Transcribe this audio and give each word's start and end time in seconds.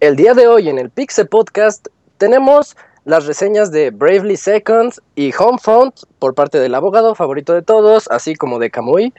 El 0.00 0.16
día 0.16 0.34
de 0.34 0.48
hoy 0.48 0.68
en 0.68 0.78
el 0.78 0.90
Pixel 0.90 1.28
Podcast 1.28 1.88
tenemos 2.16 2.76
las 3.04 3.26
reseñas 3.26 3.70
de 3.70 3.90
Bravely 3.90 4.36
Second 4.36 4.94
y 5.14 5.32
Homefront 5.38 5.94
por 6.18 6.34
parte 6.34 6.58
del 6.58 6.74
abogado 6.74 7.14
favorito 7.14 7.52
de 7.52 7.62
todos, 7.62 8.08
así 8.10 8.34
como 8.34 8.58
de 8.58 8.70
Kamui. 8.70 9.12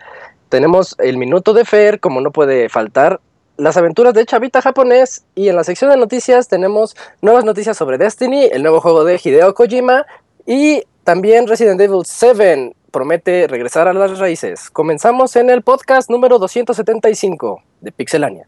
Tenemos 0.49 0.95
el 0.99 1.17
minuto 1.17 1.53
de 1.53 1.65
Fer, 1.65 1.99
como 1.99 2.19
no 2.19 2.31
puede 2.31 2.67
faltar, 2.67 3.19
las 3.57 3.77
aventuras 3.77 4.15
de 4.15 4.25
Chavita 4.25 4.61
japonés 4.61 5.23
y 5.35 5.49
en 5.49 5.55
la 5.55 5.63
sección 5.63 5.91
de 5.91 5.97
noticias 5.97 6.47
tenemos 6.47 6.95
nuevas 7.21 7.45
noticias 7.45 7.77
sobre 7.77 7.99
Destiny, 7.99 8.45
el 8.45 8.63
nuevo 8.63 8.81
juego 8.81 9.03
de 9.03 9.21
Hideo 9.23 9.53
Kojima 9.53 10.07
y 10.47 10.83
también 11.03 11.47
Resident 11.47 11.79
Evil 11.79 12.01
7 12.05 12.73
promete 12.91 13.47
regresar 13.47 13.87
a 13.87 13.93
las 13.93 14.19
raíces. 14.19 14.69
Comenzamos 14.69 15.35
en 15.35 15.49
el 15.49 15.61
podcast 15.61 16.09
número 16.09 16.37
275 16.39 17.63
de 17.81 17.91
Pixelania. 17.91 18.47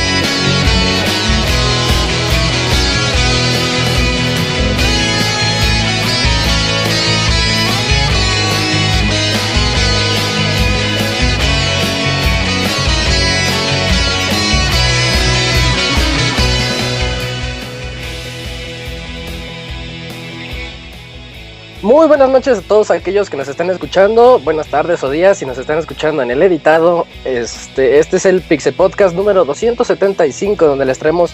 Muy 21.81 22.05
buenas 22.07 22.29
noches 22.29 22.59
a 22.59 22.61
todos 22.61 22.91
aquellos 22.91 23.31
que 23.31 23.37
nos 23.37 23.47
están 23.47 23.71
escuchando, 23.71 24.39
buenas 24.39 24.67
tardes 24.67 25.03
o 25.03 25.09
días 25.09 25.39
si 25.39 25.47
nos 25.47 25.57
están 25.57 25.79
escuchando 25.79 26.21
en 26.21 26.29
el 26.29 26.43
editado. 26.43 27.07
Este, 27.25 27.97
este 27.97 28.17
es 28.17 28.27
el 28.27 28.41
Pixel 28.41 28.75
Podcast 28.75 29.15
número 29.15 29.45
275 29.45 30.67
donde 30.67 30.85
les 30.85 30.99
traemos 30.99 31.31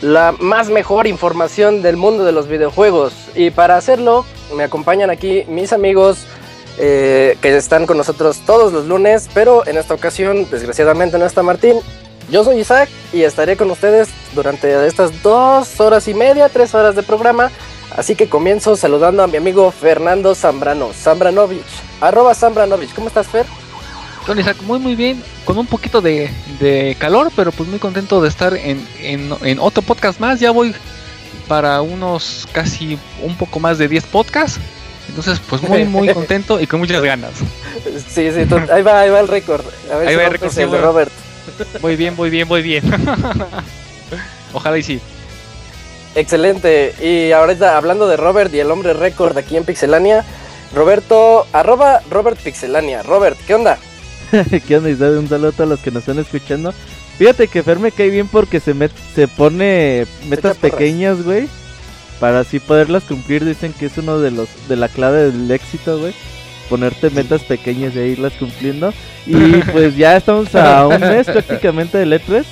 la 0.00 0.34
más 0.40 0.70
mejor 0.70 1.06
información 1.06 1.82
del 1.82 1.98
mundo 1.98 2.24
de 2.24 2.32
los 2.32 2.48
videojuegos. 2.48 3.12
Y 3.34 3.50
para 3.50 3.76
hacerlo 3.76 4.24
me 4.56 4.64
acompañan 4.64 5.10
aquí 5.10 5.44
mis 5.46 5.74
amigos 5.74 6.24
eh, 6.78 7.36
que 7.42 7.54
están 7.54 7.84
con 7.84 7.98
nosotros 7.98 8.40
todos 8.46 8.72
los 8.72 8.86
lunes, 8.86 9.28
pero 9.34 9.66
en 9.66 9.76
esta 9.76 9.92
ocasión 9.92 10.48
desgraciadamente 10.50 11.18
no 11.18 11.26
está 11.26 11.42
Martín. 11.42 11.76
Yo 12.30 12.44
soy 12.44 12.60
Isaac 12.60 12.88
y 13.12 13.24
estaré 13.24 13.58
con 13.58 13.70
ustedes 13.70 14.08
durante 14.34 14.86
estas 14.86 15.22
dos 15.22 15.78
horas 15.80 16.08
y 16.08 16.14
media, 16.14 16.48
tres 16.48 16.74
horas 16.74 16.96
de 16.96 17.02
programa. 17.02 17.50
Así 17.96 18.14
que 18.14 18.28
comienzo 18.28 18.76
saludando 18.76 19.22
a 19.22 19.26
mi 19.26 19.36
amigo 19.36 19.70
Fernando 19.70 20.34
Zambrano, 20.34 20.92
Zambranovich, 20.92 21.62
arroba 22.00 22.34
Zambranovich. 22.34 22.94
¿Cómo 22.94 23.08
estás, 23.08 23.26
Fer? 23.26 23.46
Don 24.26 24.38
Isaac, 24.38 24.56
muy 24.62 24.78
muy 24.78 24.94
bien, 24.94 25.22
con 25.44 25.58
un 25.58 25.66
poquito 25.66 26.00
de, 26.00 26.30
de 26.60 26.96
calor, 26.98 27.30
pero 27.34 27.50
pues 27.50 27.68
muy 27.68 27.78
contento 27.78 28.22
de 28.22 28.28
estar 28.28 28.54
en, 28.54 28.86
en, 29.00 29.34
en 29.42 29.58
otro 29.58 29.82
podcast 29.82 30.20
más. 30.20 30.38
Ya 30.40 30.52
voy 30.52 30.74
para 31.48 31.82
unos 31.82 32.46
casi 32.52 32.98
un 33.22 33.36
poco 33.36 33.60
más 33.60 33.78
de 33.78 33.88
10 33.88 34.04
podcasts. 34.06 34.60
Entonces, 35.08 35.40
pues 35.48 35.60
muy 35.62 35.84
muy 35.96 36.08
contento 36.14 36.60
y 36.60 36.66
con 36.66 36.80
muchas 36.80 37.02
ganas. 37.02 37.32
Sí, 38.08 38.30
sí, 38.30 38.46
ahí 38.70 38.82
va, 38.82 39.00
ahí 39.00 39.10
va 39.10 39.20
el 39.20 39.28
récord. 39.28 39.64
A 39.92 39.96
ver 39.96 40.08
Ahí 40.08 40.14
si 40.14 40.18
va 40.18 40.24
el 40.24 40.32
récord, 40.32 40.52
sí. 40.52 40.64
Robert. 40.64 41.12
Muy 41.82 41.96
bien, 41.96 42.14
muy 42.14 42.30
bien, 42.30 42.46
muy 42.48 42.62
bien. 42.62 42.84
Ojalá 44.52 44.78
y 44.78 44.82
sí. 44.82 45.00
Excelente. 46.14 46.94
Y 47.00 47.32
ahorita 47.32 47.76
hablando 47.76 48.06
de 48.06 48.16
Robert 48.16 48.52
y 48.54 48.60
el 48.60 48.70
hombre 48.70 48.92
récord 48.92 49.36
aquí 49.36 49.56
en 49.56 49.64
Pixelania, 49.64 50.24
Roberto, 50.74 51.46
arroba 51.52 52.00
Robert 52.10 52.38
Pixelania. 52.38 53.02
Robert, 53.02 53.38
¿qué 53.46 53.54
onda? 53.54 53.78
¿Qué 54.66 54.76
onda, 54.76 54.90
Isaac? 54.90 55.12
Un 55.18 55.28
saludo 55.28 55.48
a 55.48 55.52
todos 55.52 55.70
los 55.70 55.80
que 55.80 55.90
nos 55.90 56.02
están 56.02 56.18
escuchando. 56.18 56.72
Fíjate 57.18 57.48
que 57.48 57.62
Fer 57.62 57.78
me 57.78 57.92
cae 57.92 58.08
bien 58.10 58.26
porque 58.28 58.60
se, 58.60 58.74
met- 58.74 58.90
se 59.14 59.28
pone 59.28 60.06
metas 60.28 60.56
pequeñas, 60.56 61.22
güey. 61.22 61.48
Para 62.20 62.40
así 62.40 62.58
poderlas 62.58 63.04
cumplir. 63.04 63.44
Dicen 63.44 63.72
que 63.72 63.86
es 63.86 63.98
uno 63.98 64.18
de 64.18 64.30
los 64.30 64.48
de 64.68 64.76
la 64.76 64.88
clave 64.88 65.30
del 65.30 65.50
éxito, 65.50 65.98
güey. 65.98 66.14
Ponerte 66.70 67.10
metas 67.10 67.42
pequeñas 67.42 67.94
y 67.94 67.98
a 67.98 68.06
irlas 68.06 68.32
cumpliendo. 68.38 68.92
Y 69.26 69.36
pues 69.70 69.94
ya 69.96 70.16
estamos 70.16 70.52
a 70.56 70.84
un 70.88 70.98
mes 71.00 71.26
prácticamente 71.26 71.96
del 71.96 72.12
E3. 72.12 72.42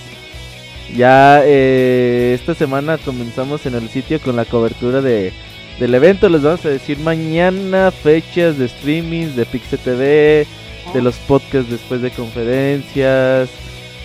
Ya 0.97 1.43
eh, 1.45 2.33
esta 2.35 2.55
semana 2.55 2.99
comenzamos 2.99 3.65
en 3.67 3.75
el 3.75 3.89
sitio 3.89 4.21
con 4.21 4.37
la 4.37 4.45
cobertura 4.45 5.01
de, 5.01 5.33
del 5.79 5.95
evento. 5.95 6.29
Les 6.29 6.43
vamos 6.43 6.65
a 6.65 6.71
decir 6.71 6.99
mañana 6.99 7.91
fechas 7.91 8.59
de 8.59 8.69
streamings 8.69 9.37
de 9.37 9.47
Pixel 9.47 9.79
TV, 9.79 10.47
de 10.93 11.03
los 11.03 11.17
podcasts 11.19 11.71
después 11.71 12.03
de 12.03 12.11
conferencias. 12.11 13.51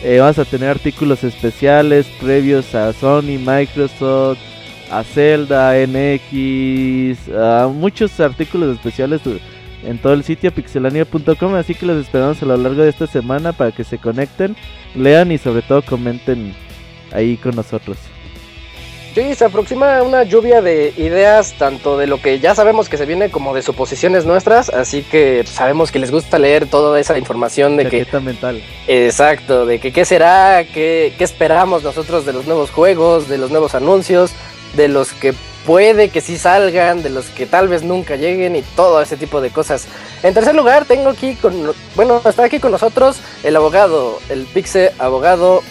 Eh, 0.03 0.19
vamos 0.19 0.37
a 0.37 0.45
tener 0.45 0.69
artículos 0.69 1.23
especiales 1.23 2.05
previos 2.21 2.75
a 2.75 2.93
Sony, 2.93 3.39
Microsoft, 3.39 4.37
a 4.91 5.03
Zelda, 5.03 5.73
NX, 5.73 7.29
a 7.35 7.67
muchos 7.73 8.19
artículos 8.19 8.75
especiales 8.75 9.21
en 9.83 9.97
todo 9.97 10.13
el 10.13 10.23
sitio 10.23 10.53
pixelania.com. 10.53 11.55
Así 11.55 11.73
que 11.73 11.87
los 11.87 12.05
esperamos 12.05 12.43
a 12.43 12.45
lo 12.45 12.57
largo 12.57 12.83
de 12.83 12.89
esta 12.89 13.07
semana 13.07 13.53
para 13.53 13.71
que 13.71 13.83
se 13.83 13.97
conecten, 13.97 14.55
lean 14.93 15.31
y 15.31 15.39
sobre 15.39 15.63
todo 15.63 15.81
comenten 15.81 16.53
ahí 17.15 17.37
con 17.37 17.55
nosotros. 17.55 17.97
Sí, 19.15 19.33
se 19.33 19.45
aproxima 19.45 20.03
una 20.03 20.23
lluvia 20.23 20.61
de 20.61 20.93
ideas, 20.97 21.53
tanto 21.57 21.97
de 21.97 22.05
lo 22.05 22.21
que 22.21 22.41
ya 22.41 22.53
sabemos 22.53 22.89
que 22.89 22.97
se 22.97 23.05
viene 23.05 23.31
como 23.31 23.55
de 23.55 23.61
suposiciones 23.61 24.25
nuestras, 24.25 24.67
así 24.67 25.03
que 25.03 25.45
sabemos 25.45 25.89
que 25.89 25.99
les 25.99 26.11
gusta 26.11 26.37
leer 26.37 26.67
toda 26.67 26.99
esa 26.99 27.17
información 27.17 27.77
de 27.77 27.87
que 27.87 27.99
Chaqueta 27.99 28.19
mental. 28.19 28.61
Exacto, 28.87 29.65
de 29.65 29.79
que 29.79 29.93
qué 29.93 30.03
será, 30.03 30.65
qué, 30.65 31.13
qué 31.17 31.23
esperamos 31.23 31.81
nosotros 31.81 32.25
de 32.25 32.33
los 32.33 32.45
nuevos 32.45 32.71
juegos, 32.71 33.29
de 33.29 33.37
los 33.37 33.51
nuevos 33.51 33.73
anuncios, 33.73 34.33
de 34.75 34.89
los 34.89 35.13
que 35.13 35.33
puede 35.65 36.09
que 36.09 36.19
sí 36.19 36.37
salgan, 36.37 37.01
de 37.01 37.09
los 37.09 37.27
que 37.27 37.45
tal 37.45 37.69
vez 37.69 37.83
nunca 37.83 38.17
lleguen 38.17 38.57
y 38.57 38.63
todo 38.75 39.01
ese 39.01 39.15
tipo 39.15 39.39
de 39.39 39.49
cosas. 39.49 39.87
En 40.23 40.33
tercer 40.33 40.55
lugar, 40.55 40.83
tengo 40.83 41.09
aquí 41.09 41.35
con, 41.35 41.71
bueno, 41.95 42.21
está 42.25 42.43
aquí 42.43 42.59
con 42.59 42.71
nosotros 42.71 43.21
el 43.43 43.55
abogado, 43.55 44.19
el 44.27 44.43
Pixe 44.43 44.91
abogado, 44.99 45.63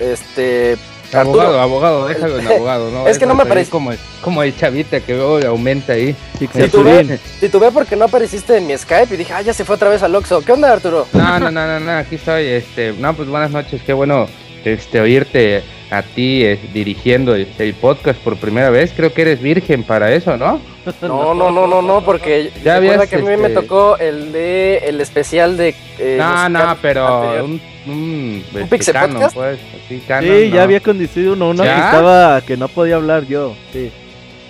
este, 0.00 0.76
Arturo. 1.12 1.40
Abogado, 1.42 1.60
abogado, 1.60 2.06
déjalo 2.08 2.38
en 2.38 2.46
abogado, 2.52 2.90
¿no? 2.90 3.06
Es 3.06 3.18
que 3.18 3.26
no 3.26 3.34
me 3.34 3.42
Eso 3.44 3.48
parece- 3.48 3.70
Como, 3.70 3.92
como 4.22 4.42
el 4.42 4.56
chavita 4.56 5.00
que 5.00 5.14
luego 5.14 5.38
le 5.38 5.46
aumenta 5.46 5.92
ahí. 5.92 6.14
Titubeé, 6.38 7.18
titubeé 7.40 7.70
porque 7.70 7.96
no 7.96 8.06
apareciste 8.06 8.56
en 8.56 8.66
mi 8.66 8.76
Skype 8.76 9.14
y 9.14 9.16
dije, 9.18 9.32
ah, 9.32 9.42
ya 9.42 9.52
se 9.52 9.64
fue 9.64 9.76
otra 9.76 9.88
vez 9.88 10.02
al 10.02 10.14
Oxxo. 10.14 10.42
¿Qué 10.44 10.52
onda, 10.52 10.72
Arturo? 10.72 11.06
No, 11.12 11.38
no, 11.38 11.50
no, 11.50 11.66
no, 11.66 11.80
no, 11.80 11.92
aquí 11.92 12.16
estoy, 12.16 12.46
este, 12.46 12.92
no, 12.92 13.14
pues 13.14 13.28
buenas 13.28 13.50
noches, 13.50 13.80
qué 13.86 13.92
bueno, 13.92 14.26
este, 14.66 15.00
oírte 15.00 15.62
a 15.90 16.02
ti 16.02 16.44
eh, 16.44 16.58
dirigiendo 16.74 17.34
el, 17.34 17.46
el 17.58 17.74
podcast 17.74 18.18
por 18.20 18.36
primera 18.36 18.70
vez, 18.70 18.92
creo 18.96 19.12
que 19.14 19.22
eres 19.22 19.40
virgen 19.40 19.84
para 19.84 20.12
eso, 20.12 20.36
¿no? 20.36 20.60
No, 21.02 21.34
no, 21.34 21.50
no, 21.50 21.66
no, 21.66 21.82
no, 21.82 22.04
porque 22.04 22.50
Ya 22.64 22.76
habías, 22.76 23.08
que 23.08 23.16
a 23.16 23.18
mí 23.18 23.24
me 23.24 23.34
este- 23.34 23.50
tocó 23.54 23.96
el 23.98 24.32
de 24.32 24.78
el 24.86 25.00
especial 25.00 25.56
de 25.56 25.74
eh, 25.98 26.16
no, 26.18 26.48
no, 26.48 26.76
pero 26.80 27.22
anterior. 27.22 27.44
un, 27.44 27.60
un, 27.92 28.44
este, 28.54 28.64
Pixel 28.66 28.94
canon, 28.94 29.14
Podcast? 29.14 29.34
pues, 29.34 29.58
así, 29.84 30.02
canon, 30.06 30.30
Sí, 30.36 30.48
¿no? 30.50 30.54
ya 30.56 30.62
había 30.62 30.80
conducido 30.80 31.32
uno, 31.32 31.50
uno 31.50 31.62
que 31.64 31.68
estaba 31.68 32.40
que 32.42 32.56
no 32.56 32.68
podía 32.68 32.96
hablar 32.96 33.26
yo. 33.26 33.54
Sí. 33.72 33.90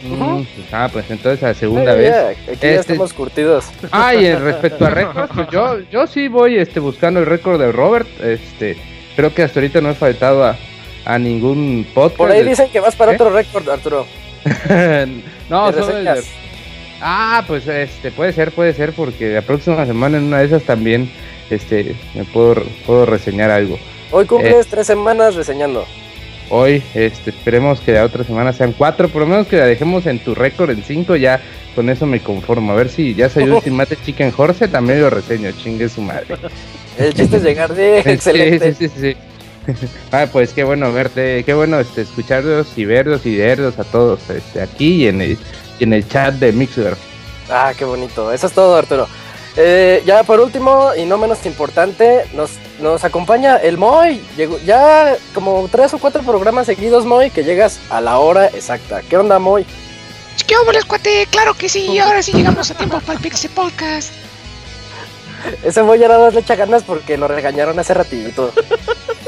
Mm, 0.02 0.42
pues, 0.42 0.48
ah, 0.72 0.88
pues 0.92 1.10
entonces 1.10 1.42
a 1.42 1.54
segunda 1.54 1.92
Ay, 1.92 1.98
vez. 1.98 2.10
ya, 2.10 2.28
aquí 2.28 2.38
ya 2.46 2.52
Este- 2.52 2.74
estamos 2.76 3.12
curtidos. 3.14 3.64
Ah, 3.90 4.14
y 4.14 4.26
en 4.26 4.42
respecto 4.44 4.84
a 4.86 4.90
récords, 4.90 5.30
pues 5.34 5.48
yo, 5.50 5.78
yo 5.90 6.06
sí 6.06 6.28
voy 6.28 6.56
este, 6.58 6.80
buscando 6.80 7.18
el 7.20 7.26
récord 7.26 7.58
de 7.58 7.72
Robert. 7.72 8.06
Este, 8.22 8.76
creo 9.16 9.34
que 9.34 9.42
hasta 9.42 9.58
ahorita 9.60 9.80
no 9.80 9.90
he 9.90 9.94
faltado 9.94 10.44
a, 10.44 10.56
a 11.04 11.18
ningún 11.18 11.86
podcast. 11.94 12.16
Por 12.18 12.30
ahí 12.30 12.44
dicen 12.44 12.68
que 12.70 12.80
vas 12.80 12.94
para 12.94 13.12
¿Eh? 13.12 13.14
otro 13.16 13.30
récord, 13.30 13.68
Arturo. 13.68 14.06
no, 15.50 15.72
solo 15.72 15.96
el. 15.98 16.08
Ah, 17.00 17.44
pues 17.46 17.66
este, 17.66 18.10
puede 18.10 18.32
ser, 18.32 18.52
puede 18.52 18.72
ser, 18.72 18.92
porque 18.92 19.34
la 19.34 19.42
próxima 19.42 19.84
semana 19.84 20.18
en 20.18 20.24
una 20.24 20.38
de 20.38 20.46
esas 20.46 20.62
también 20.62 21.10
este, 21.50 21.94
me 22.14 22.24
puedo, 22.24 22.62
puedo 22.86 23.04
reseñar 23.06 23.50
algo. 23.50 23.78
Hoy 24.10 24.24
Eh. 24.24 24.26
cumples 24.26 24.66
tres 24.68 24.86
semanas 24.86 25.34
reseñando. 25.34 25.84
Hoy. 26.50 26.82
Este, 26.94 27.30
esperemos 27.30 27.80
que 27.80 27.92
la 27.92 28.04
otra 28.04 28.24
semana 28.24 28.52
sean 28.52 28.72
cuatro, 28.72 29.08
por 29.08 29.22
lo 29.22 29.28
menos 29.28 29.46
que 29.46 29.56
la 29.56 29.66
dejemos 29.66 30.06
en 30.06 30.18
tu 30.18 30.34
récord 30.34 30.70
en 30.70 30.82
cinco, 30.82 31.16
ya 31.16 31.40
con 31.74 31.88
eso 31.90 32.06
me 32.06 32.20
conformo. 32.20 32.72
A 32.72 32.76
ver 32.76 32.88
si 32.88 33.14
ya 33.14 33.28
salió 33.28 33.56
Ultimate 33.56 33.96
Chicken 34.04 34.32
Horse, 34.36 34.68
también 34.68 35.00
lo 35.00 35.10
reseño, 35.10 35.50
chingue 35.52 35.88
su 35.88 36.02
madre. 36.02 36.26
El 36.98 37.14
chiste 37.14 37.36
es 37.36 37.42
llegar 37.42 37.74
de 37.74 37.98
excelente. 38.04 38.74
Sí, 38.74 38.88
sí, 38.88 38.94
sí, 38.94 39.12
sí. 39.12 39.16
Ah, 40.12 40.26
pues 40.30 40.52
qué 40.52 40.64
bueno 40.64 40.92
verte, 40.92 41.42
qué 41.44 41.52
bueno 41.52 41.80
este, 41.80 42.02
escucharlos 42.02 42.68
y 42.76 42.84
verlos 42.84 43.26
y 43.26 43.36
verlos 43.36 43.78
a 43.78 43.84
todos 43.84 44.30
este, 44.30 44.62
aquí 44.62 45.02
y 45.04 45.08
en, 45.08 45.20
el, 45.20 45.38
y 45.78 45.84
en 45.84 45.92
el 45.92 46.08
chat 46.08 46.34
de 46.34 46.52
Mixer. 46.52 46.96
Ah, 47.50 47.72
qué 47.76 47.84
bonito. 47.84 48.32
Eso 48.32 48.46
es 48.46 48.52
todo, 48.52 48.76
Arturo. 48.76 49.08
Eh, 49.56 50.02
ya 50.04 50.22
por 50.24 50.40
último, 50.40 50.90
y 50.96 51.04
no 51.04 51.16
menos 51.18 51.44
importante, 51.46 52.24
nos, 52.34 52.50
nos 52.80 53.04
acompaña 53.04 53.56
el 53.56 53.78
Moy. 53.78 54.22
Llegó, 54.36 54.58
ya 54.64 55.16
como 55.34 55.68
tres 55.70 55.94
o 55.94 55.98
cuatro 55.98 56.22
programas 56.22 56.66
seguidos, 56.66 57.04
Moy, 57.04 57.30
que 57.30 57.44
llegas 57.44 57.78
a 57.90 58.00
la 58.00 58.18
hora 58.18 58.46
exacta. 58.46 59.02
¿Qué 59.02 59.16
onda, 59.16 59.38
Moy? 59.38 59.66
¿Qué 60.46 60.54
les 60.72 60.84
cuate? 60.84 61.26
Claro 61.30 61.54
que 61.54 61.68
sí, 61.68 61.98
ahora 61.98 62.22
sí 62.22 62.32
llegamos 62.32 62.70
a 62.70 62.74
tiempo 62.74 63.00
para 63.00 63.14
el 63.14 63.20
Pixie 63.20 63.50
Podcast. 63.50 64.10
Ese 65.64 65.82
Moy 65.82 65.98
ya 65.98 66.08
nada 66.08 66.26
más 66.26 66.34
le 66.34 66.40
echa 66.40 66.54
ganas 66.54 66.82
porque 66.82 67.16
lo 67.16 67.28
regañaron 67.28 67.78
hace 67.78 67.94
ratito. 67.94 68.52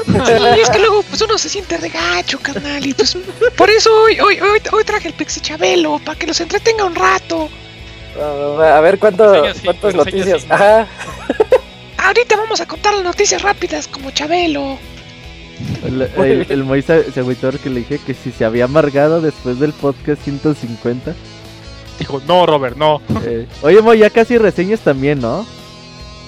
Sí, 0.09 0.33
es 0.63 0.71
que 0.71 0.79
luego 0.79 1.03
pues 1.03 1.21
uno 1.21 1.37
se 1.37 1.51
siente 1.51 1.77
regacho, 1.77 2.39
carnal, 2.41 2.85
y 2.85 2.95
pues 2.95 3.17
por 3.57 3.69
eso 3.69 3.95
hoy, 4.05 4.19
hoy, 4.19 4.41
hoy, 4.41 4.61
hoy 4.73 4.85
traje 4.85 5.09
el 5.09 5.15
Pixie 5.15 5.43
Chabelo, 5.43 5.99
para 5.99 6.19
que 6.19 6.27
los 6.27 6.41
entretenga 6.41 6.85
un 6.85 6.95
rato. 6.95 7.51
A 8.19 8.81
ver 8.81 8.99
cuánto, 8.99 9.35
Enseña, 9.35 9.55
sí, 9.55 9.61
cuántas 9.65 9.95
enseña, 9.95 10.05
noticias. 10.05 10.43
sí. 10.43 10.49
Ajá. 10.49 10.87
Ahorita 11.99 12.37
vamos 12.37 12.61
a 12.61 12.67
contar 12.67 12.95
las 12.95 13.03
noticias 13.05 13.43
rápidas 13.43 13.89
como 13.89 14.11
Chabelo. 14.11 14.79
El, 15.85 16.03
el, 16.17 16.47
el 16.49 16.65
Moy 16.65 16.83
se, 16.83 17.05
agüitó 17.17 17.51
porque 17.51 17.69
le 17.71 17.81
dije 17.81 17.99
que 18.05 18.15
si 18.15 18.31
se 18.33 18.45
había 18.45 18.65
amargado 18.65 19.21
después 19.21 19.59
del 19.59 19.73
podcast 19.73 20.23
150. 20.23 21.15
Dijo, 21.99 22.23
no, 22.27 22.47
Robert, 22.47 22.77
no. 22.77 23.01
Eh, 23.25 23.47
oye, 23.63 23.83
Moy, 23.83 23.99
ya 23.99 24.11
casi 24.11 24.39
reseñas 24.39 24.81
también, 24.81 25.21
¿no? 25.21 25.45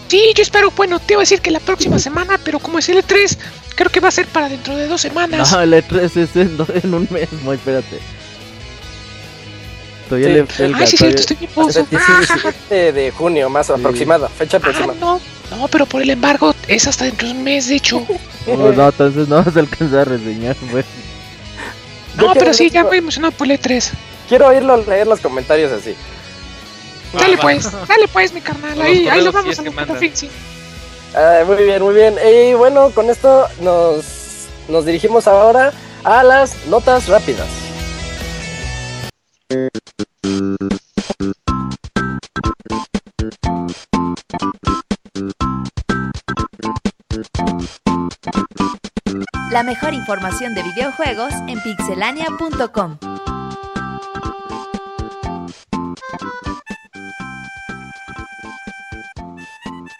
Sí, 0.09 0.33
yo 0.35 0.43
espero, 0.43 0.73
bueno, 0.73 0.99
te 0.99 1.13
iba 1.15 1.21
a 1.21 1.23
decir 1.23 1.41
que 1.41 1.53
la 1.53 1.61
próxima 1.61 2.01
semana, 2.01 2.39
pero 2.45 2.59
como 2.59 2.81
es 2.81 2.89
el 2.89 2.97
E3, 2.99 3.39
creo 3.77 3.91
que 3.93 4.01
va 4.01 4.09
a 4.09 4.11
ser 4.11 4.27
para 4.27 4.49
dentro 4.49 4.75
de 4.75 4.89
dos 4.89 5.01
semanas. 5.01 5.53
No, 5.53 5.61
el 5.61 5.73
E3 5.73 6.17
es 6.17 6.37
en, 6.85 6.93
un 6.95 7.07
mes, 7.11 7.29
Moy, 7.45 7.55
espérate. 7.55 8.01
Estoy 10.03 10.25
Sí. 10.25 10.63
el 10.65 10.75
Ay, 10.75 10.87
sí, 10.89 10.97
cierto, 10.97 11.21
estoy 11.21 11.37
bien 11.37 11.51
Hasta 11.51 11.63
pozo. 11.63 11.79
el 11.79 11.89
17 11.89 12.93
de 12.93 13.11
junio, 13.13 13.49
más 13.49 13.71
aproximada, 13.71 14.29
fecha 14.29 14.57
Ah, 14.57 14.59
aproximada. 14.59 14.95
no, 14.99 15.21
no, 15.51 15.69
pero 15.69 15.87
por 15.87 16.03
el 16.03 16.11
embargo 16.11 16.55
es 16.69 16.87
hasta 16.87 17.05
dentro 17.05 17.29
de 17.29 17.35
un 17.35 17.43
mes, 17.45 17.69
de 17.69 17.77
hecho. 17.77 18.07
Oh, 18.47 18.57
no, 18.73 18.89
entonces 18.89 19.29
no 19.29 19.45
vas 19.45 19.55
a 19.55 19.61
alcanzar 19.61 19.99
a 20.01 20.05
reseñar, 20.05 20.57
güey. 20.71 20.83
Yo 22.19 22.27
No, 22.27 22.33
pero 22.33 22.55
sí, 22.55 22.65
ver- 22.65 22.73
ya 22.73 22.85
muy 22.85 22.97
emocionado 22.97 23.33
por 23.33 23.47
el 23.51 23.61
E3. 23.61 23.91
Quiero 24.31 24.47
oírlo 24.49 24.79
leer 24.79 25.07
los 25.07 25.21
comentarios 25.21 25.71
así. 25.71 25.95
Dale 27.13 27.37
pues, 27.37 27.71
dale 27.87 28.09
pues, 28.09 28.33
mi 28.33 28.41
carnal, 28.41 28.81
ahí, 28.81 29.07
ahí 29.09 29.21
lo 29.23 29.31
vamos 29.31 29.57
si 29.57 29.67
a 29.67 29.71
mandan. 29.71 29.99
fixing. 29.99 30.31
Ah, 31.15 31.41
muy 31.47 31.63
bien, 31.65 31.83
muy 31.83 31.95
bien. 31.95 32.15
Y 32.33 32.55
bueno, 32.55 32.91
con 32.91 33.11
esto 33.11 33.47
nos, 33.61 34.05
nos 34.69 34.87
dirigimos 34.87 35.29
ahora 35.29 35.73
a 36.03 36.23
las 36.25 36.57
notas 36.67 37.07
rápidas. 37.07 37.47
La 49.51 49.63
mejor 49.63 49.95
información 49.95 50.55
de 50.55 50.63
videojuegos 50.63 51.33
en 51.49 51.61
pixelania.com. 51.63 52.99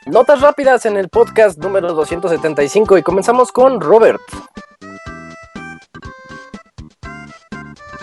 Notas 0.07 0.41
rápidas 0.41 0.87
en 0.87 0.97
el 0.97 1.09
podcast 1.09 1.59
número 1.59 1.93
275 1.95 2.99
y 2.99 3.03
comenzamos 3.03 3.53
con 3.53 3.81
Robert. 3.81 4.21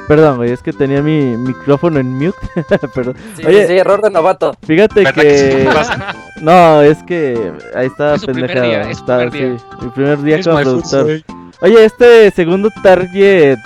Perdón, 0.07 0.37
güey, 0.37 0.51
es 0.53 0.61
que 0.61 0.71
tenía 0.71 1.01
mi 1.01 1.35
micrófono 1.35 1.99
en 1.99 2.13
mute. 2.17 2.37
Pero, 2.95 3.13
Sí, 3.35 3.45
Oye. 3.45 3.67
sí, 3.67 3.77
error 3.77 4.01
de 4.01 4.09
novato. 4.09 4.55
fíjate 4.65 5.03
¿Verdad 5.03 5.21
que 5.21 5.37
sí 5.37 5.45
que. 5.57 6.26
No, 6.41 6.81
es 6.81 7.01
que 7.03 7.51
ahí 7.75 7.87
está 7.87 8.15
Es 8.15 8.25
día, 8.25 8.89
está, 8.89 9.29
sí, 9.31 9.55
mi 9.81 9.89
primer 9.89 10.21
día 10.21 10.37
Es 10.37 10.47
como 10.47 10.59
food, 10.59 10.63
productor. 10.63 11.21
Oye, 11.61 11.85
este 11.85 12.31
segundo 12.31 12.69
target 12.83 13.57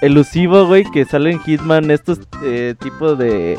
elusivo, 0.00 0.66
güey, 0.66 0.84
que 0.84 1.04
sale 1.04 1.30
en 1.30 1.40
Hitman, 1.40 1.90
estos 1.90 2.20
eh, 2.42 2.74
tipos 2.78 3.18
de 3.18 3.58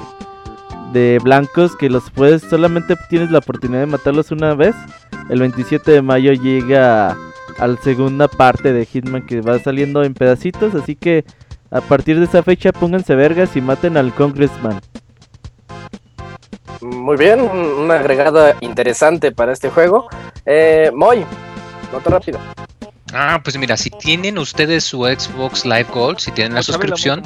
de 0.91 1.19
blancos 1.23 1.75
que 1.75 1.89
los 1.89 2.09
puedes 2.11 2.41
solamente 2.41 2.95
tienes 3.09 3.31
la 3.31 3.39
oportunidad 3.39 3.81
de 3.81 3.85
matarlos 3.85 4.31
una 4.31 4.53
vez. 4.55 4.75
El 5.29 5.39
27 5.39 5.89
de 5.89 6.01
mayo 6.01 6.33
llega 6.33 7.15
a 7.57 7.67
la 7.67 7.77
segunda 7.77 8.27
parte 8.27 8.73
de 8.73 8.85
Hitman 8.85 9.25
que 9.25 9.41
va 9.41 9.59
saliendo 9.59 10.03
en 10.03 10.13
pedacitos, 10.13 10.75
así 10.75 10.95
que 10.95 11.23
a 11.69 11.81
partir 11.81 12.19
de 12.19 12.25
esa 12.25 12.43
fecha 12.43 12.73
pónganse 12.73 13.15
vergas 13.15 13.55
y 13.55 13.61
maten 13.61 13.97
al 13.97 14.13
Congressman. 14.13 14.81
Muy 16.81 17.15
bien, 17.15 17.41
un, 17.41 17.57
un 17.57 17.91
agregado 17.91 18.53
interesante 18.61 19.31
para 19.31 19.53
este 19.53 19.69
juego. 19.69 20.07
Eh, 20.45 20.91
Moy, 20.93 21.25
nota 21.93 22.09
rápida. 22.09 22.39
Ah, 23.13 23.41
pues 23.43 23.57
mira, 23.57 23.75
si 23.75 23.89
tienen 23.89 24.37
ustedes 24.37 24.85
su 24.85 25.03
Xbox 25.03 25.65
Live 25.65 25.87
Gold, 25.93 26.19
si 26.19 26.31
tienen 26.31 26.53
la 26.53 26.63
Chabelo, 26.63 26.95
suscripción, 26.95 27.23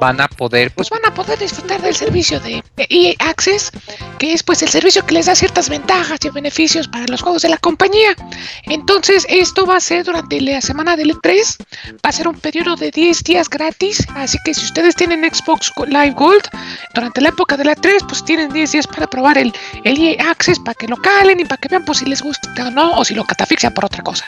van 0.00 0.20
a 0.20 0.28
poder, 0.28 0.72
Pues 0.72 0.88
van 0.88 1.04
a 1.04 1.12
poder 1.12 1.38
disfrutar 1.38 1.80
del 1.82 1.94
servicio 1.94 2.40
de 2.40 2.62
EA 2.76 3.14
Access, 3.18 3.70
que 4.18 4.32
es 4.32 4.42
pues 4.42 4.62
el 4.62 4.68
servicio 4.68 5.04
que 5.04 5.14
les 5.14 5.26
da 5.26 5.34
ciertas 5.34 5.68
ventajas 5.68 6.18
y 6.24 6.30
beneficios 6.30 6.88
para 6.88 7.06
los 7.06 7.20
juegos 7.20 7.42
de 7.42 7.50
la 7.50 7.58
compañía. 7.58 8.16
Entonces, 8.64 9.26
esto 9.28 9.66
va 9.66 9.76
a 9.76 9.80
ser 9.80 10.04
durante 10.04 10.40
la 10.40 10.60
semana 10.60 10.96
del 10.96 11.10
E3, 11.14 11.56
va 11.94 12.08
a 12.08 12.12
ser 12.12 12.26
un 12.26 12.38
periodo 12.38 12.76
de 12.76 12.90
10 12.90 13.22
días 13.24 13.50
gratis, 13.50 14.06
así 14.14 14.38
que 14.44 14.54
si 14.54 14.64
ustedes 14.64 14.94
tienen 14.96 15.22
Xbox 15.22 15.72
Live 15.86 16.14
Gold, 16.16 16.48
durante 16.94 17.20
la 17.20 17.28
época 17.28 17.56
del 17.56 17.68
E3, 17.68 18.06
pues 18.06 18.24
tienen 18.24 18.52
10 18.52 18.72
días 18.72 18.86
para 18.86 19.06
probar 19.06 19.36
el, 19.36 19.52
el 19.84 19.98
EA 20.00 20.30
Access 20.30 20.58
para 20.58 20.74
que 20.74 20.88
lo 20.88 20.96
calen 20.96 21.40
y 21.40 21.44
para 21.44 21.58
que 21.58 21.68
vean 21.68 21.84
pues 21.84 21.98
si 21.98 22.06
les 22.06 22.22
gusta 22.22 22.68
o 22.68 22.70
no, 22.70 22.92
o 22.92 23.04
si 23.04 23.14
lo 23.14 23.24
catafixian 23.24 23.74
por 23.74 23.84
otra 23.84 24.02
cosa. 24.02 24.24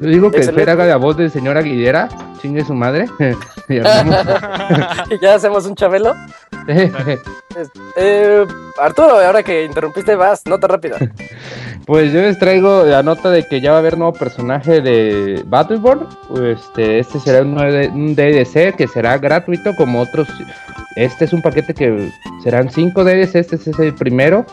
Yo 0.00 0.08
digo 0.08 0.30
que. 0.30 0.42
Fer 0.42 0.70
haga 0.70 0.84
la 0.86 0.96
voz 0.96 1.16
del 1.16 1.30
señor 1.30 1.56
Aguilera, 1.56 2.08
chingue 2.40 2.64
su 2.64 2.74
madre. 2.74 3.06
Y 3.68 3.78
armamos- 3.80 5.18
ya 5.20 5.34
hacemos 5.34 5.66
un 5.66 5.74
chabelo. 5.74 6.14
Eh, 7.96 8.44
Arturo, 8.78 9.18
ahora 9.18 9.42
que 9.42 9.64
interrumpiste, 9.64 10.14
vas, 10.14 10.42
nota 10.46 10.66
rápida. 10.66 10.98
Pues 11.86 12.12
yo 12.12 12.20
les 12.20 12.38
traigo 12.38 12.84
la 12.84 13.02
nota 13.02 13.30
de 13.30 13.44
que 13.48 13.62
ya 13.62 13.70
va 13.70 13.76
a 13.78 13.80
haber 13.80 13.96
nuevo 13.96 14.12
personaje 14.12 14.82
de 14.82 15.42
Battleborn. 15.46 16.06
Este, 16.44 16.98
este 16.98 17.18
será 17.18 17.42
un, 17.42 17.56
un 17.58 18.14
DLC 18.14 18.74
que 18.76 18.86
será 18.88 19.16
gratuito 19.16 19.74
como 19.74 20.02
otros. 20.02 20.28
Este 20.96 21.24
es 21.24 21.32
un 21.32 21.40
paquete 21.40 21.72
que 21.72 22.10
serán 22.42 22.68
5 22.70 23.04
DLC, 23.04 23.36
este 23.36 23.56
es 23.56 23.78
el 23.78 23.94
primero. 23.94 24.44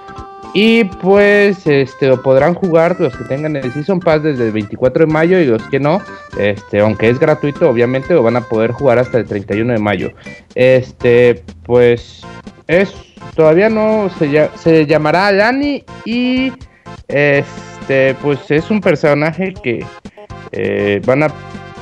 Y 0.54 0.84
pues 0.84 1.66
este 1.66 2.08
lo 2.08 2.22
podrán 2.22 2.54
jugar 2.54 2.96
los 3.00 3.16
que 3.18 3.24
tengan 3.24 3.56
el 3.56 3.74
Season 3.74 4.00
Pass 4.00 4.22
desde 4.22 4.46
el 4.46 4.52
24 4.52 5.08
de 5.08 5.12
mayo 5.12 5.40
y 5.40 5.46
los 5.46 5.64
que 5.70 5.80
no, 5.80 6.00
este, 6.38 6.80
aunque 6.80 7.10
es 7.10 7.20
gratuito, 7.20 7.68
obviamente 7.68 8.14
lo 8.14 8.22
van 8.22 8.36
a 8.36 8.42
poder 8.42 8.72
jugar 8.72 9.00
hasta 9.00 9.18
el 9.18 9.26
31 9.26 9.74
de 9.74 9.80
mayo. 9.80 10.12
Este, 10.54 11.44
pues 11.64 12.22
es 12.68 12.94
todavía 13.36 13.70
no 13.70 14.10
se, 14.20 14.50
se 14.56 14.86
llamará 14.86 15.32
Lani 15.32 15.84
y 16.06 16.52
este, 17.08 18.16
pues 18.22 18.52
es 18.52 18.70
un 18.70 18.80
personaje 18.80 19.54
que 19.64 19.84
eh, 20.52 21.02
van 21.06 21.24
a 21.24 21.28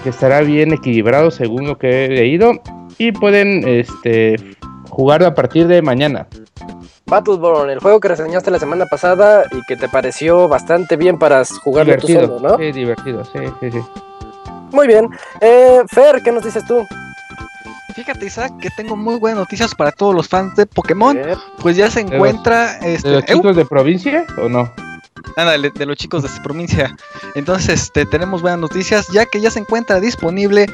que 0.03 0.09
estará 0.09 0.41
bien 0.41 0.73
equilibrado 0.73 1.29
según 1.29 1.67
lo 1.67 1.77
que 1.77 2.05
he 2.05 2.09
leído 2.09 2.53
y 2.97 3.11
pueden 3.11 3.67
este 3.67 4.35
jugar 4.89 5.23
a 5.23 5.35
partir 5.35 5.67
de 5.67 5.81
mañana. 5.81 6.27
Battleborn, 7.05 7.69
el 7.69 7.79
juego 7.79 7.99
que 7.99 8.07
reseñaste 8.07 8.51
la 8.51 8.59
semana 8.59 8.85
pasada 8.85 9.43
y 9.51 9.61
que 9.67 9.75
te 9.75 9.89
pareció 9.89 10.47
bastante 10.47 10.95
bien 10.95 11.17
para 11.19 11.43
jugarlo 11.63 11.97
tú 11.97 12.07
solo, 12.07 12.39
¿no? 12.39 12.57
Sí, 12.57 12.71
divertido, 12.71 13.23
sí, 13.25 13.39
sí, 13.59 13.71
sí. 13.71 13.79
Muy 14.71 14.87
bien. 14.87 15.09
Eh, 15.41 15.81
Fer, 15.87 16.21
¿qué 16.23 16.31
nos 16.31 16.43
dices 16.43 16.65
tú? 16.65 16.85
Fíjate, 17.95 18.25
Isaac, 18.25 18.53
que 18.61 18.69
tengo 18.69 18.95
muy 18.95 19.15
buenas 19.19 19.39
noticias 19.39 19.75
para 19.75 19.91
todos 19.91 20.15
los 20.15 20.29
fans 20.29 20.55
de 20.55 20.65
Pokémon. 20.65 21.19
Pues 21.61 21.75
ya 21.75 21.91
se 21.91 21.99
encuentra 21.99 22.79
¿De 22.79 22.93
este, 22.95 23.11
los 23.11 23.23
eu- 23.25 23.35
chicos 23.35 23.55
de 23.57 23.65
provincia 23.65 24.25
o 24.41 24.47
no? 24.47 24.71
Ándale, 25.37 25.71
de 25.73 25.85
los 25.85 25.97
chicos 25.97 26.21
de 26.23 26.29
esta 26.29 26.41
provincia. 26.43 26.95
Entonces, 27.35 27.83
este, 27.83 28.05
tenemos 28.05 28.41
buenas 28.41 28.59
noticias, 28.59 29.07
ya 29.13 29.25
que 29.25 29.41
ya 29.41 29.49
se 29.51 29.59
encuentra 29.59 29.99
disponible 29.99 30.67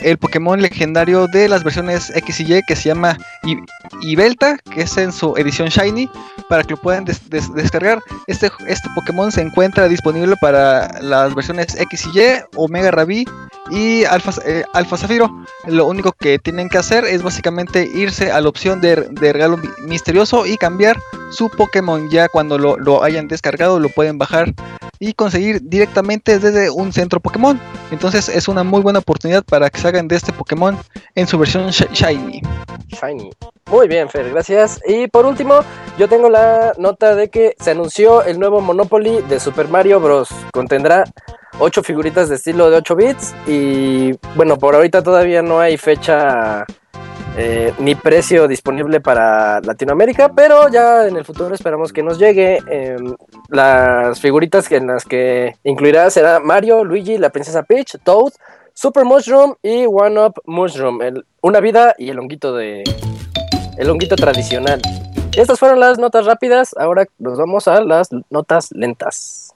el 0.00 0.18
Pokémon 0.18 0.60
legendario 0.60 1.26
de 1.28 1.48
las 1.48 1.62
versiones 1.64 2.10
X 2.16 2.40
y 2.40 2.54
Y 2.54 2.60
que 2.66 2.74
se 2.76 2.88
llama 2.88 3.16
I- 3.44 3.58
Ibelta, 4.02 4.56
que 4.70 4.82
es 4.82 4.96
en 4.96 5.12
su 5.12 5.34
edición 5.36 5.68
Shiny, 5.68 6.10
para 6.48 6.62
que 6.64 6.72
lo 6.72 6.76
puedan 6.78 7.04
des- 7.04 7.28
des- 7.30 7.52
descargar. 7.54 8.02
Este, 8.26 8.50
este 8.66 8.88
Pokémon 8.94 9.30
se 9.30 9.40
encuentra 9.42 9.88
disponible 9.88 10.34
para 10.40 11.00
las 11.00 11.34
versiones 11.34 11.74
X 11.78 12.06
y 12.12 12.18
Y, 12.20 12.22
Omega 12.56 12.90
Rabi 12.90 13.24
y 13.70 14.04
Alpha, 14.04 14.32
eh, 14.44 14.64
Zafiro. 14.96 15.44
Lo 15.66 15.86
único 15.86 16.12
que 16.12 16.38
tienen 16.38 16.68
que 16.68 16.78
hacer 16.78 17.04
es 17.04 17.22
básicamente 17.22 17.88
irse 17.94 18.30
a 18.30 18.40
la 18.40 18.48
opción 18.48 18.80
de, 18.80 18.96
de 19.10 19.32
regalo 19.32 19.56
mi- 19.56 19.68
misterioso 19.86 20.44
y 20.46 20.56
cambiar 20.56 20.98
su 21.30 21.48
Pokémon. 21.48 22.10
Ya 22.10 22.28
cuando 22.28 22.58
lo, 22.58 22.76
lo 22.76 23.02
hayan 23.02 23.28
descargado 23.28 23.78
lo 23.80 23.88
pueden 23.94 24.18
bajar 24.18 24.52
y 24.98 25.12
conseguir 25.14 25.60
directamente 25.62 26.38
desde 26.38 26.70
un 26.70 26.92
centro 26.92 27.20
Pokémon. 27.20 27.60
Entonces 27.90 28.28
es 28.28 28.48
una 28.48 28.62
muy 28.62 28.80
buena 28.80 29.00
oportunidad 29.00 29.44
para 29.44 29.70
que 29.70 29.80
salgan 29.80 30.08
de 30.08 30.16
este 30.16 30.32
Pokémon 30.32 30.76
en 31.14 31.26
su 31.26 31.38
versión 31.38 31.68
Sh- 31.68 31.90
Shiny. 31.92 32.42
Shiny. 32.88 33.30
Muy 33.70 33.88
bien, 33.88 34.08
Fer, 34.08 34.30
gracias. 34.30 34.80
Y 34.86 35.08
por 35.08 35.26
último, 35.26 35.60
yo 35.98 36.08
tengo 36.08 36.28
la 36.28 36.72
nota 36.78 37.14
de 37.14 37.28
que 37.28 37.54
se 37.58 37.72
anunció 37.72 38.22
el 38.22 38.38
nuevo 38.38 38.60
Monopoly 38.60 39.22
de 39.28 39.40
Super 39.40 39.68
Mario 39.68 40.00
Bros. 40.00 40.28
Contendrá 40.52 41.04
8 41.58 41.82
figuritas 41.82 42.28
de 42.28 42.36
estilo 42.36 42.70
de 42.70 42.76
8 42.78 42.96
bits 42.96 43.34
y 43.46 44.12
bueno, 44.36 44.58
por 44.58 44.74
ahorita 44.74 45.02
todavía 45.02 45.42
no 45.42 45.60
hay 45.60 45.76
fecha 45.76 46.64
eh, 47.36 47.72
ni 47.78 47.94
precio 47.94 48.46
disponible 48.46 49.00
para 49.00 49.60
Latinoamérica, 49.60 50.28
pero 50.28 50.68
ya 50.68 51.06
en 51.06 51.16
el 51.16 51.24
futuro 51.24 51.54
esperamos 51.54 51.92
que 51.92 52.02
nos 52.02 52.18
llegue. 52.18 52.58
eh, 52.70 52.96
las 53.48 54.20
figuritas 54.20 54.70
en 54.70 54.86
las 54.86 55.04
que 55.04 55.56
incluirá 55.64 56.08
será 56.10 56.40
Mario, 56.40 56.84
Luigi, 56.84 57.18
la 57.18 57.30
princesa 57.30 57.62
Peach, 57.62 57.96
Toad, 58.02 58.32
Super 58.72 59.04
Mushroom 59.04 59.54
y 59.62 59.86
One 59.86 60.20
Up 60.20 60.40
Mushroom. 60.44 61.00
una 61.42 61.60
vida 61.60 61.94
y 61.98 62.10
el 62.10 62.18
honguito 62.18 62.54
de. 62.54 62.84
El 63.76 63.90
honguito 63.90 64.14
tradicional. 64.14 64.80
Estas 65.36 65.58
fueron 65.58 65.80
las 65.80 65.98
notas 65.98 66.26
rápidas. 66.26 66.74
Ahora 66.76 67.06
nos 67.18 67.38
vamos 67.38 67.66
a 67.66 67.82
las 67.82 68.08
notas 68.30 68.70
lentas. 68.70 69.54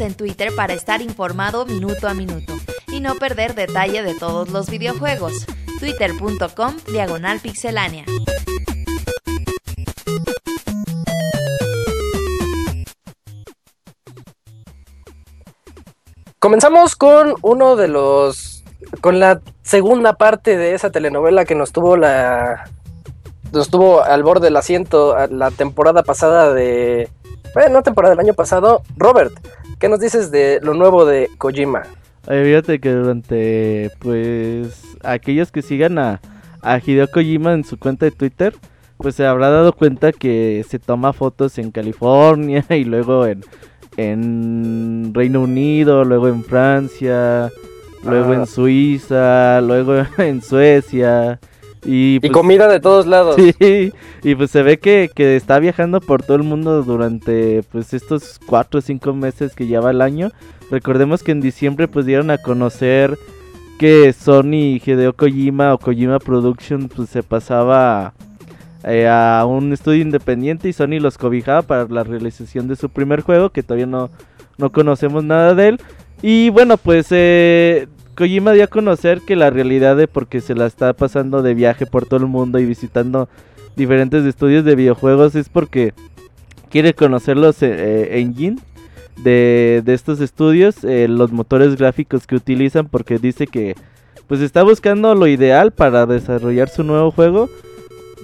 En 0.00 0.14
Twitter 0.14 0.52
para 0.56 0.74
estar 0.74 1.00
informado 1.00 1.66
minuto 1.66 2.08
a 2.08 2.14
minuto 2.14 2.54
y 2.88 2.98
no 2.98 3.14
perder 3.14 3.54
detalle 3.54 4.02
de 4.02 4.14
todos 4.14 4.50
los 4.50 4.68
videojuegos. 4.68 5.46
Twitter.com 5.78 6.74
Diagonal 6.90 7.38
Pixelánea. 7.38 8.04
Comenzamos 16.40 16.96
con 16.96 17.36
uno 17.42 17.76
de 17.76 17.86
los. 17.86 18.64
con 19.00 19.20
la 19.20 19.40
segunda 19.62 20.14
parte 20.14 20.56
de 20.56 20.74
esa 20.74 20.90
telenovela 20.90 21.44
que 21.44 21.54
nos 21.54 21.70
tuvo 21.70 21.96
la. 21.96 22.68
nos 23.52 23.70
tuvo 23.70 24.02
al 24.02 24.24
borde 24.24 24.46
del 24.46 24.56
asiento 24.56 25.14
la 25.28 25.52
temporada 25.52 26.02
pasada 26.02 26.52
de. 26.52 27.08
Bueno, 27.54 27.74
no 27.74 27.82
temporada 27.84 28.14
del 28.14 28.26
año 28.26 28.34
pasado. 28.34 28.82
Robert, 28.96 29.32
¿qué 29.78 29.88
nos 29.88 30.00
dices 30.00 30.30
de 30.30 30.60
lo 30.62 30.74
nuevo 30.74 31.04
de 31.04 31.28
Kojima? 31.38 31.82
Oye, 32.26 32.44
fíjate 32.44 32.80
que 32.80 32.90
durante, 32.92 33.90
pues, 33.98 34.82
aquellos 35.02 35.52
que 35.52 35.62
sigan 35.62 35.98
a, 35.98 36.20
a 36.62 36.78
Hideo 36.78 37.08
Kojima 37.08 37.52
en 37.52 37.64
su 37.64 37.78
cuenta 37.78 38.06
de 38.06 38.12
Twitter, 38.12 38.54
pues 38.96 39.14
se 39.16 39.26
habrá 39.26 39.50
dado 39.50 39.72
cuenta 39.74 40.12
que 40.12 40.64
se 40.68 40.78
toma 40.78 41.12
fotos 41.12 41.58
en 41.58 41.70
California 41.70 42.64
y 42.70 42.84
luego 42.84 43.26
en, 43.26 43.44
en 43.96 45.12
Reino 45.14 45.42
Unido, 45.42 46.04
luego 46.04 46.28
en 46.28 46.44
Francia, 46.44 47.50
luego 48.04 48.32
Ah. 48.32 48.36
en 48.36 48.46
Suiza, 48.46 49.60
luego 49.60 49.94
en 50.18 50.42
Suecia. 50.42 51.38
Y, 51.84 52.16
Y 52.16 52.20
pues, 52.20 52.32
comida 52.32 52.68
de 52.68 52.80
todos 52.80 53.06
lados. 53.06 53.36
Sí, 53.58 53.92
y 54.22 54.34
pues 54.34 54.50
se 54.50 54.62
ve 54.62 54.78
que, 54.78 55.10
que 55.14 55.36
está 55.36 55.58
viajando 55.58 56.00
por 56.00 56.22
todo 56.22 56.36
el 56.36 56.42
mundo 56.42 56.82
durante 56.82 57.62
pues 57.70 57.92
estos 57.92 58.40
cuatro 58.46 58.78
o 58.78 58.82
cinco 58.82 59.12
meses 59.12 59.54
que 59.54 59.66
lleva 59.66 59.90
el 59.90 60.00
año. 60.00 60.30
Recordemos 60.70 61.22
que 61.22 61.32
en 61.32 61.40
diciembre 61.40 61.88
pues 61.88 62.06
dieron 62.06 62.30
a 62.30 62.38
conocer 62.38 63.18
que 63.78 64.12
Sony 64.12 64.80
Hideo 64.84 65.14
Kojima 65.14 65.74
o 65.74 65.78
Kojima 65.78 66.18
Production 66.18 66.88
pues 66.88 67.10
se 67.10 67.22
pasaba 67.22 68.14
eh, 68.84 69.08
a 69.08 69.44
un 69.46 69.72
estudio 69.72 70.02
independiente 70.02 70.68
y 70.68 70.72
Sony 70.72 71.00
los 71.00 71.18
cobijaba 71.18 71.62
para 71.62 71.86
la 71.86 72.04
realización 72.04 72.68
de 72.68 72.76
su 72.76 72.88
primer 72.88 73.22
juego 73.22 73.50
que 73.50 73.62
todavía 73.62 73.86
no, 73.86 74.10
no 74.58 74.70
conocemos 74.72 75.24
nada 75.24 75.54
de 75.54 75.68
él. 75.68 75.80
Y 76.22 76.50
bueno 76.50 76.76
pues 76.76 77.08
eh, 77.10 77.88
Kojima 78.14 78.52
dio 78.52 78.64
a 78.64 78.68
conocer 78.68 79.20
que 79.20 79.36
la 79.36 79.50
realidad 79.50 79.96
de 79.96 80.08
porque 80.08 80.40
se 80.40 80.54
la 80.54 80.66
está 80.66 80.92
pasando 80.92 81.42
de 81.42 81.54
viaje 81.54 81.86
por 81.86 82.06
todo 82.06 82.20
el 82.20 82.26
mundo 82.26 82.58
y 82.58 82.64
visitando 82.64 83.28
diferentes 83.76 84.24
estudios 84.24 84.64
de 84.64 84.76
videojuegos 84.76 85.34
es 85.34 85.48
porque 85.48 85.94
quiere 86.70 86.94
conocer 86.94 87.36
los 87.36 87.62
eh, 87.62 87.70
eh, 87.72 88.20
engine 88.20 88.58
de, 89.22 89.82
de 89.84 89.94
estos 89.94 90.20
estudios, 90.20 90.84
eh, 90.84 91.08
los 91.08 91.32
motores 91.32 91.76
gráficos 91.76 92.26
que 92.26 92.36
utilizan 92.36 92.88
porque 92.88 93.18
dice 93.18 93.46
que 93.46 93.74
pues 94.26 94.40
está 94.40 94.62
buscando 94.62 95.14
lo 95.14 95.26
ideal 95.26 95.72
para 95.72 96.06
desarrollar 96.06 96.68
su 96.68 96.82
nuevo 96.82 97.10
juego. 97.10 97.48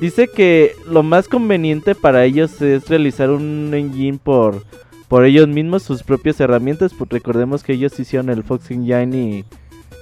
Dice 0.00 0.28
que 0.28 0.72
lo 0.88 1.02
más 1.02 1.28
conveniente 1.28 1.94
para 1.94 2.24
ellos 2.24 2.62
es 2.62 2.88
realizar 2.88 3.30
un 3.30 3.70
engine 3.74 4.18
por, 4.22 4.64
por 5.08 5.24
ellos 5.24 5.46
mismos, 5.46 5.82
sus 5.82 6.02
propias 6.02 6.40
herramientas. 6.40 6.94
Pues 6.96 7.10
recordemos 7.10 7.62
que 7.62 7.74
ellos 7.74 7.98
hicieron 8.00 8.30
el 8.30 8.42
Fox 8.42 8.70
Engine 8.70 9.16
y 9.16 9.44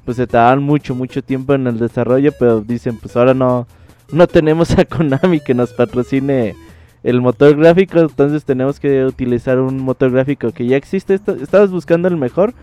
pues 0.09 0.17
se 0.17 0.27
tardaron 0.27 0.65
mucho, 0.65 0.95
mucho 0.95 1.23
tiempo 1.23 1.53
en 1.53 1.67
el 1.67 1.79
desarrollo, 1.79 2.33
pero 2.39 2.63
dicen 2.63 2.97
pues 2.97 3.15
ahora 3.15 3.35
no, 3.35 3.67
no 4.11 4.27
tenemos 4.27 4.71
a 4.79 4.87
Konami 4.87 5.39
que 5.41 5.53
nos 5.53 5.75
patrocine 5.75 6.57
el 7.03 7.21
motor 7.21 7.55
gráfico, 7.55 7.99
entonces 7.99 8.43
tenemos 8.47 8.81
que 8.81 9.05
utilizar 9.05 9.59
un 9.59 9.79
motor 9.83 10.11
gráfico 10.11 10.51
que 10.51 10.65
ya 10.65 10.79
existe. 10.79 11.13
Est- 11.13 11.29
Estabas 11.29 11.71
buscando 11.71 12.09
el 12.09 12.17
mejor, 12.17 12.55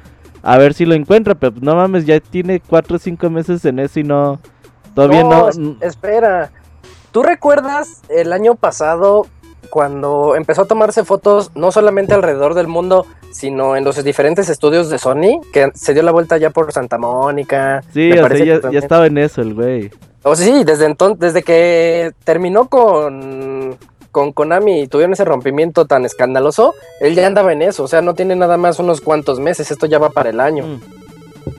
a 0.41 0.57
ver 0.57 0.73
si 0.73 0.87
lo 0.87 0.95
encuentra, 0.95 1.35
pero 1.35 1.51
pues, 1.51 1.61
no 1.63 1.75
mames, 1.75 2.07
ya 2.07 2.19
tiene 2.19 2.59
4 2.61 2.95
o 2.95 2.99
5 2.99 3.29
meses 3.29 3.63
en 3.65 3.77
eso 3.77 3.99
y 3.99 4.03
no, 4.03 4.39
todavía 4.95 5.23
no. 5.23 5.47
es- 5.49 5.59
espera. 5.81 6.51
¿Tú 7.11 7.21
recuerdas 7.21 8.01
el 8.09 8.33
año 8.33 8.55
pasado 8.55 9.27
cuando 9.69 10.35
empezó 10.35 10.63
a 10.63 10.65
tomarse 10.65 11.05
fotos 11.05 11.51
no 11.53 11.71
solamente 11.71 12.15
alrededor 12.15 12.55
del 12.55 12.67
mundo, 12.67 13.05
sino 13.35 13.75
en 13.75 13.83
los 13.83 14.01
diferentes 14.01 14.47
estudios 14.49 14.89
de 14.89 14.97
Sony? 14.97 15.41
Que 15.51 15.69
se 15.73 15.93
dio 15.93 16.03
la 16.03 16.11
vuelta 16.11 16.37
ya 16.37 16.51
por 16.51 16.71
Santa 16.71 16.97
Mónica. 16.97 17.83
sí, 17.93 18.11
o 18.13 18.27
sea, 18.29 18.71
ya, 18.71 18.79
estaba 18.79 19.07
en 19.07 19.17
eso 19.17 19.41
el 19.41 19.53
güey. 19.53 19.91
O 20.23 20.35
sea, 20.35 20.45
sí, 20.45 20.63
desde 20.63 20.85
entonces, 20.85 21.19
desde 21.19 21.43
que 21.43 22.13
terminó 22.23 22.69
con, 22.69 23.77
con 24.11 24.31
Konami 24.31 24.83
y 24.83 24.87
tuvieron 24.87 25.13
ese 25.13 25.25
rompimiento 25.25 25.85
tan 25.85 26.05
escandaloso, 26.05 26.73
él 27.01 27.13
ya 27.13 27.27
andaba 27.27 27.51
en 27.51 27.61
eso. 27.61 27.83
O 27.83 27.87
sea, 27.89 28.01
no 28.01 28.13
tiene 28.13 28.37
nada 28.37 28.55
más 28.55 28.79
unos 28.79 29.01
cuantos 29.01 29.41
meses, 29.41 29.69
esto 29.69 29.85
ya 29.85 29.99
va 29.99 30.09
para 30.11 30.29
el 30.29 30.39
año. 30.39 30.65
Mm. 30.65 30.79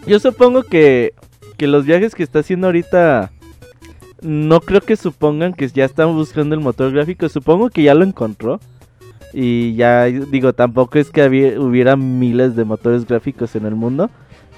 Yo 0.07 0.19
supongo 0.19 0.63
que, 0.63 1.13
que 1.59 1.67
los 1.67 1.85
viajes 1.85 2.15
que 2.15 2.23
está 2.23 2.39
haciendo 2.39 2.69
ahorita 2.69 3.31
no 4.23 4.61
creo 4.61 4.81
que 4.81 4.97
supongan 4.97 5.53
que 5.53 5.69
ya 5.69 5.85
están 5.85 6.15
buscando 6.15 6.55
el 6.55 6.63
motor 6.63 6.91
gráfico. 6.91 7.29
Supongo 7.29 7.69
que 7.69 7.83
ya 7.83 7.95
lo 7.95 8.05
encontró. 8.05 8.61
Y 9.33 9.75
ya 9.75 10.05
digo, 10.05 10.53
tampoco 10.53 10.99
es 10.99 11.11
que 11.11 11.23
había- 11.23 11.61
hubiera 11.61 11.97
miles 11.97 12.57
de 12.57 12.65
motores 12.65 13.07
gráficos 13.07 13.55
en 13.57 13.67
el 13.67 13.75
mundo. 13.75 14.11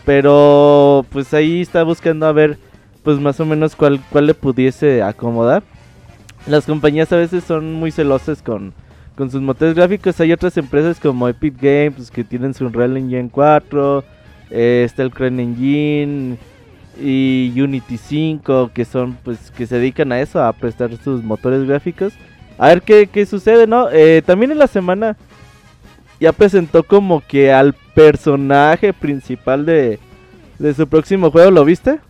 Pero 0.04 1.04
pues 1.10 1.34
ahí 1.34 1.60
está 1.60 1.82
buscando 1.82 2.26
a 2.26 2.32
ver 2.32 2.58
pues 3.02 3.18
más 3.20 3.38
o 3.40 3.46
menos 3.46 3.74
cuál, 3.76 4.00
cuál 4.10 4.26
le 4.26 4.34
pudiese 4.34 5.02
acomodar. 5.02 5.62
Las 6.46 6.66
compañías 6.66 7.12
a 7.12 7.16
veces 7.16 7.44
son 7.44 7.74
muy 7.74 7.90
celosas 7.90 8.42
con, 8.42 8.72
con 9.16 9.30
sus 9.30 9.40
motores 9.42 9.74
gráficos. 9.74 10.20
Hay 10.20 10.32
otras 10.32 10.56
empresas 10.56 10.98
como 11.00 11.28
Epic 11.28 11.54
Games 11.60 12.10
que 12.10 12.24
tienen 12.24 12.54
su 12.54 12.64
Unreal 12.66 12.96
Engine 12.96 13.28
4. 13.30 14.04
eh, 14.50 14.82
está 14.84 15.02
el 15.02 15.10
Crane 15.10 15.42
Engine 15.42 16.38
y 17.00 17.52
Unity 17.60 17.98
5 17.98 18.70
que 18.72 18.84
son 18.86 19.18
pues 19.22 19.50
que 19.50 19.66
se 19.66 19.76
dedican 19.76 20.10
a 20.12 20.20
eso, 20.20 20.42
a 20.42 20.52
prestar 20.54 20.90
sus 20.96 21.22
motores 21.22 21.66
gráficos. 21.66 22.14
A 22.58 22.68
ver 22.68 22.82
qué, 22.82 23.06
qué 23.06 23.24
sucede, 23.26 23.66
¿no? 23.66 23.88
Eh, 23.90 24.22
también 24.26 24.50
en 24.52 24.58
la 24.58 24.66
semana 24.66 25.16
ya 26.20 26.32
presentó 26.32 26.82
como 26.82 27.22
que 27.26 27.52
al 27.52 27.72
personaje 27.94 28.92
principal 28.92 29.64
de, 29.64 29.98
de 30.58 30.74
su 30.74 30.86
próximo 30.88 31.30
juego, 31.30 31.50
¿lo 31.52 31.64
viste? 31.64 32.00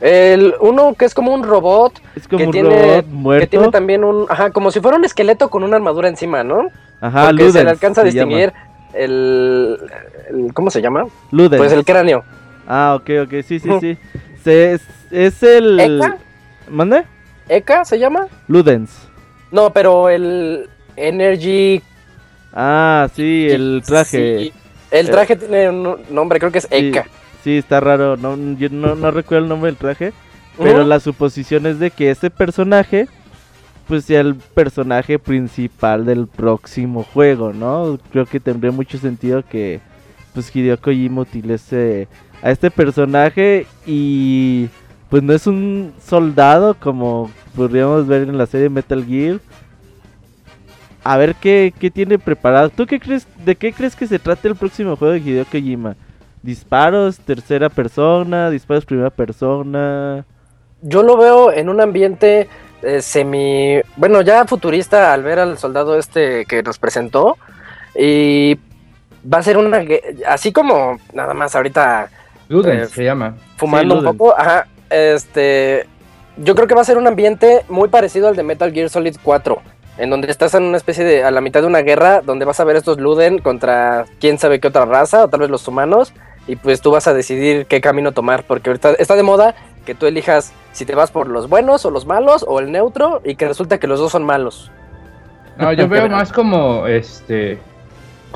El 0.00 0.54
uno 0.60 0.94
que 0.94 1.04
es 1.06 1.14
como 1.14 1.32
un 1.34 1.42
robot, 1.42 2.00
Es 2.14 2.28
como 2.28 2.38
Que 2.38 2.46
un 2.46 2.52
tiene- 2.52 2.68
robot 2.82 3.04
que 3.06 3.10
muerto. 3.12 3.48
tiene 3.48 3.68
también 3.70 4.04
un, 4.04 4.26
ajá, 4.28 4.50
como 4.50 4.70
si 4.70 4.80
fuera 4.80 4.96
un 4.98 5.04
esqueleto 5.04 5.48
con 5.48 5.62
una 5.64 5.76
armadura 5.76 6.08
encima, 6.08 6.42
¿no? 6.44 6.68
Ajá, 7.00 7.26
Porque 7.26 7.42
se 7.44 7.48
Ludens 7.48 7.64
le 7.64 7.70
alcanza 7.70 8.00
a 8.02 8.04
se 8.04 8.10
distinguir 8.10 8.52
el, 8.94 9.78
el- 10.30 10.52
¿cómo 10.54 10.70
se 10.70 10.82
llama? 10.82 11.06
Ludens. 11.30 11.58
Pues 11.58 11.72
el 11.72 11.84
cráneo. 11.84 12.24
Ah, 12.66 12.96
ok, 12.98 13.10
ok, 13.24 13.30
sí, 13.46 13.58
sí, 13.58 13.70
sí. 13.80 13.98
Se- 14.44 14.72
es, 14.74 14.82
es 15.10 15.42
el... 15.42 15.78
¿Eka? 15.80 16.16
¿Mande? 16.68 17.04
¿Eka 17.48 17.84
se 17.84 17.98
llama? 17.98 18.26
Ludens. 18.48 19.05
No, 19.56 19.72
pero 19.72 20.10
el 20.10 20.68
Energy. 20.96 21.80
Ah, 22.52 23.08
sí, 23.14 23.48
el 23.50 23.82
traje. 23.86 24.38
Sí, 24.38 24.52
El 24.90 25.08
traje 25.08 25.34
tiene 25.34 25.70
un 25.70 25.96
nombre, 26.10 26.38
creo 26.38 26.52
que 26.52 26.58
es 26.58 26.68
Eka. 26.70 27.06
sí, 27.42 27.56
está 27.56 27.80
raro. 27.80 28.18
No, 28.18 28.36
yo 28.58 28.68
no, 28.68 28.94
no 28.94 29.10
recuerdo 29.10 29.44
el 29.44 29.48
nombre 29.48 29.70
del 29.70 29.78
traje. 29.78 30.12
Pero 30.58 30.84
la 30.84 31.00
suposición 31.00 31.64
es 31.64 31.78
de 31.78 31.90
que 31.90 32.10
este 32.10 32.28
personaje, 32.28 33.08
pues 33.88 34.04
sea 34.04 34.20
el 34.20 34.34
personaje 34.34 35.18
principal 35.18 36.04
del 36.04 36.26
próximo 36.26 37.02
juego, 37.02 37.54
¿no? 37.54 37.98
Creo 38.12 38.26
que 38.26 38.40
tendría 38.40 38.72
mucho 38.72 38.98
sentido 38.98 39.42
que, 39.42 39.80
pues 40.34 40.54
Hideo 40.54 40.78
Kojima 40.78 41.22
utilice 41.22 42.08
a 42.42 42.50
este 42.50 42.70
personaje 42.70 43.66
y, 43.86 44.68
pues 45.08 45.22
no 45.22 45.32
es 45.32 45.46
un 45.46 45.94
soldado 46.04 46.74
como 46.74 47.30
podríamos 47.56 48.06
ver 48.06 48.22
en 48.22 48.38
la 48.38 48.46
serie 48.46 48.68
Metal 48.68 49.04
Gear. 49.04 49.40
A 51.02 51.16
ver 51.16 51.34
qué, 51.36 51.72
qué 51.78 51.90
tiene 51.90 52.18
preparado. 52.18 52.68
¿Tú 52.68 52.86
qué 52.86 53.00
crees, 53.00 53.26
de 53.44 53.56
qué 53.56 53.72
crees 53.72 53.96
que 53.96 54.06
se 54.06 54.18
trata 54.18 54.48
el 54.48 54.56
próximo 54.56 54.96
juego 54.96 55.14
de 55.14 55.20
Hideo 55.20 55.44
Kojima? 55.44 55.96
¿Disparos, 56.42 57.18
tercera 57.18 57.68
persona, 57.68 58.50
disparos 58.50 58.84
primera 58.84 59.10
persona? 59.10 60.24
Yo 60.82 61.02
lo 61.02 61.16
veo 61.16 61.52
en 61.52 61.68
un 61.68 61.80
ambiente 61.80 62.48
eh, 62.82 63.00
semi. 63.02 63.80
Bueno, 63.96 64.20
ya 64.20 64.44
futurista 64.46 65.12
al 65.12 65.22
ver 65.22 65.38
al 65.38 65.58
soldado 65.58 65.96
este 65.96 66.44
que 66.44 66.62
nos 66.62 66.78
presentó. 66.78 67.36
Y 67.98 68.58
va 69.32 69.38
a 69.38 69.42
ser 69.42 69.56
una. 69.58 69.82
Así 70.28 70.52
como 70.52 70.98
nada 71.12 71.34
más 71.34 71.56
ahorita 71.56 72.10
Luden 72.48 72.80
Eh, 72.80 72.86
se 72.86 73.04
llama. 73.04 73.34
fumando 73.56 73.94
Sí, 73.94 73.98
un 73.98 74.04
poco. 74.04 74.34
Ajá. 74.38 74.66
Este. 74.90 75.86
Yo 76.36 76.54
creo 76.54 76.66
que 76.66 76.74
va 76.74 76.82
a 76.82 76.84
ser 76.84 76.98
un 76.98 77.06
ambiente 77.06 77.64
muy 77.68 77.88
parecido 77.88 78.28
al 78.28 78.36
de 78.36 78.42
Metal 78.42 78.72
Gear 78.72 78.90
Solid 78.90 79.16
4. 79.22 79.62
En 79.98 80.10
donde 80.10 80.30
estás 80.30 80.54
en 80.54 80.64
una 80.64 80.76
especie 80.76 81.04
de. 81.04 81.24
a 81.24 81.30
la 81.30 81.40
mitad 81.40 81.62
de 81.62 81.66
una 81.66 81.80
guerra. 81.80 82.20
Donde 82.20 82.44
vas 82.44 82.60
a 82.60 82.64
ver 82.64 82.76
estos 82.76 82.98
Luden 82.98 83.38
contra 83.38 84.04
quién 84.20 84.38
sabe 84.38 84.60
qué 84.60 84.68
otra 84.68 84.84
raza. 84.84 85.24
O 85.24 85.28
tal 85.28 85.40
vez 85.40 85.50
los 85.50 85.66
humanos. 85.66 86.12
Y 86.46 86.56
pues 86.56 86.80
tú 86.80 86.90
vas 86.90 87.06
a 87.06 87.14
decidir 87.14 87.66
qué 87.66 87.80
camino 87.80 88.12
tomar. 88.12 88.44
Porque 88.44 88.70
ahorita 88.70 88.92
está 88.98 89.16
de 89.16 89.22
moda 89.22 89.54
que 89.86 89.94
tú 89.94 90.06
elijas 90.06 90.52
si 90.72 90.84
te 90.84 90.94
vas 90.94 91.10
por 91.10 91.28
los 91.28 91.48
buenos 91.48 91.86
o 91.86 91.90
los 91.90 92.04
malos. 92.04 92.44
O 92.46 92.60
el 92.60 92.70
neutro. 92.70 93.22
Y 93.24 93.36
que 93.36 93.48
resulta 93.48 93.78
que 93.78 93.86
los 93.86 93.98
dos 93.98 94.12
son 94.12 94.24
malos. 94.24 94.70
No, 95.56 95.72
yo 95.72 95.88
veo 95.88 96.08
más 96.08 96.32
como 96.32 96.86
este 96.86 97.58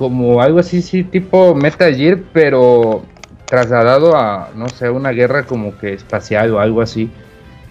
como 0.00 0.40
algo 0.40 0.60
así, 0.60 0.80
sí, 0.80 1.04
tipo 1.04 1.54
Metal 1.54 1.94
Gear, 1.94 2.20
pero 2.32 3.02
trasladado 3.44 4.16
a, 4.16 4.48
no 4.54 4.66
sé, 4.70 4.88
una 4.88 5.10
guerra 5.10 5.42
como 5.42 5.76
que 5.76 5.92
espacial 5.92 6.54
o 6.54 6.58
algo 6.60 6.80
así, 6.80 7.10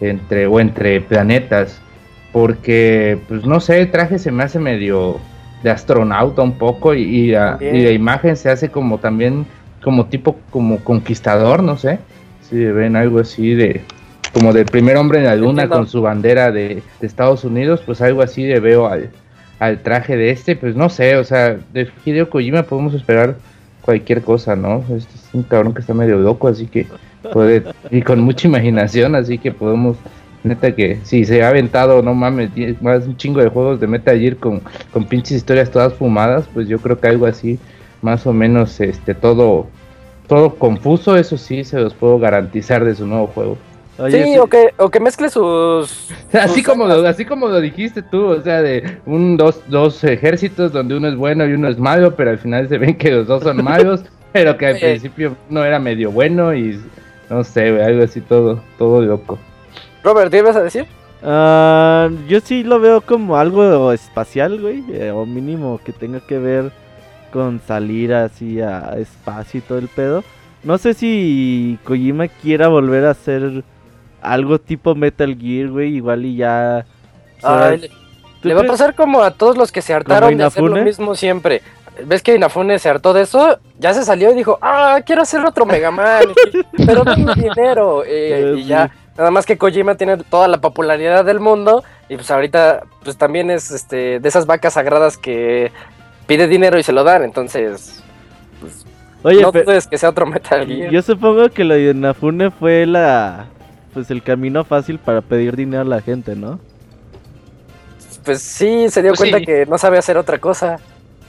entre, 0.02 0.48
o 0.48 0.60
entre 0.60 1.02
planetas. 1.02 1.82
Porque, 2.32 3.20
pues 3.28 3.46
no 3.46 3.60
sé, 3.60 3.80
el 3.82 3.92
traje 3.92 4.20
se 4.20 4.32
me 4.32 4.44
hace 4.44 4.60
medio 4.60 5.20
de 5.64 5.72
astronauta 5.72 6.42
un 6.42 6.58
poco 6.58 6.94
y, 6.94 7.02
y 7.02 7.32
la, 7.32 7.58
y 7.60 7.82
la 7.82 7.92
imagen 7.92 8.38
se 8.38 8.50
hace 8.50 8.70
como 8.70 9.00
también, 9.00 9.46
como 9.84 10.06
tipo, 10.06 10.38
como 10.52 10.80
conquistador, 10.84 11.64
no 11.64 11.78
sé. 11.78 12.00
Si 12.42 12.56
ven 12.56 12.96
algo 12.96 13.20
así 13.20 13.56
de, 13.56 13.82
como 14.34 14.54
del 14.54 14.66
primer 14.66 14.98
hombre 14.98 15.20
en 15.20 15.26
la 15.26 15.36
luna 15.36 15.64
Entiendo. 15.64 15.76
con 15.76 15.88
su 15.88 16.02
bandera 16.02 16.52
de, 16.52 16.82
de 17.00 17.08
Estados 17.08 17.44
Unidos, 17.44 17.82
pues 17.86 18.02
algo 18.02 18.22
así 18.22 18.46
le 18.46 18.60
veo 18.60 18.88
al, 18.88 19.10
al 19.60 19.82
traje 19.82 20.16
de 20.16 20.32
este, 20.32 20.56
pues 20.56 20.76
no 20.76 20.90
sé, 20.90 21.18
o 21.18 21.24
sea, 21.24 21.58
de 21.74 21.90
Hideo 22.06 22.30
Kojima 22.30 22.64
podemos 22.64 22.94
esperar 22.94 23.36
cualquier 23.90 24.22
cosa, 24.22 24.56
¿no? 24.56 24.84
Este 24.96 25.16
es 25.16 25.30
un 25.34 25.42
cabrón 25.42 25.74
que 25.74 25.82
está 25.82 25.96
medio 25.96 26.20
loco, 26.20 26.48
así 26.48 26.68
que 26.68 26.86
puede, 27.34 27.64
y 27.90 28.04
con 28.04 28.20
mucha 28.20 28.48
imaginación, 28.48 29.16
así 29.16 29.40
que 29.40 29.52
podemos, 29.52 29.98
neta 30.44 30.76
que, 30.76 31.00
si 31.02 31.26
se 31.26 31.42
ha 31.42 31.50
aventado, 31.50 32.04
no 32.04 32.14
mames, 32.14 32.52
más 32.84 33.08
un 33.08 33.18
chingo 33.18 33.42
de 33.42 33.50
juegos 33.50 33.80
de 33.80 33.88
Metal 33.88 34.20
Gear 34.20 34.36
con, 34.36 34.62
con 34.94 35.06
pinches 35.06 35.38
historias 35.38 35.72
todas 35.72 35.96
fumadas, 35.96 36.48
pues 36.54 36.68
yo 36.68 36.78
creo 36.78 37.00
que 37.00 37.08
algo 37.08 37.26
así, 37.26 37.58
más 38.04 38.28
o 38.28 38.32
menos, 38.32 38.80
este, 38.80 39.16
todo, 39.16 39.66
todo 40.28 40.54
confuso, 40.54 41.18
eso 41.18 41.36
sí, 41.36 41.64
se 41.64 41.80
los 41.80 41.96
puedo 41.96 42.20
garantizar 42.20 42.86
de 42.86 42.94
su 42.94 43.08
nuevo 43.08 43.26
juego. 43.26 43.58
Oye, 44.00 44.24
sí, 44.24 44.34
sí, 44.34 44.38
o 44.38 44.48
que, 44.48 44.74
o 44.78 44.90
que 44.90 45.00
mezcle 45.00 45.30
sus. 45.30 46.10
Así 46.34 46.56
sus 46.56 46.64
como, 46.64 46.86
lo, 46.86 47.06
así 47.08 47.26
como 47.26 47.48
lo 47.48 47.60
dijiste 47.60 48.02
tú, 48.02 48.26
o 48.26 48.42
sea, 48.42 48.62
de 48.62 49.00
un 49.06 49.36
dos, 49.36 49.62
dos 49.68 50.04
ejércitos 50.04 50.72
donde 50.72 50.96
uno 50.96 51.08
es 51.10 51.16
bueno 51.16 51.46
y 51.46 51.54
uno 51.54 51.68
es 51.68 51.78
malo, 51.78 52.16
pero 52.16 52.30
al 52.32 52.38
final 52.38 52.70
se 52.70 52.78
ven 52.78 52.96
que 52.96 53.12
los 53.12 53.28
dos 53.28 53.44
son 53.44 53.64
malos, 53.64 54.04
pero 54.32 54.58
que 54.58 54.68
al 54.68 54.78
principio 54.78 55.36
uno 55.50 55.66
era 55.66 55.80
medio 55.80 56.12
bueno 56.12 56.54
y 56.54 56.80
no 57.30 57.44
sé, 57.44 57.72
güey, 57.72 57.84
algo 57.84 58.04
así 58.04 58.22
todo, 58.22 58.62
todo 58.78 59.02
loco. 59.02 59.38
Robert, 60.04 60.32
¿qué 60.32 60.38
ibas 60.38 60.56
a 60.56 60.64
decir? 60.64 60.86
Ah, 61.24 62.10
yo 62.28 62.40
sí 62.40 62.64
lo 62.64 62.80
veo 62.80 63.02
como 63.02 63.38
algo 63.38 63.92
espacial, 63.92 64.62
güey, 64.62 64.84
eh, 64.94 65.12
o 65.12 65.26
mínimo 65.26 65.80
que 65.84 65.92
tenga 65.92 66.22
que 66.22 66.38
ver 66.38 66.72
con 67.32 67.60
salir 67.60 68.14
así 68.14 68.62
a 68.62 68.96
espacio 68.98 69.60
y 69.60 69.62
todo 69.62 69.78
el 69.78 69.88
pedo. 69.88 70.24
No 70.64 70.78
sé 70.78 70.94
si 70.94 71.78
Kojima 71.84 72.28
quiera 72.28 72.68
volver 72.68 73.06
a 73.06 73.12
hacer 73.12 73.64
algo 74.22 74.60
tipo 74.60 74.96
Metal 74.96 75.36
Gear, 75.40 75.70
güey, 75.70 75.96
igual 75.96 76.26
y 76.26 76.36
ya... 76.38 76.86
Ay, 77.44 77.78
le, 77.78 77.90
¿Tú 77.90 78.48
le 78.48 78.54
va 78.54 78.62
a 78.62 78.66
pasar 78.66 78.96
como 78.96 79.22
a 79.22 79.32
todos 79.32 79.58
los 79.58 79.72
que 79.72 79.82
se 79.82 79.94
hartaron 79.94 80.36
de 80.38 80.44
hacer 80.44 80.62
lo 80.64 80.68
Inafune? 80.70 80.86
mismo 80.86 81.16
siempre. 81.16 81.62
¿Ves 82.06 82.24
que 82.24 82.36
Inafune 82.36 82.80
se 82.80 82.90
hartó 82.90 83.12
de 83.14 83.22
eso? 83.24 83.60
Ya 83.78 83.94
se 83.94 84.04
salió 84.04 84.32
y 84.32 84.36
dijo, 84.36 84.58
ah, 84.62 85.00
quiero 85.06 85.22
hacer 85.24 85.44
otro 85.46 85.66
Mega 85.66 85.92
Man, 85.92 86.24
pero 86.86 87.04
denme 87.04 87.34
dinero. 87.36 88.04
eh, 88.06 88.56
y 88.58 88.62
Sí. 88.64 88.68
ya, 88.70 88.90
nada 89.18 89.32
más 89.32 89.46
que 89.46 89.58
Kojima 89.58 89.96
tiene 89.96 90.16
toda 90.18 90.48
la 90.48 90.60
popularidad 90.62 91.26
del 91.26 91.42
mundo 91.42 91.84
y 92.08 92.16
pues 92.16 92.32
ahorita 92.32 92.84
pues 93.04 93.18
también 93.18 93.50
es 93.52 93.70
este 93.72 94.20
de 94.22 94.30
esas 94.30 94.46
vacas 94.46 94.74
sagradas 94.74 95.18
que 95.18 95.72
pide 96.26 96.48
dinero 96.48 96.80
y 96.80 96.84
se 96.84 96.94
lo 96.94 97.04
dan, 97.04 97.24
entonces 97.24 98.02
Oye, 99.24 99.42
no 99.42 99.52
dudes 99.52 99.88
que 99.88 99.98
sea 99.98 100.10
otro 100.10 100.26
Metal 100.26 100.66
Gear. 100.66 100.90
yo 100.92 101.02
supongo 101.02 101.50
que 101.50 101.66
lo 101.66 101.74
de 101.74 101.94
Nafune 101.94 102.50
fue 102.52 102.86
la... 102.86 103.48
Pues 104.00 104.12
el 104.12 104.24
camino 104.24 104.64
fácil 104.64 104.98
para 104.98 105.20
pedir 105.20 105.58
dinero 105.58 105.82
a 105.82 105.84
la 105.86 106.00
gente, 106.00 106.34
¿no? 106.34 106.58
Pues 108.24 108.42
sí, 108.42 108.88
se 108.90 109.02
dio 109.02 109.12
Pues 109.12 109.20
cuenta 109.20 109.40
sí. 109.40 109.46
que 109.46 109.66
no 109.66 109.78
sabe 109.78 109.98
hacer 109.98 110.16
otra 110.18 110.38
cosa 110.38 110.78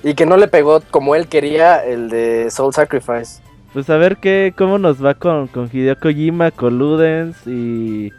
y 0.05 0.15
que 0.15 0.25
no 0.25 0.37
le 0.37 0.47
pegó 0.47 0.81
como 0.93 1.17
él 1.17 1.27
quería 1.27 1.85
el 1.85 2.09
de 2.11 2.49
Soul 2.49 2.73
Sacrifice. 2.73 3.43
Pues 3.73 3.91
a 3.91 3.97
ver 3.97 4.19
qué, 4.19 4.55
cómo 4.57 4.79
nos 4.79 5.05
va 5.05 5.15
con, 5.15 5.49
con 5.49 5.69
Hideo 5.73 5.99
Kojima, 5.99 6.53
con 6.53 6.79
Ludens 6.79 7.45
y... 7.45 8.13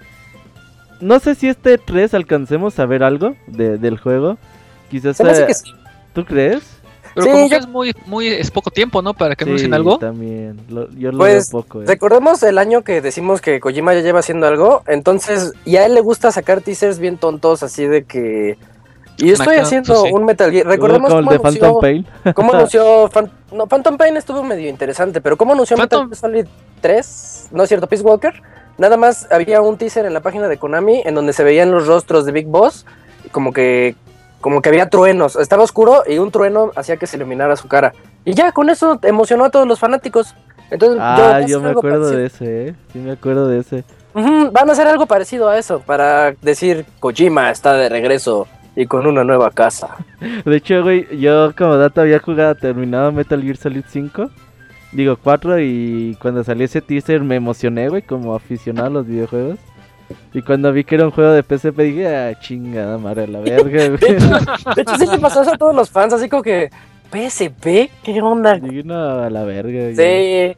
No 1.00 1.20
sé 1.20 1.34
si 1.36 1.48
este 1.48 1.78
3 1.78 2.14
alcancemos 2.14 2.78
a 2.78 2.86
ver 2.86 3.04
algo 3.04 3.38
de- 3.48 3.78
del 3.78 3.98
juego. 3.98 4.38
Quizás... 4.90 5.16
Se 5.16 5.24
me 5.24 5.32
hace 5.32 5.48
que 5.48 5.54
sí. 5.54 5.72
¿Tú 6.14 6.26
crees? 6.26 6.81
Pero 7.14 7.26
Sí, 7.26 7.32
como 7.32 7.44
que 7.46 7.50
yo- 7.52 7.58
es 7.58 7.68
muy, 7.68 7.94
muy, 8.06 8.28
es 8.28 8.52
poco 8.52 8.72
tiempo, 8.72 9.02
¿no? 9.02 9.14
Para 9.14 9.36
que 9.36 9.44
anuncien 9.44 9.72
Sí, 9.72 9.76
algo. 9.76 9.98
también. 9.98 10.60
lo- 10.70 10.90
yo 10.92 11.12
lo 11.12 11.18
Pues, 11.18 11.52
veo 11.52 11.62
poco. 11.62 11.82
eh. 11.82 11.86
Recordemos 11.88 12.42
el 12.44 12.58
año 12.58 12.84
que 12.84 13.02
decimos 13.02 13.42
que 13.42 13.60
Kojima 13.60 13.94
ya 13.94 14.00
lleva 14.02 14.20
haciendo 14.20 14.48
algo, 14.48 14.84
entonces, 14.88 15.54
y 15.66 15.76
a 15.78 15.86
él 15.86 15.94
le 15.96 16.02
gusta 16.02 16.32
sacar 16.32 16.62
teasers 16.62 17.00
bien 17.00 17.18
tontos, 17.18 17.64
así 17.64 17.86
de 17.86 18.04
que... 18.06 18.58
Y 19.18 19.30
estoy 19.32 19.58
haciendo 19.58 19.94
pues 19.94 20.08
sí. 20.08 20.14
un 20.14 20.26
Metal 20.26 20.50
Gear. 20.52 20.66
Recordemos 20.66 21.14
cómo 21.14 21.30
anunció, 21.32 21.80
Pain. 21.80 22.08
cómo 22.34 22.54
anunció 22.54 23.08
Fan- 23.10 23.30
no, 23.52 23.68
Phantom 23.68 23.98
Pain 23.98 24.18
estuvo 24.18 24.42
medio 24.42 24.68
interesante, 24.70 25.22
pero 25.22 25.38
cómo 25.38 25.52
anunció 25.54 25.78
Phantom- 25.78 26.08
Metal 26.08 26.08
Gear 26.08 26.16
Solid 26.16 26.46
3, 26.82 27.50
no 27.52 27.64
es 27.64 27.70
cierto, 27.70 27.88
Peace 27.88 28.04
Walker, 28.04 28.42
nada 28.80 28.98
más 28.98 29.28
había 29.32 29.62
un 29.62 29.78
teaser 29.78 30.06
en 30.06 30.14
la 30.14 30.22
página 30.22 30.48
de 30.48 30.58
Konami 30.58 31.04
en 31.06 31.14
donde 31.14 31.34
se 31.34 31.44
veían 31.44 31.70
los 31.70 31.86
rostros 31.86 32.26
de 32.26 32.32
Big 32.32 32.48
Boss, 32.48 32.86
como 33.32 33.54
que 33.54 33.96
como 34.42 34.62
que 34.62 34.70
había 34.70 34.90
truenos, 34.90 35.36
estaba 35.38 35.64
oscuro 35.64 36.04
y 36.08 36.18
un 36.18 36.32
trueno 36.32 36.72
hacía 36.76 36.98
que 36.98 37.08
se 37.08 37.18
iluminara 37.18 37.56
su 37.56 37.68
cara. 37.68 37.94
Y 38.26 38.34
ya 38.34 38.52
con 38.52 38.70
eso 38.70 39.00
emocionó 39.04 39.46
a 39.46 39.50
todos 39.50 39.68
los 39.68 39.80
fanáticos. 39.80 40.36
Entonces, 40.70 41.00
Ah, 41.02 41.42
yo 41.48 41.60
me 41.62 41.70
acuerdo 41.70 42.10
parecido. 42.10 42.18
de 42.20 42.26
ese, 42.26 42.68
eh. 42.70 42.76
Sí 42.94 43.00
me 43.00 43.12
acuerdo 43.12 43.48
de 43.48 43.60
ese. 43.60 43.84
Ujú, 44.14 44.52
van 44.52 44.70
a 44.70 44.74
hacer 44.74 44.88
algo 44.88 45.06
parecido 45.06 45.48
a 45.50 45.58
eso 45.58 45.80
para 45.80 46.32
decir 46.42 46.86
Kojima 47.00 47.50
está 47.50 47.74
de 47.74 47.88
regreso 47.90 48.48
y 48.76 48.86
con 48.86 49.06
una 49.08 49.24
nueva 49.24 49.52
casa. 49.52 49.96
De 50.46 50.56
hecho, 50.58 50.82
güey, 50.84 51.08
yo 51.20 51.54
como 51.58 51.78
dato 51.78 52.02
había 52.02 52.20
jugado 52.20 52.56
terminado 52.56 53.12
Metal 53.12 53.42
Gear 53.42 53.58
Solid 53.58 53.84
5. 53.88 54.30
Digo 54.94 55.18
4 55.22 55.60
y 55.62 56.18
cuando 56.22 56.44
salió 56.44 56.66
ese 56.66 56.82
teaser 56.82 57.22
me 57.22 57.38
emocioné, 57.38 57.88
güey, 57.88 58.02
como 58.02 58.36
aficionado 58.36 58.88
a 58.88 58.92
los 58.92 59.08
videojuegos. 59.08 59.58
Y 60.34 60.42
cuando 60.42 60.72
vi 60.72 60.84
que 60.84 60.96
era 60.96 61.06
un 61.06 61.12
juego 61.12 61.32
de 61.32 61.44
PSP 61.44 61.78
dije, 61.82 62.08
ah, 62.16 62.40
chingada 62.40 62.98
madre, 62.98 63.28
la 63.28 63.40
verga, 63.40 63.90
De 63.90 63.96
hecho, 63.96 64.28
de 64.76 64.82
hecho, 64.82 64.96
sí 64.98 65.08
le 65.08 65.20
pasó 65.20 65.42
eso 65.42 65.54
a 65.54 65.58
todos 65.58 65.76
los 65.76 65.90
fans, 65.90 66.14
así 66.14 66.28
como 66.30 66.44
que 66.44 66.70
PSP, 67.12 67.90
¿qué 68.04 68.22
onda? 68.22 68.56
Dije, 68.56 68.84
no, 68.84 69.24
a 69.24 69.30
la 69.30 69.44
verga. 69.44 69.90
ya". 69.92 69.96
Sí. 69.96 70.56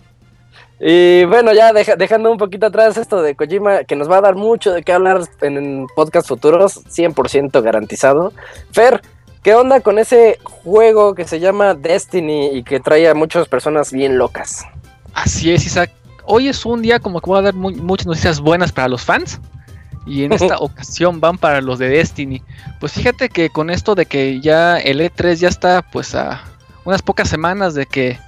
Y 0.86 1.24
bueno, 1.26 1.54
ya 1.54 1.72
deja- 1.72 1.96
dejando 1.96 2.32
un 2.32 2.38
poquito 2.38 2.66
atrás 2.66 2.98
esto 2.98 3.22
de 3.22 3.36
Kojima, 3.36 3.84
que 3.86 3.96
nos 3.96 4.10
va 4.10 4.18
a 4.18 4.22
dar 4.22 4.36
mucho 4.36 4.74
de 4.74 4.84
qué 4.84 4.92
hablar 4.92 5.22
en, 5.42 5.58
en 5.58 5.88
podcast 5.96 6.28
futuros, 6.28 6.84
100% 6.86 7.62
garantizado. 7.62 8.34
Fer, 8.72 9.02
¿qué 9.44 9.56
onda 9.56 9.80
con 9.80 9.98
ese 9.98 10.40
juego 10.44 11.16
que 11.16 11.26
se 11.26 11.40
llama 11.40 11.74
Destiny 11.74 12.48
y 12.58 12.64
que 12.64 12.80
trae 12.82 13.08
a 13.08 13.14
muchas 13.14 13.48
personas 13.48 13.94
bien 13.94 14.18
locas? 14.18 14.66
Así 15.14 15.54
es, 15.54 15.66
Isaac. 15.66 15.92
Hoy 16.26 16.48
es 16.48 16.66
un 16.66 16.82
día 16.82 17.00
como 17.00 17.20
que 17.22 17.30
voy 17.30 17.40
a 17.40 17.44
dar 17.44 17.54
mu- 17.54 17.72
muchas 17.72 18.08
noticias 18.08 18.40
buenas 18.40 18.72
para 18.72 18.88
los 18.88 19.02
fans. 19.02 19.40
y 20.06 20.24
en 20.26 20.34
esta 20.34 20.58
ocasión 20.60 21.20
van 21.22 21.38
para 21.38 21.62
los 21.62 21.80
de 21.80 21.88
Destiny. 21.90 22.42
Pues 22.80 22.92
fíjate 22.94 23.30
que 23.30 23.50
con 23.50 23.70
esto 23.70 23.96
de 23.96 24.06
que 24.06 24.42
ya 24.42 24.78
el 24.78 25.00
E3 25.02 25.36
ya 25.36 25.48
está 25.48 25.82
pues 25.82 26.14
a 26.16 26.44
unas 26.86 27.02
pocas 27.02 27.30
semanas 27.30 27.74
de 27.74 27.86
que 27.86 28.20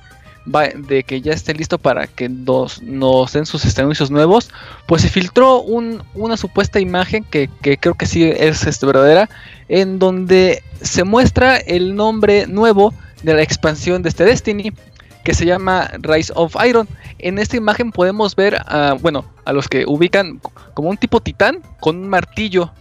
va, 0.53 0.67
de 0.67 1.03
que 1.03 1.19
ya 1.21 1.33
esté 1.33 1.53
listo 1.53 1.77
para 1.77 2.07
que 2.07 2.29
nos, 2.29 2.81
nos 2.81 3.33
den 3.33 3.45
sus 3.45 3.77
anuncios 3.77 4.09
nuevos, 4.11 4.51
pues 4.85 5.01
se 5.01 5.09
filtró 5.09 5.61
un- 5.61 6.01
una 6.13 6.37
supuesta 6.37 6.79
imagen 6.79 7.23
que, 7.25 7.49
que 7.61 7.77
creo 7.77 7.95
que 7.95 8.05
sí 8.05 8.23
es 8.23 8.65
este, 8.65 8.85
verdadera, 8.85 9.29
en 9.67 9.99
donde 9.99 10.63
se 10.81 11.03
muestra 11.03 11.57
el 11.57 11.95
nombre 11.95 12.47
nuevo 12.47 12.93
de 13.23 13.33
la 13.33 13.41
expansión 13.41 14.01
de 14.03 14.09
este 14.09 14.23
Destiny, 14.23 14.71
que 15.25 15.33
se 15.33 15.45
llama 15.45 15.89
Rise 15.99 16.31
of 16.35 16.55
Iron. 16.65 16.87
En 17.17 17.39
esta 17.39 17.57
imagen 17.57 17.91
podemos 17.91 18.35
ver, 18.35 18.57
a, 18.67 18.93
bueno, 19.01 19.25
a 19.43 19.51
los 19.51 19.67
que 19.67 19.83
ubican 19.85 20.39
como 20.75 20.89
un 20.89 20.97
tipo 20.97 21.19
titán 21.19 21.61
con 21.81 21.97
un 21.97 22.07
martillo. 22.07 22.71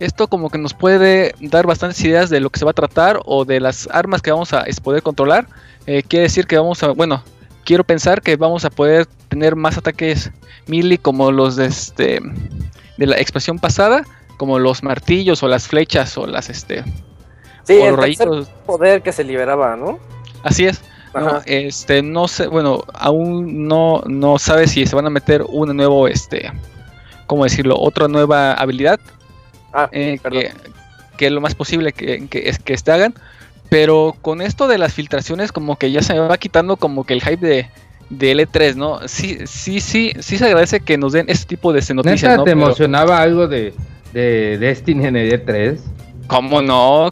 Esto 0.00 0.26
como 0.26 0.50
que 0.50 0.58
nos 0.58 0.74
puede 0.74 1.34
dar 1.38 1.66
bastantes 1.66 2.02
ideas 2.02 2.30
de 2.30 2.40
lo 2.40 2.50
que 2.50 2.58
se 2.58 2.64
va 2.64 2.72
a 2.72 2.74
tratar 2.74 3.20
o 3.26 3.44
de 3.44 3.60
las 3.60 3.88
armas 3.92 4.22
que 4.22 4.32
vamos 4.32 4.52
a 4.54 4.64
poder 4.82 5.02
controlar. 5.02 5.46
Eh, 5.86 6.02
quiere 6.02 6.24
decir 6.24 6.46
que 6.46 6.56
vamos 6.56 6.82
a, 6.82 6.88
bueno, 6.88 7.22
quiero 7.64 7.84
pensar 7.84 8.22
que 8.22 8.36
vamos 8.36 8.64
a 8.64 8.70
poder 8.70 9.06
tener 9.28 9.54
más 9.54 9.76
ataques 9.76 10.32
melee 10.66 10.96
como 10.98 11.30
los 11.30 11.56
de 11.56 11.66
este 11.66 12.20
de 12.96 13.06
la 13.06 13.18
expansión 13.18 13.58
pasada, 13.58 14.04
como 14.38 14.58
los 14.58 14.82
martillos 14.82 15.42
o 15.42 15.48
las 15.48 15.68
flechas 15.68 16.16
o 16.16 16.26
las 16.26 16.48
este 16.48 16.84
Sí, 17.64 17.74
o 17.74 17.88
el 17.88 17.96
rayitos. 17.98 18.48
poder 18.66 19.02
que 19.02 19.12
se 19.12 19.24
liberaba, 19.24 19.76
¿no? 19.76 19.98
Así 20.42 20.66
es. 20.66 20.80
No, 21.14 21.40
este, 21.44 22.02
no 22.02 22.26
sé, 22.28 22.46
bueno, 22.46 22.84
aún 22.94 23.68
no, 23.68 24.02
no 24.06 24.38
sabe 24.38 24.66
si 24.66 24.86
se 24.86 24.96
van 24.96 25.06
a 25.06 25.10
meter 25.10 25.44
un 25.46 25.76
nuevo, 25.76 26.08
este, 26.08 26.50
¿cómo 27.26 27.44
decirlo? 27.44 27.76
Otra 27.78 28.08
nueva 28.08 28.54
habilidad 28.54 28.98
Ah, 29.74 29.88
eh, 29.92 30.18
que, 30.30 30.52
que 31.16 31.30
lo 31.30 31.40
más 31.40 31.54
posible 31.54 31.92
que, 31.92 32.26
que, 32.28 32.48
es, 32.48 32.58
que 32.58 32.74
este 32.74 32.92
hagan. 32.92 33.14
Pero 33.70 34.16
con 34.20 34.42
esto 34.42 34.68
de 34.68 34.76
las 34.76 34.92
filtraciones, 34.92 35.50
como 35.50 35.76
que 35.76 35.90
ya 35.90 36.02
se 36.02 36.12
me 36.12 36.20
va 36.20 36.36
quitando 36.36 36.76
como 36.76 37.04
que 37.04 37.14
el 37.14 37.22
hype 37.22 37.46
de, 37.46 37.68
de 38.10 38.36
L3, 38.36 38.74
¿no? 38.74 39.00
Sí, 39.08 39.38
sí, 39.46 39.80
sí, 39.80 40.12
sí 40.20 40.36
se 40.36 40.44
agradece 40.44 40.80
que 40.80 40.98
nos 40.98 41.12
den 41.12 41.24
este 41.28 41.46
tipo 41.46 41.72
de 41.72 41.78
este, 41.80 41.94
noticias, 41.94 42.22
¿Neta 42.22 42.36
¿no? 42.36 42.44
te 42.44 42.50
Pero, 42.50 42.62
emocionaba 42.66 43.22
algo 43.22 43.48
de, 43.48 43.72
de 44.12 44.58
Destiny 44.58 45.06
en 45.06 45.16
el 45.16 45.32
E3? 45.32 45.78
¿Cómo 46.26 46.60
no? 46.60 47.10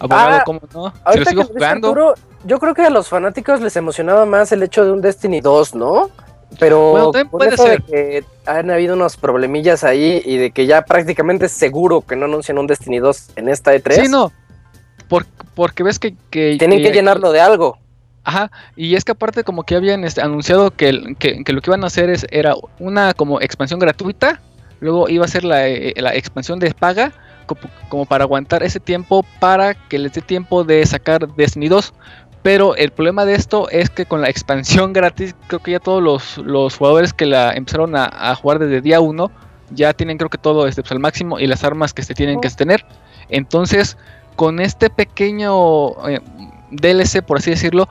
Abogado, 0.00 0.36
Ah, 0.38 0.42
¿cómo 0.44 0.60
no? 0.74 0.92
Si 1.12 1.18
lo 1.20 1.24
sigo 1.24 1.44
jugando. 1.44 1.88
Arturo, 1.88 2.14
yo 2.44 2.58
creo 2.58 2.74
que 2.74 2.82
a 2.82 2.90
los 2.90 3.08
fanáticos 3.08 3.60
les 3.60 3.76
emocionaba 3.76 4.26
más 4.26 4.52
el 4.52 4.62
hecho 4.62 4.84
de 4.84 4.92
un 4.92 5.00
Destiny 5.00 5.40
2, 5.40 5.74
¿no? 5.74 6.10
Pero 6.58 6.90
Bueno, 6.90 7.12
con 7.12 7.28
puede 7.30 7.54
eso 7.54 7.62
ser. 7.66 7.82
de 7.84 7.92
que 7.92 8.24
han 8.46 8.70
habido 8.70 8.94
unos 8.94 9.16
problemillas 9.16 9.84
ahí 9.84 10.20
y 10.24 10.36
de 10.36 10.50
que 10.50 10.66
ya 10.66 10.82
prácticamente 10.82 11.46
es 11.46 11.52
seguro 11.52 12.02
que 12.02 12.14
no 12.16 12.26
anuncian 12.26 12.58
un 12.58 12.66
Destiny 12.66 12.98
2 12.98 13.30
en 13.36 13.48
esta 13.48 13.74
E3, 13.74 14.02
Sí, 14.04 14.08
no. 14.10 14.30
Por- 15.08 15.26
porque 15.54 15.82
ves 15.82 15.98
que, 15.98 16.14
que- 16.30 16.56
tienen 16.58 16.82
que 16.82 16.90
llenarlo 16.92 17.32
de 17.32 17.40
algo. 17.40 17.78
Ajá, 18.24 18.50
y 18.76 18.94
es 18.94 19.04
que 19.04 19.12
aparte 19.12 19.42
como 19.44 19.64
que 19.64 19.74
habían 19.74 20.04
este, 20.04 20.20
anunciado 20.20 20.70
que, 20.70 21.16
que, 21.18 21.42
que 21.42 21.52
lo 21.52 21.60
que 21.60 21.70
iban 21.70 21.82
a 21.84 21.88
hacer 21.88 22.08
es, 22.10 22.24
era 22.30 22.54
una 22.78 23.14
como 23.14 23.40
expansión 23.40 23.80
gratuita, 23.80 24.40
luego 24.80 25.08
iba 25.08 25.24
a 25.24 25.28
ser 25.28 25.44
la, 25.44 25.66
eh, 25.68 25.94
la 25.96 26.14
expansión 26.14 26.58
de 26.60 26.72
paga, 26.72 27.12
como, 27.46 27.60
como 27.88 28.06
para 28.06 28.22
aguantar 28.24 28.62
ese 28.62 28.78
tiempo 28.78 29.24
para 29.40 29.74
que 29.74 29.98
les 29.98 30.12
dé 30.12 30.20
tiempo 30.20 30.62
de 30.64 30.86
sacar 30.86 31.26
Destiny 31.34 31.68
2. 31.68 31.92
Pero 32.42 32.74
el 32.74 32.90
problema 32.90 33.24
de 33.24 33.34
esto 33.34 33.68
es 33.70 33.88
que 33.88 34.04
con 34.06 34.20
la 34.20 34.28
expansión 34.28 34.92
gratis, 34.92 35.34
creo 35.46 35.60
que 35.60 35.70
ya 35.72 35.78
todos 35.80 36.02
los, 36.02 36.38
los 36.38 36.76
jugadores 36.76 37.12
que 37.12 37.26
la 37.26 37.52
empezaron 37.52 37.94
a, 37.94 38.04
a 38.12 38.34
jugar 38.34 38.58
desde 38.58 38.80
día 38.80 39.00
1 39.00 39.30
ya 39.70 39.92
tienen 39.94 40.18
creo 40.18 40.28
que 40.28 40.38
todo 40.38 40.66
este, 40.66 40.82
pues, 40.82 40.92
al 40.92 40.98
máximo 40.98 41.38
y 41.38 41.46
las 41.46 41.62
armas 41.64 41.94
que 41.94 42.02
se 42.02 42.14
tienen 42.14 42.40
que 42.40 42.50
tener. 42.50 42.84
Entonces, 43.28 43.96
con 44.36 44.60
este 44.60 44.90
pequeño 44.90 45.90
eh, 46.08 46.20
DLC, 46.72 47.22
por 47.22 47.38
así 47.38 47.50
decirlo, 47.50 47.88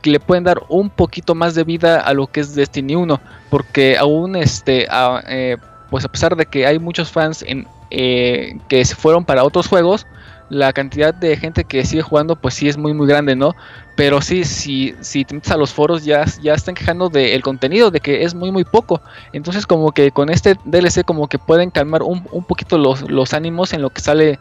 que 0.00 0.10
le 0.10 0.18
pueden 0.20 0.44
dar 0.44 0.62
un 0.68 0.90
poquito 0.90 1.34
más 1.34 1.54
de 1.54 1.62
vida 1.64 2.00
a 2.00 2.12
lo 2.14 2.26
que 2.26 2.40
es 2.40 2.54
Destiny 2.54 2.96
1, 2.96 3.20
porque 3.50 3.96
aún 3.98 4.34
este, 4.36 4.86
a- 4.90 5.22
eh, 5.28 5.58
pues 5.90 6.04
a 6.04 6.08
pesar 6.08 6.34
de 6.34 6.46
que 6.46 6.66
hay 6.66 6.78
muchos 6.78 7.10
fans 7.12 7.44
en, 7.46 7.66
eh, 7.90 8.56
que 8.68 8.84
se 8.84 8.94
fueron 8.96 9.24
para 9.24 9.44
otros 9.44 9.68
juegos, 9.68 10.06
la 10.52 10.70
cantidad 10.74 11.14
de 11.14 11.34
gente 11.38 11.64
que 11.64 11.82
sigue 11.86 12.02
jugando 12.02 12.36
pues 12.36 12.52
sí 12.52 12.68
es 12.68 12.76
muy 12.76 12.92
muy 12.92 13.06
grande, 13.06 13.34
¿no? 13.34 13.56
Pero 13.96 14.20
sí, 14.20 14.44
si, 14.44 14.94
si 15.00 15.24
te 15.24 15.34
metes 15.34 15.50
a 15.50 15.56
los 15.56 15.72
foros 15.72 16.04
ya, 16.04 16.26
ya 16.42 16.52
están 16.52 16.74
quejando 16.74 17.08
del 17.08 17.40
contenido, 17.42 17.90
de 17.90 18.00
que 18.00 18.22
es 18.22 18.34
muy 18.34 18.52
muy 18.52 18.64
poco. 18.64 19.00
Entonces 19.32 19.66
como 19.66 19.92
que 19.92 20.10
con 20.10 20.28
este 20.28 20.56
DLC 20.66 21.04
como 21.06 21.26
que 21.26 21.38
pueden 21.38 21.70
calmar 21.70 22.02
un, 22.02 22.28
un 22.30 22.44
poquito 22.44 22.76
los, 22.76 23.00
los 23.10 23.32
ánimos 23.32 23.72
en 23.72 23.80
lo 23.80 23.88
que 23.90 24.02
sale 24.02 24.38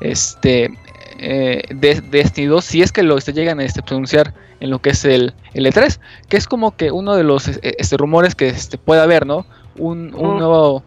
este 0.00 0.70
eh, 1.18 1.62
de, 1.70 2.00
de 2.02 2.18
Destiny 2.18 2.46
2, 2.48 2.62
si 2.62 2.82
es 2.82 2.92
que 2.92 3.02
lo 3.02 3.16
este, 3.16 3.32
llegan 3.32 3.58
a 3.58 3.64
este, 3.64 3.82
pronunciar 3.82 4.34
en 4.60 4.68
lo 4.68 4.80
que 4.80 4.90
es 4.90 5.02
el, 5.06 5.32
el 5.54 5.64
E3, 5.64 5.98
que 6.28 6.36
es 6.36 6.46
como 6.46 6.76
que 6.76 6.90
uno 6.90 7.14
de 7.16 7.24
los 7.24 7.48
eh, 7.48 7.58
este, 7.78 7.96
rumores 7.96 8.34
que 8.34 8.48
este, 8.48 8.76
puede 8.76 9.00
haber, 9.00 9.24
¿no? 9.24 9.46
Un, 9.78 10.14
un 10.14 10.36
nuevo, 10.36 10.82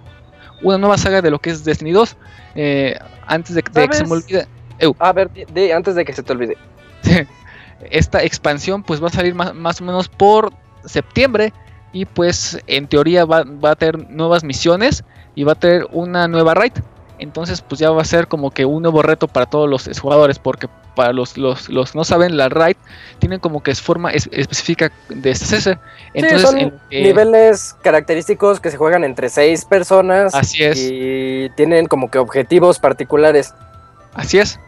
una 0.61 0.77
nueva 0.77 0.99
saga 0.99 1.23
de 1.23 1.31
lo 1.31 1.39
que 1.39 1.49
es 1.49 1.63
Destiny 1.63 1.93
2. 1.93 2.15
eh, 2.55 2.99
antes 3.25 3.55
de, 3.55 3.63
de 3.73 3.87
que 3.89 3.95
se 3.95 4.03
me 4.03 4.09
¿Sabes? 4.09 4.47
A 4.99 5.11
ver, 5.13 5.29
di- 5.53 5.71
antes 5.71 5.95
de 5.95 6.05
que 6.05 6.13
se 6.13 6.23
te 6.23 6.31
olvide. 6.33 6.57
esta 7.91 8.23
expansión 8.23 8.83
pues 8.83 9.01
va 9.01 9.07
a 9.07 9.11
salir 9.11 9.35
más, 9.35 9.53
más 9.53 9.81
o 9.81 9.83
menos 9.83 10.07
por 10.09 10.51
septiembre 10.85 11.53
y 11.93 12.05
pues 12.05 12.59
en 12.67 12.87
teoría 12.87 13.25
va, 13.25 13.43
va 13.43 13.71
a 13.71 13.75
tener 13.75 14.09
nuevas 14.09 14.43
misiones 14.43 15.03
y 15.35 15.43
va 15.43 15.53
a 15.53 15.55
tener 15.55 15.87
una 15.91 16.27
nueva 16.27 16.53
raid. 16.53 16.73
Entonces 17.19 17.61
pues 17.61 17.79
ya 17.79 17.89
va 17.91 18.01
a 18.01 18.05
ser 18.05 18.27
como 18.27 18.51
que 18.51 18.65
un 18.65 18.81
nuevo 18.83 19.01
reto 19.01 19.27
para 19.27 19.45
todos 19.47 19.67
los 19.69 19.99
jugadores 19.99 20.37
porque 20.39 20.67
para 20.95 21.13
los, 21.13 21.37
los, 21.37 21.69
los 21.69 21.91
que 21.91 21.97
no 21.97 22.03
saben 22.03 22.37
la 22.37 22.49
raid 22.49 22.75
tienen 23.19 23.39
como 23.39 23.61
que 23.61 23.69
es 23.71 23.81
forma 23.81 24.11
es- 24.11 24.29
específica 24.31 24.91
de 25.09 25.15
deshacerse. 25.15 25.77
Entonces 26.13 26.41
son 26.41 26.57
en- 26.57 26.73
eh, 26.91 27.03
Niveles 27.03 27.75
característicos 27.83 28.59
que 28.59 28.69
se 28.71 28.77
juegan 28.77 29.03
entre 29.03 29.29
seis 29.29 29.65
personas 29.65 30.33
así 30.35 30.63
es, 30.63 30.77
y 30.79 31.49
tienen 31.55 31.85
como 31.87 32.09
que 32.11 32.17
objetivos 32.17 32.79
particulares. 32.79 33.53
así 34.15 34.39
es. 34.39 34.59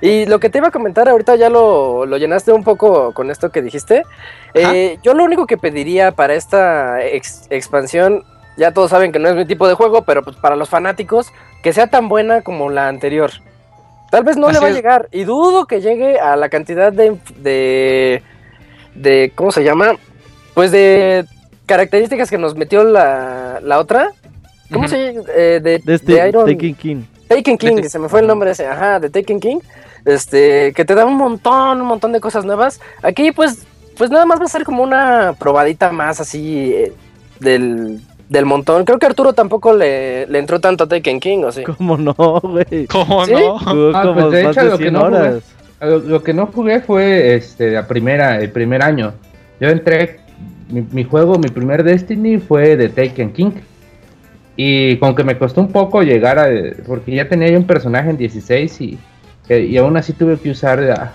Y 0.00 0.26
lo 0.26 0.40
que 0.40 0.48
te 0.50 0.58
iba 0.58 0.68
a 0.68 0.70
comentar 0.70 1.08
ahorita 1.08 1.36
ya 1.36 1.48
lo, 1.48 2.06
lo 2.06 2.16
llenaste 2.16 2.52
un 2.52 2.64
poco 2.64 3.12
con 3.12 3.30
esto 3.30 3.50
que 3.50 3.62
dijiste. 3.62 4.02
Eh, 4.54 4.98
yo 5.02 5.14
lo 5.14 5.24
único 5.24 5.46
que 5.46 5.58
pediría 5.58 6.12
para 6.12 6.34
esta 6.34 7.02
ex- 7.04 7.46
expansión, 7.50 8.24
ya 8.56 8.72
todos 8.72 8.90
saben 8.90 9.12
que 9.12 9.18
no 9.18 9.28
es 9.28 9.36
mi 9.36 9.44
tipo 9.46 9.68
de 9.68 9.74
juego, 9.74 10.02
pero 10.02 10.22
pues 10.22 10.36
para 10.36 10.56
los 10.56 10.68
fanáticos, 10.68 11.32
que 11.62 11.72
sea 11.72 11.86
tan 11.86 12.08
buena 12.08 12.42
como 12.42 12.70
la 12.70 12.88
anterior. 12.88 13.30
Tal 14.10 14.24
vez 14.24 14.36
no 14.36 14.50
le 14.50 14.58
va 14.58 14.66
a 14.66 14.70
llegar 14.70 15.08
y 15.10 15.24
dudo 15.24 15.66
que 15.66 15.80
llegue 15.80 16.20
a 16.20 16.36
la 16.36 16.50
cantidad 16.50 16.92
de, 16.92 17.16
de, 17.36 18.22
de 18.94 19.32
¿cómo 19.34 19.52
se 19.52 19.64
llama? 19.64 19.92
Pues 20.52 20.70
de 20.70 21.24
características 21.64 22.28
que 22.28 22.36
nos 22.36 22.54
metió 22.54 22.84
la, 22.84 23.60
la 23.62 23.78
otra. 23.78 24.10
¿Cómo 24.70 24.86
se 24.88 25.14
llama? 25.14 25.26
Eh, 25.34 25.60
de, 25.62 25.78
De 25.78 25.94
este 25.94 26.12
de 26.12 26.28
Iron... 26.28 26.56
King. 26.58 27.02
Taken 27.34 27.58
King, 27.58 27.82
se 27.84 27.98
me 27.98 28.08
fue 28.08 28.20
el 28.20 28.26
nombre 28.26 28.50
ese, 28.50 28.66
ajá, 28.66 29.00
de 29.00 29.10
Taken 29.10 29.40
King, 29.40 29.58
este, 30.04 30.72
que 30.74 30.84
te 30.84 30.94
da 30.94 31.04
un 31.04 31.16
montón, 31.16 31.80
un 31.80 31.86
montón 31.86 32.12
de 32.12 32.20
cosas 32.20 32.44
nuevas. 32.44 32.80
Aquí, 33.02 33.32
pues, 33.32 33.64
pues 33.96 34.10
nada 34.10 34.26
más 34.26 34.40
va 34.40 34.44
a 34.44 34.48
ser 34.48 34.64
como 34.64 34.82
una 34.82 35.34
probadita 35.38 35.92
más 35.92 36.20
así 36.20 36.72
eh, 36.74 36.92
del, 37.40 38.00
del 38.28 38.44
montón. 38.44 38.84
Creo 38.84 38.98
que 38.98 39.06
Arturo 39.06 39.32
tampoco 39.32 39.72
le, 39.72 40.26
le 40.26 40.38
entró 40.38 40.60
tanto 40.60 40.84
a 40.84 40.88
Taken 40.88 41.20
King, 41.20 41.38
¿o 41.44 41.52
sí? 41.52 41.62
¿Cómo 41.64 41.96
no, 41.96 42.14
güey? 42.14 42.86
¿Cómo 42.86 43.24
¿Sí? 43.24 43.32
no? 43.32 43.58
Ah, 43.94 44.02
como 44.02 44.28
pues, 44.28 44.32
de 44.32 44.50
hecho, 44.50 44.62
lo 44.64 44.78
que 44.78 44.84
100 44.84 44.92
no 44.92 45.00
jugué-. 45.00 45.40
Lo, 45.80 45.98
lo 45.98 46.22
que 46.22 46.32
no 46.32 46.46
jugué 46.46 46.80
fue 46.80 47.34
este 47.34 47.72
la 47.72 47.86
primera, 47.86 48.40
el 48.40 48.50
primer 48.50 48.82
año. 48.82 49.14
Yo 49.60 49.68
entré, 49.68 50.20
mi, 50.68 50.86
mi 50.90 51.04
juego, 51.04 51.38
mi 51.38 51.48
primer 51.48 51.82
Destiny 51.82 52.38
fue 52.38 52.76
de 52.76 52.88
Taken 52.88 53.32
King. 53.32 53.50
Y 54.56 54.96
con 54.96 55.14
que 55.14 55.24
me 55.24 55.38
costó 55.38 55.60
un 55.60 55.72
poco 55.72 56.02
llegar 56.02 56.38
a. 56.38 56.48
Porque 56.86 57.12
ya 57.12 57.28
tenía 57.28 57.48
yo 57.48 57.58
un 57.58 57.66
personaje 57.66 58.10
en 58.10 58.16
16 58.18 58.80
y, 58.80 58.98
eh, 59.48 59.60
y 59.70 59.76
aún 59.78 59.96
así 59.96 60.12
tuve 60.12 60.36
que 60.38 60.50
usar 60.50 60.78
la- 60.80 61.12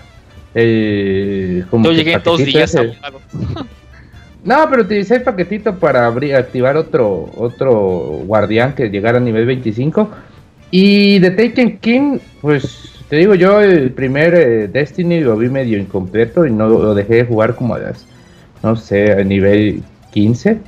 el. 0.54 1.64
Como 1.70 1.84
Yo 1.86 1.92
llegué 1.92 2.14
en 2.14 2.22
dos 2.22 2.44
días. 2.44 2.74
ese. 2.74 2.92
No, 4.44 4.56
pero 4.70 4.82
utilicé 4.82 5.16
el 5.16 5.22
paquetito 5.22 5.74
para 5.78 6.06
abrir, 6.06 6.34
activar 6.36 6.76
otro, 6.76 7.28
otro 7.36 7.78
guardián 8.24 8.72
que 8.72 8.88
llegara 8.88 9.18
a 9.18 9.20
nivel 9.20 9.44
25. 9.44 10.08
Y 10.70 11.18
de 11.18 11.32
Taken 11.32 11.78
King, 11.78 12.18
pues 12.40 12.92
te 13.10 13.16
digo 13.16 13.34
yo, 13.34 13.60
el 13.60 13.90
primer 13.90 14.34
eh, 14.34 14.68
Destiny 14.68 15.20
lo 15.20 15.36
vi 15.36 15.48
medio 15.48 15.76
incompleto 15.76 16.46
y 16.46 16.52
no 16.52 16.68
lo 16.68 16.94
dejé 16.94 17.16
de 17.16 17.24
jugar 17.24 17.56
como 17.56 17.74
a 17.74 17.78
las, 17.80 18.06
no 18.62 18.76
sé, 18.76 19.12
a 19.12 19.24
nivel 19.24 19.82
15. 20.12 20.58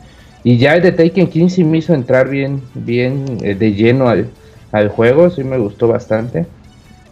Y 0.43 0.57
ya 0.57 0.75
el 0.75 0.83
de 0.83 0.93
Taken 0.93 1.27
King 1.29 1.49
sí 1.49 1.65
me 1.65 1.79
hizo 1.79 1.93
entrar 1.95 2.29
bien, 2.29 2.63
bien 2.75 3.39
eh, 3.43 3.55
de 3.55 3.73
lleno 3.75 4.09
al, 4.09 4.29
al 4.73 4.89
juego, 4.89 5.29
sí 5.31 5.45
me 5.45 5.59
gustó 5.59 5.89
bastante. 5.89 6.47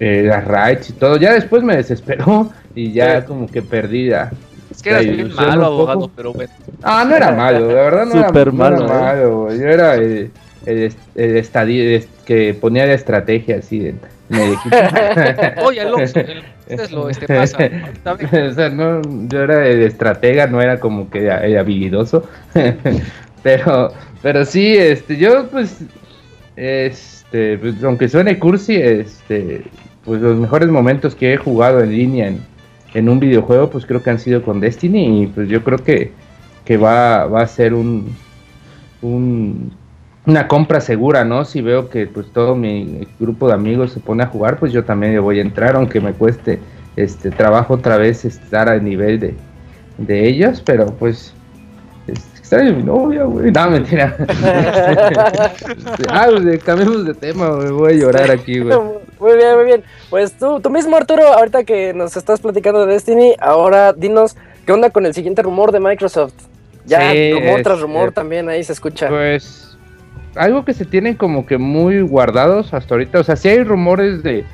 Eh, 0.00 0.22
las 0.26 0.44
raids 0.44 0.90
y 0.90 0.92
todo. 0.92 1.16
Ya 1.16 1.32
después 1.34 1.62
me 1.62 1.76
desesperó 1.76 2.50
y 2.74 2.92
ya 2.92 3.20
Sí. 3.20 3.26
como 3.26 3.46
que 3.48 3.62
perdí 3.62 4.08
la, 4.08 4.30
Es 4.70 4.80
que 4.82 4.90
eras 4.90 5.04
La 5.04 5.10
bien 5.10 5.26
ilusión 5.26 5.46
malo, 5.48 5.64
abogado, 5.66 6.00
poco. 6.00 6.12
pero 6.14 6.32
bueno. 6.32 6.52
Ah, 6.82 7.04
no 7.08 7.16
era 7.16 7.32
malo, 7.32 7.66
la 7.66 7.82
verdad 7.82 8.06
no, 8.06 8.14
era, 8.14 8.30
no 8.30 8.38
era 8.40 8.52
malo, 8.52 8.84
¿eh? 8.84 8.88
malo. 8.88 9.48
Yo 9.54 9.66
era 9.68 9.94
el, 9.96 10.30
el, 10.66 10.92
el 11.16 12.06
que 12.24 12.54
ponía 12.54 12.86
de 12.86 12.94
estrategia 12.94 13.56
así 13.58 13.88
en, 13.88 14.00
el 14.36 14.52
equipo. 14.52 14.76
Oye, 15.64 15.80
el- 15.80 15.94
ustedes 15.94 16.92
lo 16.92 17.08
este, 17.08 17.26
pasa. 17.26 17.58
O 18.48 18.52
sea, 18.52 18.68
no, 18.68 19.00
yo 19.28 19.42
era 19.42 19.66
el 19.66 19.82
estratega, 19.82 20.46
no 20.46 20.60
era 20.60 20.78
como 20.78 21.08
que 21.10 21.24
era- 21.24 21.44
era 21.46 21.60
habilidoso. 21.60 22.28
pero, 23.42 23.92
pero 24.22 24.44
sí, 24.44 24.76
este, 24.76 25.16
yo 25.16 25.48
pues, 25.48 25.78
este, 26.56 27.58
pues, 27.58 27.82
aunque 27.84 28.08
suene 28.08 28.38
cursi, 28.38 28.76
este, 28.76 29.64
pues 30.04 30.20
los 30.20 30.36
mejores 30.38 30.68
momentos 30.68 31.14
que 31.14 31.34
he 31.34 31.36
jugado 31.36 31.80
en 31.80 31.90
línea 31.92 32.28
en, 32.28 32.40
en 32.94 33.08
un 33.08 33.20
videojuego, 33.20 33.70
pues 33.70 33.86
creo 33.86 34.02
que 34.02 34.10
han 34.10 34.18
sido 34.18 34.42
con 34.42 34.60
Destiny 34.60 35.22
y 35.22 35.26
pues 35.28 35.48
yo 35.48 35.62
creo 35.62 35.78
que, 35.78 36.12
que 36.64 36.76
va, 36.76 37.26
va 37.26 37.42
a 37.42 37.46
ser 37.46 37.74
un, 37.74 38.14
un, 39.02 39.72
una 40.28 40.46
compra 40.46 40.80
segura, 40.82 41.24
¿no? 41.24 41.46
Si 41.46 41.62
veo 41.62 41.88
que 41.88 42.06
pues 42.06 42.26
todo 42.32 42.54
mi 42.54 43.08
grupo 43.18 43.48
de 43.48 43.54
amigos 43.54 43.92
se 43.92 44.00
pone 44.00 44.22
a 44.22 44.26
jugar, 44.26 44.58
pues 44.58 44.72
yo 44.72 44.84
también 44.84 45.14
le 45.14 45.18
voy 45.18 45.38
a 45.38 45.42
entrar, 45.42 45.74
aunque 45.74 46.00
me 46.00 46.12
cueste 46.12 46.58
este 46.96 47.30
trabajo 47.30 47.74
otra 47.74 47.96
vez 47.96 48.26
estar 48.26 48.68
al 48.68 48.84
nivel 48.84 49.18
de, 49.18 49.34
de 49.96 50.28
ellos, 50.28 50.62
pero 50.64 50.86
pues 50.86 51.32
este, 52.06 52.38
extraño 52.38 52.74
mi 52.74 52.82
novia, 52.82 53.24
güey. 53.24 53.50
No, 53.50 53.70
mentira. 53.70 54.16
Este, 54.18 56.04
ah, 56.10 56.28
pues, 56.30 56.62
cambiemos 56.62 57.06
de 57.06 57.14
tema, 57.14 57.48
güey. 57.48 57.70
Voy 57.70 57.92
a 57.94 57.96
llorar 57.96 58.30
aquí, 58.30 58.60
güey. 58.60 58.78
Muy 59.18 59.34
bien, 59.34 59.56
muy 59.56 59.64
bien. 59.64 59.82
Pues 60.10 60.32
tú, 60.34 60.60
tú 60.60 60.70
mismo, 60.70 60.96
Arturo, 60.96 61.24
ahorita 61.26 61.64
que 61.64 61.92
nos 61.92 62.16
estás 62.16 62.38
platicando 62.38 62.86
de 62.86 62.92
Destiny, 62.92 63.34
ahora 63.40 63.92
dinos 63.92 64.36
qué 64.64 64.70
onda 64.70 64.90
con 64.90 65.06
el 65.06 65.12
siguiente 65.12 65.42
rumor 65.42 65.72
de 65.72 65.80
Microsoft. 65.80 66.34
Ya, 66.86 67.10
Sí, 67.10 67.32
tras 67.64 67.74
este, 67.74 67.74
rumor 67.74 68.12
también 68.12 68.48
ahí 68.48 68.62
se 68.62 68.74
escucha. 68.74 69.08
Pues 69.08 69.67
algo 70.34 70.64
que 70.64 70.74
se 70.74 70.84
tienen 70.84 71.14
como 71.14 71.46
que 71.46 71.58
muy 71.58 72.00
guardados 72.00 72.74
hasta 72.74 72.94
ahorita. 72.94 73.20
O 73.20 73.24
sea, 73.24 73.36
sí 73.36 73.48
hay 73.48 73.62
rumores 73.64 74.22
de, 74.22 74.44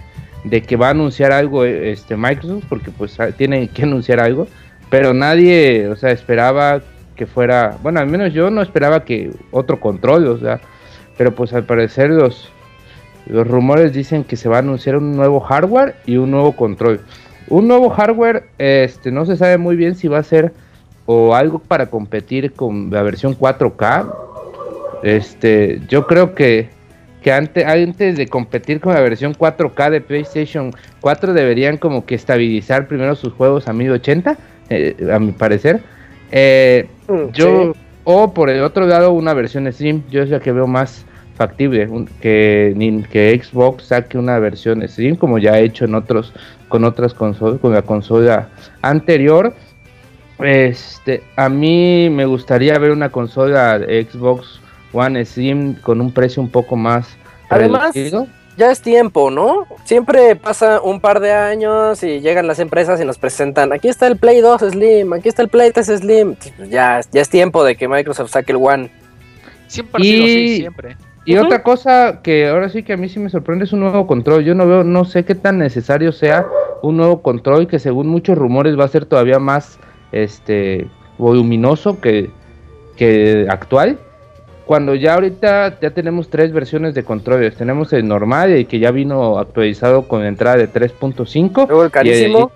de 0.45 0.63
que 0.63 0.77
va 0.77 0.89
a 0.89 0.91
anunciar 0.91 1.33
algo 1.33 1.65
eh, 1.65 1.93
este 1.93 2.17
Microsoft, 2.17 2.65
porque 2.69 2.91
pues 2.91 3.19
ah, 3.21 3.33
tiene 3.33 3.69
que 3.69 3.83
anunciar 3.83 4.21
algo. 4.21 4.47
Pero 4.91 5.15
nadie, 5.15 5.89
o 5.89 5.97
sea, 5.97 6.11
esperaba 6.11 6.83
que 7.17 7.27
fuera, 7.27 7.77
bueno, 7.83 8.01
al 8.01 8.07
menos 8.07 8.33
yo 8.33 8.51
no 8.51 8.63
esperaba 8.63 9.05
que 9.05 9.31
otro 9.51 9.81
control, 9.81 10.27
o 10.27 10.39
sea, 10.39 10.61
pero 11.17 11.35
pues 11.35 11.53
al 11.53 11.65
parecer 11.65 12.11
los, 12.11 12.51
los 13.27 13.47
rumores 13.47 13.93
dicen 13.93 14.25
que 14.25 14.37
se 14.37 14.49
va 14.49 14.57
a 14.57 14.61
anunciar 14.61 14.97
un 14.97 15.17
nuevo 15.17 15.41
hardware 15.41 15.95
y 16.07 16.17
un 16.17 16.31
nuevo 16.31 16.53
control. 16.53 17.01
Un 17.49 17.69
nuevo 17.69 17.91
hardware, 17.91 18.49
este, 18.59 19.11
no 19.13 19.27
se 19.27 19.37
sabe 19.37 19.59
muy 19.59 19.77
bien 19.77 19.95
si 19.95 20.09
va 20.09 20.19
a 20.19 20.23
ser 20.23 20.53
o 21.07 21.35
algo 21.35 21.59
para 21.59 21.87
competir 21.87 22.53
con 22.53 22.91
la 22.91 23.03
versión 23.03 23.37
4K. 23.37 24.15
Este, 25.05 25.81
yo 25.89 26.07
creo 26.07 26.35
que, 26.35 26.69
que 27.23 27.31
antes, 27.33 27.65
antes 27.65 28.17
de 28.17 28.27
competir 28.27 28.81
con 28.81 28.95
la 28.95 29.01
versión 29.01 29.35
4K 29.35 29.91
de 29.91 30.01
PlayStation 30.01 30.73
4 31.01 31.33
deberían 31.35 31.77
como 31.77 32.07
que 32.07 32.15
estabilizar 32.15 32.89
primero 32.89 33.15
sus 33.15 33.33
juegos 33.35 33.69
a 33.69 33.73
1080, 33.73 34.37
eh, 34.71 34.97
a 35.13 35.19
mi 35.19 35.33
parecer. 35.33 35.83
Eh, 36.33 36.89
Mm, 37.07 37.33
yo, 37.35 37.75
sí. 37.75 37.81
o 38.05 38.33
por 38.33 38.49
el 38.49 38.63
otro 38.63 38.87
lado, 38.87 39.13
una 39.13 39.35
versión 39.35 39.71
Slim, 39.71 40.03
yo 40.11 40.23
es 40.23 40.31
la 40.31 40.41
que 40.41 40.53
veo 40.53 40.67
más 40.67 41.05
factible, 41.37 41.87
un- 41.87 42.07
que, 42.23 42.75
que 43.11 43.39
Xbox 43.43 43.85
saque 43.85 44.17
una 44.17 44.39
versión 44.39 44.87
Slim, 44.89 45.17
como 45.17 45.39
ya 45.39 45.53
ha 45.53 45.59
hecho 45.59 45.85
en 45.85 45.95
otros, 45.95 46.33
con 46.69 46.85
otras 46.85 47.13
consolas, 47.13 47.61
con 47.61 47.75
la 47.75 47.83
consola 47.83 48.49
anterior. 48.81 49.53
Este, 50.39 51.23
a 51.37 51.49
mí 51.49 52.09
me 52.11 52.25
gustaría 52.25 52.79
ver 52.79 52.91
una 52.91 53.11
consola 53.11 53.79
de 53.79 54.05
Xbox 54.05 54.61
One 54.95 55.25
Slim 55.25 55.75
con 55.75 56.01
un 56.01 56.13
precio 56.13 56.43
un 56.43 56.49
poco 56.51 56.77
más 56.77 57.09
Además, 57.51 57.95
reducido. 57.95 58.27
Ya 58.57 58.71
es 58.71 58.81
tiempo, 58.81 59.31
¿no? 59.33 59.67
Siempre 59.85 60.37
pasa 60.37 60.81
un 60.81 61.01
par 61.01 61.19
de 61.19 61.33
años 61.33 62.03
y 62.05 62.21
llegan 62.21 62.47
las 62.47 62.61
empresas 62.61 63.01
y 63.01 63.05
nos 63.05 63.19
presentan, 63.19 63.73
aquí 63.73 63.89
está 63.89 64.07
el 64.07 64.17
Play 64.17 64.41
2 64.41 64.61
Slim, 64.71 65.13
aquí 65.13 65.29
está 65.29 65.43
el 65.43 65.49
Play 65.49 65.73
3 65.73 65.87
Slim. 65.87 66.37
Pues 66.57 66.71
Ya, 66.71 67.01
ya 67.11 67.21
es 67.21 67.29
tiempo 67.29 67.65
de 67.65 67.75
que 67.75 67.89
Microsoft 67.89 68.31
saque 68.31 68.53
el 68.53 68.59
One. 68.59 68.91
Siempre 69.67 70.01
ha 70.01 70.05
sido 70.05 70.25
así, 70.25 70.39
Y- 70.45 70.57
siempre. 70.59 70.97
Y 71.27 71.37
otra 71.39 71.63
cosa 71.63 72.21
que 72.23 72.49
ahora 72.49 72.69
sí 72.69 72.83
que 72.83 72.93
a 72.93 72.97
mí 72.99 73.09
sí 73.09 73.19
me 73.19 73.31
sorprende 73.31 73.65
es 73.65 73.73
un 73.73 73.81
nuevo 73.81 74.07
control. 74.07 74.45
Yo 74.45 74.55
no 74.55 74.67
veo, 74.69 74.85
no 74.85 75.07
sé 75.07 75.25
qué 75.25 75.35
tan 75.35 75.57
necesario 75.57 76.13
sea 76.13 76.47
un 76.83 76.99
nuevo 76.99 77.23
control 77.23 77.67
que 77.67 77.79
según 77.79 78.09
muchos 78.09 78.37
rumores 78.37 78.79
va 78.79 78.85
a 78.85 78.89
ser 78.89 79.07
todavía 79.07 79.39
más 79.39 79.79
este 80.13 80.87
voluminoso 81.17 81.99
que, 81.99 82.31
que 82.97 83.47
actual. 83.49 83.99
Cuando 84.67 84.95
ya 84.95 85.15
ahorita 85.15 85.79
ya 85.81 85.91
tenemos 85.91 86.31
tres 86.31 86.53
versiones 86.53 86.95
de 86.95 87.05
controles. 87.05 87.55
Tenemos 87.55 87.93
el 87.93 88.09
normal, 88.09 88.51
el 88.51 88.67
que 88.67 88.79
ya 88.79 88.91
vino 88.91 89.39
actualizado 89.39 90.09
con 90.09 90.25
entrada 90.25 90.57
de 90.57 90.69
3.5. 90.73 91.67
Luego 91.69 91.85
el 91.85 91.91
carísimo. 91.91 92.51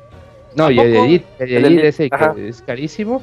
No, 0.57 0.71
y 0.71 0.79
el. 0.79 0.97
Elite, 0.97 1.27
el 1.39 1.79
ese 1.81 2.09
que 2.09 2.49
es 2.49 2.63
carísimo. 2.63 3.23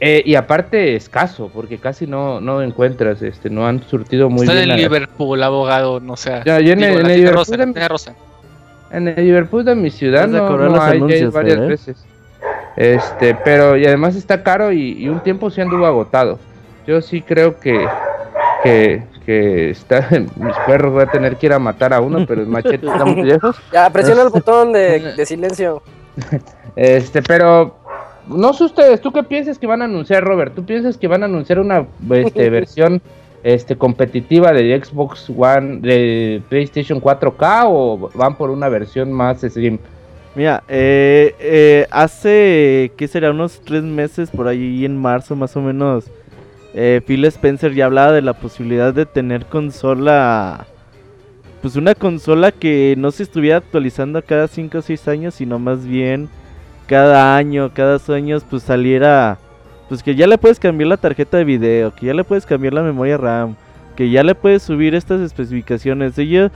Eh, 0.00 0.22
y 0.24 0.36
aparte 0.36 0.94
escaso, 0.94 1.50
porque 1.52 1.78
casi 1.78 2.06
no, 2.06 2.40
no 2.40 2.62
encuentras, 2.62 3.20
este, 3.20 3.50
no 3.50 3.66
han 3.66 3.82
surtido 3.82 4.30
muy 4.30 4.42
Está 4.42 4.52
bien. 4.52 4.62
en 4.62 4.68
la- 4.68 4.76
Liverpool, 4.76 5.42
abogado, 5.42 5.98
no 5.98 6.16
sé. 6.16 6.40
Ya, 6.46 6.60
yo 6.60 6.72
en 6.72 6.84
el- 6.84 7.00
en 7.00 7.06
el 7.06 7.16
Liverpool 7.16 7.34
rosa, 7.38 7.56
de- 7.56 7.64
tiene 7.72 7.88
rosa. 7.88 8.14
En 8.92 9.08
el 9.08 9.16
Liverpool 9.16 9.64
de 9.64 9.74
mi 9.74 9.90
ciudad 9.90 10.28
no, 10.28 10.46
cobrar 10.46 10.68
no 10.70 10.76
los 10.76 10.84
hay, 10.84 10.96
anuncios, 10.98 11.34
varias 11.34 11.58
¿eh? 11.58 11.66
veces. 11.66 11.96
Este, 12.76 13.34
pero 13.44 13.76
y 13.76 13.86
además 13.86 14.14
está 14.14 14.42
caro 14.44 14.70
y, 14.72 14.92
y 15.02 15.08
un 15.08 15.18
tiempo 15.20 15.50
sí 15.50 15.60
anduvo 15.60 15.84
agotado. 15.84 16.38
Yo 16.88 17.02
sí 17.02 17.20
creo 17.20 17.60
que 17.60 17.86
que, 18.62 19.02
que 19.26 19.70
está, 19.70 20.08
mis 20.36 20.56
perros 20.66 20.94
voy 20.94 21.02
a 21.02 21.06
tener 21.06 21.36
que 21.36 21.44
ir 21.44 21.52
a 21.52 21.58
matar 21.58 21.92
a 21.92 22.00
uno, 22.00 22.24
pero 22.26 22.40
el 22.40 22.48
machete 22.48 22.86
está 22.86 23.04
muy 23.04 23.22
lejos. 23.24 23.56
Ya, 23.70 23.90
presiona 23.90 24.22
el 24.22 24.30
botón 24.30 24.72
de, 24.72 25.12
de 25.16 25.26
silencio. 25.26 25.82
Este, 26.74 27.20
pero 27.20 27.76
no 28.26 28.54
sé 28.54 28.64
ustedes, 28.64 29.02
¿tú 29.02 29.12
qué 29.12 29.22
piensas 29.22 29.58
que 29.58 29.66
van 29.66 29.82
a 29.82 29.84
anunciar, 29.84 30.24
Robert? 30.24 30.54
¿Tú 30.54 30.64
piensas 30.64 30.96
que 30.96 31.08
van 31.08 31.22
a 31.22 31.26
anunciar 31.26 31.58
una 31.58 31.86
este, 32.10 32.48
versión 32.48 33.02
este 33.42 33.76
competitiva 33.76 34.54
de 34.54 34.82
Xbox 34.82 35.30
One 35.36 35.80
de 35.80 36.40
PlayStation 36.48 37.02
4K 37.02 37.64
o 37.66 38.10
van 38.14 38.34
por 38.34 38.48
una 38.48 38.70
versión 38.70 39.12
más 39.12 39.40
slim? 39.40 39.76
Mira, 40.34 40.62
eh, 40.68 41.34
eh, 41.38 41.86
hace, 41.90 42.92
¿qué 42.96 43.08
será? 43.08 43.30
Unos 43.30 43.60
tres 43.60 43.82
meses 43.82 44.30
por 44.30 44.48
ahí 44.48 44.86
en 44.86 44.96
marzo 44.96 45.36
más 45.36 45.54
o 45.54 45.60
menos, 45.60 46.10
eh, 46.80 47.00
Phil 47.04 47.24
Spencer 47.24 47.74
ya 47.74 47.86
hablaba 47.86 48.12
de 48.12 48.22
la 48.22 48.34
posibilidad 48.34 48.94
de 48.94 49.04
tener 49.04 49.46
consola, 49.46 50.66
pues 51.60 51.74
una 51.74 51.96
consola 51.96 52.52
que 52.52 52.94
no 52.96 53.10
se 53.10 53.24
estuviera 53.24 53.56
actualizando 53.56 54.22
cada 54.22 54.46
5 54.46 54.78
o 54.78 54.82
6 54.82 55.08
años, 55.08 55.34
sino 55.34 55.58
más 55.58 55.84
bien 55.84 56.28
cada 56.86 57.36
año, 57.36 57.72
cada 57.74 57.98
años, 58.14 58.44
pues 58.48 58.62
saliera, 58.62 59.38
pues 59.88 60.04
que 60.04 60.14
ya 60.14 60.28
le 60.28 60.38
puedes 60.38 60.60
cambiar 60.60 60.86
la 60.88 60.96
tarjeta 60.96 61.36
de 61.36 61.44
video, 61.44 61.92
que 61.94 62.06
ya 62.06 62.14
le 62.14 62.22
puedes 62.22 62.46
cambiar 62.46 62.74
la 62.74 62.82
memoria 62.84 63.16
RAM, 63.16 63.56
que 63.96 64.08
ya 64.08 64.22
le 64.22 64.36
puedes 64.36 64.62
subir 64.62 64.94
estas 64.94 65.20
especificaciones. 65.20 66.16
Ellos, 66.16 66.52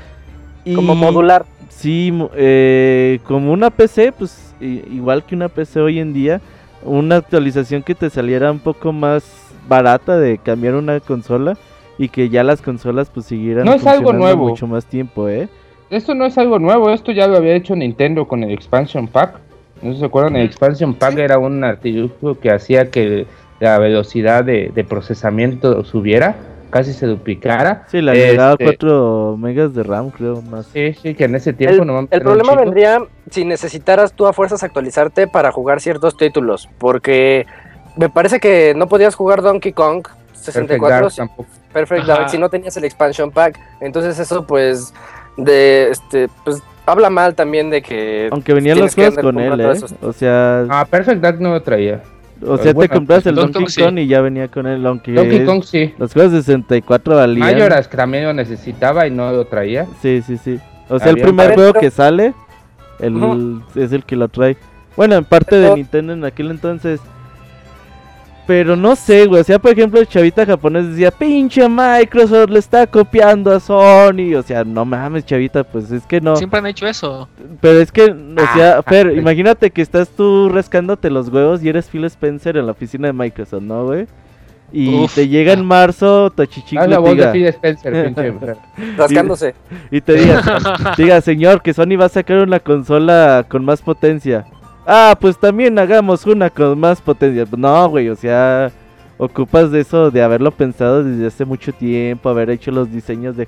Como 0.74 0.92
y- 0.92 0.96
modular. 0.96 1.44
Sí, 1.68 2.12
eh, 2.36 3.18
como 3.24 3.52
una 3.52 3.70
PC, 3.70 4.12
pues 4.12 4.54
igual 4.60 5.24
que 5.24 5.34
una 5.34 5.48
PC 5.48 5.80
hoy 5.80 5.98
en 5.98 6.12
día, 6.12 6.40
una 6.84 7.16
actualización 7.16 7.82
que 7.82 7.96
te 7.96 8.08
saliera 8.08 8.52
un 8.52 8.60
poco 8.60 8.92
más 8.92 9.24
barata 9.68 10.18
de 10.18 10.38
cambiar 10.38 10.74
una 10.74 11.00
consola 11.00 11.56
y 11.98 12.08
que 12.08 12.28
ya 12.28 12.42
las 12.42 12.62
consolas 12.62 13.10
pues 13.10 13.26
siguieran 13.26 13.64
No 13.64 13.74
es 13.74 13.86
algo 13.86 14.10
funcionando 14.10 14.18
nuevo. 14.36 14.48
mucho 14.50 14.66
más 14.66 14.84
tiempo, 14.86 15.28
¿eh? 15.28 15.48
Esto 15.90 16.14
no 16.14 16.24
es 16.24 16.38
algo 16.38 16.58
nuevo, 16.58 16.90
esto 16.90 17.12
ya 17.12 17.26
lo 17.26 17.36
había 17.36 17.54
hecho 17.54 17.76
Nintendo 17.76 18.26
con 18.26 18.42
el 18.42 18.50
Expansion 18.50 19.06
Pack. 19.08 19.38
No 19.82 19.94
se 19.94 20.04
acuerdan, 20.04 20.36
el 20.36 20.46
Expansion 20.46 20.94
Pack 20.94 21.18
era 21.18 21.38
un 21.38 21.62
artilugio 21.64 22.38
que 22.40 22.50
hacía 22.50 22.90
que 22.90 23.26
la 23.60 23.78
velocidad 23.78 24.42
de, 24.44 24.70
de 24.74 24.84
procesamiento 24.84 25.84
subiera, 25.84 26.36
casi 26.70 26.92
se 26.94 27.06
duplicara. 27.06 27.84
Sí, 27.88 28.00
le 28.00 28.12
agregaba 28.12 28.52
Este, 28.52 28.64
4 28.64 29.36
megas 29.38 29.74
de 29.74 29.82
RAM, 29.82 30.10
creo, 30.10 30.40
más. 30.42 30.66
Sí, 30.72 30.94
sí, 30.94 31.14
que 31.14 31.24
en 31.24 31.34
ese 31.34 31.52
tiempo 31.52 31.82
El, 31.82 31.86
no 31.86 32.08
el 32.10 32.20
problema 32.22 32.54
vendría 32.54 32.98
si 33.30 33.44
necesitaras 33.44 34.14
tú 34.14 34.26
a 34.26 34.32
fuerzas 34.32 34.62
actualizarte 34.62 35.26
para 35.26 35.52
jugar 35.52 35.80
ciertos 35.80 36.16
títulos, 36.16 36.68
porque 36.78 37.44
me 37.96 38.08
parece 38.08 38.40
que 38.40 38.74
no 38.76 38.88
podías 38.88 39.14
jugar 39.14 39.42
Donkey 39.42 39.72
Kong 39.72 40.02
Perfect 40.02 40.44
64 40.44 40.88
Dark 40.88 41.10
si- 41.10 41.16
tampoco. 41.18 41.46
Perfect. 41.72 42.06
Dark 42.06 42.30
si 42.30 42.38
no 42.38 42.48
tenías 42.50 42.76
el 42.76 42.84
expansion 42.84 43.30
pack. 43.30 43.58
Entonces 43.80 44.18
eso 44.18 44.46
pues 44.46 44.92
de 45.36 45.90
este 45.90 46.28
pues 46.44 46.62
habla 46.84 47.08
mal 47.10 47.34
también 47.34 47.70
de 47.70 47.80
que 47.80 48.28
Aunque 48.32 48.52
venían 48.52 48.78
los 48.78 48.94
juegos 48.94 49.16
con 49.18 49.38
él, 49.38 49.60
¿eh? 49.60 49.80
O 50.02 50.12
sea, 50.12 50.66
Ah, 50.68 50.84
Perfect 50.88 51.20
Dark 51.22 51.40
no 51.40 51.50
lo 51.50 51.62
traía. 51.62 52.02
o 52.44 52.58
sea, 52.58 52.72
bueno, 52.72 52.88
te 52.90 52.94
compras 52.96 53.24
el 53.26 53.36
Donkey 53.36 53.52
Donkey 53.62 53.84
Kong 53.84 53.94
sí. 53.94 54.00
Y 54.00 54.06
ya 54.08 54.20
venía 54.20 54.48
con 54.48 54.66
él, 54.66 54.84
aunque 54.84 55.12
Donkey 55.12 55.44
Kong 55.44 55.62
sí. 55.62 55.94
los 55.96 56.12
juegos 56.12 56.32
de 56.32 56.38
64 56.42 57.16
valían. 57.16 57.54
Majora's 57.56 57.86
que 57.88 57.96
también 57.96 58.24
lo 58.24 58.32
necesitaba 58.34 59.06
y 59.06 59.10
no 59.10 59.30
lo 59.32 59.46
traía. 59.46 59.86
Sí, 60.02 60.22
sí, 60.26 60.36
sí. 60.38 60.58
O 60.88 60.98
sea, 60.98 61.10
el 61.10 61.20
primer 61.20 61.54
juego 61.54 61.72
que 61.74 61.90
sale 61.90 62.34
el, 62.98 63.60
es 63.76 63.92
el 63.92 64.04
que 64.04 64.16
lo 64.16 64.28
trae. 64.28 64.56
Bueno, 64.96 65.14
en 65.14 65.24
parte 65.24 65.56
de 65.56 65.74
Nintendo 65.74 66.12
en 66.12 66.24
aquel 66.24 66.50
entonces. 66.50 67.00
Pero 68.46 68.74
no 68.74 68.96
sé, 68.96 69.26
güey. 69.26 69.40
O 69.40 69.44
sea, 69.44 69.58
por 69.60 69.70
ejemplo, 69.70 70.00
el 70.00 70.08
chavita 70.08 70.44
japonés 70.44 70.88
decía, 70.90 71.12
pinche 71.12 71.68
Microsoft 71.68 72.50
le 72.50 72.58
está 72.58 72.86
copiando 72.88 73.52
a 73.52 73.60
Sony. 73.60 74.34
O 74.36 74.42
sea, 74.42 74.64
no 74.64 74.84
mames, 74.84 75.24
chavita, 75.24 75.62
pues 75.62 75.90
es 75.92 76.04
que 76.06 76.20
no. 76.20 76.34
Siempre 76.36 76.58
han 76.58 76.66
hecho 76.66 76.86
eso. 76.86 77.28
Pero 77.60 77.78
es 77.80 77.92
que, 77.92 78.04
o 78.10 78.54
sea, 78.56 78.78
Ah, 78.78 78.82
Fer, 78.82 79.16
imagínate 79.16 79.70
que 79.70 79.80
estás 79.82 80.08
tú 80.08 80.48
rascándote 80.48 81.08
los 81.10 81.28
huevos 81.28 81.62
y 81.62 81.68
eres 81.68 81.86
Phil 81.88 82.04
Spencer 82.06 82.56
en 82.56 82.66
la 82.66 82.72
oficina 82.72 83.06
de 83.06 83.12
Microsoft, 83.12 83.62
¿no, 83.62 83.84
güey? 83.86 84.06
Y 84.72 84.88
Uf. 85.02 85.14
te 85.14 85.28
llega 85.28 85.52
en 85.52 85.64
marzo 85.66 86.30
Tochichic 86.30 86.78
Haz 86.78 86.86
le 86.88 86.94
la 86.94 86.98
voz 86.98 87.14
de 87.16 87.28
Phil 87.28 87.44
Spencer, 87.46 88.06
pinche. 88.06 88.32
Rascándose. 88.96 89.54
y 89.90 90.00
te 90.00 90.14
diga, 90.14 90.42
diga, 90.96 91.20
señor, 91.20 91.62
que 91.62 91.74
Sony 91.74 91.96
va 92.00 92.06
a 92.06 92.08
sacar 92.08 92.38
una 92.38 92.58
consola 92.58 93.44
con 93.48 93.64
más 93.64 93.82
potencia. 93.82 94.46
Ah, 94.86 95.16
pues 95.20 95.38
también 95.38 95.78
hagamos 95.78 96.26
una 96.26 96.50
con 96.50 96.78
más 96.78 97.00
potencia. 97.00 97.46
No, 97.56 97.88
güey, 97.88 98.08
o 98.08 98.16
sea, 98.16 98.70
ocupas 99.16 99.70
de 99.70 99.80
eso, 99.80 100.10
de 100.10 100.22
haberlo 100.22 100.50
pensado 100.50 101.04
desde 101.04 101.26
hace 101.26 101.44
mucho 101.44 101.72
tiempo, 101.72 102.28
haber 102.28 102.50
hecho 102.50 102.72
los 102.72 102.90
diseños 102.90 103.36
de, 103.36 103.46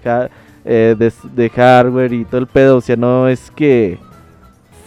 eh, 0.65 1.51
hardware 1.55 2.13
y 2.13 2.25
todo 2.25 2.41
el 2.41 2.47
pedo. 2.47 2.77
O 2.77 2.81
sea, 2.81 2.97
no 2.97 3.29
es 3.29 3.51
que 3.51 3.99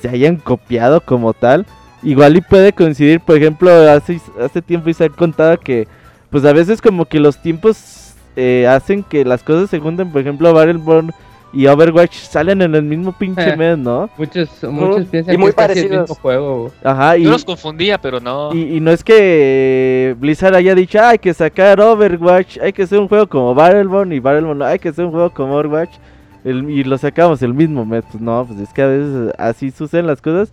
se 0.02 0.10
hayan 0.10 0.38
copiado 0.38 1.02
como 1.02 1.34
tal. 1.34 1.66
Igual 2.02 2.38
y 2.38 2.42
puede 2.42 2.72
coincidir, 2.74 3.20
por 3.20 3.38
ejemplo, 3.38 3.70
hace, 3.90 4.22
hace 4.40 4.62
tiempo 4.62 4.90
Isaac 4.90 5.14
contaba 5.16 5.58
que, 5.58 5.88
pues 6.30 6.46
a 6.46 6.54
veces 6.54 6.82
como 6.82 7.06
que 7.06 7.20
los 7.20 7.42
tiempos 7.42 8.14
eh, 8.36 8.68
hacen 8.68 9.04
que 9.04 9.26
las 9.26 9.44
cosas 9.44 9.70
se 9.70 9.80
junten. 9.80 10.12
Por 10.12 10.22
ejemplo, 10.22 10.54
Battleborn 10.54 11.12
y 11.54 11.66
Overwatch 11.66 12.14
salen 12.14 12.62
en 12.62 12.76
el 12.76 12.84
mismo 12.84 13.12
pinche 13.14 13.50
Eh. 13.54 13.56
mes, 13.58 13.78
¿no? 13.78 14.10
Muchos, 14.18 14.50
muchos 14.64 15.06
piensan 15.08 15.34
Y 15.34 15.38
muy 15.38 15.54
que 15.54 15.64
es 15.66 15.78
el 15.78 15.90
mismo 16.02 16.16
juego. 16.16 16.72
Ajá, 16.84 17.18
y, 17.18 17.24
Yo 17.24 17.32
los 17.32 17.46
confundía, 17.46 18.00
pero 18.00 18.20
no. 18.20 18.54
y, 18.54 18.76
y 18.78 18.80
no 18.80 18.92
es 18.92 19.04
que 19.04 20.16
Blizzard 20.20 20.56
haya 20.56 20.76
dicho, 20.76 21.00
"Ah, 21.02 21.10
hay 21.10 21.20
que 21.20 21.34
sacar 21.34 21.80
Overwatch, 21.80 22.58
hay 22.60 22.74
que 22.74 22.84
hacer 22.84 23.00
un 23.00 23.08
juego 23.08 23.28
como 23.28 23.56
Battleborn 23.56 24.12
y 24.12 24.20
Battleborn, 24.20 24.62
hay 24.62 24.80
que 24.80 24.90
hacer 24.90 25.06
un 25.06 25.12
juego 25.12 25.30
como 25.30 25.56
Overwatch 25.56 25.92
el- 26.44 26.70
y 26.70 26.84
lo 26.84 26.98
sacamos 26.98 27.42
el 27.42 27.54
mismo 27.54 27.86
mes. 27.86 28.04
Pues 28.12 28.22
no, 28.22 28.46
pues 28.46 28.60
es 28.60 28.74
que 28.74 28.82
a 28.82 28.88
veces 28.88 29.34
así 29.38 29.72
suceden 29.72 30.08
las 30.08 30.22
cosas. 30.22 30.52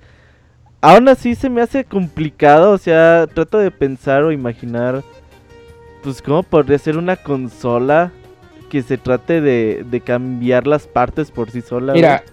Aún 0.80 1.09
así 1.09 1.35
se 1.35 1.48
me 1.48 1.61
hace 1.62 1.85
complicado, 1.85 2.72
o 2.72 2.78
sea, 2.78 3.26
trato 3.33 3.59
de 3.59 3.70
pensar 3.70 4.22
o 4.22 4.30
imaginar, 4.33 5.02
pues 6.02 6.20
cómo 6.20 6.42
podría 6.42 6.78
ser 6.78 6.98
una 6.98 7.16
consola 7.16 8.11
que 8.74 8.82
se 8.82 8.98
trate 8.98 9.40
de, 9.40 9.84
de 9.87 10.00
cambiar 10.00 10.66
las 10.66 10.88
partes 10.88 11.30
por 11.30 11.48
sí 11.50 11.60
sola. 11.60 11.92
Mira. 11.92 12.24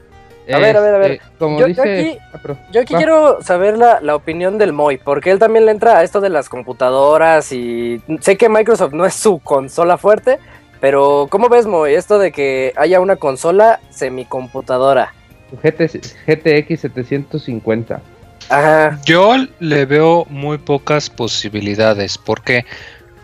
A 0.52 0.58
ver, 0.58 0.76
a 0.76 0.82
ver, 0.82 0.96
a 0.96 0.98
ver. 0.98 1.12
este, 1.12 1.26
Como 1.38 1.60
Yo- 1.60 1.68
yo 1.68 1.84
dice. 1.84 2.00
aquí- 2.10 2.18
Ah, 2.34 2.56
Yo 2.72 2.82
aquí 2.82 2.96
quiero 2.96 3.44
saber 3.44 3.78
la, 3.78 4.02
la 4.02 4.16
opinión 4.16 4.58
del 4.58 4.74
Moy, 4.74 4.98
porque 4.98 5.30
él 5.30 5.38
también 5.38 5.66
le 5.66 5.72
entra 5.72 6.00
a 6.00 6.04
esto 6.04 6.20
de 6.20 6.30
las 6.30 6.50
computadoras 6.50 7.52
y 7.52 8.02
sé 8.22 8.38
que 8.38 8.50
Microsoft 8.50 8.92
no 8.94 9.06
es 9.06 9.14
su 9.14 9.38
consola 9.40 9.98
fuerte, 10.00 10.40
pero 10.80 11.28
¿cómo 11.30 11.48
ves 11.48 11.68
Moy 11.68 11.94
esto 11.94 12.18
de 12.18 12.32
que 12.32 12.74
haya 12.76 13.00
una 13.00 13.18
consola 13.18 13.80
semicomputadora? 13.92 15.14
GT 15.62 15.88
GTX 16.26 16.80
750. 16.82 18.02
Ajá, 18.50 19.00
Yo 19.06 19.36
le 19.60 19.86
veo 19.86 20.26
muy 20.30 20.58
pocas 20.58 21.10
posibilidades. 21.12 22.18
porque 22.18 22.66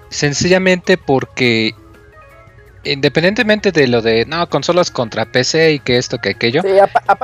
Sencillamente 0.09 0.97
porque 0.97 1.71
independientemente 2.83 3.71
de 3.71 3.87
lo 3.87 4.01
de 4.01 4.25
no 4.25 4.47
consolas 4.49 4.91
contra 4.91 5.25
PC 5.25 5.73
y 5.73 5.79
que 5.79 5.97
esto 5.97 6.17
que 6.19 6.29
aquello, 6.29 6.61
sí, 6.61 6.69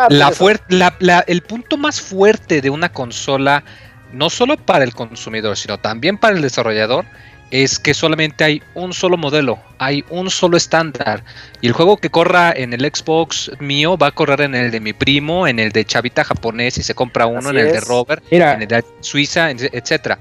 la 0.10 0.32
la- 0.70 0.96
la- 1.00 1.24
el 1.28 1.42
punto 1.42 1.78
más 1.78 2.02
fuerte 2.02 2.62
de 2.62 2.70
una 2.70 2.90
consola, 2.90 3.64
no 4.12 4.30
solo 4.30 4.58
para 4.58 4.84
el 4.84 4.94
consumidor, 4.94 5.58
sino 5.58 5.78
también 5.80 6.18
para 6.18 6.36
el 6.36 6.42
desarrollador, 6.42 7.06
es 7.52 7.78
que 7.78 7.94
solamente 7.94 8.44
hay 8.44 8.64
un 8.74 8.94
solo 8.94 9.16
modelo, 9.16 9.60
hay 9.78 10.04
un 10.10 10.32
solo 10.32 10.58
estándar. 10.58 11.24
Y 11.62 11.68
el 11.68 11.74
juego 11.74 11.98
que 11.98 12.10
corra 12.10 12.52
en 12.52 12.74
el 12.74 12.82
Xbox 12.82 13.52
mío 13.60 13.96
va 13.96 14.08
a 14.08 14.12
correr 14.12 14.42
en 14.42 14.56
el 14.56 14.72
de 14.72 14.80
mi 14.80 14.94
primo, 14.94 15.48
en 15.48 15.60
el 15.60 15.72
de 15.72 15.86
Chavita 15.86 16.24
japonés, 16.24 16.74
si 16.74 16.84
se 16.84 16.96
compra 16.96 17.28
uno, 17.28 17.50
Así 17.50 17.50
en 17.50 17.58
el 17.68 17.72
de. 17.74 17.80
Robert, 17.82 18.24
Mira, 18.32 18.54
en 18.56 18.64
el 18.64 18.68
de 18.68 18.84
Suiza, 19.02 19.52
en- 19.52 19.60
etcétera. 19.72 20.18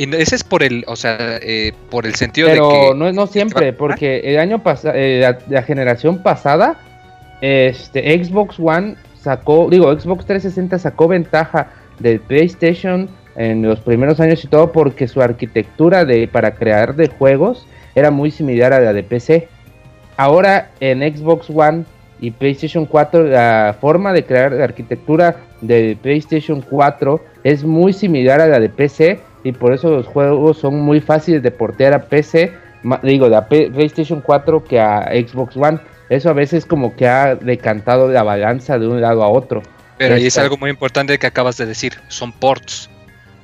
Y 0.00 0.08
ese 0.16 0.36
es 0.36 0.44
por 0.44 0.62
el, 0.62 0.82
o 0.86 0.96
sea, 0.96 1.18
eh, 1.42 1.74
por 1.90 2.06
el 2.06 2.14
sentido 2.14 2.48
pero 2.48 2.68
de 2.68 2.74
que 2.74 2.94
no, 2.94 3.12
no 3.12 3.26
siempre, 3.26 3.74
porque 3.74 4.20
el 4.24 4.38
año 4.38 4.62
pasado, 4.62 4.94
la, 4.96 5.38
la 5.46 5.62
generación 5.62 6.22
pasada, 6.22 6.78
este 7.42 8.24
Xbox 8.24 8.58
One 8.58 8.96
sacó, 9.20 9.68
digo, 9.70 9.92
Xbox 9.92 10.24
360 10.24 10.78
sacó 10.78 11.06
ventaja 11.06 11.68
del 11.98 12.18
PlayStation 12.18 13.10
en 13.36 13.60
los 13.60 13.80
primeros 13.80 14.20
años 14.20 14.42
y 14.42 14.48
todo 14.48 14.72
porque 14.72 15.06
su 15.06 15.20
arquitectura 15.20 16.06
de 16.06 16.26
para 16.28 16.54
crear 16.54 16.96
de 16.96 17.08
juegos 17.08 17.66
era 17.94 18.10
muy 18.10 18.30
similar 18.30 18.72
a 18.72 18.80
la 18.80 18.94
de 18.94 19.02
PC. 19.02 19.48
Ahora 20.16 20.70
en 20.80 21.00
Xbox 21.00 21.50
One 21.50 21.84
y 22.22 22.30
PlayStation 22.30 22.86
4 22.86 23.24
la 23.24 23.76
forma 23.78 24.14
de 24.14 24.24
crear 24.24 24.52
la 24.52 24.64
arquitectura 24.64 25.36
de 25.60 25.98
PlayStation 26.00 26.62
4 26.62 27.22
es 27.44 27.64
muy 27.64 27.92
similar 27.92 28.40
a 28.40 28.46
la 28.46 28.58
de 28.60 28.70
PC 28.70 29.20
y 29.44 29.52
por 29.52 29.72
eso 29.72 29.90
los 29.90 30.06
juegos 30.06 30.58
son 30.58 30.80
muy 30.80 31.00
fáciles 31.00 31.42
de 31.42 31.50
portear 31.50 31.94
a 31.94 32.06
PC, 32.06 32.52
digo, 33.02 33.28
de 33.28 33.36
a 33.36 33.48
PlayStation 33.48 34.20
4 34.20 34.64
que 34.64 34.80
a 34.80 35.10
Xbox 35.12 35.56
One. 35.56 35.80
Eso 36.08 36.28
a 36.28 36.32
veces 36.32 36.66
como 36.66 36.96
que 36.96 37.06
ha 37.06 37.36
decantado 37.36 38.08
la 38.08 38.22
balanza 38.22 38.78
de 38.78 38.86
un 38.86 39.00
lado 39.00 39.22
a 39.22 39.28
otro. 39.28 39.62
Pero 39.96 40.14
ahí 40.14 40.26
es 40.26 40.38
algo 40.38 40.56
muy 40.56 40.70
importante 40.70 41.18
que 41.18 41.26
acabas 41.26 41.56
de 41.56 41.66
decir, 41.66 41.94
son 42.08 42.32
ports. 42.32 42.90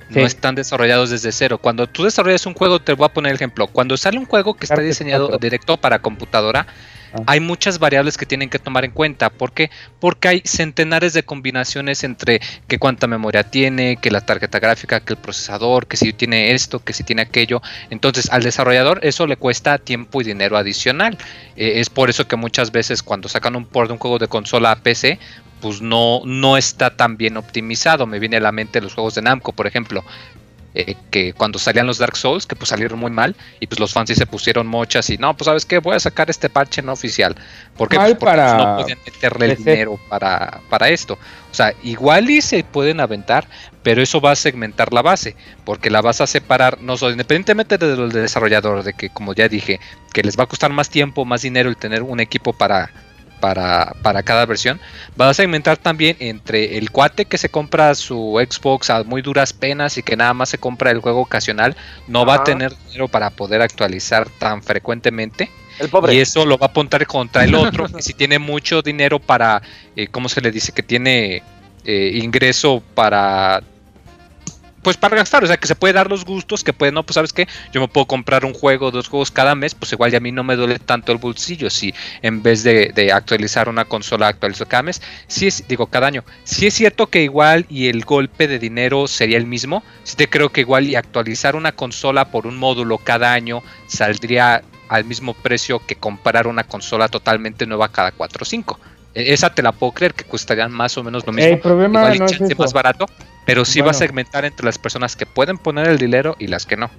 No 0.08 0.20
están 0.20 0.54
desarrollados 0.54 1.10
desde 1.10 1.32
cero. 1.32 1.58
Cuando 1.58 1.86
tú 1.86 2.04
desarrollas 2.04 2.46
un 2.46 2.54
juego, 2.54 2.80
te 2.80 2.92
voy 2.92 3.06
a 3.06 3.08
poner 3.08 3.30
el 3.30 3.36
ejemplo. 3.36 3.66
Cuando 3.66 3.96
sale 3.96 4.18
un 4.18 4.24
juego 4.24 4.54
que 4.54 4.64
está 4.64 4.80
diseñado 4.80 5.36
directo 5.38 5.76
para 5.76 5.98
computadora. 5.98 6.66
Hay 7.26 7.40
muchas 7.40 7.78
variables 7.78 8.16
que 8.16 8.26
tienen 8.26 8.50
que 8.50 8.58
tomar 8.58 8.84
en 8.84 8.90
cuenta. 8.90 9.30
¿Por 9.30 9.52
qué? 9.52 9.70
Porque 10.00 10.28
hay 10.28 10.42
centenares 10.44 11.12
de 11.12 11.22
combinaciones 11.22 12.04
entre 12.04 12.40
que 12.68 12.78
cuánta 12.78 13.06
memoria 13.06 13.44
tiene, 13.44 13.96
que 13.96 14.10
la 14.10 14.20
tarjeta 14.20 14.58
gráfica, 14.58 15.00
que 15.00 15.14
el 15.14 15.18
procesador, 15.18 15.86
que 15.86 15.96
si 15.96 16.12
tiene 16.12 16.52
esto, 16.52 16.84
que 16.84 16.92
si 16.92 17.04
tiene 17.04 17.22
aquello. 17.22 17.62
Entonces, 17.90 18.30
al 18.30 18.42
desarrollador 18.42 19.00
eso 19.02 19.26
le 19.26 19.36
cuesta 19.36 19.78
tiempo 19.78 20.20
y 20.20 20.24
dinero 20.24 20.56
adicional. 20.56 21.18
Eh, 21.56 21.80
es 21.80 21.90
por 21.90 22.10
eso 22.10 22.26
que 22.26 22.36
muchas 22.36 22.72
veces 22.72 23.02
cuando 23.02 23.28
sacan 23.28 23.56
un 23.56 23.66
port 23.66 23.88
de 23.88 23.94
un 23.94 23.98
juego 23.98 24.18
de 24.18 24.28
consola 24.28 24.72
a 24.72 24.76
PC, 24.76 25.18
pues 25.60 25.80
no, 25.80 26.20
no 26.24 26.56
está 26.56 26.96
tan 26.96 27.16
bien 27.16 27.36
optimizado. 27.36 28.06
Me 28.06 28.18
viene 28.18 28.36
a 28.36 28.40
la 28.40 28.52
mente 28.52 28.80
los 28.80 28.94
juegos 28.94 29.14
de 29.14 29.22
Namco, 29.22 29.52
por 29.52 29.66
ejemplo. 29.66 30.04
Eh, 30.78 30.94
que 31.10 31.32
cuando 31.32 31.58
salían 31.58 31.86
los 31.86 31.96
Dark 31.96 32.18
Souls, 32.18 32.44
que 32.44 32.54
pues 32.54 32.68
salieron 32.68 32.98
muy 32.98 33.10
mal, 33.10 33.34
y 33.60 33.66
pues 33.66 33.80
los 33.80 33.94
fans 33.94 34.10
sí 34.10 34.14
se 34.14 34.26
pusieron 34.26 34.66
mochas 34.66 35.08
y 35.08 35.16
no, 35.16 35.34
pues 35.34 35.46
sabes 35.46 35.64
qué, 35.64 35.78
voy 35.78 35.96
a 35.96 36.00
sacar 36.00 36.28
este 36.28 36.50
parche 36.50 36.82
no 36.82 36.92
oficial. 36.92 37.34
¿Por 37.78 37.88
qué? 37.88 37.96
Mal 37.96 38.14
Pues, 38.18 38.18
porque 38.18 38.36
pues, 38.36 38.36
para 38.36 38.58
no 38.58 38.76
podían 38.76 38.98
meterle 39.02 39.46
el 39.46 39.56
dinero 39.56 39.98
para, 40.10 40.60
para 40.68 40.90
esto. 40.90 41.14
O 41.50 41.54
sea, 41.54 41.72
igual 41.82 42.28
y 42.28 42.42
se 42.42 42.62
pueden 42.62 43.00
aventar, 43.00 43.48
pero 43.82 44.02
eso 44.02 44.20
va 44.20 44.32
a 44.32 44.36
segmentar 44.36 44.92
la 44.92 45.00
base, 45.00 45.34
porque 45.64 45.88
la 45.88 46.02
vas 46.02 46.20
a 46.20 46.26
separar, 46.26 46.82
no 46.82 46.98
solo 46.98 47.12
independientemente 47.12 47.78
del 47.78 48.12
desarrollador, 48.12 48.82
de 48.82 48.92
que 48.92 49.08
como 49.08 49.32
ya 49.32 49.48
dije, 49.48 49.80
que 50.12 50.22
les 50.22 50.38
va 50.38 50.44
a 50.44 50.46
costar 50.46 50.72
más 50.72 50.90
tiempo, 50.90 51.24
más 51.24 51.40
dinero 51.40 51.70
el 51.70 51.78
tener 51.78 52.02
un 52.02 52.20
equipo 52.20 52.52
para, 52.52 52.90
para, 53.40 53.94
para 54.02 54.22
cada 54.22 54.46
versión, 54.46 54.80
va 55.20 55.28
a 55.28 55.34
segmentar 55.34 55.76
también 55.76 56.16
entre 56.20 56.78
el 56.78 56.90
cuate 56.90 57.24
que 57.24 57.38
se 57.38 57.48
compra 57.48 57.94
su 57.94 58.40
Xbox 58.48 58.90
a 58.90 59.04
muy 59.04 59.22
duras 59.22 59.52
penas 59.52 59.98
y 59.98 60.02
que 60.02 60.16
nada 60.16 60.34
más 60.34 60.48
se 60.48 60.58
compra 60.58 60.90
el 60.90 61.00
juego 61.00 61.20
ocasional, 61.20 61.76
no 62.08 62.26
va 62.26 62.34
a 62.34 62.44
tener 62.44 62.72
dinero 62.86 63.08
para 63.08 63.30
poder 63.30 63.62
actualizar 63.62 64.28
tan 64.38 64.62
frecuentemente. 64.62 65.50
El 65.78 65.88
pobre. 65.88 66.14
Y 66.14 66.20
eso 66.20 66.46
lo 66.46 66.56
va 66.56 66.66
a 66.66 66.70
apuntar 66.70 67.06
contra 67.06 67.44
el 67.44 67.54
otro, 67.54 67.86
que 67.94 68.02
si 68.02 68.14
tiene 68.14 68.38
mucho 68.38 68.82
dinero 68.82 69.18
para, 69.18 69.62
eh, 69.94 70.08
¿cómo 70.08 70.28
se 70.28 70.40
le 70.40 70.50
dice? 70.50 70.72
Que 70.72 70.82
tiene 70.82 71.42
eh, 71.84 72.10
ingreso 72.14 72.82
para, 72.94 73.62
pues 74.86 74.96
para 74.96 75.16
gastar, 75.16 75.42
o 75.42 75.48
sea, 75.48 75.56
que 75.56 75.66
se 75.66 75.74
puede 75.74 75.94
dar 75.94 76.08
los 76.08 76.24
gustos, 76.24 76.62
que 76.62 76.72
puede, 76.72 76.92
no, 76.92 77.02
pues 77.02 77.14
sabes 77.16 77.32
qué, 77.32 77.48
yo 77.72 77.80
me 77.80 77.88
puedo 77.88 78.06
comprar 78.06 78.44
un 78.44 78.54
juego, 78.54 78.92
dos 78.92 79.08
juegos 79.08 79.32
cada 79.32 79.56
mes, 79.56 79.74
pues 79.74 79.92
igual 79.92 80.12
ya 80.12 80.18
a 80.18 80.20
mí 80.20 80.30
no 80.30 80.44
me 80.44 80.54
duele 80.54 80.78
tanto 80.78 81.10
el 81.10 81.18
bolsillo, 81.18 81.70
si 81.70 81.92
en 82.22 82.40
vez 82.40 82.62
de, 82.62 82.92
de 82.94 83.10
actualizar 83.10 83.68
una 83.68 83.84
consola 83.84 84.28
actualizo 84.28 84.64
cada 84.66 84.84
mes, 84.84 85.02
sí 85.26 85.48
es, 85.48 85.66
digo, 85.66 85.88
cada 85.88 86.06
año, 86.06 86.22
sí 86.44 86.68
es 86.68 86.74
cierto 86.74 87.08
que 87.08 87.24
igual 87.24 87.66
y 87.68 87.88
el 87.88 88.04
golpe 88.04 88.46
de 88.46 88.60
dinero 88.60 89.08
sería 89.08 89.38
el 89.38 89.46
mismo, 89.46 89.82
sí 90.04 90.14
te 90.14 90.28
creo 90.30 90.50
que 90.50 90.60
igual 90.60 90.86
y 90.86 90.94
actualizar 90.94 91.56
una 91.56 91.72
consola 91.72 92.26
por 92.26 92.46
un 92.46 92.56
módulo 92.56 92.98
cada 92.98 93.32
año 93.32 93.64
saldría 93.88 94.62
al 94.88 95.04
mismo 95.04 95.34
precio 95.34 95.80
que 95.84 95.96
comprar 95.96 96.46
una 96.46 96.62
consola 96.62 97.08
totalmente 97.08 97.66
nueva 97.66 97.88
cada 97.88 98.12
4 98.12 98.42
o 98.42 98.46
5. 98.46 98.78
E- 99.16 99.32
Esa 99.32 99.52
te 99.52 99.62
la 99.62 99.72
puedo 99.72 99.90
creer 99.90 100.14
que 100.14 100.22
costarían 100.22 100.70
más 100.70 100.96
o 100.96 101.02
menos 101.02 101.26
lo 101.26 101.32
mismo. 101.32 101.54
El 101.54 101.58
problema 101.58 102.14
Igual 102.14 102.18
no 102.20 102.26
es 102.26 102.40
eso. 102.40 102.62
más 102.62 102.72
barato, 102.72 103.06
pero 103.46 103.64
sí 103.64 103.80
va 103.80 103.90
a 103.92 103.94
segmentar 103.94 104.44
entre 104.44 104.66
las 104.66 104.76
personas 104.76 105.16
que 105.16 105.24
pueden 105.24 105.56
poner 105.56 105.88
el 105.88 105.96
dinero 105.98 106.36
y 106.38 106.48
las 106.48 106.66
que 106.66 106.76
no. 106.76 106.90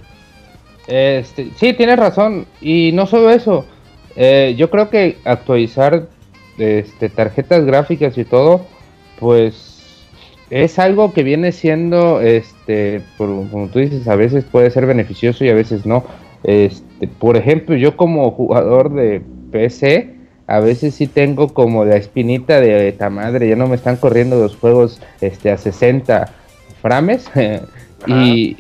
Este, 0.87 1.51
sí, 1.57 1.73
tienes 1.73 1.99
razón. 1.99 2.47
Y 2.61 2.91
no 2.93 3.05
solo 3.05 3.29
eso. 3.29 3.65
eh, 4.15 4.55
yo 4.57 4.69
creo 4.71 4.89
que 4.89 5.17
actualizar 5.25 6.07
este, 6.57 7.09
tarjetas 7.09 7.65
gráficas 7.65 8.17
y 8.17 8.25
todo, 8.25 8.65
pues 9.19 10.07
es 10.49 10.79
algo 10.79 11.13
que 11.13 11.21
viene 11.23 11.51
siendo, 11.51 12.21
este, 12.21 13.01
por- 13.17 13.47
como 13.51 13.67
tú 13.67 13.77
dices, 13.79 14.07
a 14.07 14.15
veces 14.15 14.43
puede 14.45 14.71
ser 14.71 14.85
beneficioso 14.87 15.45
y 15.45 15.49
a 15.49 15.53
veces 15.53 15.85
no. 15.85 16.03
Este, 16.43 17.07
por 17.19 17.37
ejemplo, 17.37 17.75
yo 17.75 17.95
como 17.97 18.31
jugador 18.31 18.93
de 18.93 19.21
PC, 19.51 20.15
a 20.47 20.59
veces 20.61 20.95
sí 20.95 21.07
tengo 21.07 21.53
como 21.53 21.83
la 21.85 21.97
espinita 21.97 22.59
de 22.61 22.87
esta 22.89 23.09
madre, 23.09 23.49
ya 23.49 23.55
no 23.55 23.67
me 23.67 23.75
están 23.75 23.97
corriendo 23.97 24.39
los 24.39 24.55
juegos 24.55 24.99
este, 25.21 25.51
a 25.51 25.57
60 25.57 26.29
frames 26.81 27.29
y, 28.07 28.57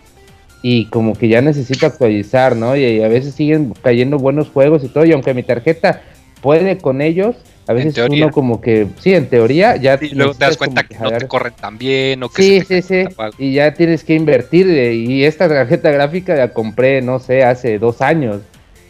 y 0.61 0.85
como 0.85 1.13
que 1.13 1.27
ya 1.29 1.41
necesito 1.41 1.85
actualizar, 1.85 2.55
¿no? 2.55 2.75
Y, 2.75 2.83
y 2.83 3.03
a 3.03 3.07
veces 3.07 3.33
siguen 3.35 3.73
cayendo 3.81 4.17
buenos 4.17 4.49
juegos 4.49 4.83
y 4.83 4.89
todo, 4.89 5.05
y 5.05 5.13
aunque 5.13 5.33
mi 5.33 5.43
tarjeta 5.43 6.01
puede 6.41 6.77
con 6.77 7.01
ellos, 7.01 7.35
a 7.67 7.73
veces 7.73 7.95
uno 8.09 8.31
como 8.31 8.61
que, 8.61 8.87
sí, 8.99 9.13
en 9.13 9.27
teoría 9.27 9.75
ya... 9.75 9.99
Y 10.01 10.09
luego 10.15 10.33
te 10.33 10.45
das 10.45 10.55
cuenta 10.57 10.83
que 10.83 10.97
no 10.97 11.11
te 11.11 11.27
corren 11.27 11.53
tan 11.59 11.77
bien 11.77 12.23
o 12.23 12.29
que 12.29 12.41
Sí, 12.41 12.61
se 12.61 12.81
sí, 12.81 13.05
sí. 13.07 13.15
Y 13.37 13.53
ya 13.53 13.73
tienes 13.73 14.05
que 14.05 14.13
invertir. 14.13 14.65
de- 14.67 14.95
y 14.95 15.25
esta 15.25 15.49
tarjeta 15.49 15.91
gráfica 15.91 16.33
la 16.35 16.49
compré, 16.53 17.01
no 17.01 17.19
sé, 17.19 17.43
hace 17.43 17.77
dos 17.77 18.01
años. 18.01 18.41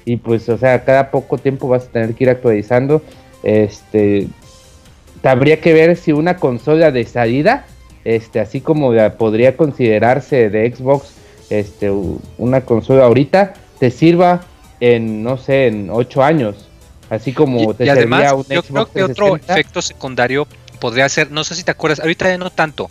Y 0.07 0.15
pues, 0.15 0.47
o 0.47 0.57
sea, 0.57 0.85
cada 0.85 1.11
poco 1.11 1.37
tiempo 1.37 1.67
vas 1.67 1.83
a 1.83 1.87
tener 1.87 2.15
que 2.15 2.23
ir 2.23 2.29
actualizando. 2.29 3.01
Este. 3.43 4.29
Habría 5.21 5.59
que 5.59 5.73
ver 5.73 5.97
si 5.97 6.13
una 6.13 6.37
consola 6.37 6.91
de 6.91 7.03
salida, 7.03 7.65
este, 8.05 8.39
así 8.39 8.61
como 8.61 8.93
la 8.93 9.17
podría 9.17 9.57
considerarse 9.57 10.49
de 10.49 10.73
Xbox, 10.73 11.15
este, 11.49 11.91
una 12.37 12.61
consola 12.61 13.03
ahorita, 13.03 13.55
te 13.79 13.91
sirva 13.91 14.45
en, 14.79 15.23
no 15.23 15.37
sé, 15.37 15.67
en 15.67 15.89
ocho 15.91 16.23
años. 16.23 16.69
Así 17.09 17.33
como 17.33 17.71
Y, 17.71 17.73
te 17.73 17.85
y 17.85 17.89
además, 17.89 18.31
un 18.31 18.45
yo 18.45 18.63
creo 18.63 18.85
que 18.85 19.03
otro 19.03 19.25
360. 19.31 19.53
efecto 19.53 19.81
secundario 19.81 20.47
podría 20.79 21.09
ser, 21.09 21.31
no 21.31 21.43
sé 21.43 21.55
si 21.55 21.65
te 21.65 21.71
acuerdas, 21.71 21.99
ahorita 21.99 22.29
ya 22.29 22.37
no 22.37 22.49
tanto, 22.49 22.89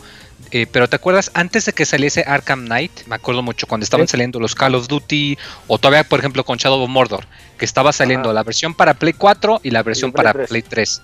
eh, 0.50 0.66
pero 0.70 0.88
te 0.88 0.96
acuerdas 0.96 1.30
antes 1.34 1.64
de 1.66 1.72
que 1.72 1.84
saliese 1.86 2.24
Arkham 2.26 2.64
Knight, 2.66 3.06
me 3.06 3.14
acuerdo 3.16 3.42
mucho 3.42 3.66
cuando 3.66 3.84
estaban 3.84 4.06
Sí. 4.06 4.12
saliendo 4.12 4.38
los 4.40 4.54
Call 4.54 4.74
of 4.74 4.88
Duty, 4.88 5.36
o 5.66 5.78
todavía, 5.78 6.04
por 6.04 6.18
ejemplo, 6.20 6.44
con 6.44 6.58
Shadow 6.58 6.82
of 6.82 6.88
Mordor, 6.90 7.26
que 7.58 7.64
estaba 7.64 7.92
saliendo 7.92 8.28
Ajá. 8.30 8.34
la 8.34 8.42
versión 8.42 8.74
para 8.74 8.94
Play 8.94 9.12
4 9.14 9.60
y 9.62 9.70
la 9.70 9.82
versión 9.82 10.12
Play 10.12 10.24
para 10.24 10.32
3. 10.32 10.48
Play 10.48 10.62
3. 10.62 11.02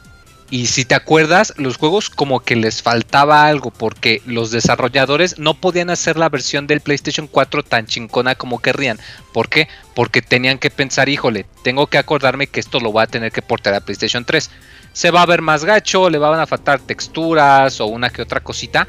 Y 0.51 0.66
si 0.66 0.84
te 0.84 0.95
acuerdas, 0.95 1.55
los 1.57 1.78
juegos 1.78 2.11
como 2.11 2.40
que 2.40 2.57
les 2.57 2.82
faltaba 2.82 3.47
algo, 3.47 3.70
porque 3.70 4.20
los 4.26 4.51
desarrolladores 4.51 5.38
no 5.38 5.55
podían 5.55 5.88
hacer 5.88 6.18
la 6.18 6.28
versión 6.28 6.66
del 6.66 6.82
PlayStation 6.82 7.26
4 7.26 7.62
tan 7.62 7.86
chincona 7.86 8.34
como 8.34 8.59
querrían. 8.59 8.99
¿Por 9.32 9.49
qué? 9.49 9.68
Porque 9.95 10.20
tenían 10.20 10.59
que 10.59 10.68
pensar, 10.68 11.09
híjole, 11.09 11.47
tengo 11.64 11.86
que 11.86 11.97
acordarme 11.97 12.49
que 12.49 12.61
esto 12.61 12.80
lo 12.80 12.93
voy 12.93 13.03
a 13.03 13.07
tener 13.07 13.32
que 13.32 13.40
portar 13.40 13.72
a 13.72 13.80
PlayStation 13.80 14.26
3. 14.26 14.51
Se 14.93 15.11
va 15.11 15.22
a 15.22 15.26
ver 15.26 15.40
más 15.40 15.64
gacho, 15.64 16.11
le 16.11 16.18
van 16.18 16.38
a 16.38 16.47
faltar 16.47 16.80
texturas 16.80 17.80
o 17.80 17.86
una 17.86 18.11
que 18.11 18.20
otra 18.20 18.40
cosita, 18.40 18.86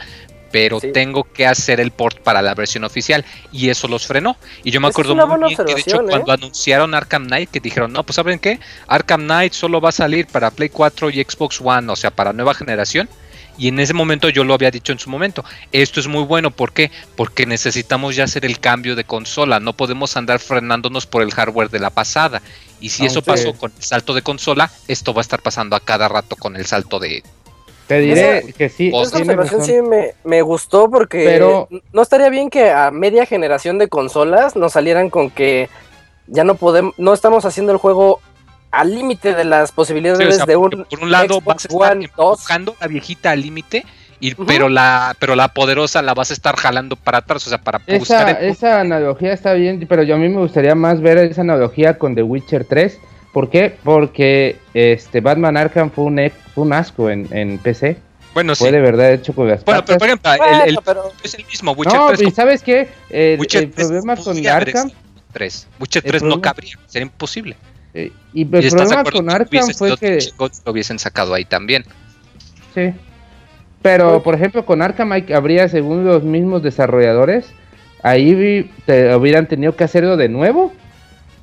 pero 0.54 0.80
Sí. 0.80 0.92
tengo 0.94 1.24
que 1.24 1.48
hacer 1.48 1.80
el 1.80 1.90
port 1.90 2.20
para 2.20 2.44
la 2.44 2.54
versión 2.54 2.84
oficial 2.84 3.26
y 3.52 3.70
eso 3.70 3.88
los 3.88 4.06
frenó. 4.06 4.38
Y 4.64 4.70
yo 4.70 4.80
me 4.80 4.88
es 4.88 4.94
acuerdo 4.94 5.16
muy 5.16 5.48
bien 5.48 5.58
que 5.58 5.64
de 5.64 5.72
hecho 5.72 5.98
observación, 5.98 6.06
¿eh? 6.06 6.10
cuando 6.12 6.32
anunciaron 6.32 6.94
Arkham 6.94 7.26
Knight 7.26 7.50
que 7.50 7.60
dijeron, 7.60 7.92
no, 7.92 8.04
pues 8.04 8.18
¿saben 8.18 8.38
qué? 8.38 8.60
Arkham 8.88 9.24
Knight 9.24 9.54
solo 9.54 9.82
va 9.82 9.90
a 9.90 9.92
salir 9.92 10.28
para 10.28 10.52
Play 10.52 10.70
4 10.70 11.10
y 11.10 11.24
Xbox 11.24 11.60
One, 11.60 11.92
o 11.92 11.96
sea, 11.96 12.12
para 12.12 12.34
nueva 12.34 12.54
generación. 12.54 13.10
Y 13.58 13.68
en 13.68 13.80
ese 13.80 13.96
momento 13.96 14.30
yo 14.30 14.44
lo 14.44 14.54
había 14.54 14.70
dicho 14.70 14.92
en 14.92 15.00
su 15.00 15.10
momento. 15.10 15.44
Esto 15.72 16.00
es 16.00 16.08
muy 16.08 16.24
bueno, 16.24 16.52
¿por 16.52 16.72
qué? 16.72 16.92
Porque 17.16 17.48
necesitamos 17.48 18.16
ya 18.16 18.26
hacer 18.26 18.46
el 18.46 18.60
cambio 18.60 18.96
de 18.96 19.06
consola. 19.06 19.60
No 19.60 19.74
podemos 19.74 20.16
andar 20.18 20.40
frenándonos 20.40 21.08
por 21.08 21.24
el 21.24 21.32
hardware 21.32 21.70
de 21.72 21.80
la 21.80 21.90
pasada. 21.90 22.44
Y 22.80 22.90
si 22.90 23.06
eso 23.08 23.24
pasó 23.24 23.54
con 23.54 23.72
el 23.76 23.84
salto 23.84 24.14
de 24.14 24.22
consola, 24.22 24.70
esto 24.88 25.16
va 25.16 25.22
a 25.22 25.24
estar 25.24 25.42
pasando 25.42 25.76
a 25.76 25.80
cada 25.80 26.08
rato 26.10 26.36
con 26.36 26.56
el 26.56 26.68
salto 26.68 27.00
de... 27.00 27.24
Te 27.94 28.00
diré 28.02 28.38
Esa- 28.40 28.52
que 28.52 28.70
sí. 28.70 28.88
Esa 28.94 29.18
observación 29.20 29.64
sí 29.64 29.82
me, 29.82 30.12
me 30.24 30.42
gustó 30.42 30.90
porque 30.90 31.24
Pero- 31.26 31.68
no 31.92 32.02
estaría 32.02 32.30
bien 32.30 32.50
que 32.50 32.70
a 32.72 32.92
media 32.92 33.26
generación 33.26 33.78
de 33.78 33.88
consolas 33.88 34.56
nos 34.56 34.74
salieran 34.74 35.10
con 35.10 35.30
que 35.30 35.70
ya 36.28 36.44
no 36.44 36.56
podemos, 36.56 36.94
no 36.98 37.14
estamos 37.14 37.46
haciendo 37.46 37.72
el 37.72 37.78
juego 37.78 38.20
al 38.72 38.96
límite 38.96 39.34
de 39.36 39.44
las 39.46 39.72
posibilidades 39.72 40.20
Sí, 40.20 40.34
o 40.34 40.36
sea, 40.38 40.46
de 40.46 40.56
un 40.56 40.70
por 40.90 41.00
un 41.04 41.12
lado 41.12 41.36
Xbox 41.36 41.46
vas 41.46 41.66
a 41.66 41.68
estar 41.68 41.92
One 41.98 42.10
2. 42.18 42.40
empujando 42.40 42.76
la 42.82 42.88
viejita 42.88 43.32
al 43.32 43.42
límite, 43.42 43.86
y 44.20 44.34
pero 44.36 44.70
la 44.70 45.16
pero 45.20 45.36
la 45.36 45.50
poderosa 45.50 46.02
la 46.02 46.14
vas 46.14 46.32
a 46.32 46.34
estar 46.34 46.56
jalando 46.56 46.96
para 46.96 47.20
atrás, 47.20 47.46
o 47.46 47.50
sea, 47.50 47.60
para 47.60 47.80
buscar 47.80 48.30
Esa, 48.30 48.40
el 48.40 48.46
esa 48.50 48.80
analogía 48.80 49.34
está 49.34 49.54
bien, 49.54 49.86
pero 49.88 50.02
yo 50.04 50.16
a 50.16 50.18
mí 50.18 50.30
me 50.30 50.38
gustaría 50.40 50.74
más 50.76 51.02
ver 51.02 51.18
esa 51.20 51.42
analogía 51.42 51.98
con 52.00 52.16
The 52.16 52.24
Witcher 52.24 52.66
3. 52.66 53.00
¿Por 53.34 53.50
qué? 53.50 53.76
Porque 53.84 54.58
este 54.74 55.20
Batman 55.20 55.58
Arkham 55.58 55.90
fue 55.92 56.06
un, 56.06 56.22
fue 56.56 56.64
un 56.64 56.72
asco 56.74 57.10
en, 57.10 57.28
en 57.36 57.58
PC. 57.58 57.98
Bueno, 58.34 58.56
sí. 58.56 58.60
Fue 58.64 58.72
de 58.72 58.80
verdad 58.80 59.12
hecho 59.14 59.34
con 59.34 59.48
las 59.48 59.66
Bueno, 59.66 59.84
pero 59.86 59.98
por 60.00 60.08
ejemplo, 60.08 60.32
el, 60.34 60.38
Bueno, 60.40 60.64
el- 60.66 60.78
pero 60.86 61.04
es 61.24 61.34
el 61.36 61.46
mismo 61.46 61.72
Witcher 61.74 62.00
No, 62.00 62.08
3. 62.08 62.22
y 62.22 62.32
¿sabes 62.32 62.64
qué? 62.64 62.88
El, 63.10 63.40
el 63.42 63.48
3 63.48 63.66
problema 63.76 64.16
con 64.16 64.48
Arkham... 64.48 64.90
sido 64.90 65.02
3. 65.34 65.68
Witcher 65.80 66.04
el 66.06 66.12
3 66.12 66.24
no 66.24 66.42
cabría, 66.42 66.80
sería 66.88 67.04
imposible. 67.08 67.56
eh, 67.94 68.12
y 68.34 68.42
el 68.42 68.48
problema 68.70 69.04
con 69.04 69.30
Arkham 69.30 69.70
fue 69.76 69.98
que... 69.98 70.20
lo 70.40 70.72
hubiesen 70.72 70.98
sacado 71.00 71.34
ahí 71.34 71.46
también. 71.46 71.84
Sí. 72.74 72.92
Pero, 73.82 74.24
por 74.24 74.34
ejemplo, 74.36 74.66
con 74.66 74.82
Arkham 74.82 75.12
hay- 75.12 75.34
habría, 75.34 75.68
según 75.68 76.06
los 76.06 76.24
mismos 76.24 76.64
desarrolladores, 76.64 77.48
ahí 78.02 78.34
vi- 78.34 78.72
te, 78.86 79.14
hubieran 79.16 79.48
tenido 79.48 79.76
que 79.76 79.84
hacerlo 79.84 80.18
de 80.18 80.30
nuevo 80.30 80.72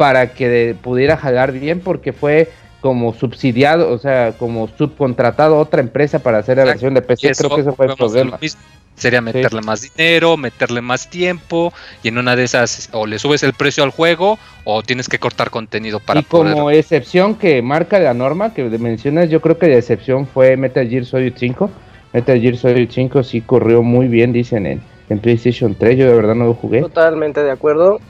para 0.01 0.33
que 0.33 0.49
de- 0.49 0.75
pudiera 0.75 1.19
jalar 1.19 1.53
bien, 1.53 1.81
porque 1.81 2.15
fue 2.15 2.49
como 2.81 3.13
subsidiado, 3.13 3.93
o 3.93 3.99
sea, 3.99 4.33
como 4.39 4.67
subcontratado 4.67 5.57
a 5.57 5.59
otra 5.59 5.83
empresa 5.83 6.21
para 6.21 6.39
hacer 6.39 6.57
la 6.57 6.65
versión 6.65 6.95
de 6.95 7.01
Y 7.01 7.03
PC. 7.03 7.33
Creo 7.37 7.55
que 7.55 7.61
eso 7.61 7.75
fue 7.75 7.85
el 7.85 7.95
problema. 7.97 8.39
mismo. 8.41 8.61
Sería 8.97 9.21
meterle 9.21 9.61
más 9.61 9.83
dinero, 9.83 10.39
meterle 10.39 10.81
más 10.81 11.09
tiempo, 11.11 11.73
y 12.03 12.09
en 12.09 12.17
una 12.17 12.35
de 12.35 12.45
esas 12.45 12.89
o 12.93 13.07
le 13.07 13.19
subes 13.19 13.43
el 13.43 13.53
precio 13.53 13.85
al 13.85 13.91
juego 13.91 14.39
o 14.65 14.83
tienes 14.83 15.07
que 15.11 15.19
cortar 15.19 15.51
contenido 15.51 16.01
para 16.01 16.21
y 16.21 16.23
como 16.23 16.55
poder. 16.55 16.79
excepción 16.79 17.35
que 17.35 17.61
marca 17.61 17.99
la 17.99 18.15
norma 18.15 18.55
que 18.55 18.65
mencionas, 18.79 19.29
yo 19.29 19.43
creo 19.43 19.59
que 19.59 19.69
la 19.69 19.77
excepción 19.77 20.27
fue 20.27 20.57
Metal 20.57 20.89
Gear 20.89 21.05
Solid 21.05 21.35
5. 21.37 21.71
Metal 22.15 22.41
Gear 22.41 22.57
Solid 22.57 22.89
5 22.91 23.23
sí 23.23 23.43
corrió 23.43 23.83
muy 23.83 24.09
bien, 24.09 24.33
dicen 24.33 24.67
en, 24.67 24.81
en 25.11 25.19
PlayStation 25.19 25.75
3. 25.75 25.99
Yo 25.99 26.07
de 26.07 26.15
verdad 26.15 26.35
no 26.35 26.47
lo 26.47 26.55
jugué. 26.55 26.81
totalmente 26.81 27.43
de 27.43 27.51
acuerdo. 27.51 28.01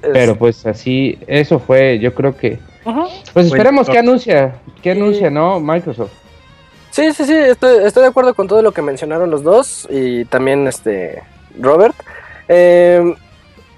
Pero 0.00 0.36
pues 0.36 0.66
así, 0.66 1.18
eso 1.26 1.58
fue, 1.58 1.98
yo 1.98 2.14
creo 2.14 2.36
que... 2.36 2.58
Ujú. 2.84 3.06
Pues 3.32 3.46
esperemos 3.46 3.86
Bueno, 3.86 3.92
que 3.92 3.98
anuncia, 3.98 4.54
que 4.82 4.90
anuncia, 4.92 5.30
¿no? 5.30 5.60
Microsoft. 5.60 6.12
Sí, 6.90 7.12
sí, 7.12 7.24
sí, 7.24 7.34
estoy, 7.34 7.84
estoy 7.84 8.02
de 8.02 8.08
acuerdo 8.08 8.34
con 8.34 8.48
todo 8.48 8.62
lo 8.62 8.72
que 8.72 8.82
mencionaron 8.82 9.30
los 9.30 9.42
dos 9.42 9.86
y 9.90 10.24
también 10.24 10.66
este 10.66 11.22
Robert. 11.58 11.94
Eh, 12.48 13.14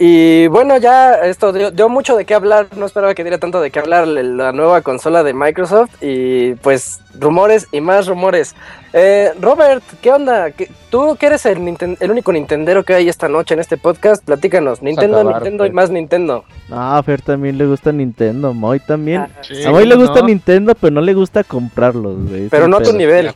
y 0.04 0.48
bueno, 0.48 0.78
ya 0.78 1.12
esto 1.14 1.52
dio, 1.52 1.70
dio 1.70 1.88
mucho 1.88 2.16
de 2.16 2.24
qué 2.24 2.34
hablar, 2.34 2.66
no 2.76 2.86
esperaba 2.86 3.14
que 3.14 3.22
diera 3.22 3.38
tanto 3.38 3.60
de 3.60 3.70
qué 3.70 3.78
hablar 3.78 4.08
la- 4.08 4.50
nueva 4.50 4.80
consola 4.80 5.22
de 5.22 5.32
Microsoft 5.32 5.90
y 6.00 6.54
pues 6.56 6.98
rumores 7.20 7.68
y 7.70 7.80
más 7.80 8.08
rumores. 8.08 8.56
Eh, 8.94 9.30
Robert, 9.40 9.84
¿qué 10.02 10.10
onda? 10.10 10.50
¿Qué- 10.50 10.68
tú 10.90 11.14
que 11.20 11.26
eres 11.26 11.46
el, 11.46 11.58
Ninten- 11.60 11.96
el 12.00 12.10
único 12.10 12.32
Nintendero 12.32 12.82
que 12.82 12.94
hay 12.94 13.08
esta 13.08 13.28
noche 13.28 13.54
en 13.54 13.60
este 13.60 13.76
podcast, 13.76 14.24
platícanos. 14.24 14.82
Nintendo, 14.82 15.18
acabar, 15.18 15.36
Nintendo 15.36 15.64
y 15.66 15.68
pues. 15.68 15.74
más 15.74 15.90
Nintendo. 15.90 16.44
Ah, 16.70 16.98
a 16.98 17.02
Fer 17.04 17.22
también 17.22 17.56
le 17.56 17.66
gusta 17.66 17.92
Nintendo, 17.92 18.48
a 18.48 18.52
Moy 18.52 18.80
también. 18.80 19.20
Ah, 19.20 19.28
Sí, 19.42 19.62
a 19.64 19.70
Moy 19.70 19.86
le 19.86 19.94
¿cómo 19.94 20.06
gusta 20.06 20.20
no? 20.22 20.26
Nintendo, 20.26 20.74
pero 20.74 20.90
no 20.94 21.00
le 21.00 21.14
gusta 21.14 21.44
comprarlos, 21.44 22.28
güey. 22.28 22.48
pero 22.48 22.66
no 22.66 22.78
a 22.78 22.82
tu 22.82 22.92
nivel. 22.92 23.32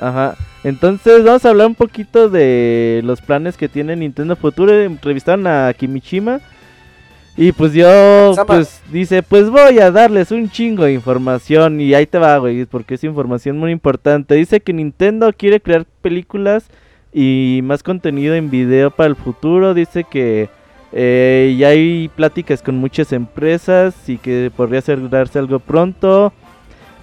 Ajá. 0.00 0.36
Entonces 0.64 1.24
vamos 1.24 1.44
a 1.44 1.50
hablar 1.50 1.66
un 1.66 1.74
poquito 1.74 2.28
de 2.30 3.02
los 3.04 3.20
planes 3.20 3.56
que 3.56 3.68
tiene 3.68 3.96
Nintendo 3.96 4.36
Futuro. 4.36 4.72
Entrevistaron 4.72 5.46
a 5.46 5.72
Kimishima. 5.74 6.40
Y 7.36 7.52
pues 7.52 7.72
yo, 7.72 8.32
Sama. 8.34 8.46
pues 8.46 8.80
dice, 8.92 9.22
pues 9.22 9.50
voy 9.50 9.80
a 9.80 9.90
darles 9.90 10.30
un 10.30 10.48
chingo 10.48 10.84
de 10.84 10.92
información. 10.92 11.80
Y 11.80 11.92
ahí 11.94 12.06
te 12.06 12.18
va, 12.18 12.38
güey, 12.38 12.64
porque 12.64 12.94
es 12.94 13.04
información 13.04 13.58
muy 13.58 13.72
importante. 13.72 14.36
Dice 14.36 14.60
que 14.60 14.72
Nintendo 14.72 15.32
quiere 15.32 15.60
crear 15.60 15.84
películas 16.00 16.68
y 17.12 17.60
más 17.64 17.82
contenido 17.82 18.34
en 18.34 18.50
video 18.50 18.90
para 18.90 19.08
el 19.08 19.16
futuro. 19.16 19.74
Dice 19.74 20.04
que 20.04 20.48
eh, 20.92 21.56
ya 21.58 21.68
hay 21.68 22.08
pláticas 22.14 22.62
con 22.62 22.76
muchas 22.76 23.12
empresas 23.12 24.08
y 24.08 24.16
que 24.16 24.52
podría 24.56 24.78
asegurarse 24.78 25.38
algo 25.40 25.58
pronto. 25.58 26.32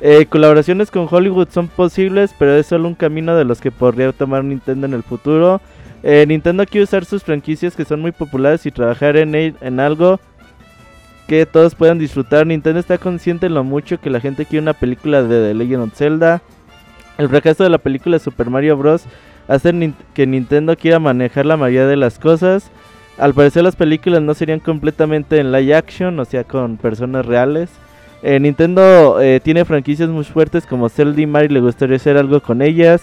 Eh, 0.04 0.26
colaboraciones 0.26 0.89
con 0.89 1.08
Hollywood 1.10 1.49
son 1.52 1.68
posibles, 1.68 2.34
pero 2.39 2.56
es 2.56 2.66
solo 2.66 2.88
un 2.88 2.95
camino 2.95 3.36
de 3.36 3.45
los 3.45 3.62
que 3.62 3.70
podría 3.70 4.12
tomar 4.12 4.43
Nintendo 4.43 4.88
en 4.88 4.95
el 4.95 5.04
futuro. 5.04 5.62
Eh, 6.02 6.26
Nintendo 6.28 6.66
quiere 6.66 6.86
usar 6.86 7.06
sus 7.06 7.24
franquicias 7.24 7.76
que 7.76 7.86
son 7.86 8.02
muy 8.02 8.12
populares 8.12 8.66
y 8.66 8.72
trabajar 8.72 9.16
en, 9.16 9.80
algo 9.80 10.20
que 11.28 11.45
todos 11.45 11.76
puedan 11.76 11.99
disfrutar. 11.99 12.47
Nintendo 12.47 12.80
está 12.80 12.97
consciente 12.97 13.45
de 13.45 13.52
lo 13.52 13.64
mucho 13.64 14.02
que 14.02 14.10
la 14.10 14.20
gente 14.20 14.45
quiere 14.45 14.64
una 14.64 14.74
película 14.74 15.22
de 15.22 15.49
The 15.49 15.54
Legend 15.54 15.84
of 15.84 15.93
Zelda. 15.93 16.41
El 17.20 17.30
fracaso 17.30 17.64
de 17.64 17.70
la 17.70 17.78
película 17.78 18.18
Super 18.18 18.49
Mario 18.49 18.78
Bros. 18.78 19.04
hace 19.47 19.93
que 20.16 20.26
Nintendo 20.26 20.76
quiera 20.76 20.97
manejar 20.97 21.45
la 21.45 21.58
mayoría 21.58 21.86
de 21.86 21.97
las 21.97 22.18
cosas. 22.18 22.72
Al 23.20 23.36
parecer 23.36 23.62
las 23.62 23.76
películas 23.76 24.24
no 24.24 24.34
serían 24.34 24.62
completamente 24.62 25.38
en 25.38 25.52
live 25.52 25.76
action, 25.76 26.20
o 26.20 26.26
sea, 26.26 26.43
con 26.43 26.78
personas 26.78 27.24
reales. 27.24 27.70
Eh, 28.24 28.39
Nintendo 28.39 29.19
eh, 29.19 29.39
tiene 29.43 29.65
franquicias 29.65 30.09
muy 30.09 30.24
fuertes 30.24 30.65
como 30.65 30.89
Zelda 30.89 31.22
y 31.22 31.26
Mario, 31.26 31.51
le 31.51 31.61
gustaría 31.61 31.95
hacer 31.95 32.17
algo 32.17 32.39
con 32.41 32.61
ellas. 32.61 33.01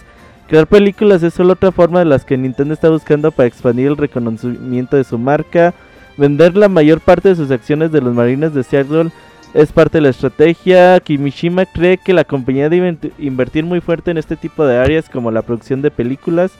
Crear 0.48 0.66
películas 0.66 1.22
es 1.22 1.34
solo 1.34 1.54
otra 1.54 1.72
forma 1.72 1.98
de 1.98 2.06
las 2.06 2.24
que 2.24 2.38
Nintendo 2.38 2.72
está 2.72 2.88
buscando 2.88 3.30
para 3.32 3.46
expandir 3.46 3.88
el 3.88 3.96
reconocimiento 3.96 4.96
de 4.96 5.04
su 5.04 5.18
marca. 5.18 5.74
Vender 6.16 6.56
la 6.56 6.68
mayor 6.68 7.00
parte 7.00 7.28
de 7.28 7.36
sus 7.36 7.50
acciones 7.50 7.92
de 7.92 8.00
los 8.00 8.14
Marines 8.14 8.54
de 8.54 8.62
Seattle 8.62 9.10
es 9.54 9.72
parte 9.72 9.98
de 9.98 10.02
la 10.02 10.08
estrategia. 10.08 11.00
Kimishima 11.00 11.66
cree 11.66 11.98
que 11.98 12.14
la 12.14 12.24
compañía 12.24 12.68
debe 12.68 12.96
invertir 13.18 13.64
muy 13.64 13.80
fuerte 13.80 14.10
en 14.10 14.18
este 14.18 14.36
tipo 14.36 14.64
de 14.64 14.78
áreas 14.78 15.08
como 15.08 15.30
la 15.30 15.42
producción 15.42 15.82
de 15.82 15.90
películas. 15.90 16.52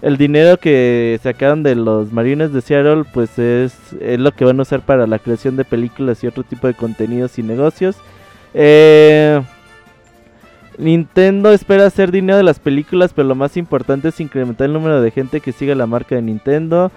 El 0.00 0.16
dinero 0.16 0.58
que 0.58 1.18
sacaron 1.22 1.62
de 1.62 1.74
los 1.74 2.12
Marines 2.12 2.52
de 2.52 2.60
Seattle 2.60 3.04
pues 3.12 3.38
es, 3.38 3.74
es 4.00 4.18
lo 4.20 4.32
que 4.32 4.44
van 4.44 4.58
a 4.60 4.62
usar 4.62 4.80
para 4.82 5.06
la 5.08 5.18
creación 5.18 5.56
de 5.56 5.64
películas 5.64 6.22
y 6.22 6.28
otro 6.28 6.44
tipo 6.44 6.68
de 6.68 6.74
contenidos 6.74 7.38
y 7.38 7.42
negocios. 7.42 7.96
Eh, 8.54 9.40
Nintendo 10.78 11.52
espera 11.52 11.86
hacer 11.86 12.12
dinero 12.12 12.36
de 12.36 12.44
las 12.44 12.60
películas, 12.60 13.12
pero 13.12 13.26
lo 13.26 13.34
más 13.34 13.56
importante 13.56 14.08
es 14.08 14.20
incrementar 14.20 14.66
el 14.66 14.72
número 14.72 15.02
de 15.02 15.10
gente 15.10 15.40
que 15.40 15.50
siga 15.50 15.74
la 15.74 15.86
marca 15.86 16.14
de 16.14 16.22
Nintendo. 16.22 16.92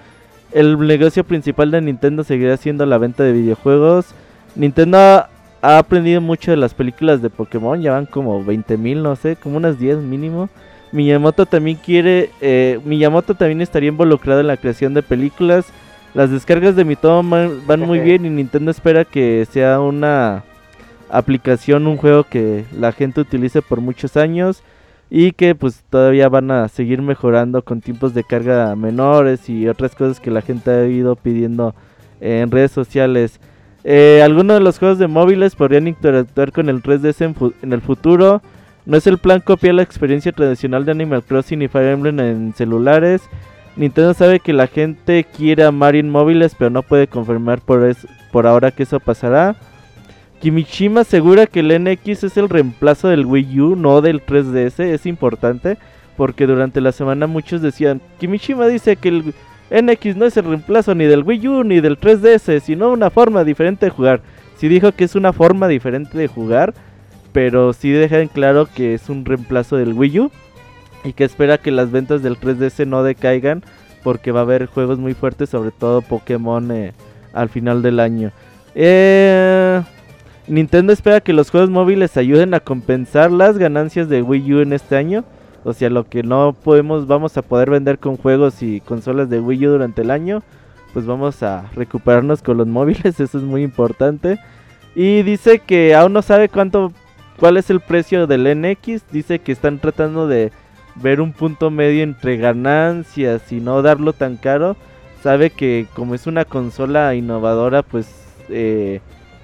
El 0.52 0.78
negocio 0.78 1.24
principal 1.24 1.72
de 1.72 1.80
Nintendo 1.80 2.22
seguirá 2.22 2.56
siendo 2.56 2.86
la 2.86 2.98
venta 2.98 3.24
de 3.24 3.32
videojuegos. 3.32 4.14
Nintendo 4.54 4.98
ha 4.98 5.78
aprendido 5.78 6.20
mucho 6.20 6.52
de 6.52 6.56
las 6.56 6.74
películas 6.74 7.20
de 7.20 7.30
Pokémon, 7.30 7.80
ya 7.80 7.92
van 7.92 8.06
como 8.06 8.44
20.000, 8.44 9.02
no 9.02 9.16
sé, 9.16 9.34
como 9.34 9.56
unas 9.56 9.80
10 9.80 9.98
mínimo. 9.98 10.48
Miyamoto 10.92 11.46
también 11.46 11.78
quiere, 11.82 12.30
eh, 12.40 12.78
Miyamoto 12.84 13.34
también 13.34 13.60
estaría 13.62 13.88
involucrado 13.88 14.40
en 14.40 14.46
la 14.46 14.56
creación 14.56 14.94
de 14.94 15.02
películas. 15.02 15.66
Las 16.14 16.30
descargas 16.30 16.76
de 16.76 16.84
Mitomo 16.84 17.22
man- 17.22 17.60
van 17.66 17.80
muy 17.80 17.98
bien 18.04 18.26
y 18.26 18.30
Nintendo 18.30 18.70
espera 18.70 19.04
que 19.06 19.46
sea 19.50 19.80
una 19.80 20.44
aplicación, 21.10 21.86
un 21.86 21.96
juego 21.96 22.24
que 22.24 22.64
la 22.78 22.92
gente 22.92 23.20
utilice 23.20 23.62
por 23.62 23.80
muchos 23.80 24.16
años 24.16 24.62
y 25.10 25.32
que 25.32 25.54
pues 25.54 25.84
todavía 25.90 26.28
van 26.28 26.50
a 26.50 26.68
seguir 26.68 27.02
mejorando 27.02 27.62
con 27.62 27.80
tiempos 27.80 28.14
de 28.14 28.24
carga 28.24 28.74
menores 28.76 29.48
y 29.48 29.68
otras 29.68 29.94
cosas 29.94 30.20
que 30.20 30.30
la 30.30 30.40
gente 30.42 30.70
ha 30.70 30.86
ido 30.86 31.16
pidiendo 31.16 31.74
en 32.20 32.50
redes 32.50 32.70
sociales. 32.72 33.40
Eh, 33.84 34.22
algunos 34.24 34.56
de 34.56 34.62
los 34.62 34.78
juegos 34.78 34.98
de 34.98 35.08
móviles 35.08 35.54
podrían 35.56 35.88
interactuar 35.88 36.52
con 36.52 36.68
el 36.68 36.82
3DS 36.82 37.20
en, 37.24 37.34
fu- 37.34 37.52
en 37.62 37.72
el 37.72 37.80
futuro. 37.82 38.40
No 38.84 38.96
es 38.96 39.06
el 39.06 39.18
plan 39.18 39.40
copiar 39.40 39.74
la 39.74 39.82
experiencia 39.82 40.32
tradicional 40.32 40.84
de 40.84 40.90
Animal 40.92 41.22
Crossing 41.22 41.62
y 41.62 41.68
Fire 41.68 41.92
Emblem 41.92 42.18
en 42.20 42.52
celulares. 42.54 43.22
Nintendo 43.76 44.12
sabe 44.12 44.40
que 44.40 44.52
la 44.52 44.66
gente 44.66 45.24
quiere 45.24 45.64
a 45.64 45.70
Mario 45.70 46.00
en 46.00 46.10
móviles, 46.10 46.54
pero 46.58 46.70
no 46.70 46.82
puede 46.82 47.06
confirmar 47.06 47.60
por, 47.60 47.84
es- 47.86 48.06
por 48.32 48.46
ahora 48.46 48.70
que 48.72 48.82
eso 48.82 48.98
pasará. 49.00 49.56
Kimishima 50.40 51.02
asegura 51.02 51.46
que 51.46 51.60
el 51.60 51.68
NX 51.84 52.24
es 52.24 52.36
el 52.36 52.48
reemplazo 52.48 53.08
del 53.08 53.24
Wii 53.26 53.60
U, 53.60 53.76
no 53.76 54.00
del 54.00 54.20
3DS. 54.24 54.80
Es 54.80 55.06
importante 55.06 55.78
porque 56.16 56.46
durante 56.46 56.80
la 56.80 56.90
semana 56.92 57.26
muchos 57.28 57.62
decían, 57.62 58.00
Kimishima 58.18 58.66
dice 58.66 58.96
que 58.96 59.08
el 59.08 59.34
NX 59.70 60.16
no 60.16 60.26
es 60.26 60.36
el 60.36 60.44
reemplazo 60.44 60.94
ni 60.96 61.04
del 61.04 61.22
Wii 61.22 61.48
U 61.48 61.64
ni 61.64 61.80
del 61.80 61.98
3DS, 61.98 62.60
sino 62.60 62.90
una 62.90 63.10
forma 63.10 63.44
diferente 63.44 63.86
de 63.86 63.90
jugar. 63.90 64.20
Sí 64.56 64.66
dijo 64.68 64.92
que 64.92 65.04
es 65.04 65.14
una 65.14 65.32
forma 65.32 65.68
diferente 65.68 66.18
de 66.18 66.26
jugar, 66.28 66.74
pero 67.32 67.72
sí 67.72 67.90
deja 67.90 68.20
en 68.20 68.28
claro 68.28 68.68
que 68.72 68.94
es 68.94 69.08
un 69.08 69.24
reemplazo 69.24 69.76
del 69.76 69.94
Wii 69.94 70.20
U 70.20 70.30
y 71.04 71.12
que 71.12 71.24
espera 71.24 71.58
que 71.58 71.70
las 71.70 71.90
ventas 71.90 72.22
del 72.22 72.38
3DS 72.38 72.86
no 72.86 73.02
decaigan 73.02 73.62
porque 74.02 74.32
va 74.32 74.40
a 74.40 74.42
haber 74.42 74.66
juegos 74.66 74.98
muy 74.98 75.14
fuertes, 75.14 75.50
sobre 75.50 75.70
todo 75.70 76.02
Pokémon 76.02 76.70
eh, 76.70 76.92
al 77.32 77.48
final 77.48 77.82
del 77.82 78.00
año. 78.00 78.32
Eh, 78.74 79.80
Nintendo 80.48 80.92
espera 80.92 81.20
que 81.20 81.32
los 81.32 81.50
juegos 81.50 81.70
móviles 81.70 82.16
ayuden 82.16 82.54
a 82.54 82.60
compensar 82.60 83.30
las 83.30 83.58
ganancias 83.58 84.08
de 84.08 84.22
Wii 84.22 84.54
U 84.54 84.60
en 84.60 84.72
este 84.72 84.96
año. 84.96 85.24
O 85.64 85.72
sea, 85.72 85.88
lo 85.90 86.08
que 86.08 86.24
no 86.24 86.52
podemos, 86.52 87.06
vamos 87.06 87.36
a 87.36 87.42
poder 87.42 87.70
vender 87.70 87.98
con 87.98 88.16
juegos 88.16 88.62
y 88.62 88.80
consolas 88.80 89.30
de 89.30 89.40
Wii 89.40 89.68
U 89.68 89.70
durante 89.70 90.02
el 90.02 90.10
año, 90.10 90.42
pues 90.92 91.06
vamos 91.06 91.42
a 91.44 91.70
recuperarnos 91.74 92.42
con 92.42 92.56
los 92.56 92.66
móviles, 92.78 93.20
eso 93.20 93.38
es 93.38 93.44
muy 93.44 93.62
importante. 93.62 94.38
Y 94.94 95.22
dice 95.22 95.60
que 95.60 95.94
aún 95.94 96.12
no 96.12 96.22
sabe 96.22 96.48
cuánto, 96.48 96.92
cuál 97.38 97.56
es 97.56 97.70
el 97.70 97.80
precio 97.80 98.26
del 98.26 98.60
NX, 98.60 99.02
dice 99.10 99.38
que 99.38 99.52
están 99.52 99.78
tratando 99.78 100.26
de 100.26 100.52
ver 100.96 101.20
un 101.20 101.32
punto 101.32 101.70
medio 101.70 102.02
entre 102.02 102.36
ganancias 102.36 103.50
y 103.52 103.60
no 103.60 103.82
darlo 103.82 104.12
tan 104.12 104.36
caro. 104.36 104.76
Sabe 105.22 105.50
que 105.50 105.86
como 105.94 106.14
es 106.14 106.26
una 106.26 106.44
consola 106.44 107.14
innovadora, 107.14 107.82
pues 107.82 108.08
eh, 108.48 109.00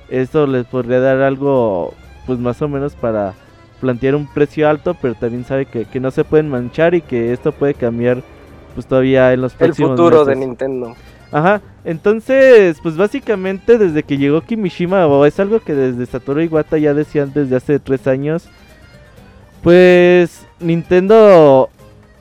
esto 0.09 0.47
les 0.47 0.66
podría 0.66 1.01
dar 1.01 1.20
algo, 1.22 1.95
pues 2.26 2.39
más 2.39 2.61
o 2.62 2.68
menos 2.68 2.95
para 2.95 3.34
plantear 3.80 4.16
un 4.16 4.26
precio 4.26 4.68
alto, 4.68 4.97
pero 5.01 5.14
también 5.14 5.45
sabe 5.45 5.66
que, 5.66 5.84
que 5.84 6.01
no 6.01 6.11
se 6.11 6.24
pueden 6.24 6.49
manchar 6.49 6.95
y 6.95 7.01
que 7.01 7.32
esto 7.32 7.53
puede 7.53 7.74
cambiar 7.74 8.22
pues 8.74 8.86
todavía 8.86 9.32
en 9.32 9.41
los 9.41 9.53
El 9.53 9.59
próximos 9.59 9.91
futuro 9.93 10.24
de. 10.24 10.36
Nintendo. 10.36 10.97
Ajá, 11.31 11.61
entonces, 11.85 12.79
pues 12.83 12.97
básicamente 12.97 13.76
desde 13.76 14.03
que 14.03 14.16
llegó 14.16 14.41
Kimishima, 14.41 15.07
o 15.07 15.26
es 15.26 15.39
algo 15.39 15.61
que 15.61 15.74
desde 15.74 16.07
Satoru 16.07 16.41
Iwata 16.41 16.79
ya 16.79 16.95
decían 16.95 17.33
desde 17.35 17.57
hace 17.57 17.79
tres 17.79 18.07
años, 18.07 18.49
pues 19.62 20.47
Nintendo, 20.61 21.68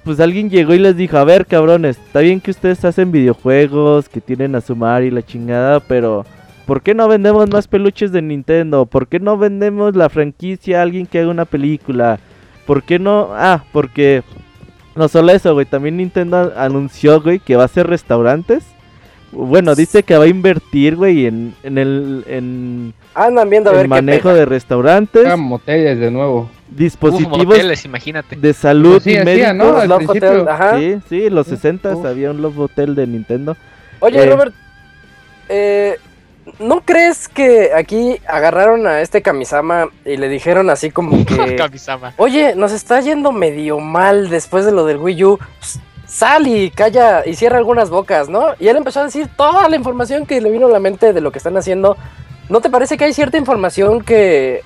pues 0.03 0.19
alguien 0.19 0.49
llegó 0.49 0.73
y 0.73 0.79
les 0.79 0.97
dijo, 0.97 1.17
a 1.17 1.23
ver 1.23 1.45
cabrones, 1.45 1.97
está 1.97 2.19
bien 2.19 2.41
que 2.41 2.51
ustedes 2.51 2.83
hacen 2.83 3.11
videojuegos, 3.11 4.09
que 4.09 4.21
tienen 4.21 4.55
a 4.55 4.61
sumar 4.61 5.03
y 5.03 5.11
la 5.11 5.21
chingada, 5.21 5.79
pero 5.79 6.25
¿por 6.65 6.81
qué 6.81 6.93
no 6.93 7.07
vendemos 7.07 7.49
más 7.49 7.67
peluches 7.67 8.11
de 8.11 8.21
Nintendo? 8.21 8.85
¿Por 8.85 9.07
qué 9.07 9.19
no 9.19 9.37
vendemos 9.37 9.95
la 9.95 10.09
franquicia 10.09 10.79
a 10.79 10.83
alguien 10.83 11.05
que 11.05 11.19
haga 11.19 11.29
una 11.29 11.45
película? 11.45 12.19
¿Por 12.65 12.83
qué 12.83 12.99
no? 12.99 13.29
Ah, 13.31 13.63
porque... 13.71 14.23
No 14.95 15.07
solo 15.07 15.31
eso, 15.31 15.53
güey, 15.53 15.67
también 15.67 15.97
Nintendo 15.97 16.53
anunció, 16.57 17.21
güey, 17.21 17.37
que 17.37 17.55
va 17.55 17.61
a 17.61 17.65
hacer 17.67 17.85
restaurantes. 17.85 18.65
Bueno, 19.31 19.75
dice 19.75 20.03
que 20.03 20.17
va 20.17 20.23
a 20.23 20.27
invertir, 20.27 20.95
güey, 20.95 21.25
en, 21.25 21.53
en 21.63 21.77
el 21.77 22.23
en 22.27 22.93
Andan 23.13 23.49
viendo 23.49 23.69
a 23.69 23.73
ver 23.73 23.81
el 23.81 23.85
qué 23.85 23.89
manejo 23.89 24.29
pega. 24.29 24.35
de 24.39 24.45
restaurantes, 24.45 25.25
Ah, 25.27 25.35
moteles 25.35 25.99
de 25.99 26.09
nuevo. 26.11 26.41
Uf, 26.41 26.49
dispositivos 26.77 27.45
moteles, 27.45 27.83
imagínate. 27.85 28.35
de 28.37 28.53
salud 28.53 28.93
Pues 28.93 29.03
sí, 29.03 29.11
y 29.11 29.17
hacía, 29.17 29.53
¿no? 29.53 29.63
médicos. 29.65 29.81
Al 29.83 29.89
Love 29.89 30.09
Hotel, 30.09 30.47
ajá. 30.47 30.77
Sí, 30.79 30.97
sí, 31.09 31.29
los 31.29 31.47
60 31.47 31.95
Uf. 31.95 32.05
había 32.05 32.31
un 32.31 32.41
Love 32.41 32.57
Hotel 32.59 32.95
de 32.95 33.05
Nintendo. 33.07 33.57
Oye, 33.99 34.23
Eh. 34.23 34.29
Robert, 34.29 34.53
eh, 35.49 35.97
¿no 36.59 36.81
crees 36.81 37.27
que 37.27 37.71
aquí 37.75 38.17
agarraron 38.27 38.87
a 38.87 39.01
este 39.01 39.21
Kamisama 39.21 39.89
y 40.05 40.17
le 40.17 40.29
dijeron 40.29 40.69
así 40.69 40.89
como 40.91 41.11
que, 41.25 41.55
Kamisama. 41.55 42.13
oye, 42.17 42.55
nos 42.55 42.71
está 42.71 42.99
yendo 43.01 43.31
medio 43.31 43.79
mal 43.79 44.29
después 44.29 44.65
de 44.65 44.71
lo 44.71 44.85
del 44.85 44.97
Wii 44.97 45.23
U, 45.25 45.37
Pues, 45.59 45.79
sal 46.07 46.47
y 46.47 46.71
calla 46.71 47.23
y 47.25 47.35
cierra 47.35 47.57
algunas 47.57 47.89
bocas, 47.89 48.29
¿no? 48.29 48.47
Y 48.59 48.67
él 48.69 48.77
empezó 48.77 49.01
a 49.01 49.03
decir 49.05 49.27
toda 49.35 49.69
la 49.69 49.75
información 49.75 50.25
que 50.25 50.41
le 50.41 50.49
vino 50.49 50.67
a 50.67 50.71
la 50.71 50.79
mente 50.79 51.13
de 51.13 51.21
lo 51.21 51.31
que 51.31 51.37
están 51.37 51.57
haciendo. 51.57 51.97
¿No 52.49 52.61
te 52.61 52.69
parece 52.69 52.97
que 52.97 53.03
hay 53.03 53.13
cierta 53.13 53.37
información 53.37 54.01
que 54.01 54.61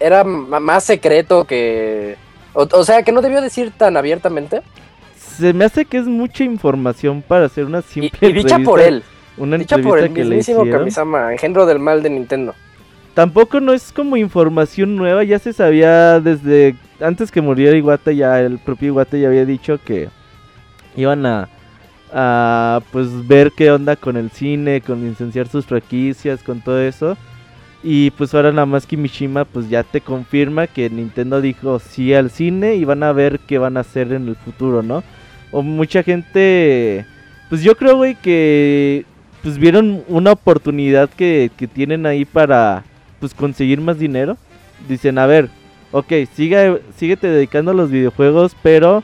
era 0.00 0.24
más 0.24 0.84
secreto 0.84 1.44
que... 1.44 2.16
O, 2.54 2.66
o 2.72 2.84
sea, 2.84 3.02
que 3.02 3.12
no 3.12 3.20
debió 3.20 3.40
decir 3.42 3.72
tan 3.76 3.96
abiertamente? 3.96 4.62
Se 5.16 5.52
me 5.52 5.66
hace 5.66 5.84
que 5.84 5.98
es 5.98 6.06
mucha 6.06 6.44
información 6.44 7.22
para 7.22 7.46
hacer 7.46 7.66
una 7.66 7.80
Y, 7.80 7.82
simple 7.82 8.28
y 8.28 8.32
dicha 8.32 8.56
entrevista- 8.56 8.70
por 8.70 8.80
él, 8.80 9.02
Una 9.36 9.58
dicha 9.58 9.76
por 9.76 9.98
entrevista 9.98 10.06
el 10.06 10.14
que 10.14 10.20
le 10.24 10.36
mismísimo 10.36 10.62
hicieron. 10.62 10.80
Kamisama, 10.80 11.32
engendro 11.32 11.66
del 11.66 11.78
mal 11.78 12.02
de 12.02 12.10
Nintendo. 12.10 12.54
Tampoco 13.14 13.60
no 13.60 13.72
es 13.72 13.92
como 13.92 14.16
información 14.16 14.96
nueva, 14.96 15.24
ya 15.24 15.38
se 15.38 15.52
sabía 15.52 16.20
desde 16.20 16.74
antes 17.00 17.30
que 17.30 17.40
muriera 17.40 17.76
Iwata, 17.76 18.12
ya 18.12 18.40
el 18.40 18.58
propio 18.58 18.88
Iwata 18.88 19.16
ya 19.16 19.28
había 19.28 19.44
dicho 19.44 19.78
que 19.84 20.08
iban 20.96 21.26
a, 21.26 21.48
a 22.12 22.80
pues 22.92 23.26
ver 23.26 23.52
qué 23.52 23.70
onda 23.70 23.96
con 23.96 24.16
el 24.16 24.30
cine, 24.30 24.80
con 24.80 25.08
licenciar 25.08 25.48
sus 25.48 25.66
franquicias, 25.66 26.42
con 26.42 26.60
todo 26.60 26.80
eso. 26.80 27.16
Y 27.82 28.10
pues 28.10 28.34
ahora 28.34 28.52
nada 28.52 28.66
más 28.66 28.86
Kimishima 28.86 29.44
pues 29.46 29.70
ya 29.70 29.82
te 29.82 30.02
confirma 30.02 30.66
que 30.66 30.90
Nintendo 30.90 31.40
dijo 31.40 31.78
sí 31.78 32.12
al 32.12 32.30
cine 32.30 32.74
y 32.74 32.84
van 32.84 33.02
a 33.02 33.12
ver 33.12 33.40
qué 33.40 33.58
van 33.58 33.76
a 33.76 33.80
hacer 33.80 34.12
en 34.12 34.28
el 34.28 34.36
futuro, 34.36 34.82
¿no? 34.82 35.02
O 35.50 35.62
mucha 35.62 36.02
gente, 36.02 37.06
pues 37.48 37.62
yo 37.62 37.76
creo, 37.76 37.96
güey, 37.96 38.16
que 38.16 39.06
pues 39.42 39.56
vieron 39.58 40.04
una 40.08 40.32
oportunidad 40.32 41.08
que, 41.08 41.50
que 41.56 41.66
tienen 41.66 42.04
ahí 42.04 42.24
para 42.24 42.84
pues 43.18 43.32
conseguir 43.34 43.80
más 43.80 43.98
dinero. 43.98 44.36
Dicen, 44.88 45.18
a 45.18 45.26
ver, 45.26 45.48
ok, 45.92 46.12
sigue, 46.34 46.82
síguete 46.96 47.28
dedicando 47.28 47.70
a 47.70 47.74
los 47.74 47.90
videojuegos, 47.90 48.54
pero 48.62 49.02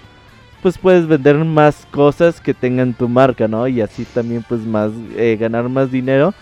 pues 0.62 0.78
puedes 0.78 1.06
vender 1.06 1.36
más 1.36 1.86
cosas 1.90 2.40
que 2.40 2.54
tengan 2.54 2.94
tu 2.94 3.08
marca, 3.08 3.46
¿no? 3.48 3.68
Y 3.68 3.80
así 3.80 4.04
también 4.04 4.44
pues 4.48 4.62
más, 4.62 4.90
eh, 5.16 5.36
ganar 5.38 5.68
más 5.68 5.90
dinero. 5.90 6.34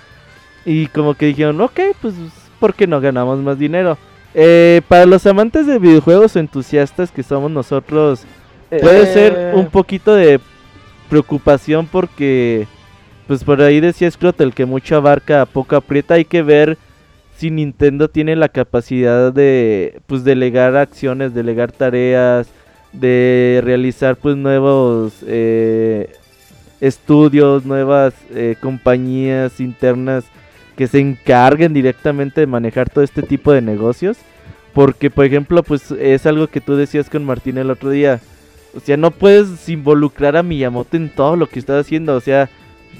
Y 0.64 0.86
como 0.86 1.14
que 1.14 1.26
dijeron, 1.26 1.60
ok, 1.60 1.80
pues 2.00 2.14
¿por 2.58 2.74
qué 2.74 2.86
no 2.86 3.00
ganamos 3.00 3.38
más 3.40 3.58
dinero? 3.58 3.98
Eh, 4.34 4.80
para 4.88 5.06
los 5.06 5.26
amantes 5.26 5.66
de 5.66 5.78
videojuegos 5.78 6.34
o 6.34 6.38
entusiastas 6.38 7.10
que 7.10 7.22
somos 7.22 7.50
nosotros, 7.50 8.24
puede 8.68 9.02
Eh, 9.02 9.12
ser 9.12 9.54
un 9.54 9.66
poquito 9.66 10.14
de 10.14 10.40
preocupación 11.08 11.86
porque, 11.86 12.66
pues 13.26 13.44
por 13.44 13.60
ahí 13.60 13.80
decía 13.80 14.10
Scrot, 14.10 14.40
el 14.40 14.54
que 14.54 14.64
mucho 14.64 14.96
abarca, 14.96 15.46
poco 15.46 15.76
aprieta. 15.76 16.14
Hay 16.14 16.24
que 16.24 16.42
ver 16.42 16.78
si 17.36 17.50
Nintendo 17.50 18.08
tiene 18.08 18.34
la 18.36 18.48
capacidad 18.48 19.32
de, 19.32 20.00
pues, 20.06 20.24
delegar 20.24 20.76
acciones, 20.76 21.34
delegar 21.34 21.70
tareas, 21.72 22.48
de 22.94 23.60
realizar 23.64 24.16
pues 24.16 24.36
nuevos 24.36 25.12
eh, 25.26 26.10
estudios, 26.80 27.64
nuevas 27.64 28.14
eh, 28.34 28.56
compañías 28.60 29.60
internas 29.60 30.24
que 30.76 30.86
se 30.86 30.98
encarguen 31.00 31.72
directamente 31.72 32.40
de 32.40 32.46
manejar 32.46 32.90
todo 32.90 33.04
este 33.04 33.22
tipo 33.22 33.52
de 33.52 33.60
negocios. 33.62 34.16
Porque, 34.72 35.08
por 35.08 35.24
ejemplo, 35.24 35.62
pues 35.62 35.92
es 35.92 36.26
algo 36.26 36.48
que 36.48 36.60
tú 36.60 36.74
decías 36.74 37.08
con 37.08 37.24
Martín 37.24 37.58
el 37.58 37.70
otro 37.70 37.90
día. 37.90 38.20
O 38.76 38.80
sea, 38.80 38.96
no 38.96 39.12
puedes 39.12 39.68
involucrar 39.68 40.36
a 40.36 40.42
Miyamoto 40.42 40.96
en 40.96 41.10
todo 41.10 41.36
lo 41.36 41.46
que 41.48 41.60
estás 41.60 41.86
haciendo. 41.86 42.16
O 42.16 42.20
sea, 42.20 42.50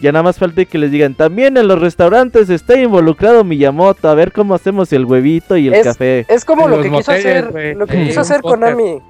ya 0.01 0.13
nada 0.13 0.23
más 0.23 0.39
falta 0.39 0.65
que 0.65 0.79
les 0.79 0.93
digan, 0.93 1.15
también 1.17 1.57
en 1.57 1.67
los 1.67 1.81
restaurantes 1.81 2.49
está 2.49 2.79
involucrado 2.81 3.43
Miyamoto. 3.43 4.09
A 4.09 4.15
ver 4.15 4.31
cómo 4.31 4.55
hacemos 4.55 4.93
el 4.93 5.05
huevito 5.05 5.57
y 5.57 5.67
el 5.67 5.75
Es- 5.75 5.83
café. 5.85 6.25
Es 6.29 6.45
como 6.45 6.69
lo 6.69 6.77
que 6.77 6.91
quiso 6.91 6.95
moteles, 7.13 7.45
hacer, 7.45 7.77
lo 7.77 7.87
que 7.89 8.05
quiso 8.05 8.21
hacer 8.21 8.37
Un 8.37 8.43
póster. 8.43 8.61
Konami. 8.75 9.01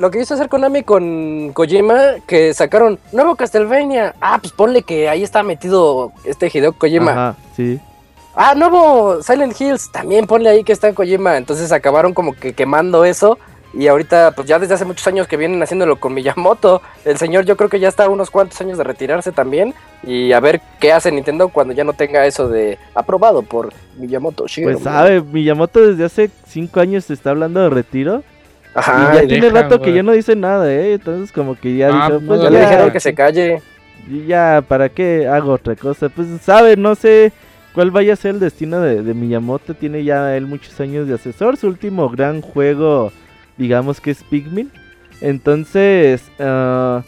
Lo 0.00 0.10
que 0.10 0.18
quiso 0.18 0.32
hacer 0.32 0.48
Konami 0.48 0.82
con 0.82 1.52
Kojima, 1.52 2.14
que 2.26 2.54
sacaron 2.54 2.98
nuevo 3.12 3.36
Castlevania. 3.36 4.14
Ah, 4.18 4.38
pues 4.40 4.50
ponle 4.50 4.82
que 4.82 5.10
ahí 5.10 5.22
está 5.22 5.42
metido 5.42 6.12
este 6.24 6.50
Hideo 6.50 6.72
Kojima. 6.72 7.12
Ajá, 7.12 7.36
sí. 7.54 7.78
Ah, 8.34 8.54
nuevo 8.54 9.22
Silent 9.22 9.60
Hills, 9.60 9.92
también 9.92 10.26
ponle 10.26 10.48
ahí 10.48 10.64
que 10.64 10.72
está 10.72 10.88
en 10.88 10.94
Kojima. 10.94 11.36
Entonces 11.36 11.70
acabaron 11.70 12.14
como 12.14 12.32
que 12.32 12.54
quemando 12.54 13.04
eso. 13.04 13.38
Y 13.74 13.88
ahorita, 13.88 14.32
pues 14.34 14.48
ya 14.48 14.58
desde 14.58 14.72
hace 14.72 14.86
muchos 14.86 15.06
años 15.06 15.28
que 15.28 15.36
vienen 15.36 15.62
haciéndolo 15.62 16.00
con 16.00 16.14
Miyamoto. 16.14 16.80
El 17.04 17.18
señor 17.18 17.44
yo 17.44 17.58
creo 17.58 17.68
que 17.68 17.78
ya 17.78 17.88
está 17.88 18.04
a 18.04 18.08
unos 18.08 18.30
cuantos 18.30 18.58
años 18.62 18.78
de 18.78 18.84
retirarse 18.84 19.32
también. 19.32 19.74
Y 20.02 20.32
a 20.32 20.40
ver 20.40 20.62
qué 20.80 20.94
hace 20.94 21.12
Nintendo 21.12 21.50
cuando 21.50 21.74
ya 21.74 21.84
no 21.84 21.92
tenga 21.92 22.24
eso 22.24 22.48
de 22.48 22.78
aprobado 22.94 23.42
por 23.42 23.74
Miyamoto. 23.98 24.46
Shigeru 24.46 24.72
Pues 24.72 24.82
sabe, 24.82 25.20
Miyamoto 25.20 25.86
desde 25.86 26.06
hace 26.06 26.30
cinco 26.48 26.80
años 26.80 27.04
se 27.04 27.12
está 27.12 27.28
hablando 27.28 27.60
de 27.60 27.68
retiro. 27.68 28.24
Ajá, 28.74 29.10
y 29.12 29.16
ya 29.22 29.26
tiene 29.26 29.50
rato 29.50 29.80
que 29.80 29.92
ya 29.92 30.02
no 30.02 30.12
dice 30.12 30.36
nada, 30.36 30.72
¿eh? 30.72 30.94
Entonces 30.94 31.32
como 31.32 31.56
que 31.56 31.76
ya 31.76 31.88
Ah, 31.88 32.08
dijo, 32.08 32.20
no, 32.20 32.26
pues 32.26 32.40
ya 32.40 32.44
ya 32.44 32.50
le 32.50 32.58
ya, 32.60 32.70
dijeron 32.70 32.90
que 32.92 33.00
se 33.00 33.14
calle. 33.14 33.62
y 34.08 34.26
ya, 34.26 34.62
¿para 34.66 34.88
qué 34.88 35.26
hago 35.28 35.52
otra 35.52 35.74
cosa? 35.76 36.08
Pues 36.08 36.28
sabe, 36.42 36.76
no 36.76 36.94
sé 36.94 37.32
cuál 37.74 37.90
vaya 37.90 38.12
a 38.12 38.16
ser 38.16 38.34
el 38.34 38.40
destino 38.40 38.80
de, 38.80 39.02
de 39.02 39.14
Miyamoto. 39.14 39.74
Tiene 39.74 40.04
ya 40.04 40.36
él 40.36 40.46
muchos 40.46 40.78
años 40.80 41.08
de 41.08 41.14
asesor. 41.14 41.56
Su 41.56 41.66
último 41.68 42.08
gran 42.08 42.40
juego, 42.42 43.12
digamos 43.56 44.00
que 44.00 44.12
es 44.12 44.22
Pikmin. 44.24 44.70
Entonces, 45.20 46.22
ah, 46.38 47.02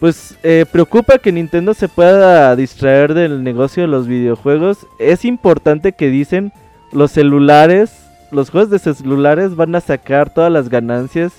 pues 0.00 0.36
eh, 0.42 0.66
preocupa 0.70 1.18
que 1.18 1.30
Nintendo 1.32 1.74
se 1.74 1.88
pueda 1.88 2.56
distraer 2.56 3.14
del 3.14 3.44
negocio 3.44 3.82
de 3.84 3.88
los 3.88 4.08
videojuegos. 4.08 4.86
Es 4.98 5.24
importante 5.24 5.92
que 5.92 6.08
dicen 6.08 6.52
los 6.92 7.12
celulares, 7.12 8.01
los 8.32 8.50
juegos 8.50 8.70
de 8.70 8.78
celulares 8.78 9.54
van 9.56 9.74
a 9.74 9.80
sacar 9.80 10.32
todas 10.32 10.50
las 10.50 10.68
ganancias 10.68 11.32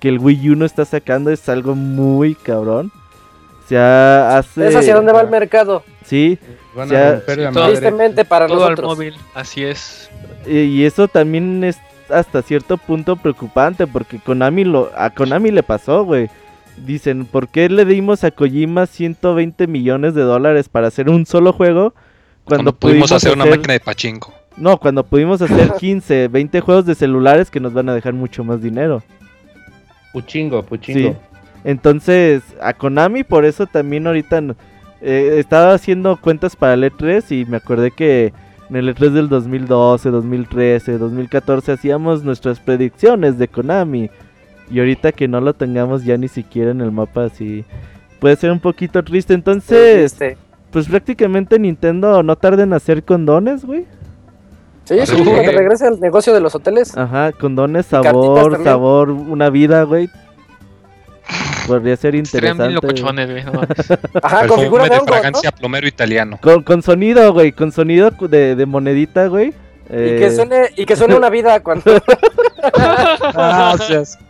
que 0.00 0.08
el 0.08 0.18
Wii 0.18 0.50
U 0.50 0.56
no 0.56 0.64
está 0.64 0.84
sacando. 0.84 1.30
Es 1.30 1.48
algo 1.48 1.74
muy 1.74 2.34
cabrón. 2.34 2.90
O 3.64 3.68
sea, 3.68 4.38
hace... 4.38 4.68
Es 4.68 4.74
hacia 4.76 4.94
dónde 4.94 5.12
va 5.12 5.20
el 5.20 5.28
mercado. 5.28 5.82
Sí, 6.04 6.38
Van 6.74 6.88
Ya, 6.88 7.08
a 7.10 7.20
todo- 7.20 7.52
madre. 7.52 7.68
Tristemente 7.72 8.24
para 8.24 8.46
Todo 8.46 8.64
al 8.64 8.70
nosotros. 8.70 8.96
móvil, 8.96 9.14
así 9.34 9.62
es. 9.64 10.08
y 10.46 10.58
y 10.60 10.84
eso 10.84 11.06
también 11.08 11.62
es 11.64 11.76
hasta 12.08 12.40
cierto 12.40 12.78
punto 12.78 13.16
preocupante 13.16 13.86
porque 13.86 14.18
Konami 14.18 14.64
lo, 14.64 14.90
a 14.96 15.10
Konami 15.10 15.50
le 15.50 15.62
pasó, 15.62 16.04
güey. 16.04 16.30
Dicen, 16.78 17.26
¿por 17.26 17.48
qué 17.48 17.68
le 17.68 17.84
dimos 17.84 18.22
a 18.24 18.30
Kojima 18.30 18.86
120 18.86 19.66
millones 19.66 20.14
de 20.14 20.22
dólares 20.22 20.68
para 20.68 20.86
hacer 20.86 21.10
un 21.10 21.26
solo 21.26 21.52
juego? 21.52 21.92
Cuando, 22.44 22.72
pudimos 22.74 23.10
hacer 23.12 23.34
una 23.34 23.44
máquina 23.44 23.74
de 23.74 23.80
pachinko. 23.80 24.32
No, 24.58 24.78
cuando 24.78 25.04
pudimos 25.04 25.40
hacer 25.42 25.72
15, 25.78 26.28
20 26.28 26.60
juegos 26.60 26.86
de 26.86 26.94
celulares 26.94 27.50
que 27.50 27.60
nos 27.60 27.72
van 27.72 27.88
a 27.88 27.94
dejar 27.94 28.12
mucho 28.12 28.44
más 28.44 28.62
dinero. 28.62 29.02
Puchingo, 30.12 30.62
puchingo. 30.62 31.10
Sí. 31.10 31.16
Entonces, 31.64 32.42
a 32.60 32.72
Konami 32.72 33.24
por 33.24 33.44
eso 33.44 33.66
también 33.66 34.06
ahorita 34.06 34.42
eh, 35.00 35.36
estaba 35.38 35.74
haciendo 35.74 36.16
cuentas 36.16 36.56
para 36.56 36.74
el 36.74 36.84
E3 36.84 37.40
y 37.40 37.44
me 37.44 37.58
acordé 37.58 37.90
que 37.90 38.32
en 38.70 38.76
el 38.76 38.94
E3 38.94 39.10
del 39.10 39.28
2012, 39.28 40.10
2013, 40.10 40.98
2014 40.98 41.72
hacíamos 41.72 42.22
nuestras 42.22 42.60
predicciones 42.60 43.38
de 43.38 43.48
Konami. 43.48 44.10
Y 44.70 44.80
ahorita 44.80 45.12
que 45.12 45.28
no 45.28 45.40
lo 45.40 45.54
tengamos 45.54 46.04
ya 46.04 46.18
ni 46.18 46.28
siquiera 46.28 46.70
en 46.70 46.82
el 46.82 46.92
mapa 46.92 47.24
así 47.24 47.64
puede 48.18 48.36
ser 48.36 48.50
un 48.50 48.60
poquito 48.60 49.02
triste. 49.02 49.34
Entonces, 49.34 50.16
pues 50.70 50.88
prácticamente 50.88 51.58
Nintendo 51.58 52.22
no 52.22 52.36
tarda 52.36 52.64
en 52.64 52.72
hacer 52.72 53.02
condones, 53.04 53.64
güey. 53.64 53.86
Sí, 54.88 54.96
sí, 55.04 55.16
Sí. 55.16 55.22
cuando 55.24 55.52
regrese 55.52 55.86
al 55.86 56.00
negocio 56.00 56.32
de 56.32 56.40
los 56.40 56.54
hoteles. 56.54 56.96
Ajá, 56.96 57.32
condones, 57.32 57.86
sabor, 57.86 58.62
sabor, 58.64 59.10
una 59.10 59.50
vida, 59.50 59.82
güey. 59.82 60.08
Podría 61.66 61.96
ser 61.96 62.12
Serían 62.26 62.56
bien 62.56 62.70
interesante. 62.70 62.74
güey. 62.74 62.74
locochones, 62.74 63.30
güey. 63.30 63.44
no. 63.44 63.60
Ajá, 64.22 64.46
con 64.46 64.60
figura 64.60 64.84
de 64.84 64.90
de 64.90 64.96
hongo, 64.96 65.06
¿no? 65.06 65.12
fragancia 65.12 65.52
plomero 65.52 65.86
italiano. 65.86 66.38
Con, 66.40 66.62
con 66.62 66.82
sonido, 66.82 67.32
güey, 67.34 67.52
con 67.52 67.70
sonido 67.72 68.10
de, 68.10 68.56
de 68.56 68.66
monedita, 68.66 69.26
güey. 69.26 69.48
Y 69.90 69.90
que 69.90 70.26
Eh, 70.26 70.30
suene, 70.30 70.70
y 70.76 70.86
que 70.86 70.96
suene 70.96 71.14
una 71.16 71.28
vida 71.30 71.60
cuando. 71.62 71.84
Ah, 73.34 73.76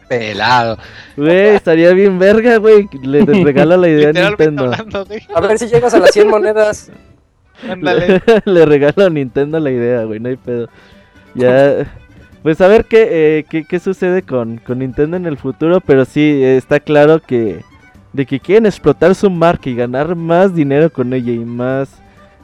pelado. 0.08 0.78
Güey, 1.16 1.54
estaría 1.56 1.92
bien 1.92 2.18
verga, 2.18 2.58
güey. 2.58 2.88
Le, 3.02 3.24
regala 3.24 3.76
la 3.76 3.88
idea 3.88 4.10
a 4.10 4.12
Nintendo. 4.12 4.64
hablando. 4.64 5.06
A 5.34 5.40
ver 5.40 5.58
si 5.58 5.66
llegas 5.66 5.94
a 5.94 5.98
las 5.98 6.10
100 6.10 6.28
monedas. 6.28 6.90
Ándale. 7.68 8.22
le 8.44 8.66
regala 8.66 9.06
a 9.06 9.10
Nintendo 9.10 9.58
la 9.58 9.70
idea, 9.70 10.04
güey, 10.04 10.20
no 10.20 10.28
hay 10.28 10.36
pedo. 10.36 10.68
Ya. 11.34 11.86
Pues 12.40 12.60
a 12.60 12.68
ver 12.68 12.84
qué, 12.84 13.08
eh, 13.10 13.44
qué, 13.50 13.64
qué 13.64 13.80
sucede 13.80 14.22
con, 14.22 14.58
con 14.58 14.78
Nintendo 14.78 15.16
en 15.16 15.26
el 15.26 15.36
futuro, 15.36 15.80
pero 15.80 16.04
sí, 16.04 16.20
eh, 16.20 16.56
está 16.56 16.78
claro 16.78 17.20
que 17.20 17.62
de 18.12 18.26
que 18.26 18.40
quieren 18.40 18.66
explotar 18.66 19.14
su 19.16 19.28
marca 19.28 19.68
y 19.68 19.74
ganar 19.74 20.14
más 20.14 20.54
dinero 20.54 20.90
con 20.90 21.12
ella 21.12 21.32
y 21.32 21.40
más 21.40 22.00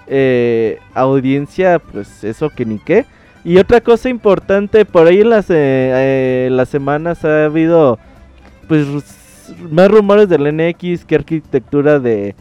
eh, 0.06 0.78
audiencia, 0.94 1.78
pues 1.78 2.24
eso 2.24 2.50
que 2.50 2.64
ni 2.64 2.78
qué. 2.78 3.06
Y 3.44 3.58
otra 3.58 3.80
cosa 3.80 4.08
importante, 4.08 4.84
por 4.84 5.06
ahí 5.06 5.20
en 5.20 5.30
las, 5.30 5.50
eh, 5.50 5.54
eh, 5.56 6.48
las 6.50 6.68
semanas 6.68 7.24
ha 7.24 7.44
habido 7.44 7.98
pues 8.68 8.86
más 9.70 9.90
rumores 9.90 10.28
del 10.28 10.54
NX, 10.56 11.04
qué 11.04 11.14
arquitectura 11.16 11.98
de 11.98 12.34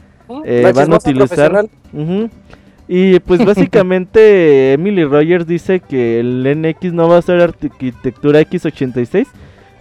Eh, 0.45 0.71
van 0.73 0.93
a 0.93 0.97
utilizar-. 0.97 1.69
Y 2.87 3.19
pues 3.19 3.43
básicamente 3.45 4.73
Emily 4.73 5.03
Rogers 5.05 5.47
dice 5.47 5.79
que 5.79 6.19
el 6.19 6.43
NX 6.61 6.93
no 6.93 7.07
va 7.07 7.17
a 7.17 7.21
ser 7.21 7.41
arquitectura 7.41 8.41
X86, 8.41 9.27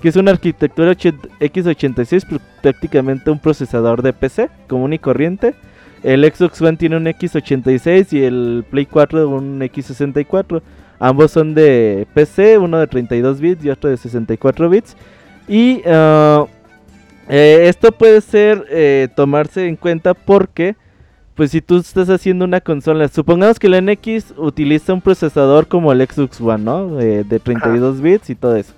que 0.01 0.09
es 0.09 0.17
una 0.17 0.31
arquitectura 0.33 0.93
ochen- 0.93 1.29
X86, 1.41 2.27
pr- 2.29 2.41
prácticamente 2.61 3.31
un 3.31 3.39
procesador 3.39 4.03
de 4.03 4.13
PC 4.13 4.49
común 4.69 4.93
y 4.93 4.99
corriente. 4.99 5.55
El 6.03 6.25
Xbox 6.25 6.61
One 6.61 6.77
tiene 6.77 6.97
un 6.97 7.05
X86 7.07 8.13
y 8.13 8.25
el 8.25 8.65
Play 8.69 8.87
4 8.87 9.29
un 9.29 9.61
X64. 9.61 10.61
Ambos 10.99 11.31
son 11.33 11.55
de 11.55 12.07
PC, 12.15 12.59
uno 12.59 12.79
de 12.79 12.87
32 12.87 13.41
bits 13.41 13.65
y 13.65 13.71
otro 13.71 13.91
de 13.91 13.97
64 13.97 14.69
bits. 14.69 14.97
Y 15.49 15.83
ah, 15.87 16.47
eh, 17.29 17.67
esto 17.69 17.93
puede 17.93 18.21
ser 18.21 18.65
eh, 18.71 19.09
tomarse 19.15 19.67
en 19.69 19.77
cuenta 19.77 20.15
porque 20.15 20.75
pues 21.35 21.51
si 21.51 21.61
tú 21.63 21.79
estás 21.79 22.09
haciendo 22.11 22.45
una 22.45 22.61
consola, 22.61 23.09
supongamos 23.09 23.59
que 23.59 23.67
el 23.69 23.85
NX 23.85 24.35
utiliza 24.37 24.93
un 24.93 25.01
procesador 25.01 25.67
como 25.67 25.91
el 25.93 26.07
Xbox 26.07 26.41
One, 26.41 26.63
¿no? 26.65 27.01
Eh, 27.01 27.25
de 27.25 27.39
32 27.41 28.01
bits 28.01 28.31
y 28.31 28.35
todo 28.35 28.57
eso. 28.57 28.73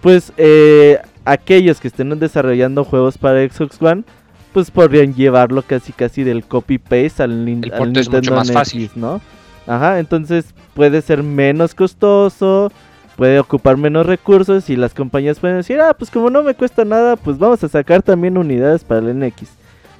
Pues 0.00 0.32
eh, 0.36 0.98
aquellos 1.24 1.80
que 1.80 1.88
estén 1.88 2.16
desarrollando 2.18 2.84
juegos 2.84 3.18
para 3.18 3.46
Xbox 3.48 3.80
One, 3.82 4.04
pues 4.52 4.70
podrían 4.70 5.14
llevarlo 5.14 5.62
casi 5.62 5.92
casi 5.92 6.22
del 6.24 6.44
copy 6.44 6.78
paste 6.78 7.22
al, 7.22 7.44
nin- 7.46 7.64
El 7.64 7.72
al 7.72 7.96
es 7.96 8.08
mucho 8.08 8.10
Nintendo 8.12 8.34
más 8.36 8.48
NX, 8.48 8.54
fácil. 8.54 8.90
¿no? 8.96 9.20
Ajá, 9.66 9.98
entonces 9.98 10.54
puede 10.74 11.02
ser 11.02 11.22
menos 11.22 11.74
costoso, 11.74 12.72
puede 13.16 13.38
ocupar 13.38 13.76
menos 13.76 14.06
recursos 14.06 14.70
y 14.70 14.76
las 14.76 14.94
compañías 14.94 15.38
pueden 15.38 15.58
decir, 15.58 15.80
ah, 15.80 15.94
pues 15.94 16.10
como 16.10 16.30
no 16.30 16.42
me 16.42 16.54
cuesta 16.54 16.84
nada, 16.84 17.16
pues 17.16 17.36
vamos 17.38 17.62
a 17.62 17.68
sacar 17.68 18.02
también 18.02 18.38
unidades 18.38 18.82
para 18.84 19.00
el 19.00 19.18
NX 19.18 19.48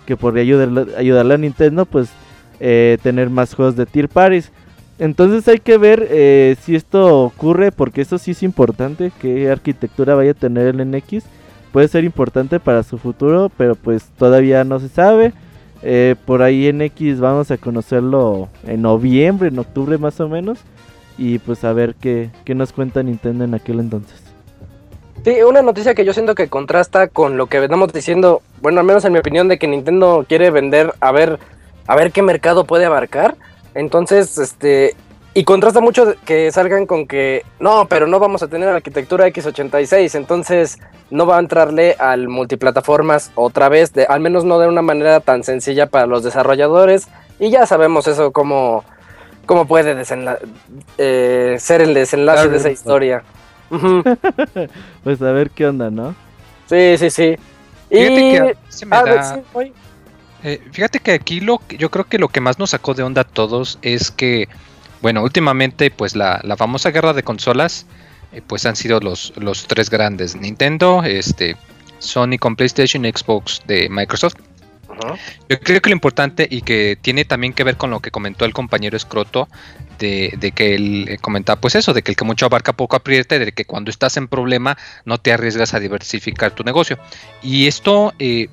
que 0.06 0.16
podría 0.16 0.42
ayudarle, 0.96 1.34
a 1.34 1.38
Nintendo 1.38 1.84
pues 1.84 2.10
eh, 2.58 2.98
tener 3.02 3.30
más 3.30 3.54
juegos 3.54 3.76
de 3.76 3.86
tier 3.86 4.08
parties. 4.08 4.50
Entonces 4.98 5.48
hay 5.48 5.58
que 5.58 5.78
ver 5.78 6.06
eh, 6.10 6.56
si 6.62 6.74
esto 6.74 7.22
ocurre 7.22 7.72
porque 7.72 8.02
eso 8.02 8.18
sí 8.18 8.32
es 8.32 8.42
importante, 8.42 9.12
qué 9.20 9.50
arquitectura 9.50 10.14
vaya 10.14 10.32
a 10.32 10.34
tener 10.34 10.66
el 10.66 10.90
NX. 10.90 11.24
Puede 11.72 11.88
ser 11.88 12.04
importante 12.04 12.60
para 12.60 12.82
su 12.82 12.98
futuro, 12.98 13.50
pero 13.56 13.76
pues 13.76 14.04
todavía 14.18 14.64
no 14.64 14.78
se 14.78 14.88
sabe. 14.88 15.32
Eh, 15.82 16.16
por 16.26 16.42
ahí 16.42 16.70
NX 16.70 17.20
vamos 17.20 17.50
a 17.50 17.56
conocerlo 17.56 18.48
en 18.66 18.82
noviembre, 18.82 19.48
en 19.48 19.58
octubre 19.58 19.96
más 19.96 20.20
o 20.20 20.28
menos. 20.28 20.58
Y 21.16 21.38
pues 21.38 21.64
a 21.64 21.72
ver 21.72 21.94
qué, 21.94 22.30
qué 22.44 22.54
nos 22.54 22.72
cuenta 22.72 23.02
Nintendo 23.02 23.44
en 23.44 23.54
aquel 23.54 23.80
entonces. 23.80 24.29
Sí, 25.24 25.42
una 25.42 25.60
noticia 25.60 25.94
que 25.94 26.06
yo 26.06 26.14
siento 26.14 26.34
que 26.34 26.48
contrasta 26.48 27.08
con 27.08 27.36
lo 27.36 27.46
que 27.46 27.60
venimos 27.60 27.92
diciendo, 27.92 28.40
bueno, 28.62 28.80
al 28.80 28.86
menos 28.86 29.04
en 29.04 29.12
mi 29.12 29.18
opinión, 29.18 29.48
de 29.48 29.58
que 29.58 29.68
Nintendo 29.68 30.24
quiere 30.26 30.50
vender 30.50 30.94
a 31.00 31.12
ver, 31.12 31.38
a 31.86 31.94
ver 31.94 32.10
qué 32.10 32.22
mercado 32.22 32.64
puede 32.64 32.86
abarcar. 32.86 33.36
Entonces, 33.74 34.38
este, 34.38 34.96
y 35.34 35.44
contrasta 35.44 35.82
mucho 35.82 36.14
que 36.24 36.50
salgan 36.50 36.86
con 36.86 37.06
que 37.06 37.44
no, 37.58 37.86
pero 37.86 38.06
no 38.06 38.18
vamos 38.18 38.42
a 38.42 38.48
tener 38.48 38.70
arquitectura 38.70 39.28
x86, 39.28 40.14
entonces 40.14 40.78
no 41.10 41.26
va 41.26 41.36
a 41.36 41.40
entrarle 41.40 41.96
al 41.98 42.28
multiplataformas 42.28 43.30
otra 43.34 43.68
vez, 43.68 43.92
de, 43.92 44.06
al 44.06 44.20
menos 44.20 44.44
no 44.44 44.58
de 44.58 44.68
una 44.68 44.80
manera 44.80 45.20
tan 45.20 45.44
sencilla 45.44 45.86
para 45.86 46.06
los 46.06 46.24
desarrolladores. 46.24 47.08
Y 47.38 47.50
ya 47.50 47.66
sabemos 47.66 48.06
eso 48.06 48.32
cómo, 48.32 48.84
cómo 49.44 49.66
puede 49.66 50.02
eh, 50.96 51.56
ser 51.58 51.80
el 51.82 51.92
desenlace 51.92 52.48
de 52.48 52.56
esa 52.56 52.70
historia. 52.70 53.22
Pues 55.04 55.22
a 55.22 55.32
ver 55.32 55.50
qué 55.50 55.66
onda, 55.66 55.90
¿no? 55.90 56.14
Sí, 56.68 56.96
sí, 56.98 57.10
sí. 57.10 57.36
Y... 57.90 57.96
Fíjate 57.96 58.14
que 58.20 58.56
se 58.68 58.86
me 58.86 58.96
Ah, 58.96 59.02
da- 59.04 59.34
sí, 59.34 59.40
voy. 59.52 59.72
Eh, 60.42 60.60
fíjate 60.72 61.00
que 61.00 61.12
aquí 61.12 61.40
lo 61.40 61.58
que- 61.58 61.76
yo 61.76 61.90
creo 61.90 62.04
que 62.06 62.18
lo 62.18 62.28
que 62.28 62.40
más 62.40 62.58
nos 62.58 62.70
sacó 62.70 62.94
de 62.94 63.02
onda 63.02 63.22
a 63.22 63.24
todos 63.24 63.78
es 63.82 64.10
que, 64.10 64.48
bueno, 65.02 65.22
últimamente 65.22 65.90
pues 65.90 66.16
la, 66.16 66.40
la 66.44 66.56
famosa 66.56 66.90
guerra 66.90 67.12
de 67.12 67.22
consolas 67.22 67.86
eh, 68.32 68.40
pues 68.46 68.64
han 68.64 68.76
sido 68.76 69.00
los, 69.00 69.32
los 69.36 69.66
tres 69.66 69.90
grandes, 69.90 70.36
Nintendo, 70.36 71.02
este, 71.04 71.56
Sony 71.98 72.38
con 72.38 72.56
PlayStation 72.56 73.04
y 73.04 73.10
Xbox 73.10 73.60
de 73.66 73.88
Microsoft. 73.90 74.34
Yo 75.48 75.60
creo 75.60 75.80
que 75.80 75.90
lo 75.90 75.94
importante 75.94 76.46
y 76.50 76.62
que 76.62 76.98
tiene 77.00 77.24
también 77.24 77.52
que 77.52 77.64
ver 77.64 77.76
con 77.76 77.90
lo 77.90 78.00
que 78.00 78.10
comentó 78.10 78.44
el 78.44 78.52
compañero 78.52 78.96
Escroto, 78.96 79.48
de, 79.98 80.34
de 80.38 80.52
que 80.52 80.74
él 80.74 81.06
eh, 81.08 81.18
comentaba 81.18 81.60
pues 81.60 81.74
eso, 81.74 81.92
de 81.92 82.02
que 82.02 82.12
el 82.12 82.16
que 82.16 82.24
mucho 82.24 82.46
abarca 82.46 82.72
poco 82.72 82.96
aprieta, 82.96 83.36
y 83.36 83.38
de 83.38 83.52
que 83.52 83.64
cuando 83.64 83.90
estás 83.90 84.16
en 84.16 84.28
problema 84.28 84.76
no 85.04 85.18
te 85.18 85.32
arriesgas 85.32 85.74
a 85.74 85.80
diversificar 85.80 86.52
tu 86.52 86.64
negocio. 86.64 86.98
Y 87.42 87.66
esto 87.66 88.12
eh, 88.18 88.48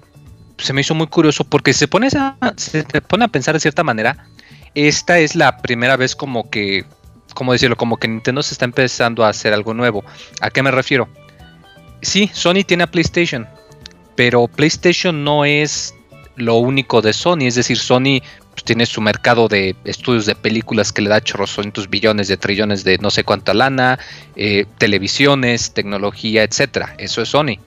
se 0.58 0.74
me 0.74 0.82
hizo 0.82 0.96
muy 0.96 1.08
curioso 1.08 1.44
porque 1.44 1.74
se 1.74 1.88
pone, 1.88 2.08
a, 2.16 2.38
se 2.58 2.84
te 2.84 3.02
pone 3.02 3.26
a 3.26 3.30
pensar 3.30 3.54
de 3.54 3.60
cierta 3.60 3.84
manera, 3.84 4.28
esta 4.76 5.20
es 5.20 5.36
la 5.36 5.58
primera 5.58 5.98
vez 5.98 6.16
como 6.16 6.50
que, 6.50 6.86
como 7.34 7.54
decirlo, 7.54 7.76
como 7.76 7.98
que 7.98 8.08
Nintendo 8.08 8.44
se 8.44 8.54
está 8.54 8.66
empezando 8.66 9.24
a 9.24 9.30
hacer 9.30 9.54
algo 9.54 9.74
nuevo. 9.74 10.04
¿A 10.42 10.50
qué 10.50 10.64
me 10.64 10.72
refiero? 10.72 11.08
Sí, 12.02 12.30
Sony 12.34 12.64
tiene 12.66 12.84
a 12.84 12.88
PlayStation, 12.88 13.48
pero 14.16 14.48
PlayStation 14.48 15.24
no 15.24 15.46
es 15.46 15.96
lo 16.38 16.56
único 16.56 17.02
de 17.02 17.14
Sony, 17.14 17.42
es 17.48 17.56
decir, 17.56 17.78
Sony 17.78 18.22
pues, 18.52 18.64
tiene 18.64 18.86
su 18.86 19.02
mercado 19.02 19.48
de 19.48 19.76
estudios 19.86 20.26
de 20.26 20.36
películas 20.36 20.92
que 20.94 21.02
le 21.02 21.10
da 21.10 21.20
chorrocientos 21.22 21.90
billones 21.90 22.28
de 22.28 22.38
trillones 22.38 22.84
de 22.84 22.98
no 23.00 23.10
sé 23.12 23.24
cuánta 23.24 23.54
lana, 23.54 24.00
eh, 24.36 24.66
televisiones, 24.78 25.74
tecnología, 25.74 26.44
etcétera. 26.44 26.96
Eso 26.98 27.22
es 27.22 27.30
Sony. 27.30 27.58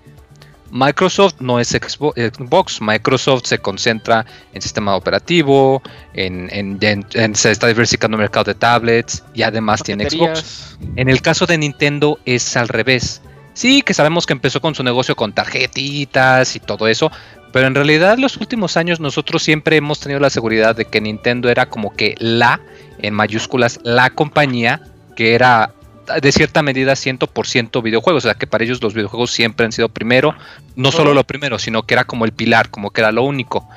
Microsoft 0.73 1.35
no 1.41 1.59
es 1.59 1.75
Xbo- 1.75 2.13
Xbox, 2.15 2.81
Microsoft 2.81 3.43
se 3.45 3.59
concentra 3.59 4.25
en 4.53 4.63
sistema 4.63 4.95
operativo, 4.95 5.83
en, 6.15 6.49
en- 6.53 7.35
se 7.35 7.51
está 7.51 7.67
diversificando 7.67 8.17
el 8.17 8.21
mercado 8.21 8.45
de 8.45 8.55
tablets 8.55 9.25
y 9.35 9.43
además 9.43 9.83
tiene 9.83 10.05
Xbox. 10.09 10.79
En 10.95 11.09
el 11.09 11.23
caso 11.23 11.45
de 11.47 11.59
Nintendo 11.59 12.21
es 12.25 12.57
al 12.57 12.69
revés. 12.69 13.21
Sí, 13.53 13.83
que 13.83 13.95
sabemos 13.95 14.27
que 14.27 14.33
empezó 14.33 14.61
con 14.61 14.77
su 14.77 14.85
negocio 14.85 15.17
con 15.17 15.33
tarjetitas 15.33 16.55
y 16.55 16.61
todo 16.61 16.87
eso, 16.87 17.11
pero 17.53 17.67
en 17.67 17.75
realidad 17.75 18.19
los 18.19 18.37
últimos 18.37 18.77
años 18.77 19.01
nosotros 19.01 19.43
siempre 19.43 19.77
hemos 19.77 20.01
tenido 20.01 20.21
la 20.21 20.31
seguridad 20.31 20.77
de 20.77 20.85
que 20.85 21.01
Nintendo 21.01 21.49
era 21.49 21.67
como 21.67 21.95
que 21.95 22.15
la, 22.19 22.61
en 22.99 23.15
mayúsculas, 23.15 23.81
la 23.83 24.11
compañía 24.11 24.83
que 25.17 25.35
era 25.35 25.73
de 26.23 26.33
cierta 26.33 26.63
medida 26.63 26.93
100% 26.93 27.83
videojuegos, 27.83 28.25
o 28.25 28.29
sea 28.29 28.35
que 28.35 28.47
para 28.47 28.65
ellos 28.65 28.83
los 28.83 28.95
videojuegos 28.95 29.31
siempre 29.31 29.67
han 29.67 29.73
sido 29.73 29.89
primero, 29.89 30.35
no 30.75 30.91
solo 30.91 31.15
lo 31.15 31.25
primero, 31.25 31.59
sino 31.59 31.85
que 31.85 31.95
era 31.95 32.05
como 32.05 32.25
el 32.25 32.33
pilar, 32.33 32.71
como 32.71 32.91
que 32.91 33.01
era 33.01 33.13
lo 33.13 33.23
único. 33.23 33.69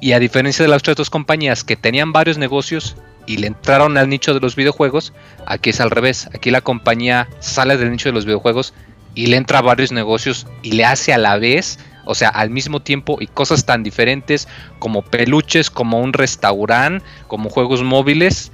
Y 0.00 0.12
a 0.12 0.18
diferencia 0.18 0.64
de 0.64 0.70
las 0.70 0.78
otras 0.78 0.96
dos 0.96 1.10
compañías 1.10 1.64
que 1.64 1.76
tenían 1.76 2.12
varios 2.12 2.38
negocios 2.38 2.96
y 3.26 3.36
le 3.36 3.48
entraron 3.48 3.98
al 3.98 4.08
nicho 4.08 4.32
de 4.32 4.40
los 4.40 4.56
videojuegos, 4.56 5.12
aquí 5.46 5.70
es 5.70 5.80
al 5.80 5.90
revés. 5.90 6.28
Aquí 6.34 6.50
la 6.50 6.62
compañía 6.62 7.28
sale 7.40 7.76
del 7.76 7.90
nicho 7.90 8.08
de 8.08 8.14
los 8.14 8.24
videojuegos 8.24 8.72
y 9.14 9.26
le 9.26 9.36
entra 9.36 9.58
a 9.58 9.62
varios 9.62 9.92
negocios 9.92 10.46
y 10.62 10.72
le 10.72 10.84
hace 10.84 11.12
a 11.12 11.18
la 11.18 11.36
vez, 11.36 11.78
o 12.10 12.14
sea, 12.14 12.28
al 12.28 12.50
mismo 12.50 12.80
tiempo 12.80 13.18
y 13.20 13.28
cosas 13.28 13.64
tan 13.64 13.82
diferentes 13.82 14.48
como 14.80 15.02
peluches, 15.02 15.70
como 15.70 16.00
un 16.00 16.12
restaurante, 16.12 17.04
como 17.28 17.48
juegos 17.48 17.82
móviles. 17.82 18.50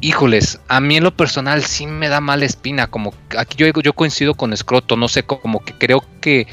Híjoles, 0.00 0.60
a 0.66 0.80
mí 0.80 0.96
en 0.96 1.04
lo 1.04 1.16
personal 1.16 1.62
sí 1.62 1.86
me 1.86 2.08
da 2.08 2.20
mala 2.20 2.44
espina, 2.44 2.88
como 2.88 3.14
aquí 3.38 3.56
yo, 3.56 3.68
yo 3.80 3.92
coincido 3.92 4.34
con 4.34 4.56
Scroto, 4.56 4.96
no 4.96 5.06
sé, 5.06 5.22
como 5.22 5.64
que 5.64 5.74
creo 5.74 6.04
que 6.20 6.48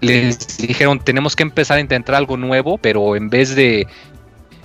les 0.00 0.58
dijeron 0.58 0.98
tenemos 0.98 1.36
que 1.36 1.44
empezar 1.44 1.78
a 1.78 1.80
intentar 1.80 2.16
algo 2.16 2.36
nuevo, 2.36 2.78
pero 2.78 3.14
en 3.14 3.30
vez 3.30 3.54
de 3.54 3.86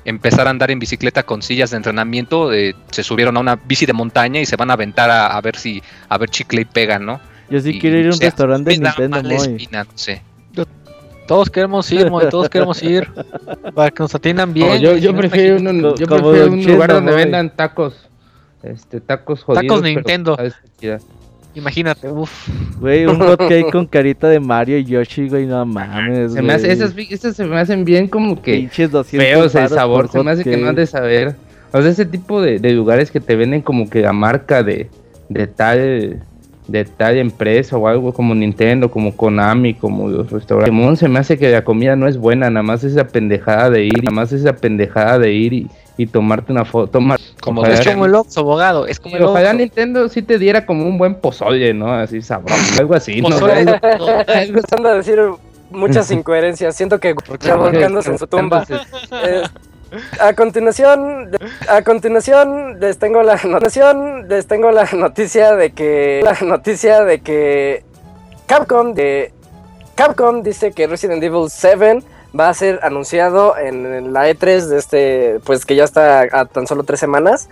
empezar 0.04 0.48
a 0.48 0.50
andar 0.50 0.72
en 0.72 0.80
bicicleta 0.80 1.22
con 1.22 1.44
sillas 1.44 1.70
de 1.70 1.78
entrenamiento, 1.78 2.52
eh, 2.54 2.74
se 2.90 3.04
subieron 3.04 3.38
a 3.38 3.40
una 3.42 3.56
bici 3.56 3.86
de 3.86 3.94
montaña 3.94 4.42
y 4.42 4.48
se 4.48 4.56
van 4.56 4.72
a 4.72 4.74
aventar 4.74 5.12
a, 5.12 5.28
a 5.28 5.42
ver 5.42 5.56
si 5.56 5.84
a 6.10 6.18
ver 6.18 6.30
chicle 6.30 6.62
y 6.62 6.66
pegan, 6.66 7.06
¿no? 7.06 7.22
Yo 7.50 7.60
sí 7.60 7.72
Y, 7.72 7.80
quiero 7.80 7.98
ir 7.98 8.08
a 8.08 8.10
o 8.10 8.14
un 8.14 8.18
sea, 8.18 8.30
restaurante 8.30 8.72
de 8.72 8.78
me 8.80 8.84
da 8.86 8.96
Nintendo 8.98 9.36
espina, 9.36 9.84
no 9.84 9.92
sé. 9.96 10.22
Todos 11.28 11.50
queremos 11.50 11.92
ir, 11.92 12.10
Moy, 12.10 12.30
todos 12.30 12.50
queremos 12.50 12.82
ir. 12.82 13.08
Para 13.76 13.92
que 13.92 14.02
nos 14.02 14.16
atiendan 14.16 14.54
bien. 14.54 14.82
No, 14.82 14.96
yo, 14.96 15.16
prefiero, 15.16 15.58
un, 15.58 15.96
yo 15.96 16.08
como 16.08 16.32
prefiero 16.32 16.46
Don 16.46 16.54
un 16.54 16.66
lugar 16.66 16.94
donde 16.94 17.14
vendan 17.14 17.56
tacos. 17.56 18.08
Este, 18.64 19.02
tacos 19.02 19.44
jodidos. 19.44 19.66
pero 19.68 19.82
Nintendo. 19.82 20.38
Imagínate, 21.54 22.10
uff. 22.10 22.50
Güey, 22.80 23.06
un 23.08 23.18
hot 23.20 23.40
cake 23.40 23.72
con 23.72 23.88
carita 23.88 24.30
de 24.30 24.40
Mario 24.40 24.78
y 24.78 24.86
Yoshi, 24.86 25.28
güey, 25.28 25.46
no 25.48 25.66
mames. 25.66 26.34
Se 26.34 26.42
me 26.42 26.54
hace, 26.54 26.68
güey. 26.76 27.08
esas, 27.12 27.36
se 27.36 27.46
me 27.46 27.60
hacen 27.60 27.84
bien 27.84 28.08
como 28.08 28.42
que 28.42 28.54
Pinches 28.54 28.92
200 28.92 29.28
feos 29.28 29.56
el 29.56 29.70
sabor. 29.70 30.08
Se 30.10 30.22
me 30.24 30.32
hace 30.32 30.44
que 30.44 30.56
no 30.56 30.70
han 30.70 30.76
de 30.76 30.86
saber. 30.86 31.36
O 31.74 31.82
sea, 31.82 31.92
ese 31.92 32.06
tipo 32.06 32.42
de, 32.42 32.60
de 32.60 32.72
lugares 32.72 33.12
que 33.12 33.20
te 33.20 33.36
venden 33.36 33.62
como 33.62 33.90
que 33.90 34.02
la 34.02 34.14
marca 34.14 34.64
de, 34.64 34.90
de 35.30 35.48
tal 35.48 36.24
de 36.68 36.84
tal 36.86 37.18
empresa 37.18 37.78
o 37.78 37.88
algo 37.88 38.12
como 38.14 38.36
Nintendo, 38.36 38.92
como 38.92 39.16
Konami, 39.16 39.74
como 39.74 40.10
los 40.10 40.30
restaurantes. 40.32 40.70
Pokémon 40.74 40.98
se 40.98 41.08
me 41.08 41.20
hace 41.20 41.38
que 41.38 41.50
la 41.52 41.64
comida 41.64 41.96
no 41.96 42.08
es 42.08 42.18
buena, 42.18 42.50
nada 42.50 42.64
más 42.64 42.84
esa 42.84 43.08
pendejada 43.08 43.70
de 43.70 43.86
ir, 43.86 44.04
nada 44.04 44.14
más 44.16 44.32
esa 44.34 44.54
pendejada 44.54 45.18
de 45.20 45.32
ir 45.32 45.54
y, 45.54 45.68
y 45.98 46.08
tomarte 46.08 46.52
una 46.52 46.66
foto. 46.66 46.88
Tomar, 46.92 47.20
Como 47.42 47.62
ojalá, 47.62 47.76
Es 47.76 47.86
de 47.86 47.92
como 47.94 48.06
el 48.06 48.16
Oxxo, 48.16 48.40
abogado. 48.42 48.86
Es 48.86 49.00
como 49.00 49.16
el 49.16 49.24
ojalá. 49.24 49.54
Nintendo 49.54 50.10
sí 50.10 50.22
te 50.22 50.38
diera 50.38 50.66
como 50.66 50.86
un 50.86 50.98
buen 50.98 51.16
pozole, 51.16 51.74
¿no? 51.74 51.94
Así 51.94 52.22
sabroso, 52.22 52.62
algo 52.80 52.94
así, 52.96 53.22
¿no? 53.22 53.30
Pozole. 53.30 53.54
Algo- 53.62 53.78
Empezando 54.28 54.90
a 54.90 54.94
decir 54.96 55.20
muchas 55.72 56.12
incoherencias. 56.12 56.76
Siento 56.76 57.00
que 57.00 57.16
ya 57.40 57.56
volcándose 57.56 58.12
en 58.12 58.18
su 58.20 58.28
tumba. 58.28 58.66
A 60.20 60.34
continuación, 60.34 61.32
a 61.70 61.82
continuación 61.82 62.80
les 62.80 62.98
tengo 62.98 63.24
la 63.24 63.40
les 64.28 64.48
tengo 64.48 64.72
la 64.72 64.88
noticia 64.94 65.56
de 65.56 65.72
que 65.72 66.22
la 66.24 66.38
noticia 66.46 67.04
de 67.04 67.20
que 67.20 67.84
Capcom 68.48 68.94
de 68.94 69.32
Capcom 69.96 70.44
dice 70.44 70.74
que 70.74 70.88
Resident 70.88 71.24
Evil 71.24 71.50
7 71.50 72.02
va 72.38 72.50
a 72.50 72.54
ser 72.54 72.80
anunciado 72.84 73.58
en, 73.58 74.14
la 74.14 74.30
E3 74.30 74.68
de 74.68 74.78
este, 74.78 75.40
pues 75.44 75.66
que 75.66 75.76
ya 75.76 75.86
está 75.86 76.22
a 76.22 76.46
tan 76.46 76.68
solo 76.68 76.84
tres 76.84 77.00
semanas. 77.00 77.50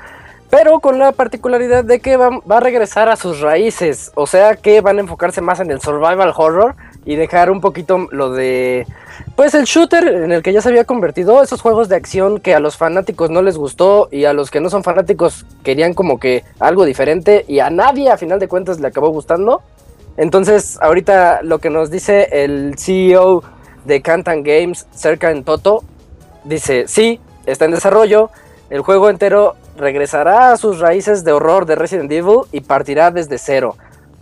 Pero 0.50 0.80
con 0.80 1.00
la 1.00 1.12
particularidad 1.12 1.84
de 1.84 2.00
que 2.00 2.18
va 2.18 2.40
a 2.50 2.60
regresar 2.60 3.10
a 3.10 3.16
sus 3.16 3.42
raíces. 3.42 4.12
O 4.14 4.28
sea 4.28 4.56
que 4.56 4.82
van 4.82 4.98
a 4.98 5.02
enfocarse 5.02 5.42
más 5.42 5.60
en 5.60 5.72
el 5.72 5.82
survival 5.82 6.34
horror 6.36 6.76
y 7.06 7.16
dejar 7.16 7.52
un 7.52 7.62
poquito 7.62 8.08
lo 8.12 8.32
de 8.32 8.88
pues 9.36 9.54
el 9.54 9.66
shooter 9.66 10.08
en 10.08 10.32
el 10.32 10.42
que 10.42 10.54
ya 10.54 10.62
se 10.62 10.70
había 10.70 10.86
convertido, 10.86 11.42
esos 11.44 11.62
juegos 11.62 11.88
de 11.88 11.96
acción 11.96 12.40
que 12.40 12.56
a 12.56 12.60
los 12.60 12.78
fanáticos 12.78 13.30
no 13.30 13.42
les 13.42 13.58
gustó 13.58 14.10
y 14.12 14.26
a 14.26 14.34
los 14.34 14.50
que 14.50 14.60
no 14.60 14.70
son 14.70 14.84
fanáticos 14.84 15.46
querían 15.64 15.94
como 15.94 16.20
que 16.20 16.44
algo 16.60 16.86
diferente 16.86 17.46
y 17.48 17.60
a 17.60 17.70
nadie 17.70 18.10
a 18.10 18.18
final 18.18 18.40
de 18.40 18.48
cuentas 18.48 18.80
le 18.80 18.88
acabó 18.88 19.10
gustando. 19.10 19.62
Entonces 20.18 20.78
ahorita 20.82 21.42
lo 21.44 21.60
que 21.60 21.70
nos 21.70 21.92
dice 21.92 22.30
el 22.32 22.76
CEO 22.78 23.44
de 23.86 24.02
Cantan 24.02 24.44
Games, 24.44 24.88
cerca 24.92 25.32
en 25.32 25.44
Toto, 25.44 25.84
dice, 26.44 26.86
sí, 26.88 27.20
está 27.46 27.66
en 27.66 27.72
desarrollo, 27.72 28.32
el 28.70 28.82
juego 28.82 29.10
entero 29.10 29.56
regresará 29.78 30.52
a 30.52 30.58
sus 30.58 30.80
raíces 30.80 31.24
de 31.24 31.34
horror 31.34 31.66
de 31.66 31.76
Resident 31.76 32.12
Evil 32.12 32.42
y 32.52 32.62
partirá 32.62 33.12
desde 33.12 33.38
cero. 33.38 33.76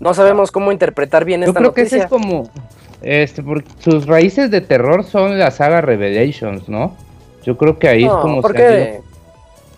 No 0.03 0.13
sabemos 0.13 0.51
cómo 0.51 0.71
interpretar 0.73 1.23
bien 1.23 1.41
Yo 1.41 1.47
esta 1.47 1.59
creo 1.59 1.73
que 1.73 1.81
ese 1.83 1.97
noticia. 1.99 2.03
es 2.05 2.09
como. 2.09 2.49
Este, 3.01 3.41
porque 3.41 3.69
sus 3.79 4.05
raíces 4.05 4.51
de 4.51 4.59
terror 4.59 5.05
son 5.05 5.39
la 5.39 5.49
saga 5.49 5.79
Revelations, 5.81 6.67
¿no? 6.67 6.95
Yo 7.43 7.57
creo 7.57 7.79
que 7.79 7.87
ahí 7.87 8.03
es 8.03 8.11
como. 8.11 8.41
¿por 8.41 8.53
qué? 8.53 8.99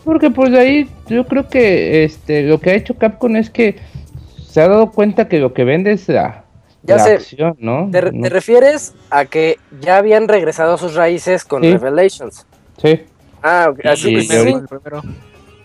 Porque 0.03 0.29
pues 0.31 0.51
de 0.51 0.59
ahí 0.59 0.89
yo 1.07 1.25
creo 1.27 1.47
que 1.47 2.03
este 2.03 2.43
lo 2.43 2.59
que 2.59 2.71
ha 2.71 2.73
hecho 2.73 2.95
Capcom 2.95 3.35
es 3.35 3.49
que 3.51 3.75
se 4.49 4.61
ha 4.61 4.67
dado 4.67 4.91
cuenta 4.91 5.27
que 5.27 5.37
lo 5.39 5.53
que 5.53 5.63
vende 5.63 5.91
es 5.91 6.07
la, 6.09 6.43
Ya 6.83 6.97
la 6.97 7.03
sé. 7.03 7.13
acción, 7.13 7.55
¿no? 7.59 7.89
¿Te, 7.91 8.11
No- 8.11 8.23
te 8.23 8.29
refieres 8.29 8.93
a 9.11 9.25
que 9.25 9.57
ya 9.81 9.97
habían 9.97 10.27
regresado 10.27 10.73
a 10.75 10.77
sus 10.79 10.95
raíces 10.95 11.43
con 11.45 11.61
Sí. 11.63 11.71
Revelations? 11.71 12.45
Sí. 12.81 13.01
Ah, 13.43 13.67
ok, 13.71 13.85
así 13.85 14.11
Y 14.15 14.21
sí, 14.21 14.55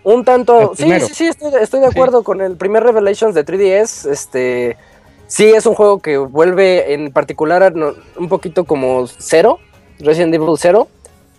Un 0.03 0.25
tanto. 0.25 0.73
Sí, 0.77 0.91
sí, 1.01 1.15
sí, 1.15 1.27
estoy, 1.29 1.53
estoy 1.61 1.81
de 1.81 1.87
acuerdo 1.87 2.23
con 2.23 2.41
el 2.41 2.57
primer 2.57 2.83
Revelations 2.83 3.35
de 3.35 3.45
3DS. 3.45 4.11
Este, 4.11 4.77
sí, 5.27 5.47
es 5.47 5.67
un 5.67 5.75
juego 5.75 6.01
que 6.01 6.17
vuelve 6.19 6.95
en 6.95 7.13
particular 7.13 7.63
a 7.63 7.71
no- 7.71 7.93
un 8.17 8.29
poquito 8.29 8.65
como 8.65 9.07
Zero, 9.07 9.59
Resident 9.99 10.35
Evil 10.35 10.57
Zero, 10.57 10.89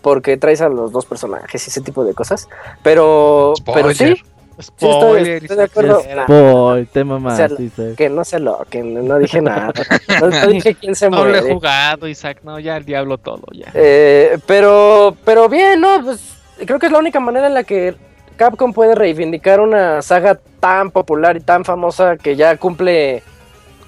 porque 0.00 0.36
traes 0.36 0.60
a 0.60 0.68
los 0.68 0.92
dos 0.92 1.06
personajes 1.06 1.66
y 1.66 1.70
ese 1.70 1.80
tipo 1.80 2.04
de 2.04 2.14
cosas. 2.14 2.48
Pero, 2.82 3.54
pero 3.74 3.92
sí, 3.94 4.14
Spoiler. 4.60 4.76
Sí, 4.76 4.86
estoy, 4.86 5.28
estoy 5.30 5.56
de 5.56 5.62
acuerdo. 5.64 6.02
Nah, 6.14 6.26
Boy, 6.26 6.84
tema 6.86 7.18
más. 7.18 7.36
sea, 7.36 7.48
que 7.96 8.08
no 8.10 8.22
se 8.24 8.38
lo, 8.38 8.64
que 8.70 8.82
no, 8.82 9.18
dije 9.18 9.40
nada. 9.40 9.72
No, 10.20 10.28
no 10.28 10.46
dije 10.48 10.74
quién 10.74 10.94
se 10.94 11.08
No 11.10 11.24
lo 11.24 11.34
he 11.34 11.40
muere. 11.40 11.54
jugado, 11.54 12.06
Isaac. 12.06 12.38
No, 12.44 12.60
ya 12.60 12.76
el 12.76 12.84
diablo 12.84 13.18
todo, 13.18 13.42
ya. 13.52 13.72
Eh, 13.74 14.38
pero, 14.46 15.16
pero 15.24 15.48
bien, 15.48 15.80
¿no? 15.80 16.04
Pues 16.04 16.20
creo 16.64 16.78
que 16.78 16.86
es 16.86 16.92
la 16.92 16.98
única 16.98 17.18
manera 17.18 17.46
en 17.48 17.54
la 17.54 17.64
que 17.64 17.96
Capcom 18.36 18.72
puede 18.72 18.94
reivindicar 18.94 19.60
una 19.60 20.02
saga 20.02 20.38
tan 20.60 20.90
popular 20.90 21.36
y 21.36 21.40
tan 21.40 21.64
famosa 21.64 22.16
que 22.16 22.36
ya 22.36 22.56
cumple. 22.56 23.22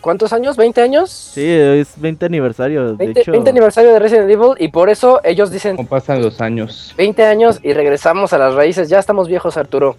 ¿Cuántos 0.01 0.35
años? 0.35 0.59
¿20 0.59 0.83
años? 0.83 1.11
Sí, 1.11 1.47
es 1.49 1.99
20 1.99 2.27
aniversario. 2.27 2.89
De 2.89 2.97
20, 2.97 3.21
hecho, 3.23 3.33
20 3.33 3.49
aniversario 3.51 3.91
de 3.93 3.99
Resident 3.99 4.31
Evil 4.31 4.51
y 4.59 4.69
por 4.69 4.91
eso 4.91 5.21
ellos 5.25 5.51
dicen 5.51 5.77
¿Cómo 5.77 5.89
pasan 5.89 6.21
los 6.21 6.43
años? 6.43 6.93
20 6.99 7.25
años 7.25 7.59
y 7.63 7.73
regresamos 7.73 8.35
a 8.35 8.39
las 8.39 8.55
raíces. 8.55 8.91
Ya 8.91 8.99
estamos 8.99 9.29
viejos, 9.29 9.57
Arturo. 9.57 9.97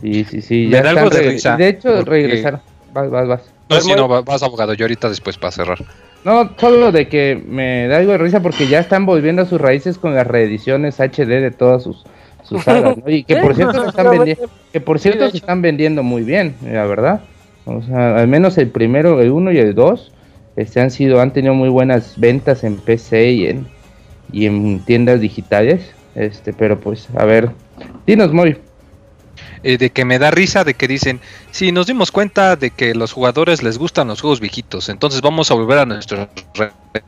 Sí, 0.00 0.24
sí, 0.24 0.42
sí. 0.42 0.66
Me 0.68 0.82
Ya 0.82 0.90
algo 0.90 1.08
de 1.08 1.22
risa, 1.22 1.56
De 1.56 1.68
hecho, 1.68 1.88
porque- 1.98 2.10
regresar. 2.10 2.60
Vas, 2.92 3.10
vas, 3.10 3.28
vas. 3.28 3.40
No, 3.42 3.52
Pues 3.68 3.84
si 3.84 3.90
muy- 3.90 3.96
no, 4.00 4.08
va- 4.08 4.22
vas 4.22 4.42
abogado. 4.42 4.74
Yo 4.74 4.84
ahorita 4.86 5.08
después 5.08 5.36
para 5.38 5.52
cerrar. 5.52 5.78
No, 6.24 6.50
solo 6.58 6.90
de 6.90 7.06
que 7.08 7.40
me 7.46 7.86
da 7.86 7.98
algo 7.98 8.10
de 8.12 8.18
risa 8.18 8.40
porque 8.42 8.66
ya 8.66 8.80
están 8.80 9.06
volviendo 9.06 9.42
a 9.42 9.44
sus 9.44 9.60
raíces 9.60 9.98
con 9.98 10.16
las 10.16 10.26
reediciones 10.26 10.98
HD 10.98 11.40
de 11.40 11.50
todas 11.52 11.84
sus, 11.84 12.04
sus 12.48 12.62
sagas, 12.64 12.96
¿no? 12.96 13.10
Y 13.10 13.24
que 13.24 13.36
por 13.42 13.54
cierto 13.54 13.82
se 13.82 13.88
están 13.88 14.10
vendiendo, 14.10 14.50
que 14.72 14.80
por 14.80 14.98
cierto 14.98 15.30
se 15.30 15.36
están 15.36 15.62
vendiendo 15.62 16.02
muy 16.02 16.22
bien, 16.22 16.54
la 16.62 16.86
verdad. 16.86 17.20
O 17.64 17.82
sea, 17.82 18.16
al 18.16 18.28
menos 18.28 18.56
el 18.58 18.68
primero, 18.68 19.20
el 19.20 19.30
1 19.30 19.52
y 19.52 19.58
el 19.58 19.74
2, 19.74 20.12
este 20.56 20.80
han 20.80 20.90
sido, 20.90 21.20
han 21.20 21.32
tenido 21.32 21.54
muy 21.54 21.68
buenas 21.68 22.18
ventas 22.18 22.64
en 22.64 22.76
PC 22.76 23.30
y 23.32 23.46
en 23.46 23.78
y 24.32 24.46
en 24.46 24.80
tiendas 24.80 25.20
digitales. 25.20 25.92
Este, 26.14 26.52
pero 26.52 26.78
pues, 26.80 27.08
a 27.16 27.24
ver, 27.24 27.50
dinos 28.06 28.32
muy. 28.32 28.56
Eh, 29.62 29.76
de 29.76 29.90
que 29.90 30.04
me 30.04 30.18
da 30.18 30.30
risa 30.30 30.64
de 30.64 30.74
que 30.74 30.86
dicen, 30.86 31.20
sí, 31.50 31.72
nos 31.72 31.86
dimos 31.86 32.12
cuenta 32.12 32.56
de 32.56 32.70
que 32.70 32.94
los 32.94 33.12
jugadores 33.12 33.62
les 33.62 33.78
gustan 33.78 34.08
los 34.08 34.20
juegos 34.20 34.40
viejitos, 34.40 34.88
entonces 34.88 35.20
vamos 35.20 35.50
a 35.50 35.54
volver 35.54 35.78
a 35.78 35.86
nuestros 35.86 36.28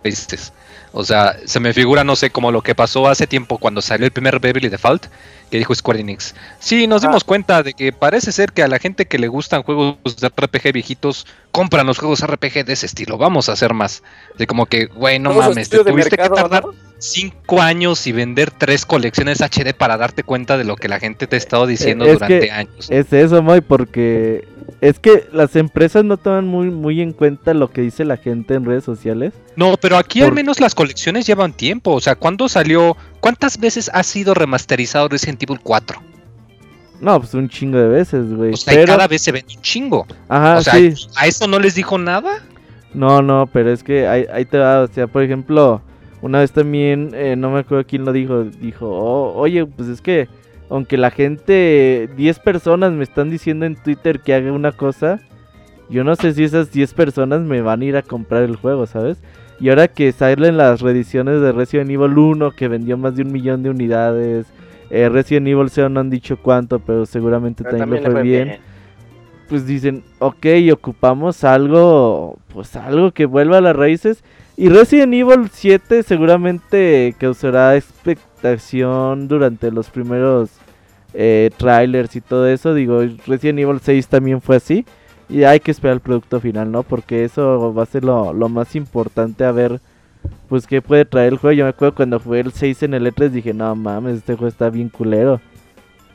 raíces. 0.02 0.52
O 0.92 1.04
sea, 1.04 1.36
se 1.44 1.60
me 1.60 1.72
figura, 1.72 2.02
no 2.02 2.16
sé, 2.16 2.30
como 2.30 2.50
lo 2.50 2.62
que 2.62 2.74
pasó 2.74 3.06
hace 3.08 3.26
tiempo 3.26 3.58
cuando 3.58 3.80
salió 3.80 4.06
el 4.06 4.12
primer 4.12 4.40
Beverly 4.40 4.68
Default, 4.68 5.06
que 5.50 5.58
dijo 5.58 5.74
Square 5.74 6.00
Enix. 6.00 6.34
Sí, 6.58 6.86
nos 6.86 7.02
dimos 7.02 7.22
cuenta 7.22 7.62
de 7.62 7.74
que 7.74 7.92
parece 7.92 8.32
ser 8.32 8.52
que 8.52 8.62
a 8.62 8.68
la 8.68 8.78
gente 8.78 9.06
que 9.06 9.18
le 9.18 9.28
gustan 9.28 9.62
juegos 9.62 10.16
de 10.16 10.28
RPG 10.28 10.72
viejitos, 10.72 11.26
compran 11.52 11.86
los 11.86 11.98
juegos 11.98 12.26
RPG 12.26 12.64
de 12.64 12.72
ese 12.72 12.86
estilo, 12.86 13.18
vamos 13.18 13.48
a 13.48 13.52
hacer 13.52 13.72
más. 13.72 14.02
De 14.36 14.46
como 14.46 14.66
que, 14.66 14.86
güey, 14.86 15.20
no 15.20 15.32
mames, 15.32 15.68
te 15.68 15.78
tuviste 15.78 16.16
mercado, 16.16 16.34
que 16.34 16.40
tardar 16.40 16.64
¿no? 16.64 16.74
cinco 16.98 17.60
años 17.60 18.06
y 18.06 18.12
vender 18.12 18.50
tres 18.50 18.84
colecciones 18.84 19.40
HD 19.40 19.74
para 19.74 19.96
darte 19.96 20.24
cuenta 20.24 20.56
de 20.56 20.64
lo 20.64 20.76
que 20.76 20.88
la 20.88 20.98
gente 20.98 21.26
te 21.26 21.36
ha 21.36 21.38
estado 21.38 21.66
diciendo 21.66 22.04
es 22.04 22.14
durante 22.14 22.50
años. 22.50 22.90
Es 22.90 23.12
eso, 23.12 23.42
Moy, 23.42 23.60
porque 23.60 24.46
es 24.80 24.98
que 24.98 25.26
las 25.32 25.56
empresas 25.56 26.04
no 26.04 26.16
toman 26.16 26.46
muy, 26.46 26.70
muy 26.70 27.00
en 27.02 27.12
cuenta 27.12 27.52
lo 27.52 27.70
que 27.70 27.82
dice 27.82 28.04
la 28.04 28.16
gente 28.16 28.54
en 28.54 28.64
redes 28.64 28.84
sociales. 28.84 29.34
No, 29.56 29.76
pero 29.76 29.96
aquí 29.96 30.22
al 30.22 30.32
menos 30.32 30.60
las 30.60 30.74
colecciones 30.74 31.26
llevan 31.26 31.52
tiempo. 31.52 31.92
O 31.92 32.00
sea, 32.00 32.14
¿cuándo 32.14 32.48
salió? 32.48 32.96
¿Cuántas 33.20 33.58
veces 33.58 33.90
ha 33.92 34.02
sido 34.02 34.32
remasterizado 34.34 35.08
Resident 35.08 35.42
Evil 35.42 35.60
4? 35.62 36.00
No, 37.00 37.18
pues 37.18 37.32
un 37.34 37.48
chingo 37.48 37.78
de 37.78 37.88
veces, 37.88 38.32
güey. 38.32 38.52
O 38.52 38.56
sea, 38.56 38.72
y 38.74 38.76
pero, 38.76 38.92
cada 38.92 39.08
vez 39.08 39.22
se 39.22 39.32
vende 39.32 39.54
un 39.56 39.62
chingo. 39.62 40.06
ajá, 40.28 40.58
o 40.58 40.62
sea, 40.62 40.74
sí. 40.74 40.94
¿a 41.16 41.26
eso 41.26 41.46
no 41.46 41.58
les 41.58 41.74
dijo 41.74 41.98
nada? 41.98 42.42
No, 42.92 43.22
no, 43.22 43.48
pero 43.52 43.72
es 43.72 43.82
que 43.82 44.06
ahí, 44.06 44.26
ahí 44.32 44.44
te 44.44 44.58
va, 44.58 44.82
o 44.82 44.86
sea, 44.88 45.06
por 45.06 45.22
ejemplo, 45.22 45.80
una 46.22 46.40
vez 46.40 46.52
también, 46.52 47.12
eh, 47.14 47.36
no 47.36 47.50
me 47.50 47.60
acuerdo 47.60 47.86
quién 47.86 48.04
lo 48.04 48.12
dijo, 48.12 48.44
dijo, 48.44 48.86
"Oh, 48.88 49.32
oye, 49.38 49.64
pues 49.64 49.88
es 49.88 50.00
que, 50.02 50.28
aunque 50.70 50.96
la 50.96 51.10
gente, 51.10 52.08
10 52.16 52.38
personas 52.38 52.92
me 52.92 53.02
están 53.02 53.28
diciendo 53.28 53.66
en 53.66 53.76
Twitter 53.76 54.20
que 54.20 54.34
haga 54.34 54.52
una 54.52 54.72
cosa, 54.72 55.20
yo 55.90 56.04
no 56.04 56.16
sé 56.16 56.32
si 56.32 56.44
esas 56.44 56.72
10 56.72 56.94
personas 56.94 57.42
me 57.42 57.60
van 57.60 57.82
a 57.82 57.84
ir 57.84 57.96
a 57.96 58.02
comprar 58.02 58.44
el 58.44 58.56
juego, 58.56 58.86
¿sabes? 58.86 59.18
Y 59.58 59.68
ahora 59.68 59.88
que 59.88 60.10
salen 60.12 60.56
las 60.56 60.80
reediciones 60.80 61.40
de 61.40 61.52
Resident 61.52 61.90
Evil 61.90 62.16
1, 62.16 62.52
que 62.52 62.68
vendió 62.68 62.96
más 62.96 63.16
de 63.16 63.22
un 63.22 63.32
millón 63.32 63.62
de 63.62 63.70
unidades, 63.70 64.46
eh, 64.88 65.08
Resident 65.08 65.48
Evil 65.48 65.68
0 65.68 65.90
no 65.90 66.00
han 66.00 66.08
dicho 66.08 66.38
cuánto, 66.40 66.78
pero 66.78 67.04
seguramente 67.04 67.64
Pero 67.64 67.76
también, 67.76 68.02
también 68.02 68.14
le 68.14 68.20
fue 68.20 68.22
bien 68.22 68.70
pues 69.50 69.66
dicen, 69.66 70.04
ok, 70.20 70.46
ocupamos 70.72 71.42
algo, 71.42 72.38
pues 72.54 72.76
algo 72.76 73.10
que 73.10 73.26
vuelva 73.26 73.58
a 73.58 73.60
las 73.60 73.74
raíces. 73.74 74.22
Y 74.56 74.68
Resident 74.68 75.12
Evil 75.12 75.50
7 75.52 76.04
seguramente 76.04 77.16
causará 77.18 77.74
expectación 77.74 79.26
durante 79.26 79.72
los 79.72 79.90
primeros 79.90 80.50
eh, 81.14 81.50
trailers 81.56 82.14
y 82.16 82.20
todo 82.20 82.46
eso. 82.48 82.74
Digo, 82.74 83.00
Resident 83.26 83.58
Evil 83.58 83.80
6 83.82 84.08
también 84.08 84.40
fue 84.40 84.56
así. 84.56 84.84
Y 85.28 85.44
hay 85.44 85.60
que 85.60 85.70
esperar 85.70 85.94
el 85.94 86.00
producto 86.00 86.40
final, 86.40 86.72
¿no? 86.72 86.82
Porque 86.82 87.24
eso 87.24 87.72
va 87.72 87.84
a 87.84 87.86
ser 87.86 88.04
lo, 88.04 88.32
lo 88.32 88.48
más 88.48 88.74
importante 88.74 89.44
a 89.44 89.52
ver, 89.52 89.80
pues 90.48 90.66
qué 90.66 90.82
puede 90.82 91.04
traer 91.04 91.32
el 91.34 91.38
juego. 91.38 91.52
Yo 91.54 91.64
me 91.64 91.70
acuerdo 91.70 91.94
cuando 91.94 92.18
jugué 92.18 92.40
el 92.40 92.52
6 92.52 92.82
en 92.82 92.94
el 92.94 93.06
E3 93.06 93.28
dije, 93.28 93.54
no 93.54 93.74
mames, 93.76 94.16
este 94.18 94.34
juego 94.34 94.48
está 94.48 94.70
bien 94.70 94.88
culero. 94.88 95.40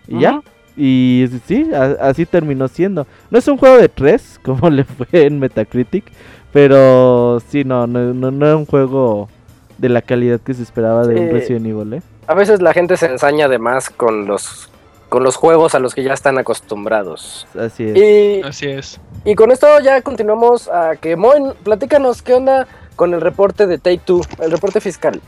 Y 0.07 0.19
ya, 0.19 0.41
y 0.75 1.27
sí, 1.47 1.69
a- 1.73 1.95
así 2.09 2.25
terminó 2.25 2.67
siendo. 2.67 3.07
No 3.31 3.39
es 3.39 3.47
un 3.47 3.57
juego 3.57 3.77
de 3.77 3.87
3, 3.87 4.41
como 4.43 4.69
le 4.69 4.83
fue 4.83 5.07
en 5.25 5.39
Metacritic, 5.39 6.03
pero 6.51 7.41
sí, 7.49 7.63
no, 7.63 7.87
no, 7.87 8.13
no, 8.13 8.31
no 8.31 8.45
era 8.45 8.57
un 8.57 8.65
juego 8.65 9.29
de 9.77 9.89
la 9.89 10.01
calidad 10.01 10.39
que 10.41 10.53
se 10.53 10.63
esperaba 10.63 11.07
de 11.07 11.15
un. 11.19 11.29
Resident 11.31 11.65
Evil, 11.65 11.93
¿eh? 11.93 12.01
A 12.27 12.33
veces 12.33 12.61
la 12.61 12.73
gente 12.73 12.97
se 12.97 13.05
ensaña 13.07 13.47
de 13.47 13.59
más 13.59 13.89
con 13.89 14.25
los, 14.25 14.69
con 15.09 15.23
los 15.23 15.35
juegos 15.35 15.75
a 15.75 15.79
los 15.79 15.93
que 15.95 16.03
ya 16.03 16.13
están 16.13 16.37
acostumbrados. 16.37 17.47
Así 17.59 17.83
es. 17.83 17.95
Y, 17.97 18.41
Así 18.43 18.65
es. 18.67 18.99
y 19.23 19.35
con 19.35 19.51
esto 19.51 19.67
ya 19.79 20.01
continuamos 20.01 20.67
a 20.67 20.95
que 20.95 21.15
Moen, 21.15 21.53
platícanos 21.63 22.21
qué 22.21 22.33
onda 22.33 22.67
con 22.95 23.13
el 23.13 23.21
reporte 23.21 23.67
de 23.67 23.77
Take 23.77 24.01
Two, 24.05 24.21
el 24.41 24.51
reporte 24.51 24.81
fiscal. 24.81 25.21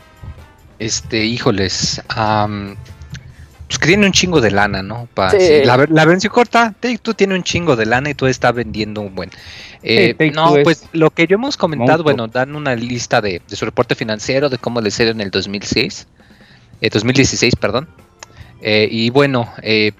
Este, 0.78 1.24
híjoles. 1.24 2.02
am, 2.08 2.76
pues 3.66 3.78
que 3.78 3.86
tiene 3.88 4.06
un 4.06 4.12
chingo 4.12 4.40
de 4.40 4.50
lana, 4.50 4.82
¿no? 4.82 5.08
Pa- 5.12 5.30
Sí. 5.30 5.36
sí, 5.40 5.64
la, 5.64 5.76
ver- 5.76 5.90
la 5.90 6.04
versión 6.06 6.32
corta, 6.32 6.74
Take 6.80 6.98
Two 6.98 7.14
tiene 7.14 7.34
un 7.34 7.42
chingo 7.42 7.76
de 7.76 7.84
lana 7.84 8.10
y 8.10 8.14
tú 8.14 8.26
está 8.26 8.50
vendiendo 8.52 9.00
un 9.02 9.14
buen. 9.14 9.30
Eh, 9.82 10.16
no, 10.34 10.54
pues 10.64 10.86
lo 10.92 11.10
que 11.10 11.26
yo 11.26 11.34
hemos 11.34 11.56
comentado, 11.56 12.02
monstruo. 12.02 12.04
bueno, 12.04 12.28
dan 12.28 12.56
una 12.56 12.74
lista 12.74 13.20
de, 13.20 13.42
de 13.46 13.56
su 13.56 13.64
reporte 13.64 13.94
financiero, 13.94 14.48
de 14.48 14.56
cómo 14.58 14.80
ha 14.80 14.82
ido 14.82 15.10
en 15.10 15.20
el 15.20 15.30
2006, 15.30 16.06
eh, 16.80 16.90
2016, 16.90 17.54
perdón. 17.56 17.88
Eh, 18.62 18.88
y 18.90 19.10
bueno, 19.10 19.52
eh, 19.62 19.92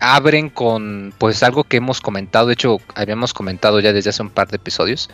abren 0.00 0.50
con 0.50 1.12
pues 1.18 1.42
algo 1.42 1.64
que 1.64 1.78
hemos 1.78 2.00
comentado, 2.00 2.46
de 2.48 2.54
hecho 2.54 2.78
habíamos 2.94 3.32
comentado 3.32 3.80
ya 3.80 3.92
desde 3.92 4.10
hace 4.10 4.22
un 4.22 4.30
par 4.30 4.48
de 4.48 4.56
episodios, 4.56 5.10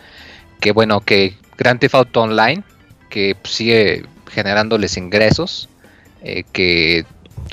que 0.59 0.71
bueno, 0.71 1.01
que 1.01 1.35
Grand 1.57 1.79
Theft 1.79 1.95
Auto 1.95 2.21
Online, 2.21 2.63
que 3.09 3.35
pues, 3.41 3.53
sigue 3.55 4.05
generándoles 4.31 4.97
ingresos, 4.97 5.69
eh, 6.23 6.43
que 6.51 7.05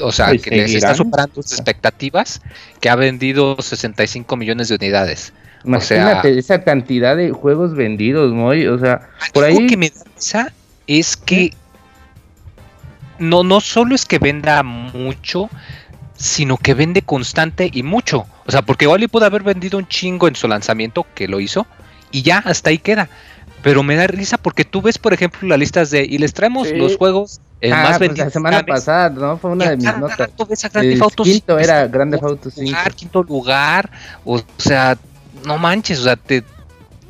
o 0.02 0.12
sea, 0.12 0.34
Y 0.34 0.38
que 0.38 0.50
les 0.50 0.74
está 0.74 0.94
superando 0.94 1.42
sus 1.42 1.52
expectativas, 1.52 2.40
que 2.80 2.88
ha 2.88 2.94
vendido 2.94 3.56
65 3.60 4.36
millones 4.36 4.68
de 4.68 4.76
unidades. 4.76 5.32
Imagínate 5.64 6.38
esa 6.38 6.62
cantidad 6.62 7.16
de 7.16 7.30
juegos 7.32 7.74
vendidos, 7.74 8.32
muy, 8.32 8.66
o 8.66 8.78
sea, 8.78 9.08
por 9.32 9.44
ahí 9.44 9.66
que 9.66 9.76
me 9.76 9.90
da 9.90 10.52
es 10.86 11.16
que 11.16 11.52
no, 13.18 13.42
no 13.44 13.60
solo 13.60 13.94
es 13.94 14.04
que 14.04 14.18
venda 14.18 14.62
mucho, 14.62 15.48
sino 16.16 16.56
que 16.56 16.74
vende 16.74 17.02
constante 17.02 17.70
y 17.72 17.82
mucho. 17.82 18.26
O 18.46 18.50
sea, 18.50 18.62
porque 18.62 18.86
le 18.98 19.08
pudo 19.08 19.24
haber 19.26 19.42
vendido 19.42 19.78
un 19.78 19.86
chingo 19.86 20.28
en 20.28 20.34
su 20.36 20.48
lanzamiento, 20.48 21.06
que 21.14 21.28
lo 21.28 21.40
hizo, 21.40 21.66
y 22.10 22.22
ya, 22.22 22.38
hasta 22.38 22.70
ahí 22.70 22.78
queda. 22.78 23.08
Pero 23.62 23.82
me 23.82 23.96
da 23.96 24.06
risa 24.06 24.38
porque 24.38 24.64
tú 24.64 24.80
ves, 24.82 24.98
por 24.98 25.12
ejemplo, 25.12 25.48
las 25.48 25.58
listas 25.58 25.90
de. 25.90 26.04
Y 26.04 26.18
les 26.18 26.32
traemos 26.32 26.68
Sí. 26.68 26.76
los 26.76 26.96
juegos 26.96 27.40
eh, 27.60 27.72
Ah, 27.72 27.76
más 27.82 27.88
pues 27.98 28.00
vendidos. 28.00 28.26
la 28.28 28.30
semana 28.32 28.62
pasada, 28.64 29.10
¿no? 29.10 29.36
Fue 29.36 29.50
una 29.50 29.70
de 29.70 29.76
mis 29.76 29.84
cada 29.86 29.98
notas. 29.98 30.18
rato 30.18 30.46
ves 30.46 30.64
a 30.64 30.68
Grand 30.68 30.86
El 30.86 31.00
quinto 31.00 31.24
5, 31.24 31.58
era 31.58 31.82
está 31.82 31.86
Grand 31.88 32.10
Theft 32.12 32.22
en 32.22 32.28
Auto 32.28 32.50
5. 32.50 32.70
lugar, 32.70 32.94
quinto 32.94 33.22
lugar, 33.24 33.90
o 34.24 34.40
sea, 34.58 34.96
no 35.44 35.58
manches, 35.58 35.98
o 35.98 36.04
sea, 36.04 36.14
te, 36.14 36.44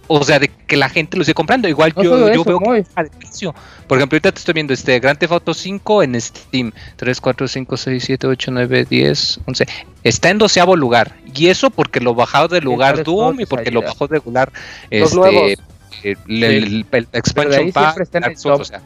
o 0.08 0.24
sea, 0.24 0.38
de 0.38 0.48
que 0.48 0.76
la 0.76 0.88
gente 0.88 1.16
lo 1.16 1.24
sigue 1.24 1.34
comprando. 1.34 1.68
Igual 1.68 1.92
No 1.96 2.02
yo, 2.02 2.18
yo 2.18 2.28
eso, 2.28 2.44
veo 2.44 2.58
que 2.60 2.70
de 3.02 3.10
precio. 3.18 3.54
Por 3.86 3.98
ejemplo, 3.98 4.16
ahorita 4.16 4.32
te 4.32 4.38
estoy 4.38 4.54
viendo 4.54 4.72
este 4.72 4.98
Grand 5.00 5.18
Theft 5.18 5.32
Auto 5.32 5.54
5 5.54 6.02
en 6.02 6.20
Steam. 6.20 6.72
3, 6.96 7.20
4, 7.20 7.48
5, 7.48 7.76
6, 7.76 8.04
7, 8.04 8.26
8, 8.26 8.50
9, 8.52 8.86
10, 8.88 9.40
11. 9.46 9.66
Está 10.02 10.30
en 10.30 10.38
doceavo 10.38 10.76
lugar. 10.76 11.14
Y 11.34 11.48
eso 11.48 11.70
porque 11.70 12.00
lo 12.00 12.14
bajó 12.14 12.48
de 12.48 12.60
lugar 12.60 13.04
Doom 13.04 13.34
y 13.34 13.38
mods 13.38 13.48
porque 13.48 13.70
lo 13.70 13.82
bajó 13.82 14.06
de 14.08 14.20
lugar 14.24 14.52
Los 14.90 15.12
este, 15.12 15.52
eh, 15.52 16.16
el, 16.26 16.44
el- 16.44 16.54
el 16.64 16.86
de 16.90 17.08
expansion 17.12 17.72
pack. 17.72 17.98
el 18.14 18.36
o 18.50 18.64
sea. 18.64 18.80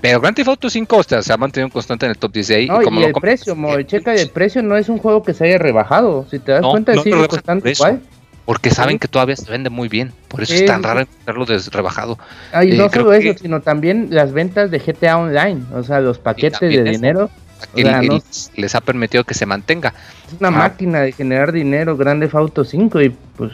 Pero 0.00 0.20
Grand 0.20 0.36
Theft 0.36 0.48
Auto 0.48 0.70
5 0.70 0.96
o 0.96 1.02
sea, 1.02 1.22
se 1.22 1.32
ha 1.32 1.36
mantenido 1.36 1.70
constante 1.70 2.06
en 2.06 2.10
el 2.10 2.18
top 2.18 2.32
10 2.32 2.46
de 2.48 2.54
ahí. 2.54 2.66
No, 2.68 2.80
y 2.80 2.84
como 2.84 3.00
y 3.00 3.04
el 3.04 3.12
precio, 3.12 3.56
Moy, 3.56 3.84
checa 3.84 4.14
el 4.14 4.30
precio, 4.30 4.62
no 4.62 4.76
es 4.76 4.88
un 4.88 4.98
juego 4.98 5.22
que 5.24 5.34
se 5.34 5.44
haya 5.44 5.58
rebajado. 5.58 6.24
Si 6.30 6.38
te 6.38 6.52
das 6.52 6.62
No, 6.62 6.70
cuenta, 6.70 6.94
no 6.94 7.02
sigue 7.02 7.16
eso. 7.64 7.88
igual. 7.88 8.02
Porque 8.48 8.70
saben 8.70 8.98
que 8.98 9.08
todavía 9.08 9.36
se 9.36 9.50
vende 9.50 9.68
muy 9.68 9.90
bien. 9.90 10.10
Por 10.28 10.42
eso 10.42 10.54
es 10.54 10.64
tan 10.64 10.82
raro 10.82 11.00
encontrarlo 11.00 11.44
rebajado. 11.70 12.18
Ah, 12.50 12.64
y 12.64 12.70
Eh, 12.72 12.76
no 12.78 12.88
creo 12.88 13.04
solo 13.04 13.18
que- 13.20 13.28
eso, 13.28 13.38
sino 13.42 13.60
también 13.60 14.08
las 14.10 14.32
ventas 14.32 14.70
de 14.70 14.80
GTA 14.80 15.18
Online, 15.18 15.60
o 15.74 15.82
sea, 15.82 16.00
los 16.00 16.18
paquetes 16.18 16.58
de 16.60 16.82
dinero 16.82 17.28
O 17.74 17.76
sea, 17.76 18.00
el- 18.00 18.06
no- 18.08 18.22
les, 18.56 18.74
ha 18.74 18.80
permitido 18.80 19.22
que 19.24 19.34
se 19.34 19.44
mantenga. 19.44 19.92
Es 20.28 20.40
una 20.40 20.48
Ah. 20.48 20.52
máquina 20.52 21.00
de 21.00 21.12
generar 21.12 21.52
dinero, 21.52 21.94
Grande 21.98 22.30
Auto 22.32 22.64
5 22.64 23.02
y 23.02 23.10
pues 23.36 23.52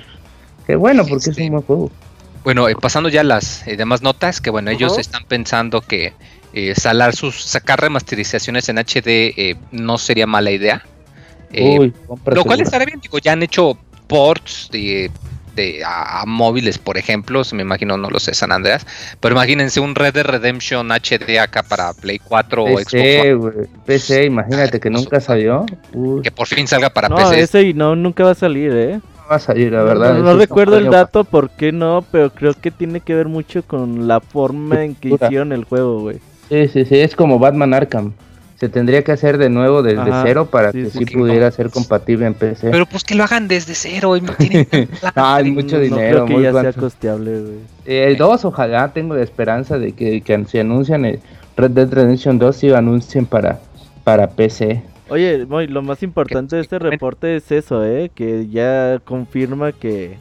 qué 0.65 0.77
bueno 0.77 1.05
porque 1.05 1.31
es 1.31 1.39
un 1.39 1.49
buen 1.51 1.63
juego. 1.63 1.91
Bueno, 2.45 2.69
eh, 2.69 2.77
pasando 2.81 3.09
ya 3.09 3.23
a 3.23 3.25
las 3.25 3.67
eh, 3.67 3.77
demás 3.77 4.01
notas, 4.01 4.41
que 4.41 4.51
bueno, 4.51 4.71
ellos 4.71 4.97
están 4.99 5.25
pensando 5.25 5.81
que 5.81 6.13
salar 6.77 7.17
sus, 7.17 7.43
sacar 7.43 7.81
remasterizaciones 7.81 8.69
en 8.69 8.79
HD 8.79 9.35
eh, 9.37 9.57
no 9.73 9.99
sería 9.99 10.29
mala 10.29 10.53
idea. 10.53 10.85
Uy, 11.53 11.93
lo 12.27 12.45
cual 12.45 12.61
estaría 12.61 12.87
bien, 12.87 13.01
digo, 13.01 13.19
ya 13.19 13.33
han 13.33 13.43
hecho 13.43 13.77
ports 14.15 14.69
de, 14.71 15.11
de- 15.57 15.83
a, 15.85 16.21
a 16.23 16.27
móviles, 16.27 16.79
por 16.79 16.97
ejemplo, 16.99 17.43
me 17.53 17.63
imagino, 17.63 17.97
no 17.97 18.11
lo 18.11 18.21
sé, 18.21 18.33
San 18.33 18.53
Andreas, 18.53 18.87
pero 19.21 19.35
imagínense 19.35 19.81
un 19.81 19.95
Red 19.97 20.15
Dead 20.15 20.25
Redemption 20.25 20.91
HD 20.93 21.39
acá 21.41 21.63
para 21.65 21.93
Play 21.95 22.21
4 22.21 22.63
o 22.65 22.67
Xbox 22.79 22.95
One, 22.95 23.03
PC, 23.03 23.35
güey, 23.35 23.55
PC, 23.87 24.25
imagínate 24.27 24.79
que 24.79 24.91
nunca 24.91 25.21
salió. 25.21 25.67
Uy, 25.93 26.23
que 26.23 26.31
por 26.31 26.47
fin 26.47 26.69
salga 26.69 26.91
para 26.91 27.09
No, 27.09 27.17
PC. 27.17 27.41
ese 27.41 27.63
y 27.63 27.75
no, 27.75 27.97
nunca 27.97 28.23
va 28.25 28.31
a 28.31 28.35
salir, 28.37 28.73
¿eh? 28.73 29.01
no 29.17 29.29
va 29.31 29.37
a 29.37 29.39
salir, 29.41 29.73
la 29.73 29.83
verdad. 29.83 30.15
No, 30.15 30.23
no 30.23 30.37
recuerdo 30.37 30.79
el 30.79 30.91
dato 30.91 31.25
por 31.25 31.51
qué 31.51 31.73
no, 31.73 32.05
pero 32.13 32.31
creo 32.31 32.55
que 32.55 32.71
tiene 32.71 33.01
que 33.01 33.15
ver 33.17 33.27
mucho 33.27 33.63
con 33.65 34.07
la 34.07 34.21
forma 34.21 34.85
en 34.85 34.95
que 34.95 35.09
hicieron 35.09 35.53
el 35.53 35.65
juego, 35.65 36.01
güey. 36.03 36.19
Sí, 36.51 36.69
sí, 36.69 36.85
sí, 36.85 36.99
es 37.01 37.17
como 37.17 37.39
Batman 37.39 37.75
Arkham. 37.75 38.13
Se 38.65 38.71
tendría 38.71 39.05
que 39.05 39.13
hacer 39.13 39.37
de 39.37 39.51
nuevo 39.51 39.83
desde 39.83 40.01
Ajá, 40.01 40.23
cero 40.25 40.49
para 40.51 40.73
sí, 40.73 40.85
que 40.85 40.91
sí, 40.91 41.05
pudiera 41.05 41.51
ser 41.51 41.69
compatible 41.69 42.25
en 42.25 42.33
PC. 42.33 42.71
Pero 42.71 42.87
pues 42.87 43.05
que 43.05 43.15
lo 43.15 43.23
hagan 43.23 43.47
desde 43.47 43.75
cero. 43.75 44.17
y 44.17 44.23
no 44.23 44.33
tienen 44.39 44.65
plata. 44.65 45.13
Ah, 45.17 45.35
hay 45.35 45.51
mucho 45.51 45.77
no 45.77 45.83
dinero, 45.83 46.25
creo 46.25 46.25
que 46.25 46.33
muy 46.33 46.43
ya 46.45 46.53
sea 46.59 46.73
costeable, 46.73 47.41
güey. 47.41 47.55
Eh, 47.85 48.07
el 48.07 48.17
2, 48.17 48.47
ojalá 48.47 48.91
tengo 48.95 49.17
la 49.17 49.23
esperanza 49.23 49.79
de 49.79 49.93
que, 49.93 50.23
que 50.23 50.47
si 50.47 50.59
anuncian 50.59 51.05
el 51.05 51.21
Red 51.59 51.73
Dead 51.73 51.93
Redemption 51.93 52.39
2, 52.39 52.57
sí 52.57 52.69
lo 52.71 52.79
anuncien 52.79 53.27
para, 53.27 53.61
para 54.03 54.31
PC. 54.31 54.83
Oye, 55.11 55.45
Moy, 55.45 55.67
lo 55.67 55.83
más 55.83 56.03
importante 56.03 56.57
de 56.57 56.63
este 56.63 56.79
reporte 56.79 57.37
es 57.37 57.53
eso, 57.53 57.85
¿eh? 57.85 58.11
Que 58.15 58.49
ya 58.49 58.99
confirma 59.05 59.73
que, 59.73 60.17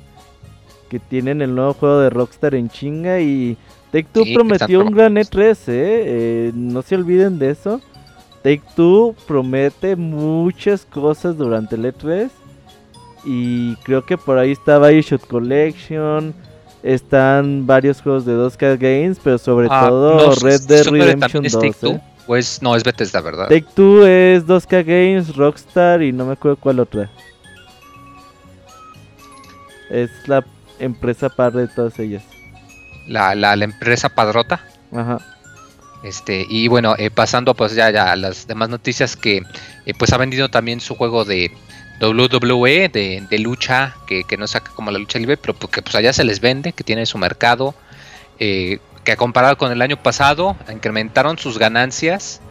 que 0.89 0.99
tienen 0.99 1.41
el 1.41 1.55
nuevo 1.55 1.75
juego 1.75 1.99
de 2.01 2.09
Rockstar 2.09 2.55
en 2.55 2.67
chinga 2.67 3.21
y 3.21 3.55
Take 3.93 4.07
Two 4.11 4.25
Sí, 4.25 4.35
prometió 4.35 4.81
un 4.81 4.91
gran 4.91 5.15
E3, 5.15 5.51
¿eh? 5.51 5.55
Eh, 5.69 6.51
No 6.53 6.81
se 6.81 6.95
olviden 6.95 7.39
de 7.39 7.51
eso. 7.51 7.79
Take 8.43 8.61
Two 8.75 9.15
promete 9.27 9.95
muchas 9.95 10.85
cosas 10.85 11.37
durante 11.37 11.75
el 11.75 11.85
E3 11.85 12.29
y 13.25 13.75
creo 13.77 14.05
que 14.05 14.17
por 14.17 14.37
ahí 14.37 14.51
está 14.51 14.79
Bioshock 14.79 15.25
Collection, 15.27 16.33
están 16.83 17.65
varios 17.65 18.01
juegos 18.01 18.25
de 18.25 18.33
2K 18.33 18.77
Games, 18.77 19.17
pero 19.23 19.37
sobre 19.37 19.67
Ah, 19.71 19.85
todo 19.87 20.27
no, 20.27 20.35
Red 20.35 20.61
Dead 20.67 20.83
¿Super 20.83 20.83
también 20.83 21.05
Redemption 21.05 21.45
es 21.45 21.53
2. 21.53 21.61
Take 21.61 21.73
Two? 21.79 21.91
¿eh? 21.93 22.01
Pues 22.27 22.61
no, 22.61 22.75
es 22.75 22.83
Bethesda, 22.83 23.21
¿verdad? 23.21 23.47
Take 23.47 23.65
Two 23.75 24.05
es 24.05 24.45
2K 24.45 24.83
Games, 24.85 25.35
Rockstar 25.37 26.01
y 26.03 26.11
no 26.11 26.25
me 26.25 26.33
acuerdo 26.33 26.57
cuál 26.57 26.79
otra. 26.81 27.09
Es 29.89 30.09
la 30.27 30.43
empresa 30.79 31.29
padre 31.29 31.61
de 31.61 31.67
todas 31.69 31.97
ellas. 31.99 32.23
La, 33.07 33.35
la, 33.35 33.55
la 33.55 33.65
empresa 33.65 34.09
padrota. 34.09 34.59
Ajá. 34.93 35.19
Este, 36.03 36.45
y 36.49 36.67
bueno, 36.67 36.95
eh, 36.97 37.09
pasando 37.09 37.53
pues 37.53 37.73
ya, 37.75 37.89
ya 37.89 38.11
a 38.11 38.15
las 38.15 38.45
demás 38.45 38.69
noticias 38.69 39.15
que 39.15 39.41
eh, 39.85 39.93
pues 39.97 40.11
ha 40.11 40.17
vendido 40.17 40.49
también 40.49 40.81
su 40.81 40.95
juego 40.95 41.23
de 41.23 41.51
WWE, 42.01 42.89
de, 42.89 43.23
de 43.29 43.39
lucha, 43.39 43.95
que, 44.05 44.23
que 44.23 44.37
no 44.37 44.47
saca 44.47 44.71
como 44.71 44.91
la 44.91 44.99
lucha 44.99 45.19
libre, 45.19 45.37
pero 45.37 45.53
porque 45.53 45.81
pues 45.81 45.95
allá 45.95 46.11
se 46.11 46.23
les 46.23 46.41
vende, 46.41 46.73
que 46.73 46.83
tiene 46.83 47.05
su 47.05 47.17
mercado, 47.17 47.73
eh, 48.39 48.79
que 49.03 49.15
comparado 49.15 49.57
con 49.57 49.71
el 49.71 49.81
año 49.81 49.97
pasado, 49.97 50.55
incrementaron 50.71 51.37
sus 51.37 51.57
ganancias 51.57 52.41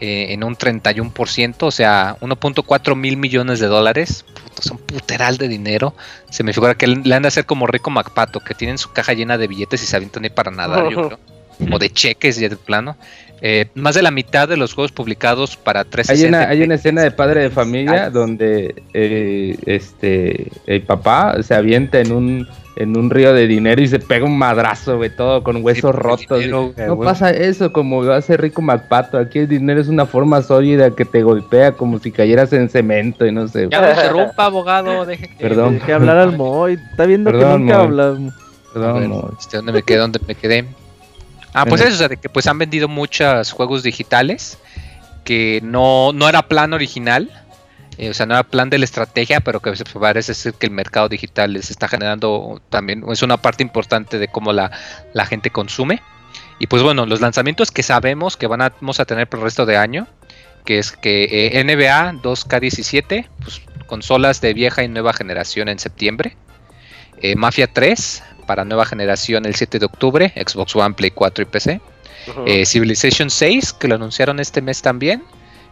eh, 0.00 0.28
en 0.30 0.44
un 0.44 0.56
31%, 0.56 1.56
o 1.60 1.70
sea, 1.70 2.16
1.4 2.20 2.96
mil 2.96 3.16
millones 3.16 3.60
de 3.60 3.66
dólares, 3.66 4.24
es 4.58 4.66
un 4.70 4.78
puteral 4.78 5.36
de 5.36 5.48
dinero, 5.48 5.94
se 6.30 6.42
me 6.42 6.52
figura 6.52 6.74
que 6.74 6.86
le 6.86 7.14
han 7.14 7.22
de 7.22 7.28
hacer 7.28 7.46
como 7.46 7.66
Rico 7.66 7.90
MacPato, 7.90 8.40
que 8.40 8.54
tienen 8.54 8.78
su 8.78 8.92
caja 8.92 9.12
llena 9.12 9.38
de 9.38 9.46
billetes 9.46 9.82
y 9.82 9.86
se 9.86 9.96
avientan 9.96 10.24
ahí 10.24 10.30
para 10.30 10.50
nada, 10.50 10.88
yo 10.88 11.06
creo 11.08 11.29
o 11.72 11.78
de 11.78 11.90
cheques 11.90 12.36
ya 12.38 12.48
de 12.48 12.56
plano. 12.56 12.96
Eh, 13.42 13.68
más 13.74 13.94
de 13.94 14.02
la 14.02 14.10
mitad 14.10 14.46
de 14.48 14.58
los 14.58 14.74
juegos 14.74 14.92
publicados 14.92 15.56
para 15.56 15.80
Hay 15.80 15.86
360 15.86 16.28
una, 16.38 16.48
hay 16.50 16.62
una 16.62 16.74
escena 16.74 17.00
de 17.02 17.10
padre 17.10 17.40
de 17.40 17.50
familia 17.50 18.04
Ah. 18.04 18.10
donde 18.10 18.82
eh, 18.92 19.56
este 19.64 20.48
el 20.66 20.82
papá 20.82 21.42
se 21.42 21.54
avienta 21.54 22.00
en 22.00 22.12
un 22.12 22.46
en 22.76 22.96
un 22.96 23.10
río 23.10 23.32
de 23.34 23.46
dinero 23.46 23.82
y 23.82 23.88
se 23.88 23.98
pega 23.98 24.24
un 24.24 24.38
madrazo, 24.38 24.96
güey, 24.98 25.10
todo 25.14 25.42
con 25.42 25.62
huesos 25.64 25.94
rotos. 25.94 26.38
dinero, 26.38 26.72
no 26.76 26.96
güey. 26.96 27.06
pasa 27.08 27.30
eso 27.30 27.72
como 27.72 28.02
lo 28.02 28.12
hace 28.14 28.36
Rico 28.36 28.62
MacPato. 28.62 29.18
Aquí 29.18 29.40
el 29.40 29.48
dinero 29.48 29.80
es 29.80 29.88
una 29.88 30.06
forma 30.06 30.40
sólida 30.42 30.94
que 30.94 31.04
te 31.04 31.22
golpea 31.22 31.72
como 31.72 31.98
si 31.98 32.10
cayeras 32.10 32.52
en 32.54 32.68
cemento 32.70 33.26
y 33.26 33.32
no 33.32 33.48
sé. 33.48 33.68
Ya 33.70 33.80
no 33.82 33.90
interrumpa, 33.90 34.44
abogado. 34.46 35.04
Deje 35.04 35.28
que... 35.28 35.34
Perdón. 35.42 35.74
Dejé 35.74 35.92
hablar 35.94 36.16
al 36.18 36.36
Moy. 36.36 36.78
Está 36.90 37.04
viendo 37.06 37.30
Perdón, 37.30 37.66
que 37.66 37.72
nunca 37.74 37.78
Moy. 37.88 38.28
A 38.28 38.72
Perdón, 38.72 39.00
ver, 39.00 39.08
no. 39.08 39.30
este, 39.38 39.56
¿dónde 39.58 39.72
me 39.72 39.82
quedé? 39.82 39.98
¿Dónde 39.98 40.20
me 40.26 40.34
quedé? 40.34 40.64
Ah, 41.52 41.66
pues 41.66 41.80
eso, 41.80 41.94
o 41.94 41.98
sea, 41.98 42.08
de 42.08 42.16
que 42.16 42.28
pues 42.28 42.46
han 42.46 42.58
vendido 42.58 42.88
muchos 42.88 43.52
juegos 43.52 43.82
digitales 43.82 44.58
que 45.24 45.60
no, 45.62 46.12
no 46.12 46.28
era 46.28 46.42
plan 46.42 46.72
original, 46.72 47.30
eh, 47.98 48.10
o 48.10 48.14
sea, 48.14 48.26
no 48.26 48.34
era 48.34 48.44
plan 48.44 48.70
de 48.70 48.78
la 48.78 48.84
estrategia, 48.84 49.40
pero 49.40 49.60
que 49.60 49.70
pues, 49.72 49.84
parece 49.92 50.34
ser 50.34 50.54
que 50.54 50.66
el 50.66 50.72
mercado 50.72 51.08
digital 51.08 51.52
les 51.52 51.70
está 51.70 51.88
generando 51.88 52.62
también, 52.70 53.04
es 53.10 53.22
una 53.22 53.36
parte 53.36 53.62
importante 53.62 54.18
de 54.18 54.28
cómo 54.28 54.52
la, 54.52 54.70
la 55.12 55.26
gente 55.26 55.50
consume. 55.50 56.00
Y 56.58 56.66
pues 56.66 56.82
bueno, 56.82 57.06
los 57.06 57.20
lanzamientos 57.20 57.70
que 57.70 57.82
sabemos 57.82 58.36
que 58.36 58.46
van 58.46 58.60
a, 58.60 58.72
vamos 58.80 59.00
a 59.00 59.04
tener 59.04 59.28
por 59.28 59.40
el 59.40 59.44
resto 59.44 59.66
de 59.66 59.76
año, 59.76 60.06
que 60.64 60.78
es 60.78 60.92
que 60.92 61.48
eh, 61.54 61.64
NBA 61.64 62.22
2K17, 62.22 63.26
pues, 63.42 63.62
consolas 63.86 64.40
de 64.40 64.54
vieja 64.54 64.82
y 64.82 64.88
nueva 64.88 65.12
generación 65.12 65.68
en 65.68 65.78
septiembre. 65.78 66.36
Eh, 67.22 67.34
Mafia 67.34 67.66
3 67.66 68.22
para 68.50 68.64
nueva 68.64 68.84
generación 68.84 69.46
el 69.46 69.54
7 69.54 69.78
de 69.78 69.86
octubre, 69.86 70.32
Xbox 70.34 70.74
One, 70.74 70.96
Play 70.96 71.12
4 71.12 71.42
y 71.42 71.46
PC. 71.46 71.80
Eh, 72.46 72.66
Civilization 72.66 73.30
6, 73.30 73.74
que 73.74 73.86
lo 73.86 73.94
anunciaron 73.94 74.40
este 74.40 74.60
mes 74.60 74.82
también, 74.82 75.22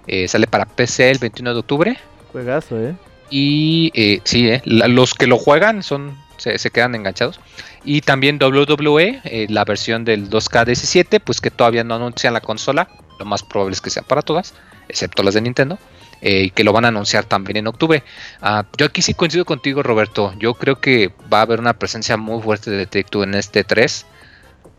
eh, 0.06 0.28
sale 0.28 0.46
para 0.46 0.64
PC 0.64 1.10
el 1.10 1.18
21 1.18 1.54
de 1.54 1.58
octubre. 1.58 1.98
Juegazo, 2.30 2.78
¿eh? 2.80 2.94
Y 3.30 3.90
eh, 3.96 4.20
sí, 4.22 4.48
eh, 4.48 4.62
la- 4.64 4.86
los 4.86 5.12
que 5.14 5.26
lo 5.26 5.38
juegan 5.38 5.82
son 5.82 6.16
se, 6.36 6.56
se 6.56 6.70
quedan 6.70 6.94
enganchados. 6.94 7.40
Y 7.82 8.02
también 8.02 8.38
WWE, 8.40 9.46
la 9.48 9.64
versión 9.64 10.04
del 10.04 10.30
2K17, 10.30 11.18
pues 11.18 11.40
que 11.40 11.50
todavía 11.50 11.82
no 11.82 11.96
anuncian 11.96 12.32
la 12.32 12.40
consola. 12.42 12.86
Lo 13.18 13.24
más 13.24 13.42
probable 13.42 13.74
es 13.74 13.80
que 13.80 13.90
sea 13.90 14.04
para 14.04 14.22
todas, 14.22 14.54
excepto 14.88 15.24
las 15.24 15.34
de 15.34 15.40
Nintendo. 15.40 15.80
Eh, 16.20 16.42
y 16.44 16.50
que 16.50 16.64
lo 16.64 16.72
van 16.72 16.84
a 16.84 16.88
anunciar 16.88 17.24
también 17.24 17.58
en 17.58 17.66
octubre. 17.66 18.02
Ah, 18.40 18.64
yo 18.76 18.86
aquí 18.86 19.02
sí 19.02 19.14
coincido 19.14 19.44
contigo, 19.44 19.82
Roberto. 19.82 20.34
Yo 20.38 20.54
creo 20.54 20.80
que 20.80 21.12
va 21.32 21.38
a 21.38 21.42
haber 21.42 21.60
una 21.60 21.74
presencia 21.74 22.16
muy 22.16 22.42
fuerte 22.42 22.70
de 22.70 22.86
Take 22.86 23.04
Two 23.04 23.22
en 23.22 23.34
este 23.34 23.64
3. 23.64 24.06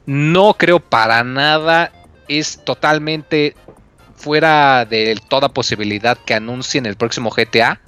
No 0.05 0.53
creo 0.55 0.79
para 0.79 1.23
nada. 1.23 1.91
Es 2.27 2.63
totalmente 2.63 3.55
fuera 4.15 4.85
de 4.85 5.19
toda 5.29 5.49
posibilidad 5.49 6.17
que 6.17 6.33
anuncien 6.33 6.85
el 6.85 6.95
próximo 6.95 7.29
GTA. 7.29 7.79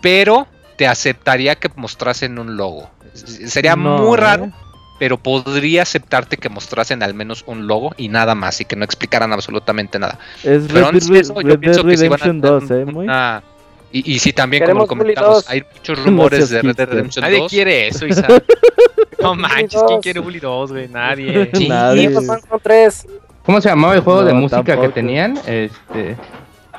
Pero 0.00 0.46
te 0.76 0.86
aceptaría 0.86 1.56
que 1.56 1.70
mostrasen 1.74 2.38
un 2.38 2.56
logo. 2.56 2.90
Sería 3.14 3.76
No, 3.76 3.98
muy 3.98 4.16
¿eh? 4.16 4.20
raro, 4.20 4.52
pero 4.98 5.18
podría 5.18 5.82
aceptarte 5.82 6.36
que 6.36 6.48
mostrasen 6.48 7.02
al 7.02 7.14
menos 7.14 7.44
un 7.46 7.66
logo 7.66 7.92
y 7.96 8.08
nada 8.08 8.34
más, 8.34 8.60
y 8.60 8.64
que 8.64 8.76
no 8.76 8.84
explicaran 8.84 9.32
absolutamente 9.32 9.98
nada. 9.98 10.18
Es 10.42 10.64
Pero 10.68 10.74
Red, 10.80 10.84
antes 10.84 11.08
de 11.08 11.18
eso, 11.20 11.34
yo 11.40 11.48
Red 11.48 11.58
pienso 11.58 11.84
que 11.84 11.96
sí 11.96 12.08
van 12.08 12.20
a 12.20 12.24
Redemption 12.24 12.40
tener 12.68 12.84
2, 12.84 12.94
¿eh? 12.94 12.98
una- 12.98 13.42
Y, 13.92 14.14
y 14.14 14.18
sí, 14.18 14.32
también, 14.32 14.64
como 14.64 14.80
lo 14.80 14.86
comentamos, 14.86 15.34
2. 15.44 15.50
hay 15.50 15.64
muchos 15.74 15.98
rumores 16.04 16.38
seas 16.48 16.50
de 16.50 16.62
Red 16.62 16.76
Dead. 16.76 16.88
Redemption 16.88 17.22
Nadie 17.22 17.38
2. 17.38 17.50
quiere 17.50 17.88
eso, 17.88 18.06
Isa. 18.08 18.26
No 19.20 19.34
manches, 19.34 19.82
¿quién 19.86 20.00
quiere 20.00 20.20
Bully 20.20 20.40
2, 20.40 20.72
güey? 20.72 20.88
Nadie. 20.88 21.50
Sí, 21.54 21.68
Nadie. 21.68 22.12
¿Cómo 23.44 23.60
se 23.60 23.68
llamaba 23.68 23.94
el 23.94 24.00
juego 24.00 24.24
de 24.24 24.32
No, 24.32 24.40
música 24.40 24.62
que 24.64 24.72
tampoco. 24.72 24.92
tenían? 24.92 25.36
Este 25.46 26.16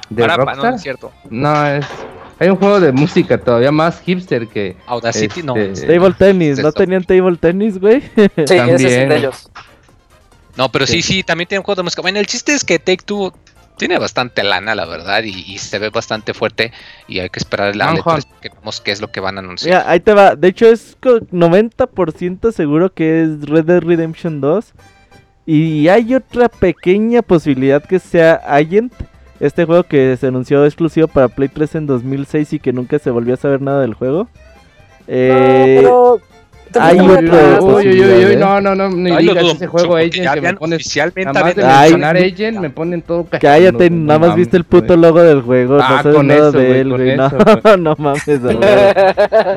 de 0.10 0.22
Ahora, 0.24 0.36
pa- 0.38 0.44
no, 0.44 0.46
Rockstar. 0.46 0.70
no 0.72 0.76
es 0.76 0.82
cierto. 0.82 1.12
No, 1.30 1.68
es 1.68 1.86
hay 2.40 2.50
un 2.50 2.56
juego 2.58 2.80
de 2.80 2.92
música 2.92 3.38
todavía 3.38 3.72
más 3.72 4.02
hipster 4.02 4.48
que 4.48 4.76
Audacity, 4.86 5.44
no. 5.44 5.56
Este, 5.56 5.88
Table 5.88 6.14
tennis, 6.18 6.60
¿no 6.60 6.72
tenían 6.72 7.04
table 7.04 7.38
tennis, 7.38 7.80
güey? 7.80 8.02
Sí, 8.02 8.20
ese 8.36 8.74
es 9.04 9.10
de 9.10 9.18
ellos. 9.18 9.50
No, 10.56 10.72
pero 10.72 10.88
sí, 10.88 11.02
sí, 11.02 11.24
también 11.24 11.48
tiene 11.48 11.60
un 11.60 11.66
juego 11.66 11.78
de 11.82 11.84
música. 11.84 12.02
Bueno, 12.02 12.20
el 12.20 12.26
chiste 12.28 12.54
es 12.54 12.64
que 12.64 12.80
Take 12.80 13.04
Two 13.06 13.32
tiene 13.78 14.00
bastante 14.00 14.44
lana, 14.44 14.74
la 14.74 14.86
verdad, 14.86 15.22
y, 15.24 15.30
y 15.30 15.60
se 15.60 15.78
ve 15.78 15.92
bastante 15.92 16.34
fuerte. 16.34 16.72
Y 17.08 17.20
hay 17.20 17.30
que 17.30 17.38
esperar 17.40 17.76
la 17.76 17.86
letra 17.94 18.18
que 18.42 18.50
vemos 18.50 18.82
qué 18.82 18.92
es 18.92 19.00
lo 19.00 19.12
que 19.12 19.20
van 19.20 19.38
a 19.38 19.42
anunciar. 19.42 19.82
Mira, 19.82 19.92
ahí 19.92 20.00
te 20.00 20.14
va. 20.14 20.36
De 20.36 20.48
hecho, 20.48 20.68
es 20.68 20.98
co- 21.00 21.20
90% 21.20 22.52
seguro 22.52 22.92
que 22.92 23.22
es 23.22 23.42
Red 23.48 23.66
Dead 23.66 23.82
Redemption 23.82 24.42
2. 24.42 24.74
Y 25.46 25.88
hay 25.90 26.16
otra 26.16 26.50
pequeña 26.50 27.22
posibilidad 27.22 27.84
que 27.86 28.00
sea 28.00 28.34
Agent. 28.48 28.92
Este 29.40 29.66
juego 29.66 29.84
que 29.84 30.18
se 30.18 30.28
anunció 30.28 30.66
exclusivo 30.66 31.08
para 31.08 31.28
Play 31.28 31.48
3 31.50 31.76
en 31.76 31.88
2006 31.88 32.54
y 32.54 32.60
que 32.60 32.74
nunca 32.74 32.98
se 33.00 33.12
volvió 33.12 33.36
a 33.36 33.38
saber 33.38 33.62
nada 33.62 33.82
del 33.82 33.94
juego. 33.94 34.24
No, 34.24 34.28
Eh, 35.08 35.78
pero 35.82 36.20
Hay 36.82 37.00
otro- 37.00 37.66
Uy, 37.66 37.88
uy, 37.88 38.00
uy, 38.02 38.26
uy, 38.26 38.34
¿eh? 38.34 38.36
no, 38.38 38.60
no, 38.60 38.76
no, 38.76 38.90
ni 38.90 39.16
digas 39.16 39.38
ese 39.38 39.54
mucho, 39.54 39.68
juego 39.70 39.96
Agent 39.96 40.34
que 40.34 40.42
me 40.42 40.54
pones, 40.56 40.76
oficialmente 40.76 41.26
nada 41.32 41.46
más 41.46 41.56
de 41.56 41.64
Ay, 41.64 41.80
mencionar 41.92 42.18
Agent 42.18 42.60
me 42.60 42.70
ponen 42.70 43.02
todo 43.04 43.24
Cállate, 43.42 43.72
cachondo, 43.72 44.06
nada 44.06 44.20
no 44.20 44.28
más 44.28 44.36
viste 44.36 44.58
el 44.58 44.64
puto 44.66 44.88
güey. 44.88 45.00
logo 45.00 45.22
del 45.24 45.42
juego, 45.44 45.80
Ah, 45.82 45.90
no 45.90 46.04
sabes 46.04 46.16
con 46.18 46.28
nada 46.28 46.50
eso, 46.50 46.58
de 46.58 46.82
él, 46.82 46.90
güey. 46.90 47.16
No, 47.16 47.28
eso, 47.28 47.78
no 47.78 47.96
mames, 48.00 48.42
güey. 48.44 48.58
No, 48.60 48.62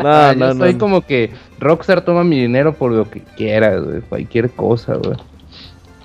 Ah, 0.09 0.35
no, 0.37 0.49
yo 0.49 0.55
no. 0.55 0.65
soy 0.65 0.75
como 0.75 1.01
que 1.01 1.31
Rockstar 1.59 2.03
toma 2.05 2.23
mi 2.23 2.41
dinero 2.43 2.75
por 2.75 2.93
lo 2.93 3.11
que 3.11 3.23
quiera, 3.37 3.77
güey, 3.79 4.03
cualquier 4.03 4.49
cosa, 4.51 4.95
güey. 4.95 5.17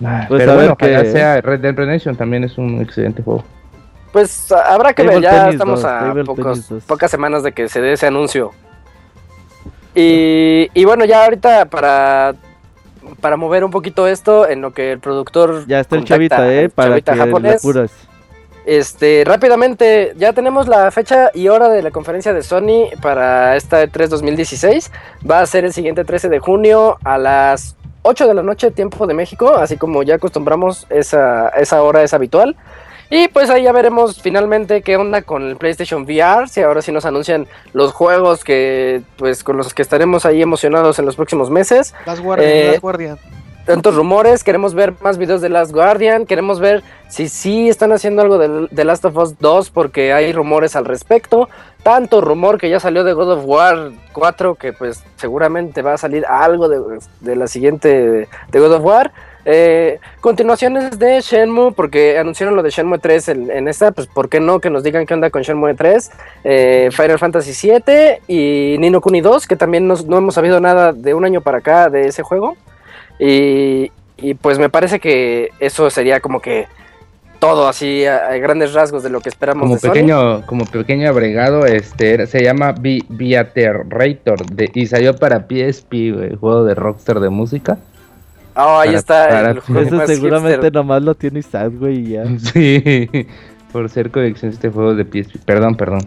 Ah, 0.03 0.25
Pues 0.27 0.39
pero 0.39 0.53
a 0.53 0.55
ver 0.55 0.65
bueno, 0.69 0.77
ojalá 0.81 1.03
qué- 1.03 1.11
sea 1.11 1.39
Red 1.41 1.59
Dead 1.59 1.75
Redemption 1.75 2.15
también 2.15 2.43
es 2.45 2.57
un 2.57 2.81
excelente 2.81 3.21
juego. 3.21 3.43
Pues 4.15 4.49
habrá 4.49 4.93
que 4.93 5.03
ver, 5.03 5.19
ya 5.19 5.49
estamos 5.49 5.81
2, 5.81 5.91
a 5.91 6.13
pocos- 6.23 6.35
Tennis 6.53 6.69
2. 6.69 6.83
pocas 6.85 7.11
semanas 7.11 7.43
de 7.43 7.51
que 7.51 7.67
se 7.67 7.81
dé 7.81 7.91
ese 7.91 8.07
anuncio. 8.07 8.51
Y, 9.93 10.69
y 10.73 10.85
bueno, 10.85 11.03
ya 11.03 11.25
ahorita 11.25 11.65
para, 11.65 12.33
para 13.19 13.35
mover 13.35 13.65
un 13.65 13.71
poquito 13.71 14.07
esto 14.07 14.47
en 14.47 14.61
lo 14.61 14.71
que 14.71 14.93
el 14.93 14.99
productor... 14.99 15.67
Ya 15.67 15.81
está 15.81 15.97
el 15.97 16.05
chavita, 16.05 16.49
eh, 16.49 16.69
para 16.69 16.91
chavita 16.91 17.11
que 17.11 17.17
le 17.17 17.25
japonés. 17.25 17.55
apuras. 17.57 17.91
Este, 18.65 19.23
rápidamente, 19.25 20.13
ya 20.15 20.31
tenemos 20.31 20.69
la 20.69 20.89
fecha 20.91 21.29
y 21.33 21.49
hora 21.49 21.67
de 21.67 21.83
la 21.83 21.91
conferencia 21.91 22.31
de 22.31 22.41
Sony 22.41 22.91
para 23.01 23.57
esta 23.57 23.83
E 23.83 23.91
E3 23.91 24.07
2016. 24.07 24.93
Va 25.29 25.41
a 25.41 25.45
ser 25.45 25.65
el 25.65 25.73
siguiente 25.73 26.05
13 26.05 26.29
de 26.29 26.39
junio 26.39 26.97
a 27.03 27.17
las 27.17 27.75
8 28.03 28.29
de 28.29 28.33
la 28.33 28.43
noche, 28.43 28.71
tiempo 28.71 29.07
de 29.07 29.13
México, 29.13 29.53
así 29.55 29.75
como 29.75 30.03
ya 30.03 30.15
acostumbramos, 30.15 30.87
esa, 30.89 31.49
esa 31.49 31.83
hora 31.83 32.01
es 32.01 32.13
habitual. 32.13 32.55
Y 33.09 33.27
pues 33.27 33.49
ahí 33.49 33.63
ya 33.63 33.71
veremos 33.71 34.21
finalmente 34.21 34.81
qué 34.81 34.97
onda 34.97 35.21
con 35.21 35.43
el 35.43 35.57
PlayStation 35.57 36.03
VR, 36.03 36.47
si 36.47 36.61
ahora 36.61 36.81
sí 36.81 36.91
nos 36.91 37.05
anuncian 37.05 37.47
los 37.73 37.91
juegos 37.93 38.43
que 38.43 39.01
pues 39.17 39.43
con 39.43 39.57
los 39.57 39.73
que 39.73 39.81
estaremos 39.81 40.25
ahí 40.25 40.41
emocionados 40.41 40.97
en 40.99 41.05
los 41.05 41.15
próximos 41.15 41.49
meses 41.49 41.93
Las 42.05 42.19
guardias, 42.19 42.51
Eh, 42.51 42.69
las 42.73 42.81
guardias. 42.81 43.19
tantos 43.65 43.95
rumores, 43.95 44.43
queremos 44.43 44.73
ver 44.73 44.93
más 45.01 45.17
videos 45.17 45.41
de 45.41 45.49
Last 45.49 45.71
Guardian, 45.71 46.25
queremos 46.25 46.59
ver 46.59 46.83
si 47.07 47.27
sí 47.29 47.67
están 47.69 47.91
haciendo 47.91 48.21
algo 48.23 48.37
de, 48.37 48.67
de 48.69 48.83
Last 48.85 49.05
of 49.05 49.17
Us 49.17 49.39
2 49.39 49.69
porque 49.71 50.11
hay 50.13 50.31
rumores 50.33 50.75
al 50.75 50.85
respecto, 50.85 51.47
tanto 51.83 52.21
rumor 52.21 52.57
que 52.59 52.69
ya 52.69 52.79
salió 52.79 53.03
de 53.03 53.13
God 53.13 53.33
of 53.33 53.43
War 53.45 53.91
4 54.13 54.55
que 54.55 54.73
pues 54.73 55.03
seguramente 55.15 55.81
va 55.83 55.93
a 55.93 55.97
salir 55.97 56.25
algo 56.27 56.69
de, 56.69 56.79
de 57.21 57.35
la 57.35 57.47
siguiente 57.47 58.27
de 58.51 58.59
God 58.59 58.73
of 58.73 58.83
War. 58.83 59.11
Eh, 59.47 59.99
continuaciones 60.21 60.97
de 60.97 61.21
Shenmue, 61.21 61.71
porque 61.73 62.17
anunciaron 62.17 62.55
lo 62.55 62.63
de 62.63 62.71
Shenmue 62.71 62.97
3 62.97 63.29
en, 63.29 63.51
en 63.51 63.67
esta, 63.67 63.91
pues 63.91 64.07
¿por 64.07 64.27
qué 64.27 64.39
no? 64.39 64.59
Que 64.59 64.71
nos 64.71 64.81
digan 64.83 65.05
qué 65.05 65.13
onda 65.13 65.29
con 65.29 65.43
Shenmue 65.43 65.75
3, 65.75 66.11
eh, 66.43 66.89
Final 66.91 67.19
Fantasy 67.19 67.53
7 67.53 68.21
y 68.27 68.75
Nino 68.79 69.01
Kuni 69.01 69.21
2, 69.21 69.45
que 69.45 69.55
también 69.55 69.87
nos- 69.87 70.05
no 70.07 70.17
hemos 70.17 70.33
sabido 70.33 70.59
nada 70.59 70.93
de 70.93 71.13
un 71.13 71.25
año 71.25 71.41
para 71.41 71.59
acá 71.59 71.89
de 71.89 72.07
ese 72.07 72.23
juego. 72.23 72.57
Y, 73.19 73.91
y, 74.17 74.33
pues 74.33 74.57
me 74.59 74.69
parece 74.69 74.99
que 74.99 75.51
eso 75.59 75.89
sería 75.89 76.19
como 76.19 76.41
que 76.41 76.65
todo 77.39 77.67
así 77.67 78.05
a, 78.05 78.27
a 78.29 78.37
grandes 78.37 78.73
rasgos 78.73 79.03
de 79.03 79.09
lo 79.09 79.19
que 79.21 79.29
esperamos 79.29 79.61
Como 79.63 79.75
de 79.75 79.79
Sony. 79.81 79.89
pequeño, 79.91 80.45
como 80.47 80.65
pequeño 80.65 81.09
agregado, 81.09 81.65
este 81.65 82.25
se 82.27 82.41
llama 82.43 82.71
Vi- 82.71 83.05
Viaterrator 83.09 84.45
de, 84.47 84.71
y 84.73 84.87
salió 84.87 85.15
para 85.15 85.45
PSP, 85.47 86.35
juego 86.39 86.63
de 86.63 86.73
Rockstar 86.75 87.19
de 87.19 87.29
música. 87.29 87.77
Ah, 88.55 88.81
ahí 88.81 88.87
para- 88.87 88.97
está 88.97 89.27
para- 89.29 89.51
el 89.51 89.59
juego 89.59 89.81
Eso 89.81 90.07
seguramente 90.07 90.53
hipster. 90.53 90.73
nomás 90.73 91.01
lo 91.03 91.13
tiene 91.15 91.39
Isaac, 91.39 91.73
güey, 91.77 91.99
y 91.99 92.09
ya. 92.13 92.23
Sí, 92.39 93.27
por 93.71 93.89
ser 93.89 94.09
colección 94.11 94.51
de 94.51 94.55
este 94.55 94.69
juego 94.69 94.95
de 94.95 95.03
PSP. 95.03 95.43
Perdón, 95.45 95.75
perdón. 95.75 95.99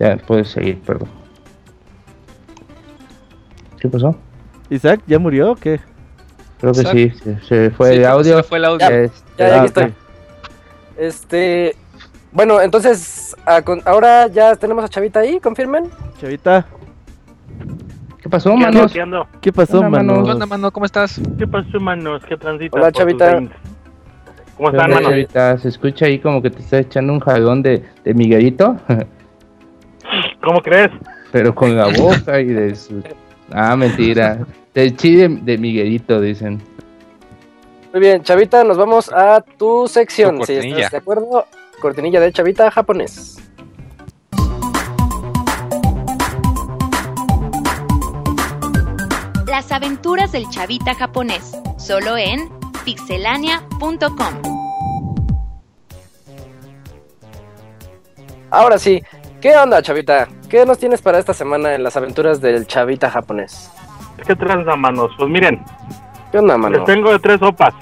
Ya, 0.00 0.16
puedes 0.16 0.48
seguir, 0.48 0.80
perdón. 0.82 1.08
¿Qué 3.80 3.88
pasó? 3.88 4.16
¿Isaac 4.70 5.00
ya 5.06 5.18
murió 5.18 5.52
o 5.52 5.56
qué? 5.56 5.80
Creo 6.60 6.72
que 6.72 6.84
sí, 6.84 7.10
se, 7.22 7.40
se 7.42 7.70
fue 7.70 7.90
Sí, 7.90 7.96
el 7.98 8.04
audio. 8.06 8.36
se 8.38 8.42
fue 8.42 8.58
el 8.58 8.64
audio. 8.64 8.88
Este, 8.88 9.12
Ya, 9.38 9.48
ya 9.48 9.54
Ah, 9.54 9.58
aquí 9.58 9.66
estoy. 9.66 9.94
Este, 10.96 11.76
bueno, 12.32 12.60
entonces 12.60 13.36
a 13.46 13.62
con- 13.62 13.82
ahora 13.84 14.26
ya 14.26 14.56
tenemos 14.56 14.84
a 14.84 14.88
Chavita 14.88 15.20
ahí, 15.20 15.38
confirmen. 15.38 15.84
Chavita, 16.20 16.66
¿Qué 18.28 18.32
pasó, 18.32 18.50
¿Qué 18.50 18.56
manos? 18.58 18.92
¿Qué 18.92 19.00
ando? 19.00 19.26
¿qué 19.40 19.52
pasó, 19.54 19.78
Hola, 19.78 19.88
mano? 19.88 20.22
¿Qué 20.22 20.30
onda, 20.32 20.44
mano? 20.44 20.70
¿Cómo 20.70 20.84
estás? 20.84 21.18
¿Qué 21.38 21.46
pasó, 21.46 21.80
manos? 21.80 22.22
¿Qué 22.28 22.36
transita? 22.36 22.76
Hola, 22.76 22.92
chavita. 22.92 23.42
¿Cómo 24.58 24.68
están, 24.68 24.90
manos? 24.90 25.08
chavita, 25.08 25.56
Se 25.56 25.68
escucha 25.68 26.04
ahí 26.04 26.18
como 26.18 26.42
que 26.42 26.50
te 26.50 26.58
está 26.58 26.78
echando 26.78 27.14
un 27.14 27.20
jalón 27.20 27.62
de, 27.62 27.82
de 28.04 28.12
Miguelito, 28.12 28.76
¿Cómo 30.44 30.60
crees? 30.60 30.90
pero 31.32 31.54
con 31.54 31.74
la 31.74 31.86
boca 31.86 32.38
y 32.38 32.48
de 32.48 32.74
su... 32.74 33.02
Ah, 33.50 33.74
mentira. 33.76 34.40
De 34.74 34.94
chi 34.94 35.16
de, 35.16 35.28
de 35.28 35.56
Miguelito, 35.56 36.20
dicen. 36.20 36.60
Muy 37.94 38.00
bien, 38.00 38.22
Chavita, 38.22 38.62
nos 38.62 38.76
vamos 38.76 39.10
a 39.10 39.40
tu 39.40 39.88
sección. 39.88 40.40
Tu 40.40 40.44
Si 40.44 40.52
estás 40.52 40.90
de 40.90 40.98
acuerdo, 40.98 41.46
cortinilla 41.80 42.20
de 42.20 42.30
Chavita 42.30 42.70
japonés. 42.70 43.47
Las 49.58 49.72
aventuras 49.72 50.30
del 50.30 50.48
chavita 50.50 50.94
japonés, 50.94 51.50
solo 51.78 52.16
en 52.16 52.48
pixelania.com. 52.84 54.34
Ahora 58.52 58.78
sí, 58.78 59.02
¿qué 59.40 59.56
onda, 59.56 59.82
Chavita? 59.82 60.28
¿Qué 60.48 60.64
nos 60.64 60.78
tienes 60.78 61.02
para 61.02 61.18
esta 61.18 61.34
semana 61.34 61.74
en 61.74 61.82
las 61.82 61.96
aventuras 61.96 62.40
del 62.40 62.68
Chavita 62.68 63.10
japonés? 63.10 63.68
¿Qué 64.24 64.36
tranza, 64.36 64.76
manos? 64.76 65.10
Pues 65.18 65.28
miren, 65.28 65.60
¿Qué 66.30 66.38
onda, 66.38 66.56
mano? 66.56 66.76
les 66.76 66.84
tengo 66.86 67.10
de 67.10 67.18
tres 67.18 67.40
sopas. 67.40 67.74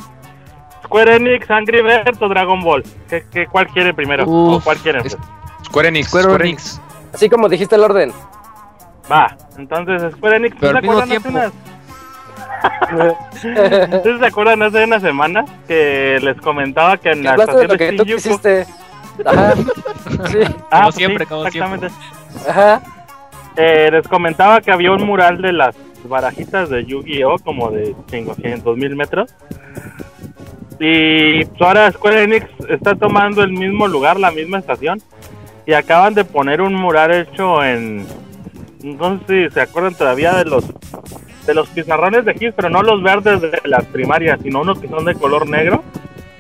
Square 0.83 1.17
Enix, 1.17 1.51
Angry 1.51 1.83
Birds 1.83 2.23
o 2.23 2.29
Dragon 2.31 2.59
Ball. 2.65 2.85
¿Qué, 3.11 3.27
qué, 3.31 3.47
¿Cuál 3.49 3.67
quieren 3.69 3.95
primero? 3.95 4.25
Uf, 4.27 4.57
¿O 4.57 4.65
cuál 4.65 4.79
quieren? 4.79 5.05
es- 5.05 5.19
Square 5.67 5.89
Enix, 5.89 6.09
Square 6.09 6.25
Square 6.25 6.49
Enix. 6.49 6.73
Enix. 6.79 6.81
Así 7.13 7.29
como 7.29 7.51
dijiste 7.51 7.75
el 7.77 7.83
orden. 7.83 8.15
Va, 9.11 9.37
entonces 9.57 10.13
Square 10.15 10.37
Enix, 10.37 10.57
Pero 10.61 10.73
¿sí 10.81 10.89
al 10.89 11.05
se 11.07 11.17
acuerdan 11.17 11.17
hace 11.17 11.29
unas... 11.29 11.53
¿Ustedes 13.95 14.19
se 14.21 14.27
acuerdan 14.27 14.63
hace 14.63 14.85
una 14.85 15.01
semana 15.01 15.45
que 15.69 16.19
les 16.23 16.41
comentaba 16.41 16.97
que 16.97 17.11
en 17.11 17.23
la 17.23 17.37
de 17.37 17.43
estación 17.43 17.77
que 17.79 17.85
de 17.93 17.97
tú 17.97 18.05
Shinjuku... 18.05 18.23
quisiste. 18.23 18.67
Ajá. 19.25 19.55
Sí, 20.27 20.39
Ah, 20.71 20.81
Como 20.81 20.83
pues 20.85 20.95
siempre, 20.95 21.25
sí, 21.25 21.29
como 21.29 21.47
exactamente. 21.47 21.89
ajá. 22.49 22.81
Eh, 23.57 23.89
les 23.91 24.07
comentaba 24.09 24.61
que 24.61 24.71
había 24.73 24.93
un 24.93 25.05
mural 25.07 25.41
de 25.41 25.53
las 25.53 25.75
barajitas 26.05 26.69
de 26.69 26.85
Yu-Gi-Oh! 26.85 27.39
como 27.39 27.71
de 27.71 27.95
500 28.11 28.77
mil 28.77 28.95
metros. 28.97 29.35
Y 30.79 31.45
pues, 31.47 31.63
ahora 31.63 31.91
Square 31.91 32.25
Enix 32.25 32.47
está 32.69 32.95
tomando 32.95 33.43
el 33.43 33.53
mismo 33.53 33.87
lugar, 33.89 34.19
la 34.21 34.31
misma 34.31 34.59
estación. 34.59 35.01
Y 35.65 35.73
acaban 35.73 36.15
de 36.15 36.25
poner 36.25 36.61
un 36.61 36.75
mural 36.75 37.13
hecho 37.13 37.65
en... 37.65 38.07
No 38.87 39.19
sé 39.27 39.49
si 39.49 39.55
se 39.55 39.61
acuerdan 39.61 39.95
todavía 39.97 40.33
de 40.35 40.45
los 40.45 40.65
de 41.45 41.55
los 41.55 41.69
pizarrones 41.69 42.25
de 42.25 42.35
GIS, 42.35 42.55
pero 42.55 42.71
no 42.71 42.83
los 42.83 43.03
verdes 43.03 43.41
de 43.41 43.61
las 43.65 43.85
primarias, 43.87 44.39
sino 44.43 44.61
unos 44.61 44.79
que 44.81 44.89
son 44.89 45.05
de 45.05 45.15
color 45.15 45.49
negro. 45.49 45.83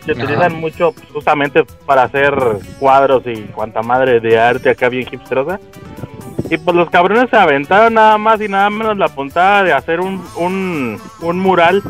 Se 0.04 0.12
Ajá. 0.12 0.22
utilizan 0.22 0.54
mucho 0.60 0.92
pues, 0.92 1.08
justamente 1.12 1.64
para 1.84 2.04
hacer 2.04 2.34
cuadros 2.78 3.22
y 3.26 3.42
cuanta 3.46 3.82
madre 3.82 4.20
de 4.20 4.38
arte 4.38 4.70
acá 4.70 4.88
bien 4.88 5.08
hipsterosa. 5.10 5.58
Y 6.48 6.56
pues 6.58 6.76
los 6.76 6.88
cabrones 6.90 7.28
se 7.30 7.36
aventaron 7.36 7.94
nada 7.94 8.16
más 8.18 8.40
y 8.40 8.48
nada 8.48 8.70
menos 8.70 8.96
la 8.96 9.08
puntada 9.08 9.64
de 9.64 9.72
hacer 9.72 10.00
un, 10.00 10.24
un, 10.36 11.00
un 11.20 11.38
mural 11.40 11.82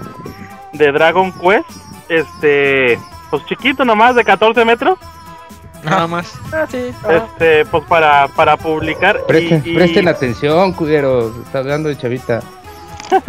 de 0.72 0.92
Dragon 0.92 1.32
Quest. 1.32 1.70
Este, 2.08 2.98
pues 3.30 3.44
chiquito 3.46 3.84
nomás, 3.84 4.14
de 4.14 4.24
14 4.24 4.64
metros. 4.64 4.98
Nada 5.86 6.06
más. 6.06 6.32
Ah, 6.52 6.66
sí. 6.70 6.90
Este, 7.08 7.64
pues 7.66 7.84
para, 7.84 8.28
para 8.28 8.56
publicar. 8.56 9.18
y- 9.22 9.26
Presten, 9.28 9.62
y- 9.64 9.74
presten 9.74 10.08
atención, 10.08 10.72
culero. 10.72 11.32
Está 11.44 11.58
hablando 11.60 11.88
de 11.88 11.96
chavita. 11.96 12.40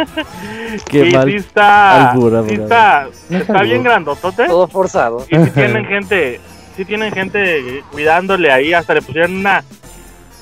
Qué 0.90 1.08
y 1.10 1.12
mal. 1.14 1.30
sí 1.30 1.36
está, 1.36 2.10
albur, 2.12 2.44
sí 2.50 2.56
está, 2.56 3.08
No 3.30 3.38
está 3.38 3.62
bien 3.62 3.84
grandotote. 3.84 4.48
Todo 4.48 4.68
forzado. 4.68 5.26
Y 5.30 5.36
si 5.36 5.52
tienen 5.52 5.86
gente, 5.86 6.42
si 6.76 6.84
tienen 6.86 7.12
gente 7.14 7.84
cuidándole 7.92 8.52
ahí, 8.52 8.74
hasta 8.74 8.94
le 8.96 9.02
pusieron 9.02 9.38
una 9.38 9.64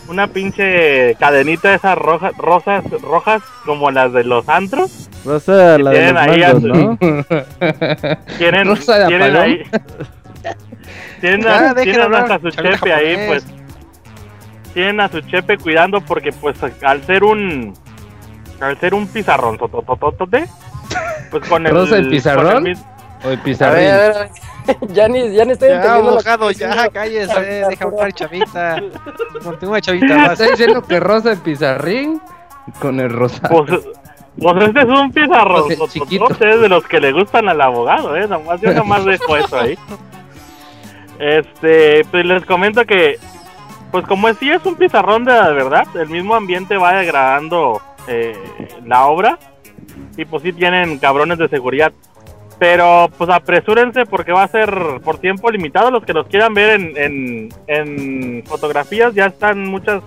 una 0.07 0.27
pinche 0.27 1.15
cadenita 1.15 1.69
de 1.69 1.75
esas 1.77 1.97
rojas, 1.97 2.31
rosas, 2.37 2.83
rojas 3.01 3.41
como 3.65 3.89
las 3.89 4.13
de 4.13 4.23
los 4.23 4.47
antros. 4.47 5.09
Rosa, 5.25 5.79
la 5.79 5.89
de 5.89 6.13
los 6.13 6.21
ahí 6.21 6.43
su- 6.51 6.67
¿no? 6.67 6.97
Tienen, 8.37 8.67
Rosa 8.67 8.99
de 8.99 9.07
tienen 9.07 9.35
ahí. 9.35 9.63
Tienen, 11.21 11.47
a, 11.47 11.73
tienen 11.75 12.01
hablar, 12.01 12.31
hasta 12.31 12.39
su 12.39 12.49
chepe 12.55 12.93
ahí, 12.93 13.27
pues. 13.27 13.45
Tienen 14.73 14.99
a 14.99 15.09
su 15.09 15.21
chepe 15.21 15.57
cuidando 15.57 16.01
porque, 16.01 16.31
pues, 16.31 16.57
al 16.83 17.03
ser 17.05 17.23
un. 17.23 17.73
Al 18.59 18.79
ser 18.79 18.93
un 18.93 19.07
pizarrón, 19.07 19.57
totototote, 19.57 20.45
pues 21.31 21.47
con 21.49 21.65
el. 21.65 21.73
¿Rosa 21.73 21.97
el 21.97 22.03
con 22.03 22.11
pizarrón? 22.11 22.63
mis- 22.63 22.83
O 23.23 23.29
el 23.29 23.39
A 23.39 23.43
pizarrín. 23.43 23.85
ver, 23.85 23.93
a 23.93 24.07
ver. 24.19 24.29
ya 24.93 25.07
ni, 25.07 25.33
ya 25.35 25.45
ni 25.45 25.51
estoy 25.53 25.69
Ya, 25.69 25.75
entendiendo. 25.75 26.09
abogado, 26.11 26.49
está 26.49 26.75
ya, 26.75 26.89
cállese. 26.89 27.39
Deja 27.69 27.85
hablar, 27.85 28.13
chavita. 28.13 28.81
Continúa, 29.43 29.81
chavita. 29.81 30.15
Vas. 30.17 30.31
¿Estás 30.33 30.49
diciendo 30.51 30.81
que 30.83 30.99
Rosa 30.99 31.31
el 31.31 31.37
pizarrín? 31.39 32.21
Con 32.79 32.99
el 32.99 33.11
rosa. 33.11 33.47
Pues, 33.47 33.69
pues 34.39 34.63
este 34.67 34.79
es 34.79 34.85
un 34.87 35.11
pizarrón 35.11 35.63
Pues 35.67 35.79
el 35.79 35.87
chiquito. 35.89 36.27
es 36.31 36.61
de 36.61 36.67
los 36.67 36.83
que 36.87 36.99
le 36.99 37.11
gustan 37.11 37.47
al 37.47 37.61
abogado, 37.61 38.15
¿eh? 38.17 38.27
Nomás, 38.27 38.59
yo 38.59 38.73
nomás 38.73 39.05
dejo 39.05 39.37
eso 39.37 39.59
ahí. 39.59 39.77
Este, 41.19 42.03
pues 42.11 42.25
les 42.25 42.45
comento 42.45 42.85
que, 42.85 43.17
pues 43.91 44.05
como 44.05 44.33
sí 44.33 44.49
es 44.49 44.65
un 44.65 44.75
pizarrón 44.75 45.23
de 45.23 45.31
la 45.33 45.49
verdad, 45.49 45.87
el 45.95 46.09
mismo 46.09 46.35
ambiente 46.35 46.77
va 46.77 46.93
degradando 46.93 47.81
eh, 48.07 48.35
la 48.85 49.05
obra 49.05 49.39
y 50.17 50.25
pues 50.25 50.43
sí 50.43 50.51
tienen 50.53 50.99
cabrones 50.99 51.37
de 51.37 51.47
seguridad. 51.47 51.93
Pero 52.57 53.09
pues 53.17 53.29
apresúrense 53.29 54.05
porque 54.05 54.31
va 54.31 54.43
a 54.43 54.47
ser 54.47 55.01
por 55.03 55.17
tiempo 55.17 55.51
limitado. 55.51 55.91
Los 55.91 56.05
que 56.05 56.13
los 56.13 56.27
quieran 56.27 56.53
ver 56.53 56.79
en, 56.79 56.97
en, 56.97 57.49
en 57.67 58.43
fotografías 58.45 59.13
ya 59.13 59.25
están 59.25 59.67
muchas 59.67 60.01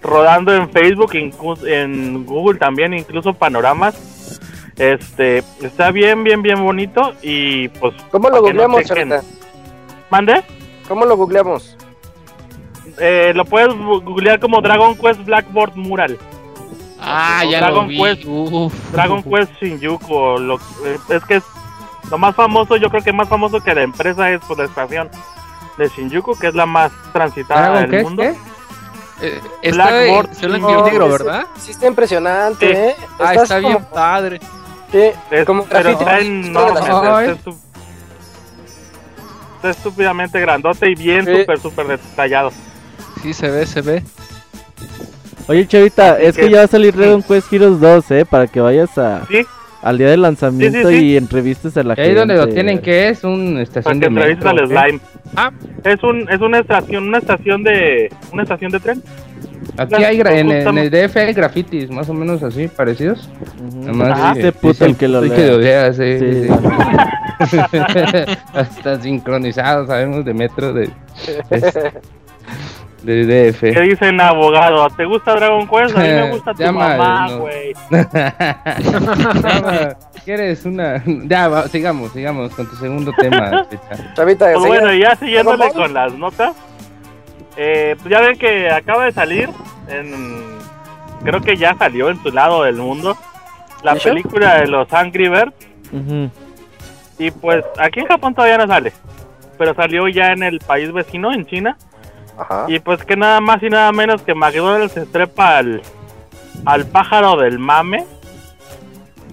rodando 0.00 0.54
en 0.54 0.70
Facebook, 0.70 1.14
en 1.14 2.24
Google 2.24 2.58
también, 2.58 2.94
incluso 2.94 3.34
panoramas. 3.34 4.40
Este, 4.78 5.38
está 5.62 5.90
bien, 5.90 6.24
bien, 6.24 6.42
bien 6.42 6.62
bonito 6.62 7.12
y 7.22 7.68
pues... 7.68 7.94
¿Cómo 8.10 8.28
lo 8.28 8.36
no 8.36 8.42
googleamos. 8.42 8.84
Chavita? 8.84 9.22
¿Mande? 10.14 10.44
¿Cómo 10.86 11.04
lo 11.06 11.16
googleamos? 11.16 11.76
Eh, 12.98 13.32
lo 13.34 13.44
puedes 13.44 13.74
googlear 13.74 14.38
como 14.38 14.60
Dragon 14.60 14.94
Quest 14.96 15.24
Blackboard 15.24 15.74
Mural. 15.74 16.16
Ah, 17.00 17.42
O 17.44 17.50
ya 17.50 17.58
Dragon 17.58 17.82
lo 17.82 17.88
vi. 17.88 17.96
Quest. 18.00 18.22
Uf. 18.24 18.72
Dragon 18.92 19.22
Quest 19.24 19.52
Shinjuku. 19.60 20.38
Lo, 20.38 20.54
eh, 20.84 20.98
es 21.08 21.24
que 21.24 21.34
es 21.36 21.42
lo 22.12 22.18
más 22.18 22.36
famoso, 22.36 22.76
yo 22.76 22.90
creo 22.90 23.02
que 23.02 23.12
más 23.12 23.28
famoso 23.28 23.58
que 23.60 23.74
la 23.74 23.82
empresa 23.82 24.30
es 24.30 24.40
pues, 24.46 24.56
la 24.56 24.66
estación 24.66 25.10
de 25.78 25.88
Shinjuku, 25.88 26.38
que 26.38 26.46
es 26.46 26.54
la 26.54 26.64
más 26.66 26.92
transitada 27.12 27.70
¿Dragon 27.70 27.80
del 27.82 27.90
qué? 27.90 28.02
mundo. 28.04 28.22
¿Qué? 28.22 28.36
Eh, 29.26 29.40
está 29.62 29.88
Blackboard 29.88 30.28
en 30.28 30.34
solo 30.36 30.54
en 30.54 30.62
negro, 30.84 31.06
sí, 31.06 31.12
¿verdad? 31.24 31.46
Sí, 31.58 31.70
está 31.72 31.86
impresionante, 31.88 32.66
Sí. 32.68 32.72
¿eh? 32.72 32.96
Ah, 33.18 33.30
Estás 33.32 33.42
está 33.42 33.58
bien 33.58 33.72
como- 33.74 33.88
padre. 33.90 34.40
sí, 34.92 35.10
Es- 35.32 35.44
como 35.44 35.64
pero 35.64 35.88
está 35.90 36.20
en 36.20 36.44
ciudad. 36.44 37.16
Ay. 37.16 37.36
Está, 39.64 39.70
estúpidamente 39.70 40.40
grandote 40.40 40.90
y 40.90 40.94
bien 40.94 41.24
Sí. 41.24 41.40
súper, 41.40 41.58
súper 41.58 41.86
detallado. 41.86 42.52
Sí, 43.22 43.32
se 43.32 43.50
ve, 43.50 43.66
se 43.66 43.80
ve. 43.80 44.02
Oye, 45.46 45.66
Chavita, 45.66 46.12
Así 46.14 46.24
es 46.26 46.36
que 46.36 46.42
que- 46.42 46.50
ya 46.50 46.58
va 46.58 46.64
a 46.64 46.68
salir 46.68 46.94
Dragon 46.94 47.22
Quest 47.22 47.52
Heroes 47.52 47.80
2, 47.80 48.10
¿eh? 48.10 48.24
Para 48.24 48.46
que 48.46 48.60
vayas 48.60 48.96
a, 48.96 49.26
Sí, 49.28 49.44
al 49.82 49.98
día 49.98 50.08
del 50.08 50.22
lanzamiento 50.22 50.88
Sí, 50.88 50.94
sí, 50.94 51.00
sí. 51.00 51.06
y 51.06 51.16
entrevistes 51.16 51.76
a 51.76 51.82
la 51.82 51.94
gente. 51.94 52.10
ahí 52.10 52.14
donde 52.16 52.34
lo 52.36 52.48
tienen 52.48 52.80
que 52.80 53.08
es 53.08 53.20
para 53.20 53.60
estación 53.62 54.00
que 54.00 54.06
de 54.06 54.10
metro. 54.10 54.30
entrevistes 54.30 54.74
al 54.74 54.84
slime. 54.84 55.00
Ah. 55.36 55.50
Es 55.84 56.02
un 56.02 56.28
es 56.30 56.40
una 56.40 56.58
estación, 56.60 57.08
una 57.08 57.18
estación 57.18 57.62
de 57.62 58.10
una 58.32 58.42
estación 58.42 58.72
de 58.72 58.80
tren. 58.80 59.02
Aquí 59.76 60.04
hay 60.04 60.18
gra- 60.18 60.32
en, 60.32 60.50
el- 60.50 60.66
en 60.68 60.78
el. 60.78 60.90
DF 60.90 61.16
hay 61.16 61.32
grafitis 61.32 61.90
más 61.90 62.08
o 62.08 62.14
menos 62.14 62.42
así, 62.42 62.68
parecidos. 62.68 63.28
Sí, 63.82 63.90
Este 64.36 64.52
puto 64.52 64.84
el 64.84 64.96
que 64.96 65.08
lo 65.08 65.20
lea. 65.20 65.46
lo 65.52 65.58
lea, 65.58 65.92
sí, 65.92 66.18
Sí. 66.18 66.48
sí. 66.48 66.54
Hasta 68.54 69.00
sincronizado 69.00 69.86
sabemos 69.86 70.24
de 70.24 70.34
metro 70.34 70.72
de, 70.72 70.88
de 73.02 73.50
DF. 73.52 73.60
¿Qué 73.60 73.80
dicen 73.80 74.20
abogado? 74.20 74.86
¿Te 74.96 75.04
gusta 75.04 75.34
Dragon 75.34 75.66
Quest? 75.68 75.96
A 75.96 76.00
mí 76.00 76.08
me 76.08 76.30
gusta 76.30 76.54
tu 76.54 76.62
Llama, 76.62 76.96
mamá, 76.96 77.32
güey. 77.36 77.72
¿Quieres 80.24 80.64
una? 80.64 81.02
Ya, 81.26 81.48
va, 81.48 81.68
sigamos, 81.68 82.12
sigamos 82.12 82.54
con 82.54 82.66
tu 82.66 82.76
segundo 82.76 83.12
tema. 83.18 83.66
Chavita, 84.14 84.52
Pues 84.54 84.66
bueno, 84.66 84.92
ya 84.94 85.14
siguiéndole 85.16 85.70
con 85.72 85.92
las 85.92 86.12
notas. 86.14 86.54
Eh, 87.56 87.96
pues 87.98 88.10
ya 88.10 88.20
ven 88.20 88.38
que 88.38 88.70
acaba 88.70 89.04
de 89.04 89.12
salir 89.12 89.50
en... 89.88 90.44
Creo 91.22 91.40
que 91.40 91.56
ya 91.56 91.74
salió 91.76 92.10
en 92.10 92.22
su 92.22 92.30
lado 92.30 92.64
del 92.64 92.76
mundo. 92.76 93.16
La 93.82 93.94
película 93.94 94.56
de 94.60 94.66
los 94.66 94.92
Angry 94.92 95.28
Birds. 95.28 95.54
Ujú. 95.92 96.30
Y 97.18 97.30
pues 97.30 97.64
aquí 97.78 98.00
en 98.00 98.06
Japón 98.06 98.34
todavía 98.34 98.58
no 98.58 98.66
sale. 98.66 98.92
Pero 99.56 99.74
salió 99.74 100.08
ya 100.08 100.32
en 100.32 100.42
el 100.42 100.58
país 100.58 100.92
vecino, 100.92 101.32
en 101.32 101.46
China. 101.46 101.76
Ajá. 102.36 102.66
Y 102.68 102.78
pues 102.80 103.04
que 103.04 103.16
nada 103.16 103.40
más 103.40 103.62
y 103.62 103.70
nada 103.70 103.92
menos 103.92 104.22
que 104.22 104.34
McDonald's 104.34 104.92
se 104.92 105.06
trepa 105.06 105.58
al, 105.58 105.82
al 106.64 106.86
pájaro 106.86 107.36
del 107.36 107.58
mame. 107.58 108.04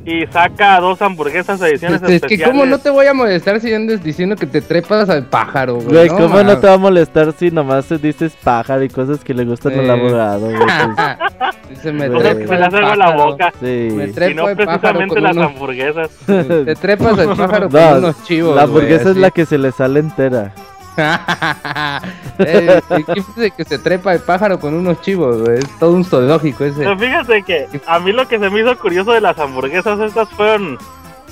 Y 0.04 0.26
saca 0.32 0.80
dos 0.80 1.00
hamburguesas 1.02 1.62
ediciones 1.62 2.02
Es 2.02 2.08
que 2.08 2.16
especiales. 2.16 2.48
cómo 2.48 2.66
no 2.66 2.80
te 2.80 2.90
voy 2.90 3.06
a 3.06 3.14
molestar 3.14 3.60
si 3.60 3.72
andas 3.72 4.04
diciendo 4.04 4.36
que 4.36 4.48
te 4.48 4.60
trepas 4.62 5.08
al 5.10 5.26
pájaro, 5.28 5.76
güey. 5.76 5.88
Güey, 5.88 6.08
¿cómo 6.10 6.42
no 6.42 6.58
te 6.58 6.66
va 6.68 6.74
a 6.74 6.78
molestar 6.78 7.32
si 7.38 7.52
nomás 7.52 7.86
te 7.86 8.00
dices 8.00 8.34
pájaro 8.44 8.84
y 8.84 8.90
cosas 8.90 9.24
que 9.24 9.36
le 9.36 9.46
gustan 9.46 9.74
al 9.78 9.86
Sí. 9.86 9.92
abogado, 9.92 10.40
güey? 10.48 10.58
Pues, 11.72 11.78
Dice, 11.78 11.94
me 11.94 12.10
Pues 12.10 12.26
es 12.26 12.36
que 12.38 12.48
me 12.48 12.60
las 12.60 12.74
al 12.74 12.84
hago 12.84 12.96
la 12.96 13.12
boca. 13.16 13.54
Me 13.62 14.08
sí. 14.08 14.12
trepo 14.14 14.32
Y 14.32 14.36
no 14.36 14.46
al 14.48 14.56
precisamente 14.58 15.14
con 15.14 15.24
las 15.24 15.36
unos- 15.38 15.46
hamburguesas. 15.52 16.10
Te 16.26 16.76
trepas 16.76 17.20
al 17.20 17.28
pájaro 17.38 17.70
con 17.70 17.80
No, 17.82 17.98
unos 18.00 18.24
chivos. 18.24 18.56
La 18.56 18.66
güey, 18.66 18.76
hamburguesa 18.84 19.02
es 19.04 19.08
así. 19.12 19.20
la 19.20 19.30
que 19.32 19.46
se 19.46 19.58
le 19.58 19.72
sale 19.72 20.00
entera. 20.02 20.54
Eh, 22.44 22.82
¿Qué 22.88 23.14
dice 23.14 23.52
que 23.52 23.64
se 23.64 23.78
trepa 23.78 24.14
el 24.14 24.22
pájaro 24.22 24.60
con 24.60 24.74
unos 24.74 25.00
chivos, 25.02 25.42
güey? 25.44 25.60
Es 25.60 25.80
todo 25.80 25.92
un 25.92 26.04
zoológico 26.04 26.64
ese. 26.66 26.80
Pero 26.80 26.98
fíjate 26.98 27.44
que 27.44 27.68
a 27.86 28.00
mí 28.00 28.12
lo 28.12 28.28
que 28.28 28.40
se 28.40 28.50
me 28.50 28.62
hizo 28.62 28.76
curioso 28.80 29.12
de 29.12 29.22
las 29.22 29.38
hamburguesas 29.38 30.00
estas 30.00 30.28
fueron 30.30 30.80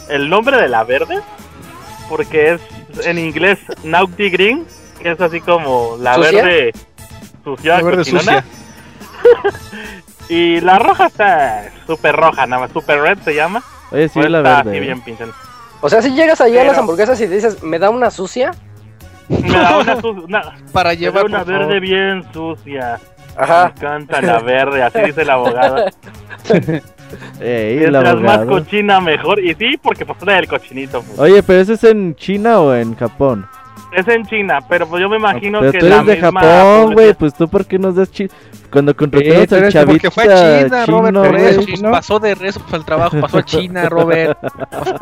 el 0.10 0.30
nombre 0.30 0.58
de 0.62 0.68
la 0.68 0.84
verde. 0.84 1.20
Porque 2.10 2.54
es 2.54 3.08
en 3.08 3.18
inglés 3.18 3.58
Naughty 3.84 4.30
Green, 4.30 4.66
que 5.02 5.12
es 5.12 5.22
así 5.22 5.42
como 5.42 5.98
la 6.00 6.14
¿Sucia? 6.16 6.44
verde 6.44 6.74
sucia, 7.44 7.78
La 7.78 7.84
verde 7.84 7.98
cochinona. 7.98 8.46
y 10.30 10.62
la 10.62 10.80
roja 10.80 11.08
está 11.08 11.72
súper 11.88 12.16
roja, 12.16 12.46
nada 12.46 12.64
más, 12.64 12.72
super 12.72 13.02
red 13.02 13.18
se 13.24 13.34
llama. 13.34 13.64
Oye, 13.92 14.08
sí, 14.10 14.20
Pues 14.20 14.30
la 14.30 14.40
está 14.40 14.58
verde. 14.58 14.72
así 14.72 14.80
bien 14.80 15.02
pinchen. 15.02 15.32
O 15.82 15.90
sea, 15.90 16.02
si 16.02 16.12
llegas 16.14 16.42
allá 16.42 16.62
a 16.62 16.66
las 16.66 16.78
hamburguesas 16.78 17.20
y 17.22 17.28
dices, 17.28 17.64
¿me 17.64 17.80
da 17.80 17.90
una 17.90 18.12
sucia? 18.12 18.52
Me 19.30 19.50
da 19.50 19.78
una, 19.80 20.02
su- 20.02 20.10
una, 20.10 20.42
Para 20.74 20.94
llevar 20.94 21.26
una 21.26 21.40
por 21.40 21.48
verde 21.48 21.66
favor. 21.66 21.80
bien 21.82 22.24
sucia. 22.34 23.00
Ajá. 23.38 23.66
Me 23.66 23.72
encanta 23.88 24.22
la 24.22 24.40
verde, 24.40 24.82
así 24.84 25.00
dice 25.00 25.24
la 25.24 25.34
abogada. 25.34 25.92
Ey, 27.40 27.78
Mientras 27.80 28.20
más 28.22 28.46
cochina, 28.46 29.00
mejor. 29.02 29.40
Y 29.40 29.54
sí, 29.56 29.78
porque 29.82 30.06
pues 30.06 30.18
trae 30.20 30.40
el 30.40 30.48
cochinito. 30.48 31.02
pues. 31.02 31.20
Oye, 31.20 31.42
pero 31.44 31.60
¿eso 31.62 31.74
es 31.74 31.84
en 31.84 32.16
China 32.16 32.60
o 32.60 32.74
en 32.76 32.96
Japón? 32.96 33.48
Es 33.92 34.08
en 34.08 34.24
China, 34.26 34.60
pero 34.70 34.86
pues 34.88 35.02
yo 35.02 35.10
me 35.10 35.18
imagino 35.18 35.62
pero 35.62 35.72
que 35.72 35.80
tú 35.80 35.88
la 35.88 35.96
eres 35.96 36.06
de 36.08 36.14
misma 36.22 36.42
Japón, 36.42 36.94
güey, 36.94 37.14
pues 37.16 37.34
tú 37.34 37.48
por 37.48 37.66
qué 37.66 37.80
nos 37.80 37.96
das 37.96 38.12
China. 38.12 38.30
Cuando 38.72 38.96
contratamos 38.96 39.52
al 39.52 39.72
chavita 39.72 39.86
Porque 39.86 40.12
fue 40.12 40.24
a 40.32 40.60
China, 40.68 40.86
chino, 40.86 41.02
Robert, 41.02 41.16
por 41.16 41.36
eso. 41.40 41.62
Pues 41.68 41.82
pasó 41.82 42.20
de 42.20 42.36
rezo 42.36 42.62
al 42.72 42.86
trabajo, 42.86 43.20
pasó 43.20 43.38
a 43.40 43.44
China, 43.46 43.90
Robert. 43.90 44.38
Pasó, 44.70 44.96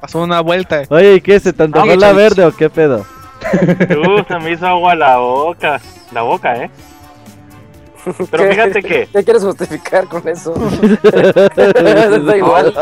pasó 0.00 0.22
una 0.22 0.40
vuelta. 0.40 0.82
Oye, 0.88 1.14
¿y 1.14 1.20
qué? 1.20 1.38
¿Se 1.38 1.52
te 1.52 1.62
antojó 1.62 1.84
Oye, 1.86 1.96
la 1.96 2.12
verde 2.12 2.44
o 2.44 2.50
qué 2.50 2.68
pedo? 2.68 3.06
Uh, 3.52 4.24
se 4.26 4.38
me 4.38 4.52
hizo 4.52 4.66
agua 4.66 4.94
la 4.94 5.18
boca. 5.18 5.80
La 6.12 6.22
boca, 6.22 6.56
¿eh? 6.56 6.70
Pero 8.30 8.44
¿Qué? 8.44 8.50
fíjate 8.50 8.82
que 8.82 9.08
¿Qué 9.10 9.24
quieres 9.24 9.42
justificar 9.42 10.06
con 10.06 10.28
eso? 10.28 10.52
da 12.26 12.36
igual. 12.36 12.74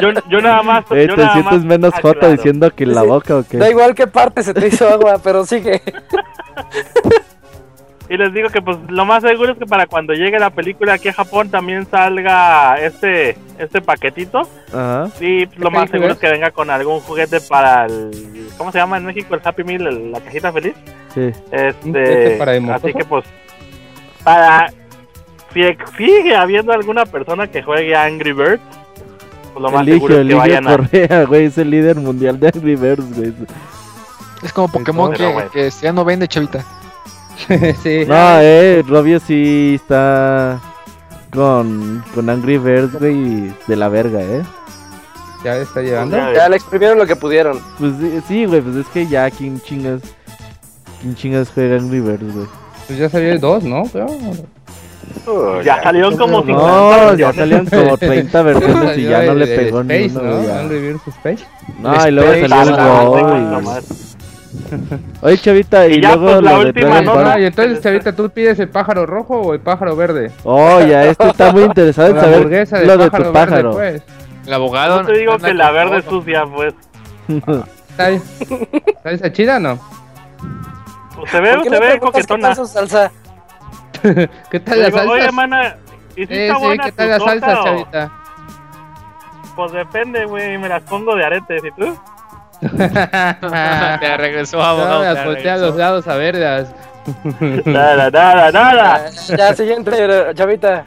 yo, 0.00 0.08
yo 0.28 0.40
nada 0.40 0.62
más. 0.62 0.84
Eh, 0.90 1.06
yo 1.08 1.14
¿Te 1.14 1.22
nada 1.22 1.32
sientes 1.34 1.52
más 1.52 1.64
menos 1.64 1.94
aclaro. 1.94 2.32
diciendo 2.32 2.70
que 2.74 2.84
la 2.84 3.02
boca 3.02 3.36
o 3.36 3.44
qué? 3.44 3.58
Da 3.58 3.70
igual 3.70 3.94
qué 3.94 4.06
parte 4.08 4.42
se 4.42 4.54
te 4.54 4.66
hizo 4.66 4.88
agua, 4.88 5.20
pero 5.22 5.44
sigue. 5.46 5.80
Y 8.12 8.16
les 8.18 8.30
digo 8.34 8.50
que 8.50 8.60
pues 8.60 8.76
lo 8.88 9.06
más 9.06 9.22
seguro 9.22 9.52
es 9.52 9.58
que 9.58 9.64
para 9.64 9.86
cuando 9.86 10.12
llegue 10.12 10.38
la 10.38 10.50
película 10.50 10.92
aquí 10.92 11.08
a 11.08 11.14
Japón 11.14 11.48
también 11.50 11.86
salga 11.90 12.74
este 12.78 13.38
este 13.58 13.80
paquetito. 13.80 14.42
Ajá. 14.68 15.08
Y 15.18 15.46
pues, 15.46 15.58
lo 15.58 15.70
¿Qué 15.70 15.76
más 15.78 15.90
seguro 15.90 16.08
es? 16.10 16.14
es 16.16 16.18
que 16.18 16.28
venga 16.30 16.50
con 16.50 16.68
algún 16.68 17.00
juguete 17.00 17.40
para 17.40 17.86
el... 17.86 18.10
¿Cómo 18.58 18.70
se 18.70 18.76
llama 18.78 18.98
en 18.98 19.06
México? 19.06 19.34
El 19.34 19.40
Happy 19.42 19.64
Meal, 19.64 19.86
el- 19.86 20.12
la 20.12 20.20
cajita 20.20 20.52
feliz. 20.52 20.74
Sí. 21.14 21.20
¿Un 21.20 21.32
juguete 21.72 22.24
Este, 22.24 22.36
para 22.36 22.74
así 22.74 22.92
que 22.92 23.04
pues 23.06 23.24
para 24.22 24.70
si 25.54 25.62
ex- 25.62 25.90
sigue 25.96 26.34
habiendo 26.36 26.72
alguna 26.72 27.06
persona 27.06 27.46
que 27.46 27.62
juegue 27.62 27.94
a 27.96 28.04
Angry 28.04 28.32
Birds, 28.32 28.60
pues 29.54 29.62
lo 29.62 29.70
más 29.70 29.82
Eligio, 29.86 29.94
seguro 30.08 30.14
es 30.14 30.18
que 30.18 30.20
Eligio 30.20 30.38
vayan 30.38 30.68
a 30.68 30.76
Correa, 30.76 31.24
güey, 31.24 31.44
es 31.46 31.56
el 31.58 31.70
líder 31.70 31.96
mundial 31.96 32.38
de 32.38 32.48
Angry 32.48 32.76
Birds, 32.76 33.16
güey. 33.16 33.32
Es 34.42 34.52
como 34.52 34.68
Pokémon 34.70 35.12
que, 35.12 35.48
que 35.52 35.70
ya 35.70 35.92
no 35.92 36.04
vende, 36.04 36.28
chavita. 36.28 36.62
sí. 37.82 38.04
No, 38.06 38.40
eh, 38.40 38.82
Robio 38.86 39.20
sí 39.20 39.78
está 39.82 40.60
con, 41.32 42.04
con 42.14 42.28
Angry 42.30 42.58
Birds, 42.58 42.98
güey, 42.98 43.52
de 43.66 43.76
la 43.76 43.88
verga, 43.88 44.20
eh. 44.22 44.42
Ya 45.44 45.56
está 45.56 45.80
llegando. 45.82 46.16
Ya, 46.16 46.32
Ya 46.32 46.48
le 46.48 46.56
exprimieron 46.56 46.98
lo 46.98 47.06
que 47.06 47.16
pudieron. 47.16 47.58
Pues 47.78 47.92
sí, 48.00 48.20
sí, 48.28 48.44
güey, 48.44 48.60
pues 48.60 48.76
es 48.76 48.86
que 48.88 49.06
ya, 49.06 49.30
¿quién 49.30 49.60
chingas? 49.60 50.02
¿Quién 51.00 51.14
chingas 51.16 51.50
juega 51.52 51.76
Angry 51.76 52.00
Birds, 52.00 52.32
güey? 52.34 52.46
Pues 52.86 52.98
ya 52.98 53.08
salió 53.08 53.32
el 53.32 53.40
2, 53.40 53.64
¿no? 53.64 53.82
Creo. 53.84 55.62
ya 55.62 55.82
salieron 55.82 56.16
como 56.16 56.42
50 56.42 56.54
No, 56.54 57.14
ya 57.14 57.32
salían 57.32 57.66
como 57.66 57.96
30 57.98 58.42
versiones 58.42 58.98
y 58.98 59.02
ya 59.04 59.22
no 59.22 59.34
le 59.34 59.46
pegó 59.46 59.82
ni 59.82 60.06
uno, 60.06 60.22
¿no? 60.22 60.54
Angry 60.54 60.78
Birds 60.80 61.08
Space. 61.08 61.44
No, 61.80 62.08
y 62.08 62.10
luego 62.12 62.32
salió 62.48 62.74
el 62.74 62.80
Ah, 62.80 63.04
Go, 63.04 63.72
no. 64.52 64.98
Oye, 65.22 65.38
Chavita, 65.38 65.86
y, 65.86 65.94
Y 65.94 66.00
ya, 66.00 66.16
luego 66.16 66.26
pues, 66.40 66.42
la 66.42 66.52
lo 66.52 66.58
última. 66.66 67.00
Ball. 67.02 67.26
Ah, 67.26 67.40
y 67.40 67.44
entonces, 67.46 67.80
Chavita, 67.80 68.14
¿tú 68.14 68.28
pides 68.30 68.58
el 68.58 68.68
pájaro 68.68 69.06
rojo 69.06 69.40
o 69.40 69.54
el 69.54 69.60
pájaro 69.60 69.96
verde? 69.96 70.30
Oh, 70.44 70.80
ya, 70.80 71.04
este 71.04 71.28
está 71.28 71.52
muy 71.52 71.62
interesado 71.64 72.08
en 72.08 72.14
La 72.16 72.20
saber 72.22 72.36
hamburguesa 72.36 72.80
lo 72.82 72.96
de 72.98 73.10
pájaro 73.10 73.24
tu 73.24 73.32
verde, 73.32 73.46
pájaro. 73.50 73.70
pues. 73.72 74.02
El 74.46 74.52
abogado. 74.54 75.02
No 75.02 75.06
te 75.08 75.18
digo 75.18 75.38
que 75.38 75.54
la 75.54 75.70
verde 75.70 75.98
es 75.98 76.04
sucia, 76.04 76.44
pues. 76.46 76.74
¿Está, 77.90 78.10
¿Está 78.10 79.10
esa 79.10 79.32
chida 79.32 79.56
o 79.56 79.60
no? 79.60 79.78
Pues 81.16 81.30
se 81.30 81.40
ve, 81.40 81.52
¿Por 81.54 81.62
qué 81.62 81.68
se 81.68 81.74
no 81.74 81.80
ve 81.80 81.86
preguntas 81.90 81.98
qué 81.98 82.00
coquetona. 82.28 82.48
tal 82.48 82.56
su 82.56 82.66
salsa? 82.66 83.12
¿Qué 84.50 84.60
tal 84.60 84.80
la 84.80 84.86
Digo, 84.86 84.98
salsa? 84.98 85.12
Oye, 85.12 85.30
mana, 85.32 85.76
¿y 86.16 86.26
si 86.26 86.32
Eh, 86.32 86.46
está 86.48 86.58
sí, 86.58 86.64
buena 86.66 86.84
¿qué 86.84 86.92
tal 86.92 87.08
la 87.10 87.20
salsa, 87.20 87.60
o- 87.60 87.64
Chavita? 87.64 88.12
Pues 89.54 89.72
depende, 89.72 90.24
güey, 90.24 90.56
me 90.58 90.68
las 90.68 90.82
pongo 90.84 91.14
de 91.14 91.24
aretes, 91.24 91.62
¿y 91.64 91.70
tú? 91.80 91.94
Te 94.00 94.16
regresó, 94.16 94.58
No, 94.58 94.62
abogado. 94.64 95.02
las 95.02 95.22
te 95.22 95.24
voltea 95.26 95.54
a 95.54 95.58
los 95.58 95.76
lados 95.76 96.06
a 96.08 96.16
verlas. 96.16 96.74
Nada, 97.64 98.10
nada, 98.10 98.50
nada. 98.52 99.06
Ya, 99.36 99.54
siguiente, 99.54 99.90
Chavita. 100.34 100.84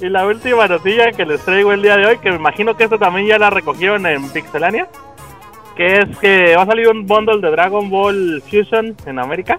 Y 0.00 0.08
la 0.08 0.26
última 0.26 0.66
noticia 0.66 1.12
que 1.12 1.24
les 1.24 1.40
traigo 1.42 1.72
el 1.72 1.80
día 1.82 1.96
de 1.96 2.06
hoy, 2.06 2.18
que 2.18 2.30
me 2.30 2.36
imagino 2.36 2.76
que 2.76 2.84
esta 2.84 2.98
también 2.98 3.26
ya 3.28 3.38
la 3.38 3.48
recogieron 3.50 4.04
en 4.06 4.28
Pixelania, 4.30 4.88
que 5.76 6.00
es 6.00 6.18
que 6.18 6.54
va 6.56 6.62
a 6.64 6.66
salir 6.66 6.88
un 6.88 7.06
bundle 7.06 7.40
de 7.40 7.50
Dragon 7.50 7.88
Ball 7.88 8.42
Fusion 8.50 8.94
en 9.06 9.18
América. 9.18 9.58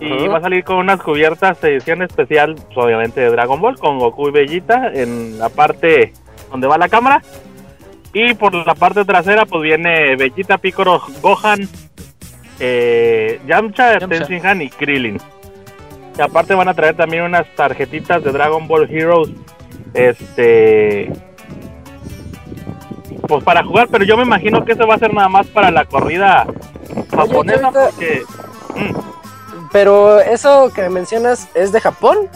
Y 0.00 0.12
Ajá. 0.12 0.28
va 0.28 0.38
a 0.38 0.40
salir 0.42 0.64
con 0.64 0.76
unas 0.76 1.00
cubiertas 1.00 1.60
de 1.60 1.74
edición 1.76 2.02
especial, 2.02 2.54
pues, 2.56 2.76
obviamente 2.76 3.20
de 3.20 3.30
Dragon 3.30 3.60
Ball, 3.60 3.78
con 3.78 3.98
Goku 3.98 4.28
y 4.28 4.32
Vegeta 4.32 4.90
en 4.92 5.38
la 5.38 5.48
parte 5.48 6.12
donde 6.50 6.66
va 6.66 6.76
la 6.78 6.88
cámara. 6.88 7.22
Y 8.14 8.32
por 8.34 8.54
la 8.54 8.74
parte 8.76 9.04
trasera, 9.04 9.44
pues 9.44 9.62
viene 9.62 10.14
Vegeta, 10.16 10.56
Piccolo, 10.56 11.02
Gohan, 11.20 11.68
eh, 12.60 13.40
Yamcha, 13.46 13.98
Yamcha. 13.98 14.08
Tenshinhan 14.08 14.62
y 14.62 14.70
Krillin. 14.70 15.18
Y 16.16 16.22
aparte 16.22 16.54
van 16.54 16.68
a 16.68 16.74
traer 16.74 16.96
también 16.96 17.24
unas 17.24 17.44
tarjetitas 17.56 18.22
de 18.22 18.30
Dragon 18.30 18.68
Ball 18.68 18.88
Heroes. 18.88 19.30
Este. 19.94 21.10
Pues 23.26 23.42
para 23.42 23.64
jugar, 23.64 23.88
pero 23.90 24.04
yo 24.04 24.16
me 24.16 24.22
imagino 24.22 24.64
que 24.64 24.72
eso 24.72 24.86
va 24.86 24.94
a 24.94 24.98
ser 24.98 25.12
nada 25.12 25.28
más 25.28 25.46
para 25.48 25.72
la 25.72 25.84
corrida 25.84 26.46
japonesa. 27.10 27.72
Porque. 27.72 28.22
mm, 28.76 29.68
Pero 29.72 30.20
eso 30.20 30.70
que 30.72 30.88
mencionas 30.88 31.48
es 31.54 31.72
de 31.72 31.80
Japón. 31.80 32.28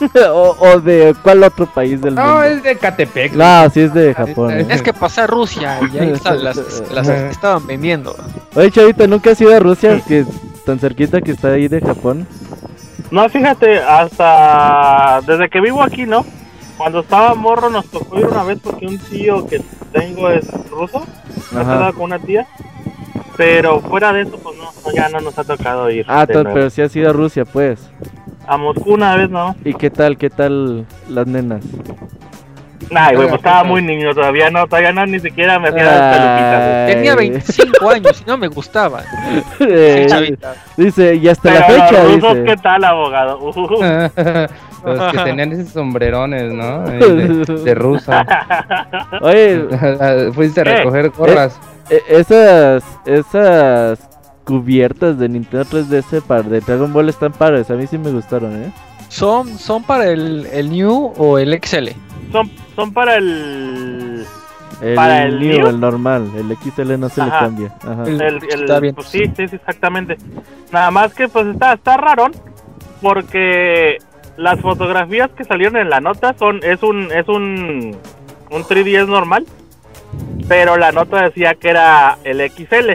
o, 0.32 0.56
o 0.60 0.80
de 0.80 1.14
cuál 1.22 1.42
otro 1.42 1.66
país 1.66 2.00
del 2.00 2.14
No, 2.14 2.22
mundo. 2.24 2.42
es 2.42 2.62
de 2.62 2.76
Catepec. 2.76 3.32
No, 3.34 3.70
sí 3.70 3.80
es 3.80 3.94
de 3.94 4.14
Japón. 4.14 4.52
¿eh? 4.52 4.66
Es 4.68 4.82
que 4.82 4.92
pasé 4.92 5.22
a 5.22 5.26
Rusia 5.26 5.78
y 5.92 5.98
ahí 5.98 6.10
están 6.14 6.42
las, 6.42 6.56
las 6.90 7.08
estaban 7.08 7.66
vendiendo. 7.66 8.14
Oye, 8.54 8.70
Chavita, 8.70 9.06
¿nunca 9.06 9.30
has 9.30 9.40
ido 9.40 9.54
a 9.54 9.60
Rusia? 9.60 10.00
Que 10.06 10.24
tan 10.64 10.78
cerquita 10.78 11.20
que 11.20 11.32
está 11.32 11.48
ahí 11.48 11.68
de 11.68 11.80
Japón. 11.80 12.26
No, 13.10 13.28
fíjate, 13.28 13.78
hasta. 13.80 15.20
Desde 15.26 15.48
que 15.48 15.60
vivo 15.60 15.82
aquí, 15.82 16.04
¿no? 16.06 16.24
Cuando 16.76 17.00
estaba 17.00 17.34
morro 17.34 17.70
nos 17.70 17.86
tocó 17.86 18.18
ir 18.18 18.26
una 18.26 18.42
vez 18.42 18.58
porque 18.62 18.86
un 18.86 18.98
tío 18.98 19.46
que 19.46 19.62
tengo 19.92 20.28
es 20.30 20.46
ruso. 20.70 21.04
Casado 21.52 21.92
con 21.92 22.02
una 22.04 22.18
tía. 22.18 22.46
Pero 23.36 23.80
fuera 23.80 24.12
de 24.12 24.22
eso, 24.22 24.38
pues 24.38 24.56
no, 24.56 24.64
no, 24.64 24.92
ya 24.94 25.08
no 25.08 25.20
nos 25.20 25.36
ha 25.38 25.44
tocado 25.44 25.90
ir. 25.90 26.04
Ah, 26.08 26.24
pero 26.26 26.70
sí 26.70 26.82
has 26.82 26.94
ido 26.94 27.10
a 27.10 27.12
Rusia, 27.12 27.44
pues. 27.44 27.80
A 28.46 28.56
Moscú 28.56 28.94
una 28.94 29.16
vez, 29.16 29.30
¿no? 29.30 29.54
¿Y 29.64 29.74
qué 29.74 29.90
tal, 29.90 30.16
qué 30.18 30.30
tal 30.30 30.84
las 31.08 31.26
nenas? 31.26 31.62
Ay, 32.94 33.16
güey, 33.16 33.28
pues 33.28 33.38
estaba 33.40 33.64
muy 33.64 33.80
niño 33.80 34.12
todavía, 34.14 34.50
no, 34.50 34.66
todavía 34.66 34.92
no, 34.92 35.06
ni 35.06 35.18
siquiera 35.18 35.58
me 35.58 35.68
hacía 35.68 35.84
las. 35.84 36.90
Tenía 36.92 37.14
25 37.16 37.88
años 37.90 38.22
y 38.24 38.28
no 38.28 38.36
me 38.36 38.48
gustaban. 38.48 39.04
Eh, 39.60 40.02
Sí, 40.04 40.06
chavita. 40.10 40.54
dice, 40.76 41.14
y 41.14 41.28
hasta 41.28 41.54
la 41.54 41.66
Pero 41.66 41.82
fecha, 41.84 42.02
los 42.02 42.14
rusos, 42.16 42.34
dice. 42.34 42.44
¿qué 42.44 42.56
tal, 42.58 42.84
abogado? 42.84 43.38
Uh, 44.84 44.88
Los 44.88 45.12
que 45.12 45.18
tenían 45.18 45.50
esos 45.52 45.72
sombrerones, 45.72 46.52
¿no? 46.52 46.80
De, 46.82 47.46
de 47.46 47.74
rusa. 47.74 48.26
Oye, 49.22 49.64
Fuiste 50.34 50.60
a 50.60 50.64
Eh, 50.64 50.76
recoger 50.76 51.08
gorras. 51.08 51.58
e- 51.88 52.02
esas, 52.10 52.84
esas 53.06 53.98
cubiertas 54.44 55.18
de 55.18 55.28
Nintendo 55.28 55.64
3DS 55.64 56.22
para 56.22 56.42
de 56.42 56.60
Dragon 56.60 56.92
Ball 56.92 57.08
están 57.08 57.32
padres, 57.32 57.70
a 57.70 57.74
mí 57.74 57.86
sí 57.86 57.98
me 57.98 58.10
gustaron, 58.10 58.62
¿eh? 58.62 58.70
¿Son, 59.08 59.46
son 59.58 59.82
para 59.84 60.08
el, 60.10 60.46
el 60.52 60.70
New 60.70 61.12
o 61.16 61.38
el 61.38 61.58
XL? 61.62 61.88
son, 62.32 62.50
son 62.74 62.92
para 62.92 63.16
el... 63.16 64.24
El, 64.82 64.94
¿Para 64.96 65.22
el 65.24 65.38
New, 65.38 65.58
New? 65.58 65.66
el 65.68 65.80
normal, 65.80 66.28
el 66.36 66.56
XL 66.56 66.98
no 66.98 67.08
se 67.08 67.22
le 67.24 67.30
cambia. 67.30 67.72
Ajá. 67.86 68.02
El- 68.06 68.40
Está 68.50 68.80
bien. 68.80 68.94
pues 68.94 69.06
sí, 69.08 69.20
sí, 69.36 69.46
sí, 69.48 69.56
exactamente. 69.56 70.16
Nada 70.72 70.90
más 70.90 71.14
que 71.14 71.28
pues 71.28 71.46
está, 71.46 71.74
está 71.74 71.96
raro 71.96 72.26
porque 73.00 73.98
las 74.36 74.60
fotografías 74.60 75.30
que 75.30 75.44
salieron 75.44 75.76
en 75.76 75.90
la 75.90 76.00
nota 76.00 76.34
son 76.38 76.58
es 76.64 76.82
un 76.82 77.10
es 77.12 77.28
un 77.28 77.96
un 78.50 78.62
3DS 78.64 79.06
normal, 79.06 79.46
pero 80.48 80.76
la 80.76 80.90
nota 80.90 81.22
decía 81.22 81.54
que 81.54 81.68
era 81.70 82.18
el 82.24 82.40
XL. 82.50 82.90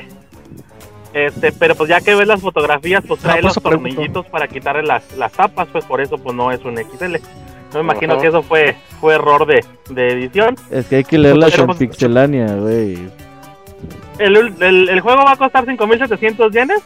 Este, 1.14 1.52
pero 1.52 1.74
pues 1.76 1.90
ya 1.90 2.02
que 2.02 2.14
ves 2.16 2.28
las 2.28 2.40
fotografías, 2.42 3.04
pues 3.08 3.20
Ah, 3.26 3.30
trae 3.30 3.42
los 3.42 3.58
pregunto. 3.58 3.90
tornillitos 3.90 4.26
para 4.28 4.48
quitarle 4.48 4.84
las, 4.84 5.12
las 5.18 5.32
tapas, 5.32 5.68
pues 5.72 5.84
por 5.86 6.02
eso 6.02 6.18
pues 6.18 6.36
no 6.36 6.52
es 6.52 6.64
un 6.66 6.78
XL. 6.78 7.16
Yo 7.16 7.76
me 7.76 7.80
imagino 7.82 8.14
Ajá. 8.14 8.22
que 8.22 8.28
eso 8.28 8.42
fue 8.44 8.76
fue 9.00 9.16
error 9.16 9.46
de, 9.46 9.64
de 9.90 10.08
edición. 10.14 10.56
Es 10.70 10.86
que 10.88 10.98
hay 10.98 11.04
que 11.04 11.18
leerlas 11.18 11.52
Pero, 11.52 11.64
en 11.64 11.68
pues, 11.68 11.80
Pixelania, 11.80 12.46
güey. 12.56 13.10
El, 14.20 14.36
el, 14.62 14.90
el 14.90 15.00
juego 15.02 15.24
va 15.24 15.32
a 15.32 15.36
costar 15.38 15.66
5.700 15.66 16.52
yenes 16.52 16.82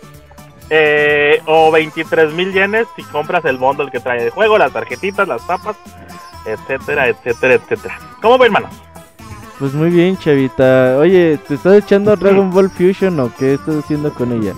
eh, 0.69 1.41
o 1.45 1.71
23.000 1.71 2.53
yenes 2.53 2.87
si 2.95 3.03
compras 3.03 3.43
el 3.45 3.57
bundle 3.57 3.89
que 3.91 3.99
trae 3.99 4.23
el 4.25 4.29
juego, 4.29 4.57
las 4.57 4.71
tarjetitas, 4.71 5.27
las 5.27 5.45
tapas, 5.47 5.75
etcétera, 6.45 7.07
etcétera, 7.07 7.55
etcétera. 7.55 7.97
¿Cómo 8.21 8.37
ven, 8.37 8.47
hermanos? 8.53 8.81
Pues 9.59 9.73
muy 9.73 9.89
bien, 9.89 10.17
chavita. 10.17 10.97
Oye, 10.97 11.37
¿te 11.47 11.55
estás 11.55 11.75
echando 11.75 12.15
Dragon 12.17 12.51
Ball 12.51 12.69
Fusion 12.69 13.19
o 13.19 13.31
qué 13.37 13.53
estás 13.55 13.75
haciendo 13.83 14.13
con 14.13 14.31
ella? 14.31 14.53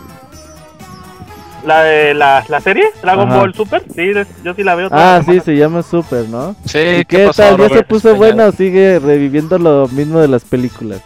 ¿La, 1.65 1.81
de 1.84 2.13
la, 2.13 2.43
la 2.47 2.59
serie? 2.61 2.85
¿Dragon 3.01 3.27
Ajá. 3.27 3.38
Ball 3.39 3.53
Super? 3.55 3.84
Sí, 3.95 4.11
yo 4.43 4.53
sí 4.53 4.63
la 4.63 4.76
veo. 4.76 4.89
todas 4.89 5.22
Ah, 5.27 5.31
sí, 5.31 5.39
se 5.39 5.55
llama 5.57 5.81
Super, 5.81 6.30
¿no? 6.30 6.55
Sí, 6.65 6.77
¿Y 6.99 7.05
qué 7.05 7.26
pasó, 7.26 7.41
tal? 7.41 7.57
¿Ya 7.57 7.69
se 7.77 7.84
puso 7.84 8.15
buena 8.15 8.45
o 8.47 8.51
sigue 8.51 8.99
reviviendo 8.99 9.57
lo 9.57 9.88
mismo 9.88 10.19
de 10.19 10.27
las 10.27 10.43
películas? 10.45 11.01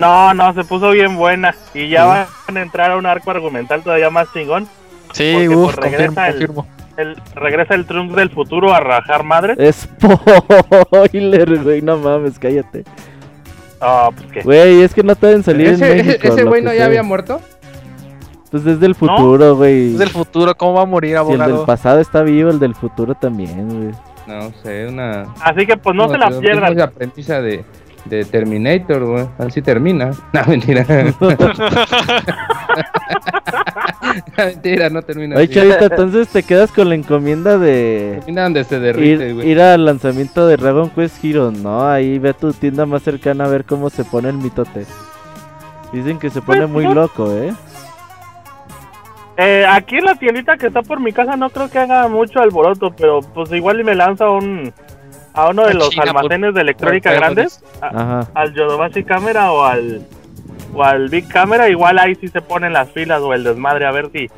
No, 0.00 0.34
no, 0.34 0.52
se 0.54 0.64
puso 0.64 0.90
bien 0.90 1.16
buena. 1.16 1.54
Y 1.72 1.88
ya 1.88 2.26
van 2.48 2.56
a 2.56 2.62
entrar 2.62 2.90
a 2.90 2.96
un 2.96 3.06
arco 3.06 3.30
argumental 3.30 3.82
todavía 3.84 4.10
más 4.10 4.26
chingón. 4.32 4.66
Sí, 5.12 5.46
pues, 5.46 5.76
regresa 5.76 6.06
confirmo, 6.06 6.26
el- 6.26 6.32
confirmo. 6.32 6.66
El, 6.96 7.16
regresa 7.36 7.74
el 7.74 7.86
Trunks 7.86 8.16
del 8.16 8.30
futuro 8.30 8.74
a 8.74 8.80
rajar 8.80 9.22
madres. 9.22 9.56
Spoiler, 9.72 11.62
güey, 11.62 11.80
no 11.80 11.96
mames, 11.98 12.38
cállate. 12.40 12.84
Ah, 13.82 14.10
pues 14.14 14.30
qué. 14.32 14.40
Güey, 14.42 14.82
es 14.82 14.94
que 14.94 15.02
no 15.02 15.14
te 15.16 15.26
deben 15.26 15.42
salir 15.42 15.66
en 15.68 15.74
¿Ese, 15.74 15.94
México. 16.04 16.28
ese 16.28 16.44
güey 16.44 16.62
no 16.62 16.70
ya 16.70 16.76
sea. 16.76 16.86
había 16.86 17.02
muerto? 17.02 17.40
Pues 18.50 18.64
desde 18.64 18.86
el 18.86 18.94
futuro, 18.94 19.56
güey. 19.56 19.92
Es 19.92 19.98
del 19.98 20.10
futuro, 20.10 20.54
¿cómo 20.56 20.74
va 20.74 20.82
a 20.82 20.86
morir, 20.86 21.16
Si 21.16 21.22
el 21.22 21.26
del 21.28 21.40
abogado? 21.42 21.66
pasado 21.66 22.00
está 22.00 22.22
vivo, 22.22 22.50
el 22.50 22.58
del 22.58 22.74
futuro 22.74 23.14
también, 23.14 23.66
güey. 23.68 23.90
No 24.26 24.52
sé, 24.62 24.86
una. 24.88 25.22
Así 25.42 25.66
que 25.66 25.76
pues 25.76 25.96
no 25.96 26.08
se 26.08 26.16
la 26.18 26.28
Es 26.28 26.36
pierdan. 26.36 26.76
la 26.76 26.84
aprendiza 26.84 27.40
de, 27.42 27.64
de 28.04 28.24
Terminator, 28.24 29.04
güey. 29.04 29.26
Así 29.38 29.62
termina. 29.62 30.10
No, 30.32 30.40
mentira. 30.46 30.84
mentira, 34.36 34.90
no 34.90 35.02
termina 35.02 35.36
Oye, 35.36 35.48
chavita, 35.48 35.86
entonces 35.86 36.28
te 36.28 36.42
quedas 36.42 36.70
con 36.72 36.88
la 36.88 36.94
encomienda 36.94 37.58
de 37.58 38.16
Termina 38.20 38.42
donde 38.44 38.64
se 38.64 38.80
derrite, 38.80 39.28
ir, 39.28 39.34
güey. 39.34 39.50
ir 39.50 39.60
al 39.60 39.84
lanzamiento 39.84 40.46
de 40.46 40.56
Dragon 40.56 40.90
Quest 40.90 41.22
Heroes, 41.24 41.58
¿no? 41.58 41.88
Ahí 41.88 42.18
ve 42.18 42.30
a 42.30 42.34
tu 42.34 42.52
tienda 42.52 42.86
más 42.86 43.02
cercana 43.02 43.44
a 43.44 43.48
ver 43.48 43.64
cómo 43.64 43.90
se 43.90 44.04
pone 44.04 44.28
el 44.28 44.36
mitote. 44.36 44.86
Dicen 45.92 46.18
que 46.18 46.30
se 46.30 46.40
pone 46.42 46.60
Pues, 46.60 46.70
muy 46.70 46.84
no. 46.84 46.94
loco, 46.94 47.32
¿eh? 47.32 47.52
Eh, 49.38 49.64
aquí 49.68 49.96
en 49.96 50.04
la 50.04 50.14
tiendita 50.14 50.56
que 50.56 50.66
está 50.66 50.82
por 50.82 51.00
mi 51.00 51.12
casa 51.12 51.36
no 51.36 51.48
creo 51.50 51.70
que 51.70 51.78
haga 51.78 52.06
mucho 52.08 52.40
alboroto, 52.40 52.94
pero 52.94 53.20
pues 53.20 53.50
igual 53.52 53.80
y 53.80 53.84
me 53.84 53.94
lanza 53.94 54.28
un 54.28 54.72
a 55.34 55.48
uno 55.48 55.64
de 55.64 55.70
A 55.70 55.74
los 55.74 55.90
China, 55.90 56.04
por- 56.06 56.16
almacenes 56.22 56.54
de 56.54 56.60
electrónica 56.60 57.10
por- 57.10 57.18
grandes, 57.18 57.62
a- 57.80 57.86
Ajá. 57.86 58.28
al 58.34 58.54
Yodobashi 58.54 59.04
Camera 59.04 59.52
o 59.52 59.64
al 59.64 60.06
o 60.74 60.82
al 60.82 61.08
Big 61.10 61.28
Camera, 61.28 61.68
igual 61.68 61.98
ahí 61.98 62.14
sí 62.14 62.28
se 62.28 62.40
ponen 62.40 62.72
las 62.72 62.90
filas 62.90 63.20
o 63.20 63.34
el 63.34 63.44
desmadre 63.44 63.86
a 63.86 63.90
ver 63.92 64.08
si 64.12 64.28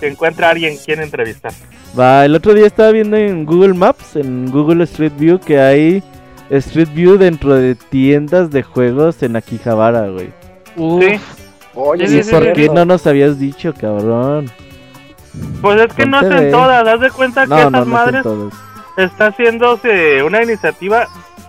si 0.00 0.06
encuentra 0.06 0.50
alguien 0.50 0.76
quien 0.84 1.00
entrevistar. 1.02 1.52
Va, 1.98 2.24
el 2.24 2.34
otro 2.34 2.54
día 2.54 2.66
estaba 2.66 2.90
viendo 2.92 3.16
en 3.16 3.44
Google 3.44 3.74
Maps, 3.74 4.14
en 4.16 4.50
Google 4.50 4.84
Street 4.84 5.12
View, 5.18 5.38
que 5.40 5.58
hay 5.60 6.02
Street 6.50 6.88
View 6.94 7.16
dentro 7.18 7.54
de 7.54 7.74
tiendas 7.74 8.50
de 8.50 8.62
juegos 8.62 9.22
en 9.22 9.34
Akihabara, 9.36 10.08
güey. 10.08 10.30
Sí. 10.76 11.20
Oye, 11.74 12.06
Sí, 12.06 12.12
sí, 12.12 12.16
¿Y 12.16 12.20
es 12.20 12.30
por 12.30 12.52
qué 12.52 12.68
no 12.68 12.84
nos 12.84 13.06
habías 13.06 13.38
dicho, 13.38 13.72
cabrón? 13.74 14.50
Pues 15.62 15.80
es 15.80 15.92
que 15.94 16.06
no 16.06 16.20
es 16.20 16.30
en 16.30 16.50
todas, 16.50 16.86
haz 16.86 17.00
de 17.00 17.10
cuenta 17.10 17.42
que 17.42 17.48
No, 17.48 17.58
esas 17.58 17.70
no, 17.72 17.78
es 17.82 17.86
madres. 17.86 18.24
Está 18.98 19.26
haciéndose 19.28 20.22
una 20.22 20.42
iniciativa, 20.42 21.06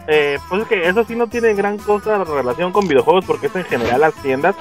eh, 0.08 0.38
pues 0.48 0.62
es 0.64 0.68
que 0.68 0.88
eso 0.88 1.04
sí 1.06 1.16
no 1.16 1.28
tiene 1.28 1.54
gran 1.54 1.78
cosa 1.78 2.16
en 2.16 2.26
relación 2.26 2.72
con 2.72 2.88
videojuegos 2.88 3.26
porque 3.26 3.48
es 3.48 3.56
en 3.56 3.66
general 3.66 4.02
las 4.02 4.14
tiendas 4.16 4.56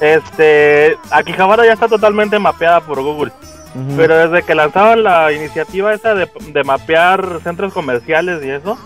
Este, 0.00 0.96
Akihabara 1.10 1.66
ya 1.66 1.72
está 1.72 1.88
totalmente 1.88 2.38
mapeada 2.38 2.80
por 2.80 3.02
Google. 3.02 3.32
Pero 3.96 4.16
desde 4.16 4.44
que 4.46 4.54
lanzaron 4.54 5.02
la 5.04 5.30
iniciativa 5.30 5.92
esa 5.92 6.14
de, 6.14 6.28
de 6.52 6.64
mapear 6.64 7.40
centros 7.44 7.72
comerciales 7.72 8.42
y 8.44 8.50
eso, 8.50 8.78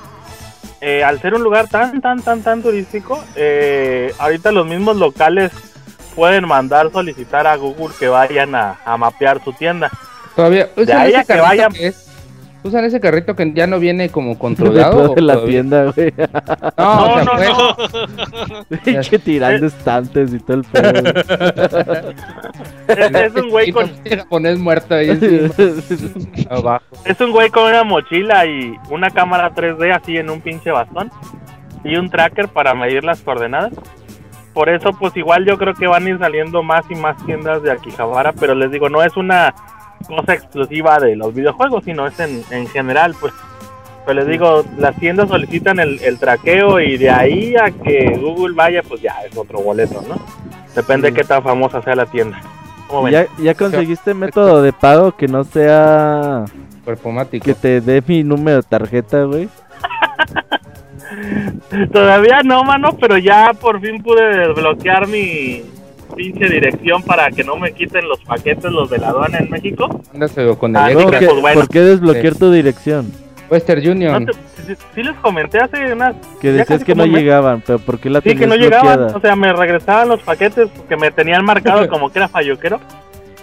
eh, 0.81 1.05
al 1.05 1.21
ser 1.21 1.35
un 1.35 1.43
lugar 1.43 1.69
tan, 1.69 2.01
tan, 2.03 2.21
tan, 2.21 2.43
tan 2.43 2.63
turístico, 2.63 3.23
eh, 3.37 4.13
ahorita 4.19 4.53
los 4.53 4.67
mismos 4.67 4.97
locales 4.97 5.53
pueden 6.17 6.47
mandar 6.47 6.91
solicitar 6.93 7.47
a 7.47 7.57
Google 7.57 7.95
que 7.99 8.09
vayan 8.09 8.55
a, 8.55 8.81
a 8.85 8.97
mapear 8.99 9.43
su 9.43 9.53
tienda. 9.53 9.91
Todavía 10.35 10.69
De 10.77 10.83
usan 10.83 10.99
ahí 10.99 11.15
a 11.15 11.21
ese 11.21 11.33
que 11.35 11.41
vayan- 11.41 11.73
que 11.73 11.87
es- 11.87 12.09
usan 12.65 12.85
ese 12.85 13.01
carrito 13.01 13.35
que 13.37 13.53
ya 13.53 13.67
no 13.67 13.79
viene 13.79 14.09
como 14.09 14.39
controlado. 14.39 15.15
de 15.15 15.21
la 15.23 15.35
todavía- 15.35 15.51
tienda, 15.53 15.93
güey. 15.95 16.13
No, 16.79 17.05
o 17.05 17.07
No, 17.07 17.15
sea, 17.15 17.25
no, 17.25 17.75
fue- 17.77 18.07
no. 18.71 18.79
Pinche 18.85 19.19
tirando 19.19 19.67
estantes 19.67 20.33
y 20.35 20.39
todo 20.41 20.57
el 20.59 20.65
pedo. 20.65 21.13
Es, 22.89 23.15
es 23.15 23.35
un 23.35 23.51
güey 23.51 23.73
con, 23.73 23.91
japonés 24.05 24.59
muerto 24.59 24.95
ahí 24.95 25.11
encima, 25.11 25.49
abajo. 26.51 26.85
es 27.05 27.21
un 27.21 27.31
güey 27.33 27.51
con 27.51 27.65
una 27.65 27.85
mochila 27.85 28.45
y 28.47 28.75
una 28.91 29.11
cámara 29.11 29.53
3D 29.55 29.95
así 29.95 30.17
en 30.17 30.31
un 30.31 30.41
pinche 30.41 30.71
bastón 30.71 31.11
y 31.85 31.97
un 31.97 32.11
tracker 32.11 32.49
para 32.49 32.75
medir 32.75 33.05
las 33.05 33.21
coordenadas. 33.23 33.73
Por 34.55 34.69
eso, 34.69 34.91
pues 34.93 35.17
igual 35.17 35.47
yo 35.47 35.57
creo 35.57 35.73
que 35.75 35.87
van 35.87 36.07
a 36.07 36.11
ir 36.11 36.19
saliendo 36.19 36.63
más 36.63 36.85
y 36.91 36.95
más 36.95 37.17
tiendas 37.25 37.63
de 37.63 37.73
Akihabara, 37.73 38.33
pero 38.33 38.55
les 38.55 38.71
digo, 38.71 38.89
no 38.91 39.03
es 39.03 39.17
una 39.17 39.55
cosa 40.03 40.35
exclusiva 40.35 40.99
de 40.99 41.17
los 41.17 41.35
videojuegos, 41.35 41.85
sino 41.85 42.07
es 42.07 42.19
en, 42.21 42.43
en 42.51 42.67
general, 42.69 43.15
pues. 43.21 43.33
Pero 44.05 44.21
les 44.21 44.29
digo, 44.29 44.65
las 44.79 44.97
tiendas 44.97 45.29
solicitan 45.29 45.79
el, 45.79 46.01
el 46.03 46.19
traqueo 46.19 46.81
y 46.81 46.97
de 46.97 47.09
ahí 47.09 47.55
a 47.55 47.71
que 47.71 48.19
Google 48.21 48.55
vaya, 48.55 48.83
pues 48.83 49.01
ya 49.01 49.15
es 49.29 49.37
otro 49.37 49.61
boleto, 49.61 50.03
¿no? 50.09 50.17
Depende 50.75 51.11
de 51.11 51.17
qué 51.17 51.25
tan 51.25 51.43
famosa 51.43 51.81
sea 51.83 51.95
la 51.95 52.07
tienda. 52.07 52.41
¿Ya, 53.11 53.27
¿Ya 53.39 53.55
conseguiste 53.55 54.13
método 54.13 54.63
de 54.63 54.73
pago 54.73 55.13
que 55.13 55.27
no 55.27 55.45
sea 55.45 56.45
Perfumático. 56.85 57.45
que 57.45 57.55
te 57.55 57.81
dé 57.81 58.03
mi 58.07 58.23
número 58.23 58.59
de 58.59 58.63
tarjeta, 58.63 59.25
güey? 59.25 59.49
Todavía 61.93 62.43
no, 62.45 62.65
mano, 62.65 62.97
pero 63.01 63.17
ya 63.19 63.53
por 63.59 63.81
fin 63.81 64.03
pude 64.03 64.37
desbloquear 64.37 65.07
mi 65.09 65.63
pinche 66.15 66.47
dirección 66.49 67.03
para 67.03 67.31
que 67.31 67.43
no 67.45 67.57
me 67.57 67.73
quiten 67.73 68.09
los 68.09 68.21
paquetes 68.21 68.71
los 68.71 68.89
de 68.91 68.99
la 68.99 69.09
aduana 69.09 69.39
en 69.39 69.51
México. 69.51 69.89
Mándaselo 70.13 70.59
con 70.59 70.77
Ah, 70.77 70.89
el 70.91 70.95
no, 70.95 71.01
extra. 71.03 71.19
pues 71.29 71.41
bueno. 71.41 71.61
¿Por 71.61 71.69
qué 71.69 71.81
desbloquear 71.81 72.33
Sí. 72.35 72.39
tu 72.39 72.51
dirección? 72.53 73.13
Western 73.51 73.85
No 73.85 73.91
Union. 73.93 74.27
te- 74.27 74.33
sí, 74.33 74.75
sí 74.95 75.03
les 75.03 75.15
comenté 75.17 75.59
hace 75.59 75.93
unas... 75.93 76.15
Que 76.41 76.53
decías 76.53 76.85
que 76.85 76.95
no 76.95 77.07
mes. 77.07 77.13
llegaban, 77.17 77.63
pero 77.67 77.79
¿por 77.81 77.99
qué 77.99 78.09
la 78.09 78.21
Sí, 78.21 78.31
que 78.31 78.35
tenías 78.37 78.49
no 78.49 78.57
llegaban, 78.57 78.97
bloqueada? 78.97 79.17
o 79.19 79.21
sea, 79.21 79.37
me 79.37 79.53
regresaban 79.53 80.09
los 80.09 80.21
paquetes 80.21 80.71
que 80.89 80.97
me 80.97 81.11
tenían 81.11 81.45
marcado 81.45 81.87
como 81.91 82.11
que 82.11 82.19
era 82.19 82.29
falluquero. 82.29 82.81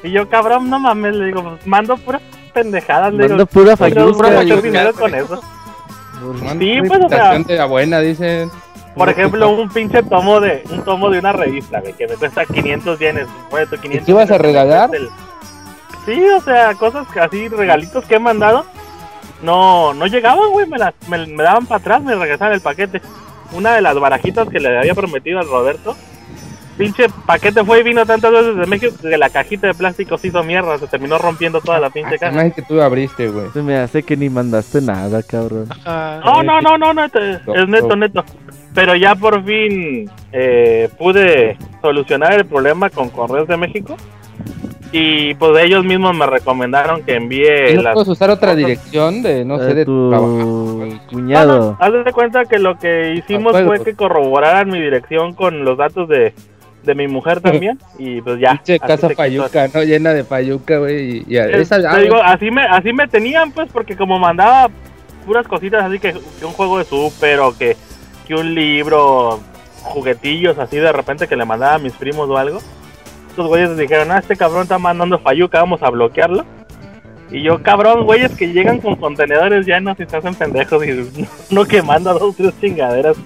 Y 0.03 0.09
yo, 0.11 0.27
cabrón, 0.29 0.69
no 0.69 0.79
mames, 0.79 1.13
le 1.15 1.25
digo, 1.25 1.43
pues 1.43 1.67
mando 1.67 1.95
puras 1.97 2.21
pendejadas, 2.53 3.13
le 3.13 3.27
Mando 3.27 3.35
digo, 3.35 3.45
pura 3.47 3.75
"Pero 3.77 3.95
falluca, 3.95 4.27
voy 4.27 4.35
a 4.35 4.39
hacer 4.39 4.47
güey. 4.53 4.61
dinero 4.63 4.93
con 4.93 5.13
eso. 5.13 5.41
Manda 6.43 6.65
Sí, 6.65 6.79
pues, 6.87 6.99
o 7.05 7.09
sea- 7.09 7.65
buena, 7.67 7.99
dicen. 7.99 8.49
Por 8.95 9.07
ejemplo, 9.09 9.49
un 9.49 9.69
pinche 9.69 10.03
tomo 10.03 10.39
de 10.41 10.63
un 10.71 10.83
tomo 10.83 11.09
de 11.09 11.19
una 11.19 11.31
revista, 11.31 11.79
güey, 11.79 11.93
que 11.93 12.07
me 12.07 12.15
cuesta 12.15 12.45
500 12.45 12.99
yenes. 12.99 13.27
Bueno, 13.49 13.67
500 13.69 14.05
qué 14.05 14.11
ibas 14.11 14.31
a 14.31 14.37
regalar? 14.37 14.89
el- 14.93 15.09
Sí, 16.05 16.21
o 16.35 16.41
sea, 16.41 16.73
cosas 16.75 17.05
así, 17.17 17.47
regalitos 17.49 18.03
que 18.05 18.15
he 18.15 18.19
mandado, 18.19 18.65
no 19.43 19.93
no 19.93 20.07
llegaban, 20.07 20.49
güey, 20.51 20.65
me, 20.65 20.77
las, 20.77 20.93
me, 21.07 21.25
me 21.27 21.43
daban 21.43 21.65
para 21.65 21.79
atrás, 21.79 22.01
me 22.03 22.15
regresaban 22.15 22.53
el 22.53 22.61
paquete. 22.61 23.01
Una 23.51 23.73
de 23.73 23.81
las 23.81 23.97
barajitas 23.99 24.47
que 24.49 24.59
le 24.59 24.77
había 24.77 24.93
prometido 24.95 25.39
al 25.39 25.47
Roberto, 25.47 25.95
pinche 26.77 27.07
paquete 27.25 27.63
fue 27.63 27.79
y 27.79 27.83
vino 27.83 28.05
tantas 28.05 28.31
veces 28.31 28.55
de 28.55 28.65
México 28.65 28.95
que 29.01 29.17
la 29.17 29.29
cajita 29.29 29.67
de 29.67 29.73
plástico 29.73 30.17
se 30.17 30.27
hizo 30.27 30.43
mierda, 30.43 30.77
se 30.77 30.87
terminó 30.87 31.17
rompiendo 31.17 31.61
toda 31.61 31.79
la 31.79 31.89
pinche 31.89 32.17
caja. 32.17 32.33
Además 32.33 32.53
que 32.55 32.61
tú 32.63 32.81
abriste, 32.81 33.27
güey. 33.29 33.49
Se 33.51 33.61
me 33.61 33.77
hace 33.77 34.03
que 34.03 34.15
ni 34.17 34.29
mandaste 34.29 34.81
nada, 34.81 35.21
cabrón. 35.23 35.67
No, 35.85 36.43
no, 36.43 36.61
no, 36.61 36.77
no, 36.77 36.93
no, 36.93 37.05
es 37.05 37.13
es 37.13 37.67
neto, 37.67 37.95
neto. 37.95 38.23
Pero 38.73 38.95
ya 38.95 39.15
por 39.15 39.43
fin 39.43 40.09
eh, 40.31 40.89
pude 40.97 41.57
solucionar 41.81 42.33
el 42.33 42.45
problema 42.45 42.89
con 42.89 43.09
Correos 43.09 43.47
de 43.47 43.57
México. 43.57 43.97
Y 44.91 45.35
pues 45.35 45.63
ellos 45.63 45.85
mismos 45.85 46.15
me 46.15 46.25
recomendaron 46.25 47.03
que 47.03 47.13
envíe 47.15 47.73
¿Y 47.73 47.75
no 47.75 47.81
las... 47.83 47.93
puedes 47.93 48.09
usar 48.09 48.31
otra 48.31 48.55
dirección 48.55 49.21
de, 49.21 49.45
no 49.45 49.59
sé, 49.59 49.75
de 49.75 49.85
tu 49.85 50.09
trabajo? 50.09 50.87
cuñado. 51.11 51.77
Haz 51.79 51.93
de 52.05 52.11
cuenta 52.11 52.45
que 52.45 52.57
lo 52.57 52.77
que 52.79 53.13
hicimos 53.13 53.51
fue 53.51 53.65
pues. 53.65 53.81
que 53.81 53.93
corroboraran 53.93 54.67
mi 54.69 54.81
dirección 54.81 55.33
con 55.33 55.63
los 55.63 55.77
datos 55.77 56.09
de, 56.09 56.33
de 56.83 56.95
mi 56.95 57.07
mujer 57.07 57.39
también. 57.41 57.77
y 57.99 58.19
pues 58.21 58.39
ya. 58.39 58.53
Pinche 58.53 58.79
casa 58.79 59.09
payuca, 59.09 59.67
¿no? 59.71 59.83
Llena 59.83 60.11
de 60.13 60.23
payuca, 60.23 60.79
güey. 60.79 61.17
Y, 61.17 61.25
y 61.27 61.37
esa- 61.37 61.75
ah, 61.87 61.99
digo, 61.99 62.15
así 62.23 62.49
me, 62.49 62.63
así 62.63 62.91
me 62.91 63.07
tenían, 63.07 63.51
pues, 63.51 63.69
porque 63.71 63.95
como 63.95 64.17
mandaba 64.17 64.69
puras 65.23 65.47
cositas 65.47 65.83
así 65.83 65.99
que, 65.99 66.13
que 66.13 66.45
un 66.45 66.53
juego 66.53 66.79
de 66.79 66.85
súper 66.85 67.39
o 67.41 67.55
que, 67.55 67.77
que 68.29 68.35
un 68.35 68.53
libro, 68.53 69.39
juguetillos 69.81 70.59
así 70.59 70.77
de 70.77 70.91
repente 70.91 71.27
que 71.27 71.35
le 71.35 71.45
mandaba 71.45 71.73
a 71.73 71.79
mis 71.79 71.93
primos 71.93 72.29
o 72.29 72.37
algo. 72.37 72.59
Estos 73.27 73.47
güeyes 73.47 73.75
dijeron, 73.75 74.11
ah, 74.11 74.19
este 74.19 74.35
cabrón 74.35 74.63
está 74.63 74.77
mandando 74.77 75.17
fayuca, 75.17 75.59
vamos 75.59 75.81
a 75.81 75.89
bloquearlo. 75.89 76.45
Y 77.31 77.41
yo, 77.41 77.63
cabrón, 77.63 78.05
güeyes 78.05 78.35
que 78.35 78.53
llegan 78.53 78.81
con 78.81 78.97
contenedores 78.97 79.65
llenos 79.65 79.99
y 79.99 80.05
se 80.05 80.15
hacen 80.15 80.35
pendejos 80.35 80.85
y 80.85 81.09
no 81.49 81.65
que 81.65 81.81
manda 81.81 82.13
dos, 82.13 82.35
tres 82.35 82.53
chingaderas, 82.61 83.17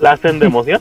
la 0.00 0.12
hacen 0.12 0.40
de 0.40 0.46
emoción. 0.46 0.80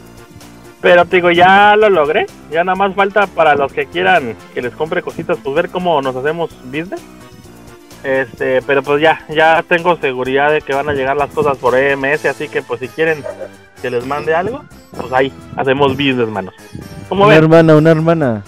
Pero 0.81 1.05
te 1.05 1.17
digo, 1.17 1.29
ya 1.29 1.75
lo 1.75 1.89
logré. 1.91 2.25
Ya 2.49 2.63
nada 2.63 2.75
más 2.75 2.95
falta 2.95 3.27
para 3.27 3.53
los 3.53 3.71
que 3.71 3.85
quieran 3.85 4.35
que 4.55 4.61
les 4.63 4.73
compre 4.73 5.03
cositas, 5.03 5.37
pues 5.43 5.55
ver 5.55 5.69
cómo 5.69 6.01
nos 6.01 6.15
hacemos 6.15 6.49
business. 6.65 7.01
Este, 8.05 8.61
pero 8.61 8.83
pues 8.83 9.01
ya, 9.01 9.25
ya 9.29 9.63
tengo 9.67 9.95
seguridad 9.97 10.51
de 10.51 10.61
que 10.61 10.75
van 10.75 10.87
a 10.87 10.93
llegar 10.93 11.17
las 11.17 11.31
cosas 11.31 11.57
por 11.57 11.75
EMS, 11.75 12.25
así 12.25 12.47
que 12.47 12.61
pues 12.61 12.79
si 12.79 12.87
quieren 12.87 13.23
que 13.81 13.89
les 13.89 14.05
mande 14.05 14.35
algo, 14.35 14.63
pues 14.95 15.11
ahí 15.11 15.33
hacemos 15.57 15.93
business, 15.93 16.27
manos. 16.27 16.53
¿Cómo 17.09 17.23
Una 17.25 17.33
ven? 17.33 17.43
hermana, 17.43 17.75
una 17.75 17.89
hermana. 17.91 18.43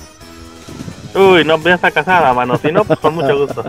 Uy, 1.15 1.43
no, 1.43 1.57
ya 1.57 1.73
está 1.73 1.89
casada, 1.89 2.31
mano. 2.35 2.57
Si 2.57 2.71
no, 2.71 2.83
pues 2.85 2.99
con 2.99 3.15
mucho 3.15 3.35
gusto. 3.47 3.63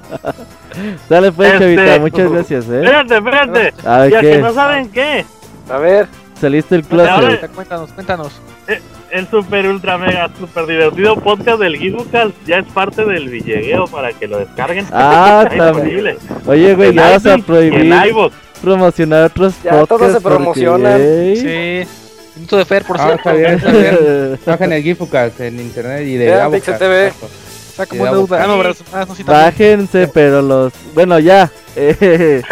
Dale 1.09 1.33
pues, 1.33 1.55
Este, 1.55 1.77
chavita, 1.77 1.99
muchas 2.01 2.33
gracias, 2.33 2.65
eh. 2.69 2.81
Espérate, 2.85 3.17
espérate. 3.17 3.75
A 3.89 3.99
ver, 4.01 4.11
Ya 4.13 4.21
que 4.21 4.31
¿qué? 4.33 4.39
no 4.39 4.53
saben 4.53 4.91
qué. 4.91 5.25
A 5.71 5.79
ver, 5.79 6.07
Saliste 6.39 6.77
del 6.83 7.01
Ahora- 7.01 7.19
closet. 7.29 7.51
Cuéntanos, 7.53 7.93
cuéntanos. 7.93 8.41
El 9.11 9.27
super 9.29 9.67
ultra 9.69 9.97
mega 9.97 10.29
super 10.39 10.67
divertido 10.67 11.17
podcast 11.17 11.59
del 11.61 11.79
Geekbookcast 11.79 12.33
ya 12.47 12.59
es 12.59 12.67
parte 12.67 13.05
del 13.07 13.29
Villegueo 13.31 13.87
para 13.87 14.13
que 14.13 14.27
lo 14.29 14.39
descarguen. 14.39 14.87
Ah, 14.93 15.49
también. 15.57 16.17
Oye, 16.47 16.75
güey, 16.75 16.95
ya 16.95 17.11
vas 17.13 17.27
a 17.27 17.39
prohibir 17.39 17.91
promocionar 18.61 19.25
otros 19.27 19.55
Ya, 19.63 19.71
podcasts. 19.71 19.89
todos 19.89 20.13
se 20.13 20.21
porque, 20.21 20.37
promocionan. 20.37 20.99
güey, 21.01 21.37
Sí. 21.37 21.89
Minuto 22.37 22.57
de 22.59 22.65
Fer, 22.67 22.85
por 22.85 23.01
Ah, 23.01 23.17
cierto. 23.23 24.39
Bajen 24.51 24.73
el 24.73 24.83
Gifucast 24.83 25.41
en 25.41 25.59
internet 25.59 26.07
y 26.07 26.15
de 26.17 26.27
Vean 26.27 26.51
TV. 26.51 27.07
exacto. 27.07 27.27
Está 27.71 27.87
como 27.87 28.03
Y 28.03 28.05
de 28.05 28.11
una 28.13 28.21
duda. 28.21 28.41
Ah, 28.43 28.47
no, 28.47 28.59
verdad. 28.59 28.77
Ah, 28.93 29.05
no, 29.09 29.15
sí, 29.15 29.25
también. 29.25 29.45
Bájense, 29.47 30.09
pero 30.13 30.43
los. 30.43 30.73
Bueno, 30.95 31.19
ya. 31.19 31.51
eh, 31.77 32.43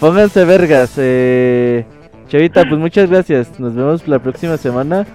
pónganse 0.00 0.44
vergas. 0.44 0.90
Eh, 0.96 1.84
Chavita, 2.34 2.64
pues 2.68 2.80
muchas 2.80 3.08
gracias. 3.08 3.60
Nos 3.60 3.76
vemos 3.76 4.08
la 4.08 4.18
próxima 4.18 4.56
semana. 4.56 5.06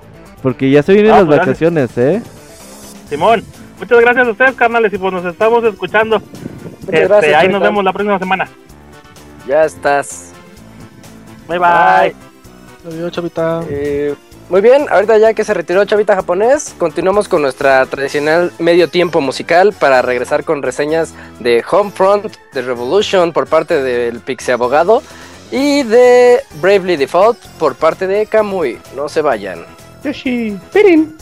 Porque 0.42 0.72
ya 0.72 0.82
se 0.82 0.94
vienen 0.94 1.12
Ah, 1.12 1.18
las 1.18 1.26
pues, 1.26 1.36
gracias. 1.36 1.60
vacaciones, 1.74 1.98
¿eh? 1.98 2.22
Simón, 3.10 3.44
muchas 3.78 4.00
gracias 4.00 4.26
a 4.26 4.32
ustedes, 4.32 4.56
carnales, 4.56 4.94
y 4.94 4.98
pues 4.98 5.12
nos 5.12 5.26
estamos 5.26 5.62
escuchando. 5.66 6.22
Este, 6.84 7.08
gracias, 7.08 7.36
ahí 7.36 7.50
nos 7.50 7.62
vemos 7.62 7.84
la 7.84 7.92
próxima 7.92 8.18
semana. 8.20 8.48
ya 9.46 9.66
estás. 9.66 10.32
Bye 11.50 11.60
bye. 11.60 12.16
Adiós, 12.88 13.12
chavita. 13.12 13.64
Eh, 13.70 14.16
muy 14.50 14.62
bien, 14.62 14.86
ahorita 14.90 15.18
ya 15.18 15.34
que 15.34 15.44
se 15.44 15.54
retiró 15.54 15.84
Chavita 15.84 16.16
Japonés, 16.16 16.74
continuamos 16.78 17.28
con 17.28 17.42
nuestra 17.42 17.86
tradicional 17.88 18.54
medio 18.60 18.88
tiempo 18.88 19.20
musical 19.20 19.74
para 19.78 20.02
regresar 20.02 20.46
con 20.46 20.64
reseñas 20.64 21.14
de 21.42 21.62
Homefront, 21.70 22.34
de 22.54 22.62
Revolution 22.62 23.34
por 23.34 23.46
parte 23.48 23.84
del 23.84 24.22
Pixie 24.22 24.54
Abogado 24.54 25.04
y 25.52 25.84
de 25.84 26.42
Bravely 26.62 26.98
Default 26.98 27.40
por 27.58 27.76
parte 27.76 28.08
de 28.08 28.26
Kamui. 28.26 28.80
No 28.96 29.10
se 29.10 29.22
vayan. 29.22 29.66
Yoshi, 30.04 30.58
Pirin. 30.72 31.16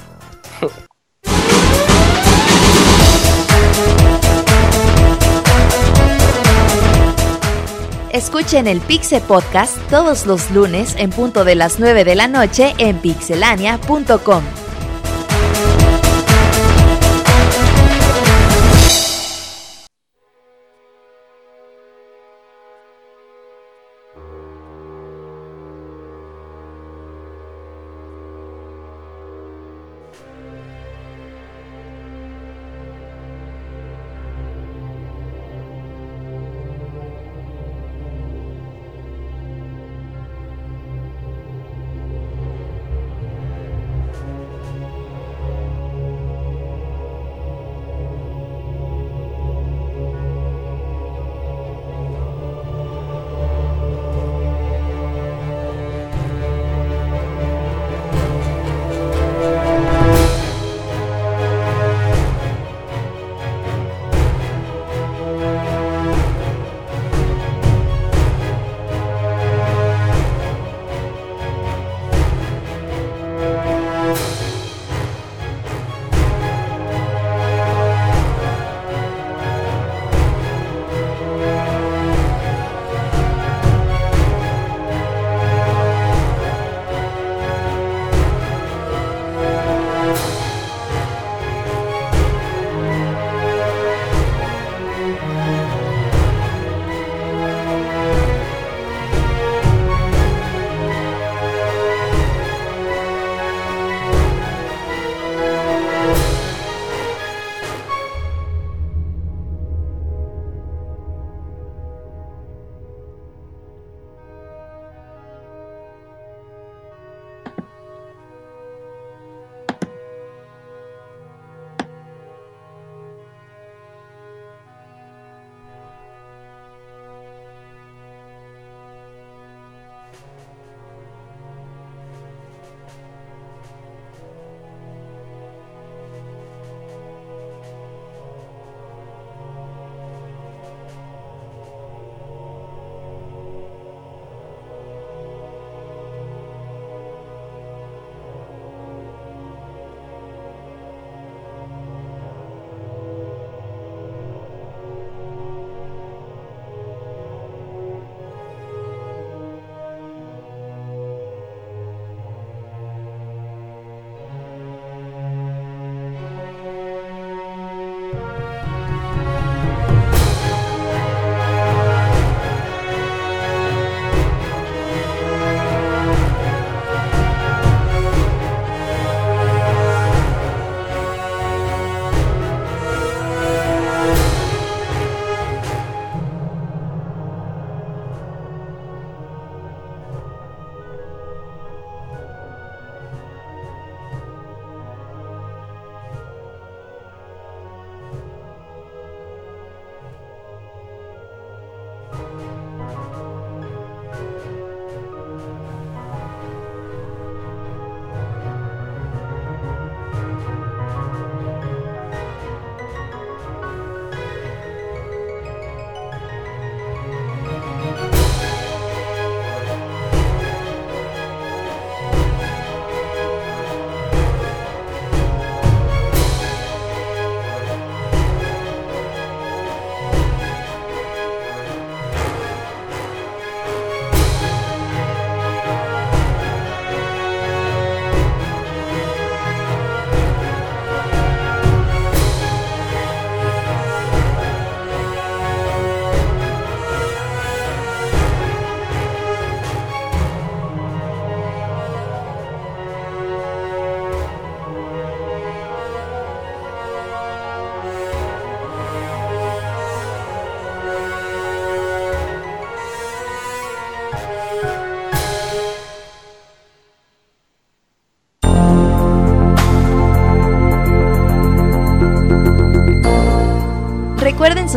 Escuchen 8.11 8.67
el 8.67 8.79
Pixe 8.81 9.21
Podcast 9.21 9.77
todos 9.89 10.25
los 10.25 10.49
lunes 10.49 10.95
en 10.97 11.11
punto 11.11 11.45
de 11.45 11.53
las 11.53 11.79
9 11.79 12.03
de 12.03 12.15
la 12.15 12.27
noche 12.27 12.73
en 12.79 12.97
pixelania.com. 12.97 14.43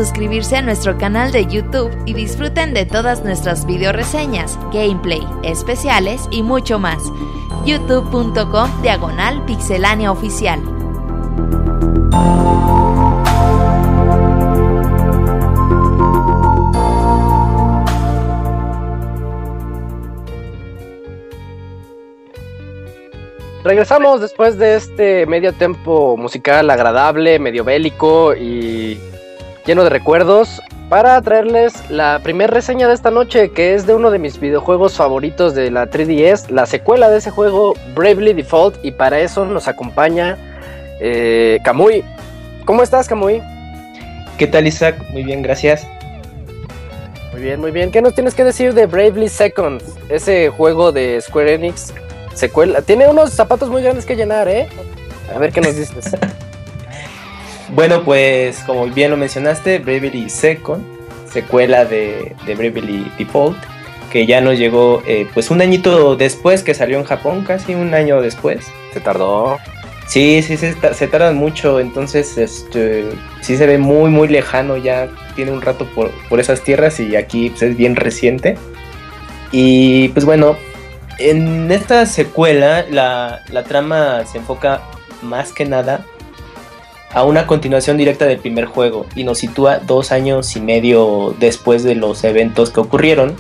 suscribirse 0.00 0.56
a 0.56 0.62
nuestro 0.62 0.96
canal 0.96 1.30
de 1.30 1.44
YouTube 1.44 1.90
y 2.06 2.14
disfruten 2.14 2.72
de 2.72 2.86
todas 2.86 3.22
nuestras 3.22 3.66
video 3.66 3.92
reseñas, 3.92 4.58
gameplay, 4.72 5.20
especiales 5.42 6.26
y 6.30 6.42
mucho 6.42 6.78
más. 6.78 7.02
youtube.com 7.66 8.80
diagonal 8.80 9.44
pixelánea 9.44 10.10
oficial. 10.10 10.58
Regresamos 23.62 24.22
después 24.22 24.56
de 24.56 24.76
este 24.76 25.26
medio 25.26 25.52
tiempo 25.52 26.16
musical 26.16 26.70
agradable, 26.70 27.38
medio 27.38 27.64
bélico 27.64 28.34
y 28.34 28.98
lleno 29.70 29.84
de 29.84 29.90
recuerdos 29.90 30.60
para 30.88 31.22
traerles 31.22 31.88
la 31.90 32.18
primera 32.24 32.52
reseña 32.52 32.88
de 32.88 32.94
esta 32.94 33.12
noche 33.12 33.52
que 33.52 33.72
es 33.72 33.86
de 33.86 33.94
uno 33.94 34.10
de 34.10 34.18
mis 34.18 34.40
videojuegos 34.40 34.96
favoritos 34.96 35.54
de 35.54 35.70
la 35.70 35.88
3DS, 35.88 36.48
la 36.48 36.66
secuela 36.66 37.08
de 37.08 37.18
ese 37.18 37.30
juego 37.30 37.74
Bravely 37.94 38.32
Default 38.32 38.84
y 38.84 38.90
para 38.90 39.20
eso 39.20 39.44
nos 39.44 39.68
acompaña 39.68 40.36
eh, 40.98 41.60
Kamui. 41.62 42.02
¿Cómo 42.64 42.82
estás 42.82 43.06
Kamui? 43.06 43.40
¿Qué 44.38 44.48
tal 44.48 44.66
Isaac? 44.66 44.96
Muy 45.10 45.22
bien, 45.22 45.40
gracias. 45.40 45.86
Muy 47.30 47.40
bien, 47.40 47.60
muy 47.60 47.70
bien. 47.70 47.92
¿Qué 47.92 48.02
nos 48.02 48.16
tienes 48.16 48.34
que 48.34 48.42
decir 48.42 48.74
de 48.74 48.86
Bravely 48.86 49.28
Second? 49.28 49.80
Ese 50.08 50.48
juego 50.48 50.90
de 50.90 51.20
Square 51.20 51.54
Enix 51.54 51.94
secuela. 52.34 52.82
Tiene 52.82 53.06
unos 53.06 53.30
zapatos 53.30 53.70
muy 53.70 53.82
grandes 53.82 54.04
que 54.04 54.16
llenar, 54.16 54.48
¿eh? 54.48 54.68
A 55.32 55.38
ver 55.38 55.52
qué 55.52 55.60
nos 55.60 55.76
dices. 55.76 56.16
bueno, 57.74 58.02
pues 58.02 58.58
como 58.60 58.86
bien 58.86 59.10
lo 59.10 59.16
mencionaste, 59.16 59.78
Bravely 59.78 60.28
Second, 60.28 60.84
secuela 61.30 61.84
de, 61.84 62.34
de 62.46 62.54
Bravely 62.54 63.10
Default, 63.18 63.58
que 64.10 64.26
ya 64.26 64.40
nos 64.40 64.58
llegó 64.58 65.02
eh, 65.06 65.26
pues 65.32 65.50
un 65.50 65.60
añito 65.60 66.16
después 66.16 66.62
que 66.62 66.74
salió 66.74 66.98
en 66.98 67.04
Japón, 67.04 67.44
casi 67.46 67.74
un 67.74 67.94
año 67.94 68.20
después. 68.20 68.66
Se 68.92 69.00
tardó. 69.00 69.58
Sí, 70.08 70.42
sí, 70.42 70.56
se, 70.56 70.74
se 70.74 71.06
tardan 71.06 71.36
mucho, 71.36 71.78
entonces 71.78 72.36
este, 72.36 73.04
sí 73.42 73.56
se 73.56 73.66
ve 73.66 73.78
muy, 73.78 74.10
muy 74.10 74.26
lejano, 74.26 74.76
ya 74.76 75.08
tiene 75.36 75.52
un 75.52 75.62
rato 75.62 75.86
por, 75.94 76.10
por 76.28 76.40
esas 76.40 76.62
tierras 76.62 76.98
y 76.98 77.14
aquí 77.14 77.50
pues, 77.50 77.62
es 77.62 77.76
bien 77.76 77.94
reciente. 77.94 78.58
Y 79.52 80.08
pues 80.08 80.24
bueno, 80.24 80.56
en 81.18 81.70
esta 81.70 82.06
secuela 82.06 82.84
la, 82.90 83.42
la, 83.50 83.62
trama 83.62 84.24
se 84.26 84.38
enfoca 84.38 84.80
más 85.22 85.52
que 85.52 85.64
nada 85.64 86.04
a 87.12 87.24
una 87.24 87.46
continuación 87.46 87.96
directa 87.96 88.26
del 88.26 88.38
primer 88.38 88.66
juego 88.66 89.06
y 89.14 89.24
nos 89.24 89.38
sitúa 89.38 89.78
dos 89.78 90.12
años 90.12 90.54
y 90.56 90.60
medio 90.60 91.34
después 91.38 91.82
de 91.82 91.94
los 91.94 92.22
eventos 92.24 92.70
que 92.70 92.80
ocurrieron. 92.80 93.34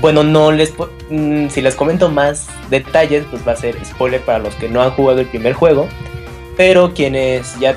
Bueno, 0.00 0.24
no 0.24 0.52
les 0.52 0.72
mm, 1.10 1.48
si 1.48 1.60
les 1.60 1.74
comento 1.74 2.08
más 2.08 2.48
detalles, 2.70 3.24
pues 3.30 3.46
va 3.46 3.52
a 3.52 3.56
ser 3.56 3.76
spoiler 3.84 4.20
para 4.20 4.38
los 4.38 4.54
que 4.54 4.68
no 4.68 4.82
han 4.82 4.90
jugado 4.90 5.20
el 5.20 5.26
primer 5.26 5.52
juego. 5.52 5.88
Pero 6.56 6.94
quienes 6.94 7.58
ya, 7.60 7.76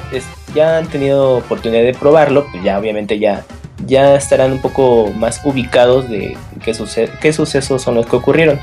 ya 0.56 0.78
han 0.78 0.88
tenido 0.88 1.38
oportunidad 1.38 1.84
de 1.84 1.94
probarlo, 1.94 2.48
pues 2.52 2.64
ya 2.64 2.80
obviamente 2.80 3.20
ya 3.20 3.46
ya 3.86 4.16
estarán 4.16 4.52
un 4.52 4.60
poco 4.60 5.12
más 5.16 5.42
ubicados 5.44 6.10
de 6.10 6.38
qué, 6.64 6.74
qué 7.22 7.34
sucesos 7.34 7.82
son 7.82 7.96
los 7.96 8.06
que 8.06 8.16
ocurrieron. 8.16 8.60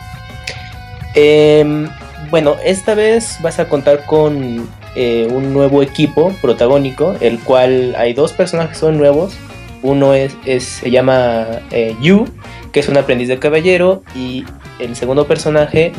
Em, 1.14 1.88
bueno, 2.30 2.56
esta 2.64 2.94
vez 2.94 3.38
vas 3.40 3.58
a 3.58 3.68
contar 3.68 4.04
con 4.04 4.68
eh, 4.96 5.28
un 5.30 5.52
nuevo 5.52 5.82
equipo 5.82 6.32
protagónico, 6.40 7.14
el 7.20 7.38
cual 7.38 7.94
hay 7.98 8.14
dos 8.14 8.32
personajes 8.32 8.72
que 8.72 8.80
son 8.80 8.98
nuevos. 8.98 9.36
Uno 9.82 10.14
es, 10.14 10.34
se 10.64 10.90
llama 10.90 11.60
eh, 11.70 11.94
Yu, 12.00 12.26
que 12.72 12.80
es 12.80 12.88
un 12.88 12.96
aprendiz 12.96 13.28
de 13.28 13.38
caballero, 13.38 14.02
y 14.14 14.44
el 14.78 14.96
segundo 14.96 15.26
personaje 15.26 15.92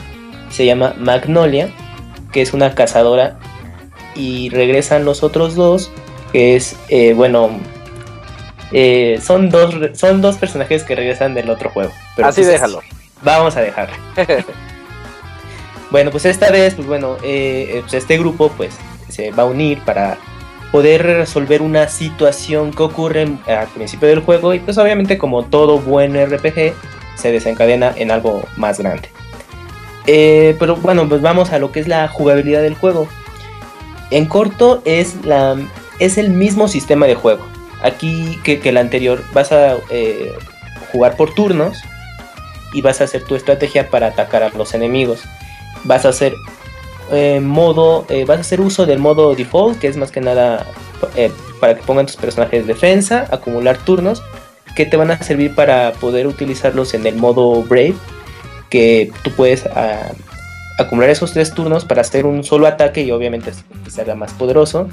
se 0.49 0.65
llama 0.65 0.95
Magnolia, 0.97 1.69
que 2.31 2.41
es 2.41 2.53
una 2.53 2.73
cazadora. 2.73 3.37
Y 4.15 4.49
regresan 4.49 5.05
los 5.05 5.21
otros 5.21 5.55
dos, 5.55 5.91
que 6.31 6.55
es, 6.55 6.75
eh, 6.89 7.13
bueno, 7.13 7.51
eh, 8.71 9.19
son, 9.21 9.49
dos, 9.49 9.75
son 9.93 10.21
dos 10.21 10.37
personajes 10.37 10.83
que 10.83 10.95
regresan 10.95 11.33
del 11.33 11.49
otro 11.49 11.69
juego. 11.69 11.91
Así 12.21 12.43
déjalo. 12.43 12.81
Vamos 13.21 13.55
a 13.57 13.61
dejarlo. 13.61 13.95
bueno, 15.91 16.11
pues 16.11 16.25
esta 16.25 16.51
vez, 16.51 16.75
pues 16.75 16.87
bueno, 16.87 17.17
eh, 17.23 17.79
pues 17.81 17.93
este 17.93 18.17
grupo 18.17 18.51
pues 18.55 18.75
se 19.09 19.31
va 19.31 19.43
a 19.43 19.45
unir 19.45 19.79
para 19.85 20.17
poder 20.71 21.03
resolver 21.03 21.61
una 21.61 21.87
situación 21.87 22.71
que 22.71 22.83
ocurre 22.83 23.27
al 23.47 23.67
principio 23.67 24.07
del 24.07 24.19
juego 24.19 24.53
y 24.53 24.59
pues 24.59 24.77
obviamente 24.77 25.17
como 25.17 25.45
todo 25.45 25.79
buen 25.79 26.13
RPG 26.13 26.73
se 27.15 27.31
desencadena 27.31 27.93
en 27.95 28.11
algo 28.11 28.43
más 28.57 28.79
grande. 28.79 29.09
Eh, 30.07 30.55
pero 30.59 30.75
bueno, 30.77 31.07
pues 31.07 31.21
vamos 31.21 31.51
a 31.51 31.59
lo 31.59 31.71
que 31.71 31.79
es 31.79 31.87
la 31.87 32.07
jugabilidad 32.07 32.61
del 32.61 32.75
juego. 32.75 33.07
En 34.11 34.25
corto 34.25 34.81
es, 34.85 35.25
la, 35.25 35.57
es 35.99 36.17
el 36.17 36.29
mismo 36.29 36.67
sistema 36.67 37.05
de 37.07 37.15
juego. 37.15 37.45
Aquí 37.81 38.39
que, 38.43 38.59
el 38.63 38.77
anterior 38.77 39.23
vas 39.33 39.51
a 39.51 39.75
eh, 39.89 40.33
jugar 40.91 41.15
por 41.15 41.33
turnos 41.33 41.77
y 42.73 42.81
vas 42.81 43.01
a 43.01 43.03
hacer 43.03 43.23
tu 43.23 43.35
estrategia 43.35 43.89
para 43.89 44.07
atacar 44.07 44.43
a 44.43 44.49
los 44.49 44.73
enemigos. 44.73 45.23
Vas 45.87 46.05
a 46.05 46.09
hacer 46.09 46.35
eh, 47.11 47.39
modo, 47.41 48.05
eh, 48.09 48.25
vas 48.25 48.37
a 48.37 48.41
hacer 48.41 48.61
uso 48.61 48.85
del 48.85 48.99
modo 48.99 49.33
default, 49.33 49.79
que 49.79 49.87
es 49.87 49.97
más 49.97 50.11
que 50.11 50.21
nada 50.21 50.67
para 51.59 51.75
que 51.75 51.83
pongan 51.83 52.05
tus 52.05 52.15
personajes 52.15 52.67
de 52.67 52.73
defensa, 52.73 53.25
acumular 53.31 53.77
turnos, 53.77 54.21
que 54.75 54.85
te 54.85 54.97
van 54.97 55.09
a 55.09 55.21
servir 55.23 55.55
para 55.55 55.93
poder 55.93 56.27
utilizarlos 56.27 56.93
en 56.93 57.07
el 57.07 57.15
modo 57.15 57.63
Brave, 57.63 57.95
que 58.69 59.11
tú 59.23 59.31
puedes 59.31 59.65
ah, 59.67 60.11
acumular 60.77 61.09
esos 61.09 61.33
tres 61.33 61.53
turnos 61.53 61.85
para 61.85 62.01
hacer 62.01 62.25
un 62.25 62.43
solo 62.43 62.67
ataque 62.67 63.01
y 63.01 63.11
obviamente 63.11 63.51
se 63.89 64.01
haga 64.01 64.15
más 64.15 64.33
poderoso. 64.33 64.87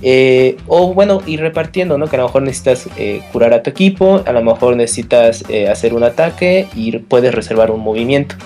Eh, 0.00 0.56
o 0.68 0.94
bueno, 0.94 1.22
ir 1.26 1.40
repartiendo, 1.40 1.98
¿no? 1.98 2.06
Que 2.06 2.16
a 2.16 2.20
lo 2.20 2.26
mejor 2.26 2.42
necesitas 2.42 2.88
eh, 2.96 3.20
curar 3.32 3.52
a 3.52 3.62
tu 3.62 3.70
equipo, 3.70 4.22
a 4.24 4.32
lo 4.32 4.42
mejor 4.42 4.76
necesitas 4.76 5.44
eh, 5.48 5.68
hacer 5.68 5.94
un 5.94 6.04
ataque 6.04 6.68
y 6.74 6.96
puedes 6.98 7.34
reservar 7.34 7.72
un 7.72 7.80
movimiento. 7.80 8.36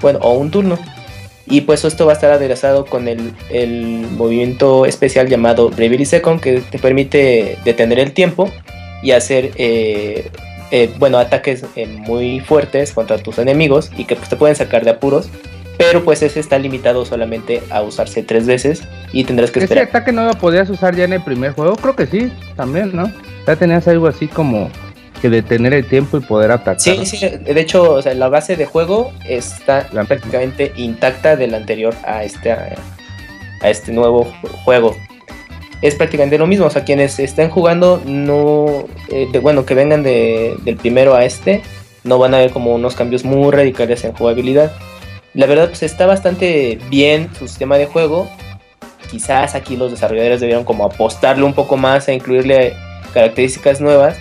Bueno, 0.00 0.20
o 0.22 0.32
un 0.32 0.50
turno. 0.50 0.78
Y 1.46 1.62
pues 1.62 1.84
esto 1.84 2.06
va 2.06 2.12
a 2.12 2.14
estar 2.14 2.32
aderezado 2.32 2.86
con 2.86 3.08
el, 3.08 3.32
el 3.50 4.06
movimiento 4.12 4.84
especial 4.84 5.28
llamado 5.28 5.70
Bravery 5.70 6.04
Second 6.04 6.40
que 6.40 6.60
te 6.60 6.78
permite 6.78 7.56
detener 7.64 7.98
el 8.00 8.12
tiempo 8.12 8.50
y 9.02 9.12
hacer 9.12 9.52
bueno, 10.98 11.18
ataques 11.18 11.64
muy 11.76 12.40
fuertes 12.40 12.92
contra 12.92 13.18
tus 13.18 13.38
enemigos 13.38 13.92
y 13.96 14.04
que 14.04 14.16
pues, 14.16 14.28
te 14.28 14.36
pueden 14.36 14.56
sacar 14.56 14.84
de 14.84 14.90
apuros 14.90 15.30
pero 15.78 16.04
pues 16.04 16.22
ese 16.22 16.40
está 16.40 16.58
limitado 16.58 17.04
solamente 17.04 17.62
a 17.70 17.82
usarse 17.82 18.22
tres 18.22 18.46
veces 18.46 18.82
y 19.12 19.24
tendrás 19.24 19.50
que 19.50 19.60
esperar. 19.60 19.84
¿Ese 19.84 19.90
ataque 19.90 20.12
no 20.12 20.24
lo 20.24 20.34
podías 20.34 20.70
usar 20.70 20.94
ya 20.96 21.04
en 21.04 21.12
el 21.12 21.22
primer 21.22 21.52
juego? 21.52 21.76
Creo 21.76 21.96
que 21.96 22.06
sí, 22.06 22.32
también, 22.56 22.94
¿no? 22.94 23.12
Ya 23.46 23.56
tenías 23.56 23.86
algo 23.86 24.06
así 24.06 24.26
como 24.26 24.70
que 25.16 25.30
detener 25.30 25.74
el 25.74 25.86
tiempo 25.86 26.16
y 26.16 26.20
poder 26.20 26.50
atacar. 26.50 26.80
Sí, 26.80 27.04
sí, 27.06 27.18
de 27.18 27.60
hecho, 27.60 27.92
o 27.92 28.02
sea, 28.02 28.14
la 28.14 28.28
base 28.28 28.56
de 28.56 28.66
juego 28.66 29.12
está 29.28 29.88
prácticamente 30.06 30.72
intacta 30.76 31.36
del 31.36 31.54
anterior 31.54 31.94
a 32.04 32.24
este, 32.24 32.52
a, 32.52 32.76
este 33.62 33.92
nuevo 33.92 34.32
juego. 34.64 34.96
Es 35.82 35.94
prácticamente 35.94 36.38
lo 36.38 36.46
mismo, 36.46 36.66
o 36.66 36.70
sea, 36.70 36.84
quienes 36.84 37.18
estén 37.18 37.50
jugando, 37.50 38.00
no, 38.06 38.86
eh, 39.10 39.28
bueno, 39.40 39.66
que 39.66 39.74
vengan 39.74 40.02
de, 40.02 40.56
del 40.64 40.76
primero 40.76 41.14
a 41.14 41.24
este, 41.24 41.62
no 42.02 42.18
van 42.18 42.34
a 42.34 42.38
ver 42.38 42.50
como 42.50 42.74
unos 42.74 42.94
cambios 42.94 43.24
muy 43.24 43.50
radicales 43.50 44.04
en 44.04 44.12
jugabilidad. 44.12 44.72
La 45.34 45.46
verdad, 45.46 45.68
pues 45.68 45.82
está 45.82 46.06
bastante 46.06 46.78
bien 46.88 47.28
su 47.38 47.46
sistema 47.46 47.76
de 47.76 47.86
juego. 47.86 48.26
Quizás 49.10 49.54
aquí 49.54 49.76
los 49.76 49.90
desarrolladores 49.90 50.40
debieron 50.40 50.64
como 50.64 50.86
apostarle 50.86 51.44
un 51.44 51.52
poco 51.52 51.76
más 51.76 52.08
a 52.08 52.12
incluirle 52.12 52.72
características 53.12 53.80
nuevas 53.80 54.16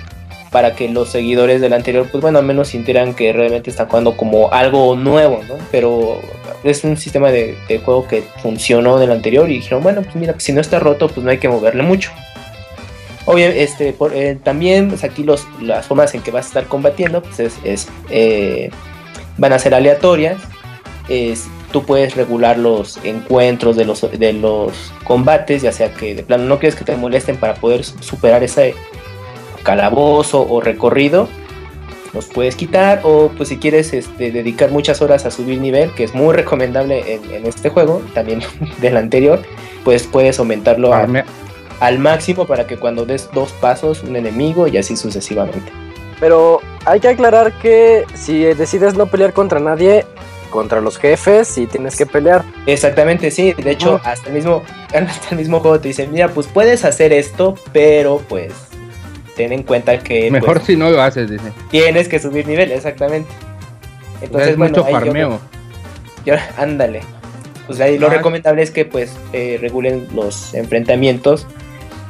para 0.56 0.74
que 0.74 0.88
los 0.88 1.10
seguidores 1.10 1.60
del 1.60 1.74
anterior, 1.74 2.08
pues 2.10 2.22
bueno, 2.22 2.40
al 2.40 2.46
menos 2.46 2.70
sintieran 2.70 3.14
que 3.14 3.34
realmente 3.34 3.70
están 3.70 3.88
jugando 3.88 4.16
como 4.16 4.54
algo 4.54 4.96
nuevo, 4.96 5.42
¿no? 5.50 5.56
Pero 5.70 6.22
es 6.64 6.86
un 6.86 6.96
sistema 6.96 7.30
de, 7.30 7.58
juego 7.84 8.08
que 8.08 8.24
funcionó 8.42 8.98
del 8.98 9.12
anterior 9.12 9.52
y 9.52 9.56
dijeron, 9.56 9.84
bueno, 9.84 10.02
pues 10.02 10.16
mira, 10.16 10.34
si 10.38 10.54
no 10.54 10.62
está 10.62 10.80
roto, 10.80 11.10
pues 11.10 11.26
no 11.26 11.30
hay 11.30 11.40
que 11.40 11.50
moverle 11.50 11.84
mucho. 11.84 12.10
Obviamente, 13.26 13.94
eh, 14.14 14.38
también 14.42 14.88
pues 14.88 15.04
aquí 15.04 15.26
los, 15.26 15.46
las 15.60 15.88
formas 15.88 16.16
en 16.16 16.22
que 16.22 16.32
vas 16.32 16.46
a 16.46 16.48
estar 16.48 16.66
combatiendo, 16.68 17.22
pues 17.22 17.60
es, 17.66 17.90
eh, 18.10 18.70
van 19.38 19.52
a 19.52 19.60
ser 19.60 19.76
aleatorias 19.76 20.38
tú 21.74 21.84
puedes 21.84 22.16
regular 22.16 22.58
los 22.58 22.98
encuentros 23.04 23.76
de 23.76 23.84
los, 23.84 24.10
de 24.10 24.32
los 24.32 24.94
combates, 25.04 25.64
ya 25.64 25.74
sea 25.74 25.94
que 25.94 26.16
de 26.16 26.24
plano 26.24 26.46
no 26.46 26.60
quieres 26.60 26.80
que 26.80 26.86
te 26.86 26.96
molesten 26.96 27.36
para 27.36 27.56
poder 27.56 27.84
superar 27.84 28.42
ese 28.46 28.74
calabozo 29.66 30.48
o 30.50 30.62
recorrido, 30.62 31.28
los 32.14 32.26
puedes 32.28 32.56
quitar 32.56 33.02
o 33.04 33.30
pues 33.36 33.50
si 33.50 33.58
quieres 33.58 33.94
este, 33.94 34.32
dedicar 34.32 34.72
muchas 34.72 35.02
horas 35.02 35.26
a 35.26 35.32
subir 35.32 35.60
nivel, 35.60 35.92
que 35.92 36.06
es 36.06 36.16
muy 36.16 36.34
recomendable 36.34 37.16
en, 37.16 37.46
este 37.46 37.70
juego, 37.70 38.02
también 38.14 38.42
del 38.80 38.96
anterior, 38.96 39.42
pues 39.84 40.04
puedes 40.04 40.40
aumentarlo 40.40 40.94
a... 40.94 41.06
al 41.82 42.00
máximo 42.00 42.46
para 42.46 42.66
que 42.66 42.78
cuando 42.78 43.06
des 43.06 43.30
dos 43.34 43.52
pasos 43.54 44.04
un 44.04 44.16
enemigo 44.16 44.70
y 44.70 44.78
así 44.78 44.96
sucesivamente. 44.96 45.70
Pero 46.22 46.62
hay 46.86 47.02
que 47.02 47.10
aclarar 47.10 47.52
que 47.60 48.06
si 48.14 48.46
decides 48.46 48.96
no 48.96 49.08
pelear 49.08 49.34
contra 49.34 49.60
nadie, 49.60 50.06
contra 50.50 50.80
los 50.80 50.98
jefes, 50.98 51.50
sí 51.50 51.68
tienes 51.68 51.98
que 51.98 52.06
pelear. 52.06 52.46
Exactamente, 52.66 53.30
sí. 53.30 53.52
De 53.52 53.72
hecho, 53.72 54.00
hasta 54.06 54.30
el 54.30 54.36
mismo, 54.36 54.64
hasta 54.94 55.32
el 55.32 55.38
mismo 55.38 55.60
juego 55.60 55.82
te 55.82 55.90
dice, 55.90 56.08
mira, 56.08 56.30
pues 56.30 56.48
puedes 56.48 56.86
hacer 56.86 57.12
esto, 57.12 57.56
pero 57.74 58.22
pues 58.30 58.54
ten 59.36 59.52
en 59.54 59.64
cuenta 59.64 60.00
que 60.00 60.32
Mejor 60.32 60.56
pues, 60.58 60.66
si 60.68 60.76
no 60.76 60.90
lo 60.90 61.02
haces, 61.02 61.30
dice. 61.30 61.52
tienes 61.70 62.08
que 62.08 62.20
subir 62.20 62.48
nivel, 62.48 62.72
exactamente. 62.72 63.30
Entonces, 64.22 64.52
es 64.52 64.58
bueno, 64.58 64.72
mucho 64.78 64.86
ahí 64.86 64.94
yo- 64.94 65.00
farmeo. 65.00 65.40
yo- 66.26 66.36
ándale. 66.58 67.02
Pues 67.68 67.80
ahí 67.82 67.98
lo 67.98 68.10
recomendable 68.10 68.62
es 68.62 68.70
que 68.70 68.86
pues 68.86 69.12
eh, 69.34 69.58
regulen 69.60 70.08
los 70.14 70.54
enfrentamientos 70.54 71.48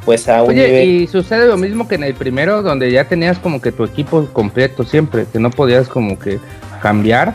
pues 0.03 0.27
a 0.27 0.43
un 0.43 0.49
Oye, 0.49 0.67
nivel 0.67 0.87
y 0.89 1.07
sucede 1.07 1.47
lo 1.47 1.55
mismo 1.57 1.87
que 1.87 1.95
en 1.95 2.03
el 2.03 2.13
primero, 2.13 2.61
donde 2.61 2.91
ya 2.91 3.05
tenías 3.05 3.39
como 3.39 3.61
que 3.61 3.71
tu 3.71 3.83
equipo 3.85 4.25
completo 4.33 4.83
siempre, 4.83 5.25
que 5.31 5.39
no 5.39 5.49
podías 5.49 5.87
como 5.87 6.19
que 6.19 6.39
cambiar. 6.81 7.33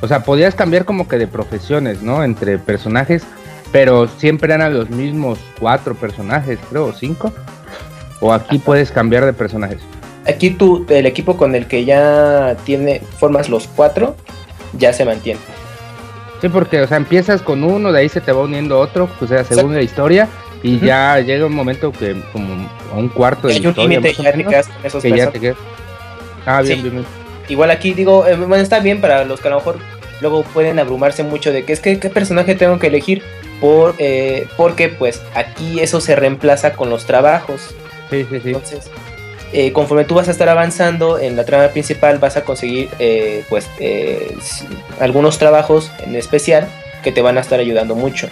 O 0.00 0.08
sea, 0.08 0.24
podías 0.24 0.54
cambiar 0.54 0.84
como 0.84 1.06
que 1.06 1.16
de 1.18 1.26
profesiones, 1.26 2.02
¿no? 2.02 2.24
Entre 2.24 2.58
personajes, 2.58 3.22
pero 3.70 4.08
siempre 4.08 4.52
eran 4.54 4.74
los 4.74 4.90
mismos 4.90 5.38
cuatro 5.60 5.94
personajes, 5.94 6.58
creo, 6.70 6.86
o 6.86 6.92
cinco. 6.92 7.32
O 8.24 8.32
aquí 8.32 8.56
puedes 8.58 8.90
cambiar 8.90 9.26
de 9.26 9.34
personajes. 9.34 9.80
Aquí 10.26 10.48
tú, 10.48 10.86
el 10.88 11.04
equipo 11.04 11.36
con 11.36 11.54
el 11.54 11.66
que 11.66 11.84
ya 11.84 12.56
tiene, 12.64 13.02
formas 13.18 13.50
los 13.50 13.66
cuatro, 13.66 14.16
ya 14.72 14.94
se 14.94 15.04
mantiene. 15.04 15.40
Sí, 16.40 16.48
porque, 16.48 16.80
o 16.80 16.86
sea, 16.88 16.96
empiezas 16.96 17.42
con 17.42 17.62
uno, 17.62 17.92
de 17.92 18.00
ahí 18.00 18.08
se 18.08 18.22
te 18.22 18.32
va 18.32 18.40
uniendo 18.40 18.80
otro, 18.80 19.10
o 19.20 19.26
sea, 19.26 19.44
según 19.44 19.74
la 19.74 19.82
historia, 19.82 20.26
y 20.62 20.78
ya 20.78 21.20
llega 21.20 21.44
un 21.44 21.54
momento 21.54 21.92
que, 21.92 22.16
como 22.32 22.66
a 22.90 22.96
un 22.96 23.10
cuarto 23.10 23.48
de 23.48 23.56
Hay 23.56 23.60
un 23.60 23.68
historia, 23.72 24.00
ya 24.00 25.30
te 25.30 25.38
quedas. 25.40 25.56
Ah, 26.46 26.62
bien, 26.62 26.76
Sí. 26.76 26.82
bien, 26.82 26.94
bien. 26.94 27.06
Igual 27.50 27.70
aquí 27.70 27.92
digo, 27.92 28.26
eh, 28.26 28.36
bueno, 28.36 28.56
está 28.56 28.80
bien 28.80 29.02
para 29.02 29.26
los 29.26 29.38
que 29.38 29.48
a 29.48 29.50
lo 29.50 29.58
mejor 29.58 29.76
luego 30.22 30.44
pueden 30.44 30.78
abrumarse 30.78 31.24
mucho 31.24 31.52
de 31.52 31.66
que 31.66 31.74
es 31.74 31.80
que 31.80 31.98
qué 31.98 32.08
personaje 32.08 32.54
tengo 32.54 32.78
que 32.78 32.86
elegir 32.86 33.22
por 33.60 33.94
eh, 33.98 34.46
porque 34.56 34.88
pues 34.88 35.20
aquí 35.34 35.80
eso 35.80 36.00
se 36.00 36.16
reemplaza 36.16 36.72
con 36.72 36.88
los 36.88 37.04
trabajos. 37.04 37.74
Sí, 38.10 38.26
sí, 38.30 38.40
sí. 38.40 38.48
Entonces, 38.48 38.90
eh, 39.56 39.72
conforme 39.72 40.04
tú 40.04 40.16
vas 40.16 40.26
a 40.26 40.32
estar 40.32 40.48
avanzando 40.48 41.18
en 41.18 41.36
la 41.36 41.44
trama 41.44 41.68
principal, 41.68 42.18
vas 42.18 42.36
a 42.36 42.42
conseguir 42.42 42.88
eh, 42.98 43.44
pues 43.48 43.70
eh, 43.78 44.36
algunos 44.98 45.38
trabajos 45.38 45.92
en 46.04 46.16
especial 46.16 46.66
que 47.04 47.12
te 47.12 47.22
van 47.22 47.38
a 47.38 47.40
estar 47.40 47.60
ayudando 47.60 47.94
mucho. 47.94 48.28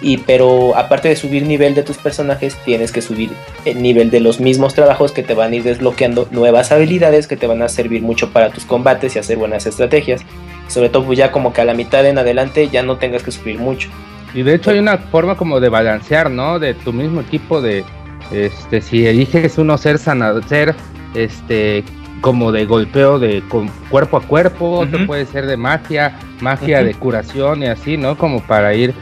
Y 0.00 0.18
pero 0.18 0.76
aparte 0.76 1.08
de 1.08 1.16
subir 1.16 1.44
nivel 1.44 1.74
de 1.74 1.82
tus 1.82 1.96
personajes, 1.96 2.56
tienes 2.64 2.92
que 2.92 3.02
subir 3.02 3.30
el 3.64 3.82
nivel 3.82 4.12
de 4.12 4.20
los 4.20 4.38
mismos 4.38 4.74
trabajos 4.74 5.10
que 5.10 5.24
te 5.24 5.34
van 5.34 5.52
a 5.52 5.56
ir 5.56 5.64
desbloqueando 5.64 6.28
nuevas 6.30 6.70
habilidades 6.70 7.26
que 7.26 7.36
te 7.36 7.48
van 7.48 7.60
a 7.62 7.68
servir 7.68 8.02
mucho 8.02 8.30
para 8.30 8.50
tus 8.50 8.64
combates 8.64 9.16
y 9.16 9.18
hacer 9.18 9.38
buenas 9.38 9.66
estrategias. 9.66 10.20
Sobre 10.68 10.88
todo 10.88 11.04
pues 11.04 11.18
ya 11.18 11.32
como 11.32 11.52
que 11.52 11.62
a 11.62 11.64
la 11.64 11.74
mitad 11.74 12.06
en 12.06 12.18
adelante 12.18 12.68
ya 12.68 12.84
no 12.84 12.98
tengas 12.98 13.24
que 13.24 13.32
subir 13.32 13.58
mucho. 13.58 13.88
Y 14.34 14.42
de 14.42 14.54
hecho 14.54 14.70
hay 14.70 14.78
una 14.78 14.98
forma 14.98 15.36
como 15.36 15.58
de 15.58 15.68
balancear, 15.68 16.30
¿no? 16.30 16.60
De 16.60 16.74
tu 16.74 16.92
mismo 16.92 17.20
equipo 17.20 17.60
de, 17.60 17.84
este, 18.30 18.80
si 18.80 19.06
eliges 19.06 19.58
uno 19.58 19.78
ser 19.78 19.98
sanador, 19.98 20.44
ser, 20.44 20.74
este, 21.14 21.84
como 22.20 22.52
de 22.52 22.64
golpeo 22.64 23.18
de 23.18 23.42
con 23.48 23.68
cuerpo 23.90 24.16
a 24.16 24.22
cuerpo, 24.22 24.78
otro 24.78 24.98
Ujú. 24.98 25.06
puede 25.06 25.26
ser 25.26 25.46
de 25.46 25.56
magia, 25.56 26.18
magia 26.40 26.82
de 26.82 26.94
curación 26.94 27.62
y 27.62 27.66
así, 27.66 27.96
¿no? 27.96 28.16
Como 28.16 28.40
para 28.40 28.74
ir, 28.74 28.94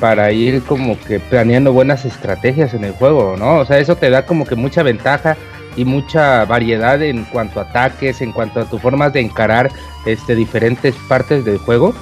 para 0.00 0.32
ir 0.32 0.62
como 0.62 0.98
que 1.00 1.20
planeando 1.20 1.72
buenas 1.72 2.04
estrategias 2.04 2.72
en 2.72 2.84
el 2.84 2.92
juego, 2.92 3.36
¿no? 3.38 3.58
O 3.58 3.64
sea, 3.66 3.78
eso 3.78 3.96
te 3.96 4.08
da 4.08 4.24
como 4.24 4.46
que 4.46 4.54
mucha 4.54 4.82
ventaja 4.82 5.36
y 5.76 5.84
mucha 5.84 6.44
variedad 6.44 7.02
en 7.02 7.24
cuanto 7.24 7.60
a 7.60 7.64
ataques, 7.64 8.20
en 8.22 8.32
cuanto 8.32 8.60
a 8.60 8.64
tus 8.64 8.80
formas 8.80 9.12
de 9.12 9.20
encarar, 9.20 9.70
este, 10.06 10.34
diferentes 10.34 10.94
partes 11.08 11.44
del 11.44 11.58
juego. 11.58 11.94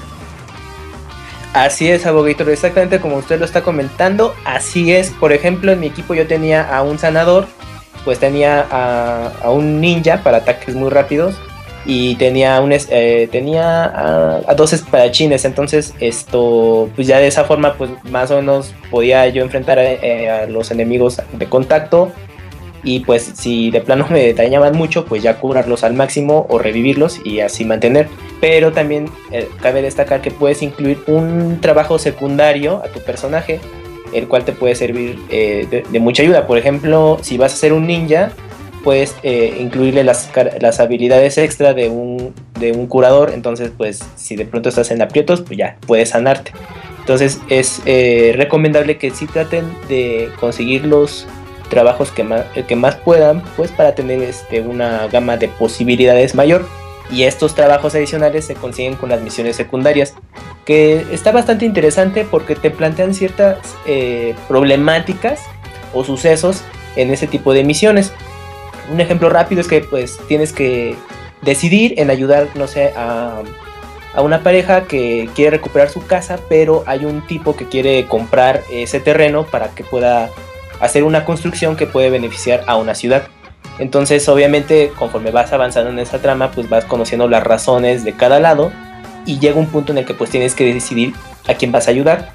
Así 1.52 1.90
es, 1.90 2.06
Abogator, 2.06 2.48
exactamente 2.48 3.00
como 3.00 3.16
usted 3.16 3.40
lo 3.40 3.44
está 3.44 3.62
comentando, 3.62 4.34
así 4.44 4.92
es. 4.92 5.10
Por 5.10 5.32
ejemplo, 5.32 5.72
en 5.72 5.80
mi 5.80 5.88
equipo 5.88 6.14
yo 6.14 6.26
tenía 6.26 6.62
a 6.62 6.82
un 6.82 6.98
sanador, 6.98 7.48
pues 8.04 8.20
tenía 8.20 8.66
a, 8.70 9.50
un 9.50 9.80
ninja 9.80 10.22
para 10.22 10.38
ataques 10.38 10.76
muy 10.76 10.90
rápidos 10.90 11.34
y 11.84 12.14
tenía 12.16 12.60
un 12.60 12.72
eh, 12.72 13.28
tenía 13.32 13.84
a, 14.46 14.54
dos 14.54 14.72
espadachines. 14.72 15.44
Entonces, 15.44 15.92
esto, 15.98 16.88
pues 16.94 17.08
ya 17.08 17.18
de 17.18 17.26
esa 17.26 17.42
forma, 17.44 17.74
pues 17.74 17.90
más 18.04 18.30
o 18.30 18.36
menos 18.36 18.72
podía 18.88 19.26
yo 19.26 19.42
enfrentar 19.42 19.78
eh, 19.80 20.30
a 20.30 20.46
los 20.46 20.70
enemigos 20.70 21.20
de 21.32 21.46
contacto. 21.46 22.12
Y 22.82 23.00
pues 23.00 23.32
si 23.34 23.70
de 23.70 23.80
plano 23.80 24.06
me 24.10 24.32
dañaban 24.32 24.76
mucho, 24.76 25.04
pues 25.04 25.22
ya 25.22 25.38
curarlos 25.38 25.84
al 25.84 25.94
máximo 25.94 26.46
o 26.48 26.58
revivirlos 26.58 27.24
y 27.24 27.40
así 27.40 27.64
mantener 27.64 28.08
pero 28.40 28.72
también 28.72 29.10
eh, 29.30 29.48
cabe 29.60 29.82
destacar 29.82 30.22
que 30.22 30.30
puedes 30.30 30.62
incluir 30.62 31.02
un 31.06 31.60
trabajo 31.60 31.98
secundario 31.98 32.82
a 32.82 32.88
tu 32.88 33.00
personaje, 33.00 33.60
el 34.14 34.26
cual 34.26 34.44
te 34.44 34.52
puede 34.52 34.74
servir 34.74 35.18
eh, 35.28 35.84
de, 35.88 36.00
mucha 36.00 36.22
ayuda. 36.22 36.46
Por 36.46 36.58
ejemplo, 36.58 37.18
si 37.20 37.36
vas 37.36 37.52
a 37.52 37.56
ser 37.56 37.74
un 37.74 37.86
ninja, 37.86 38.32
puedes 38.82 39.14
eh, 39.22 39.58
incluirle 39.60 40.04
las, 40.04 40.30
las 40.58 40.80
habilidades 40.80 41.36
extra 41.36 41.74
de 41.74 41.90
un, 41.90 42.32
de 42.58 42.72
un 42.72 42.86
curador, 42.86 43.30
entonces 43.34 43.70
pues 43.76 44.00
si 44.16 44.36
de 44.36 44.46
pronto 44.46 44.70
estás 44.70 44.90
en 44.90 45.02
aprietos, 45.02 45.42
pues 45.42 45.58
ya 45.58 45.76
puedes 45.86 46.10
sanarte. 46.10 46.52
Entonces 47.00 47.40
es 47.48 47.82
recomendable 48.36 48.96
que 48.96 49.10
sí 49.10 49.26
traten 49.26 49.64
de 49.88 50.28
conseguir 50.38 50.84
los 50.84 51.26
trabajos 51.70 52.10
que 52.10 52.24
más, 52.24 52.44
que 52.68 52.76
más 52.76 52.96
puedan, 52.96 53.42
pues 53.56 53.70
para 53.70 53.94
tener 53.94 54.22
este, 54.22 54.60
una 54.60 55.06
gama 55.08 55.38
de 55.38 55.48
posibilidades 55.48 56.34
mayor 56.34 56.66
y 57.10 57.24
estos 57.24 57.54
trabajos 57.54 57.94
adicionales 57.94 58.44
se 58.44 58.54
consiguen 58.54 58.94
con 58.94 59.08
las 59.08 59.22
misiones 59.22 59.56
secundarias, 59.56 60.14
que 60.64 61.06
está 61.10 61.32
bastante 61.32 61.64
interesante 61.64 62.26
porque 62.30 62.54
te 62.54 62.70
plantean 62.70 63.14
ciertas 63.14 63.58
eh, 63.86 64.34
problemáticas 64.48 65.40
o 65.92 66.04
sucesos 66.04 66.62
en 66.96 67.10
ese 67.10 67.26
tipo 67.26 67.52
de 67.52 67.64
misiones. 67.64 68.12
Un 68.92 69.00
ejemplo 69.00 69.28
rápido 69.28 69.60
es 69.60 69.68
que 69.68 69.80
pues 69.80 70.18
tienes 70.28 70.52
que 70.52 70.94
decidir 71.42 71.94
en 71.98 72.10
ayudar, 72.10 72.48
no 72.54 72.66
sé, 72.66 72.92
a, 72.96 73.42
a 74.14 74.22
una 74.22 74.42
pareja 74.42 74.84
que 74.84 75.28
quiere 75.34 75.52
recuperar 75.56 75.88
su 75.88 76.04
casa, 76.06 76.38
pero 76.48 76.84
hay 76.86 77.04
un 77.04 77.26
tipo 77.26 77.56
que 77.56 77.66
quiere 77.66 78.06
comprar 78.06 78.62
ese 78.70 79.00
terreno 79.00 79.46
para 79.46 79.68
que 79.68 79.84
pueda 79.84 80.30
hacer 80.80 81.04
una 81.04 81.24
construcción 81.24 81.76
que 81.76 81.86
puede 81.86 82.10
beneficiar 82.10 82.64
a 82.66 82.76
una 82.76 82.94
ciudad. 82.94 83.24
Entonces, 83.78 84.28
obviamente, 84.28 84.92
conforme 84.98 85.30
vas 85.30 85.52
avanzando 85.52 85.90
en 85.90 85.98
esa 85.98 86.18
trama, 86.20 86.50
pues 86.50 86.68
vas 86.68 86.84
conociendo 86.84 87.28
las 87.28 87.44
razones 87.44 88.04
de 88.04 88.14
cada 88.14 88.40
lado 88.40 88.72
y 89.24 89.38
llega 89.38 89.58
un 89.58 89.66
punto 89.66 89.92
en 89.92 89.98
el 89.98 90.04
que 90.04 90.14
pues 90.14 90.30
tienes 90.30 90.54
que 90.54 90.72
decidir 90.72 91.14
a 91.48 91.54
quién 91.54 91.72
vas 91.72 91.88
a 91.88 91.90
ayudar. 91.90 92.32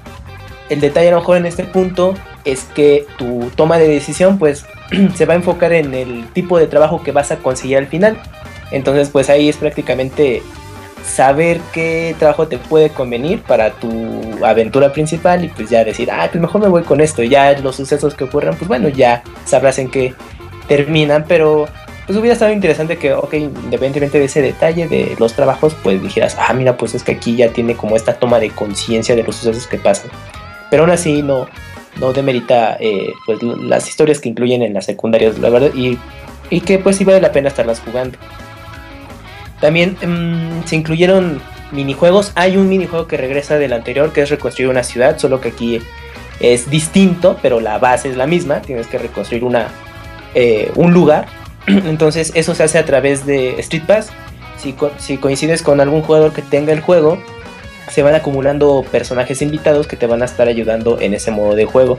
El 0.68 0.80
detalle 0.80 1.08
a 1.08 1.12
lo 1.12 1.18
mejor 1.18 1.36
en 1.36 1.46
este 1.46 1.64
punto 1.64 2.14
es 2.44 2.64
que 2.74 3.06
tu 3.18 3.50
toma 3.54 3.78
de 3.78 3.88
decisión 3.88 4.38
pues 4.38 4.66
se 5.14 5.26
va 5.26 5.34
a 5.34 5.36
enfocar 5.36 5.72
en 5.72 5.94
el 5.94 6.26
tipo 6.32 6.58
de 6.58 6.66
trabajo 6.66 7.02
que 7.02 7.12
vas 7.12 7.30
a 7.30 7.36
conseguir 7.36 7.78
al 7.78 7.86
final. 7.86 8.18
Entonces, 8.72 9.10
pues 9.10 9.30
ahí 9.30 9.48
es 9.48 9.56
prácticamente 9.56 10.42
saber 11.06 11.60
qué 11.72 12.14
trabajo 12.18 12.48
te 12.48 12.58
puede 12.58 12.90
convenir 12.90 13.42
para 13.42 13.70
tu 13.70 14.44
aventura 14.44 14.92
principal 14.92 15.44
y 15.44 15.48
pues 15.48 15.70
ya 15.70 15.84
decir, 15.84 16.10
ah, 16.10 16.28
pues 16.30 16.40
mejor 16.40 16.60
me 16.60 16.68
voy 16.68 16.82
con 16.82 17.00
esto. 17.00 17.22
Y 17.22 17.28
ya 17.28 17.52
los 17.58 17.76
sucesos 17.76 18.14
que 18.14 18.24
ocurran, 18.24 18.56
pues 18.56 18.68
bueno, 18.68 18.88
ya 18.88 19.22
sabrás 19.44 19.78
en 19.78 19.90
qué 19.90 20.14
terminan, 20.68 21.24
pero 21.26 21.66
pues 22.06 22.18
hubiera 22.18 22.34
estado 22.34 22.52
interesante 22.52 22.98
que, 22.98 23.12
ok, 23.12 23.34
independientemente 23.34 24.18
de 24.18 24.26
ese 24.26 24.40
detalle 24.42 24.88
de 24.88 25.16
los 25.18 25.32
trabajos, 25.32 25.76
pues 25.82 26.02
dijeras, 26.02 26.36
ah, 26.38 26.52
mira, 26.52 26.76
pues 26.76 26.94
es 26.94 27.02
que 27.02 27.12
aquí 27.12 27.36
ya 27.36 27.48
tiene 27.48 27.74
como 27.74 27.96
esta 27.96 28.14
toma 28.14 28.38
de 28.38 28.50
conciencia 28.50 29.16
de 29.16 29.22
los 29.22 29.36
sucesos 29.36 29.66
que 29.66 29.78
pasan. 29.78 30.10
Pero 30.70 30.84
aún 30.84 30.90
así 30.90 31.22
no, 31.22 31.48
no 32.00 32.12
demerita 32.12 32.76
eh, 32.78 33.12
pues 33.24 33.42
las 33.42 33.88
historias 33.88 34.20
que 34.20 34.28
incluyen 34.28 34.62
en 34.62 34.74
las 34.74 34.86
secundarias, 34.86 35.38
la 35.38 35.50
verdad, 35.50 35.70
y, 35.74 35.98
y 36.50 36.60
que 36.60 36.78
pues 36.78 36.96
sí 36.96 37.04
vale 37.04 37.20
la 37.20 37.32
pena 37.32 37.48
estarlas 37.48 37.80
jugando. 37.80 38.18
También 39.60 39.96
mm, 40.00 40.66
se 40.66 40.76
incluyeron 40.76 41.40
minijuegos. 41.72 42.32
Hay 42.34 42.56
un 42.56 42.68
minijuego 42.68 43.06
que 43.06 43.16
regresa 43.16 43.58
del 43.58 43.72
anterior, 43.72 44.12
que 44.12 44.22
es 44.22 44.30
reconstruir 44.30 44.68
una 44.68 44.82
ciudad, 44.82 45.18
solo 45.18 45.40
que 45.40 45.48
aquí 45.48 45.80
es 46.40 46.70
distinto, 46.70 47.38
pero 47.42 47.60
la 47.60 47.78
base 47.78 48.10
es 48.10 48.16
la 48.16 48.26
misma. 48.26 48.60
Tienes 48.62 48.86
que 48.86 48.98
reconstruir 48.98 49.44
una, 49.44 49.68
eh, 50.34 50.70
un 50.74 50.92
lugar. 50.92 51.26
Entonces 51.66 52.32
eso 52.34 52.54
se 52.54 52.62
hace 52.62 52.78
a 52.78 52.84
través 52.84 53.26
de 53.26 53.58
Street 53.60 53.84
Pass. 53.86 54.10
Si, 54.58 54.74
si 54.98 55.18
coincides 55.18 55.62
con 55.62 55.80
algún 55.80 56.02
jugador 56.02 56.32
que 56.32 56.42
tenga 56.42 56.72
el 56.72 56.80
juego, 56.80 57.18
se 57.90 58.02
van 58.02 58.14
acumulando 58.14 58.84
personajes 58.90 59.42
invitados 59.42 59.86
que 59.86 59.96
te 59.96 60.06
van 60.06 60.22
a 60.22 60.24
estar 60.24 60.48
ayudando 60.48 61.00
en 61.00 61.14
ese 61.14 61.30
modo 61.30 61.54
de 61.54 61.66
juego. 61.66 61.98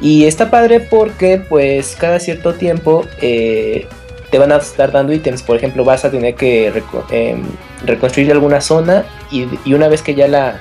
Y 0.00 0.24
está 0.24 0.50
padre 0.50 0.80
porque 0.80 1.38
pues 1.38 1.96
cada 1.98 2.18
cierto 2.18 2.54
tiempo 2.54 3.06
eh, 3.20 3.86
te 4.34 4.38
van 4.40 4.50
a 4.50 4.56
estar 4.56 4.90
dando 4.90 5.12
ítems. 5.12 5.44
Por 5.44 5.56
ejemplo, 5.56 5.84
vas 5.84 6.04
a 6.04 6.10
tener 6.10 6.34
que 6.34 6.72
em, 7.12 7.44
reconstruir 7.84 8.32
alguna 8.32 8.60
zona 8.60 9.04
y, 9.30 9.46
una 9.72 9.86
vez 9.86 10.02
que 10.02 10.16
ya 10.16 10.26
la, 10.26 10.58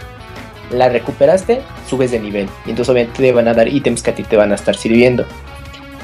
recuperaste, 0.70 1.64
subes 1.90 2.12
de 2.12 2.20
nivel. 2.20 2.48
Y 2.68 2.70
entonces 2.70 2.92
obviamente 2.92 3.24
te 3.24 3.32
van 3.32 3.48
a 3.48 3.56
dar 3.56 3.68
ítems 3.68 4.04
que 4.04 4.12
a 4.12 4.14
ti 4.14 4.22
te 4.22 4.38
van 4.38 4.52
a 4.52 4.56
estar 4.56 4.76
sirviendo. 4.76 5.26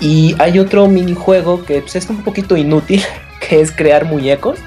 Y 0.02 0.34
hay 0.40 0.58
otro 0.58 0.88
minijuego 0.88 1.64
que 1.64 1.82
pues, 1.82 1.96
es 1.96 2.10
un 2.10 2.24
poquito 2.24 2.58
inútil, 2.58 3.04
que 3.48 3.62
es 3.62 3.72
crear 3.72 4.06
muñecos. 4.06 4.58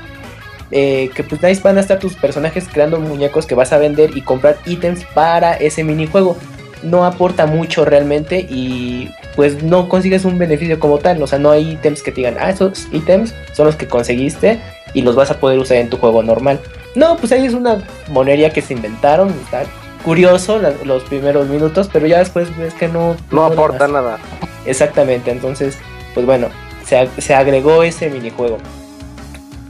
Eh, 0.71 1.11
que 1.13 1.25
pues 1.25 1.43
ahí 1.43 1.59
van 1.61 1.79
a 1.79 1.81
estar 1.81 1.99
tus 1.99 2.15
personajes 2.15 2.69
creando 2.73 3.01
muñecos 3.01 3.47
que 3.47 3.57
vas 3.57 3.73
a 3.73 3.79
vender 3.79 4.17
y 4.17 4.21
comprar 4.21 4.59
ítems 4.65 5.05
para 5.13 5.55
ese 5.55 5.83
minijuego. 5.83 6.37
No 6.85 7.05
aporta 7.05 7.47
mucho 7.47 7.85
realmente 7.85 8.47
y 8.49 9.11
pues 9.37 9.63
no 9.63 9.89
consigues 9.89 10.25
un 10.25 10.39
beneficio 10.39 10.79
como 10.81 10.99
tal. 10.99 11.23
O 11.23 11.27
sea, 11.27 11.39
no 11.39 11.51
hay 11.51 11.73
ítems 11.73 12.03
que 12.03 12.11
te 12.13 12.17
digan, 12.17 12.37
ah, 12.41 12.51
esos 12.51 12.87
ítems 12.93 13.35
son 13.53 13.67
los 13.67 13.77
que 13.77 13.87
conseguiste 13.89 14.61
y 14.95 15.03
los 15.03 15.15
vas 15.17 15.31
a 15.31 15.39
poder 15.41 15.59
usar 15.59 15.79
en 15.79 15.89
tu 15.91 15.97
juego 15.97 16.23
normal. 16.23 16.61
No, 16.95 17.17
pues 17.17 17.33
ahí 17.33 17.47
es 17.47 17.55
una 17.55 17.83
monería 18.09 18.51
que 18.51 18.61
se 18.63 18.75
inventaron. 18.75 19.29
Está 19.45 19.65
curioso 20.05 20.59
la- 20.59 20.75
los 20.85 21.03
primeros 21.05 21.49
minutos, 21.49 21.89
pero 21.93 22.07
ya 22.07 22.19
después 22.19 22.55
ves 22.59 22.75
que 22.75 22.89
no... 22.89 23.17
No 23.31 23.45
aporta 23.45 23.89
nada. 23.89 24.19
Exactamente, 24.67 25.31
entonces, 25.31 25.79
pues 26.15 26.27
bueno, 26.27 26.49
se, 26.85 26.97
ag- 27.01 27.19
se 27.21 27.35
agregó 27.35 27.83
ese 27.83 28.11
minijuego. 28.11 28.59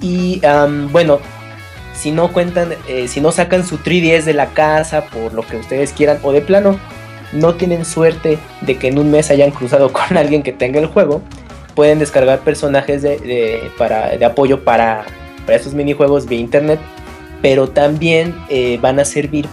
Y 0.01 0.41
bueno, 0.91 1.21
si 1.95 2.11
no 2.11 2.33
cuentan, 2.33 2.75
eh, 2.89 3.07
si 3.07 3.21
no 3.21 3.31
sacan 3.31 3.65
su 3.67 3.79
3DS 3.79 4.25
de 4.25 4.35
la 4.35 4.47
casa 4.49 5.05
por 5.07 5.33
lo 5.33 5.43
que 5.47 5.57
ustedes 5.59 5.93
quieran, 5.93 6.19
o 6.23 6.33
de 6.33 6.41
plano, 6.41 6.79
no 7.33 7.55
tienen 7.55 7.85
suerte 7.85 8.39
de 8.61 8.77
que 8.77 8.89
en 8.89 8.99
un 8.99 9.11
mes 9.11 9.31
hayan 9.31 9.51
cruzado 9.51 9.93
con 9.93 10.17
alguien 10.17 10.43
que 10.43 10.53
tenga 10.53 10.81
el 10.81 10.87
juego, 10.87 11.23
pueden 11.75 11.99
descargar 11.99 12.41
personajes 12.41 13.03
de, 13.03 13.19
de- 13.19 13.71
para, 13.79 14.17
de 14.17 14.25
apoyo 14.25 14.63
para, 14.65 15.05
para 15.47 15.57
estos 15.57 15.75
minijuegos 15.75 16.27
vía 16.27 16.39
internet, 16.39 16.79
pero 17.41 17.69
también 17.69 18.35
eh, 18.49 18.79
van 18.81 19.01
a 19.01 19.05
servir 19.05 19.47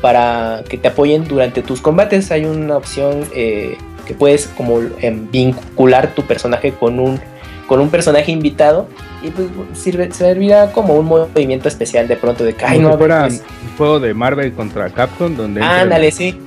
para 0.00 0.62
que 0.68 0.76
te 0.76 0.88
apoyen 0.88 1.26
durante 1.26 1.62
tus 1.62 1.80
combates. 1.80 2.30
Hay 2.30 2.44
una 2.44 2.76
opción 2.76 3.24
eh, 3.34 3.76
que 4.06 4.14
puedes 4.14 4.46
como 4.48 4.80
em, 5.00 5.28
vincular 5.30 6.14
tu 6.14 6.22
personaje 6.22 6.72
con 6.72 7.00
un, 7.00 7.18
con 7.66 7.80
un 7.80 7.88
personaje 7.88 8.30
invitado 8.30 8.86
y 9.22 9.30
pues 9.30 9.48
sirve, 9.72 10.12
servirá 10.12 10.70
como 10.72 10.94
un 10.94 11.06
movimiento 11.06 11.68
especial 11.68 12.06
de 12.06 12.16
pronto 12.16 12.44
de 12.44 12.54
que, 12.54 12.78
no, 12.78 12.96
fuera 12.96 13.22
pues, 13.22 13.42
un 13.62 13.76
juego 13.76 13.98
de 13.98 14.14
Marvel 14.14 14.52
contra 14.52 14.90
Capcom 14.90 15.34
donde 15.34 15.62
Ándale, 15.62 16.12
sí. 16.12 16.38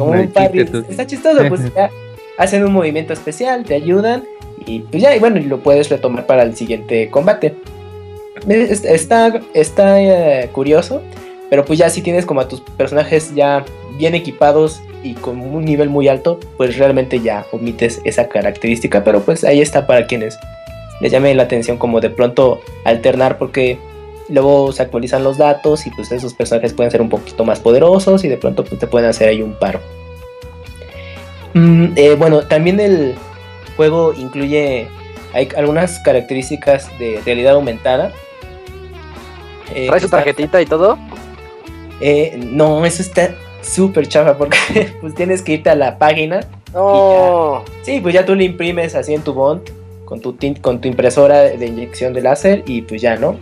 Como 0.00 0.12
un 0.22 0.28
parry. 0.28 0.60
Está 0.90 1.06
chistoso, 1.06 1.42
pues 1.48 1.60
ya 1.74 1.90
hacen 2.38 2.64
un 2.64 2.72
movimiento 2.72 3.12
especial, 3.12 3.64
te 3.64 3.74
ayudan 3.74 4.24
y 4.66 4.80
pues 4.80 5.02
ya, 5.02 5.14
y 5.14 5.18
bueno, 5.18 5.40
lo 5.40 5.58
puedes 5.60 5.88
retomar 5.88 6.26
para 6.26 6.42
el 6.42 6.56
siguiente 6.56 7.08
combate. 7.10 7.54
Es- 8.48 8.84
Está, 8.84 9.40
está 9.54 10.00
eh, 10.00 10.48
curioso, 10.52 11.02
pero 11.50 11.64
pues 11.64 11.78
ya 11.78 11.90
si 11.90 12.00
tienes 12.02 12.24
como 12.26 12.40
a 12.40 12.48
tus 12.48 12.60
personajes 12.60 13.34
ya 13.34 13.64
bien 13.98 14.14
equipados 14.14 14.80
y 15.02 15.14
con 15.14 15.40
un 15.40 15.64
nivel 15.64 15.88
muy 15.88 16.08
alto, 16.08 16.38
pues 16.56 16.76
realmente 16.78 17.20
ya 17.20 17.44
omites 17.52 18.00
esa 18.04 18.28
característica, 18.28 19.02
pero 19.04 19.20
pues 19.20 19.44
ahí 19.44 19.60
está 19.60 19.86
para 19.86 20.06
quienes 20.06 20.38
les 21.00 21.10
llame 21.12 21.34
la 21.34 21.44
atención 21.44 21.76
como 21.78 22.00
de 22.00 22.10
pronto 22.10 22.60
alternar 22.84 23.38
porque 23.38 23.78
luego 24.30 24.72
se 24.72 24.82
actualizan 24.82 25.24
los 25.24 25.38
datos 25.38 25.86
y 25.86 25.90
pues 25.90 26.10
esos 26.12 26.34
personajes 26.34 26.72
pueden 26.72 26.90
ser 26.90 27.02
un 27.02 27.08
poquito 27.08 27.44
más 27.44 27.60
poderosos 27.60 28.24
y 28.24 28.28
de 28.28 28.36
pronto 28.36 28.64
pues 28.64 28.78
te 28.78 28.86
pueden 28.86 29.08
hacer 29.08 29.28
ahí 29.28 29.42
un 29.42 29.54
paro. 29.54 29.80
Mm, 31.54 31.92
eh, 31.96 32.14
bueno, 32.14 32.42
también 32.42 32.78
el 32.80 33.14
juego 33.76 34.14
incluye 34.14 34.88
hay 35.32 35.48
algunas 35.56 35.98
características 36.00 36.90
de 36.98 37.20
realidad 37.24 37.54
aumentada. 37.54 38.12
Eh, 39.74 39.86
¿Trae 39.86 40.00
su 40.00 40.08
tarjetita 40.08 40.60
y 40.60 40.66
todo? 40.66 40.98
eh, 42.00 42.38
no, 42.42 42.84
eso 42.84 43.02
está 43.02 43.34
súper 43.62 44.08
chafa 44.08 44.36
porque 44.36 44.94
pues 45.00 45.14
tienes 45.14 45.42
que 45.42 45.52
irte 45.52 45.70
a 45.70 45.74
la 45.74 45.98
página. 45.98 46.40
No. 46.72 47.64
Sí, 47.82 48.00
pues 48.00 48.14
ya 48.14 48.24
tú 48.24 48.34
le 48.34 48.44
imprimes 48.44 48.94
así 48.94 49.14
en 49.14 49.22
tu 49.22 49.32
bond 49.32 49.62
con 50.04 50.20
tu, 50.20 50.36
con 50.60 50.80
tu 50.80 50.88
impresora 50.88 51.42
de 51.42 51.66
inyección 51.66 52.12
de 52.12 52.22
láser 52.22 52.64
y 52.66 52.82
pues 52.82 53.00
ya, 53.00 53.16
¿no? 53.16 53.36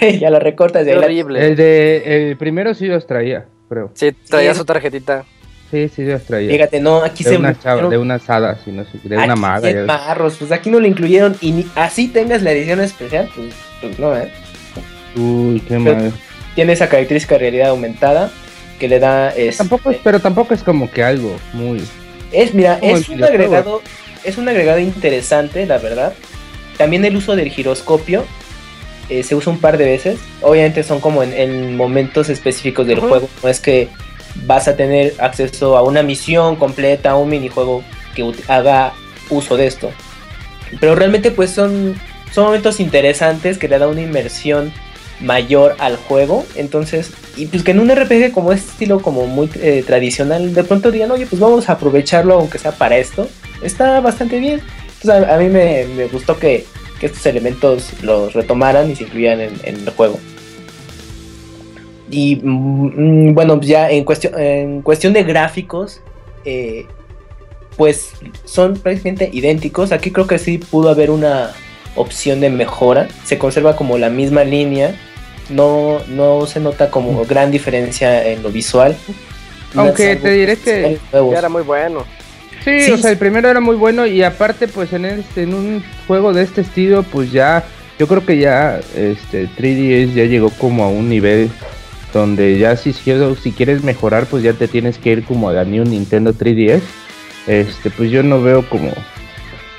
ya 0.20 0.30
la 0.30 0.38
recortas 0.38 0.84
de 0.84 0.92
ahí. 0.92 0.98
la- 0.98 1.04
horrible. 1.06 1.46
El 1.46 1.56
de 1.56 2.28
el 2.30 2.36
primero 2.36 2.74
sí 2.74 2.86
los 2.86 3.06
traía, 3.06 3.46
creo. 3.68 3.90
Sí, 3.94 4.12
traía 4.28 4.52
Sí. 4.52 4.58
su 4.58 4.64
tarjetita. 4.64 5.24
Sí, 5.70 5.88
sí 5.88 6.04
los 6.04 6.22
traía. 6.22 6.50
Fíjate, 6.52 6.78
no, 6.80 7.02
aquí 7.02 7.24
de 7.24 7.30
se 7.30 7.36
una 7.36 7.58
chava, 7.58 7.88
de 7.88 7.98
unas 7.98 8.28
hadas, 8.30 8.60
y 8.66 8.70
no 8.70 8.84
sé, 8.84 8.98
de 9.02 9.16
una 9.16 9.32
aquí 9.32 9.40
maga. 9.40 9.68
sí 9.68 9.74
ya 9.74 9.84
marros, 9.84 10.36
pues 10.38 10.52
aquí 10.52 10.70
no 10.70 10.78
lo 10.78 10.86
incluyeron 10.86 11.36
y 11.40 11.50
ni 11.52 11.66
así 11.74 12.08
tengas 12.08 12.42
la 12.42 12.52
edición 12.52 12.80
especial, 12.80 13.28
pues, 13.34 13.54
pues 13.80 13.98
no, 13.98 14.16
¿eh? 14.16 14.30
Uy, 15.16 15.60
qué 15.66 15.78
mal. 15.78 16.12
Tiene 16.54 16.72
esa 16.74 16.88
característica 16.88 17.34
de 17.36 17.40
realidad 17.40 17.70
aumentada 17.70 18.30
que 18.78 18.88
le 18.88 18.98
da 19.00 19.30
este, 19.30 19.58
Tampoco 19.58 19.90
es, 19.90 19.98
pero 20.04 20.20
tampoco 20.20 20.54
es 20.54 20.62
como 20.62 20.90
que 20.90 21.02
algo 21.02 21.36
muy. 21.52 21.82
Es, 22.32 22.54
mira, 22.54 22.78
es 22.82 23.08
un 23.08 23.22
agregado, 23.24 23.80
es 24.24 24.38
un 24.38 24.48
agregado 24.48 24.78
interesante, 24.80 25.66
la 25.66 25.78
verdad. 25.78 26.12
También 26.76 27.04
el 27.04 27.16
uso 27.16 27.36
del 27.36 27.48
giroscopio 27.50 28.24
eh, 29.08 29.22
se 29.22 29.34
usa 29.34 29.52
un 29.52 29.58
par 29.58 29.78
de 29.78 29.84
veces. 29.84 30.18
Obviamente 30.42 30.82
son 30.82 31.00
como 31.00 31.22
en, 31.22 31.32
en 31.32 31.76
momentos 31.76 32.28
específicos 32.28 32.86
del 32.86 33.00
juego. 33.00 33.28
No 33.42 33.48
es 33.48 33.60
que 33.60 33.88
vas 34.46 34.68
a 34.68 34.76
tener 34.76 35.14
acceso 35.18 35.76
a 35.76 35.82
una 35.82 36.02
misión 36.02 36.56
completa, 36.56 37.12
a 37.12 37.16
un 37.16 37.28
minijuego 37.28 37.82
que 38.14 38.32
haga 38.48 38.92
uso 39.30 39.56
de 39.56 39.66
esto. 39.66 39.90
Pero 40.80 40.94
realmente 40.94 41.30
pues 41.30 41.50
son, 41.50 41.94
son 42.32 42.46
momentos 42.46 42.80
interesantes 42.80 43.58
que 43.58 43.68
le 43.68 43.78
da 43.78 43.88
una 43.88 44.02
inmersión 44.02 44.72
mayor 45.20 45.76
al 45.78 45.96
juego. 45.96 46.44
Entonces, 46.56 47.12
y 47.36 47.46
pues 47.46 47.62
que 47.62 47.70
en 47.70 47.80
un 47.80 47.94
RPG 47.94 48.32
como 48.32 48.52
este 48.52 48.70
estilo 48.70 49.00
como 49.00 49.26
muy 49.26 49.50
eh, 49.56 49.84
tradicional, 49.86 50.54
de 50.54 50.64
pronto 50.64 50.90
digan, 50.90 51.10
oye, 51.10 51.26
pues 51.26 51.40
vamos 51.40 51.68
a 51.68 51.72
aprovecharlo 51.72 52.34
aunque 52.34 52.58
sea 52.58 52.72
para 52.72 52.96
esto. 52.96 53.28
Está 53.62 54.00
bastante 54.00 54.38
bien. 54.38 54.60
Entonces 55.00 55.28
a, 55.28 55.34
a 55.34 55.38
mí 55.38 55.48
me, 55.48 55.86
me 55.96 56.06
gustó 56.06 56.38
que, 56.38 56.66
que 57.04 57.08
estos 57.08 57.26
elementos 57.26 58.02
los 58.02 58.32
retomaran 58.32 58.90
y 58.90 58.96
se 58.96 59.04
incluyeran 59.04 59.42
en, 59.42 59.52
en 59.64 59.74
el 59.76 59.90
juego. 59.90 60.18
Y 62.10 62.36
mm, 62.36 63.28
mm, 63.28 63.34
bueno, 63.34 63.60
ya 63.60 63.90
en 63.90 64.04
cuestión, 64.04 64.32
en 64.40 64.80
cuestión 64.80 65.12
de 65.12 65.22
gráficos, 65.22 66.00
eh, 66.46 66.86
pues 67.76 68.12
son 68.46 68.74
prácticamente 68.78 69.28
idénticos. 69.30 69.92
Aquí 69.92 70.10
creo 70.10 70.26
que 70.26 70.38
sí 70.38 70.56
pudo 70.56 70.88
haber 70.88 71.10
una 71.10 71.52
opción 71.94 72.40
de 72.40 72.48
mejora. 72.48 73.08
Se 73.24 73.36
conserva 73.36 73.76
como 73.76 73.98
la 73.98 74.08
misma 74.08 74.44
línea. 74.44 74.94
No, 75.50 75.98
no 76.08 76.46
se 76.46 76.60
nota 76.60 76.90
como 76.90 77.22
gran 77.26 77.50
diferencia 77.50 78.26
en 78.26 78.42
lo 78.42 78.48
visual. 78.48 78.96
Aunque 79.74 80.16
te 80.16 80.30
diré 80.30 80.56
que-. 80.56 80.98
Ya 81.12 81.38
era 81.38 81.50
muy 81.50 81.62
bueno. 81.62 82.06
Sí, 82.64 82.80
Sí, 82.80 82.90
o 82.92 82.98
sea, 82.98 83.10
el 83.10 83.18
primero 83.18 83.48
era 83.50 83.60
muy 83.60 83.76
bueno 83.76 84.06
y 84.06 84.22
aparte, 84.22 84.68
pues 84.68 84.92
en 84.92 85.04
este, 85.04 85.42
en 85.42 85.54
un 85.54 85.84
juego 86.06 86.32
de 86.32 86.42
este 86.42 86.62
estilo, 86.62 87.02
pues 87.02 87.30
ya, 87.30 87.64
yo 87.98 88.06
creo 88.06 88.24
que 88.24 88.38
ya, 88.38 88.80
este, 88.96 89.48
3DS 89.48 90.14
ya 90.14 90.24
llegó 90.24 90.50
como 90.50 90.84
a 90.84 90.88
un 90.88 91.08
nivel 91.08 91.50
donde 92.14 92.58
ya 92.58 92.76
si, 92.76 92.92
si 92.92 93.52
quieres 93.52 93.82
mejorar, 93.82 94.26
pues 94.26 94.42
ya 94.42 94.54
te 94.54 94.68
tienes 94.68 94.98
que 94.98 95.10
ir 95.10 95.24
como 95.24 95.50
a 95.50 95.52
la 95.52 95.64
New 95.64 95.84
Nintendo 95.84 96.32
3DS. 96.32 96.80
Este, 97.46 97.90
pues 97.90 98.10
yo 98.10 98.22
no 98.22 98.40
veo 98.40 98.66
como, 98.68 98.90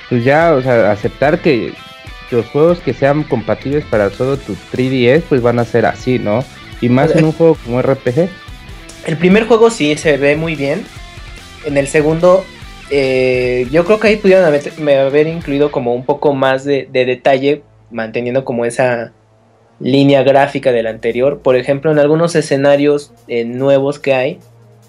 pues 0.09 0.23
ya, 0.23 0.53
o 0.53 0.61
sea, 0.61 0.91
aceptar 0.91 1.39
que 1.39 1.73
los 2.29 2.45
juegos 2.47 2.79
que 2.79 2.93
sean 2.93 3.23
compatibles 3.23 3.85
para 3.85 4.09
solo 4.11 4.37
tu 4.37 4.55
3DS, 4.71 5.23
pues 5.27 5.41
van 5.41 5.57
a 5.57 5.65
ser 5.65 5.85
así, 5.85 6.19
¿no? 6.19 6.43
Y 6.81 6.89
más 6.89 7.15
en 7.15 7.25
un 7.25 7.31
juego 7.31 7.57
como 7.63 7.81
RPG. 7.81 8.29
El 9.05 9.17
primer 9.17 9.47
juego 9.47 9.71
sí 9.71 9.95
se 9.97 10.17
ve 10.17 10.35
muy 10.35 10.55
bien. 10.55 10.85
En 11.65 11.77
el 11.77 11.87
segundo, 11.87 12.45
eh, 12.89 13.67
yo 13.71 13.85
creo 13.85 13.99
que 13.99 14.07
ahí 14.09 14.15
pudieron 14.17 14.45
haber, 14.45 14.71
haber 14.99 15.27
incluido 15.27 15.71
como 15.71 15.93
un 15.93 16.05
poco 16.05 16.33
más 16.33 16.63
de, 16.63 16.87
de 16.91 17.05
detalle, 17.05 17.63
manteniendo 17.91 18.45
como 18.45 18.65
esa 18.65 19.13
línea 19.79 20.23
gráfica 20.23 20.71
del 20.71 20.87
anterior. 20.87 21.39
Por 21.39 21.55
ejemplo, 21.55 21.91
en 21.91 21.99
algunos 21.99 22.35
escenarios 22.35 23.11
eh, 23.27 23.45
nuevos 23.45 23.99
que 23.99 24.13
hay, 24.13 24.39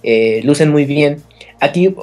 eh, 0.02 0.40
lucen 0.44 0.70
muy 0.70 0.84
bien. 0.84 1.22
Aquí, 1.60 1.94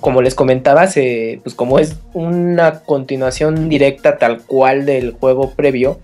como 0.00 0.22
les 0.22 0.34
comentaba, 0.34 0.86
se, 0.86 1.40
pues 1.42 1.54
como 1.54 1.78
es 1.78 1.96
una 2.12 2.80
continuación 2.80 3.68
directa 3.68 4.18
tal 4.18 4.42
cual 4.42 4.84
del 4.84 5.12
juego 5.12 5.52
previo, 5.54 5.98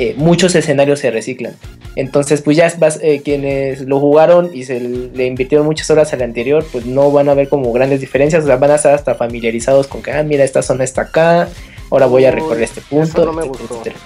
eh, 0.00 0.14
muchos 0.16 0.54
escenarios 0.56 0.98
se 0.98 1.10
reciclan. 1.12 1.54
Entonces, 1.94 2.40
pues 2.42 2.56
ya 2.56 2.72
vas, 2.78 2.98
eh, 3.02 3.20
quienes 3.24 3.82
lo 3.82 4.00
jugaron 4.00 4.50
y 4.52 4.64
se 4.64 4.80
le 4.80 5.26
invirtieron 5.26 5.66
muchas 5.66 5.90
horas 5.90 6.12
al 6.12 6.22
anterior, 6.22 6.64
pues 6.72 6.86
no 6.86 7.10
van 7.12 7.28
a 7.28 7.34
ver 7.34 7.48
como 7.48 7.72
grandes 7.72 8.00
diferencias, 8.00 8.44
o 8.44 8.46
sea, 8.46 8.56
van 8.56 8.70
a 8.70 8.76
estar 8.76 8.94
hasta 8.94 9.14
familiarizados 9.14 9.86
con 9.86 10.02
que, 10.02 10.10
ah, 10.12 10.22
mira, 10.22 10.42
esta 10.44 10.62
zona 10.62 10.84
está 10.84 11.02
acá, 11.02 11.48
ahora 11.90 12.06
voy 12.06 12.24
a 12.24 12.30
Uy, 12.30 12.34
recorrer 12.36 12.62
este 12.64 12.80
eso 12.80 12.88
punto. 12.88 13.24
no 13.26 13.32
me 13.32 13.42
etcétera, 13.42 13.58
gustó. 13.68 13.74
etcétera. 13.74 13.96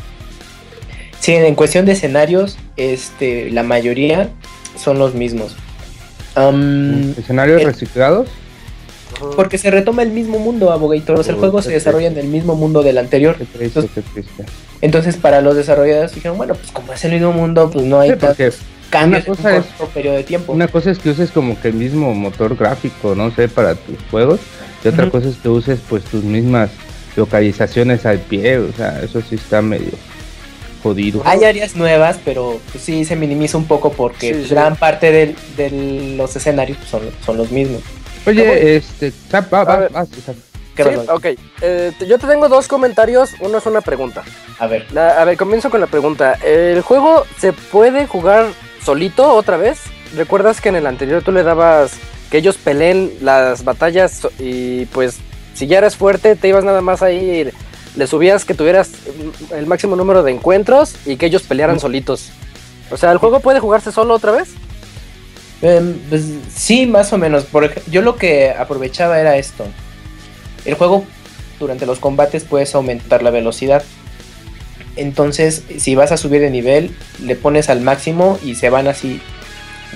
Sí, 1.21 1.33
en 1.33 1.55
cuestión 1.55 1.87
de 1.87 1.93
escenarios, 1.93 2.59
este, 2.77 3.51
la 3.51 3.63
mayoría 3.63 4.31
son 4.77 4.99
los 4.99 5.15
mismos. 5.15 5.57
Am, 6.35 7.13
Escenarios 7.17 7.61
el- 7.61 7.69
reciclados. 7.69 8.29
Porque 9.37 9.59
se 9.59 9.71
retoma 9.71 10.03
el 10.03 10.11
mismo 10.11 10.39
mundo, 10.39 10.71
Abogators. 10.73 11.29
El 11.29 11.37
Oh, 11.37 11.39
juego 11.39 11.59
qué 11.59 11.65
se 11.65 11.71
desarrolla 11.73 12.09
en 12.09 12.19
el 12.19 12.27
mismo 12.27 12.55
mundo 12.55 12.83
del 12.83 12.99
anterior. 12.99 13.37
Triste. 13.53 13.89
Entonces, 14.81 15.17
para 15.17 15.41
los 15.41 15.57
desarrolladores 15.57 16.15
dijeron, 16.15 16.37
bueno, 16.37 16.55
pues 16.55 16.71
como 16.73 16.93
es 16.93 17.05
el 17.05 17.13
mismo 17.13 17.33
mundo, 17.33 17.71
pues 17.73 17.85
no 17.87 18.01
hay 18.01 18.11
Sí, 18.11 18.17
tantos 18.17 18.57
cambios 18.91 19.25
en 19.27 19.31
un 19.33 19.37
corto 19.37 19.87
periodo 19.95 20.17
de 20.17 20.25
tiempo. 20.25 20.53
Una 20.53 20.69
cosa 20.69 20.91
es 20.91 20.99
que 20.99 21.11
uses 21.11 21.31
como 21.31 21.59
que 21.61 21.69
el 21.69 21.75
mismo 21.75 22.13
motor 22.15 22.57
gráfico, 22.57 23.15
no 23.15 23.35
sé, 23.35 23.49
para 23.49 23.75
tus 23.75 23.97
juegos. 24.11 24.41
Y 24.85 24.89
otra 24.89 25.09
cosa 25.11 25.29
es 25.29 25.37
que 25.37 25.49
uses 25.49 25.79
pues 25.89 26.05
tus 26.05 26.23
mismas 26.23 26.71
localizaciones 27.17 28.05
al 28.07 28.19
pie. 28.19 28.59
O 28.59 28.73
sea, 28.73 29.01
eso 29.03 29.21
sí 29.23 29.37
está 29.37 29.63
medio 29.63 29.93
jodido. 30.83 31.23
Hay 31.25 31.45
áreas 31.45 31.75
nuevas, 31.77 32.19
pero 32.25 32.61
pues, 32.71 32.85
sí 32.85 33.05
se 33.07 33.17
minimiza 33.17 33.57
un 33.57 33.65
poco 33.65 33.91
porque 33.93 34.29
Sí, 34.29 34.33
pues, 34.35 34.49
sí. 34.49 34.55
gran 34.55 34.77
parte 34.77 35.35
de 35.57 36.15
los 36.17 36.37
escenarios 36.37 36.77
pues, 36.79 36.91
son, 36.91 37.01
son 37.25 37.37
los 37.39 37.51
mismos. 37.51 37.81
Oye, 38.27 38.77
este, 38.77 39.13
va, 39.33 39.65
va, 39.65 39.73
A 39.75 39.77
ver. 39.79 39.91
vas, 39.93 40.09
Zap. 40.25 40.37
¿Qué 40.75 40.83
Sí, 40.83 40.91
ok. 41.09 41.27
Eh, 41.63 41.93
yo 42.09 42.19
te 42.19 42.27
tengo 42.27 42.49
dos 42.49 42.67
comentarios. 42.67 43.31
Uno 43.41 43.59
es 43.59 43.67
una 43.67 43.81
pregunta. 43.81 44.25
A 44.59 44.67
ver, 44.67 44.87
La- 44.93 45.21
a 45.21 45.25
ver, 45.25 45.37
comienzo 45.37 45.71
con 45.71 45.81
la 45.81 45.87
pregunta. 45.87 46.35
¿El 46.45 46.81
juego 46.83 47.25
se 47.39 47.53
puede 47.53 48.07
jugar 48.07 48.47
solito 48.85 49.33
otra 49.35 49.57
vez? 49.57 49.79
¿Recuerdas 50.17 50.61
que 50.61 50.71
en 50.71 50.77
el 50.77 50.87
anterior 50.87 51.23
tú 51.23 51.31
le 51.33 51.43
dabas 51.45 51.93
que 52.31 52.39
ellos 52.39 52.57
peleen 52.57 53.13
las 53.21 53.65
batallas 53.65 54.27
y 54.41 54.87
pues 54.87 55.19
si 55.55 55.67
ya 55.69 55.79
eras 55.79 55.97
fuerte 55.97 56.35
te 56.35 56.49
ibas 56.49 56.65
nada 56.65 56.81
más 56.81 57.03
ahí, 57.03 57.49
le 57.95 58.07
subías 58.09 58.45
que 58.45 58.55
tuvieras 58.55 58.91
mm, 58.91 59.55
el 59.55 59.67
máximo 59.67 59.95
número 59.95 60.25
de 60.25 60.33
encuentros 60.33 60.97
y 61.07 61.17
que 61.17 61.27
ellos 61.27 61.43
pelearan 61.43 61.79
solitos? 61.79 62.31
O 62.91 62.97
sea, 62.97 63.13
¿el 63.13 63.19
juego 63.19 63.39
puede 63.41 63.61
jugarse 63.61 63.93
solo 63.93 64.15
otra 64.15 64.33
vez? 64.33 64.49
Em, 65.65 65.95
pues, 66.11 66.25
sí, 66.55 66.85
más 66.85 67.15
o 67.15 67.19
menos. 67.19 67.45
Por 67.45 67.73
yo 67.87 68.03
lo 68.03 68.17
que 68.17 68.51
aprovechaba 68.51 69.19
era 69.19 69.39
esto. 69.39 69.67
El 70.67 70.75
juego, 70.75 71.07
durante 71.59 71.87
los 71.87 71.99
combates, 71.99 72.45
puedes 72.45 72.75
aumentar 72.75 73.23
la 73.23 73.31
velocidad. 73.31 73.83
Entonces, 74.97 75.65
si 75.79 75.95
vas 75.95 76.13
a 76.13 76.19
subir 76.19 76.43
de 76.43 76.51
nivel, 76.51 76.95
le 77.19 77.35
pones 77.35 77.71
al 77.71 77.81
máximo 77.81 78.39
y 78.45 78.57
se 78.57 78.69
van 78.69 78.89
así 78.89 79.23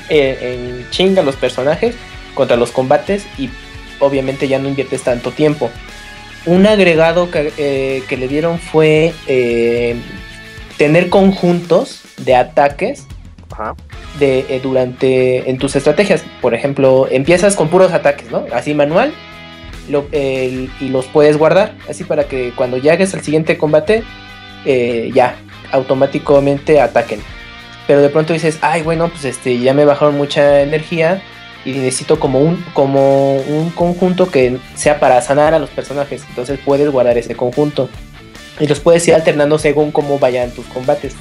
eh, 0.09 0.81
en 0.81 0.90
chinga 0.90 1.23
los 1.23 1.36
personajes 1.36 1.95
contra 2.35 2.57
los 2.57 2.70
combates 2.70 3.27
y 3.36 3.51
obviamente 4.01 4.49
ya 4.49 4.59
no 4.59 4.69
inviertes 4.69 5.03
tanto 5.03 5.32
tiempo. 5.32 5.70
Un 6.47 6.66
agregado 6.66 7.31
que, 7.31 7.53
eh, 7.59 8.16
le 8.16 8.28
dieron 8.28 8.59
fue 8.59 9.12
eh, 9.27 9.97
tener 10.78 11.11
conjuntos 11.11 12.01
de 12.16 12.36
ataques 12.36 13.05
Ajá. 13.51 13.74
De 14.19 14.40
eh, 14.49 14.61
durante 14.62 15.49
en 15.51 15.59
tus 15.59 15.77
estrategias. 15.77 16.24
Por 16.40 16.55
ejemplo, 16.55 17.09
empiezas 17.11 17.57
con 17.57 17.69
puros 17.69 17.93
ataques, 17.93 18.31
¿no? 18.31 18.47
Así 18.53 18.74
manual 18.74 19.12
y 19.89 20.89
los 20.89 21.07
puedes 21.07 21.36
guardar, 21.36 21.74
así 21.89 22.05
para 22.05 22.24
que 22.24 22.53
cuando 22.55 22.77
llegues 22.77 23.15
al 23.15 23.23
siguiente 23.23 23.57
combate 23.57 24.03
eh, 24.65 25.11
ya 25.15 25.36
automáticamente 25.73 26.81
ataquen. 26.81 27.20
Pero 27.86 28.03
de 28.03 28.11
pronto 28.11 28.35
dices, 28.35 28.59
ay, 28.61 28.82
bueno, 28.82 29.09
pues 29.09 29.24
este 29.24 29.59
ya 29.59 29.73
me 29.73 29.85
bajaron 29.85 30.16
mucha 30.16 30.61
energía 30.61 31.23
y 31.65 31.73
necesito 31.73 32.20
como 32.20 32.40
un 32.40 32.62
como 32.74 33.36
un 33.36 33.70
conjunto 33.70 34.31
que 34.31 34.59
sea 34.74 35.01
para 35.01 35.20
sanar 35.23 35.55
a 35.55 35.59
los 35.59 35.70
personajes. 35.70 36.24
Entonces 36.28 36.59
puedes 36.65 36.90
guardar 36.90 37.16
ese 37.16 37.35
conjunto 37.35 37.89
y 38.61 38.66
los 38.66 38.81
puedes 38.81 39.07
ir 39.09 39.15
alternando 39.15 39.59
según 39.59 39.90
cómo 39.90 40.19
vayan 40.19 40.51
tus 40.51 40.66
combates. 40.66 41.15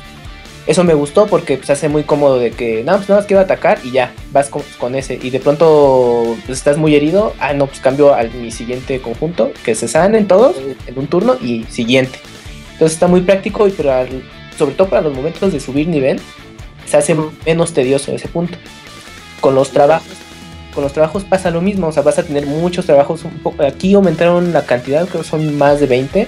Eso 0.68 0.84
me 0.84 0.94
gustó 0.94 1.27
porque 1.27 1.57
se 1.64 1.72
hace 1.72 1.88
muy 1.88 2.03
cómodo 2.03 2.39
de 2.39 2.52
que, 2.52 2.84
no, 2.84 2.98
pues 2.98 3.07
nada 3.07 3.22
más 3.22 3.26
quiero 3.26 3.41
atacar 3.41 3.80
y 3.85 3.91
ya, 3.91 4.14
vas 4.34 4.49
con, 4.49 4.61
con 4.77 4.95
ese. 4.95 5.18
Y 5.22 5.30
de 5.30 5.39
pronto 5.39 6.35
pues, 6.45 6.57
estás 6.57 6.77
muy 6.77 6.94
herido, 6.94 7.34
ah, 7.39 7.53
no, 7.53 7.68
pues 7.68 7.80
cambio 7.80 8.14
a 8.14 8.23
mi 8.23 8.52
siguiente 8.52 8.99
conjunto, 8.99 9.52
que 9.64 9.76
se 9.76 9.88
sanen 9.88 10.27
todos 10.27 10.57
en 10.85 10.99
un 10.99 11.07
turno 11.07 11.38
y 11.41 11.64
siguiente. 11.69 12.19
Entonces 12.73 12.95
está 12.95 13.07
muy 13.07 13.22
práctico 13.22 13.65
y 13.65 13.72
para, 13.72 14.06
sobre 14.57 14.76
todo 14.76 14.89
para 14.89 15.03
los 15.03 15.14
momentos 15.14 15.53
de 15.53 15.61
subir 15.61 15.88
nivel, 15.88 16.19
se 16.85 16.98
hace 16.98 17.15
menos 17.45 17.73
tedioso 17.73 18.11
ese 18.11 18.27
punto. 18.27 18.57
Con 19.39 19.56
los 19.56 19.72
trabajos, 19.72 20.18
con 20.73 20.84
los 20.84 20.91
trabajos 20.91 21.23
pasa 21.23 21.49
lo 21.49 21.61
mismo, 21.61 21.88
o 21.88 21.91
sea, 21.94 22.03
vas 22.03 22.19
a 22.19 22.23
tener 22.23 22.45
muchos 22.45 22.85
trabajos, 22.85 23.23
un 23.23 23.39
poco, 23.39 23.64
aquí 23.64 23.94
aumentaron 23.94 24.52
la 24.52 24.65
cantidad, 24.65 25.07
creo 25.07 25.22
que 25.22 25.27
son 25.27 25.57
más 25.57 25.80
de 25.80 25.88
20 25.88 26.27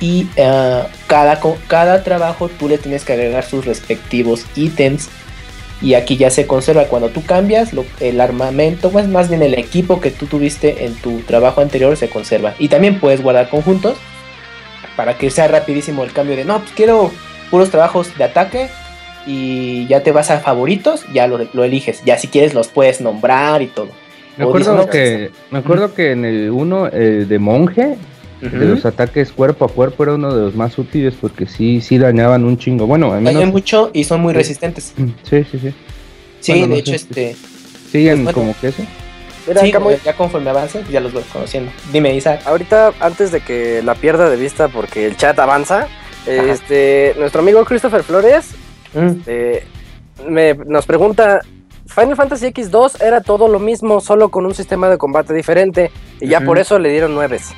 y 0.00 0.26
ah, 0.38 0.86
cada, 1.06 1.40
cada 1.66 2.02
trabajo 2.02 2.48
tú 2.48 2.68
le 2.68 2.78
tienes 2.78 3.04
que 3.04 3.12
agregar 3.14 3.44
sus 3.44 3.64
respectivos 3.64 4.44
ítems. 4.56 5.08
Y 5.82 5.94
aquí 5.94 6.16
ya 6.16 6.30
se 6.30 6.46
conserva 6.46 6.84
cuando 6.84 7.08
tú 7.10 7.22
cambias 7.24 7.72
lo- 7.74 7.84
el 8.00 8.20
armamento 8.20 8.90
pues 8.90 9.06
más 9.06 9.28
bien 9.28 9.42
el 9.42 9.54
equipo 9.54 10.00
que 10.00 10.10
tú 10.10 10.26
tuviste 10.26 10.84
en 10.86 10.94
tu 10.94 11.18
trabajo 11.22 11.60
anterior 11.60 11.94
se 11.96 12.08
conserva. 12.08 12.54
Y 12.58 12.68
también 12.68 13.00
puedes 13.00 13.22
guardar 13.22 13.50
conjuntos 13.50 13.96
para 14.96 15.18
que 15.18 15.28
sea 15.30 15.48
rapidísimo 15.48 16.04
el 16.04 16.12
cambio 16.12 16.36
de 16.36 16.44
no 16.44 16.60
pues 16.60 16.72
quiero 16.72 17.10
puros 17.50 17.70
trabajos 17.70 18.16
de 18.16 18.24
ataque 18.24 18.68
y 19.26 19.86
ya 19.88 20.02
te 20.02 20.12
vas 20.12 20.30
a 20.30 20.38
favoritos 20.40 21.04
ya 21.12 21.26
lo, 21.26 21.38
lo 21.52 21.64
eliges. 21.64 22.02
Ya 22.04 22.16
si 22.18 22.28
quieres 22.28 22.54
los 22.54 22.68
puedes 22.68 23.00
nombrar 23.00 23.60
y 23.60 23.66
todo. 23.66 23.88
Me 24.36 24.44
acuerdo 24.44 24.72
dices, 24.72 24.86
no, 24.86 24.90
que, 24.90 25.30
me 25.50 25.58
acuerdo 25.58 25.94
que 25.94 26.12
en 26.12 26.24
el 26.24 26.50
1 26.50 26.90
de 26.90 27.38
monje, 27.38 27.96
De 28.40 28.66
los 28.66 28.84
ataques 28.84 29.32
cuerpo 29.32 29.64
a 29.64 29.68
cuerpo 29.68 30.02
era 30.02 30.14
uno 30.14 30.34
de 30.34 30.42
los 30.42 30.54
más 30.54 30.76
útiles 30.78 31.14
porque 31.18 31.46
sí, 31.46 31.80
sí 31.80 31.96
dañaban 31.98 32.44
un 32.44 32.58
chingo. 32.58 32.86
Bueno, 32.86 33.12
al 33.12 33.24
Dañan 33.24 33.50
mucho 33.50 33.90
y 33.94 34.04
son 34.04 34.20
muy 34.20 34.32
Sí. 34.32 34.38
resistentes 34.38 34.92
Sí, 35.22 35.44
sí, 35.50 35.58
sí. 35.58 35.74
sí 36.40 36.52
Bueno, 36.52 36.66
no 36.66 36.74
de 36.74 36.80
hecho 36.80 36.90
sé. 36.90 36.96
este 36.96 37.36
Siguen 37.90 38.24
Bueno. 38.24 38.38
como 38.38 38.54
que 38.60 38.68
eso. 38.68 38.82
Mira, 39.46 39.60
sí, 39.62 39.70
Camuy, 39.72 39.96
ya 40.04 40.14
conforme 40.16 40.50
avance 40.50 40.82
ya 40.90 41.00
los 41.00 41.12
voy 41.12 41.22
conociendo 41.32 41.70
dime 41.92 42.14
Isaac 42.14 42.40
ahorita 42.46 42.92
antes 43.00 43.30
de 43.32 43.40
que 43.40 43.82
la 43.82 43.94
pierda 43.94 44.28
de 44.28 44.36
vista 44.36 44.68
porque 44.68 45.06
el 45.06 45.16
chat 45.16 45.38
avanza, 45.38 45.86
este, 46.26 47.14
nuestro 47.18 47.40
amigo 47.40 47.64
Christopher 47.64 48.02
Flores 48.02 48.50
Mm. 48.94 49.10
eh, 49.26 49.64
me, 50.28 50.54
nos 50.54 50.86
pregunta, 50.86 51.40
Final 51.86 52.14
Fantasy 52.16 52.46
X2 52.46 53.02
era 53.02 53.20
todo 53.20 53.48
lo 53.48 53.58
mismo, 53.58 54.00
solo 54.00 54.28
con 54.28 54.46
un 54.46 54.54
sistema 54.54 54.88
de 54.88 54.98
combate 54.98 55.34
diferente, 55.34 55.90
y 56.20 56.28
ya 56.28 56.40
por 56.40 56.58
eso 56.60 56.78
le 56.78 56.90
dieron 56.90 57.12
nueves. 57.12 57.50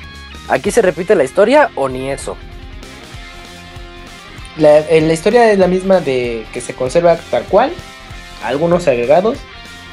¿Aquí 0.47 0.71
se 0.71 0.81
repite 0.81 1.15
la 1.15 1.23
historia 1.23 1.69
o 1.75 1.89
ni 1.89 2.09
eso? 2.09 2.37
La, 4.57 4.79
eh, 4.79 5.01
la 5.01 5.13
historia 5.13 5.51
es 5.51 5.59
la 5.59 5.67
misma 5.67 5.99
de 5.99 6.45
que 6.53 6.61
se 6.61 6.73
conserva 6.73 7.17
tal 7.29 7.43
cual, 7.43 7.71
algunos 8.43 8.87
agregados 8.87 9.37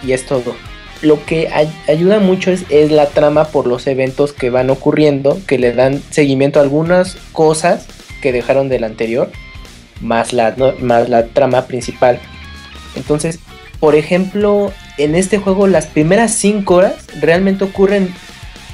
y 0.03 0.13
es 0.13 0.25
todo. 0.27 0.55
Lo 1.03 1.23
que 1.27 1.51
ay- 1.53 1.73
ayuda 1.87 2.19
mucho 2.19 2.51
es, 2.51 2.65
la 2.91 3.07
trama 3.07 3.47
por 3.49 3.67
los 3.67 3.87
eventos 3.87 4.33
que 4.33 4.49
van 4.49 4.71
ocurriendo, 4.71 5.39
que 5.47 5.59
le 5.59 5.73
dan 5.73 6.01
seguimiento 6.11 6.61
a 6.61 6.63
algunas 6.63 7.17
cosas 7.33 7.87
que 8.23 8.33
dejaron 8.33 8.69
del 8.71 8.85
anterior, 8.85 9.31
más 10.01 10.33
la, 10.33 10.55
más 10.81 11.09
la 11.11 11.27
trama 11.27 11.67
principal. 11.67 12.19
Entonces, 12.97 13.39
por 13.81 13.97
ejemplo, 13.97 14.73
en 14.97 15.15
este 15.15 15.37
juego 15.39 15.67
las 15.67 15.87
primeras 15.87 16.33
5 16.33 16.75
horas 16.75 16.95
realmente 17.21 17.65
ocurren 17.65 18.15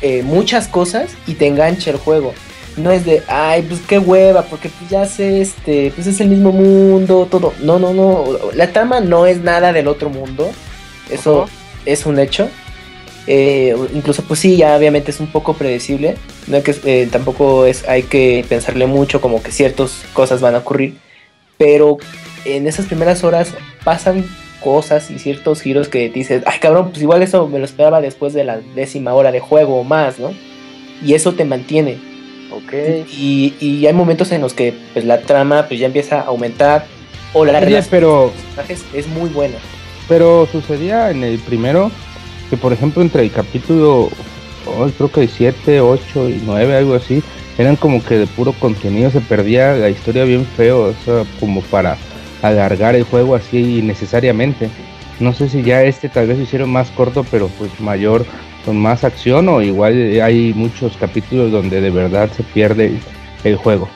eh, 0.02 0.22
muchas 0.22 0.68
cosas 0.68 1.10
y 1.26 1.34
te 1.34 1.46
engancha 1.46 1.90
el 1.90 1.96
juego. 1.96 2.32
No 2.76 2.90
es 2.90 3.04
de, 3.04 3.22
ay, 3.26 3.62
pues 3.62 3.80
qué 3.80 3.98
hueva, 3.98 4.42
porque 4.42 4.68
pues 4.68 4.90
ya 4.90 5.04
sé, 5.04 5.40
este, 5.40 5.92
pues 5.94 6.06
es 6.06 6.20
el 6.20 6.28
mismo 6.28 6.52
mundo, 6.52 7.26
todo. 7.30 7.52
No, 7.60 7.78
no, 7.78 7.92
no. 7.92 8.24
La 8.54 8.72
trama 8.72 9.00
no 9.00 9.26
es 9.26 9.40
nada 9.40 9.72
del 9.72 9.88
otro 9.88 10.08
mundo. 10.08 10.50
Eso 11.10 11.48
es 11.84 12.06
un 12.06 12.18
hecho. 12.18 12.48
Eh, 13.26 13.76
incluso, 13.92 14.22
pues 14.22 14.40
sí, 14.40 14.56
ya 14.56 14.76
obviamente 14.76 15.10
es 15.10 15.20
un 15.20 15.30
poco 15.30 15.54
predecible. 15.54 16.16
No 16.46 16.56
hay 16.56 16.62
que, 16.62 16.74
eh, 16.84 17.08
tampoco 17.10 17.66
es, 17.66 17.86
hay 17.88 18.04
que 18.04 18.44
pensarle 18.48 18.86
mucho 18.86 19.20
como 19.20 19.42
que 19.42 19.52
ciertas 19.52 20.02
cosas 20.12 20.40
van 20.40 20.54
a 20.54 20.58
ocurrir. 20.58 20.96
Pero 21.58 21.98
en 22.44 22.66
esas 22.66 22.86
primeras 22.86 23.22
horas 23.24 23.50
pasan 23.84 24.24
cosas 24.60 25.10
y 25.10 25.18
ciertos 25.18 25.60
giros 25.60 25.88
que 25.88 26.08
dices, 26.08 26.42
ay 26.46 26.58
cabrón, 26.60 26.90
pues 26.90 27.02
igual 27.02 27.22
eso 27.22 27.48
me 27.48 27.58
lo 27.58 27.64
esperaba 27.64 28.00
después 28.00 28.32
de 28.32 28.44
la 28.44 28.60
décima 28.74 29.14
hora 29.14 29.32
de 29.32 29.40
juego 29.40 29.80
o 29.80 29.84
más, 29.84 30.18
¿no? 30.18 30.32
Y 31.02 31.14
eso 31.14 31.32
te 31.32 31.44
mantiene. 31.44 31.98
Ok. 32.52 32.72
Y, 33.16 33.54
y 33.60 33.86
hay 33.86 33.92
momentos 33.92 34.32
en 34.32 34.40
los 34.40 34.54
que 34.54 34.74
pues, 34.92 35.04
la 35.04 35.20
trama 35.20 35.66
pues, 35.68 35.80
ya 35.80 35.86
empieza 35.86 36.20
a 36.20 36.24
aumentar 36.24 36.86
o 37.32 37.44
la 37.44 37.58
Oye, 37.58 37.80
pero, 37.90 38.32
personajes 38.32 38.84
es 38.92 39.06
muy 39.06 39.30
buena. 39.30 39.56
pero 40.08 40.48
sucedía 40.50 41.10
en 41.10 41.22
el 41.22 41.38
primero 41.38 41.90
que, 42.48 42.56
por 42.56 42.72
ejemplo, 42.72 43.02
entre 43.02 43.22
el 43.22 43.30
capítulo, 43.30 44.10
oh, 44.66 44.88
creo 44.96 45.12
que 45.12 45.28
7, 45.28 45.80
8 45.80 46.28
y 46.28 46.42
9, 46.44 46.76
algo 46.76 46.94
así, 46.94 47.22
eran 47.56 47.76
como 47.76 48.02
que 48.04 48.18
de 48.18 48.26
puro 48.26 48.52
contenido, 48.52 49.10
se 49.10 49.20
perdía 49.20 49.74
la 49.74 49.88
historia 49.88 50.24
bien 50.24 50.44
feo, 50.56 50.88
o 50.88 50.94
sea, 51.04 51.24
como 51.38 51.60
para 51.62 51.96
alargar 52.42 52.94
el 52.94 53.04
juego 53.04 53.34
así 53.34 53.78
innecesariamente. 53.78 54.70
No 55.18 55.34
sé 55.34 55.48
si 55.48 55.62
ya 55.62 55.82
este 55.82 56.08
tal 56.08 56.28
vez 56.28 56.38
lo 56.38 56.44
hicieron 56.44 56.70
más 56.70 56.90
corto, 56.90 57.24
pero 57.30 57.48
pues 57.58 57.78
mayor, 57.80 58.24
con 58.64 58.78
más 58.78 59.04
acción, 59.04 59.48
o 59.48 59.60
igual 59.60 60.20
hay 60.22 60.54
muchos 60.54 60.96
capítulos 60.96 61.52
donde 61.52 61.80
de 61.80 61.90
verdad 61.90 62.30
se 62.34 62.42
pierde 62.42 62.98
el, 63.44 63.56
juego. 63.56 63.88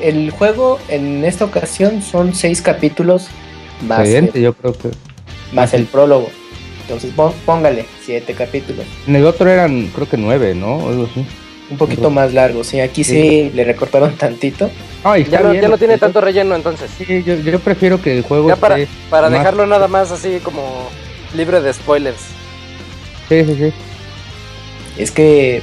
El 0.00 0.30
juego 0.30 0.78
en 0.88 1.24
esta 1.24 1.44
ocasión 1.46 2.02
son 2.02 2.34
seis 2.34 2.60
capítulos 2.60 3.28
más, 3.86 4.06
el, 4.08 4.32
yo 4.32 4.52
creo 4.54 4.74
que. 4.74 4.90
más 5.52 5.72
el 5.72 5.86
prólogo. 5.86 6.28
Entonces 6.82 7.12
póngale 7.44 7.86
siete 8.04 8.34
capítulos. 8.34 8.86
En 9.06 9.16
el 9.16 9.26
otro 9.26 9.50
eran, 9.50 9.88
creo 9.88 10.08
que 10.08 10.16
nueve, 10.16 10.54
¿no? 10.54 10.88
Algo 10.88 11.08
así. 11.10 11.26
Un 11.70 11.76
poquito 11.76 12.10
más 12.10 12.32
largo. 12.32 12.62
Sí, 12.64 12.80
aquí 12.80 13.02
sí 13.04 13.50
le 13.54 13.64
recortaron 13.64 14.14
tantito. 14.18 14.70
Ay, 15.04 15.22
Ya 15.24 15.36
está 15.36 15.40
no, 15.42 15.50
bien, 15.50 15.62
ya 15.62 15.68
no 15.68 15.78
tiene 15.78 15.98
tanto 15.98 16.20
relleno 16.20 16.54
entonces. 16.54 16.90
Sí, 16.96 17.22
yo, 17.24 17.34
yo 17.36 17.58
prefiero 17.60 18.00
que 18.00 18.16
el 18.16 18.22
juego 18.22 18.48
Ya 18.48 18.56
para, 18.56 18.78
esté 18.78 18.92
para 19.10 19.28
más- 19.30 19.38
dejarlo 19.38 19.66
nada 19.66 19.88
más 19.88 20.10
así 20.10 20.38
como 20.42 20.88
libre 21.34 21.60
de 21.60 21.72
spoilers. 21.72 22.20
Sí, 23.28 23.44
sí, 23.44 23.54
sí. 23.56 23.72
Es 24.98 25.10
que 25.10 25.56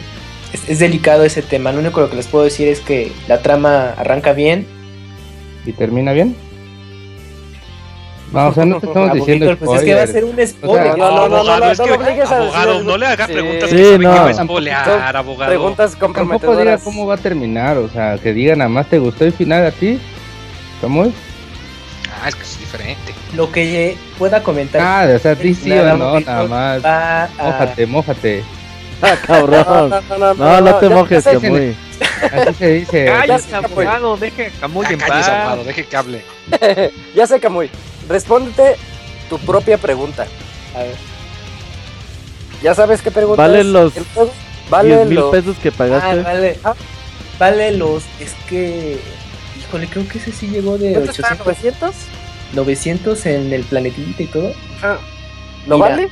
es, 0.54 0.70
es 0.70 0.80
delicado 0.80 1.24
ese 1.26 1.42
tema. 1.42 1.72
Lo 1.72 1.80
único 1.80 2.10
que 2.10 2.16
les 2.16 2.28
puedo 2.28 2.44
decir 2.46 2.68
es 2.68 2.80
que 2.82 3.12
la 3.28 3.42
trama 3.42 3.92
arranca 3.98 4.34
bien. 4.34 4.68
¿Y 5.66 5.72
termina 5.72 6.12
bien? 6.14 6.36
No, 8.34 8.48
o 8.48 8.54
sea, 8.54 8.66
no 8.66 8.80
te 8.80 8.88
estamos 8.88 9.10
Abuelito, 9.10 9.26
diciendo 9.32 9.58
pues 9.66 9.80
es 9.82 9.86
que 9.86 9.94
va 9.96 10.02
a 10.02 10.08
spoiler. 10.08 10.24
ser 10.24 10.24
un 10.26 10.40
O 10.42 10.48
spoiler. 10.48 10.84
sea, 10.84 10.96
No, 10.98 11.12
no, 11.12 11.30
no, 11.30 11.44
no, 11.44 11.60
no, 11.60 11.72
es 11.72 11.80
no 11.80 11.86
que- 11.86 11.92
obligues 11.94 12.32
a 12.32 12.38
abogado, 12.38 12.74
decir- 12.74 12.86
no 12.86 12.98
le 12.98 13.06
hagas 13.06 13.28
Sí. 13.28 13.34
preguntas 13.34 13.70
Sí, 13.70 13.76
que 13.76 13.84
que 13.84 13.98
no. 14.00 14.10
va 14.10 14.30
a 14.30 14.34
spoilear, 14.34 15.16
abogado. 15.18 15.50
Preguntas 15.52 15.92
Tampoco 15.92 16.08
diga 16.14 16.24
comprometedoras. 16.40 16.82
cómo 16.84 17.06
va 17.06 17.14
a 17.14 17.18
terminar, 17.18 17.78
o 17.78 17.90
sea, 17.90 18.18
que 18.18 18.34
diga 18.34 18.56
nada 18.56 18.70
más 18.70 18.88
te 18.90 18.98
gustó 19.00 19.26
el 19.26 19.34
final 19.34 19.66
a 19.68 19.72
ti. 19.72 20.00
¿Cómo 20.82 21.06
es? 21.06 21.12
Ah, 22.24 22.28
es 22.30 22.36
que 22.36 22.42
es 22.44 22.60
diferente. 22.60 23.14
Lo 23.36 23.52
que 23.52 23.98
pueda 24.18 24.42
comentar. 24.42 24.82
Ah, 24.82 25.16
o 25.16 25.20
sea, 25.20 25.36
di 25.36 25.54
sí 25.54 25.70
Nada 25.70 25.94
o 25.94 25.98
no, 25.98 26.20
nada 26.20 26.44
más. 26.48 26.86
a- 26.86 27.30
Mójate, 27.38 27.86
mójate. 27.86 28.44
Ah, 29.06 29.18
cabrón. 29.28 29.90
No, 30.38 30.62
no 30.62 30.76
te 30.76 30.88
ya- 30.88 30.96
mojes, 30.96 31.24
ya 31.26 31.32
sé- 31.32 31.40
Camuy. 31.42 31.76
Así 32.32 32.54
se 32.58 32.72
dice. 32.72 33.06
Cállate, 33.06 33.44
ya, 33.52 33.58
abogado, 33.58 34.16
deje 34.18 34.48
a 34.48 34.60
Camuy 34.62 34.86
en 34.90 34.98
cállese, 34.98 35.30
paz. 35.30 35.30
abogado, 35.30 35.64
deje 35.66 35.86
que 35.86 35.98
hable. 35.98 36.22
ya 37.16 37.28
sé, 37.28 37.40
Camuy. 37.42 37.70
Respóndete 38.08 38.76
tu 39.30 39.38
propia 39.40 39.78
pregunta. 39.78 40.26
A 40.76 40.80
ver. 40.80 40.96
Ya 42.62 42.74
sabes 42.76 43.02
qué 43.02 43.12
pregunta 43.12 43.42
Vale 43.42 43.60
es 43.62 43.66
los 43.66 43.96
el 43.98 44.06
juego. 44.14 44.32
Vale 44.70 44.96
10 44.96 45.08
mil 45.08 45.16
los- 45.20 45.32
pesos 45.32 45.58
que 45.58 45.70
Ah, 45.70 45.74
pagaste. 45.78 46.22
vale. 46.22 46.60
Vale 47.40 47.72
los. 47.74 48.04
Es 48.20 48.34
que. 48.50 49.00
Híjole, 49.60 49.88
creo 49.88 50.08
que 50.08 50.18
ese 50.20 50.32
sí 50.32 50.48
llegó 50.48 50.78
de 50.78 50.94
¿Cuánto 50.94 51.12
está? 51.12 51.34
800. 51.34 51.46
900? 51.46 51.96
900 52.54 53.26
en 53.26 53.54
el 53.54 53.64
planetita 53.64 54.24
y 54.24 54.28
todo. 54.28 54.54
Ajá. 54.78 54.98
¿Lo 55.68 55.78
Mira. 55.78 55.90
vale? 55.90 56.10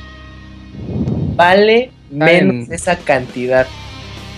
Vale 1.36 1.90
menos 2.10 2.68
en- 2.68 2.72
esa 2.72 2.96
cantidad. 2.96 3.66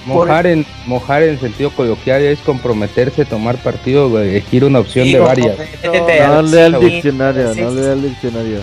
Mojar 0.07 0.47
en, 0.47 0.67
mojar 0.87 1.23
en 1.23 1.41
sentido 1.41 1.71
coloquial 1.71 2.23
es 2.23 2.39
comprometerse, 2.41 3.25
tomar 3.25 3.57
partido, 3.57 4.21
elegir 4.21 4.65
una 4.65 4.81
opción 4.81 5.07
de 5.11 5.19
varias. 5.19 5.57
No 6.29 6.43
los 6.43 6.51
lea 6.51 6.67
el 6.67 6.73
diccionario, 6.81 7.55
sí, 7.55 7.61
no 7.61 7.71
lea 7.71 7.93
el 7.93 8.03
diccionario. 8.03 8.59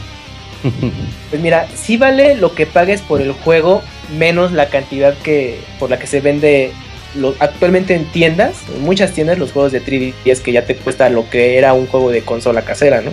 Pues 1.31 1.41
mira, 1.41 1.67
sí 1.73 1.97
vale 1.97 2.35
lo 2.35 2.53
que 2.53 2.65
pagues 2.67 3.01
por 3.01 3.21
el 3.21 3.31
juego, 3.31 3.81
menos 4.17 4.51
la 4.51 4.67
cantidad 4.69 5.15
que 5.23 5.59
por 5.79 5.89
la 5.89 5.97
que 5.97 6.05
se 6.05 6.19
vende 6.21 6.71
lo- 7.15 7.33
actualmente 7.39 7.95
en 7.95 8.05
tiendas, 8.05 8.57
en 8.75 8.83
muchas 8.83 9.11
tiendas 9.13 9.39
los 9.39 9.51
juegos 9.53 9.71
de 9.71 9.81
3DS 9.83 10.41
que 10.41 10.51
ya 10.51 10.65
te 10.65 10.75
cuesta 10.75 11.09
lo 11.09 11.27
que 11.29 11.57
era 11.57 11.73
un 11.73 11.87
juego 11.87 12.11
de 12.11 12.21
consola 12.21 12.61
casera, 12.61 13.01
¿no? 13.01 13.11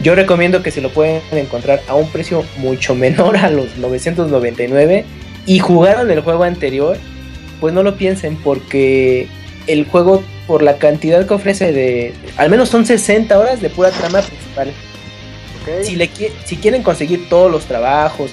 Yo 0.00 0.14
recomiendo 0.14 0.62
que 0.62 0.70
se 0.70 0.80
lo 0.80 0.90
pueden 0.90 1.20
encontrar 1.32 1.80
a 1.88 1.94
un 1.94 2.08
precio 2.10 2.44
mucho 2.58 2.94
menor 2.94 3.36
a 3.38 3.50
los 3.50 3.76
999 3.78 5.04
y 5.46 5.58
jugaron 5.58 6.10
el 6.10 6.20
juego 6.20 6.44
anterior, 6.44 6.96
pues 7.62 7.72
no 7.72 7.84
lo 7.84 7.94
piensen 7.96 8.34
porque 8.36 9.28
el 9.68 9.86
juego 9.86 10.24
por 10.48 10.64
la 10.64 10.78
cantidad 10.78 11.24
que 11.24 11.32
ofrece 11.32 11.72
de 11.72 12.12
al 12.36 12.50
menos 12.50 12.68
son 12.68 12.84
60 12.84 13.38
horas 13.38 13.62
de 13.62 13.70
pura 13.70 13.90
trama 13.92 14.20
principal 14.20 14.72
si, 15.84 15.94
le 15.94 16.10
si 16.44 16.56
quieren 16.56 16.82
conseguir 16.82 17.28
todos 17.28 17.48
los 17.48 17.66
trabajos, 17.66 18.32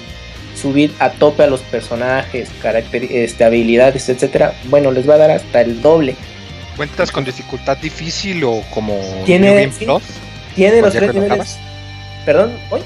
subir 0.60 0.92
a 0.98 1.10
tope 1.10 1.44
a 1.44 1.46
los 1.46 1.60
personajes, 1.60 2.48
caracter 2.60 3.04
este, 3.04 3.44
habilidades, 3.44 4.08
etcétera, 4.08 4.52
bueno, 4.64 4.90
les 4.90 5.08
va 5.08 5.14
a 5.14 5.18
dar 5.18 5.30
hasta 5.30 5.60
el 5.60 5.80
doble. 5.80 6.16
¿Cuentas 6.76 7.12
con 7.12 7.24
dificultad 7.24 7.76
difícil 7.76 8.42
o 8.42 8.64
como 8.74 8.98
Tiene- 9.24 9.70
sí. 9.70 9.86
Tiene 10.56 10.80
¿O 10.80 10.86
los 10.86 10.92
tres 10.92 11.14
lo 11.14 11.20
niveles. 11.22 11.56
Perdón, 12.26 12.52
¿hoy? 12.70 12.80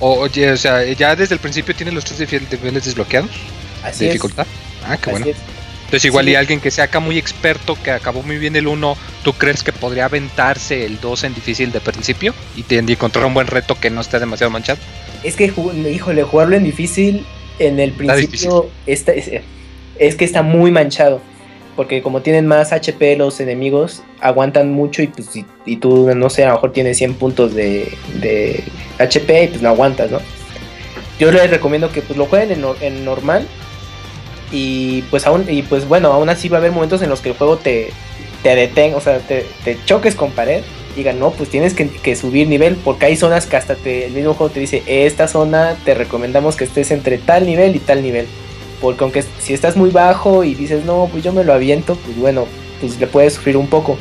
O, 0.00 0.20
oye, 0.20 0.52
o 0.52 0.56
sea, 0.56 0.82
ya 0.84 1.14
desde 1.14 1.34
el 1.34 1.40
principio 1.40 1.74
tiene 1.74 1.92
los 1.92 2.04
tres 2.06 2.18
niveles 2.50 2.84
desbloqueados 2.86 3.30
Así 3.84 4.00
de 4.00 4.06
es. 4.06 4.12
dificultad. 4.14 4.46
Ah, 4.86 4.96
qué 4.96 5.10
así 5.10 5.22
bueno. 5.22 5.26
es. 5.26 5.55
Entonces 5.86 6.04
igual 6.04 6.24
Sí. 6.26 6.32
y 6.32 6.34
alguien 6.34 6.60
que 6.60 6.70
sea 6.70 6.84
acá 6.84 7.00
muy 7.00 7.16
experto, 7.16 7.76
que 7.82 7.90
acabó 7.92 8.22
muy 8.22 8.38
bien 8.38 8.54
el 8.56 8.66
1, 8.66 8.96
¿tú 9.24 9.32
crees 9.32 9.62
que 9.62 9.72
podría 9.72 10.06
aventarse 10.06 10.84
el 10.84 11.00
2 11.00 11.24
en 11.24 11.34
difícil 11.34 11.72
de 11.72 11.80
principio? 11.80 12.34
Y, 12.56 12.62
te- 12.64 12.74
y 12.86 12.92
encontrar 12.92 13.24
un 13.24 13.34
buen 13.34 13.46
reto 13.46 13.76
que 13.80 13.88
no 13.90 14.00
esté 14.00 14.18
demasiado 14.18 14.50
manchado. 14.50 14.78
Es 15.22 15.36
que, 15.36 15.52
híjole, 15.90 16.22
jugarlo 16.24 16.56
en 16.56 16.64
difícil 16.64 17.24
en 17.58 17.80
el 17.80 17.92
principio 17.92 18.68
está, 18.86 19.12
es, 19.12 19.30
es 19.98 20.14
que 20.16 20.24
está 20.24 20.42
muy 20.42 20.70
manchado. 20.70 21.20
Porque 21.76 22.00
como 22.02 22.22
tienen 22.22 22.46
más 22.46 22.72
HP 22.72 23.16
los 23.16 23.38
enemigos, 23.38 24.02
aguantan 24.20 24.72
mucho 24.72 25.02
y 25.02 25.08
pues 25.08 25.36
y, 25.36 25.44
y 25.66 25.76
tú, 25.76 26.10
no 26.16 26.30
sé, 26.30 26.44
a 26.44 26.48
lo 26.48 26.54
mejor 26.54 26.72
tienes 26.72 26.96
100 26.98 27.14
puntos 27.14 27.54
de, 27.54 27.92
de 28.20 28.64
HP 28.98 29.44
y 29.44 29.48
pues 29.48 29.60
no 29.62 29.68
aguantas, 29.68 30.10
¿no? 30.10 30.20
Yo 31.18 31.30
les 31.30 31.50
recomiendo 31.50 31.92
que 31.92 32.00
pues 32.02 32.18
lo 32.18 32.24
jueguen 32.26 32.52
en, 32.52 32.64
en 32.80 33.04
normal 33.04 33.46
y 34.50 35.02
pues 35.02 35.26
aún 35.26 35.44
y 35.48 35.62
pues 35.62 35.86
bueno, 35.88 36.12
aún 36.12 36.28
así 36.28 36.48
va 36.48 36.58
a 36.58 36.60
haber 36.60 36.72
momentos 36.72 37.02
en 37.02 37.10
los 37.10 37.20
que 37.20 37.30
el 37.30 37.36
juego 37.36 37.56
te, 37.56 37.90
te 38.42 38.54
detenga, 38.54 38.96
o 38.96 39.00
sea, 39.00 39.18
te, 39.18 39.44
choques 39.84 40.14
con 40.14 40.30
pared 40.30 40.62
digan, 40.94 41.18
no, 41.18 41.30
pues 41.30 41.50
tienes 41.50 41.74
que, 41.74 42.16
subir 42.16 42.48
nivel, 42.48 42.74
porque 42.76 43.04
hay 43.04 43.16
zonas 43.16 43.44
que 43.44 43.56
hasta 43.56 43.74
te, 43.74 44.06
el 44.06 44.12
mismo 44.14 44.32
juego 44.32 44.50
te 44.50 44.60
dice, 44.60 44.82
esta 44.86 45.28
zona 45.28 45.76
te 45.84 45.94
recomendamos 45.94 46.56
que 46.56 46.64
estés 46.64 46.90
entre 46.90 47.18
tal 47.18 47.44
nivel 47.44 47.76
y 47.76 47.80
tal 47.80 48.02
nivel. 48.02 48.26
Porque 48.80 49.04
aunque 49.04 49.22
si 49.38 49.52
estás 49.52 49.76
muy 49.76 49.90
bajo 49.90 50.42
y 50.42 50.54
dices, 50.54 50.86
no, 50.86 51.06
pues 51.12 51.22
yo 51.22 51.34
me 51.34 51.44
lo 51.44 51.52
aviento, 51.52 51.96
pues 51.96 52.16
bueno, 52.16 52.46
pues 52.80 52.98
le 52.98 53.06
puedes 53.06 53.34
sufrir 53.34 53.58
un 53.58 53.66
poco. 53.66 53.98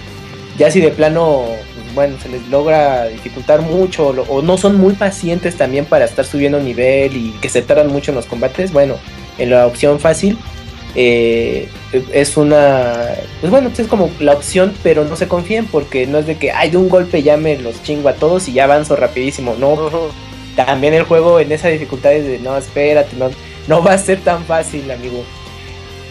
Ya 0.57 0.71
si 0.71 0.79
de 0.79 0.91
plano, 0.91 1.43
pues 1.75 1.95
bueno, 1.95 2.17
se 2.21 2.29
les 2.29 2.47
logra 2.47 3.07
dificultar 3.07 3.61
mucho 3.61 4.07
o, 4.07 4.21
o 4.29 4.41
no 4.41 4.57
son 4.57 4.77
muy 4.77 4.93
pacientes 4.93 5.55
también 5.55 5.83
para 5.83 6.05
estar 6.05 6.23
subiendo 6.23 6.61
nivel 6.61 7.17
y 7.17 7.31
que 7.41 7.49
se 7.49 7.61
tardan 7.61 7.87
mucho 7.87 8.11
en 8.11 8.15
los 8.15 8.25
combates, 8.25 8.71
bueno, 8.71 8.95
en 9.37 9.49
la 9.49 9.65
opción 9.67 9.99
fácil 9.99 10.37
eh, 10.95 11.67
es 12.13 12.37
una 12.37 13.15
pues 13.41 13.51
bueno 13.51 13.67
pues 13.69 13.81
es 13.81 13.87
como 13.87 14.09
la 14.19 14.33
opción 14.33 14.73
pero 14.81 15.03
no 15.03 15.15
se 15.15 15.27
confíen 15.27 15.65
porque 15.65 16.07
no 16.07 16.19
es 16.19 16.25
de 16.25 16.37
que 16.37 16.51
ay 16.51 16.69
de 16.69 16.77
un 16.77 16.87
golpe 16.89 17.21
ya 17.21 17.35
me 17.35 17.57
los 17.57 17.83
chingo 17.83 18.07
a 18.09 18.13
todos 18.13 18.47
y 18.47 18.53
ya 18.53 18.63
avanzo 18.63 18.95
rapidísimo 18.95 19.55
no. 19.59 19.75
También 20.55 20.93
el 20.93 21.03
juego 21.03 21.41
en 21.41 21.51
esa 21.51 21.67
dificultad 21.67 22.13
es 22.13 22.25
de 22.25 22.39
no 22.39 22.55
espérate 22.55 23.13
no, 23.17 23.29
no 23.67 23.83
va 23.83 23.91
a 23.91 23.97
ser 23.97 24.21
tan 24.21 24.45
fácil 24.45 24.89
amigo 24.89 25.21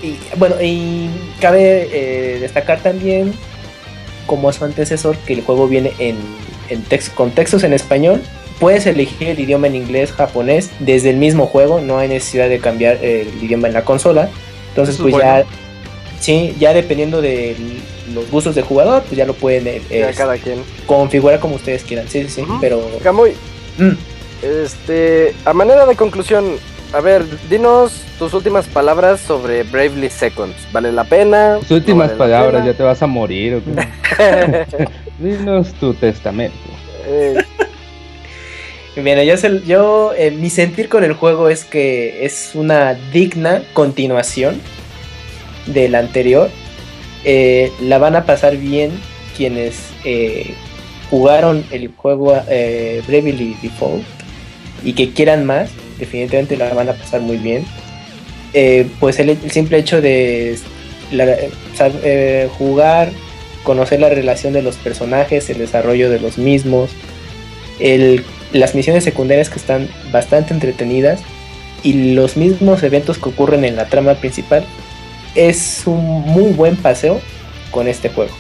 y 0.03 0.17
bueno 0.37 0.57
y 0.61 1.09
cabe 1.41 1.89
eh, 1.91 2.39
destacar 2.41 2.81
también 2.81 3.33
como 4.27 4.53
su 4.53 4.67
antecesor 4.67 5.17
que 5.17 5.33
el 5.33 5.41
juego 5.41 5.67
viene 5.67 5.93
en, 5.99 6.17
en 6.69 6.85
tex- 6.85 7.09
con 7.15 7.31
textos 7.31 7.65
en 7.65 7.73
español 7.73 8.21
puedes 8.61 8.87
elegir 8.87 9.29
el 9.29 9.41
idioma 9.41 9.67
en 9.67 9.75
inglés 9.77 10.13
japonés 10.13 10.71
desde 10.79 11.11
el 11.11 11.17
mismo 11.17 11.47
juego 11.47 11.81
no 11.81 11.99
hay 11.99 12.09
necesidad 12.09 12.49
de 12.49 12.59
cambiar 12.61 12.99
el 13.05 13.29
idioma 13.43 13.69
en 13.69 13.75
la 13.75 13.85
consola 13.85 14.29
entonces, 14.71 14.97
pues 15.01 15.15
ya, 15.17 15.45
sí, 16.19 16.55
ya 16.59 16.73
dependiendo 16.75 17.21
de 17.23 17.55
los 18.13 18.29
gustos 18.31 18.57
del 18.57 18.65
jugador, 18.65 19.03
pues 19.05 19.17
ya 19.17 19.25
lo 19.25 19.35
pueden 19.35 19.69
eh, 19.69 19.83
Ya 19.89 20.11
es- 20.11 20.17
cada 20.17 20.37
quien. 20.37 20.59
configurar 20.87 21.39
como 21.39 21.55
ustedes 21.55 21.85
quieran. 21.85 22.09
Sí, 22.09 22.25
sí, 22.25 22.29
sí. 22.29 22.45
Pero 22.61 22.85
Camuy, 23.03 23.35
Mm. 23.79 23.93
este, 24.43 25.33
a 25.45 25.53
manera 25.53 25.87
de 25.87 25.95
conclusión, 25.97 26.57
a 26.93 27.01
ver, 27.01 27.25
dinos 27.49 28.03
tus 28.19 28.35
últimas 28.35 28.67
palabras 28.67 29.21
sobre 29.21 29.63
Bravely 29.63 30.11
Seconds. 30.11 30.57
¿Vale 30.73 30.93
la 30.93 31.05
pena? 31.05 31.59
Tus 31.61 31.71
últimas 31.71 32.11
¿No 32.13 32.19
vale 32.19 32.33
la 32.33 32.39
palabras, 32.41 32.67
ya 32.67 32.75
te 32.75 32.83
vas 32.83 33.01
a 33.03 33.07
morir. 33.07 33.55
¿o 33.55 33.63
qué? 33.65 34.67
Dinos 35.19 35.73
tu 35.75 35.95
testamento. 35.95 36.57
Eh, 37.07 37.37
Mira, 38.97 39.25
yo, 39.25 40.15
eh, 40.15 40.31
mi 40.31 40.51
sentir 40.51 40.89
con 40.89 41.03
el 41.03 41.15
juego 41.15 41.49
es 41.49 41.65
que 41.65 42.25
es 42.25 42.53
una 42.55 42.95
digna 43.13 43.65
continuación 43.73 44.61
del 45.67 45.97
anterior. 45.97 46.49
Eh, 47.25 47.73
la 47.81 47.99
van 47.99 48.15
a 48.15 48.25
pasar 48.25 48.57
bien 48.57 48.93
quienes 49.37 49.81
eh, 50.05 50.55
jugaron 51.11 51.65
el 51.73 51.89
juego 51.89 52.35
Bravely 53.09 53.57
Default 53.61 54.05
y 54.85 54.93
que 54.93 55.11
quieran 55.11 55.45
más, 55.45 55.71
definitivamente 55.99 56.57
la 56.57 56.73
van 56.73 56.89
a 56.91 56.93
pasar 56.93 57.21
muy 57.21 57.39
bien. 57.39 57.65
Pues 59.01 59.19
el, 59.19 59.31
el 59.31 59.51
simple 59.51 59.79
hecho 59.79 60.01
de 60.01 60.57
jugar, 62.59 63.11
conocer 63.65 63.99
la 63.99 64.09
relación 64.09 64.53
de 64.53 64.63
los 64.63 64.77
personajes, 64.77 65.51
el 65.51 65.59
desarrollo 65.59 66.11
de 66.11 66.21
los 66.21 66.39
mismos, 66.39 66.91
el- 67.81 68.25
las 68.53 68.75
misiones 68.75 69.05
secundarias 69.05 69.51
que 69.51 69.59
están 69.59 69.89
bastante 70.13 70.55
entretenidas 70.55 71.21
y 71.83 72.15
los 72.15 72.37
mismos 72.37 72.83
eventos 72.83 73.19
que 73.19 73.29
ocurren 73.29 73.65
en 73.65 73.77
la 73.77 73.87
trama 73.87 74.15
principal 74.15 74.65
es 75.35 75.83
un 75.87 76.23
muy 76.23 76.53
buen 76.53 76.77
paseo 76.77 77.21
con 77.71 77.89
este 77.89 78.09
juego. 78.09 78.33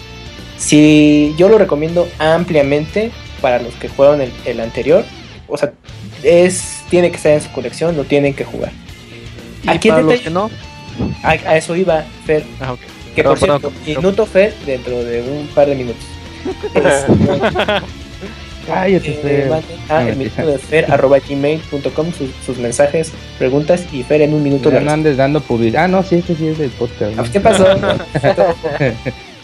Si 0.56 1.35
yo 1.36 1.48
lo 1.48 1.59
recomiendo 1.59 2.09
ampliamente 2.19 3.11
para 3.40 3.61
los 3.61 3.74
que 3.74 3.89
jugaron 3.89 4.20
el, 4.20 4.31
el 4.47 4.61
anterior, 4.61 5.05
o 5.48 5.59
sea, 5.59 5.73
es 6.23 6.82
tiene 6.89 7.11
que 7.11 7.16
estar 7.16 7.32
en 7.32 7.40
su 7.43 7.51
colección, 7.51 7.97
lo 7.97 8.05
tienen 8.05 8.35
que 8.35 8.44
jugar. 8.44 8.70
Y 9.65 9.69
Aquí 9.69 9.89
para 9.89 10.02
los 10.02 10.20
que 10.20 10.31
no, 10.31 10.51
A, 11.24 11.31
a 11.31 11.56
eso 11.56 11.74
iba, 11.74 12.05
Fer. 12.24 12.44
Ah. 12.61 12.77
Que 13.16 13.24
por 13.24 13.39
cierto, 13.39 13.70
perdón. 13.70 13.74
minuto 14.02 14.27
Fer 14.27 14.55
dentro 14.65 15.02
de 15.05 15.23
un 15.23 15.47
par 15.48 15.66
de 15.69 15.74
minutos. 15.74 16.05
Este, 16.74 18.03
Cállate, 18.66 19.11
eh, 19.11 19.20
Fer. 19.23 19.49
manden 19.49 19.78
a 19.89 20.03
No, 20.03 20.09
el 20.09 20.16
minuto 20.16 20.47
de 20.47 20.59
Fer 20.59 20.93
arroba 20.93 21.19
gmail.com 21.19 22.12
sus, 22.12 22.31
sus 22.45 22.59
mensajes, 22.59 23.12
preguntas 23.39 23.85
y 23.93 24.03
Fer 24.03 24.23
en 24.23 24.35
un 24.35 24.43
minuto 24.43 24.70
le 24.70 24.81
no 24.81 24.91
andes 24.91 25.16
dando 25.16 25.41
publicidad. 25.41 25.85
Ah, 25.85 25.89
no, 25.89 26.03
sí, 26.03 26.16
este 26.16 26.35
sí 26.35 26.49
es 26.49 26.59
del 26.59 26.70
podcast. 26.70 27.16
¿no? 27.16 27.23
Ah, 27.23 27.27
¿Qué 27.32 27.41
pasó? 27.41 27.66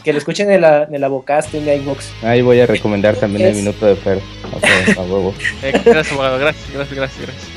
que 0.04 0.12
lo 0.12 0.18
escuchen 0.18 0.50
en 0.50 0.62
la, 0.62 0.88
en 0.90 1.00
la 1.00 1.08
Vocast, 1.08 1.54
en 1.54 1.66
la 1.66 1.74
iVox. 1.74 2.10
Ahí 2.22 2.42
voy 2.42 2.60
a 2.60 2.66
recomendar 2.66 3.16
también 3.16 3.48
el 3.48 3.54
minuto 3.54 3.86
de 3.86 3.96
Fer. 3.96 4.20
A 4.96 5.02
huevo. 5.02 5.34
Eh, 5.62 5.72
gracias, 5.84 6.12
abogado. 6.12 6.38
Gracias, 6.38 6.70
gracias, 6.72 6.96
gracias. 6.96 7.22
gracias. 7.22 7.48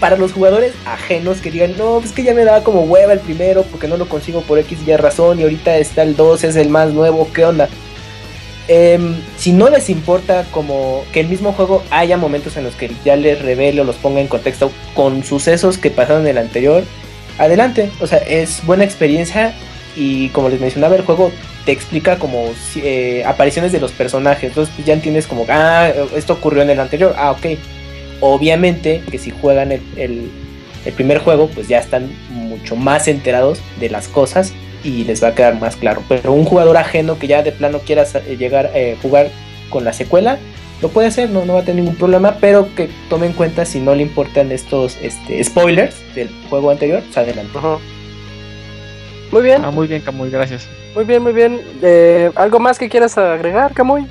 Para 0.00 0.16
los 0.16 0.32
jugadores 0.32 0.72
ajenos 0.84 1.40
que 1.40 1.50
digan, 1.50 1.76
no, 1.78 2.00
es 2.00 2.10
que 2.10 2.24
ya 2.24 2.34
me 2.34 2.44
daba 2.44 2.64
como 2.64 2.82
hueva 2.82 3.12
el 3.12 3.20
primero 3.20 3.62
porque 3.62 3.86
no 3.86 3.96
lo 3.96 4.08
consigo 4.08 4.40
por 4.42 4.58
X 4.58 4.80
y 4.84 4.90
Y 4.90 4.96
razón 4.96 5.38
y 5.38 5.44
ahorita 5.44 5.76
está 5.78 6.02
el 6.02 6.16
2, 6.16 6.42
es 6.42 6.56
el 6.56 6.70
más 6.70 6.92
nuevo, 6.92 7.28
¿qué 7.32 7.44
onda? 7.44 7.68
Em, 8.74 9.16
si 9.36 9.52
no 9.52 9.68
les 9.68 9.90
importa 9.90 10.46
como 10.50 11.04
que 11.12 11.20
el 11.20 11.28
mismo 11.28 11.52
juego 11.52 11.82
haya 11.90 12.16
momentos 12.16 12.56
en 12.56 12.64
los 12.64 12.74
que 12.74 12.90
ya 13.04 13.16
les 13.16 13.42
revele 13.42 13.82
o 13.82 13.84
los 13.84 13.96
ponga 13.96 14.22
en 14.22 14.28
contexto 14.28 14.72
con 14.94 15.22
sucesos 15.24 15.76
que 15.76 15.90
pasaron 15.90 16.22
en 16.22 16.28
el 16.28 16.38
anterior, 16.38 16.82
adelante. 17.36 17.90
O 18.00 18.06
sea, 18.06 18.16
es 18.18 18.64
buena 18.64 18.84
experiencia 18.84 19.52
y 19.94 20.30
como 20.30 20.48
les 20.48 20.58
mencionaba, 20.58 20.96
el 20.96 21.02
juego 21.02 21.30
te 21.66 21.72
explica 21.72 22.18
como 22.18 22.46
eh, 22.76 23.22
apariciones 23.26 23.72
de 23.72 23.80
los 23.80 23.92
personajes. 23.92 24.44
Entonces 24.44 24.72
pues, 24.74 24.86
ya 24.86 24.94
entiendes 24.94 25.26
como, 25.26 25.44
ah, 25.50 25.90
esto 26.16 26.32
ocurrió 26.32 26.62
en 26.62 26.70
el 26.70 26.80
anterior, 26.80 27.14
ah, 27.18 27.32
ok. 27.32 27.58
Obviamente 28.20 29.02
que 29.10 29.18
si 29.18 29.30
juegan 29.32 29.70
el- 29.72 29.82
el 29.98 30.92
primer 30.94 31.18
juego, 31.18 31.48
pues 31.48 31.68
ya 31.68 31.78
están 31.78 32.10
mucho 32.30 32.74
más 32.74 33.06
enterados 33.06 33.58
de 33.80 33.90
las 33.90 34.08
cosas 34.08 34.52
y 34.84 35.04
les 35.04 35.22
va 35.22 35.28
a 35.28 35.34
quedar 35.34 35.58
más 35.60 35.76
claro. 35.76 36.02
Pero 36.08 36.32
un 36.32 36.44
jugador 36.44 36.76
ajeno 36.76 37.18
que 37.18 37.26
ya 37.26 37.42
de 37.42 37.52
plano 37.52 37.80
quiera 37.80 38.04
eh, 38.26 38.36
llegar 38.38 38.66
a 38.66 39.00
jugar 39.00 39.28
con 39.70 39.84
la 39.84 39.92
secuela, 39.92 40.38
lo 40.80 40.88
puede 40.88 41.08
hacer, 41.08 41.30
no, 41.30 41.44
no 41.44 41.54
va 41.54 41.60
a 41.60 41.64
tener 41.64 41.82
ningún 41.82 41.96
problema, 41.96 42.36
pero 42.40 42.74
que 42.74 42.88
tome 43.08 43.26
en 43.26 43.32
cuenta 43.32 43.64
si 43.64 43.78
no 43.80 43.94
le 43.94 44.02
importan 44.02 44.50
estos 44.52 44.98
este, 45.00 45.42
spoilers 45.44 45.94
del 46.14 46.28
juego 46.50 46.70
anterior, 46.70 47.00
pues 47.04 47.16
adelante. 47.16 47.56
Ajá. 47.56 47.78
Muy 49.30 49.42
bien, 49.42 49.64
Ah, 49.64 49.70
muy 49.70 49.86
bien, 49.86 50.02
Camuy, 50.02 50.28
gracias. 50.30 50.68
muy 50.94 51.04
bien, 51.04 51.22
muy 51.22 51.32
bien. 51.32 51.60
Eh, 51.82 52.30
¿Algo 52.34 52.58
más 52.58 52.78
que 52.78 52.88
quieras 52.88 53.16
agregar, 53.16 53.72
Camuy? 53.72 54.06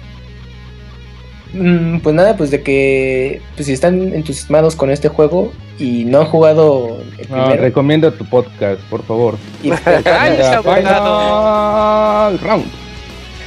Mm, 1.53 1.99
pues 1.99 2.15
nada, 2.15 2.37
pues 2.37 2.49
de 2.49 2.63
que 2.63 3.41
pues 3.55 3.67
si 3.67 3.73
están 3.73 4.13
entusiasmados 4.13 4.75
con 4.75 4.89
este 4.89 5.09
juego 5.09 5.51
y 5.77 6.05
no 6.05 6.21
han 6.21 6.27
jugado 6.27 6.99
el 7.17 7.29
No, 7.29 7.35
primero, 7.43 7.61
recomiendo 7.61 8.11
tu 8.13 8.25
podcast, 8.25 8.81
por 8.89 9.03
favor. 9.03 9.37
y-. 9.63 9.71
Final 10.63 12.39
round. 12.39 12.65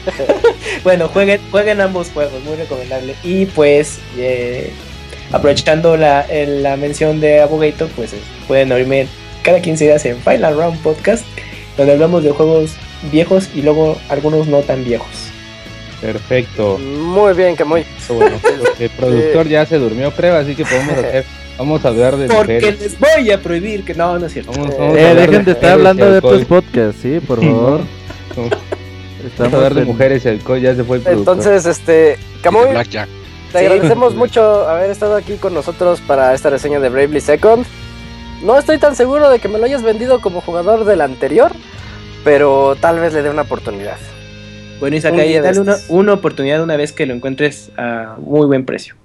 bueno, 0.85 1.09
jueguen, 1.09 1.41
jueguen 1.51 1.81
ambos 1.81 2.11
juegos, 2.11 2.43
muy 2.45 2.57
recomendable. 2.57 3.15
Y 3.23 3.47
pues, 3.47 4.01
eh, 4.19 4.71
aprovechando 5.33 5.97
la, 5.97 6.27
la 6.31 6.77
mención 6.77 7.21
de 7.21 7.41
Abogato, 7.41 7.89
pues 7.97 8.13
eh, 8.13 8.21
pueden 8.47 8.71
oírme 8.73 9.07
cada 9.43 9.61
15 9.61 9.85
días 9.85 10.05
en 10.05 10.19
Final 10.19 10.57
Round 10.57 10.83
Podcast, 10.83 11.25
donde 11.77 11.93
hablamos 11.93 12.23
de 12.25 12.31
juegos 12.33 12.73
viejos 13.11 13.49
y 13.55 13.63
luego 13.63 13.97
algunos 14.09 14.47
no 14.47 14.61
tan 14.61 14.85
viejos. 14.85 15.31
Perfecto. 16.01 16.79
Muy 16.79 17.33
bien, 17.33 17.57
bueno, 17.67 17.87
porque 18.43 18.65
el 18.85 18.91
productor 18.91 19.49
ya 19.49 19.65
se 19.65 19.79
durmió, 19.79 20.11
creo, 20.13 20.37
así 20.37 20.55
que 20.55 20.65
podemos 20.65 20.99
hacer. 20.99 21.25
Vamos 21.59 21.85
a 21.85 21.89
hablar 21.89 22.17
de 22.17 22.27
Porque 22.27 22.55
mujeres. 22.57 22.81
les 22.81 22.99
voy 22.99 23.31
a 23.31 23.41
prohibir 23.41 23.85
que 23.85 23.95
no, 23.95 24.19
no 24.19 24.27
es 24.27 24.33
cierto. 24.33 24.51
Vamos, 24.53 24.77
vamos 24.77 24.97
a 24.97 25.01
Eh, 25.01 25.09
hablar 25.11 25.31
dejen 25.31 25.45
de 25.45 25.53
estar 25.53 25.71
hablando 25.73 26.11
de 26.11 26.19
otros 26.19 26.45
podcasts, 26.47 27.01
sí, 27.01 27.21
por 27.21 27.41
favor. 27.41 27.81
Vamos 28.37 28.53
Estamos 29.25 29.53
a 29.53 29.57
hablar 29.57 29.75
de 29.75 29.81
en- 29.83 29.87
mujeres 29.87 30.25
y 30.25 30.29
alcohol, 30.29 30.61
ya 30.61 30.75
se 30.75 30.83
fue 30.85 30.97
el. 30.99 31.07
Entonces, 31.07 31.65
este, 31.67 32.19
Camuy, 32.43 32.67
te 33.53 33.59
Sí. 33.61 33.65
agradecemos 33.67 34.15
mucho 34.17 34.69
haber 34.69 34.91
estado 34.91 35.15
aquí 35.15 35.35
con 35.37 35.55
nosotros 35.55 36.01
para 36.01 36.35
esta 36.35 36.51
reseña 36.51 36.81
de 36.81 36.89
Bravely 36.89 37.21
Second. 37.21 37.65
No 38.43 38.59
estoy 38.59 38.79
tan 38.79 38.97
seguro 38.97 39.31
de 39.31 39.39
que 39.39 39.49
me 39.49 39.59
lo 39.59 39.65
hayas 39.65 39.83
vendido 39.83 40.21
como 40.21 40.41
jugador 40.41 40.85
del 40.85 41.01
anterior, 41.01 41.53
pero 42.25 42.77
tal 42.81 42.99
vez 42.99 43.13
le 43.15 43.23
dé 43.23 43.31
una 43.31 43.43
oportunidad. 43.43 43.97
Bueno, 44.81 44.97
Un 44.97 45.17
día 45.17 45.25
de 45.25 45.41
dale 45.41 45.61
una, 45.61 45.73
estos. 45.75 45.89
una 45.89 46.13
oportunidad 46.15 46.61
una 46.63 46.77
vez 46.77 46.93
que 46.93 47.07
lo 47.07 47.15
encuentres 47.15 47.71
a 47.79 48.17
muy 48.19 48.45
buen 48.47 48.65
precio. 48.67 48.97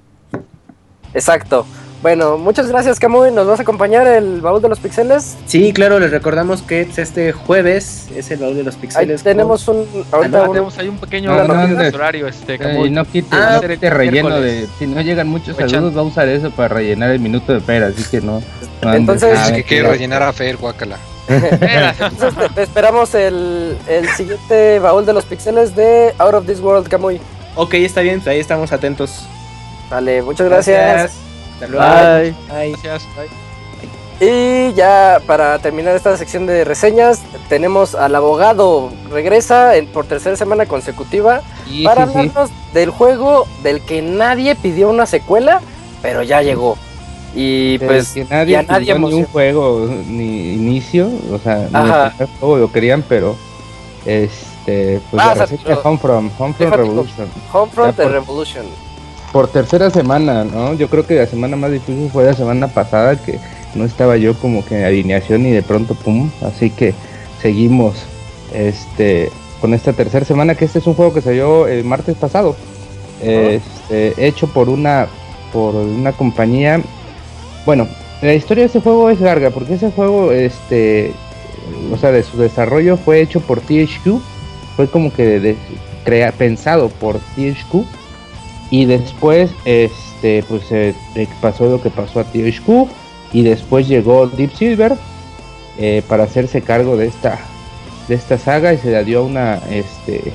Exacto. 1.13 1.65
Bueno, 2.01 2.38
muchas 2.38 2.67
gracias, 2.69 2.97
Camuy. 2.97 3.30
¿Nos 3.30 3.45
vas 3.45 3.59
a 3.59 3.63
acompañar 3.63 4.07
el 4.07 4.39
baúl 4.39 4.61
de 4.61 4.69
los 4.69 4.80
pixeles? 4.80 5.35
Sí, 5.45 5.73
claro, 5.73 5.99
les 5.99 6.11
recordamos 6.11 6.61
que 6.61 6.88
este 6.95 7.34
jueves 7.34 8.07
es 8.15 8.31
el 8.31 8.39
baúl 8.39 8.55
de 8.55 8.63
los 8.63 8.76
Ahí 8.76 8.81
pixeles. 8.81 9.21
tenemos 9.21 9.67
un. 9.67 9.85
Ah, 10.09 10.15
Ahorita 10.15 10.43
un- 10.43 10.47
tenemos 10.53 10.77
ahí 10.77 10.88
un 10.88 10.97
pequeño 10.97 11.30
No, 11.35 11.43
no, 11.43 11.53
horario, 11.53 11.76
no, 11.76 11.97
horario, 11.97 12.27
este, 12.27 12.53
Eh, 12.53 12.57
Camuy. 12.57 12.89
no 12.89 13.03
quite, 13.03 13.27
Ah, 13.35 13.49
no 13.51 13.57
hacer 13.57 13.71
el 13.81 13.91
relleno 13.91 14.39
de. 14.39 14.65
Si 14.80 14.88
no 14.88 15.01
llegan 15.01 15.27
muchos 15.27 15.57
saludos, 15.57 15.95
va 15.97 15.99
a 15.99 16.03
usar 16.05 16.30
eso 16.30 16.51
para 16.51 16.69
rellenar 16.76 17.09
el 17.11 17.19
minuto 17.19 17.51
de 17.53 17.59
pera, 17.59 17.88
así 17.88 18.03
que 18.09 18.21
no. 18.21 18.39
no 18.81 18.89
andes- 18.89 18.95
Entonces- 18.99 19.38
Ah, 19.38 19.47
Es 19.47 19.51
que 19.51 19.63
quiere 19.65 19.89
rellenar 19.89 20.23
a 20.23 20.31
Fer, 20.31 20.55
guácala. 20.55 20.95
Entonces 21.27 22.34
te, 22.34 22.49
te 22.55 22.63
esperamos 22.63 23.13
el, 23.13 23.77
el 23.89 24.07
siguiente 24.15 24.80
baúl 24.80 25.05
de 25.05 25.11
los 25.13 25.26
pixeles 25.26 25.76
de 25.76 26.13
Out 26.17 26.34
of 26.34 26.45
This 26.45 26.61
World, 26.61 26.88
Camuy. 26.88 27.19
Ok, 27.55 27.73
está 27.73 27.99
bien, 28.01 28.21
ahí 28.26 28.39
estamos 28.39 28.71
atentos. 28.71 29.27
Vale, 29.89 30.21
muchas 30.21 30.47
gracias. 30.47 31.11
Hasta 31.61 31.68
luego. 31.68 31.86
Bye. 31.86 32.31
Bye. 32.49 32.72
Gracias. 32.84 33.07
Y 34.22 34.73
ya 34.73 35.22
para 35.26 35.60
terminar 35.60 35.95
esta 35.95 36.18
sección 36.18 36.45
de 36.45 36.65
reseñas, 36.65 37.22
tenemos 37.48 37.95
al 37.95 38.14
abogado. 38.15 38.90
Regresa 39.10 39.77
en- 39.77 39.88
por 39.88 40.06
tercera 40.06 40.36
semana 40.36 40.65
consecutiva 40.65 41.41
Sí, 41.65 41.84
para 41.84 42.06
sí, 42.06 42.11
sí. 42.11 42.18
hablarnos 42.19 42.49
del 42.73 42.90
juego 42.90 43.48
del 43.64 43.80
que 43.81 44.02
nadie 44.02 44.56
pidió 44.56 44.90
una 44.90 45.06
secuela, 45.06 45.61
pero 46.02 46.22
ya 46.23 46.41
llegó. 46.41 46.77
Y 47.34 47.77
pues 47.80 48.11
que 48.11 48.26
nadie, 48.26 48.61
pidió 48.64 48.99
ni 48.99 49.14
un 49.14 49.26
juego 49.26 49.88
ni 50.07 50.53
inicio, 50.53 51.10
o 51.31 51.38
sea, 51.38 51.69
ni 51.72 52.23
el 52.23 52.27
juego 52.40 52.57
lo 52.57 52.72
querían, 52.73 53.03
pero 53.07 53.38
este, 54.06 54.99
pues 55.11 55.23
Ah, 55.23 55.27
la 55.27 55.31
o 55.31 55.36
sea, 55.36 55.45
reseña 55.45 55.61
pero- 55.65 55.81
Home 55.84 55.98
From, 55.98 56.30
Home 56.40 56.56
Revolution. 56.60 57.27
Por- 57.52 57.95
Revolution. 58.11 58.65
Por 59.31 59.47
tercera 59.51 59.91
semana, 59.91 60.43
¿no? 60.43 60.73
Yo 60.73 60.89
creo 60.89 61.06
que 61.06 61.15
la 61.15 61.27
semana 61.27 61.56
más 61.56 61.72
difícil 61.72 62.10
fue 62.11 62.26
la 62.26 62.34
semana 62.34 62.68
pasada 62.68 63.15
que 63.15 63.39
no 63.76 63.85
estaba 63.85 64.18
yo 64.18 64.34
como 64.39 64.65
que 64.65 64.80
en 64.80 64.85
alineación 64.85 65.45
y 65.45 65.51
de 65.51 65.61
pronto 65.61 65.93
pum, 65.93 66.31
así 66.41 66.72
que 66.72 66.95
seguimos 67.41 67.95
este 68.53 69.30
con 69.61 69.73
esta 69.73 69.93
tercera 69.93 70.26
semana 70.26 70.56
que 70.56 70.65
este 70.65 70.80
es 70.80 70.88
un 70.88 70.95
juego 70.95 71.14
que 71.14 71.22
salió 71.22 71.68
el 71.68 71.84
martes 71.84 72.15
pasado. 72.15 72.56
Este, 73.22 74.27
hecho 74.27 74.47
por 74.47 74.69
una 74.69 75.07
por 75.53 75.76
una 75.76 76.11
compañía 76.14 76.81
bueno, 77.65 77.88
la 78.22 78.34
historia 78.34 78.64
de 78.64 78.68
este 78.68 78.80
juego 78.81 79.10
es 79.10 79.19
larga 79.19 79.51
porque 79.51 79.73
ese 79.76 79.91
juego 79.91 80.31
este 80.31 81.14
o 81.93 81.97
sea, 81.97 82.11
de 82.11 82.23
su 82.23 82.38
desarrollo 82.38 82.97
fue 82.97 83.22
hecho 83.22 83.41
por 83.41 83.60
THQ, 83.61 84.19
fue 84.76 84.88
como 84.89 85.14
que 85.14 85.39
de- 85.39 85.57
crea, 86.03 86.31
pensado 86.31 86.89
por 86.89 87.19
THQ 87.35 87.85
y 88.71 88.85
después 88.85 89.51
este 89.65 90.43
pues 90.47 90.71
eh, 90.71 90.93
pasó 91.41 91.65
lo 91.65 91.81
que 91.81 91.89
pasó 91.89 92.19
a 92.19 92.23
THQ 92.23 92.87
y 93.33 93.43
después 93.43 93.87
llegó 93.87 94.27
Deep 94.27 94.53
Silver 94.53 94.95
eh, 95.77 96.03
para 96.07 96.23
hacerse 96.23 96.61
cargo 96.61 96.97
de 96.97 97.07
esta 97.07 97.39
de 98.07 98.15
esta 98.15 98.37
saga. 98.37 98.73
Y 98.73 98.77
se 98.77 98.91
la 98.91 99.03
dio 99.03 99.19
a 99.19 99.23
una 99.23 99.55
este 99.69 100.33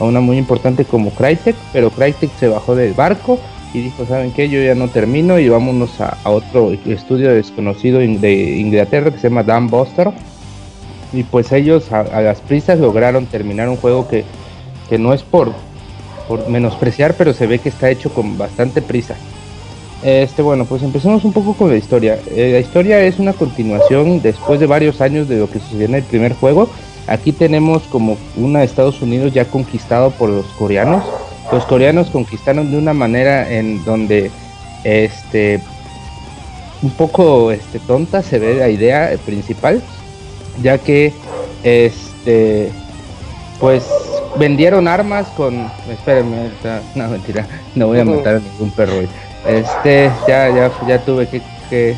a 0.00 0.04
una 0.04 0.20
muy 0.20 0.38
importante 0.38 0.84
como 0.84 1.10
Crytek. 1.10 1.56
Pero 1.72 1.90
Crytek 1.90 2.30
se 2.38 2.48
bajó 2.48 2.74
del 2.74 2.94
barco 2.94 3.38
y 3.74 3.80
dijo 3.80 4.06
saben 4.06 4.32
qué 4.32 4.48
yo 4.48 4.60
ya 4.62 4.74
no 4.74 4.88
termino 4.88 5.38
y 5.38 5.48
vámonos 5.48 6.00
a, 6.00 6.16
otro 6.24 6.72
estudio 6.86 7.34
desconocido 7.34 7.98
de 7.98 8.56
Inglaterra 8.58 9.10
que 9.10 9.18
se 9.18 9.28
llama 9.28 9.42
Dan 9.42 9.68
Buster 9.68 10.10
y 11.12 11.22
pues 11.22 11.52
ellos 11.52 11.92
a, 11.92 12.00
a 12.00 12.22
las 12.22 12.40
prisas 12.40 12.78
lograron 12.78 13.26
terminar 13.26 13.68
un 13.68 13.76
juego 13.76 14.08
que, 14.08 14.24
que 14.88 14.98
no 14.98 15.12
es 15.12 15.22
por 15.22 15.52
por 16.28 16.48
menospreciar, 16.48 17.14
pero 17.14 17.32
se 17.32 17.46
ve 17.46 17.58
que 17.58 17.70
está 17.70 17.90
hecho 17.90 18.12
con 18.12 18.36
bastante 18.38 18.82
prisa. 18.82 19.16
Este, 20.02 20.42
bueno, 20.42 20.64
pues 20.64 20.82
empecemos 20.82 21.24
un 21.24 21.32
poco 21.32 21.54
con 21.54 21.70
la 21.70 21.76
historia. 21.76 22.18
Eh, 22.30 22.50
la 22.52 22.60
historia 22.60 23.00
es 23.00 23.18
una 23.18 23.32
continuación 23.32 24.22
después 24.22 24.60
de 24.60 24.66
varios 24.66 25.00
años 25.00 25.28
de 25.28 25.38
lo 25.38 25.50
que 25.50 25.58
sucedió 25.58 25.86
en 25.86 25.96
el 25.96 26.04
primer 26.04 26.34
juego. 26.34 26.68
Aquí 27.08 27.32
tenemos 27.32 27.82
como 27.84 28.16
una 28.36 28.62
Estados 28.62 29.02
Unidos 29.02 29.32
ya 29.32 29.46
conquistado 29.46 30.10
por 30.10 30.28
los 30.28 30.46
coreanos. 30.58 31.02
Los 31.50 31.64
coreanos 31.64 32.10
conquistaron 32.10 32.70
de 32.70 32.76
una 32.76 32.92
manera 32.92 33.50
en 33.50 33.82
donde 33.84 34.30
este 34.84 35.60
un 36.82 36.90
poco 36.90 37.50
este 37.50 37.80
tonta 37.80 38.22
se 38.22 38.38
ve 38.38 38.54
la 38.54 38.68
idea 38.68 39.10
principal, 39.26 39.82
ya 40.62 40.78
que 40.78 41.12
este 41.64 42.70
pues 43.60 43.84
vendieron 44.38 44.86
armas 44.86 45.26
con 45.36 45.70
espérenme 45.90 46.50
no 46.94 47.08
mentira 47.08 47.46
no 47.74 47.88
voy 47.88 48.00
a 48.00 48.04
matar 48.04 48.36
a 48.36 48.38
ningún 48.40 48.70
perro 48.70 48.98
hoy. 48.98 49.08
este 49.46 50.10
ya 50.28 50.48
ya 50.50 50.70
ya 50.86 50.98
tuve 51.04 51.26
que, 51.28 51.42
que 51.70 51.96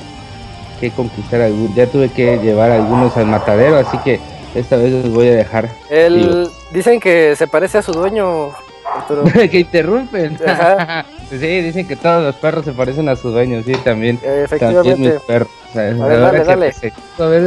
que 0.80 0.90
conquistar 0.90 1.42
algún, 1.42 1.72
ya 1.74 1.86
tuve 1.86 2.08
que 2.08 2.38
llevar 2.38 2.70
algunos 2.70 3.16
al 3.16 3.26
matadero, 3.26 3.76
así 3.76 3.98
que 3.98 4.18
esta 4.54 4.76
vez 4.76 4.90
los 4.90 5.10
voy 5.10 5.28
a 5.28 5.36
dejar. 5.36 5.68
Él, 5.90 6.48
dicen 6.72 6.98
que 6.98 7.36
se 7.36 7.46
parece 7.46 7.78
a 7.78 7.82
su 7.82 7.92
dueño, 7.92 8.50
Arturo. 8.96 9.24
que 9.50 9.60
interrumpen. 9.60 10.38
Ajá. 10.44 11.04
sí, 11.30 11.36
dicen 11.36 11.86
que 11.86 11.96
todos 11.96 12.24
los 12.24 12.34
perros 12.36 12.64
se 12.64 12.72
parecen 12.72 13.08
a 13.08 13.14
sus 13.14 13.32
dueños, 13.32 13.64
sí, 13.66 13.72
también. 13.84 14.18
Efectivamente. 14.22 14.90
También 14.90 15.14
mis 15.14 15.22
perros. 15.22 15.48
O 15.68 15.72
sea, 15.72 15.82
A 15.82 16.06
ver, 16.06 16.20
dale, 16.20 16.72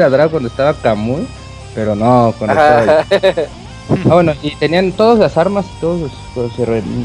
dale. 0.10 0.30
cuando 0.30 0.48
estaba 0.48 0.74
Camuy, 0.76 1.28
pero 1.74 1.96
no, 1.96 2.34
cuando 2.38 2.56
Ajá. 2.56 3.02
estaba 3.10 3.48
Ah, 3.90 4.14
bueno, 4.14 4.34
y 4.42 4.56
tenían 4.56 4.92
todas 4.92 5.20
las 5.20 5.38
armas 5.38 5.66
y 5.66 5.82
todas 5.82 6.02
las 6.02 6.60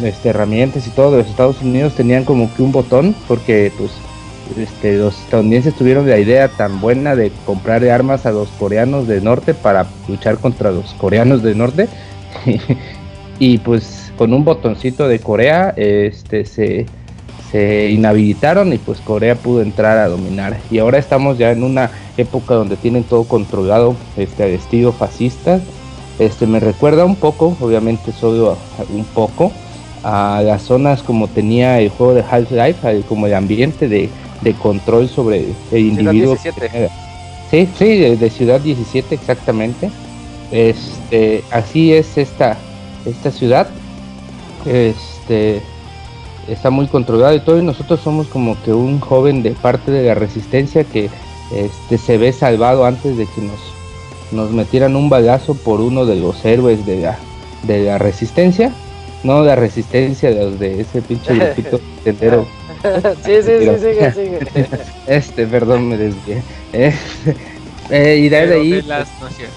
este, 0.05 0.28
herramientas 0.28 0.86
y 0.86 0.90
todo 0.90 1.10
de 1.12 1.18
los 1.18 1.26
Estados 1.26 1.60
Unidos 1.60 1.94
tenían 1.94 2.24
como 2.24 2.52
que 2.55 2.62
un 2.62 2.72
botón 2.72 3.14
porque 3.26 3.72
pues 3.76 3.90
este, 4.56 4.96
los 4.96 5.18
estadounidenses 5.20 5.74
tuvieron 5.74 6.09
la 6.09 6.18
idea 6.18 6.48
tan 6.48 6.80
buena 6.80 7.14
de 7.16 7.32
comprar 7.44 7.84
armas 7.84 8.26
a 8.26 8.32
los 8.32 8.48
coreanos 8.50 9.06
del 9.06 9.24
norte 9.24 9.55
para 9.55 9.86
luchar 10.06 10.38
contra 10.38 10.70
los 10.70 10.92
coreanos 10.94 11.42
del 11.42 11.59
norte. 11.59 11.88
Y 13.40 13.59
pues 13.59 14.12
con 14.16 14.32
un 14.32 14.44
botoncito 14.44 15.06
de 15.06 15.20
Corea 15.20 15.72
este 15.76 16.44
se, 16.44 16.86
se 17.52 17.88
inhabilitaron 17.90 18.72
y 18.72 18.78
pues 18.78 19.00
Corea 19.00 19.36
pudo 19.36 19.62
entrar 19.62 19.96
a 19.96 20.09
dominar. 20.09 20.59
Y 20.72 20.78
ahora 20.78 20.98
estamos 20.98 21.38
ya 21.38 21.52
en 21.52 21.62
una 21.62 21.90
época 22.16 22.55
donde 22.55 22.76
tienen 22.76 23.05
todo 23.05 23.22
controlado 23.24 23.94
este 24.16 24.42
al 24.42 24.50
estilo 24.50 24.90
fascista 24.90 25.60
este 26.19 26.47
me 26.47 26.61
recuerda 26.61 27.05
un 27.05 27.16
poco, 27.16 27.57
obviamente 27.61 28.12
solo 28.12 28.57
un 28.90 29.05
poco, 29.05 29.53
a 30.05 30.43
las 30.45 30.62
zonas 30.62 31.03
como 31.03 31.28
tenía 31.28 31.81
el 31.81 31.89
juego 31.90 32.15
de 32.15 32.23
Half-Life, 32.28 32.86
al- 32.86 33.05
como 33.05 33.27
el 33.27 33.35
ambiente 33.35 33.89
de, 33.89 34.09
de 34.43 34.55
control 34.55 35.09
sobre 35.09 35.47
el 35.73 35.78
individuo. 35.78 36.36
17. 36.36 36.89
Sí, 37.51 37.69
sí, 37.78 37.97
de, 37.99 38.16
de 38.16 38.31
Ciudad 38.31 38.61
17 38.61 39.15
exactamente. 39.15 39.90
Este, 40.53 41.43
así 41.51 41.93
es 41.93 42.16
esta, 42.19 42.57
esta 43.07 43.31
ciudad. 43.31 43.69
Este 44.66 45.62
está 46.49 46.70
muy 46.70 46.86
controlada 46.86 47.35
y 47.35 47.40
todo, 47.40 47.59
y 47.59 47.62
nosotros 47.62 48.01
somos 48.01 48.27
como 48.28 48.57
que 48.62 48.73
un 48.73 49.01
joven 49.01 49.43
de 49.43 49.51
parte 49.53 49.90
de 49.90 50.07
la 50.07 50.15
resistencia 50.15 50.85
que 50.85 51.11
este 51.53 51.99
se 51.99 52.16
ve 52.19 52.32
salvado 52.32 52.85
antes 52.86 53.16
de 53.19 53.27
que 53.27 53.43
nos 53.43 53.59
nos 54.32 54.50
metieran 54.50 54.96
un 54.96 55.09
balazo 55.09 55.55
por 55.55 55.80
uno 55.80 56.05
de 56.06 56.16
los 56.16 56.44
héroes 56.44 56.84
de 56.86 57.00
la, 57.00 57.18
de 57.62 57.84
la 57.84 57.98
resistencia. 57.98 58.72
No 59.24 59.42
la 59.42 59.56
resistencia 59.56 60.30
de 60.30 60.36
los 60.44 60.59
de 60.60 60.80
ese 60.80 61.02
pinche 61.02 61.34
grupito 61.34 61.80
tendero. 62.05 62.46
sí, 63.24 63.32
sí, 63.42 63.50
sí, 63.59 63.78
sigue, 63.80 64.12
sigue. 64.12 64.38
Este, 65.06 65.46
perdón, 65.46 65.88
me 65.88 65.96
desvié. 65.96 66.42
Eh, 66.72 66.94
eh, 67.90 68.16
y 68.22 68.28
de 68.28 68.38
Pero 68.38 68.60
ahí, 68.60 68.70
de 68.70 68.82
las- 68.82 69.09
no 69.20 69.26
es 69.28 69.36
cierto. 69.36 69.55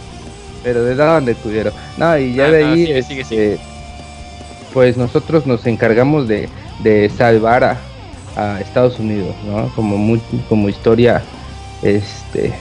pero 0.63 0.83
de 0.83 0.95
dónde 0.95 1.35
tuvieron. 1.35 1.73
No, 1.97 2.17
y 2.17 2.33
ya 2.33 2.45
Ah, 2.45 2.51
de 2.51 2.63
no, 2.63 2.71
ahí, 2.71 2.85
sigue, 2.87 3.03
sigue, 3.03 3.21
este, 3.21 3.35
sigue. 3.35 3.59
pues 4.73 4.97
nosotros 4.97 5.45
nos 5.45 5.65
encargamos 5.67 6.27
de, 6.27 6.49
de 6.79 7.09
salvar 7.09 7.63
a, 7.63 7.77
a 8.35 8.59
Estados 8.61 8.97
Unidos, 8.97 9.35
¿no? 9.45 9.69
Como 9.75 9.97
muy, 9.97 10.19
como 10.49 10.69
historia, 10.69 11.21
este, 11.83 12.53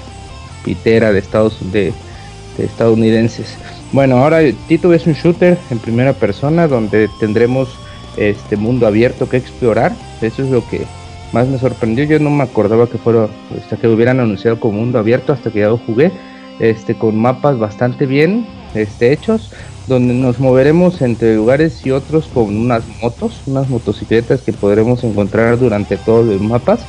pitera 0.64 1.12
de 1.12 1.18
Estados 1.18 1.58
de. 1.72 1.92
Bueno, 3.92 4.18
ahora 4.18 4.40
Tito 4.68 4.92
es 4.92 5.06
un 5.06 5.14
shooter 5.14 5.56
en 5.70 5.78
primera 5.78 6.12
persona 6.12 6.68
donde 6.68 7.08
tendremos 7.18 7.70
este 8.16 8.56
mundo 8.56 8.86
abierto 8.86 9.28
que 9.28 9.38
explorar. 9.38 9.92
Eso 10.20 10.42
es 10.42 10.50
lo 10.50 10.66
que 10.68 10.84
más 11.32 11.48
me 11.48 11.58
sorprendió. 11.58 12.04
Yo 12.04 12.18
no 12.18 12.30
me 12.30 12.42
acordaba 12.42 12.86
que 12.86 12.98
fuera 12.98 13.28
hasta 13.58 13.76
que 13.76 13.88
hubieran 13.88 14.20
anunciado 14.20 14.60
como 14.60 14.78
mundo 14.78 14.98
abierto 14.98 15.32
hasta 15.32 15.50
que 15.50 15.60
ya 15.60 15.68
lo 15.68 15.78
jugué. 15.78 16.12
Este 16.58 16.94
con 16.94 17.16
mapas 17.16 17.58
bastante 17.58 18.04
bien 18.04 18.46
este, 18.74 19.12
hechos 19.12 19.50
donde 19.86 20.14
nos 20.14 20.38
moveremos 20.38 21.00
entre 21.02 21.34
lugares 21.34 21.84
y 21.84 21.90
otros 21.90 22.26
con 22.26 22.56
unas 22.56 22.84
motos, 23.02 23.40
unas 23.46 23.68
motocicletas 23.68 24.42
que 24.42 24.52
podremos 24.52 25.02
encontrar 25.02 25.58
durante 25.58 25.96
todos 25.96 26.26
los 26.26 26.40
mapas 26.40 26.80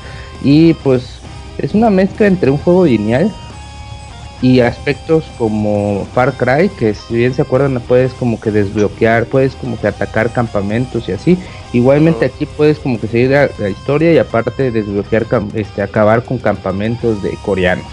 y 0.43 0.73
pues 0.75 1.19
es 1.57 1.73
una 1.73 1.89
mezcla 1.89 2.27
entre 2.27 2.51
un 2.51 2.57
juego 2.57 2.85
lineal 2.85 3.31
y 4.41 4.59
aspectos 4.61 5.23
como 5.37 6.07
Far 6.13 6.33
Cry, 6.33 6.69
que 6.69 6.95
si 6.95 7.15
bien 7.15 7.33
se 7.33 7.43
acuerdan 7.43 7.79
puedes 7.87 8.13
como 8.13 8.39
que 8.39 8.49
desbloquear, 8.49 9.25
puedes 9.25 9.55
como 9.55 9.79
que 9.79 9.87
atacar 9.87 10.31
campamentos 10.31 11.07
y 11.07 11.11
así. 11.11 11.37
Igualmente 11.73 12.25
aquí 12.25 12.47
puedes 12.47 12.79
como 12.79 12.99
que 12.99 13.07
seguir 13.07 13.29
la, 13.29 13.49
la 13.59 13.69
historia 13.69 14.11
y 14.11 14.17
aparte 14.17 14.71
desbloquear, 14.71 15.27
este, 15.53 15.83
acabar 15.83 16.23
con 16.23 16.39
campamentos 16.39 17.21
de 17.21 17.37
coreanos. 17.43 17.85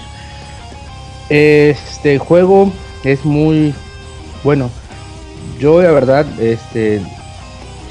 Este 1.29 2.19
juego 2.19 2.73
es 3.05 3.25
muy 3.27 3.75
bueno. 4.43 4.71
Yo 5.59 5.83
la 5.83 5.91
verdad, 5.91 6.27
este, 6.41 7.03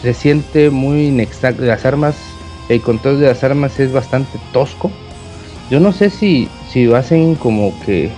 se 0.01 0.13
siente 0.15 0.71
muy 0.71 1.07
inexacto. 1.07 1.61
Las 1.61 1.85
armas, 1.85 2.15
el 2.69 2.81
control 2.81 3.19
de 3.19 3.27
las 3.27 3.43
armas 3.43 3.79
es 3.79 3.91
bastante 3.91 4.39
tosco. 4.51 4.89
Yo 5.69 5.79
no 5.79 5.91
sé 5.91 6.09
si, 6.09 6.49
si 6.71 6.85
lo 6.85 6.95
hacen 6.95 7.35
como 7.35 7.77
que 7.85 8.09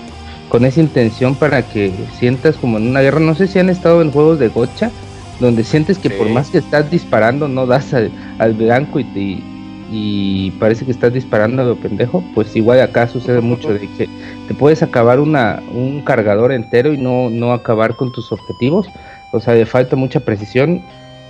con 0.49 0.65
esa 0.65 0.81
intención 0.81 1.35
para 1.35 1.61
que 1.61 1.93
sientas 2.17 2.57
como 2.57 2.77
en 2.77 2.89
una 2.89 3.01
guerra. 3.01 3.19
No 3.19 3.35
sé 3.35 3.47
si 3.47 3.59
han 3.59 3.69
estado 3.69 4.01
en 4.01 4.11
juegos 4.11 4.39
de 4.39 4.49
gocha 4.49 4.91
donde 5.39 5.63
sientes 5.63 5.97
que 5.97 6.09
por 6.09 6.27
más 6.29 6.49
que 6.49 6.57
estás 6.57 6.91
disparando 6.91 7.47
no 7.47 7.65
das 7.65 7.93
al, 7.93 8.11
al 8.39 8.53
blanco 8.53 8.99
y 8.99 9.03
te 9.05 9.43
y 9.91 10.51
parece 10.59 10.85
que 10.85 10.91
estás 10.91 11.13
disparando 11.13 11.63
a 11.63 11.65
lo 11.65 11.75
pendejo, 11.75 12.23
pues 12.35 12.55
igual 12.55 12.79
acá 12.79 13.07
sucede 13.07 13.41
mucho 13.41 13.73
de 13.73 13.79
que 13.79 14.07
te 14.47 14.53
puedes 14.53 14.83
acabar 14.83 15.19
una, 15.19 15.63
un 15.73 16.03
cargador 16.03 16.51
entero 16.51 16.93
y 16.93 16.97
no, 16.97 17.31
no 17.31 17.53
acabar 17.53 17.95
con 17.95 18.11
tus 18.11 18.31
objetivos. 18.31 18.87
O 19.31 19.39
sea, 19.39 19.55
le 19.55 19.65
falta 19.65 19.95
mucha 19.95 20.19
precisión. 20.19 20.83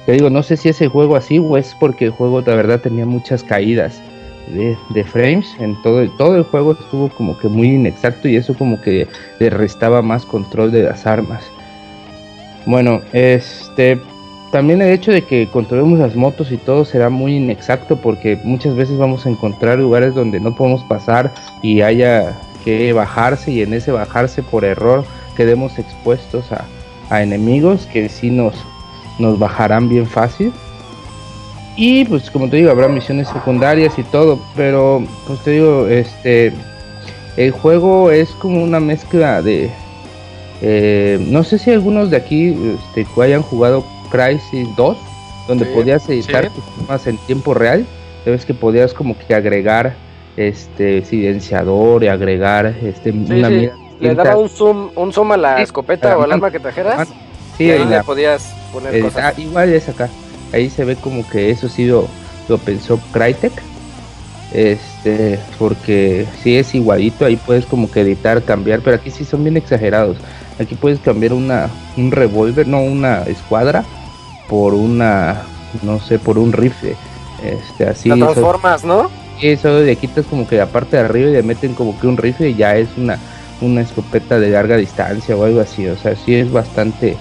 Te 0.06 0.12
digo, 0.12 0.30
no 0.30 0.44
sé 0.44 0.58
si 0.58 0.68
ese 0.68 0.90
juego 0.90 1.16
así 1.16 1.40
o 1.40 1.56
es 1.56 1.74
porque 1.80 2.06
el 2.06 2.12
juego 2.12 2.42
de 2.42 2.54
verdad 2.54 2.82
tenía 2.82 3.06
muchas 3.06 3.44
caídas 3.44 4.02
de, 4.50 5.04
frames. 5.04 5.48
En 5.60 5.82
todo, 5.82 6.08
todo 6.12 6.36
el 6.36 6.44
juego 6.44 6.74
estuvo 6.74 7.10
como 7.10 7.38
que 7.38 7.48
muy 7.48 7.74
inexacto 7.74 8.28
y 8.28 8.36
eso 8.36 8.54
como 8.54 8.82
que 8.82 9.08
le 9.40 9.50
restaba 9.50 10.02
más 10.02 10.26
control 10.26 10.72
de 10.72 10.84
las 10.84 11.06
armas. 11.06 11.44
Bueno, 12.66 13.02
este 13.14 14.00
también 14.52 14.82
el 14.82 14.90
hecho 14.90 15.12
de 15.12 15.22
que 15.22 15.48
controlemos 15.48 16.00
las 16.00 16.16
motos 16.16 16.52
y 16.52 16.58
todo 16.58 16.84
será 16.84 17.10
muy 17.10 17.36
inexacto 17.36 17.98
porque 17.98 18.40
muchas 18.44 18.76
veces 18.76 18.98
vamos 18.98 19.26
a 19.26 19.30
encontrar 19.30 19.78
lugares 19.78 20.16
donde 20.16 20.40
no 20.40 20.56
podemos 20.56 20.84
pasar 20.86 21.32
y 21.62 21.82
haya 21.82 22.36
que 22.66 22.92
bajarse 22.92 23.52
y 23.52 23.62
en 23.62 23.74
ese 23.74 23.92
bajarse 23.92 24.42
por 24.42 24.66
error 24.66 25.06
quedemos 25.38 25.78
expuestos 25.78 26.52
a, 26.52 26.66
a 27.10 27.22
enemigos 27.22 27.86
que 27.94 28.10
sí 28.10 28.32
nos, 28.32 28.56
nos 29.20 29.38
bajarán 29.38 29.88
bien 29.88 30.08
fácil. 30.08 30.52
Y 31.82 32.04
pues 32.04 32.30
como 32.30 32.50
te 32.50 32.58
digo, 32.58 32.72
habrá 32.72 32.90
misiones 32.90 33.30
secundarias 33.30 33.98
y 33.98 34.04
todo, 34.04 34.38
pero 34.54 35.02
pues 35.26 35.40
te 35.46 35.52
digo, 35.52 35.88
este 35.88 36.52
el 37.38 37.52
juego 37.52 38.12
es 38.12 38.32
como 38.32 38.62
una 38.62 38.82
mezcla 38.82 39.42
de 39.42 39.72
eh, 40.62 41.18
no 41.30 41.42
sé 41.46 41.58
si 41.58 41.72
algunos 41.72 42.10
de 42.10 42.18
aquí 42.18 42.76
este, 42.90 43.06
que 43.06 43.24
hayan 43.24 43.42
jugado 43.42 43.86
Crisis 44.12 44.68
2, 44.76 44.98
donde 45.48 45.64
Sí, 45.64 45.72
podías 45.74 46.10
editar 46.10 46.44
sí. 46.44 46.52
tus 46.54 46.84
armas 46.84 47.08
en 47.08 47.18
tiempo 47.20 47.54
real, 47.54 47.86
sabes 48.26 48.46
que 48.46 48.54
podías 48.54 48.94
como 48.94 49.18
que 49.18 49.34
agregar 49.34 49.96
este 50.36 51.06
silenciador 51.06 52.04
y 52.04 52.10
agregar 52.10 52.76
este 52.84 53.14
Sí, 53.14 53.26
una 53.30 53.48
sí, 53.48 53.54
mira 53.54 53.74
Le 54.02 54.16
daba 54.16 54.36
un 54.38 54.50
zoom, 54.50 54.90
un 54.96 55.14
zoom 55.14 55.32
a 55.32 55.38
la 55.38 55.62
escopeta 55.62 56.18
o 56.18 56.24
al 56.24 56.32
arma 56.34 56.52
que 56.52 56.60
trajeras. 56.60 57.08
Sí, 57.58 57.68
y 57.68 57.72
ahí 57.72 57.86
le 57.86 58.04
podías 58.04 58.54
poner 58.74 58.96
eh, 58.96 59.00
cosas. 59.00 59.34
ah, 59.38 59.40
igual 59.40 59.72
es 59.72 59.88
acá. 59.88 60.10
Ahí 60.54 60.70
se 60.70 60.86
ve 60.86 60.96
como 60.96 61.28
que 61.28 61.50
eso 61.50 61.70
sí 61.70 61.86
lo, 61.86 62.08
lo 62.48 62.58
pensó 62.58 63.00
Crytek. 63.12 63.54
Este, 64.52 65.40
porque 65.60 66.26
si 66.42 66.58
es 66.58 66.74
igualito, 66.74 67.26
ahí 67.26 67.36
puedes 67.36 67.66
como 67.66 67.92
que 67.92 68.02
editar, 68.02 68.44
cambiar, 68.44 68.82
pero 68.82 68.96
aquí 68.96 69.12
sí 69.12 69.24
son 69.24 69.44
bien 69.44 69.58
exagerados. 69.58 70.18
Aquí 70.60 70.76
puedes 70.76 71.00
cambiar 71.00 71.34
una 71.34 71.70
un 71.98 72.12
revólver, 72.12 72.68
no 72.68 72.82
una 72.82 73.24
escuadra, 73.24 73.84
por 74.48 74.74
una, 74.74 75.44
no 75.84 76.00
sé, 76.00 76.18
por 76.18 76.38
un 76.40 76.52
rifle. 76.52 76.96
Este, 77.44 77.86
así. 77.86 78.10
eso- 78.10 78.18
transformas, 78.18 78.84
¿no? 78.84 79.10
y 79.42 79.48
eso 79.48 79.80
le 79.80 79.96
quitas 79.96 80.26
como 80.26 80.48
que 80.48 80.58
la 80.58 80.66
parte 80.66 80.98
de 80.98 81.04
arriba 81.04 81.30
y 81.30 81.34
le 81.34 81.44
meten 81.44 81.74
como 81.74 81.98
que 81.98 82.08
un 82.08 82.18
rifle 82.18 82.50
y 82.50 82.56
ya 82.56 82.76
es 82.76 82.90
una, 82.98 83.18
una 83.62 83.82
escopeta 83.82 84.40
de 84.40 84.50
larga 84.50 84.76
distancia 84.78 85.36
o 85.36 85.46
algo 85.46 85.62
así. 85.62 85.88
O 85.88 85.98
sea, 85.98 86.16
sí 86.16 86.36
es 86.36 86.52
bastante. 86.52 87.16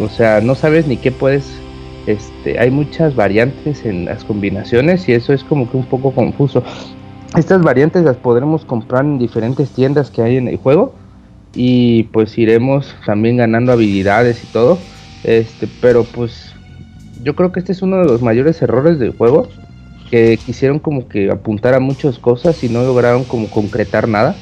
O 0.00 0.08
sea, 0.08 0.40
no 0.40 0.54
sabes 0.54 0.86
ni 0.86 0.96
qué 0.96 1.10
puedes. 1.12 1.55
Este, 2.06 2.58
hay 2.58 2.70
muchas 2.70 3.16
variantes 3.16 3.84
en 3.84 4.04
las 4.04 4.24
combinaciones 4.24 5.08
y 5.08 5.12
eso 5.12 5.32
es 5.32 5.42
como 5.42 5.70
que 5.70 5.76
un 5.76 5.86
poco 5.86 6.12
confuso. 6.12 6.62
Estas 7.36 7.62
variantes 7.62 8.04
las 8.04 8.16
podremos 8.16 8.64
comprar 8.64 9.04
en 9.04 9.18
diferentes 9.18 9.70
tiendas 9.70 10.10
que 10.10 10.22
hay 10.22 10.36
en 10.36 10.48
el 10.48 10.56
juego 10.56 10.94
y 11.54 12.04
pues 12.04 12.38
iremos 12.38 12.94
también 13.04 13.38
ganando 13.38 13.72
habilidades 13.72 14.42
y 14.44 14.46
todo. 14.46 14.78
Este, 15.24 15.68
pero 15.80 16.04
pues 16.04 16.54
yo 17.22 17.34
creo 17.34 17.50
que 17.50 17.58
este 17.58 17.72
es 17.72 17.82
uno 17.82 17.98
de 17.98 18.04
los 18.04 18.22
mayores 18.22 18.62
errores 18.62 18.98
del 18.98 19.10
juego 19.10 19.48
que 20.10 20.38
quisieron 20.38 20.78
como 20.78 21.08
que 21.08 21.30
apuntar 21.30 21.74
a 21.74 21.80
muchas 21.80 22.18
cosas 22.18 22.62
y 22.62 22.68
no 22.68 22.84
lograron 22.84 23.24
como 23.24 23.48
concretar 23.48 24.06
nada. 24.06 24.36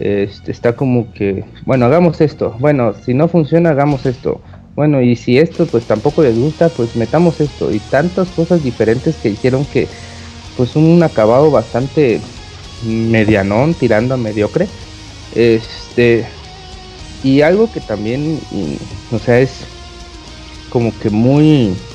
Este, 0.00 0.50
está 0.50 0.74
como 0.74 1.12
que, 1.12 1.44
bueno, 1.66 1.86
hagamos 1.86 2.20
esto, 2.20 2.56
bueno, 2.60 2.94
si 2.94 3.14
no 3.14 3.26
funciona, 3.26 3.70
hagamos 3.70 4.06
esto, 4.06 4.40
bueno, 4.78 5.02
y 5.02 5.16
si 5.16 5.38
esto 5.38 5.70
pues 5.70 5.86
tampoco 5.86 6.22
les 6.22 6.38
gusta, 6.38 6.72
pues 6.74 6.94
metamos 6.96 7.40
esto, 7.40 7.72
y 7.72 7.80
tantas 7.80 8.32
cosas 8.32 8.62
diferentes 8.62 9.18
que 9.18 9.28
hicieron 9.30 9.66
que 9.66 9.90
pues 10.54 10.76
un 10.76 11.02
acabado 11.02 11.50
bastante 11.50 12.22
medianón, 12.80 13.76
tirando 13.78 14.14
a 14.14 14.18
mediocre. 14.18 14.72
Este, 15.30 16.28
y 17.22 17.42
algo 17.42 17.70
que 17.72 17.80
también, 17.80 18.46
mm, 18.50 18.76
o 19.14 19.20
sea, 19.20 19.40
es 19.40 19.68
como 20.68 20.98
que 20.98 21.10
muy... 21.10 21.88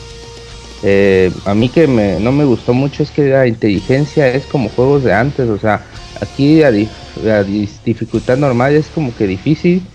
eh, 0.81 1.33
a 1.45 1.55
mí 1.55 1.71
que 1.71 1.87
me, 1.87 2.19
no 2.19 2.31
me 2.31 2.45
gustó 2.45 2.73
mucho 2.73 3.03
es 3.03 3.11
que 3.11 3.23
la 3.25 3.47
inteligencia 3.47 4.27
es 4.29 4.47
como 4.47 4.69
juegos 4.69 5.03
de 5.03 5.13
antes, 5.13 5.49
o 5.49 5.59
sea, 5.59 5.87
aquí 6.15 6.63
a, 6.63 6.71
dif- 6.71 7.17
a 7.17 7.43
dis- 7.45 7.81
dificultad 7.83 8.37
normal 8.37 8.75
es 8.75 8.91
como 8.91 9.15
que 9.15 9.27
difícil 9.27 9.93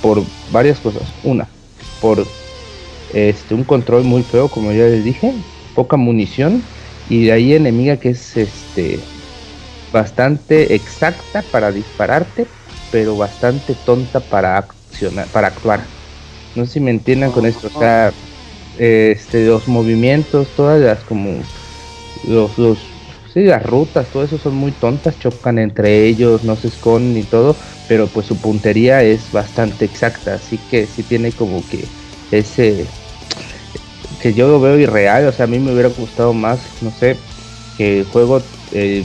por 0.00 0.32
varias 0.48 0.80
cosas. 0.80 1.16
Una, 1.22 1.57
por 2.00 2.26
este 3.12 3.54
un 3.54 3.64
control 3.64 4.04
muy 4.04 4.22
feo, 4.22 4.48
como 4.48 4.72
ya 4.72 4.84
les 4.84 5.04
dije, 5.04 5.32
poca 5.74 5.96
munición 5.96 6.62
y 7.08 7.24
de 7.24 7.32
ahí 7.32 7.54
enemiga 7.54 7.96
que 7.96 8.10
es 8.10 8.36
este 8.36 9.00
bastante 9.92 10.74
exacta 10.74 11.42
para 11.50 11.72
dispararte, 11.72 12.46
pero 12.92 13.16
bastante 13.16 13.74
tonta 13.86 14.20
para 14.20 14.58
accionar, 14.58 15.26
para 15.28 15.48
actuar. 15.48 15.80
No 16.54 16.66
sé 16.66 16.74
si 16.74 16.80
me 16.80 16.90
entiendan 16.90 17.32
con 17.32 17.46
esto, 17.46 17.68
o 17.72 17.78
sea, 17.78 18.12
este 18.78 19.46
los 19.46 19.68
movimientos, 19.68 20.48
todas 20.56 20.80
las 20.80 21.04
como 21.04 21.40
los, 22.26 22.58
los 22.58 22.78
sí, 23.38 23.44
las 23.44 23.62
rutas, 23.62 24.10
todo 24.10 24.24
eso 24.24 24.38
son 24.38 24.54
muy 24.54 24.72
tontas, 24.72 25.18
chocan 25.18 25.58
entre 25.58 26.06
ellos, 26.06 26.42
no 26.42 26.56
se 26.56 26.68
esconden 26.68 27.16
y 27.16 27.24
todo, 27.24 27.56
pero 27.86 28.08
pues 28.08 28.26
su 28.26 28.40
puntería 28.40 29.02
es 29.02 29.30
bastante 29.30 29.84
exacta, 29.84 30.34
así 30.34 30.58
que 30.58 30.86
sí 30.86 31.04
tiene 31.04 31.32
como 31.32 31.66
que 31.68 31.84
ese 32.32 32.86
que 34.20 34.34
yo 34.34 34.48
lo 34.48 34.60
veo 34.60 34.78
irreal, 34.78 35.26
o 35.28 35.32
sea, 35.32 35.44
a 35.44 35.48
mí 35.48 35.58
me 35.60 35.72
hubiera 35.72 35.90
gustado 35.90 36.32
más, 36.32 36.60
no 36.80 36.90
sé, 36.90 37.16
que 37.76 38.00
el 38.00 38.04
juego 38.06 38.42
eh, 38.72 39.04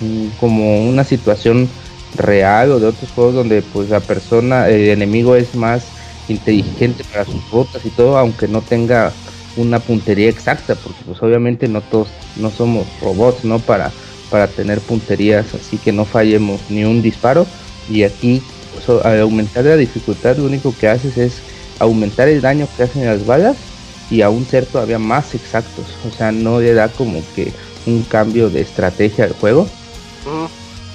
mm, 0.00 0.28
como 0.38 0.88
una 0.88 1.04
situación 1.04 1.68
real 2.12 2.72
o 2.72 2.80
de 2.80 2.88
otros 2.88 3.10
juegos 3.12 3.34
donde 3.34 3.62
pues 3.62 3.88
la 3.88 4.00
persona, 4.00 4.68
el 4.68 4.88
enemigo 4.90 5.36
es 5.36 5.54
más 5.54 5.94
inteligente 6.28 7.04
para 7.04 7.24
sus 7.24 7.48
rutas 7.50 7.84
y 7.86 7.90
todo, 7.90 8.18
aunque 8.18 8.48
no 8.48 8.62
tenga 8.64 9.14
una 9.56 9.84
puntería 9.84 10.28
exacta, 10.28 10.76
porque 10.76 11.02
pues 11.04 11.22
obviamente 11.22 11.68
no 11.68 11.82
todos, 11.82 12.12
no 12.36 12.50
somos 12.50 12.88
robots, 13.00 13.44
¿no? 13.44 13.64
Para, 13.64 13.94
para 14.30 14.54
tener 14.54 14.82
punterías, 14.82 15.54
así 15.54 15.78
que 15.78 15.92
no 15.92 16.04
fallemos 16.06 16.70
ni 16.70 16.84
un 16.84 17.02
disparo. 17.02 17.46
Y 17.88 18.02
aquí, 18.02 18.42
so- 18.78 19.04
al 19.04 19.20
aumentar 19.20 19.64
la 19.64 19.76
dificultad, 19.76 20.36
lo 20.38 20.44
único 20.44 20.76
que 20.76 20.88
haces 20.88 21.16
es 21.16 21.44
aumentar 21.78 22.28
el 22.28 22.40
daño 22.42 22.68
que 22.76 22.82
hacen 22.84 23.06
las 23.06 23.24
balas 23.24 23.66
y 24.10 24.22
aún 24.22 24.46
ser 24.46 24.66
todavía 24.66 24.98
más 24.98 25.34
exactos. 25.34 25.98
O 26.04 26.10
sea, 26.10 26.32
no 26.32 26.60
le 26.60 26.74
da 26.74 26.94
como 26.94 27.22
que 27.34 27.54
un 27.86 28.02
cambio 28.04 28.50
de 28.50 28.60
estrategia 28.60 29.24
al 29.24 29.32
juego 29.32 29.70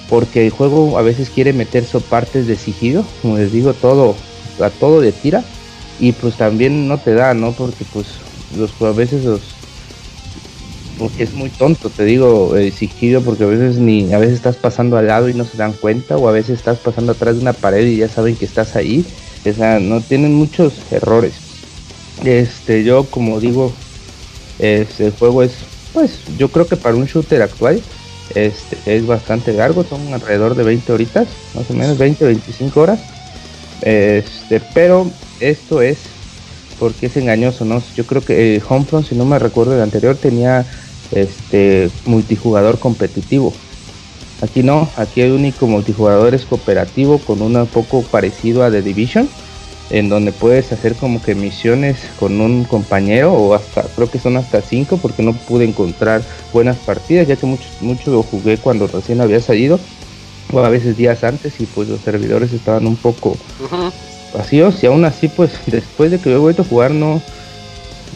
porque 0.09 0.45
el 0.45 0.51
juego 0.51 0.97
a 0.97 1.01
veces 1.01 1.29
quiere 1.29 1.53
meter 1.53 1.85
partes 2.09 2.45
de 2.47 2.57
sigilo, 2.57 3.05
como 3.21 3.37
les 3.37 3.51
digo, 3.51 3.73
todo 3.73 4.17
a 4.59 4.69
todo 4.69 4.99
de 5.01 5.13
tira 5.13 5.45
y 5.99 6.11
pues 6.13 6.35
también 6.37 6.87
no 6.87 6.99
te 6.99 7.13
da, 7.13 7.33
¿no? 7.33 7.55
Porque 7.55 7.85
pues 7.85 8.21
los 8.57 8.71
a 8.81 8.91
veces 8.91 9.23
los 9.25 9.41
porque 10.97 11.23
es 11.23 11.33
muy 11.33 11.49
tonto, 11.49 11.89
te 11.89 12.05
digo, 12.05 12.53
sigilo 12.77 13.21
porque 13.21 13.43
a 13.43 13.47
veces 13.47 13.77
ni 13.77 14.13
a 14.13 14.19
veces 14.19 14.35
estás 14.35 14.55
pasando 14.55 14.97
al 14.97 15.07
lado 15.07 15.29
y 15.29 15.33
no 15.33 15.45
se 15.45 15.57
dan 15.57 15.73
cuenta 15.73 16.15
o 16.15 16.27
a 16.27 16.31
veces 16.31 16.59
estás 16.59 16.77
pasando 16.77 17.13
atrás 17.13 17.35
de 17.35 17.41
una 17.41 17.53
pared 17.53 17.87
y 17.87 17.97
ya 17.97 18.07
saben 18.07 18.35
que 18.35 18.45
estás 18.45 18.75
ahí, 18.75 19.03
o 19.43 19.53
sea, 19.53 19.79
no 19.79 20.01
tienen 20.01 20.35
muchos 20.35 20.73
errores. 20.91 21.33
Este, 22.23 22.83
yo 22.83 23.05
como 23.05 23.39
digo, 23.39 23.73
este 24.59 25.07
el 25.07 25.11
juego 25.13 25.41
es 25.41 25.53
pues 25.91 26.19
yo 26.37 26.49
creo 26.49 26.67
que 26.67 26.77
para 26.77 26.95
un 26.95 27.05
shooter 27.05 27.41
actual 27.41 27.81
este 28.35 28.77
es 28.85 29.05
bastante 29.05 29.53
largo, 29.53 29.83
son 29.83 30.13
alrededor 30.13 30.55
de 30.55 30.63
20 30.63 30.93
horitas, 30.93 31.27
más 31.55 31.69
o 31.69 31.73
menos 31.73 31.97
20 31.97 32.25
25 32.25 32.79
horas. 32.79 32.99
Este, 33.81 34.61
pero 34.73 35.09
esto 35.39 35.81
es 35.81 35.97
porque 36.81 37.05
es 37.05 37.15
engañoso, 37.15 37.63
¿no? 37.63 37.79
Yo 37.95 38.07
creo 38.07 38.25
que 38.25 38.55
eh, 38.55 38.61
Homefront, 38.67 39.07
si 39.07 39.13
no 39.13 39.23
me 39.23 39.37
recuerdo 39.37 39.75
el 39.75 39.81
anterior, 39.81 40.17
tenía 40.17 40.65
este 41.11 41.91
multijugador 42.05 42.79
competitivo. 42.79 43.53
Aquí 44.41 44.63
no, 44.63 44.89
aquí 44.97 45.21
el 45.21 45.33
único 45.33 45.67
multijugador 45.67 46.33
es 46.33 46.43
cooperativo 46.45 47.19
con 47.19 47.43
un 47.43 47.67
poco 47.67 48.01
parecido 48.01 48.63
a 48.63 48.71
The 48.71 48.81
Division, 48.81 49.29
en 49.91 50.09
donde 50.09 50.31
puedes 50.31 50.71
hacer 50.71 50.95
como 50.95 51.21
que 51.21 51.35
misiones 51.35 51.97
con 52.19 52.41
un 52.41 52.63
compañero 52.63 53.31
o 53.31 53.53
hasta, 53.53 53.83
creo 53.83 54.09
que 54.09 54.17
son 54.17 54.35
hasta 54.37 54.61
cinco 54.61 54.97
porque 54.97 55.21
no 55.21 55.33
pude 55.33 55.65
encontrar 55.65 56.23
buenas 56.51 56.77
partidas, 56.77 57.27
ya 57.27 57.35
que 57.35 57.45
mucho, 57.45 57.67
mucho 57.81 58.09
lo 58.09 58.23
jugué 58.23 58.57
cuando 58.57 58.87
recién 58.87 59.21
había 59.21 59.39
salido, 59.39 59.79
o 60.51 60.57
a 60.57 60.69
veces 60.69 60.97
días 60.97 61.23
antes 61.23 61.59
y 61.59 61.67
pues 61.67 61.87
los 61.87 62.01
servidores 62.01 62.51
estaban 62.53 62.87
un 62.87 62.95
poco. 62.95 63.37
Vacíos 64.33 64.83
y 64.83 64.87
aún 64.87 65.05
así 65.05 65.27
pues 65.27 65.51
después 65.67 66.11
de 66.11 66.19
que 66.19 66.29
yo 66.29 66.37
he 66.37 66.39
vuelto 66.39 66.61
a 66.61 66.65
jugar 66.65 66.91
no 66.91 67.21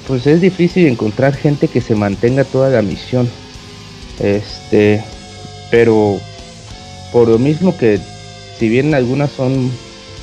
pues 0.08 0.28
es 0.28 0.42
difícil 0.42 0.88
encontrar 0.88 1.34
gente 1.36 1.68
que 1.68 1.82
se 1.82 1.96
mantenga 1.96 2.44
toda 2.44 2.70
la 2.70 2.82
misión. 2.82 3.28
Este 4.20 5.04
pero 5.72 6.20
por 7.12 7.28
lo 7.28 7.40
mismo 7.40 7.76
que 7.78 8.00
si 8.58 8.70
bien 8.70 8.94
algunas 8.94 9.32
son 9.32 9.72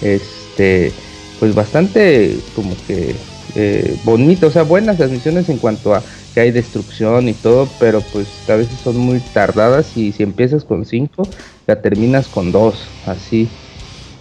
este 0.00 0.92
pues 1.40 1.54
bastante 1.54 2.36
como 2.54 2.76
que 2.86 3.16
eh, 3.54 3.96
bonitas 4.04 4.50
o 4.50 4.52
sea 4.52 4.62
buenas 4.62 4.98
las 4.98 5.10
misiones 5.10 5.48
en 5.48 5.58
cuanto 5.58 5.94
a 5.94 6.02
que 6.32 6.40
hay 6.40 6.50
destrucción 6.52 7.28
y 7.28 7.34
todo 7.34 7.68
pero 7.78 8.00
pues 8.00 8.28
a 8.48 8.56
veces 8.56 8.78
son 8.80 8.96
muy 8.96 9.20
tardadas 9.20 9.96
y 9.96 10.12
si 10.12 10.22
empiezas 10.22 10.64
con 10.64 10.86
5 10.86 11.28
la 11.66 11.82
terminas 11.82 12.28
con 12.28 12.52
2 12.52 12.88
así 13.06 13.48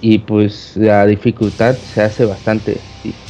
y 0.01 0.19
pues 0.19 0.75
la 0.75 1.05
dificultad 1.05 1.79
se 1.83 2.01
hace 2.01 2.25
bastante 2.25 2.81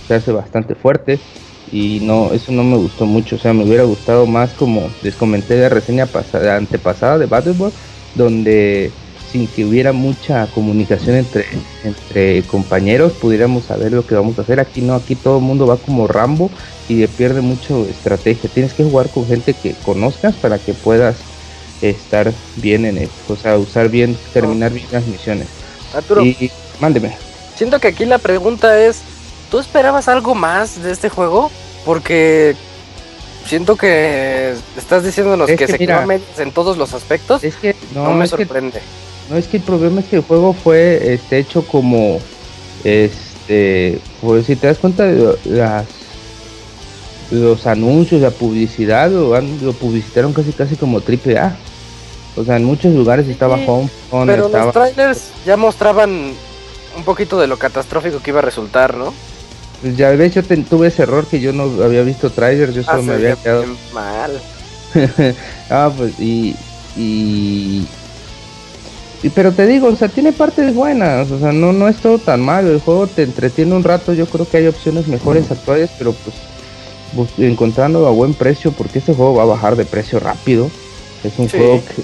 se 0.07 0.15
hace 0.15 0.31
bastante 0.31 0.75
fuerte 0.75 1.19
y 1.67 1.99
no 2.01 2.33
eso 2.33 2.51
no 2.51 2.63
me 2.63 2.77
gustó 2.77 3.05
mucho 3.05 3.35
o 3.35 3.39
sea 3.39 3.53
me 3.53 3.65
hubiera 3.65 3.83
gustado 3.83 4.25
más 4.25 4.53
como 4.55 4.89
les 5.01 5.15
comenté 5.15 5.57
la 5.59 5.69
reseña 5.69 6.07
pasada 6.07 6.55
antepasada 6.57 7.17
de 7.17 7.27
Battleborn 7.27 7.73
donde 8.15 8.91
sin 9.31 9.47
que 9.47 9.65
hubiera 9.65 9.93
mucha 9.93 10.47
comunicación 10.47 11.15
entre 11.15 11.45
entre 11.83 12.45
compañeros 12.47 13.13
pudiéramos 13.13 13.65
saber 13.65 13.93
lo 13.93 14.05
que 14.05 14.15
vamos 14.15 14.37
a 14.37 14.41
hacer. 14.41 14.59
Aquí 14.59 14.81
no 14.81 14.93
aquí 14.93 15.15
todo 15.15 15.37
el 15.37 15.43
mundo 15.43 15.67
va 15.67 15.77
como 15.77 16.07
Rambo 16.07 16.51
y 16.89 17.07
pierde 17.07 17.41
mucho 17.41 17.87
estrategia. 17.87 18.49
Tienes 18.53 18.73
que 18.73 18.83
jugar 18.83 19.09
con 19.11 19.27
gente 19.27 19.53
que 19.53 19.75
conozcas 19.75 20.35
para 20.35 20.59
que 20.59 20.73
puedas 20.73 21.23
estar 21.81 22.33
bien 22.57 22.85
en 22.85 22.97
esto 22.99 23.33
o 23.33 23.35
sea 23.35 23.57
usar 23.57 23.89
bien 23.89 24.15
terminar 24.33 24.73
bien 24.73 24.87
las 24.91 25.07
misiones. 25.07 25.47
Arturo, 25.93 26.21
y 26.23 26.51
mándeme. 26.81 27.15
siento 27.55 27.79
que 27.79 27.87
aquí 27.87 28.05
la 28.05 28.17
pregunta 28.17 28.77
es, 28.79 28.97
¿tú 29.49 29.59
esperabas 29.59 30.07
algo 30.09 30.35
más 30.35 30.83
de 30.83 30.91
este 30.91 31.07
juego? 31.07 31.49
Porque 31.85 32.55
siento 33.45 33.75
que 33.75 34.53
estás 34.77 35.03
diciéndonos 35.03 35.49
Es 35.49 35.57
que, 35.57 35.65
que 35.65 35.71
se 35.71 35.79
mira, 35.79 36.05
en 36.37 36.51
todos 36.51 36.77
los 36.77 36.93
aspectos. 36.93 37.43
Es 37.43 37.55
que 37.55 37.75
no, 37.95 38.05
no, 38.05 38.13
me 38.13 38.25
es 38.25 38.31
que, 38.31 38.45
sorprende. 38.45 38.81
no 39.29 39.37
es 39.37 39.47
que 39.47 39.57
el 39.57 39.63
problema 39.63 40.01
es 40.01 40.07
que 40.07 40.17
el 40.17 40.21
juego 40.23 40.53
fue 40.53 41.13
este, 41.13 41.39
hecho 41.39 41.65
como 41.65 42.19
este 42.83 43.99
pues 44.21 44.45
si 44.45 44.55
te 44.55 44.67
das 44.67 44.77
cuenta 44.77 45.05
de 45.05 45.37
las 45.45 45.85
los 47.31 47.65
anuncios, 47.65 48.21
la 48.21 48.29
publicidad 48.29 49.09
lo 49.09 49.73
publicitaron 49.73 50.33
casi 50.33 50.51
casi 50.51 50.75
como 50.75 50.99
triple 50.99 51.39
A. 51.39 51.55
O 52.35 52.43
sea, 52.43 52.57
en 52.57 52.63
muchos 52.65 52.93
lugares 52.93 53.27
estaba 53.27 53.57
Sí, 53.57 53.65
Home, 53.67 53.89
Pero 54.25 54.45
estaba 54.47 54.65
los 54.65 54.73
trailers 54.73 55.29
ya 55.45 55.57
mostraban 55.57 56.33
un 56.95 57.03
poquito 57.03 57.39
de 57.39 57.47
lo 57.47 57.57
catastrófico 57.57 58.19
que 58.21 58.31
iba 58.31 58.39
a 58.39 58.43
resultar, 58.43 58.95
¿no? 58.95 59.13
pues, 59.81 59.97
ya 59.97 60.09
ves, 60.11 60.33
yo 60.35 60.43
te- 60.43 60.57
tuve 60.57 60.87
ese 60.87 61.03
error 61.03 61.25
que 61.25 61.39
yo 61.39 61.53
no 61.53 61.63
había 61.83 62.03
visto 62.03 62.29
trailers, 62.29 62.73
yo 62.75 62.83
solo 62.83 62.99
Ah, 62.99 63.01
me 63.01 63.13
había 63.13 63.35
quedado 63.35 63.65
mal. 63.93 64.41
ah, 65.69 65.91
pues 65.95 66.19
y, 66.19 66.55
y 66.95 67.87
y 69.23 69.29
pero 69.29 69.51
te 69.51 69.67
digo, 69.67 69.87
o 69.87 69.95
sea, 69.95 70.07
tiene 70.09 70.33
partes 70.33 70.73
buenas, 70.73 71.29
o 71.31 71.39
sea, 71.39 71.51
no 71.51 71.71
no 71.73 71.87
es 71.87 71.97
todo 71.97 72.17
tan 72.19 72.41
malo, 72.41 72.71
el 72.71 72.79
juego 72.81 73.07
te 73.07 73.23
entretiene 73.23 73.73
un 73.75 73.83
rato, 73.83 74.13
yo 74.13 74.25
creo 74.25 74.47
que 74.49 74.57
hay 74.57 74.67
opciones 74.67 75.07
mejores 75.07 75.49
actuales, 75.51 75.89
pero 75.97 76.13
pues 76.13 76.35
encontrando 77.37 78.07
a 78.07 78.11
buen 78.11 78.33
precio 78.33 78.71
porque 78.71 78.99
este 78.99 79.13
juego 79.13 79.35
va 79.35 79.43
a 79.43 79.47
bajar 79.47 79.75
de 79.75 79.85
precio 79.85 80.19
rápido. 80.19 80.69
Es 81.23 81.33
un 81.37 81.49
Sí. 81.49 81.57
juego 81.57 81.83
que 81.85 82.03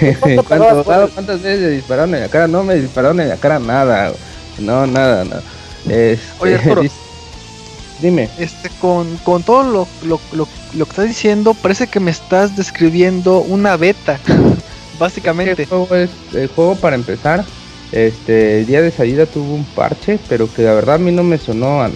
¿Cuánto 0.20 0.42
¿Cuánto- 0.44 0.44
pagabas 0.44 0.84
por 0.84 0.94
el- 0.94 1.10
¿Cuántas 1.10 1.42
veces 1.42 1.60
le 1.60 1.68
dispararon 1.70 2.14
en 2.14 2.20
la 2.22 2.28
cara? 2.28 2.46
No 2.48 2.62
me 2.64 2.74
dispararon 2.76 3.20
en 3.20 3.28
la 3.28 3.36
cara 3.36 3.58
nada. 3.58 4.12
No, 4.58 4.86
nada, 4.86 5.24
nada. 5.24 5.42
Este, 5.88 6.18
Oye, 6.38 6.54
Arturo. 6.56 6.82
Dime. 8.00 8.30
Este, 8.38 8.70
con, 8.80 9.16
con 9.18 9.42
todo 9.42 9.62
lo, 9.62 9.88
lo, 10.04 10.20
lo, 10.32 10.48
lo 10.74 10.84
que 10.86 10.90
estás 10.90 11.06
diciendo, 11.06 11.52
parece 11.54 11.86
que 11.86 12.00
me 12.00 12.10
estás 12.10 12.56
describiendo 12.56 13.40
una 13.40 13.76
beta. 13.76 14.18
Básicamente. 14.98 15.62
El 15.62 15.68
juego, 15.68 15.94
es, 15.94 16.10
el 16.34 16.48
juego 16.48 16.76
para 16.76 16.96
empezar, 16.96 17.44
este, 17.92 18.60
el 18.60 18.66
día 18.66 18.80
de 18.82 18.90
salida 18.90 19.26
tuvo 19.26 19.54
un 19.54 19.64
parche, 19.64 20.18
pero 20.28 20.52
que 20.52 20.62
la 20.62 20.72
verdad 20.74 20.96
a 20.96 20.98
mí 20.98 21.10
no 21.12 21.22
me 21.22 21.38
sonó 21.38 21.82
a, 21.82 21.90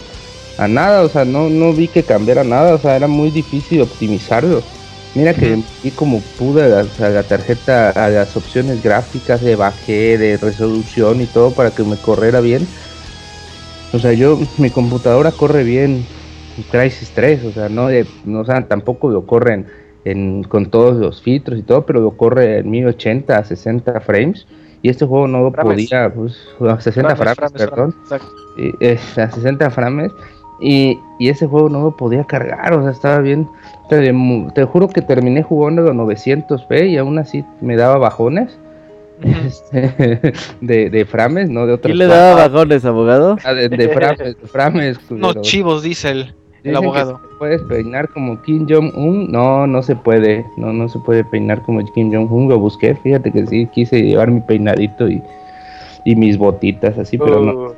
a 0.59 0.69
nada, 0.69 1.03
o 1.03 1.09
sea, 1.09 1.25
no, 1.25 1.49
no 1.51 1.73
vi 1.73 1.89
que 1.89 2.03
cambiara 2.03 2.45
nada, 2.45 2.75
o 2.75 2.79
sea, 2.79 2.97
era 2.97 3.07
muy 3.07 3.31
difícil 3.31 3.81
optimizarlo. 3.83 4.63
Mira 5.15 5.33
que 5.35 5.63
vi 5.83 5.93
como 5.93 6.23
pude 6.23 6.65
a 6.65 6.69
la, 6.69 6.81
a 6.99 7.09
la 7.11 7.23
tarjeta, 7.29 7.91
a 7.91 8.09
las 8.11 8.37
opciones 8.37 8.83
gráficas, 8.83 9.43
le 9.43 9.55
bajé 9.55 10.19
de 10.19 10.37
resolución 10.39 11.21
y 11.21 11.27
todo 11.27 11.55
para 11.55 11.71
que 11.71 11.85
me 11.85 11.97
corriera 11.99 12.41
bien. 12.41 12.69
O 13.93 13.99
sea, 13.99 14.13
yo, 14.13 14.39
mi 14.59 14.71
computadora 14.71 15.31
corre 15.33 15.63
bien 15.63 16.05
Crisis 16.71 17.13
3, 17.13 17.45
o 17.45 17.53
sea, 17.53 17.69
no, 17.69 17.87
de- 17.89 18.07
no 18.25 18.41
o 18.41 18.45
sea, 18.45 18.67
tampoco 18.67 19.09
lo 19.09 19.25
corren 19.25 19.67
en, 20.05 20.43
con 20.43 20.67
todos 20.67 20.97
los 20.97 21.23
filtros 21.23 21.59
y 21.59 21.63
todo, 21.63 21.87
pero 21.87 22.01
lo 22.01 22.17
corre 22.17 22.59
en 22.59 22.71
1080 22.71 23.39
a 23.39 23.45
60 23.45 24.01
frames. 24.01 24.47
Y 24.83 24.89
este 24.91 25.07
juego 25.07 25.27
no 25.29 25.43
lo 25.43 25.51
Frames. 25.53 25.89
podía, 25.89 26.13
pues, 26.13 26.37
a 26.61 26.81
60 26.81 27.17
frames, 27.17 27.37
frames, 27.37 27.53
perdón. 27.53 27.95
Exacto. 28.03 28.27
Y, 28.59 28.85
eh, 28.85 28.99
a 29.17 29.31
60 29.31 29.71
frames. 29.71 30.13
Y, 30.61 30.99
y 31.19 31.29
ese 31.29 31.47
juego 31.47 31.69
no 31.69 31.83
lo 31.83 31.97
podía 31.97 32.25
cargar, 32.25 32.73
o 32.75 32.83
sea, 32.83 32.93
estaba 32.93 33.19
bien. 33.19 33.49
Te, 33.89 34.65
juro 34.65 34.89
que 34.89 35.03
terminé 35.03 35.43
jugando 35.43 35.83
a 35.89 35.93
900p 35.93 36.89
y 36.91 36.97
aún 36.97 37.19
así 37.19 37.45
me 37.61 37.77
daba 37.77 37.99
bajones 37.99 38.59
este, 39.23 40.33
de, 40.61 40.91
de 40.91 41.05
frames, 41.05 41.51
no 41.51 41.67
de 41.67 41.75
otras 41.75 41.91
¿Quién 41.91 41.99
le 41.99 42.07
daba 42.07 42.49
bajones, 42.49 42.85
abogado? 42.85 43.37
Ah, 43.45 43.53
de, 43.53 43.69
de 43.69 43.89
frames, 43.89 44.19
de 44.19 44.35
frames, 44.49 44.99
No, 45.11 45.29
culero. 45.29 45.43
chivos, 45.43 45.83
dice 45.83 46.11
el, 46.65 46.77
abogado. 46.77 47.21
puedes 47.39 47.61
peinar 47.63 48.09
como 48.09 48.41
Kim 48.43 48.67
Jong-un. 48.69 49.31
No, 49.31 49.67
no 49.67 49.83
se 49.83 49.95
puede. 49.97 50.47
No, 50.57 50.73
no 50.73 50.89
se 50.89 50.99
puede 51.01 51.23
peinar 51.25 51.61
como 51.63 51.85
Kim 51.93 52.13
Jong-un. 52.13 52.49
Lo 52.49 52.59
busqué. 52.59 52.95
Fíjate 52.97 53.31
que 53.31 53.47
sí, 53.47 53.67
quise 53.73 54.01
llevar 54.03 54.31
mi 54.31 54.41
peinadito 54.41 55.09
y, 55.09 55.23
y 56.05 56.17
mis 56.17 56.39
botitas 56.39 56.97
así, 56.99 57.19
pero 57.19 57.41
no. 57.41 57.53
Uh, 57.53 57.73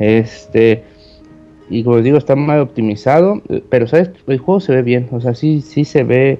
Este. 0.00 0.84
Y 1.70 1.84
como 1.84 2.00
digo, 2.00 2.18
está 2.18 2.34
mal 2.36 2.60
optimizado. 2.60 3.42
eh, 3.48 3.62
Pero, 3.68 3.86
¿sabes? 3.86 4.10
El 4.26 4.38
juego 4.38 4.60
se 4.60 4.74
ve 4.74 4.82
bien. 4.82 5.08
O 5.12 5.20
sea, 5.20 5.34
sí, 5.34 5.60
sí 5.60 5.84
se 5.84 6.02
ve. 6.04 6.38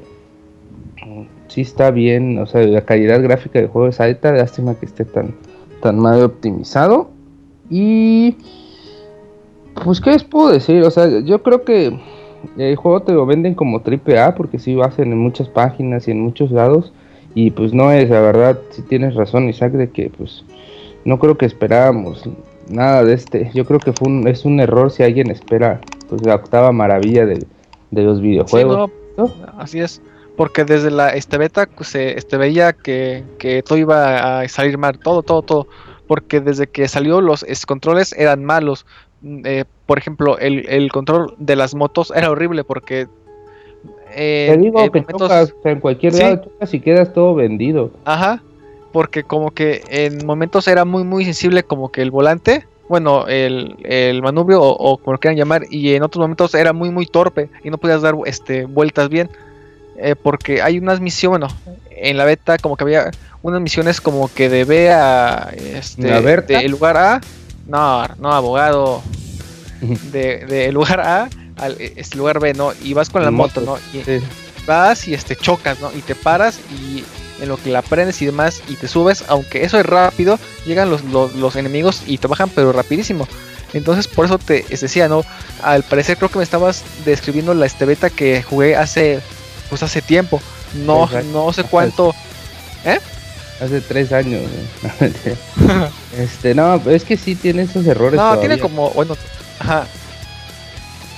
Sí 1.48 1.62
está 1.62 1.90
bien. 1.90 2.38
O 2.38 2.46
sea, 2.46 2.62
la 2.62 2.82
calidad 2.82 3.22
gráfica 3.22 3.59
del 3.59 3.68
juego 3.68 3.88
es 3.88 4.00
alta. 4.00 4.32
Lástima 4.32 4.74
que 4.74 4.86
esté 4.86 5.05
tan, 5.05 5.34
tan 5.82 5.98
mal 5.98 6.22
optimizado. 6.22 7.10
Y. 7.70 8.36
Pues, 9.84 10.00
¿qué 10.00 10.10
les 10.10 10.24
puedo 10.24 10.50
decir? 10.50 10.82
O 10.82 10.90
sea, 10.90 11.20
yo 11.20 11.42
creo 11.42 11.64
que 11.64 11.98
el 12.56 12.76
juego 12.76 13.02
te 13.02 13.12
lo 13.12 13.26
venden 13.26 13.55
como 13.55 13.82
triple 13.82 14.18
A 14.18 14.34
porque 14.34 14.59
sí 14.59 14.74
lo 14.74 14.84
hacen 14.84 15.12
en 15.12 15.18
muchas 15.18 15.48
páginas 15.48 16.09
y 16.09 16.12
en 16.12 16.20
muchos 16.20 16.50
lados. 16.50 16.92
Y 17.34 17.50
pues 17.50 17.72
no 17.72 17.92
es, 17.92 18.09
la 18.10 18.20
verdad, 18.20 18.59
si 18.70 18.82
tienes 18.82 19.14
razón, 19.14 19.48
Isaac, 19.48 19.72
de 19.72 19.90
que 19.90 20.10
pues 20.10 20.44
no 21.05 21.18
creo 21.18 21.38
que 21.38 21.46
esperábamos 21.46 22.28
nada 22.70 23.05
de 23.05 23.15
este. 23.15 23.51
Yo 23.55 23.65
creo 23.65 23.78
que 23.81 23.93
fue 23.93 24.09
un, 24.09 24.27
es 24.28 24.45
un 24.45 24.61
error 24.61 24.90
si 24.90 25.03
alguien 25.03 25.31
espera 25.31 25.81
pues 26.09 26.24
la 26.24 26.35
octava 26.36 26.73
maravilla 26.73 27.27
de, 27.27 27.45
de 27.90 28.03
los 28.03 28.19
Sí, 28.19 28.23
videojuegos. 28.24 28.90
no, 29.16 29.31
así 29.59 29.81
es. 29.81 30.01
Porque 30.36 30.65
desde 30.65 30.90
la 30.90 31.11
este 31.11 31.36
beta 31.39 31.66
pues, 31.66 31.89
se 31.90 32.16
este, 32.16 32.36
veía 32.36 32.73
que, 32.73 33.24
que 33.39 33.62
todo 33.62 33.77
iba 33.78 34.40
a 34.40 34.49
salir 34.49 34.78
mal, 34.78 34.99
todo, 34.99 35.23
todo, 35.23 35.43
todo. 35.43 35.66
Porque 36.07 36.40
desde 36.40 36.69
que 36.69 36.86
salió 36.89 37.20
los 37.20 37.43
es- 37.43 37.66
controles 37.66 38.15
eran 38.16 38.45
malos. 38.45 38.86
Mm, 39.20 39.40
eh, 39.45 39.65
por 39.86 39.99
ejemplo, 39.99 40.39
el, 40.39 40.69
el 40.69 40.93
control 40.93 41.35
de 41.39 41.57
las 41.57 41.74
motos 41.74 42.12
era 42.15 42.31
horrible 42.31 42.62
porque... 42.65 43.09
eh, 44.15 44.49
Te 44.53 44.57
digo 44.59 44.78
que 44.90 45.01
momentos- 45.01 45.20
chocas, 45.23 45.55
o 45.59 45.62
sea, 45.62 45.73
en 45.73 45.81
cualquier 45.81 46.12
Sí. 46.12 46.23
lado 46.23 46.36
chocas 46.45 46.74
y 46.74 46.81
quedas 46.81 47.12
todo 47.12 47.35
vendido. 47.35 47.90
Ajá, 48.05 48.43
porque 48.93 49.24
como 49.24 49.51
que 49.51 49.82
en 49.89 50.24
momentos 50.27 50.69
era 50.69 50.85
muy 50.85 51.05
muy 51.05 51.24
sensible 51.24 51.62
como 51.62 51.90
que 51.90 52.02
el 52.02 52.10
volante, 52.10 52.66
bueno, 52.89 53.27
el, 53.27 53.77
el 53.85 54.23
manubrio 54.23 54.62
o, 54.62 54.70
o 54.70 54.98
como 54.98 55.12
lo 55.12 55.20
quieran 55.20 55.36
llamar, 55.36 55.65
y 55.70 55.94
en 55.94 56.02
otros 56.02 56.20
momentos 56.20 56.55
era 56.55 56.73
muy 56.73 56.90
muy 56.90 57.06
torpe 57.06 57.51
y 57.62 57.70
no 57.70 57.78
podías 57.78 58.02
dar 58.02 58.15
este 58.24 58.65
vueltas 58.65 59.09
bien, 59.09 59.31
eh, 59.97 60.15
porque 60.15 60.62
hay 60.62 60.78
unas 60.78 61.01
misiones, 61.01 61.40
bueno, 61.40 61.77
en 61.90 62.16
la 62.16 62.24
beta 62.24 62.59
como 62.59 62.77
que 62.77 62.85
había 62.85 63.10
unas 63.43 63.60
misiones 63.60 64.01
como 64.01 64.32
que 64.32 64.48
de 64.48 64.65
B 64.65 64.90
a 64.90 65.52
este, 65.56 66.43
de 66.43 66.69
lugar 66.69 66.97
A, 66.97 67.20
no, 67.66 68.06
no 68.19 68.32
abogado, 68.32 69.02
de, 70.12 70.47
de 70.47 70.73
lugar 70.73 71.01
A 71.01 71.28
al 71.56 71.77
este 71.81 72.16
lugar 72.16 72.40
B, 72.40 72.55
¿no? 72.55 72.73
Y 72.82 72.94
vas 72.94 73.10
con 73.10 73.24
la 73.24 73.31
moto, 73.31 73.60
¿no? 73.60 73.77
Y, 73.93 74.02
sí. 74.02 74.20
vas 74.66 75.06
y 75.09 75.15
este 75.15 75.36
chocas, 75.36 75.81
¿no? 75.81 75.90
Y 75.93 76.01
te 76.01 76.15
paras 76.15 76.60
y 76.70 77.05
en 77.40 77.48
lo 77.48 77.56
que 77.56 77.70
la 77.70 77.82
prendes 77.82 78.20
y 78.23 78.27
demás 78.27 78.62
y 78.69 78.74
te 78.74 78.89
subes, 78.89 79.24
aunque 79.28 79.65
eso 79.65 79.78
es 79.78 79.86
rápido, 79.86 80.39
llegan 80.66 80.90
los, 80.90 81.05
los, 81.05 81.35
los 81.35 81.56
enemigos 81.56 82.02
y 82.06 82.19
te 82.19 82.27
bajan 82.27 82.51
pero 82.51 82.73
rapidísimo. 82.73 83.28
Entonces 83.73 84.09
por 84.09 84.24
eso 84.24 84.39
te 84.39 84.65
decía, 84.69 85.09
¿no? 85.09 85.24
Al 85.62 85.82
parecer 85.82 86.16
creo 86.16 86.31
que 86.31 86.39
me 86.39 86.44
estabas 86.44 86.85
describiendo 87.05 87.55
la 87.55 87.66
este 87.66 87.85
beta 87.85 88.10
que 88.10 88.43
jugué 88.43 88.77
hace 88.77 89.20
pues 89.69 89.82
hace 89.82 90.02
tiempo. 90.02 90.40
No, 90.74 91.05
Exacto. 91.05 91.28
no 91.32 91.52
sé 91.52 91.65
cuánto. 91.65 92.15
¿Eh? 92.85 92.98
Hace 93.60 93.81
tres 93.81 94.12
años. 94.12 94.43
güey. 94.43 95.12
este, 96.19 96.55
no, 96.55 96.77
es 96.86 97.05
que 97.05 97.16
sí 97.16 97.35
tiene 97.35 97.62
esos 97.62 97.86
errores. 97.86 98.16
No, 98.16 98.23
todavía. 98.23 98.40
tiene 98.40 98.59
como, 98.59 98.90
bueno, 98.90 99.16
ajá. 99.59 99.86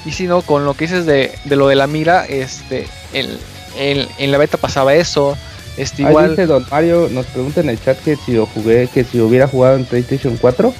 Y 0.04 0.12
si 0.12 0.26
no, 0.26 0.42
con 0.42 0.64
lo 0.64 0.74
que 0.74 0.86
dices 0.86 1.04
de, 1.04 1.38
de 1.44 1.56
lo 1.56 1.68
de 1.68 1.76
la 1.76 1.86
mira, 1.86 2.24
este, 2.24 2.88
en, 3.12 3.28
en, 3.76 4.08
en 4.18 4.32
la 4.32 4.38
beta 4.38 4.56
pasaba 4.56 4.94
eso. 4.94 5.36
Este, 5.80 6.04
Ahí 6.04 6.10
igual. 6.10 6.30
dice 6.30 6.46
Don 6.46 6.66
Mario, 6.70 7.08
nos 7.10 7.24
pregunta 7.26 7.60
en 7.62 7.70
el 7.70 7.80
chat 7.82 7.98
que 8.02 8.16
si 8.16 8.32
lo 8.32 8.44
jugué, 8.46 8.86
que 8.92 9.02
si 9.02 9.18
hubiera 9.20 9.48
jugado 9.48 9.76
en 9.76 9.86
PlayStation 9.86 10.36
4. 10.38 10.74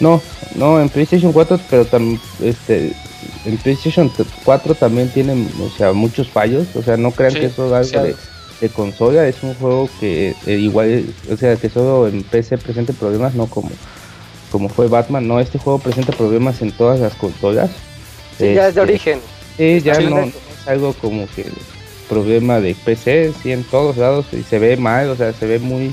No, 0.00 0.22
no, 0.54 0.80
en 0.80 0.88
PlayStation 0.88 1.32
4, 1.32 1.58
pero 1.68 1.84
también, 1.86 2.20
este, 2.40 2.92
en 3.44 3.56
PlayStation 3.58 4.10
4 4.44 4.74
también 4.76 5.08
tienen, 5.08 5.48
o 5.60 5.68
sea, 5.76 5.92
muchos 5.92 6.28
fallos. 6.28 6.66
O 6.76 6.82
sea, 6.82 6.96
no 6.96 7.10
crean 7.10 7.32
Sí, 7.32 7.40
que 7.40 7.46
eso 7.46 7.66
es 7.80 7.92
algo 7.94 8.06
de, 8.60 8.68
consola. 8.68 9.26
Es 9.26 9.42
un 9.42 9.54
juego 9.54 9.88
que 9.98 10.34
eh, 10.46 10.52
igual, 10.52 11.04
o 11.32 11.36
sea, 11.36 11.56
que 11.56 11.68
solo 11.68 12.06
en 12.08 12.22
PC 12.22 12.56
presenta 12.58 12.92
problemas, 12.92 13.34
no 13.34 13.46
como, 13.46 13.70
como 14.52 14.68
fue 14.68 14.86
Batman. 14.88 15.26
No, 15.26 15.40
este 15.40 15.58
juego 15.58 15.80
presenta 15.80 16.12
problemas 16.12 16.62
en 16.62 16.70
todas 16.72 17.00
las 17.00 17.14
consolas. 17.14 17.70
sí, 18.38 18.54
ya 18.54 18.68
es 18.68 18.74
de 18.74 18.80
Este, 18.80 18.80
origen. 18.80 19.20
Sí, 19.56 19.80
ya 19.80 19.98
no 20.00 20.20
es 20.20 20.34
algo 20.66 20.92
como 20.94 21.26
que 21.34 21.44
problema 22.08 22.60
de 22.60 22.74
PC, 22.74 23.32
sí, 23.42 23.52
en 23.52 23.64
todos 23.64 23.96
lados 23.96 24.26
y 24.32 24.42
se 24.42 24.58
ve 24.58 24.76
mal, 24.76 25.10
o 25.10 25.16
sea, 25.16 25.32
se 25.32 25.46
ve 25.46 25.58
muy... 25.58 25.92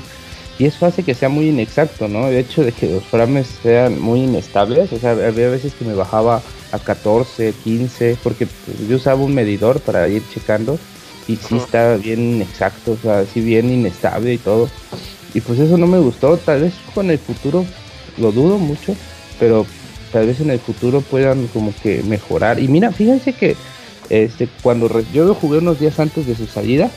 Y 0.58 0.66
eso 0.66 0.86
hace 0.86 1.02
que 1.02 1.14
sea 1.14 1.28
muy 1.28 1.48
inexacto, 1.48 2.08
¿no? 2.08 2.28
El 2.28 2.36
hecho 2.36 2.62
de 2.62 2.72
que 2.72 2.86
los 2.86 3.02
frames 3.04 3.48
sean 3.62 4.00
muy 4.00 4.20
inestables, 4.20 4.92
o 4.92 4.98
sea, 4.98 5.12
había 5.12 5.48
veces 5.48 5.72
que 5.74 5.84
me 5.84 5.94
bajaba 5.94 6.42
a 6.70 6.78
14, 6.78 7.52
15, 7.64 8.18
porque 8.22 8.46
yo 8.88 8.96
usaba 8.96 9.22
un 9.22 9.34
medidor 9.34 9.80
para 9.80 10.08
ir 10.08 10.22
checando 10.32 10.78
y 11.26 11.36
sí 11.36 11.56
estaba 11.56 11.96
bien 11.96 12.34
inexacto, 12.34 12.92
o 12.92 12.96
sea, 12.96 13.24
sí 13.24 13.40
bien 13.40 13.70
inestable 13.70 14.34
y 14.34 14.38
todo. 14.38 14.68
Y 15.34 15.40
pues 15.40 15.58
eso 15.58 15.78
no 15.78 15.86
me 15.86 15.98
gustó, 15.98 16.36
tal 16.36 16.62
vez 16.62 16.74
con 16.94 17.10
el 17.10 17.18
futuro 17.18 17.64
lo 18.18 18.32
dudo 18.32 18.58
mucho, 18.58 18.94
pero 19.40 19.66
tal 20.12 20.26
vez 20.26 20.40
en 20.40 20.50
el 20.50 20.58
futuro 20.58 21.00
puedan 21.00 21.46
como 21.48 21.72
que 21.82 22.02
mejorar. 22.02 22.60
Y 22.60 22.68
mira, 22.68 22.92
fíjense 22.92 23.32
que 23.32 23.56
este 24.10 24.48
cuando 24.62 24.88
re- 24.88 25.04
yo 25.12 25.24
lo 25.24 25.34
jugué 25.34 25.58
unos 25.58 25.80
días 25.80 25.98
antes 25.98 26.26
de 26.26 26.34
su 26.34 26.46
salida, 26.46 26.90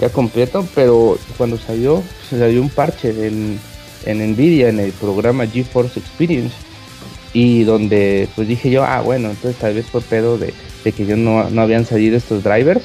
ya 0.00 0.08
completo, 0.08 0.66
pero 0.74 1.18
cuando 1.36 1.56
salió, 1.58 2.02
salió 2.28 2.60
un 2.60 2.70
parche 2.70 3.10
en, 3.26 3.58
en 4.04 4.32
Nvidia, 4.32 4.68
en 4.68 4.80
el 4.80 4.92
programa 4.92 5.46
GeForce 5.46 6.00
Experience, 6.00 6.54
y 7.32 7.64
donde 7.64 8.28
pues 8.34 8.48
dije 8.48 8.70
yo, 8.70 8.84
ah 8.84 9.00
bueno, 9.00 9.30
entonces 9.30 9.60
tal 9.60 9.74
vez 9.74 9.86
fue 9.86 10.00
pedo 10.00 10.36
de, 10.38 10.52
de 10.84 10.92
que 10.92 11.06
yo 11.06 11.16
no, 11.16 11.48
no 11.50 11.62
habían 11.62 11.84
salido 11.86 12.16
estos 12.16 12.42
drivers, 12.42 12.82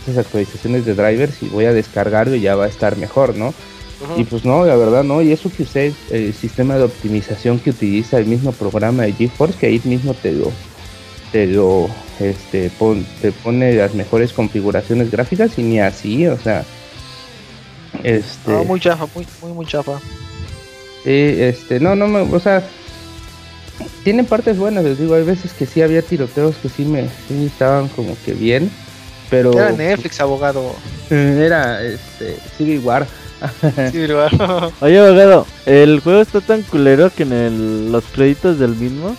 estas 0.00 0.24
actualizaciones 0.24 0.84
de 0.84 0.94
drivers, 0.94 1.42
y 1.42 1.48
voy 1.48 1.64
a 1.64 1.72
descargarlo 1.72 2.34
y 2.34 2.40
ya 2.40 2.56
va 2.56 2.64
a 2.64 2.68
estar 2.68 2.96
mejor, 2.96 3.36
¿no? 3.36 3.52
Y 4.16 4.24
pues 4.24 4.46
no, 4.46 4.64
la 4.64 4.76
verdad 4.76 5.04
no, 5.04 5.20
y 5.20 5.30
eso 5.30 5.50
que 5.54 5.62
usted, 5.62 5.92
el 6.10 6.32
sistema 6.32 6.76
de 6.76 6.84
optimización 6.84 7.58
que 7.58 7.68
utiliza 7.68 8.16
el 8.16 8.24
mismo 8.24 8.52
programa 8.52 9.02
de 9.02 9.12
GeForce, 9.12 9.58
que 9.58 9.66
ahí 9.66 9.80
mismo 9.84 10.14
te 10.14 10.32
lo, 10.32 10.50
te 11.32 11.46
lo, 11.46 11.86
este, 12.20 12.70
pon- 12.78 13.06
te 13.20 13.32
pone 13.32 13.72
las 13.74 13.94
mejores 13.94 14.32
configuraciones 14.32 15.10
gráficas 15.10 15.58
y 15.58 15.62
ni 15.62 15.80
así, 15.80 16.26
o 16.26 16.38
sea, 16.38 16.64
este, 18.02 18.50
No, 18.52 18.64
muy 18.64 18.80
chafa, 18.80 19.06
muy, 19.14 19.26
muy, 19.42 19.52
muy 19.52 19.66
chafa. 19.66 19.98
sí, 21.04 21.10
este, 21.38 21.80
no, 21.80 21.94
no 21.96 22.06
me, 22.06 22.20
o 22.20 22.40
sea, 22.40 22.62
tienen 24.04 24.26
partes 24.26 24.58
buenas, 24.58 24.84
les 24.84 24.98
digo, 24.98 25.14
hay 25.14 25.24
veces 25.24 25.52
que 25.52 25.66
sí 25.66 25.82
había 25.82 26.02
tiroteos 26.02 26.56
que 26.56 26.68
sí 26.68 26.84
me, 26.84 27.08
sí 27.28 27.46
estaban 27.46 27.88
como 27.88 28.16
que 28.24 28.32
bien, 28.34 28.70
pero 29.30 29.52
Era 29.52 29.72
Netflix, 29.72 30.20
abogado. 30.20 30.74
era, 31.10 31.82
este, 31.82 32.36
Civil 32.56 32.80
War. 32.80 33.06
Sí, 33.90 34.06
lugar. 34.06 34.30
Oye, 34.82 34.98
abogado, 34.98 35.46
el 35.64 36.00
juego 36.00 36.20
está 36.20 36.42
tan 36.42 36.60
culero 36.60 37.10
que 37.10 37.22
en 37.22 37.32
el- 37.32 37.90
los 37.92 38.04
créditos 38.04 38.58
del 38.58 38.76
mismo 38.76 39.16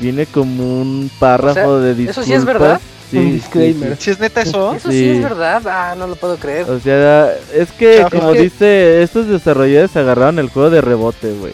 viene 0.00 0.26
como 0.26 0.80
un 0.80 1.10
párrafo 1.18 1.60
O 1.68 1.80
sea, 1.80 1.92
de 1.92 1.92
¿eso 1.92 2.20
disculpas. 2.20 2.24
sí 2.26 2.32
es 2.32 2.44
verdad? 2.44 2.80
Sí, 3.10 3.18
Un 3.18 3.24
sí, 3.26 3.32
disclaimer. 3.32 3.96
Si 3.98 4.10
es 4.10 4.18
neta 4.18 4.42
eso, 4.42 4.74
Eso 4.74 4.90
sí. 4.90 4.98
Sí. 4.98 5.08
es 5.10 5.22
verdad. 5.22 5.62
Ah, 5.66 5.94
no 5.96 6.06
lo 6.06 6.16
puedo 6.16 6.36
creer. 6.36 6.68
O 6.68 6.80
sea, 6.80 7.32
es 7.54 7.70
que 7.72 8.04
como 8.10 8.30
Es 8.30 8.36
que- 8.36 8.42
dice, 8.42 9.02
estos 9.02 9.28
desarrolladores 9.28 9.96
agarraron 9.96 10.38
el 10.38 10.48
juego 10.48 10.70
de 10.70 10.80
rebote, 10.80 11.32
güey. 11.34 11.52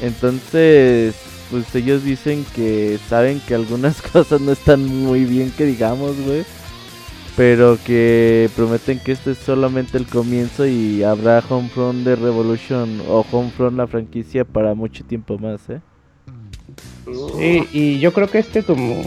Entonces, 0.00 1.14
pues 1.50 1.74
ellos 1.74 2.04
dicen 2.04 2.44
que 2.54 2.98
saben 3.08 3.40
que 3.46 3.54
algunas 3.54 4.00
cosas 4.12 4.40
no 4.40 4.52
están 4.52 4.84
muy 4.86 5.24
bien 5.24 5.52
que 5.56 5.64
digamos, 5.66 6.16
güey. 6.20 6.44
Pero 7.36 7.78
que 7.86 8.50
prometen 8.56 8.98
que 8.98 9.12
este 9.12 9.30
es 9.32 9.38
solamente 9.38 9.96
el 9.96 10.06
comienzo 10.06 10.66
y 10.66 11.02
habrá 11.04 11.42
Homefront 11.48 12.04
de 12.04 12.16
Revolution 12.16 13.00
o 13.08 13.24
Homefront 13.30 13.76
la 13.76 13.86
franquicia 13.86 14.44
para 14.44 14.74
mucho 14.74 15.04
tiempo 15.04 15.38
más, 15.38 15.60
¿eh? 15.70 15.80
Sí, 17.38 17.68
y 17.72 17.98
yo 18.00 18.12
creo 18.12 18.28
que 18.30 18.38
este, 18.38 18.62
como 18.62 19.02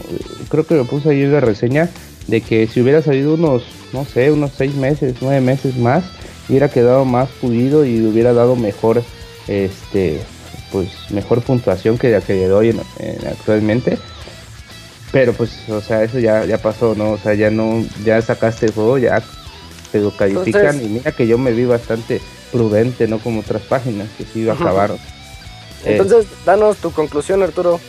creo 0.50 0.66
que 0.66 0.76
lo 0.76 0.86
puse 0.86 1.10
ahí 1.10 1.22
en 1.24 1.32
la 1.34 1.40
reseña, 1.40 1.90
de 2.28 2.42
que 2.42 2.68
si 2.68 2.82
hubiera 2.82 3.02
salido 3.02 3.34
unos, 3.36 3.64
no 3.92 4.06
sé, 4.06 4.32
unos 4.32 4.52
seis 4.58 4.74
meses, 4.76 5.16
nueve 5.22 5.42
meses 5.42 5.76
más, 5.78 6.04
hubiera 6.50 6.70
quedado 6.70 7.06
más 7.06 7.30
pulido 7.42 7.86
y 7.86 8.02
hubiera 8.06 8.34
dado 8.34 8.56
mejor, 8.56 9.04
este, 9.48 10.20
pues 10.72 10.90
mejor 11.12 11.42
puntuación 11.42 11.98
que 11.98 12.10
la 12.10 12.22
que 12.22 12.34
le 12.34 12.48
doy 12.48 12.70
en- 12.70 12.82
en- 13.00 13.28
actualmente. 13.28 13.98
Pero 15.12 15.34
pues, 15.34 15.52
o 15.70 15.80
sea, 15.82 16.04
eso 16.04 16.18
ya, 16.20 16.46
ya 16.46 16.58
pasó, 16.58 16.96
¿no? 16.96 17.12
O 17.12 17.18
sea, 17.20 17.36
ya 17.36 17.52
no, 17.52 17.86
ya 18.04 18.20
sacaste 18.22 18.66
el 18.68 18.72
juego, 18.72 18.98
ya 18.98 19.22
te 19.92 20.00
lo 20.00 20.10
califican 20.16 20.62
Entonces- 20.62 20.86
y 20.86 20.90
mira 20.90 21.12
que 21.12 21.28
yo 21.28 21.38
me 21.38 21.52
vi 21.52 21.66
bastante 21.66 22.20
prudente, 22.52 23.08
no 23.08 23.20
como 23.20 23.42
otras 23.42 23.62
páginas 23.64 24.08
que 24.18 24.24
sí 24.26 24.44
lo 24.44 24.54
acabaron. 24.54 24.98
Eh, 25.86 25.98
Entonces, 25.98 26.26
danos 26.46 26.78
tu 26.78 26.92
conclusión, 26.92 27.44
Arturo. 27.44 27.80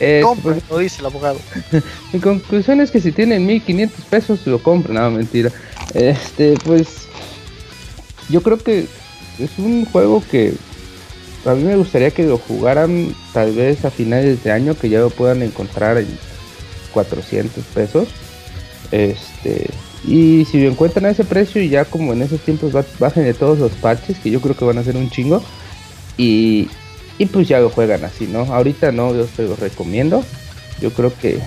Eh, 0.00 0.20
compra, 0.22 0.56
lo 0.70 0.78
dice 0.78 1.00
el 1.00 1.06
abogado. 1.06 1.38
Mi 2.12 2.20
conclusión 2.20 2.80
es 2.80 2.90
que 2.90 3.00
si 3.00 3.12
tienen 3.12 3.46
1500 3.46 4.04
pesos 4.06 4.46
lo 4.46 4.62
compren, 4.62 4.94
no 4.96 5.10
mentira. 5.10 5.50
Este, 5.94 6.54
pues 6.64 7.08
yo 8.28 8.42
creo 8.42 8.58
que 8.58 8.86
es 9.38 9.50
un 9.58 9.84
juego 9.84 10.22
que 10.30 10.54
a 11.44 11.52
mí 11.54 11.62
me 11.62 11.76
gustaría 11.76 12.10
que 12.10 12.22
lo 12.24 12.38
jugaran 12.38 13.14
tal 13.32 13.52
vez 13.52 13.84
a 13.84 13.90
finales 13.90 14.42
de 14.42 14.50
año, 14.52 14.74
que 14.76 14.88
ya 14.88 15.00
lo 15.00 15.10
puedan 15.10 15.42
encontrar 15.42 15.98
en 15.98 16.06
400 16.92 17.62
pesos. 17.66 18.08
Este, 18.90 19.68
y 20.06 20.44
si 20.50 20.60
lo 20.62 20.70
encuentran 20.70 21.06
a 21.06 21.10
ese 21.10 21.24
precio 21.24 21.60
y 21.62 21.68
ya 21.68 21.84
como 21.84 22.12
en 22.12 22.22
esos 22.22 22.40
tiempos 22.40 22.72
ba- 22.72 22.84
bajen 22.98 23.24
de 23.24 23.34
todos 23.34 23.58
los 23.58 23.72
patches, 23.72 24.18
que 24.18 24.30
yo 24.30 24.40
creo 24.40 24.56
que 24.56 24.64
van 24.64 24.78
a 24.78 24.84
ser 24.84 24.96
un 24.96 25.10
chingo, 25.10 25.42
y, 26.16 26.68
y 27.18 27.26
pues 27.26 27.48
ya 27.48 27.60
lo 27.60 27.70
juegan 27.70 28.04
así, 28.04 28.26
¿no? 28.26 28.40
Ahorita 28.52 28.92
no, 28.92 29.14
yo 29.14 29.26
se 29.26 29.42
los 29.42 29.58
recomiendo. 29.58 30.24
Yo 30.80 30.90
creo 30.90 31.12
que 31.16 31.38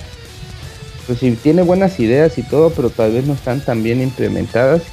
pues 1.05 1.19
sí 1.19 1.37
tiene 1.41 1.61
buenas 1.61 1.99
ideas 1.99 2.37
y 2.37 2.43
todo, 2.43 2.69
pero 2.69 2.89
tal 2.89 3.13
vez 3.13 3.25
no 3.25 3.33
están 3.33 3.61
tan 3.61 3.83
bien 3.83 4.01
implementadas. 4.01 4.83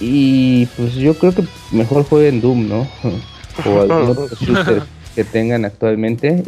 Y 0.00 0.66
pues 0.76 0.94
yo 0.94 1.14
creo 1.14 1.34
que 1.34 1.44
mejor 1.72 2.04
jueguen 2.04 2.40
Doom, 2.40 2.68
¿no? 2.68 2.88
o 3.64 3.80
algún 3.80 4.10
otro 4.10 4.28
shooter 4.40 4.82
que 5.14 5.24
tengan 5.24 5.64
actualmente. 5.64 6.44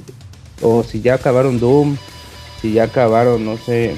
O 0.63 0.83
si 0.83 1.01
ya 1.01 1.15
acabaron 1.15 1.59
Doom, 1.59 1.97
si 2.61 2.73
ya 2.73 2.85
acabaron, 2.85 3.45
no 3.45 3.57
sé, 3.57 3.97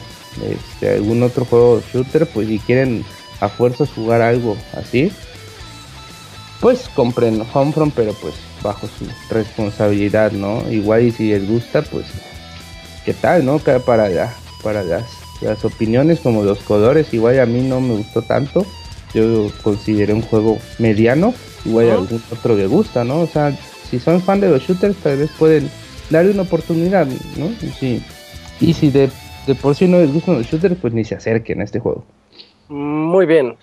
este, 0.49 0.95
algún 0.95 1.23
otro 1.25 1.45
juego 1.45 1.83
shooter, 1.93 2.27
pues 2.27 2.49
si 2.49 2.61
quieren 2.61 3.05
a 3.41 3.49
fuerzas 3.49 3.91
jugar 3.91 4.23
algo 4.23 4.57
así, 4.75 5.11
pues 6.61 6.89
compren 6.95 7.45
Homefront, 7.53 7.93
pero 7.95 8.13
pues 8.15 8.35
bajo 8.63 8.87
su 8.87 9.07
responsabilidad, 9.35 10.33
¿no? 10.33 10.71
Igual 10.71 11.03
y 11.03 11.13
si 11.13 11.31
les 11.31 11.47
gusta, 11.49 11.83
pues 11.83 12.07
qué 13.05 13.15
tal, 13.15 13.45
¿no? 13.45 13.59
Para 13.59 14.09
la- 14.09 14.35
para 14.63 14.83
las, 14.85 15.05
las 15.41 15.65
opiniones 15.65 16.21
como 16.21 16.45
los 16.45 16.61
colores, 16.61 17.13
igual 17.13 17.41
a 17.41 17.47
mí 17.47 17.63
no 17.63 17.81
me 17.81 17.95
gustó 17.97 18.23
tanto. 18.23 18.65
Yo 19.15 19.25
lo 19.25 19.51
consideré 19.63 20.15
un 20.15 20.23
juego 20.23 20.59
mediano, 20.79 21.35
igual 21.65 21.91
a 21.91 21.95
algún 21.95 22.23
otro 22.31 22.57
le 22.57 22.67
gusta, 22.67 23.05
¿no? 23.05 23.21
O 23.21 23.27
sea, 23.27 23.57
si 23.91 23.99
son 23.99 24.23
fan 24.23 24.41
de 24.41 24.49
los 24.49 24.63
shooters, 24.63 24.97
tal 24.99 25.19
vez 25.19 25.31
pueden 25.39 25.71
darle 26.11 26.31
una 26.31 26.43
oportunidad, 26.43 27.07
¿no? 27.37 27.47
Y 27.61 27.71
si, 27.79 28.03
y 28.61 28.73
si 28.73 28.91
de, 28.91 29.11
de 29.47 29.55
por 29.55 29.75
sí 29.75 29.87
no 29.89 29.99
les 29.99 30.13
gustan 30.13 30.37
los 30.37 30.47
shooters, 30.47 30.77
pues 30.81 30.93
ni 30.95 31.05
se 31.05 31.15
acerquen 31.17 31.61
a 31.61 31.65
este 31.65 31.81
juego. 31.81 32.05
Muy 32.69 33.27
bien. 33.27 33.57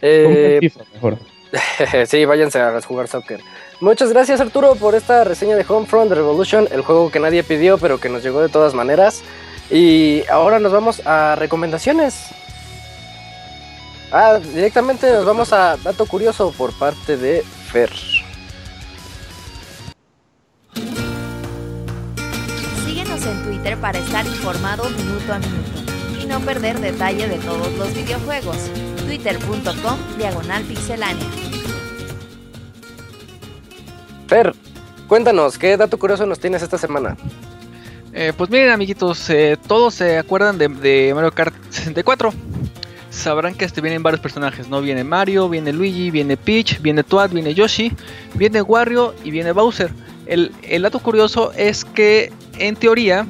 Eh, 0.00 0.58
FIFA 0.60 0.80
mejor. 0.94 1.18
sí, 2.06 2.24
váyanse 2.24 2.60
a 2.60 2.80
jugar 2.80 3.08
soccer. 3.08 3.40
Muchas 3.80 4.10
gracias 4.10 4.40
Arturo 4.40 4.76
por 4.76 4.94
esta 4.94 5.24
reseña 5.24 5.56
de 5.56 5.64
Homefront 5.68 6.12
Revolution, 6.12 6.68
el 6.70 6.82
juego 6.82 7.10
que 7.10 7.20
nadie 7.20 7.42
pidió 7.42 7.76
pero 7.78 7.98
que 7.98 8.08
nos 8.08 8.22
llegó 8.22 8.40
de 8.40 8.48
todas 8.48 8.74
maneras. 8.74 9.22
Y 9.70 10.22
ahora 10.28 10.58
nos 10.60 10.72
vamos 10.72 11.04
a 11.06 11.36
recomendaciones. 11.36 12.26
Ah, 14.12 14.38
directamente 14.38 15.10
nos 15.10 15.24
vamos 15.24 15.52
a 15.52 15.76
dato 15.78 16.06
curioso 16.06 16.52
por 16.56 16.72
parte 16.78 17.16
de 17.16 17.42
Fer. 17.72 17.90
Síguenos 22.86 23.26
en 23.26 23.42
Twitter 23.42 23.76
para 23.78 23.98
estar 23.98 24.24
informado 24.26 24.88
minuto 24.90 25.32
a 25.32 25.38
minuto 25.38 25.92
y 26.22 26.26
no 26.26 26.38
perder 26.40 26.78
detalle 26.78 27.26
de 27.26 27.38
todos 27.38 27.72
los 27.72 27.92
videojuegos. 27.92 28.70
Twitter.com 29.06 29.98
Diagonal 30.16 30.62
Pixelánea. 30.62 31.53
Fer, 34.26 34.54
cuéntanos, 35.06 35.58
¿qué 35.58 35.76
dato 35.76 35.98
curioso 35.98 36.24
nos 36.26 36.38
tienes 36.38 36.62
esta 36.62 36.78
semana? 36.78 37.16
Eh, 38.12 38.32
pues 38.36 38.48
miren, 38.48 38.70
amiguitos, 38.70 39.28
eh, 39.28 39.58
todos 39.66 39.94
se 39.94 40.18
acuerdan 40.18 40.56
de, 40.56 41.12
Mario 41.14 41.32
Kart 41.32 41.54
64. 41.70 42.32
Sabrán 43.10 43.54
que 43.54 43.64
este 43.64 43.80
vienen 43.80 44.02
varios 44.02 44.20
personajes, 44.20 44.68
¿no? 44.68 44.80
Viene 44.80 45.04
Mario, 45.04 45.48
viene 45.48 45.72
Luigi, 45.72 46.10
viene 46.10 46.36
Peach, 46.36 46.80
viene 46.80 47.04
Toad, 47.04 47.30
viene 47.30 47.54
Yoshi, 47.54 47.92
viene 48.34 48.62
Wario 48.62 49.14
y 49.22 49.30
viene 49.30 49.52
Bowser. 49.52 49.92
El, 50.26 50.52
dato 50.82 50.98
curioso 51.00 51.52
es 51.56 51.84
que, 51.84 52.32
en 52.58 52.76
teoría, 52.76 53.26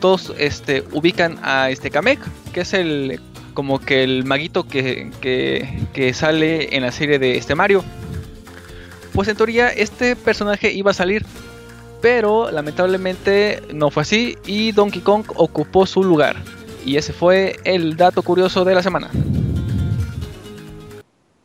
todos 0.00 0.34
este, 0.38 0.84
ubican 0.92 1.38
a 1.42 1.70
este 1.70 1.90
Kamek, 1.90 2.18
que 2.52 2.60
es 2.60 2.74
el 2.74 3.20
como 3.54 3.80
que 3.80 4.04
el 4.04 4.24
maguito 4.24 4.68
que, 4.68 5.10
que 5.20 6.14
sale 6.14 6.76
en 6.76 6.82
la 6.82 6.92
serie 6.92 7.18
de 7.18 7.36
este 7.36 7.54
Mario. 7.54 7.84
Pues 9.18 9.26
en 9.26 9.36
teoría 9.36 9.68
este 9.70 10.14
personaje 10.14 10.70
iba 10.70 10.92
a 10.92 10.94
salir, 10.94 11.26
pero 12.00 12.52
lamentablemente 12.52 13.60
no 13.74 13.90
fue 13.90 14.02
así 14.02 14.38
y 14.46 14.70
Donkey 14.70 15.00
Kong 15.02 15.24
ocupó 15.34 15.86
su 15.86 16.04
lugar. 16.04 16.36
Y 16.86 16.98
ese 16.98 17.12
fue 17.12 17.56
el 17.64 17.96
dato 17.96 18.22
curioso 18.22 18.64
de 18.64 18.76
la 18.76 18.82
semana. 18.84 19.10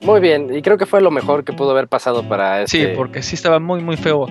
Muy 0.02 0.20
bien, 0.20 0.56
y 0.56 0.62
creo 0.62 0.78
que 0.78 0.86
fue 0.86 1.02
lo 1.02 1.10
mejor 1.10 1.44
que 1.44 1.52
pudo 1.54 1.72
haber 1.72 1.88
pasado 1.88 2.30
para 2.30 2.68
Sí, 2.68 2.82
este... 2.82 2.94
porque 2.95 3.24
sí 3.24 3.34
estaba 3.34 3.58
muy 3.60 3.82
muy 3.82 3.98
feo 3.98 4.28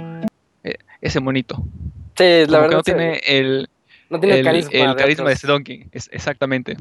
eh, 0.62 0.76
ese 1.00 1.18
monito. 1.18 1.56
Sí, 2.16 2.46
la 2.46 2.46
Como 2.46 2.46
que 2.46 2.60
verdad 2.60 2.70
no 2.70 2.78
sí, 2.78 2.82
tiene 2.92 3.20
el, 3.26 3.68
no 4.08 4.20
tiene 4.20 4.38
el, 4.38 4.44
carisma. 4.44 4.70
el 4.72 4.88
de 4.90 4.94
carisma 5.02 5.26
de 5.26 5.32
este 5.32 5.46
Donkey. 5.48 5.86
Es- 5.90 6.08
exactamente. 6.12 6.76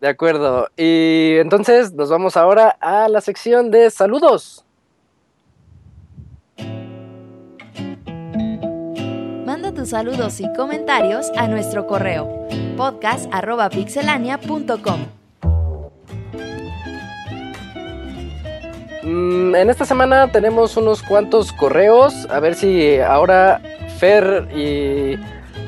De 0.00 0.08
acuerdo. 0.08 0.70
Y 0.78 1.34
entonces 1.40 1.92
nos 1.92 2.08
vamos 2.08 2.38
ahora 2.38 2.70
a 2.80 3.06
la 3.10 3.20
sección 3.20 3.70
de 3.70 3.90
saludos. 3.90 4.62
Saludos 9.86 10.40
y 10.40 10.52
comentarios 10.54 11.30
a 11.36 11.46
nuestro 11.46 11.86
correo 11.86 12.48
podcast.pixelania.com. 12.76 15.00
Mm, 19.04 19.54
en 19.54 19.70
esta 19.70 19.84
semana 19.84 20.32
tenemos 20.32 20.76
unos 20.76 21.02
cuantos 21.04 21.52
correos. 21.52 22.26
A 22.30 22.40
ver 22.40 22.56
si 22.56 22.98
ahora 22.98 23.60
Fer 23.98 24.48
y 24.56 25.16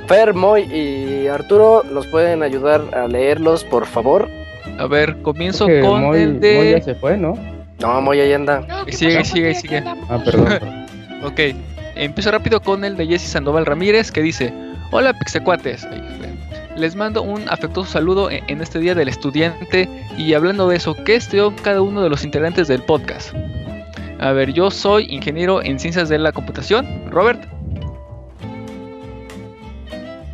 Fer, 0.08 0.34
Moy 0.34 0.62
y 0.62 1.28
Arturo 1.28 1.84
nos 1.84 2.08
pueden 2.08 2.42
ayudar 2.42 2.82
a 2.94 3.06
leerlos, 3.06 3.62
por 3.62 3.86
favor. 3.86 4.28
A 4.78 4.86
ver, 4.88 5.22
comienzo 5.22 5.66
Creo 5.66 5.82
que 5.82 5.88
con 5.88 6.02
Moy- 6.02 6.22
el 6.22 6.30
Moy 6.32 6.40
de... 6.40 6.70
ya 6.72 6.80
se 6.82 6.96
fue, 6.96 7.16
¿no? 7.16 7.34
No, 7.80 8.00
Moy 8.00 8.18
ahí 8.20 8.32
anda. 8.32 8.62
No, 8.68 8.84
¿qué 8.84 8.90
Sigue, 8.92 9.24
sigue, 9.24 9.54
sigue. 9.54 9.84
Ah, 9.86 10.18
perdón. 10.24 10.44
perdón. 10.48 10.86
Ok, 11.24 11.40
empiezo 11.98 12.30
rápido 12.30 12.60
con 12.60 12.84
el 12.84 12.96
de 12.96 13.06
Jesse 13.06 13.28
Sandoval 13.28 13.66
Ramírez 13.66 14.10
que 14.10 14.22
dice: 14.22 14.52
Hola 14.90 15.12
Pixecuates, 15.12 15.86
les 16.76 16.96
mando 16.96 17.22
un 17.22 17.42
afectuoso 17.48 17.90
saludo 17.90 18.30
en, 18.30 18.42
en 18.48 18.60
este 18.60 18.78
día 18.78 18.94
del 18.94 19.08
estudiante 19.08 19.88
y 20.16 20.32
hablando 20.34 20.68
de 20.68 20.76
eso, 20.76 20.94
¿qué 21.04 21.16
estudió 21.16 21.54
cada 21.62 21.82
uno 21.82 22.02
de 22.02 22.08
los 22.08 22.24
integrantes 22.24 22.68
del 22.68 22.82
podcast? 22.82 23.34
A 24.20 24.32
ver, 24.32 24.52
yo 24.52 24.70
soy 24.70 25.06
ingeniero 25.10 25.62
en 25.62 25.78
ciencias 25.78 26.08
de 26.08 26.18
la 26.18 26.32
computación, 26.32 26.86
Robert. 27.10 27.40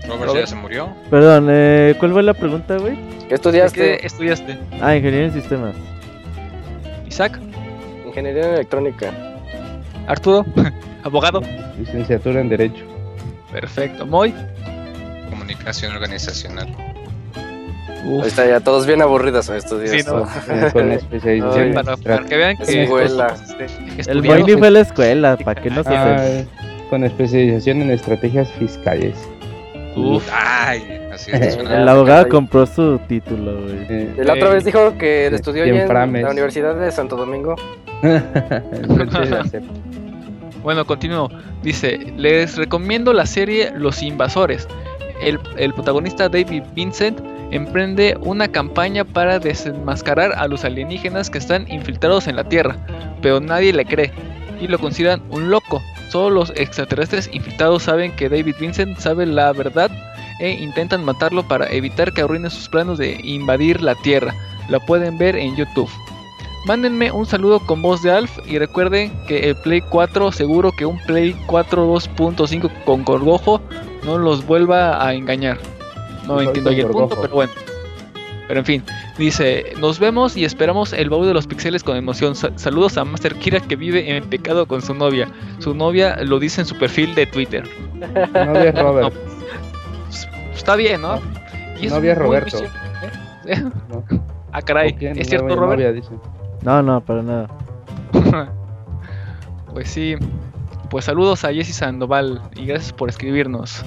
Robert 0.06 0.26
Robert. 0.26 0.40
ya 0.40 0.46
se 0.46 0.54
murió. 0.54 0.88
Perdón, 1.10 1.48
eh, 1.50 1.94
¿cuál 1.98 2.12
fue 2.12 2.22
la 2.22 2.34
pregunta, 2.34 2.76
güey? 2.78 2.96
¿Qué 3.28 3.34
estudiaste? 3.34 3.98
¿Qué 3.98 4.06
estudiaste? 4.06 4.58
Ah, 4.80 4.96
ingeniería 4.96 5.26
en 5.26 5.32
sistemas. 5.32 5.74
Isaac, 7.06 7.38
Ingeniería 8.06 8.54
electrónica. 8.54 9.12
Arturo, 10.07 10.44
abogado. 11.02 11.41
Licenciatura 11.78 12.41
en 12.41 12.49
Derecho. 12.49 12.84
Perfecto. 13.52 14.07
Moy. 14.07 14.34
Comunicación 15.31 15.92
organizacional. 15.94 16.68
Ahí 18.05 18.20
está 18.26 18.47
ya, 18.47 18.60
todos 18.60 18.86
bien 18.86 19.00
aburridos 19.00 19.49
en 19.49 19.57
estos 19.57 19.81
días. 19.81 20.05
Sí, 20.05 20.10
¿no? 20.10 20.28
Con 20.73 20.92
especialización 20.92 21.58
Ay, 21.62 21.68
en 21.68 21.74
Para, 21.74 21.97
para 21.97 22.24
que 22.26 22.36
vean 22.36 22.57
que 22.58 22.83
Escuela. 22.83 23.26
estos, 23.28 23.50
este, 23.97 24.12
El 24.12 24.23
Moy 24.23 24.42
ni 24.42 24.52
fue 24.57 24.70
la 24.70 24.81
escuela, 24.81 25.36
¿para 25.39 25.62
qué 25.62 25.70
no 25.70 25.83
se 25.83 25.89
Ah, 25.94 26.15
hace? 26.16 26.47
con 26.91 27.02
especialización 27.02 27.81
en 27.81 27.91
estrategias 27.91 28.50
fiscales. 28.52 29.16
Uf. 29.97 30.28
Ay, 30.33 31.00
así 31.14 31.30
es. 31.32 31.54
suena. 31.54 31.76
El 31.82 31.88
abogado 31.88 32.28
compró 32.28 32.66
su 32.66 32.98
título, 33.08 33.62
güey. 33.62 33.86
Eh, 33.88 34.14
la 34.18 34.34
otra 34.34 34.50
vez 34.50 34.64
dijo 34.64 34.96
que 34.98 35.28
Sí, 35.30 35.34
estudió 35.34 35.64
en 35.64 35.88
la 36.22 36.30
Universidad 36.30 36.74
de 36.74 36.90
Santo 36.90 37.16
Domingo. 37.16 37.56
la. 38.02 39.44
Bueno, 40.62 40.86
continúo. 40.86 41.28
Dice, 41.62 41.98
les 42.16 42.56
recomiendo 42.56 43.12
la 43.12 43.26
serie 43.26 43.70
Los 43.76 44.02
Invasores. 44.02 44.66
El, 45.20 45.38
el 45.58 45.74
protagonista 45.74 46.30
David 46.30 46.62
Vincent 46.74 47.20
emprende 47.50 48.16
una 48.22 48.48
campaña 48.48 49.04
para 49.04 49.38
desenmascarar 49.38 50.32
a 50.34 50.48
los 50.48 50.64
alienígenas 50.64 51.28
que 51.28 51.36
están 51.36 51.70
infiltrados 51.70 52.26
en 52.28 52.36
la 52.36 52.44
Tierra, 52.44 52.76
pero 53.20 53.40
nadie 53.40 53.74
le 53.74 53.84
cree 53.84 54.10
y 54.58 54.66
lo 54.66 54.78
consideran 54.78 55.22
un 55.30 55.50
loco. 55.50 55.82
Solo 56.08 56.30
los 56.30 56.50
extraterrestres 56.56 57.28
infiltrados 57.32 57.82
saben 57.82 58.12
que 58.12 58.28
David 58.28 58.54
Vincent 58.58 58.98
sabe 58.98 59.26
la 59.26 59.52
verdad 59.52 59.90
e 60.40 60.50
intentan 60.50 61.04
matarlo 61.04 61.42
para 61.42 61.70
evitar 61.72 62.12
que 62.12 62.22
arruine 62.22 62.50
sus 62.50 62.68
planos 62.68 62.98
de 62.98 63.18
invadir 63.22 63.80
la 63.82 63.94
Tierra. 63.94 64.34
La 64.68 64.80
pueden 64.80 65.18
ver 65.18 65.36
en 65.36 65.54
YouTube. 65.56 65.90
Mándenme 66.66 67.12
un 67.12 67.26
saludo 67.26 67.60
con 67.60 67.82
voz 67.82 68.02
de 68.02 68.10
Alf 68.10 68.38
y 68.46 68.58
recuerden 68.58 69.12
que 69.28 69.50
el 69.50 69.56
Play 69.56 69.82
4 69.82 70.32
seguro 70.32 70.72
que 70.72 70.86
un 70.86 70.98
Play 71.00 71.36
4 71.46 71.86
2.5 71.94 72.70
con 72.84 73.04
gorgojo 73.04 73.60
no 74.04 74.16
los 74.18 74.46
vuelva 74.46 75.06
a 75.06 75.12
engañar. 75.14 75.58
No 76.26 76.40
entiendo 76.40 76.70
ahí 76.70 76.80
el 76.80 76.86
punto, 76.86 77.16
pero 77.20 77.34
bueno. 77.34 77.52
Pero 78.48 78.60
en 78.60 78.66
fin, 78.66 78.82
dice, 79.18 79.72
nos 79.78 79.98
vemos 79.98 80.36
y 80.36 80.44
esperamos 80.44 80.92
el 80.94 81.08
baúl 81.10 81.26
de 81.26 81.34
los 81.34 81.46
pixeles 81.46 81.82
con 81.82 81.96
emoción. 81.96 82.34
Sa- 82.34 82.50
saludos 82.56 82.96
a 82.98 83.04
Master 83.04 83.34
Kira 83.36 83.60
que 83.60 83.76
vive 83.76 84.14
en 84.16 84.24
pecado 84.24 84.66
con 84.66 84.80
su 84.82 84.94
novia. 84.94 85.28
Su 85.60 85.74
novia 85.74 86.16
lo 86.22 86.38
dice 86.38 86.62
en 86.62 86.66
su 86.66 86.76
perfil 86.76 87.14
de 87.14 87.26
Twitter. 87.26 87.64
Novia 87.94 88.68
es 88.70 88.74
Robert. 88.82 89.14
Está 90.55 90.76
bien, 90.76 91.02
¿no? 91.02 91.20
Y 91.81 91.89
muy, 91.89 92.00
muy 92.00 92.15
Roberto. 92.15 92.58
¿eh? 93.47 93.62
¿no? 93.89 94.05
Ah, 94.55 94.62
caray. 94.62 94.97
¿es 95.00 95.26
cierto, 95.26 95.49
Novia, 95.49 95.57
Robert? 95.57 95.81
novia, 95.81 95.92
dice. 95.92 96.10
No, 96.62 96.81
no, 96.81 97.00
para 97.00 97.23
nada. 97.23 97.49
pues 99.74 99.89
sí. 99.89 100.15
Pues 100.91 101.07
saludos 101.07 101.44
a 101.44 101.52
Jessy 101.52 101.73
Sandoval 101.73 102.41
y 102.55 102.65
gracias 102.65 102.92
por 102.92 103.08
escribirnos. 103.08 103.84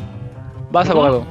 Vas, 0.70 0.90
abogado. 0.90 1.26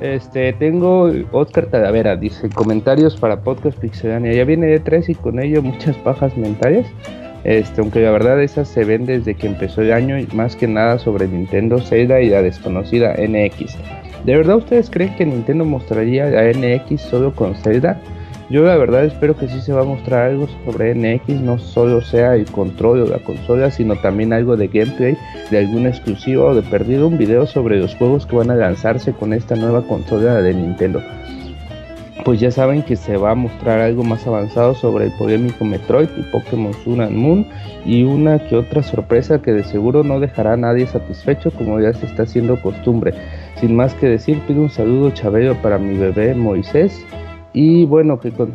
Este, 0.00 0.52
tengo 0.52 1.10
Oscar 1.32 1.66
Talavera, 1.66 2.14
dice, 2.14 2.48
comentarios 2.50 3.16
para 3.16 3.40
Podcast 3.40 3.76
Pixelania. 3.78 4.32
Ya 4.32 4.44
viene 4.44 4.68
de 4.68 4.78
3 4.78 5.08
y 5.08 5.14
con 5.16 5.40
ello 5.40 5.60
muchas 5.60 5.96
pajas 5.96 6.36
mentales. 6.36 6.86
Este, 7.48 7.80
aunque 7.80 8.02
la 8.02 8.10
verdad 8.10 8.42
esas 8.42 8.68
se 8.68 8.84
ven 8.84 9.06
desde 9.06 9.34
que 9.34 9.46
empezó 9.46 9.80
el 9.80 9.94
año 9.94 10.18
y 10.18 10.26
más 10.34 10.54
que 10.54 10.68
nada 10.68 10.98
sobre 10.98 11.26
Nintendo 11.26 11.78
Zelda 11.78 12.20
y 12.20 12.28
la 12.28 12.42
desconocida 12.42 13.14
NX. 13.14 13.74
¿De 14.26 14.36
verdad 14.36 14.56
ustedes 14.56 14.90
creen 14.90 15.16
que 15.16 15.24
Nintendo 15.24 15.64
mostraría 15.64 16.26
a 16.26 16.52
NX 16.52 17.00
solo 17.00 17.34
con 17.34 17.54
Zelda? 17.54 18.02
Yo 18.50 18.64
la 18.64 18.76
verdad 18.76 19.06
espero 19.06 19.34
que 19.34 19.48
sí 19.48 19.62
se 19.62 19.72
va 19.72 19.80
a 19.80 19.86
mostrar 19.86 20.26
algo 20.26 20.46
sobre 20.66 20.94
NX, 20.94 21.40
no 21.40 21.58
solo 21.58 22.02
sea 22.02 22.34
el 22.34 22.44
control 22.44 23.04
o 23.04 23.06
la 23.06 23.18
consola, 23.20 23.70
sino 23.70 23.96
también 23.96 24.34
algo 24.34 24.58
de 24.58 24.68
gameplay 24.68 25.16
de 25.50 25.58
algún 25.58 25.86
exclusivo 25.86 26.48
o 26.48 26.54
de 26.54 26.60
perdido 26.60 27.08
un 27.08 27.16
video 27.16 27.46
sobre 27.46 27.78
los 27.78 27.94
juegos 27.94 28.26
que 28.26 28.36
van 28.36 28.50
a 28.50 28.56
lanzarse 28.56 29.14
con 29.14 29.32
esta 29.32 29.56
nueva 29.56 29.86
consola 29.86 30.42
de 30.42 30.52
Nintendo. 30.52 31.00
Pues 32.28 32.40
ya 32.40 32.50
saben 32.50 32.82
que 32.82 32.94
se 32.94 33.16
va 33.16 33.30
a 33.30 33.34
mostrar 33.34 33.80
algo 33.80 34.04
más 34.04 34.26
avanzado 34.26 34.74
sobre 34.74 35.06
el 35.06 35.12
polémico 35.12 35.64
Metroid 35.64 36.10
y 36.18 36.20
Pokémon 36.30 36.74
Sun 36.84 37.00
and 37.00 37.16
Moon 37.16 37.46
y 37.86 38.02
una 38.02 38.38
que 38.38 38.54
otra 38.54 38.82
sorpresa 38.82 39.40
que 39.40 39.52
de 39.54 39.64
seguro 39.64 40.04
no 40.04 40.20
dejará 40.20 40.52
a 40.52 40.56
nadie 40.58 40.86
satisfecho 40.86 41.50
como 41.50 41.80
ya 41.80 41.94
se 41.94 42.04
está 42.04 42.24
haciendo 42.24 42.60
costumbre. 42.60 43.14
Sin 43.58 43.74
más 43.74 43.94
que 43.94 44.08
decir, 44.08 44.40
pido 44.46 44.60
un 44.60 44.68
saludo 44.68 45.08
chabelo 45.12 45.54
para 45.62 45.78
mi 45.78 45.96
bebé 45.96 46.34
Moisés 46.34 47.02
y 47.54 47.86
bueno, 47.86 48.20
que 48.20 48.30
con- 48.30 48.52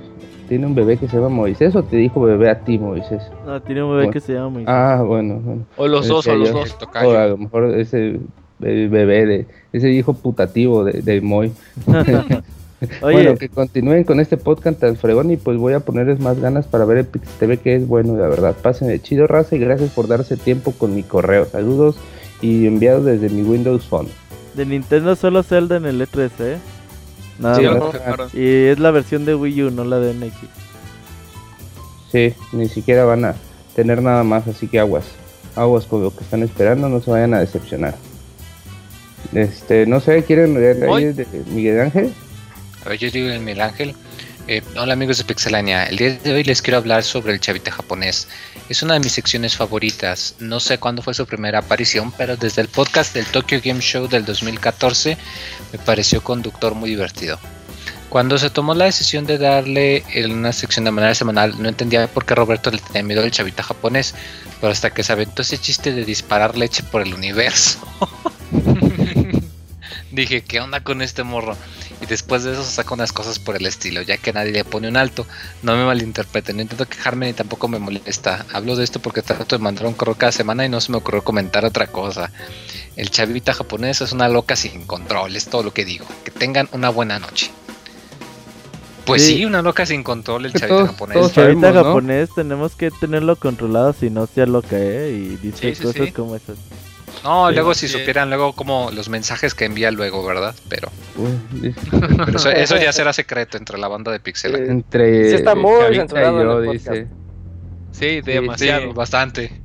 tiene 0.47 0.67
un 0.67 0.75
bebé 0.75 0.97
que 0.97 1.07
se 1.07 1.15
llama 1.17 1.29
Moisés 1.29 1.75
o 1.75 1.81
te 1.81 1.95
dijo 1.97 2.21
bebé 2.21 2.51
a 2.51 2.59
ti 2.59 2.77
Moisés. 2.77 3.23
No, 3.43 3.59
tiene 3.59 3.81
un 3.81 3.89
bebé 3.89 4.01
Bueno. 4.03 4.11
que 4.13 4.19
se 4.19 4.33
llama 4.33 4.49
Moisés. 4.49 4.69
Ah, 4.69 5.03
bueno, 5.03 5.39
bueno. 5.43 5.63
O 5.77 5.87
los 5.87 6.07
dos, 6.07 6.27
o 6.27 6.35
los 6.35 6.51
dos. 6.51 6.77
Tocayo. 6.77 7.09
O 7.09 7.17
a 7.17 7.25
lo 7.25 7.37
mejor 7.37 7.73
ese 7.79 8.19
el 8.61 8.89
bebé 8.89 9.25
de 9.25 9.45
ese 9.73 9.89
hijo 9.89 10.13
putativo 10.13 10.83
de, 10.83 11.01
de 11.01 11.21
Moy. 11.21 11.51
Oye, 13.01 13.13
Bueno, 13.13 13.35
que 13.37 13.49
continúen 13.49 14.03
con 14.03 14.19
este 14.19 14.37
podcast 14.37 14.79
tan 14.79 14.95
fregón 14.95 15.31
y 15.31 15.37
pues 15.37 15.57
voy 15.57 15.73
a 15.73 15.79
ponerles 15.81 16.19
más 16.19 16.39
ganas 16.39 16.67
para 16.67 16.85
ver 16.85 16.97
el 16.97 17.05
Pix 17.05 17.27
TV 17.39 17.57
que 17.57 17.75
es 17.75 17.87
bueno, 17.87 18.17
la 18.17 18.27
verdad. 18.27 18.55
Pasen 18.61 18.87
de 18.87 19.01
chido, 19.01 19.27
raza, 19.27 19.55
y 19.55 19.59
gracias 19.59 19.91
por 19.91 20.07
darse 20.07 20.37
tiempo 20.37 20.71
con 20.73 20.93
mi 20.95 21.03
correo. 21.03 21.45
Saludos 21.45 21.95
y 22.41 22.65
enviados 22.67 23.05
desde 23.05 23.29
mi 23.29 23.41
Windows 23.43 23.85
Phone. 23.85 24.07
de 24.55 24.65
Nintendo 24.65 25.15
solo 25.15 25.43
Zelda 25.43 25.77
en 25.77 25.85
el 25.85 26.01
E3, 26.01 26.29
¿eh? 26.39 26.57
Nada 27.39 27.55
Sí, 27.55 27.65
más. 27.65 28.33
Y 28.35 28.65
es 28.67 28.79
la 28.79 28.91
versión 28.91 29.25
de 29.25 29.33
Wii 29.35 29.63
U, 29.63 29.71
no 29.71 29.83
la 29.85 29.99
de 29.99 30.13
NX. 30.13 30.35
Sí, 32.11 32.33
ni 32.51 32.67
siquiera 32.69 33.05
van 33.05 33.25
a 33.25 33.35
tener 33.75 34.01
nada 34.03 34.23
más, 34.23 34.47
así 34.47 34.67
que 34.67 34.79
aguas. 34.79 35.05
Aguas 35.55 35.85
con 35.85 36.03
lo 36.03 36.15
que 36.15 36.23
están 36.23 36.43
esperando, 36.43 36.89
no 36.89 36.99
se 37.01 37.09
vayan 37.09 37.33
a 37.33 37.39
decepcionar. 37.39 37.95
Este, 39.33 39.85
no 39.87 39.99
sé, 39.99 40.23
¿quieren 40.23 40.55
ahí 40.57 41.05
de 41.13 41.25
Miguel 41.53 41.79
Ángel? 41.79 42.13
A 42.85 42.93
yo 42.95 43.09
digo 43.09 43.29
el 43.29 43.39
Miguel 43.39 43.61
Ángel. 43.61 43.95
Eh, 44.47 44.61
hola 44.75 44.91
amigos 44.91 45.17
de 45.17 45.23
Pixelania, 45.23 45.85
el 45.85 45.95
día 45.95 46.17
de 46.17 46.33
hoy 46.33 46.43
les 46.43 46.61
quiero 46.61 46.77
hablar 46.77 47.03
sobre 47.03 47.31
el 47.31 47.39
chavita 47.39 47.71
japonés. 47.71 48.27
Es 48.67 48.83
una 48.83 48.95
de 48.95 48.99
mis 48.99 49.13
secciones 49.13 49.55
favoritas. 49.55 50.35
No 50.39 50.59
sé 50.59 50.77
cuándo 50.79 51.01
fue 51.01 51.13
su 51.13 51.25
primera 51.25 51.59
aparición, 51.59 52.11
pero 52.17 52.35
desde 52.35 52.61
el 52.61 52.67
podcast 52.67 53.13
del 53.13 53.25
Tokyo 53.25 53.61
Game 53.63 53.79
Show 53.79 54.09
del 54.09 54.25
2014 54.25 55.17
me 55.71 55.79
pareció 55.79 56.21
conductor 56.21 56.75
muy 56.75 56.89
divertido. 56.89 57.39
Cuando 58.09 58.37
se 58.37 58.49
tomó 58.49 58.75
la 58.75 58.85
decisión 58.85 59.25
de 59.25 59.37
darle 59.37 60.03
en 60.13 60.31
una 60.33 60.51
sección 60.51 60.83
de 60.83 60.91
manera 60.91 61.15
semanal, 61.15 61.55
no 61.61 61.69
entendía 61.69 62.05
por 62.07 62.25
qué 62.25 62.35
Roberto 62.35 62.69
le 62.69 62.79
tenía 62.79 63.03
miedo 63.03 63.23
al 63.23 63.31
chavita 63.31 63.63
japonés, 63.63 64.13
pero 64.59 64.73
hasta 64.73 64.93
que 64.93 65.03
se 65.03 65.13
aventó 65.13 65.41
ese 65.41 65.57
chiste 65.57 65.93
de 65.93 66.03
disparar 66.03 66.57
leche 66.57 66.83
por 66.83 67.01
el 67.01 67.13
universo. 67.13 67.79
Dije, 70.11 70.43
¿qué 70.43 70.59
onda 70.59 70.81
con 70.81 71.01
este 71.01 71.23
morro? 71.23 71.57
Y 72.03 72.05
después 72.05 72.43
de 72.43 72.51
eso 72.51 72.63
saca 72.65 72.93
unas 72.93 73.13
cosas 73.13 73.39
por 73.39 73.55
el 73.55 73.65
estilo, 73.65 74.01
ya 74.01 74.17
que 74.17 74.33
nadie 74.33 74.51
le 74.51 74.65
pone 74.65 74.89
un 74.89 74.97
alto. 74.97 75.25
No 75.61 75.77
me 75.77 75.85
malinterpreten, 75.85 76.57
no 76.57 76.61
intento 76.61 76.85
quejarme 76.85 77.27
ni 77.27 77.33
tampoco 77.33 77.69
me 77.69 77.79
molesta. 77.79 78.45
Hablo 78.51 78.75
de 78.75 78.83
esto 78.83 78.99
porque 78.99 79.21
trato 79.21 79.57
de 79.57 79.63
mandar 79.63 79.85
un 79.85 79.93
correo 79.93 80.15
cada 80.15 80.33
semana 80.33 80.65
y 80.65 80.69
no 80.69 80.81
se 80.81 80.91
me 80.91 80.97
ocurrió 80.97 81.23
comentar 81.23 81.63
otra 81.63 81.87
cosa. 81.87 82.29
El 82.97 83.09
chavita 83.09 83.53
japonés 83.53 84.01
es 84.01 84.11
una 84.11 84.27
loca 84.27 84.57
sin 84.57 84.85
control, 84.85 85.33
es 85.37 85.45
todo 85.47 85.63
lo 85.63 85.73
que 85.73 85.85
digo. 85.85 86.05
Que 86.25 86.31
tengan 86.31 86.67
una 86.73 86.89
buena 86.89 87.19
noche. 87.19 87.49
Pues 89.05 89.25
sí, 89.25 89.37
Sí. 89.37 89.45
una 89.45 89.61
loca 89.61 89.85
sin 89.85 90.03
control, 90.03 90.45
el 90.45 90.51
chavita 90.51 90.67
todos- 90.67 90.89
japonés. 90.89 91.15
El 91.15 91.21
chavita 91.23 91.35
sabemos, 91.41 91.73
¿no? 91.73 91.83
japonés 91.85 92.29
tenemos 92.35 92.75
que 92.75 92.91
tenerlo 92.91 93.35
controlado 93.37 93.93
si 93.97 94.09
no 94.09 94.27
sea 94.27 94.45
loca, 94.45 94.77
¿eh? 94.77 95.11
Y 95.11 95.35
dice 95.37 95.69
Sí, 95.69 95.75
sí, 95.75 95.83
cosas 95.83 96.05
sí. 96.07 96.11
como 96.11 96.35
esas. 96.35 96.57
No, 97.23 97.49
Sí, 97.49 97.55
luego 97.55 97.73
si 97.73 97.87
sí. 97.87 97.97
supieran 97.97 98.29
luego 98.29 98.53
como 98.53 98.91
los 98.91 99.07
mensajes 99.09 99.53
que 99.53 99.65
envía 99.65 99.91
luego, 99.91 100.25
¿verdad? 100.25 100.53
Pero, 100.69 100.89
dice- 101.51 101.75
pero 102.25 102.37
eso, 102.37 102.49
eso 102.49 102.77
ya 102.77 102.91
será 102.91 103.13
secreto 103.13 103.57
entre 103.57 103.77
la 103.77 103.87
banda 103.87 104.11
de 104.11 104.19
Pixel. 104.19 104.55
Entre 104.55 105.29
Sí 105.29 105.35
está 105.35 105.55
muy 105.55 105.95
censurado 105.95 106.37
y 106.37 106.41
en 106.41 106.47
yo, 106.47 106.59
el 106.63 106.71
dice. 106.71 107.07
Sí, 107.91 108.07
Sí, 108.15 108.21
demasiado. 108.21 108.93
bastante. 108.93 109.61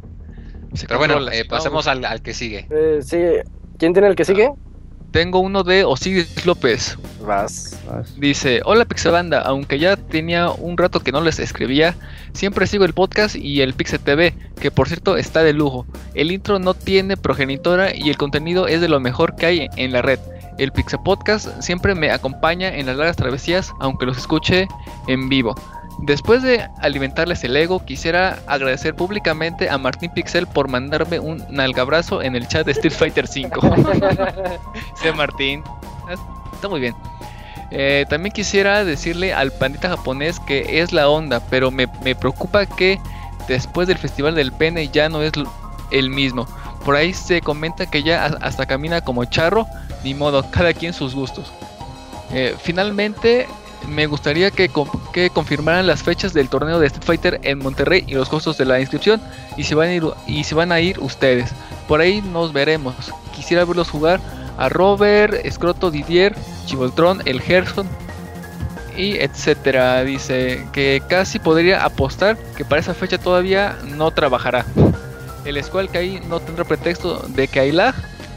Pero 0.86 0.98
bueno, 0.98 1.30
eh, 1.32 1.44
vamos. 1.48 1.86
al, 1.86 2.04
al 2.04 2.22
que 2.22 2.34
sigue. 2.34 2.66
Eh, 2.70 2.98
sí. 3.02 3.18
¿Quién 3.78 3.92
tiene 3.92 4.08
el 4.08 4.14
que 4.16 4.24
sigue? 4.24 4.50
Tengo 5.10 5.40
uno 5.40 5.64
de 5.64 5.84
Osiris 5.84 6.44
López. 6.44 6.98
Vas. 7.24 7.78
Dice, 8.16 8.60
hola 8.64 8.84
Pixelanda, 8.84 9.40
aunque 9.40 9.78
ya 9.78 9.96
tenía 9.96 10.50
un 10.50 10.76
rato 10.76 11.00
que 11.00 11.12
no 11.12 11.20
les 11.20 11.38
escribía, 11.38 11.96
siempre 12.32 12.66
sigo 12.66 12.84
el 12.84 12.92
podcast 12.92 13.34
y 13.34 13.62
el 13.62 13.74
Pixel 13.74 14.00
TV, 14.00 14.34
que 14.60 14.70
por 14.70 14.88
cierto 14.88 15.16
está 15.16 15.42
de 15.42 15.54
lujo. 15.54 15.86
El 16.14 16.30
intro 16.30 16.58
no 16.58 16.74
tiene 16.74 17.16
progenitora 17.16 17.94
y 17.94 18.10
el 18.10 18.18
contenido 18.18 18.66
es 18.66 18.80
de 18.80 18.88
lo 18.88 19.00
mejor 19.00 19.36
que 19.36 19.46
hay 19.46 19.68
en 19.76 19.92
la 19.92 20.02
red. 20.02 20.18
El 20.58 20.72
Pixel 20.72 21.00
Podcast 21.04 21.60
siempre 21.62 21.94
me 21.94 22.10
acompaña 22.10 22.68
en 22.68 22.86
las 22.86 22.96
largas 22.96 23.16
travesías, 23.16 23.72
aunque 23.80 24.06
los 24.06 24.18
escuche 24.18 24.66
en 25.06 25.28
vivo. 25.28 25.54
Después 25.98 26.42
de 26.42 26.68
alimentarles 26.80 27.42
el 27.44 27.56
ego, 27.56 27.84
quisiera 27.84 28.38
agradecer 28.46 28.94
públicamente 28.94 29.68
a 29.68 29.78
Martín 29.78 30.10
Pixel 30.12 30.46
por 30.46 30.68
mandarme 30.68 31.18
un 31.18 31.44
nalgabrazo 31.50 32.22
en 32.22 32.36
el 32.36 32.46
chat 32.46 32.64
de 32.64 32.72
Street 32.72 32.94
Fighter 32.94 33.26
5. 33.26 33.60
Sí, 35.02 35.08
Martín. 35.16 35.62
Está 36.54 36.68
muy 36.68 36.80
bien. 36.80 36.94
Eh, 37.70 38.06
también 38.08 38.32
quisiera 38.32 38.84
decirle 38.84 39.34
al 39.34 39.52
pandita 39.52 39.90
japonés 39.90 40.40
que 40.40 40.80
es 40.80 40.92
la 40.92 41.08
onda, 41.08 41.40
pero 41.50 41.70
me, 41.70 41.86
me 42.02 42.14
preocupa 42.14 42.64
que 42.64 42.98
después 43.46 43.88
del 43.88 43.98
festival 43.98 44.34
del 44.34 44.52
pene 44.52 44.88
ya 44.88 45.08
no 45.08 45.22
es 45.22 45.32
el 45.90 46.10
mismo. 46.10 46.46
por 46.84 46.96
ahí 46.96 47.12
se 47.12 47.40
comenta 47.40 47.86
que 47.86 48.02
ya 48.02 48.24
hasta 48.40 48.66
camina 48.66 49.00
como 49.00 49.24
charro, 49.24 49.66
ni 50.04 50.14
modo, 50.14 50.48
cada 50.50 50.72
quien 50.72 50.92
sus 50.92 51.14
gustos. 51.14 51.52
Eh, 52.32 52.54
finalmente, 52.60 53.46
me 53.86 54.06
gustaría 54.06 54.50
que, 54.50 54.70
confirmaran 55.32 55.86
las 55.86 56.02
fechas 56.02 56.32
del 56.32 56.48
torneo 56.48 56.78
de 56.78 56.86
Street 56.86 57.04
Fighter 57.04 57.40
en 57.42 57.58
Monterrey 57.58 58.04
y 58.06 58.14
los 58.14 58.28
costos 58.28 58.58
de 58.58 58.64
la 58.64 58.80
inscripción 58.80 59.20
y 59.56 59.64
si 59.64 59.74
van 59.74 60.72
a 60.72 60.80
ir, 60.80 60.96
a 60.96 61.04
ustedes. 61.04 61.50
Por 61.86 62.00
ahí 62.00 62.20
nos 62.20 62.52
veremos. 62.52 62.94
Quisiera 63.34 63.64
verlos 63.64 63.90
jugar 63.90 64.20
a 64.58 64.68
Robert, 64.68 65.34
Scroto 65.50 65.90
Didier, 65.90 66.34
Chivoltron, 66.66 67.22
el 67.24 67.40
Gerson 67.40 67.88
y 68.96 69.16
etcétera. 69.16 70.02
Dice 70.04 70.66
que 70.72 71.02
casi 71.08 71.38
podría 71.38 71.84
apostar 71.84 72.36
que 72.56 72.64
para 72.64 72.80
esa 72.80 72.94
fecha 72.94 73.18
todavía 73.18 73.76
no 73.96 74.10
trabajará. 74.10 74.66
El 75.44 75.62
Squall 75.62 75.88
que 75.88 75.98
ahí 75.98 76.20
no 76.28 76.40
tendrá 76.40 76.64
pretexto 76.64 77.20
de 77.28 77.48
que 77.48 77.60
hay 77.60 77.72
lag. 77.72 77.94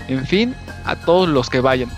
En 0.07 0.25
fin, 0.25 0.55
a 0.85 0.95
todos 0.95 1.27
los 1.27 1.49
que 1.49 1.59
vayan. 1.59 1.89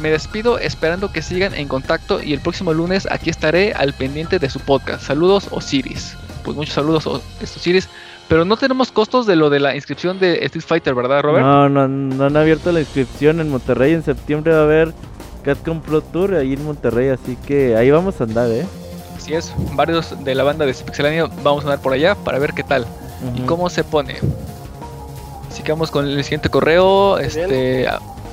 Me 0.00 0.10
despido 0.10 0.58
esperando 0.58 1.12
que 1.12 1.22
sigan 1.22 1.54
en 1.54 1.68
contacto 1.68 2.22
y 2.22 2.32
el 2.32 2.40
próximo 2.40 2.72
lunes 2.72 3.06
aquí 3.10 3.28
estaré 3.30 3.72
al 3.74 3.92
pendiente 3.92 4.38
de 4.38 4.48
su 4.50 4.60
podcast. 4.60 5.02
Saludos 5.02 5.48
Osiris. 5.50 6.16
Pues 6.44 6.56
muchos 6.56 6.74
saludos 6.74 7.06
O- 7.06 7.20
Osiris. 7.42 7.88
Pero 8.28 8.44
no 8.44 8.56
tenemos 8.56 8.92
costos 8.92 9.26
de 9.26 9.34
lo 9.36 9.50
de 9.50 9.58
la 9.58 9.74
inscripción 9.74 10.20
de 10.20 10.44
Street 10.44 10.64
Fighter, 10.64 10.94
¿verdad, 10.94 11.20
Robert? 11.22 11.44
No, 11.44 11.68
no, 11.68 11.88
no 11.88 12.24
han 12.24 12.36
abierto 12.36 12.70
la 12.70 12.80
inscripción 12.80 13.40
en 13.40 13.50
Monterrey. 13.50 13.92
En 13.92 14.04
septiembre 14.04 14.52
va 14.52 14.60
a 14.60 14.62
haber 14.62 14.94
Catcom 15.42 15.80
Pro 15.80 16.00
Tour 16.00 16.34
ahí 16.36 16.52
en 16.52 16.64
Monterrey. 16.64 17.08
Así 17.08 17.36
que 17.44 17.76
ahí 17.76 17.90
vamos 17.90 18.20
a 18.20 18.24
andar, 18.24 18.48
¿eh? 18.50 18.64
Así 19.16 19.34
es, 19.34 19.52
varios 19.74 20.22
de 20.24 20.34
la 20.34 20.44
banda 20.44 20.64
de 20.64 20.72
Pixelania 20.72 21.28
vamos 21.42 21.64
a 21.64 21.68
andar 21.68 21.80
por 21.82 21.92
allá 21.92 22.14
para 22.14 22.38
ver 22.38 22.52
qué 22.54 22.62
tal 22.62 22.86
y 23.36 23.40
cómo 23.42 23.68
se 23.68 23.84
pone. 23.84 24.16
Así 25.50 25.62
que 25.62 25.72
vamos 25.72 25.90
con 25.90 26.06
el 26.06 26.22
siguiente 26.24 26.48
correo, 26.48 27.18
este 27.18 27.86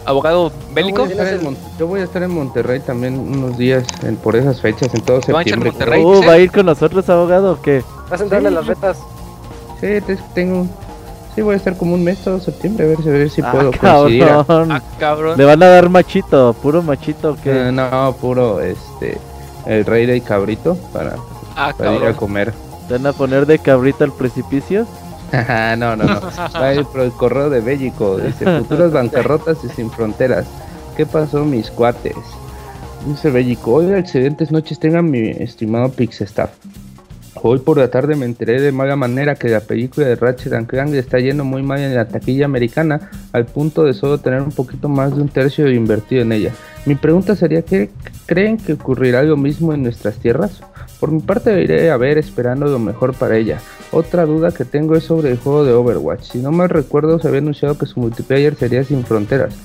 abogado 0.07 0.51
bélico. 0.73 1.05
Yo 1.05 1.09
voy, 1.09 1.19
a 1.19 1.21
estar 1.23 1.33
en 1.37 1.43
Mon- 1.43 1.57
yo 1.77 1.87
voy 1.87 1.99
a 1.99 2.03
estar 2.05 2.23
en 2.23 2.31
Monterrey 2.31 2.79
también 2.79 3.19
unos 3.19 3.57
días 3.57 3.85
en- 4.03 4.15
por 4.15 4.35
esas 4.35 4.59
fechas, 4.61 4.93
en 4.93 5.01
todo 5.01 5.21
¿Se 5.21 5.31
va 5.33 5.39
a 5.39 5.41
echar 5.43 5.59
septiembre. 5.61 5.71
Monterrey? 5.71 6.03
Uh. 6.03 6.25
¿Va 6.27 6.31
a 6.33 6.37
ir 6.39 6.51
con 6.51 6.65
nosotros, 6.65 7.07
abogado, 7.09 7.53
o 7.53 7.61
qué? 7.61 7.83
¿Vas 8.09 8.21
a 8.21 8.23
entrarle 8.23 8.47
a 8.47 8.51
las 8.51 8.65
retas? 8.67 8.97
Sí, 9.81 9.87
te- 10.05 10.17
tengo. 10.33 10.65
Sí, 11.35 11.41
voy 11.43 11.53
a 11.53 11.57
estar 11.57 11.77
como 11.77 11.93
un 11.93 12.03
mes 12.03 12.17
todo 12.23 12.39
septiembre, 12.39 12.85
a 12.85 12.89
ver, 12.89 12.97
si- 13.03 13.09
a 13.09 13.11
ver 13.11 13.29
si 13.29 13.41
Ah, 13.41 13.51
puedo 13.51 13.71
coincidir. 13.71 14.23
a- 14.23 14.43
cabrón. 14.45 14.71
Ah, 14.71 14.81
cabrón. 14.99 15.37
¿Le 15.37 15.45
van 15.45 15.61
a 15.61 15.67
dar 15.67 15.89
machito? 15.89 16.53
¿Puro 16.63 16.81
machito 16.81 17.31
o 17.33 17.35
qué? 17.35 17.67
Eh, 17.67 17.71
no, 17.71 18.15
puro, 18.19 18.59
este, 18.61 19.19
el 19.67 19.85
rey 19.85 20.05
del 20.07 20.23
cabrito 20.23 20.75
para, 20.93 21.15
Ah, 21.55 21.73
para 21.77 21.91
ir 21.91 21.97
a 21.97 21.99
cabrón. 21.99 22.15
comer. 22.15 22.53
¿Te 22.87 22.93
van 22.93 23.05
a 23.05 23.13
poner 23.13 23.45
de 23.45 23.59
cabrito 23.59 24.03
al 24.03 24.13
precipicio? 24.13 24.87
No, 25.77 25.95
no, 25.95 26.03
no. 26.03 26.21
Va 26.55 26.67
a 26.67 26.73
ir 26.75 26.85
por 26.85 27.01
el 27.01 27.11
correo 27.11 27.49
de 27.49 27.61
Bélico. 27.61 28.17
Dice, 28.17 28.45
futuras 28.59 28.91
bancarrotas 28.91 29.63
y 29.63 29.69
sin 29.69 29.91
fronteras. 29.91 30.45
¿Qué 30.95 31.05
pasó, 31.05 31.45
mis 31.45 31.69
cuates? 31.69 32.15
Dice 33.05 33.29
Bélico, 33.29 33.73
oiga, 33.73 33.99
excelentes 33.99 34.51
noches 34.51 34.79
tengan 34.79 35.09
mi 35.09 35.29
estimado 35.29 35.89
Pixestaff. 35.89 36.51
Hoy 37.43 37.59
por 37.59 37.77
la 37.77 37.89
tarde 37.89 38.15
me 38.15 38.25
enteré 38.25 38.59
de 38.59 38.71
mala 38.71 38.95
manera 38.95 39.35
que 39.35 39.47
la 39.47 39.59
película 39.59 40.07
de 40.07 40.15
Ratchet 40.15 40.53
and 40.53 40.67
Clank 40.67 40.93
está 40.93 41.19
yendo 41.19 41.43
muy 41.43 41.61
mal 41.61 41.79
en 41.79 41.93
la 41.93 42.07
taquilla 42.07 42.45
americana 42.45 43.11
al 43.31 43.45
punto 43.45 43.83
de 43.83 43.93
solo 43.93 44.17
tener 44.17 44.41
un 44.41 44.51
poquito 44.51 44.89
más 44.89 45.15
de 45.15 45.21
un 45.21 45.29
tercio 45.29 45.69
invertido 45.71 46.23
en 46.23 46.31
ella. 46.31 46.51
Mi 46.85 46.95
pregunta 46.95 47.35
sería, 47.35 47.61
¿qué 47.61 47.91
creen 48.25 48.57
que 48.57 48.73
ocurrirá 48.73 49.21
lo 49.21 49.37
mismo 49.37 49.73
en 49.73 49.83
nuestras 49.83 50.15
tierras? 50.15 50.61
Por 50.99 51.11
mi 51.11 51.19
parte 51.19 51.61
iré 51.61 51.91
a 51.91 51.97
ver 51.97 52.17
esperando 52.17 52.65
lo 52.65 52.79
mejor 52.79 53.13
para 53.13 53.37
ella. 53.37 53.59
Otra 53.91 54.25
duda 54.25 54.51
que 54.51 54.65
tengo 54.65 54.95
es 54.95 55.05
sobre 55.05 55.31
el 55.31 55.37
juego 55.37 55.63
de 55.63 55.73
Overwatch. 55.73 56.23
Si 56.23 56.37
no 56.39 56.51
mal 56.51 56.69
recuerdo 56.69 57.19
se 57.19 57.27
había 57.27 57.39
anunciado 57.39 57.77
que 57.77 57.85
su 57.85 57.99
multiplayer 57.99 58.55
sería 58.55 58.83
sin 58.83 59.05
fronteras, 59.05 59.55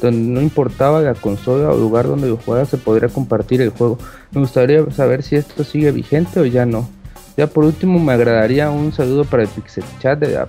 donde 0.00 0.32
no 0.32 0.40
importaba 0.40 1.00
la 1.00 1.14
consola 1.14 1.70
o 1.70 1.76
lugar 1.76 2.06
donde 2.06 2.28
lo 2.28 2.36
juegas 2.36 2.68
se 2.68 2.78
podría 2.78 3.08
compartir 3.08 3.60
el 3.60 3.70
juego. 3.70 3.98
Me 4.30 4.40
gustaría 4.40 4.88
saber 4.92 5.22
si 5.22 5.36
esto 5.36 5.64
sigue 5.64 5.90
vigente 5.90 6.40
o 6.40 6.44
ya 6.44 6.64
no. 6.64 6.88
Ya 7.36 7.46
por 7.46 7.64
último 7.64 7.98
me 7.98 8.12
agradaría 8.12 8.70
un 8.70 8.92
saludo 8.92 9.24
para 9.24 9.44
el 9.44 9.48
Pixel 9.48 9.84
Chat 10.00 10.18
de, 10.18 10.46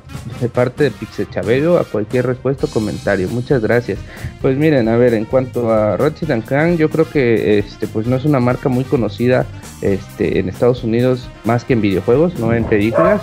parte 0.49 0.85
de 0.85 0.91
Pixel 0.91 1.29
Chabelo 1.29 1.77
a 1.77 1.85
cualquier 1.85 2.25
respuesta 2.25 2.65
o 2.65 2.69
comentario. 2.69 3.29
Muchas 3.29 3.61
gracias. 3.61 3.99
Pues 4.41 4.57
miren, 4.57 4.89
a 4.89 4.97
ver, 4.97 5.13
en 5.13 5.23
cuanto 5.23 5.71
a 5.71 5.95
Ratchet 5.95 6.43
Clank, 6.45 6.77
yo 6.77 6.89
creo 6.89 7.09
que 7.09 7.59
este 7.59 7.87
pues 7.87 8.05
no 8.05 8.17
es 8.17 8.25
una 8.25 8.41
marca 8.41 8.67
muy 8.67 8.83
conocida 8.83 9.45
este 9.81 10.39
en 10.39 10.49
Estados 10.49 10.83
Unidos 10.83 11.29
más 11.45 11.63
que 11.63 11.73
en 11.73 11.81
videojuegos, 11.81 12.37
no 12.37 12.53
en 12.53 12.65
películas. 12.65 13.21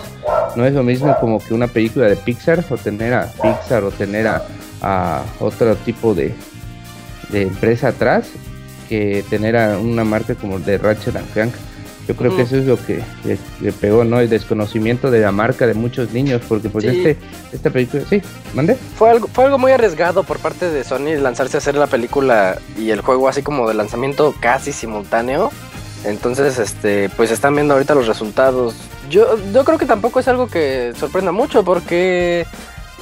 No 0.57 0.65
es 0.65 0.73
lo 0.73 0.83
mismo 0.83 1.15
como 1.21 1.39
que 1.39 1.53
una 1.53 1.69
película 1.69 2.07
de 2.07 2.17
Pixar 2.17 2.65
o 2.71 2.77
tener 2.77 3.13
a 3.13 3.27
Pixar 3.43 3.85
o 3.85 3.91
tener 3.91 4.27
a, 4.27 5.23
otro 5.39 5.77
tipo 5.77 6.15
de, 6.15 6.35
empresa 7.33 7.89
atrás 7.89 8.31
que 8.89 9.23
tener 9.29 9.57
a 9.57 9.79
una 9.79 10.03
marca 10.03 10.35
como 10.35 10.59
de 10.59 10.79
Ratchet 10.79 11.15
Clank. 11.35 11.53
Yo 12.11 12.17
creo 12.17 12.35
que 12.37 12.43
eso 12.43 12.57
es 12.57 12.67
lo 12.67 12.77
que 12.77 13.03
le, 13.25 13.39
le 13.61 13.73
pegó, 13.73 14.03
¿no? 14.03 14.19
El 14.19 14.29
desconocimiento 14.29 15.11
de 15.13 15.21
la 15.21 15.31
marca 15.31 15.67
de 15.67 15.75
muchos 15.75 16.13
niños, 16.13 16.43
porque 16.49 16.69
pues 16.69 16.85
Sí. 16.85 16.89
este, 16.91 17.17
esta 17.53 17.71
película, 17.71 18.03
sí, 18.11 18.21
mande. 18.53 18.75
Fue 18.97 19.11
algo, 19.11 19.29
fue 19.33 19.45
algo 19.45 19.59
muy 19.59 19.71
arriesgado 19.71 20.25
por 20.25 20.39
parte 20.41 20.69
de 20.71 20.83
Sony 20.83 21.15
lanzarse 21.21 21.57
a 21.57 21.59
hacer 21.59 21.77
la 21.77 21.87
película 21.87 22.59
y 22.77 22.91
el 22.91 23.01
juego 23.01 23.29
así 23.29 23.43
como 23.43 23.69
de 23.69 23.75
lanzamiento 23.75 24.35
casi 24.41 24.73
simultáneo. 24.73 25.51
Entonces, 26.05 26.59
este, 26.59 27.11
pues 27.11 27.31
están 27.31 27.55
viendo 27.55 27.75
ahorita 27.75 27.95
los 27.95 28.07
resultados. 28.09 28.75
Yo, 29.09 29.37
yo 29.53 29.65
creo 29.65 29.79
que 29.79 29.87
tampoco 29.87 30.19
es 30.19 30.27
algo 30.29 30.49
que 30.49 30.93
sorprenda 30.99 31.31
mucho 31.31 31.63
porque 31.65 32.45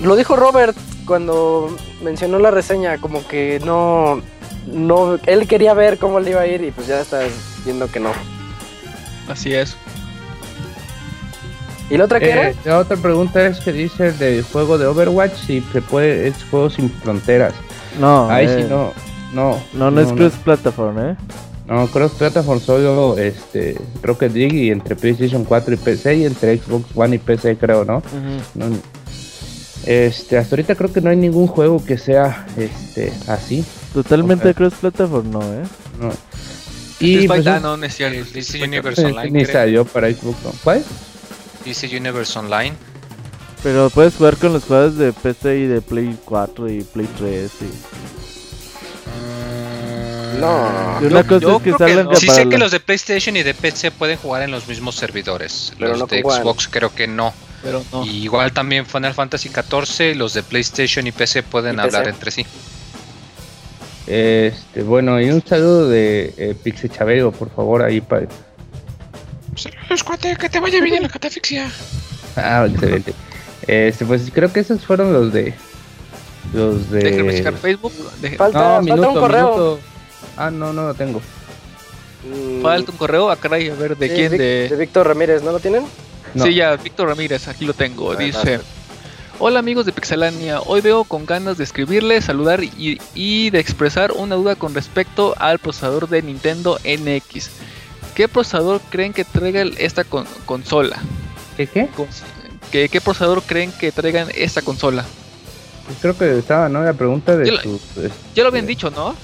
lo 0.03 0.17
dijo 0.17 0.37
Robert 0.37 0.77
cuando 1.07 1.75
mencionó 2.03 2.39
la 2.39 2.51
reseña, 2.51 2.99
como 2.99 3.27
que 3.27 3.61
no, 3.65 4.21
no, 4.67 5.19
él 5.27 5.49
quería 5.49 5.73
ver 5.75 5.99
cómo 5.99 6.21
le 6.21 6.31
iba 6.33 6.41
a 6.43 6.47
ir 6.47 6.63
y 6.63 6.71
pues 6.73 6.87
ya 6.89 7.01
estás 7.01 7.31
viendo 7.65 7.91
que 7.91 8.01
no. 8.01 8.11
Así 9.29 9.53
es. 9.55 9.77
¿Y 11.91 11.97
la 11.97 12.05
otra 12.05 12.21
qué 12.21 12.31
era? 12.31 12.51
Eh, 12.51 12.57
la 12.65 12.79
otra 12.79 12.97
pregunta 12.97 13.47
es 13.47 13.61
que 13.61 13.73
dice 13.73 14.13
del 14.13 14.43
juego 14.43 14.77
de 14.77 14.87
Overwatch 14.87 15.35
si 15.47 15.63
se 15.73 15.81
puede, 15.81 16.29
es 16.29 16.35
juego 16.51 16.69
sin 16.69 16.91
fronteras. 16.91 17.55
No, 17.99 18.29
Ahí 18.31 18.47
eh, 18.47 18.63
sí 18.63 18.67
no, 18.69 18.93
no. 19.33 19.59
No, 19.73 19.91
no, 19.91 20.01
es 20.01 20.13
cross 20.13 20.35
platform, 20.45 20.99
¿eh? 20.99 21.17
No, 21.67 21.87
cross 21.89 22.13
platform 22.13 22.61
solo 22.61 23.17
este 23.19 23.77
Rocket 24.03 24.33
League 24.33 24.57
y 24.57 24.71
entre 24.71 24.97
PlayStation 24.97 25.45
4 25.45 25.75
y 25.75 25.77
PC 25.77 26.17
y 26.17 26.25
entre 26.25 26.59
Xbox 26.59 26.87
One 26.95 27.17
y 27.17 27.19
PC 27.19 27.57
creo, 27.57 27.85
¿no? 27.85 28.03
No, 28.55 28.67
Este, 29.87 30.37
hasta 30.37 30.55
ahorita 30.55 30.75
creo 30.75 30.93
que 30.93 31.01
no 31.01 31.11
hay 31.11 31.17
ningún 31.17 31.47
juego 31.47 31.83
que 31.85 31.97
sea 31.97 32.47
este 32.57 33.13
así. 33.29 33.65
Totalmente 33.95 34.55
cross 34.55 34.75
platform, 34.75 35.31
no, 35.31 35.41
¿eh? 35.41 35.65
No. 36.01 36.11
Y 37.01 37.27
pues, 37.29 37.47
ah, 37.47 37.57
es- 37.57 37.63
no, 37.63 37.77
no 37.77 37.87
es 37.87 37.95
cierto. 37.97 38.19
Universe 38.65 39.05
Online. 39.07 39.31
ni 39.31 39.45
salió 39.45 39.85
para 39.85 40.11
Xbox. 40.11 40.43
¿no? 40.45 40.53
¿Cuál? 40.65 40.85
Dice 41.65 41.87
Universe 41.97 42.39
Online. 42.39 42.75
Pero 43.63 43.91
puedes 43.91 44.15
jugar 44.15 44.37
con 44.37 44.53
los 44.53 44.65
juegos 44.65 44.97
de 44.97 45.13
PC 45.13 45.59
y 45.59 45.67
de 45.67 45.81
Play 45.81 46.17
4 46.25 46.71
y 46.71 46.83
Play 46.83 47.09
3. 47.19 47.51
Y... 47.63 47.65
No. 50.41 50.99
Y 51.01 51.05
una 51.07 51.25
cosa 51.25 51.41
yo 51.41 51.57
es 51.57 51.63
que 51.63 51.73
creo 51.73 51.79
que 51.79 51.85
salgan 51.85 52.05
no. 52.05 52.11
que 52.11 52.17
Sí 52.17 52.29
sé 52.31 52.49
que 52.49 52.59
los 52.59 52.71
de 52.71 52.81
PlayStation 52.81 53.37
y 53.37 53.43
de 53.43 53.55
PC 53.55 53.91
pueden 53.91 54.17
jugar 54.19 54.43
en 54.43 54.51
los 54.51 54.69
mismos 54.69 54.95
servidores. 54.95 55.73
Pero 55.79 55.91
los 55.91 55.99
no 56.01 56.07
de 56.07 56.23
One. 56.23 56.41
Xbox 56.41 56.69
creo 56.69 56.95
que 56.95 57.07
no. 57.09 57.33
Pero 57.63 57.83
no. 57.93 58.05
Y 58.07 58.23
igual 58.23 58.53
también 58.53 58.87
Final 58.87 59.15
Fantasy 59.15 59.49
XIV, 59.49 60.15
los 60.17 60.35
de 60.35 60.43
PlayStation 60.45 61.07
y 61.07 61.13
PC 61.13 61.43
pueden 61.43 61.77
Y 61.77 61.81
hablar 61.81 62.05
PC. 62.05 62.11
entre 62.15 62.31
sí. 62.31 62.47
Este, 64.11 64.83
bueno, 64.83 65.21
y 65.21 65.29
un 65.31 65.45
saludo 65.45 65.89
de 65.89 66.33
eh, 66.39 66.57
Pixel 66.63 66.91
Chabelo, 66.91 67.31
por 67.31 67.51
favor, 67.51 67.83
ahí 67.83 68.01
para. 68.01 68.27
Saludos, 69.55 70.03
cuate, 70.03 70.35
que 70.37 70.49
te 70.49 70.61
vaya 70.61 70.81
bien 70.81 70.95
en 70.97 71.03
la 71.03 71.09
catafixia. 71.11 71.71
Ah, 72.37 72.67
excelente. 72.71 73.13
Este, 73.67 74.07
pues 74.07 74.31
creo 74.33 74.51
que 74.51 74.61
esos 74.61 74.81
fueron 74.85 75.13
los 75.13 75.31
de. 75.33 75.53
Los 76.55 76.91
de. 76.91 77.01
Déjenme 77.01 77.35
checar 77.37 77.55
Facebook. 77.55 77.93
deje- 78.23 78.37
Falta, 78.37 78.59
No, 78.59 78.65
falta 78.77 78.81
minuto, 78.95 79.09
un 79.13 79.19
correo. 79.21 79.43
minuto. 79.51 79.81
Ah, 80.39 80.51
no, 80.51 80.73
no 80.73 80.87
lo 80.87 80.95
tengo. 80.95 81.21
Mm, 82.25 82.63
Falta 82.63 82.91
un 82.93 82.97
correo. 82.97 83.31
Ah, 83.31 83.37
caray, 83.37 83.69
a 83.69 83.75
ver, 83.75 83.95
¿de 83.97 84.09
sí, 84.09 84.15
quién? 84.15 84.31
De... 84.33 84.69
de 84.71 84.77
Víctor 84.77 85.07
Ramírez, 85.07 85.43
¿no 85.43 85.53
lo 85.53 85.61
tienen? 85.61 85.85
No. 86.33 86.45
Sí, 86.45 86.55
ya, 86.55 86.77
Víctor 86.77 87.09
Ramírez, 87.09 87.47
aquí 87.49 87.67
lo 87.67 87.75
tengo. 87.75 88.15
Dice: 88.17 88.57
vas. 88.57 88.67
Hola 89.41 89.61
amigos 89.61 89.87
de 89.87 89.93
Pixelania, 89.93 90.61
hoy 90.63 90.81
veo 90.81 91.05
con 91.05 91.25
ganas 91.25 91.59
de 91.59 91.65
escribirles, 91.65 92.25
saludar 92.25 92.65
y, 92.65 93.01
y 93.15 93.51
de 93.51 93.61
expresar 93.61 94.11
una 94.13 94.35
duda 94.35 94.57
con 94.57 94.75
respecto 94.75 95.35
al 95.39 95.61
procesador 95.61 96.09
de 96.09 96.23
Nintendo 96.23 96.79
NX. 96.85 97.51
¿Qué 98.17 98.27
procesador 98.27 98.81
creen 98.91 99.13
que 99.13 99.25
traiga 99.25 99.63
esta 99.79 100.03
con- 100.03 100.27
consola? 100.45 100.99
¿Qué 101.57 101.69
qué? 101.69 101.87
Con- 101.89 102.09
¿Qué, 102.73 102.89
¿Qué 102.89 103.01
procesador 103.01 103.43
creen 103.43 103.71
que 103.71 103.93
traigan 103.93 104.29
esta 104.35 104.61
consola? 104.63 105.05
Pues 105.87 105.99
creo 106.03 106.19
que 106.19 106.37
estaba, 106.39 106.69
¿no? 106.69 106.83
La 106.83 106.93
pregunta 106.93 107.37
de 107.37 107.47
Yo 107.47 107.53
la- 107.55 107.63
su. 107.63 107.77
este, 107.77 108.11
Ya 108.35 108.43
lo 108.43 108.49
habían 108.49 108.67
dicho, 108.67 108.91
¿no? 108.91 109.15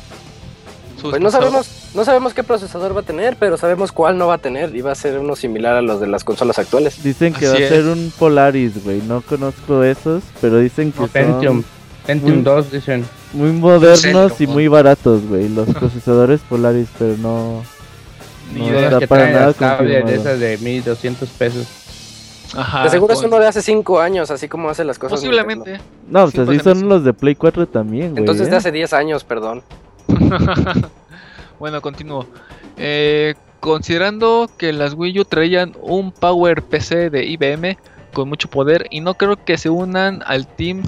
Su 1.01 1.11
Pues 1.11 1.21
no 1.21 1.31
sabemos, 1.33 1.67
No 1.95 2.05
sabemos 2.05 2.35
qué 2.35 2.43
procesador 2.43 2.95
va 2.97 3.01
a 3.01 3.05
tener, 3.05 3.37
pero 3.39 3.57
sabemos 3.57 3.93
cuál 3.93 4.19
no 4.19 4.27
va 4.27 4.35
a 4.35 4.39
tener 4.39 4.75
y 4.75 4.81
va 4.81 4.91
a 4.93 4.95
ser 4.97 5.19
uno 5.21 5.37
similar 5.37 5.77
a 5.77 5.83
los 5.83 6.01
de 6.01 6.09
las 6.09 6.25
consolas 6.25 6.59
actuales. 6.59 7.03
Dicen 7.05 7.33
que 7.33 7.47
Así 7.47 7.55
va 7.55 7.61
a 7.61 7.63
es. 7.63 7.69
ser 7.69 7.85
un 7.87 8.13
Polaris, 8.19 8.83
güey. 8.83 9.01
No 9.03 9.21
conozco 9.23 9.85
esos, 9.85 10.23
pero 10.41 10.59
dicen 10.59 10.91
que 10.91 11.01
No, 11.03 11.07
Pentium. 11.07 11.63
son 11.63 11.65
Pentium 12.07 12.35
muy- 12.35 12.43
2 12.43 12.73
dicen. 12.73 13.05
muy 13.33 13.53
modernos 13.53 14.41
y 14.41 14.47
muy 14.49 14.67
baratos, 14.67 15.25
güey. 15.27 15.49
Los 15.49 15.69
procesadores 15.75 16.41
Polaris, 16.49 16.89
pero 16.99 17.17
no. 17.19 17.63
Ni 18.53 18.61
No 18.61 18.69
idea. 18.71 18.85
está 18.87 18.99
que 18.99 19.09
para 19.09 19.31
nada 19.31 19.77
de 19.83 20.15
esas 20.17 20.39
de 20.41 20.59
1200 20.59 21.29
pesos. 21.31 21.67
Ajá, 22.57 22.85
de 22.85 22.91
seguro 22.91 23.15
es 23.15 23.21
con- 23.21 23.29
uno 23.29 23.39
de 23.39 23.47
hace 23.47 23.63
5 23.63 24.01
años, 24.01 24.31
así 24.33 24.49
como 24.49 24.69
hace 24.69 24.85
las 24.85 24.99
cosas. 24.99 25.19
Posiblemente. 25.21 25.79
No, 26.09 26.23
pues 26.23 26.35
Sí, 26.35 26.41
así 26.41 26.59
pues, 26.59 26.63
son 26.63 26.89
los 26.89 27.05
de 27.05 27.13
Play 27.13 27.37
4 27.37 27.67
también, 27.69 28.11
güey. 28.11 28.21
Entonces 28.21 28.49
de 28.49 28.55
¿eh? 28.55 28.57
hace 28.59 28.73
10 28.73 28.93
años, 28.93 29.23
perdón. 29.25 29.63
bueno, 31.65 31.81
continúo. 31.81 32.27
Eh, 32.77 33.33
considerando 33.61 34.51
que 34.59 34.75
las 34.75 34.93
Wii 34.93 35.21
U 35.21 35.25
traían 35.25 35.73
un 35.81 36.13
Power 36.13 36.61
PC 36.61 37.09
de 37.09 37.25
IBM 37.25 37.79
con 38.13 38.29
mucho 38.29 38.51
poder 38.51 38.87
y 38.91 39.01
no 39.01 39.15
creo 39.15 39.43
que 39.43 39.57
se 39.57 39.71
unan 39.71 40.23
al 40.27 40.47
team 40.47 40.83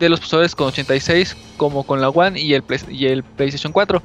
de 0.00 0.08
los 0.08 0.18
procesadores 0.18 0.56
con 0.56 0.66
86 0.66 1.36
como 1.56 1.84
con 1.84 2.00
la 2.00 2.08
One 2.08 2.40
y 2.40 2.54
el, 2.54 2.64
Play- 2.64 2.80
y 2.90 3.06
el 3.06 3.22
PlayStation 3.22 3.72
4. 3.72 4.02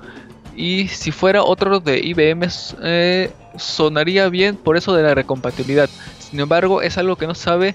Y 0.56 0.88
si 0.90 1.09
fuera 1.11 1.42
otro 1.42 1.80
de 1.80 1.98
IBM 1.98 2.48
eh, 2.83 3.32
sonaría 3.58 4.30
bien 4.30 4.56
por 4.56 4.77
eso 4.77 4.93
de 4.93 5.01
la 5.01 5.16
recompatibilidad. 5.16 5.90
Sin 6.19 6.40
embargo, 6.40 6.83
es 6.83 7.00
algo 7.00 7.16
que 7.16 7.25
no 7.25 7.33
sabe 7.33 7.74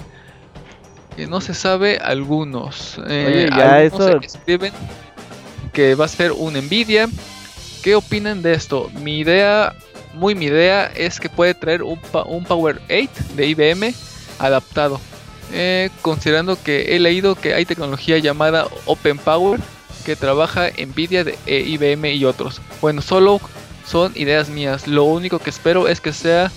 que 1.17 1.26
no 1.26 1.41
se 1.41 1.55
sabe 1.55 1.99
algunos. 1.99 3.00
Eh, 3.08 3.26
Oye, 3.26 3.50
ya 3.58 3.75
algunos 3.78 4.08
eso- 4.08 4.20
escriben 4.39 4.73
que 5.73 5.97
va 5.97 6.05
a 6.05 6.08
ser 6.08 6.31
un 6.31 6.55
Nvidia. 6.55 7.08
¿Qué 7.89 7.94
opinan 7.94 8.42
de 8.42 8.52
esto? 8.52 8.91
Mi 9.00 9.20
idea, 9.20 9.75
muy 10.12 10.34
mi 10.34 10.44
idea, 10.44 10.92
es 10.94 11.18
que 11.18 11.31
puede 11.31 11.55
traer 11.55 11.83
un, 11.83 11.99
Power 12.47 12.83
8 12.91 13.08
de 13.34 13.47
IBM 13.47 13.94
adaptado. 14.39 15.00
Eh, 15.55 15.89
considerando 16.02 16.62
que 16.62 16.94
he 16.94 16.99
leído 16.99 17.34
que 17.34 17.55
hay 17.55 17.65
tecnología 17.65 18.18
llamada 18.18 18.67
Open 18.84 19.17
Power 19.17 19.58
que 20.05 20.17
trabaja 20.17 20.68
Nvidia, 20.68 21.25
de, 21.25 21.39
eh, 21.47 21.65
IBM 21.67 22.12
y 22.12 22.26
otros. 22.26 22.60
Bueno, 22.83 23.00
solo 23.00 23.41
son 23.86 24.12
ideas 24.17 24.50
mías. 24.50 24.86
Lo 24.86 25.05
único 25.05 25.39
que 25.39 25.49
espero 25.49 25.89
es 25.89 26.02
que 26.02 26.12
sea, 26.12 26.52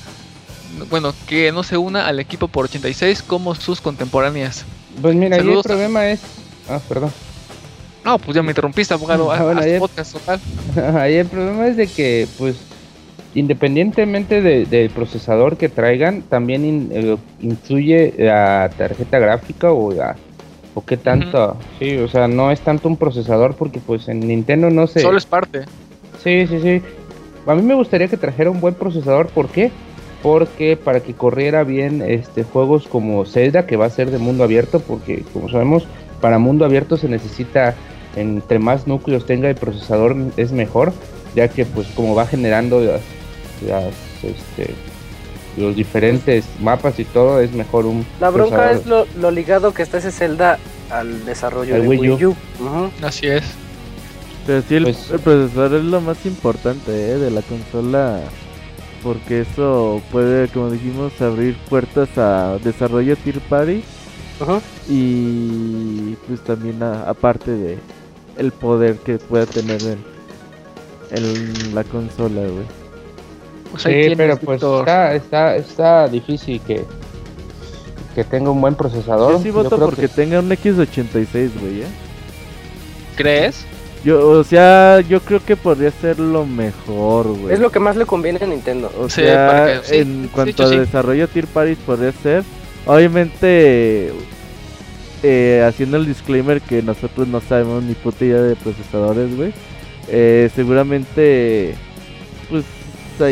bueno, 0.90 1.14
que 1.27 1.53
no 1.53 1.64
se 1.64 1.77
una 1.77 2.08
al 2.08 2.19
equipo 2.19 2.50
por 2.50 2.66
86 2.66 3.24
como 3.24 3.56
sus 3.56 3.80
contemporáneas. 3.80 4.66
Pues 5.01 5.16
mira, 5.16 5.38
ahí 5.38 5.50
el 5.50 5.61
problema 5.61 6.10
es. 6.10 6.19
Ah, 6.68 6.82
perdón. 6.90 7.14
No, 8.04 8.18
pues 8.18 8.36
ya 8.36 8.42
me 8.44 8.50
interrumpiste, 8.52 8.94
abogado. 8.94 9.32
Ah, 9.32 9.44
bueno, 9.44 9.66
ya- 9.66 9.80
podcast 9.80 10.14
total. 10.14 10.40
Ahí 11.00 11.16
el 11.16 11.28
problema 11.28 11.68
es 11.68 11.78
de 11.78 11.88
que, 11.88 12.28
pues, 12.38 12.56
independientemente 13.36 14.42
de- 14.42 14.66
del 14.66 14.90
procesador 14.90 15.58
que 15.58 15.70
traigan, 15.70 16.22
también 16.24 16.66
in- 16.66 16.90
eh, 16.92 17.18
influye 17.42 18.14
la 18.18 18.70
tarjeta 18.78 19.20
gráfica 19.20 19.72
o 19.72 19.92
la, 19.94 20.16
o 20.76 20.84
qué 20.84 20.98
tanto. 20.98 21.58
Sí, 21.80 21.98
o 21.98 22.08
sea, 22.08 22.28
no 22.28 22.52
es 22.52 22.62
tanto 22.62 22.88
un 22.88 22.98
procesador 22.98 23.56
porque, 23.56 23.80
pues, 23.80 24.08
en 24.08 24.20
Nintendo 24.22 24.70
no 24.70 24.88
se. 24.88 25.00
Solo 25.00 25.18
es 25.18 25.26
parte. 25.26 25.62
Sí, 26.24 26.46
sí, 26.48 26.60
sí. 26.62 26.82
A 27.48 27.56
mí 27.56 27.62
me 27.64 27.74
gustaría 27.74 28.08
que 28.08 28.18
trajera 28.18 28.52
un 28.52 28.62
buen 28.62 28.76
procesador. 28.76 29.28
¿Por 29.28 29.50
qué? 29.50 29.72
Porque 30.22 30.78
para 30.78 31.00
que 31.00 31.14
corriera 31.14 31.64
bien 31.64 32.04
este 32.04 32.44
juegos 32.44 32.88
como 32.88 33.26
Zelda, 33.26 33.66
que 33.66 33.76
va 33.78 33.86
a 33.88 33.90
ser 33.90 34.12
de 34.12 34.20
mundo 34.20 34.44
abierto, 34.44 34.80
porque 34.80 35.24
como 35.34 35.50
sabemos, 35.50 35.88
para 36.22 36.38
mundo 36.38 36.66
abierto 36.66 36.98
se 36.98 37.10
necesita 37.10 37.74
entre 38.16 38.60
más 38.60 38.88
núcleos 38.88 39.26
tenga 39.26 39.50
el 39.50 39.56
procesador 39.56 40.16
es 40.38 40.52
mejor, 40.52 40.94
ya 41.36 41.48
que 41.48 41.66
pues 41.66 41.88
como 41.96 42.14
va 42.16 42.26
generando 42.28 42.82
las, 42.82 43.02
las, 43.68 43.94
este, 44.24 44.74
los 45.58 45.76
diferentes 45.76 46.46
mapas 46.62 47.00
y 47.00 47.06
todo, 47.06 47.40
es 47.40 47.52
mejor 47.54 47.86
un 47.86 48.06
La 48.20 48.30
bronca 48.30 48.56
procesador. 48.58 48.82
es 49.08 49.16
lo, 49.16 49.22
lo 49.22 49.32
ligado 49.32 49.74
que 49.74 49.84
está 49.84 49.98
ese 50.00 50.12
Zelda 50.12 50.60
al 50.90 51.24
desarrollo 51.26 51.76
Al 51.76 51.82
de 51.84 51.88
Wii 51.88 52.00
Wii 52.12 52.26
U. 52.26 52.36
Así 53.02 53.28
es. 53.28 53.44
Pero 54.46 54.62
sí, 54.68 54.76
el, 54.76 54.84
Pues- 54.84 55.12
el 55.12 55.20
procesador 55.20 55.76
es 55.80 55.84
lo 55.86 56.02
más 56.02 56.26
importante 56.26 56.92
¿eh? 57.12 57.18
de 57.18 57.32
la 57.32 57.42
consola. 57.44 58.20
Porque 59.04 59.42
eso 59.42 60.00
puede, 60.12 60.48
como 60.50 60.70
dijimos, 60.70 61.20
abrir 61.22 61.56
puertas 61.70 62.10
a 62.18 62.58
desarrollo 62.64 63.16
Tier 63.16 63.40
Party. 63.40 63.84
Ujú. 64.40 64.62
Y 64.90 66.16
pues 66.28 66.40
también 66.44 66.84
a- 66.84 67.10
aparte 67.10 67.50
de 67.52 67.78
el 68.42 68.52
poder 68.52 68.98
que 68.98 69.18
pueda 69.18 69.45
tener 69.45 69.82
en, 69.84 69.98
en 71.11 71.74
la 71.76 71.84
consola, 71.86 72.42
güey. 72.42 72.66
Pues 73.72 73.84
Sí, 73.84 73.90
tienes, 73.90 74.18
pero 74.18 74.38
pues 74.38 74.61
está, 74.61 75.16
está, 75.16 75.56
está 75.56 76.08
difícil 76.10 76.60
que, 76.61 76.84
que 78.16 78.24
tenga 78.26 78.50
un 78.52 78.60
buen 78.60 78.76
procesador. 78.76 79.32
Yo 79.34 79.40
sí 79.42 79.50
voto 79.52 79.70
creo 79.78 79.86
porque 79.88 80.08
tenga 80.10 80.40
un 80.40 80.50
X86, 80.50 81.50
güey, 81.60 81.82
¿eh? 81.84 81.88
¿Crees? 83.16 83.66
Yo, 84.03 84.30
o 84.30 84.44
sea, 84.44 85.00
yo 85.02 85.20
creo 85.22 85.45
que 85.45 85.56
podría 85.56 85.92
ser 85.92 86.20
lo 86.20 86.45
mejor, 86.45 87.28
güey. 87.38 87.53
Es 87.53 87.60
lo 87.60 87.72
que 87.72 87.80
más 87.80 87.95
le 87.95 88.06
conviene 88.06 88.40
a 88.42 88.48
Nintendo. 88.48 88.92
O 89.00 89.08
Sí, 89.08 89.22
sea, 89.22 89.48
para 89.48 89.82
que- 89.82 89.88
sí, 89.88 89.95
en 89.98 90.28
cuanto 90.34 90.50
hecho, 90.52 90.64
a 90.64 90.70
sí. 90.70 90.78
desarrollo 90.78 91.28
Tier 91.28 91.45
Paris 91.48 91.78
podría 91.86 92.11
ser. 92.11 92.44
Obviamente, 92.88 94.11
eh, 95.24 95.64
haciendo 95.67 95.98
el 95.98 96.06
disclaimer 96.06 96.61
que 96.61 96.82
nosotros 96.82 97.27
no 97.27 97.41
sabemos 97.41 97.83
ni 97.83 97.93
puta 97.93 98.25
idea 98.25 98.41
de 98.41 98.56
procesadores, 98.56 99.35
güey. 99.35 99.53
Eh, 100.08 100.50
seguramente, 100.56 101.75
pues 102.50 102.66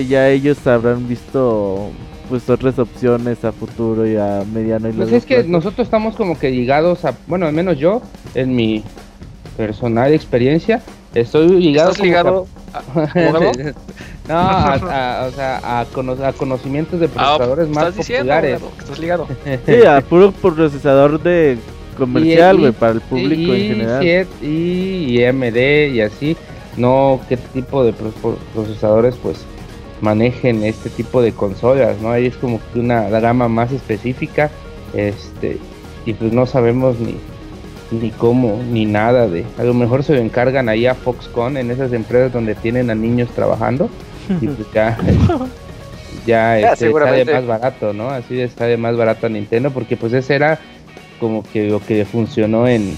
ya 0.08 0.30
ellos 0.30 0.66
habrán 0.68 1.08
visto 1.08 1.90
pues 2.30 2.48
otras 2.48 2.78
opciones 2.78 3.44
a 3.44 3.52
futuro 3.52 4.06
y 4.08 4.16
a 4.16 4.44
mediano 4.54 4.88
y 4.88 4.92
Pues 4.92 5.12
es 5.12 5.26
que 5.26 5.36
plazo. 5.38 5.50
nosotros 5.50 5.88
estamos 5.88 6.16
como 6.16 6.38
que 6.38 6.52
ligados 6.52 7.04
a, 7.06 7.16
bueno, 7.26 7.48
al 7.48 7.54
menos 7.54 7.80
yo, 7.80 8.04
en 8.36 8.56
mi 8.56 8.84
personal 9.58 10.14
experiencia, 10.14 10.82
estoy 11.16 11.48
ligado. 11.60 11.90
¿Estás 11.90 12.06
ligado? 12.06 12.48
a- 12.72 13.00
abogado? 13.00 13.52
no, 14.30 14.36
a, 14.36 14.74
a- 14.76 15.26
o 15.26 15.32
sea, 15.32 15.80
a, 15.80 15.86
cono- 15.86 16.24
a 16.24 16.32
conocimientos 16.34 17.00
de 17.00 17.08
Ah, 17.16 17.34
procesadores 17.38 17.68
más 17.70 17.78
¿Estás 17.88 17.96
diciendo, 17.98 18.24
populares. 18.26 18.56
abogado, 18.58 18.78
que 18.78 18.84
estás 18.84 19.00
ligado? 19.00 19.28
Sí, 19.66 19.86
a 19.88 20.02
puro 20.02 20.32
procesador 20.32 21.20
de 21.24 21.58
comercial, 22.00 22.58
güey, 22.58 22.72
para 22.72 22.94
el 22.94 23.02
público 23.02 23.56
y, 23.56 23.62
en 23.62 23.68
general. 23.68 24.28
y, 24.42 24.46
y 24.48 25.24
AMD 25.26 25.94
y 25.94 26.02
así, 26.02 26.36
no 26.78 27.20
qué 27.30 27.38
tipo 27.38 27.84
de 27.84 27.94
pro- 27.94 28.38
procesadores 28.54 29.16
pues 29.22 29.46
manejen 30.02 30.64
este 30.64 30.90
tipo 30.90 31.22
de 31.22 31.34
consolas, 31.34 32.00
¿no? 32.02 32.12
Ahí 32.12 32.26
es 32.28 32.36
como 32.38 32.60
que 32.74 32.80
una 32.80 33.10
gama 33.10 33.48
más 33.50 33.72
específica, 33.72 34.50
este, 34.94 35.58
y 36.06 36.14
pues 36.14 36.32
no 36.32 36.46
sabemos 36.46 36.96
ni, 37.00 37.16
ni 37.92 38.10
cómo, 38.12 38.62
ni 38.72 38.86
nada 38.86 39.28
de, 39.28 39.44
a 39.58 39.64
lo 39.64 39.74
mejor 39.74 40.04
se 40.04 40.14
lo 40.14 40.20
encargan 40.22 40.70
ahí 40.70 40.86
a 40.86 40.96
Foxconn 40.96 41.58
en 41.58 41.70
esas 41.72 41.92
empresas 41.92 42.32
donde 42.32 42.56
tienen 42.56 42.90
a 42.90 42.96
niños 42.96 43.30
trabajando, 43.36 43.90
y 44.42 44.46
pues 44.48 44.68
ya, 44.74 44.98
ya, 46.26 46.60
Ya, 46.60 46.60
este, 46.60 46.68
sale 46.68 46.78
seguramente. 46.78 47.34
más 47.34 47.46
barato, 47.48 47.94
¿no? 47.94 48.10
Así 48.10 48.48
sale 48.58 48.78
más 48.78 48.96
barato 48.96 49.26
a 49.26 49.30
Nintendo, 49.30 49.72
porque 49.72 49.98
pues 49.98 50.14
ese 50.14 50.36
era 50.36 50.60
como 51.20 51.44
que 51.44 51.68
lo 51.70 51.80
que 51.86 52.06
funcionó 52.06 52.68
en, 52.68 52.98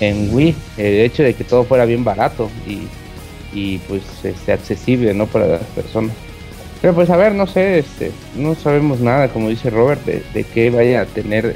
en 0.00 0.34
Wii, 0.34 0.54
el 0.78 1.00
hecho 1.00 1.22
de 1.22 1.34
que 1.34 1.44
todo 1.44 1.64
fuera 1.64 1.84
bien 1.84 2.04
barato 2.04 2.50
y, 2.66 2.80
y 3.58 3.78
pues 3.88 4.02
este, 4.24 4.52
accesible, 4.52 5.14
¿no? 5.14 5.26
Para 5.26 5.46
las 5.46 5.62
personas. 5.74 6.12
Pero 6.80 6.94
pues 6.94 7.08
a 7.10 7.16
ver, 7.16 7.34
no 7.34 7.46
sé, 7.46 7.78
este, 7.78 8.10
no 8.36 8.54
sabemos 8.56 9.00
nada, 9.00 9.28
como 9.28 9.48
dice 9.48 9.70
Robert, 9.70 10.04
de, 10.04 10.22
de 10.34 10.42
qué 10.44 10.68
vaya 10.70 11.02
a 11.02 11.06
tener 11.06 11.46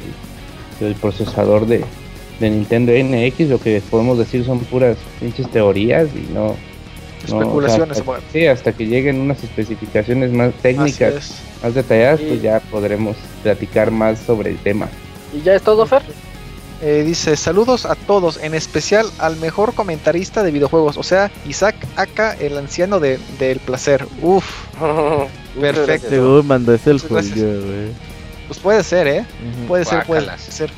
el, 0.81 0.87
el 0.87 0.95
procesador 0.95 1.67
de, 1.67 1.83
de 2.39 2.51
Nintendo 2.51 2.93
NX, 2.93 3.49
lo 3.49 3.59
que 3.59 3.71
les 3.75 3.83
podemos 3.83 4.19
decir 4.19 4.45
son 4.45 4.61
puras 4.61 4.97
pinches 5.19 5.51
teorías 5.51 6.09
y 6.15 6.33
no... 6.33 6.45
no, 6.45 6.51
o 6.51 7.27
sea, 7.27 7.39
Especulaciones, 7.41 7.99
hasta- 7.99 8.21
sí, 8.33 8.47
hasta 8.47 8.73
que 8.73 8.87
lleguen 8.87 9.19
unas 9.21 9.43
especificaciones 9.43 10.31
más 10.31 10.53
técnicas, 10.63 11.43
más 11.61 11.75
detalladas, 11.75 12.21
Y- 12.21 12.25
pues 12.27 12.43
ya 12.43 12.61
podremos 12.71 13.17
platicar 13.43 13.91
más 13.91 14.21
sobre 14.21 14.51
el 14.51 14.59
tema. 14.59 14.89
¿Y 15.37 15.43
ya 15.43 15.55
es 15.55 15.63
todo, 15.63 15.87
Fer? 15.87 16.03
Eh, 16.83 17.05
dice, 17.07 17.37
saludos 17.37 17.87
a 17.87 17.95
todos, 17.95 18.37
en 18.43 18.55
especial 18.55 19.07
al 19.19 19.37
mejor 19.37 19.75
comentarista 19.75 20.43
de 20.43 20.51
videojuegos, 20.51 20.99
o 20.99 21.03
sea, 21.03 21.31
Isaac 21.47 21.75
Aka, 21.97 22.35
el 22.35 22.59
anciano 22.59 23.01
de, 23.01 23.19
del 23.39 23.61
placer. 23.61 24.07
Uf, 24.21 24.45
Perfecto. 25.61 26.43
Mandó 26.45 26.75
ese 26.75 26.91
el. 26.91 27.01
Julio, 27.01 27.93
pues 28.47 28.59
puede 28.61 28.85
ser, 28.85 29.07
¿eh? 29.09 29.25
Puede 29.67 29.85
ser, 29.85 30.05
puede 30.05 30.27
ser. 30.39 30.71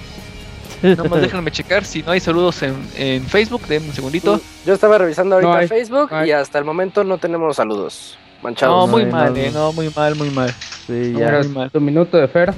Nomás 0.80 1.20
déjenme 1.20 1.50
checar 1.50 1.84
si 1.84 2.04
no 2.04 2.12
hay 2.12 2.20
saludos 2.20 2.62
en, 2.62 2.74
en 2.96 3.24
Facebook. 3.26 3.62
Denme 3.66 3.88
un 3.88 3.94
segundito. 3.94 4.40
Yo 4.64 4.74
estaba 4.74 4.98
revisando 4.98 5.34
ahorita 5.34 5.52
No 5.52 5.58
hay, 5.58 5.66
Facebook 5.66 6.08
no 6.12 6.24
y 6.24 6.30
hasta 6.30 6.58
el 6.60 6.64
momento 6.64 7.02
no 7.02 7.18
tenemos 7.18 7.56
saludos. 7.56 8.16
No, 8.36 8.42
Manchados. 8.44 8.88
muy 8.88 9.04
no, 9.04 9.10
mal, 9.10 9.32
no. 9.32 9.38
eh. 9.40 9.50
No, 9.52 9.72
muy 9.72 9.90
mal, 9.96 10.14
muy 10.14 10.30
mal. 10.30 10.54
Sí, 10.86 11.10
No, 11.12 11.18
ya. 11.18 11.38
Muy 11.38 11.48
mal. 11.48 11.70
tu 11.72 11.80
minuto 11.80 12.16
de 12.16 12.28
Fer. 12.28 12.54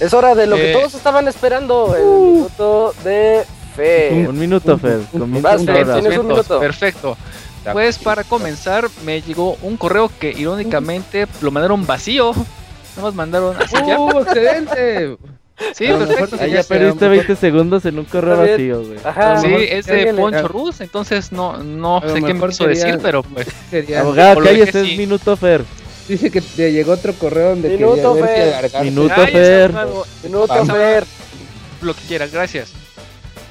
Es 0.00 0.14
hora 0.14 0.34
de 0.34 0.46
lo 0.46 0.56
que 0.56 0.70
Eh. 0.70 0.72
todos 0.74 0.94
estaban 0.94 1.26
esperando. 1.28 1.94
El 1.96 2.32
minuto 2.34 2.94
de 3.04 3.44
fe. 3.76 4.26
Un 4.28 4.38
minuto, 4.38 4.78
Fer. 4.78 5.00
Vas, 5.12 5.64
Fer, 5.64 5.92
tienes 5.92 6.18
un 6.18 6.26
minuto. 6.28 6.60
Perfecto. 6.60 7.16
pues 7.72 7.98
para 7.98 8.24
comenzar 8.24 8.88
me 9.04 9.20
llegó 9.20 9.58
un 9.62 9.76
correo 9.76 10.10
que 10.18 10.30
irónicamente 10.30 11.26
lo 11.42 11.50
mandaron 11.50 11.84
vacío. 11.86 12.32
No 12.96 13.02
nos 13.02 13.14
mandaron 13.14 13.56
así 13.56 13.76
ya. 13.86 13.98
¡Uh, 13.98 14.20
excelente! 14.20 15.16
Sí, 15.74 15.86
a 15.86 15.92
lo 15.92 15.98
mejor 16.06 16.28
perfecto. 16.30 16.36
Ah, 16.40 16.44
sí, 16.46 16.50
ya 16.52 16.62
perdiste 16.62 17.04
un 17.04 17.10
20 17.10 17.36
segundos 17.36 17.84
en 17.84 17.98
un 17.98 18.04
correo 18.06 18.42
Está 18.44 18.56
bien. 18.56 18.70
vacío, 18.72 18.86
güey. 18.88 19.00
Ajá. 19.04 19.38
Sí, 19.40 19.54
es 19.68 19.86
que 19.86 19.92
de 20.06 20.14
Poncho 20.14 20.48
Rus, 20.48 20.80
entonces 20.80 21.30
no, 21.32 21.58
no 21.58 22.00
sé 22.00 22.22
qué 22.22 22.32
me 22.34 22.46
quiso 22.48 22.66
decir, 22.66 22.98
pero 23.02 23.22
pues. 23.22 23.46
Lo 23.72 24.14
cállese, 24.14 24.72
que 24.72 24.80
es 24.80 24.86
sí. 24.88 24.96
minuto 24.96 25.36
Fer. 25.36 25.64
Dice 26.08 26.30
que 26.30 26.40
te 26.40 26.72
llegó 26.72 26.92
otro 26.92 27.12
correo 27.14 27.50
donde 27.50 27.68
Minuto, 27.70 28.14
quería 28.14 28.26
ver 28.26 28.36
Fer. 28.36 28.48
alargarse. 28.54 28.84
Minuto. 28.84 29.14
Ay, 29.16 29.32
Fer. 29.32 29.74
Minuto, 30.24 30.46
Vamos. 30.48 30.76
Fer. 30.76 31.04
Lo 31.82 31.94
que 31.94 32.00
quiera, 32.02 32.26
gracias. 32.26 32.72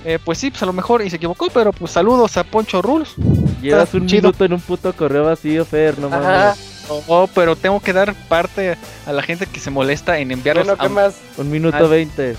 Eh, 0.06 0.19
pues 0.24 0.38
sí, 0.38 0.50
pues 0.50 0.64
a 0.64 0.66
lo 0.66 0.74
mejor 0.74 1.02
y 1.02 1.10
se 1.10 1.18
equivocó, 1.18 1.50
pero 1.53 1.72
pues 1.74 1.92
saludos 1.92 2.38
a 2.38 2.44
Poncho 2.44 2.82
Rules. 2.82 3.10
Llevas 3.61 3.94
un 3.94 4.08
chido. 4.08 4.24
minuto 4.30 4.45
en 4.45 4.53
un 4.53 4.61
puto 4.61 4.94
correo 4.94 5.26
vacío, 5.26 5.66
Fer, 5.66 6.00
no 6.00 6.10
mames. 6.10 6.58
Oh, 7.08 7.27
pero 7.34 7.56
tengo 7.56 7.80
que 7.82 7.92
dar 7.92 8.14
parte 8.30 8.77
a 9.06 9.11
la 9.11 9.22
gente 9.22 9.45
que 9.45 9.60
se 9.60 9.69
molesta 9.69 10.19
en 10.19 10.32
enviarlos 10.32 10.66
Bueno, 10.66 10.80
¿qué 10.80 10.86
a 10.86 10.90
más? 10.90 11.16
Un 11.38 11.52
minuto. 11.52 11.90
20. 11.90 12.36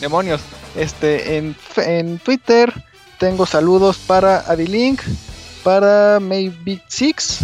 demonios. 0.00 0.40
Este, 0.76 1.36
en, 1.38 1.56
en 1.76 2.18
Twitter 2.18 2.72
tengo 3.18 3.46
saludos 3.46 3.98
para 3.98 4.38
Adilink, 4.40 5.00
para 5.64 6.20
Maybe 6.20 6.80
Six. 6.88 7.40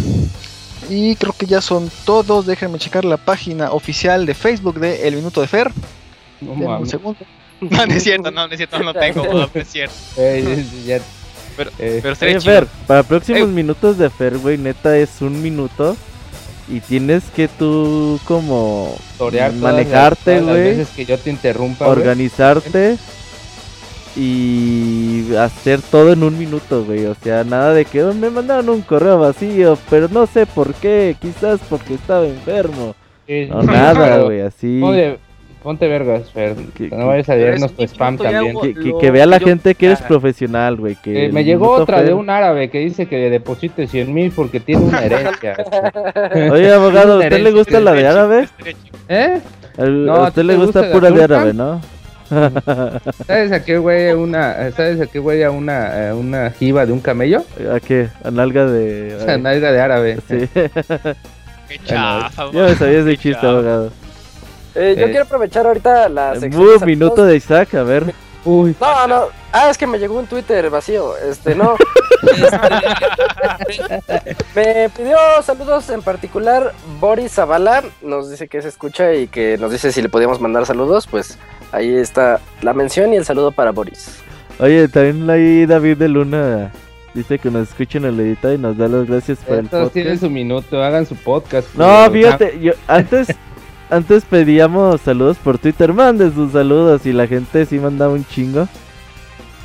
Y 0.89 1.15
creo 1.15 1.33
que 1.33 1.45
ya 1.45 1.61
son 1.61 1.89
todos. 2.05 2.45
Déjenme 2.45 2.79
checar 2.79 3.05
la 3.05 3.17
página 3.17 3.71
oficial 3.71 4.25
de 4.25 4.33
Facebook 4.33 4.79
de 4.79 5.07
El 5.07 5.15
Minuto 5.15 5.39
de 5.41 5.47
Fer. 5.47 5.71
No 6.41 6.51
Denme 6.51 6.77
un 6.77 6.87
segundo. 6.87 7.19
No, 7.61 7.85
no 7.85 7.93
es 7.93 8.03
cierto, 8.03 8.31
no, 8.31 8.47
no 8.47 8.53
es 8.53 8.57
cierto, 8.57 8.79
no 8.79 8.93
tengo, 8.93 9.25
no 9.33 9.49
es 9.53 9.67
cierto. 9.67 9.93
Eh, 10.17 11.01
Pero- 11.57 11.71
eh, 11.77 11.99
Pero. 12.01 12.39
Fer, 12.41 12.67
para 12.87 13.03
próximos 13.03 13.41
Eh. 13.41 13.45
minutos 13.47 13.97
de 13.97 14.09
Fer, 14.09 14.37
güey, 14.37 14.57
neta 14.57 14.97
es 14.97 15.19
un 15.21 15.41
minuto. 15.41 15.97
Y 16.69 16.79
tienes 16.81 17.23
que 17.35 17.47
tú 17.49 18.17
como 18.25 18.95
torear 19.17 19.51
manejarte, 19.53 20.35
las- 20.35 20.41
todas 20.41 20.55
las 20.55 20.55
güey. 20.65 20.77
veces 20.77 20.87
que 20.95 21.05
yo 21.05 21.17
te 21.17 21.31
interrumpa, 21.31 21.85
güey. 21.85 21.97
organizarte 21.97 22.97
y 24.19 25.35
hacer 25.37 25.79
todo 25.81 26.11
en 26.13 26.23
un 26.23 26.37
minuto, 26.37 26.83
güey. 26.83 27.05
O 27.05 27.15
sea, 27.15 27.43
nada 27.43 27.73
de 27.73 27.85
que 27.85 28.03
"Oh, 28.03 28.13
me 28.13 28.29
mandaron 28.29 28.69
un 28.69 28.81
correo 28.81 29.17
vacío, 29.19 29.77
pero 29.89 30.07
no 30.11 30.25
sé 30.27 30.45
por 30.45 30.73
qué, 30.75 31.15
quizás 31.21 31.59
porque 31.69 31.93
estaba 31.95 32.25
enfermo. 32.25 32.95
Sí, 33.27 33.47
No, 33.49 33.61
nada, 33.63 34.19
güey, 34.23 34.41
así. 34.41 34.79
Ponte, 34.81 35.17
ponte 35.63 35.87
vergas, 35.87 36.31
Fer. 36.31 36.55
Que- 36.75 36.89
no 36.89 37.07
vayas 37.07 37.29
a 37.29 37.33
Pero 37.33 37.45
leernos 37.45 37.73
tu 37.73 37.83
spam 37.83 38.17
también. 38.17 38.47
algo. 38.47 38.61
Que, 38.61 38.73
que- 38.73 38.79
lo 38.89 38.97
que 38.97 39.11
vea 39.11 39.25
la 39.25 39.37
yo- 39.37 39.47
gente 39.47 39.75
que 39.75 39.85
eres 39.85 40.01
Ah. 40.01 40.07
profesional, 40.07 40.77
güey. 40.77 40.95
Que 40.95 41.25
Eh, 41.25 41.31
me 41.31 41.43
llegó 41.43 41.71
otra 41.71 42.01
de 42.03 42.13
un 42.13 42.29
árabe 42.29 42.69
que 42.69 42.79
dice 42.79 43.05
que 43.05 43.17
le 43.17 43.29
deposite 43.29 43.87
100 43.87 44.13
mil 44.13 44.31
porque 44.31 44.59
tiene 44.59 44.81
una 44.83 45.05
herencia. 45.05 45.55
Oye, 46.51 46.73
abogado, 46.73 47.13
¿a 47.13 47.17
usted 47.19 47.39
le 47.41 47.51
gusta 47.51 47.79
la 47.79 47.93
de 47.93 48.07
árabe? 48.07 48.49
¿Eh? 49.07 49.39
A 49.77 49.83
¿a 50.15 50.27
usted 50.27 50.43
le 50.43 50.55
gusta 50.55 50.91
pura 50.91 51.11
de 51.11 51.23
árabe, 51.23 51.53
¿no? 51.53 51.79
¿Sabes 52.29 53.51
a 53.51 53.63
qué 53.63 53.77
güey 53.77 54.11
una, 54.13 54.71
sabes 54.71 55.01
a 55.01 55.07
qué 55.07 55.19
güey 55.19 55.43
a 55.43 55.51
una, 55.51 56.09
a 56.11 56.15
una 56.15 56.51
jiba 56.51 56.85
de 56.85 56.91
un 56.93 56.99
camello? 56.99 57.43
¿A 57.73 57.79
qué? 57.79 58.09
¿A 58.23 58.31
nalga 58.31 58.65
de.? 58.65 59.17
Sea, 59.25 59.37
nalga 59.37 59.71
de 59.71 59.81
árabe. 59.81 60.19
Sí. 60.27 60.47
Qué 61.69 61.77
chafa, 61.85 62.51
Yo 62.51 62.63
me 62.63 62.73
sabía 62.75 62.99
ese 62.99 63.09
Qué 63.11 63.17
chiste, 63.17 63.33
chafa. 63.33 63.49
abogado. 63.49 63.91
Eh, 64.75 64.95
yo 64.97 65.05
Eh. 65.05 65.09
quiero 65.11 65.23
aprovechar 65.25 65.67
ahorita 65.67 66.09
la 66.09 66.35
sección. 66.39 66.79
De 66.79 66.85
minuto 66.85 67.25
de 67.25 67.35
Isaac, 67.35 67.75
a 67.75 67.83
ver. 67.83 68.11
Uy, 68.45 68.75
No, 68.81 69.07
no. 69.07 69.38
Ah, 69.51 69.69
es 69.69 69.77
que 69.77 69.87
me 69.87 69.97
llegó 69.97 70.19
un 70.19 70.27
Twitter 70.27 70.69
vacío. 70.69 71.17
Este, 71.17 71.55
no. 71.55 71.75
Este, 72.21 72.45
me 74.55 74.89
pidió 74.89 75.17
saludos 75.43 75.89
en 75.89 76.01
particular 76.01 76.73
Boris 76.99 77.33
Zavala. 77.33 77.83
Nos 78.01 78.29
dice 78.29 78.47
que 78.47 78.61
se 78.61 78.67
escucha 78.67 79.13
y 79.13 79.27
que 79.27 79.57
nos 79.57 79.71
dice 79.71 79.91
si 79.91 80.01
le 80.01 80.09
podíamos 80.09 80.39
mandar 80.39 80.65
saludos. 80.65 81.07
Pues 81.07 81.37
ahí 81.71 81.95
está 81.95 82.39
la 82.61 82.73
mención 82.73 83.13
y 83.13 83.17
el 83.17 83.25
saludo 83.25 83.51
para 83.51 83.71
Boris. 83.71 84.19
Oye, 84.59 84.87
también 84.87 85.29
ahí 85.29 85.65
David 85.65 85.97
de 85.97 86.09
Luna 86.09 86.71
dice 87.13 87.39
que 87.39 87.49
nos 87.49 87.69
escuchen 87.69 88.05
el 88.05 88.19
editado 88.19 88.53
y 88.53 88.57
nos 88.57 88.77
da 88.77 88.87
las 88.87 89.07
gracias 89.07 89.39
por 89.39 89.57
el 89.57 89.69
todos 89.69 89.91
tienen 89.91 90.13
podcast. 90.13 90.23
su 90.23 90.29
minuto, 90.29 90.83
hagan 90.83 91.05
su 91.05 91.15
podcast. 91.15 91.73
No, 91.75 92.09
fíjate, 92.11 92.59
yo 92.59 92.73
antes 92.87 93.29
antes 93.89 94.25
pedíamos 94.25 95.01
saludos 95.01 95.37
por 95.37 95.57
Twitter, 95.57 95.93
manden 95.93 96.33
sus 96.33 96.51
saludos 96.51 97.05
y 97.05 97.13
la 97.13 97.25
gente 97.25 97.65
sí 97.65 97.79
mandaba 97.79 98.13
un 98.13 98.25
chingo. 98.25 98.67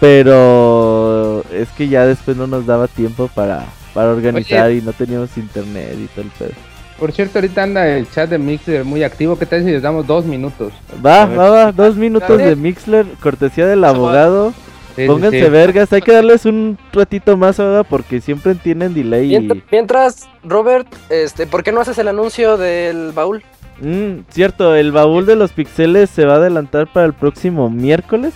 Pero 0.00 1.44
es 1.52 1.68
que 1.70 1.88
ya 1.88 2.06
después 2.06 2.36
no 2.36 2.46
nos 2.46 2.66
daba 2.66 2.88
tiempo 2.88 3.28
para, 3.34 3.64
para 3.94 4.10
organizar 4.10 4.70
y 4.72 4.80
no 4.82 4.92
teníamos 4.92 5.36
internet 5.36 5.96
y 5.98 6.06
todo 6.08 6.24
el 6.24 6.30
pedo. 6.30 6.50
Por 6.98 7.10
cierto, 7.12 7.38
ahorita 7.38 7.62
anda 7.62 7.88
el 7.88 8.08
chat 8.10 8.30
de 8.30 8.38
Mixer 8.38 8.84
muy 8.84 9.02
activo. 9.02 9.36
¿Qué 9.38 9.46
tal 9.46 9.64
si 9.64 9.70
les 9.70 9.82
damos 9.82 10.06
dos 10.06 10.24
minutos? 10.24 10.72
Va, 11.04 11.26
va, 11.26 11.50
va, 11.50 11.72
dos 11.72 11.96
minutos 11.96 12.38
de 12.38 12.54
Mixler, 12.54 13.04
cortesía 13.20 13.66
del 13.66 13.82
abogado. 13.84 14.52
Sí, 14.94 15.06
Pónganse 15.08 15.42
sí. 15.42 15.50
vergas, 15.50 15.92
hay 15.92 16.02
que 16.02 16.12
darles 16.12 16.44
un 16.46 16.78
ratito 16.92 17.36
más 17.36 17.58
ahora 17.58 17.82
porque 17.82 18.20
siempre 18.20 18.54
tienen 18.54 18.94
delay. 18.94 19.28
Mient- 19.28 19.56
Y... 19.56 19.62
Mientras, 19.72 20.28
Robert, 20.44 20.86
este, 21.10 21.48
¿por 21.48 21.64
qué 21.64 21.72
no 21.72 21.80
haces 21.80 21.98
el 21.98 22.06
anuncio 22.06 22.56
del 22.56 23.10
baúl? 23.10 23.42
Mm, 23.80 24.20
cierto, 24.30 24.76
el 24.76 24.92
baúl 24.92 25.26
de 25.26 25.34
los 25.34 25.50
pixeles 25.50 26.10
se 26.10 26.24
va 26.24 26.34
a 26.34 26.36
adelantar 26.36 26.86
para 26.92 27.06
el 27.06 27.12
próximo 27.12 27.70
miércoles, 27.70 28.34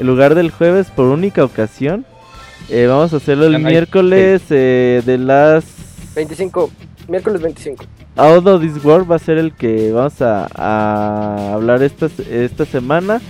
en 0.00 0.06
lugar 0.06 0.34
del 0.34 0.50
jueves 0.50 0.88
por 0.88 1.06
única 1.06 1.44
ocasión. 1.44 2.06
Eh, 2.70 2.86
vamos 2.86 3.12
a 3.12 3.18
hacerlo 3.18 3.46
el 3.46 3.58
miércoles 3.58 4.42
eh, 4.48 5.02
de 5.04 5.18
las 5.18 5.64
25, 6.14 6.70
miércoles 7.06 7.42
25. 7.42 7.84
Out 8.16 8.46
of 8.46 8.62
This 8.62 8.82
World 8.82 9.10
va 9.10 9.16
a 9.16 9.18
ser 9.18 9.36
el 9.38 9.52
que 9.52 9.92
vamos 9.92 10.20
a, 10.22 10.48
a 10.54 11.52
hablar 11.52 11.82
esta, 11.82 12.08
esta 12.30 12.64
semana. 12.64 13.20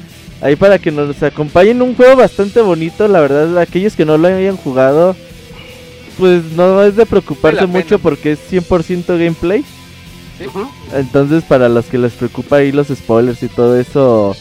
Ahí 0.40 0.57
para 0.57 0.78
que 0.78 0.90
nos 0.90 1.23
acompañen 1.23 1.82
un 1.82 1.94
juego 1.94 2.16
bastante 2.16 2.60
bonito, 2.60 3.07
la 3.08 3.20
verdad, 3.20 3.58
aquellos 3.58 3.94
que 3.94 4.07
no 4.07 4.16
lo 4.16 4.28
hayan 4.28 4.57
jugado, 4.57 5.15
pues 6.18 6.44
no 6.52 6.82
es 6.82 6.97
de 6.97 7.05
preocuparse 7.05 7.66
mucho 7.66 7.99
porque 7.99 8.32
es 8.32 8.39
100% 8.50 9.07
gameplay. 9.18 9.65
Ujú. 10.47 10.68
Entonces, 10.94 11.44
para 11.44 11.68
los 11.68 11.86
que 11.86 11.99
les 11.99 12.12
preocupa 12.12 12.57
ahí 12.57 12.73
los 12.73 12.89
spoilers 12.89 13.42
y 13.42 13.49
todo 13.49 13.78
eso, 13.78 14.34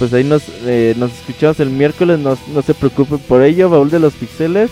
pues 0.00 0.14
ahí 0.14 0.24
nos, 0.24 0.42
eh, 0.64 0.94
nos 0.96 1.12
escuchamos 1.12 1.60
el 1.60 1.68
miércoles. 1.68 2.18
No, 2.18 2.36
no 2.54 2.62
se 2.62 2.72
preocupen 2.72 3.18
por 3.18 3.42
ello, 3.42 3.68
Baúl 3.68 3.90
de 3.90 4.00
los 4.00 4.14
Pixeles. 4.14 4.70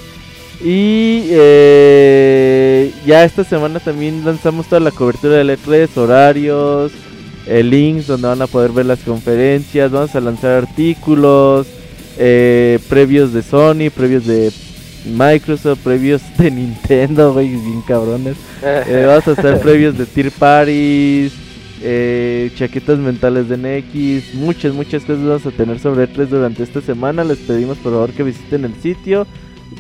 Y 0.65 1.27
eh, 1.29 2.91
ya 3.07 3.25
esta 3.25 3.45
semana 3.45 3.79
también 3.79 4.25
lanzamos 4.25 4.67
toda 4.67 4.81
la 4.81 4.91
cobertura 4.91 5.37
del 5.37 5.51
E3, 5.51 5.95
horarios, 5.99 6.93
eh, 7.47 7.63
links 7.63 8.07
donde 8.07 8.27
van 8.27 8.41
a 8.41 8.47
poder 8.47 8.73
ver 8.73 8.87
las 8.87 9.01
conferencias. 9.01 9.91
Vamos 9.91 10.15
a 10.15 10.21
lanzar 10.21 10.65
artículos, 10.65 11.67
eh, 12.17 12.79
previos 12.89 13.35
de 13.35 13.43
Sony, 13.43 13.91
previos 13.95 14.27
de 14.27 14.51
Microsoft, 15.05 15.81
previos 15.85 16.23
de 16.39 16.51
Nintendo, 16.51 17.35
güey, 17.35 17.49
bien 17.49 17.83
cabrones. 17.87 18.37
Eh, 18.61 19.05
vamos 19.07 19.29
a 19.29 19.33
hacer 19.33 19.61
previos 19.61 19.97
de 19.97 20.05
Tier 20.05 20.33
Parties, 20.33 21.33
eh, 21.83 22.51
chaquetas 22.57 22.99
mentales 22.99 23.49
de 23.49 23.57
NX, 23.57 24.35
muchas, 24.35 24.75
muchas 24.75 25.03
cosas 25.03 25.25
vamos 25.25 25.47
a 25.47 25.51
tener 25.51 25.79
sobre 25.79 26.09
E3 26.09 26.27
durante 26.27 26.63
esta 26.63 26.81
semana. 26.81 27.25
Les 27.25 27.39
pedimos 27.39 27.79
por 27.79 27.93
favor 27.93 28.11
que 28.11 28.23
visiten 28.23 28.65
el 28.65 28.75
sitio, 28.75 29.27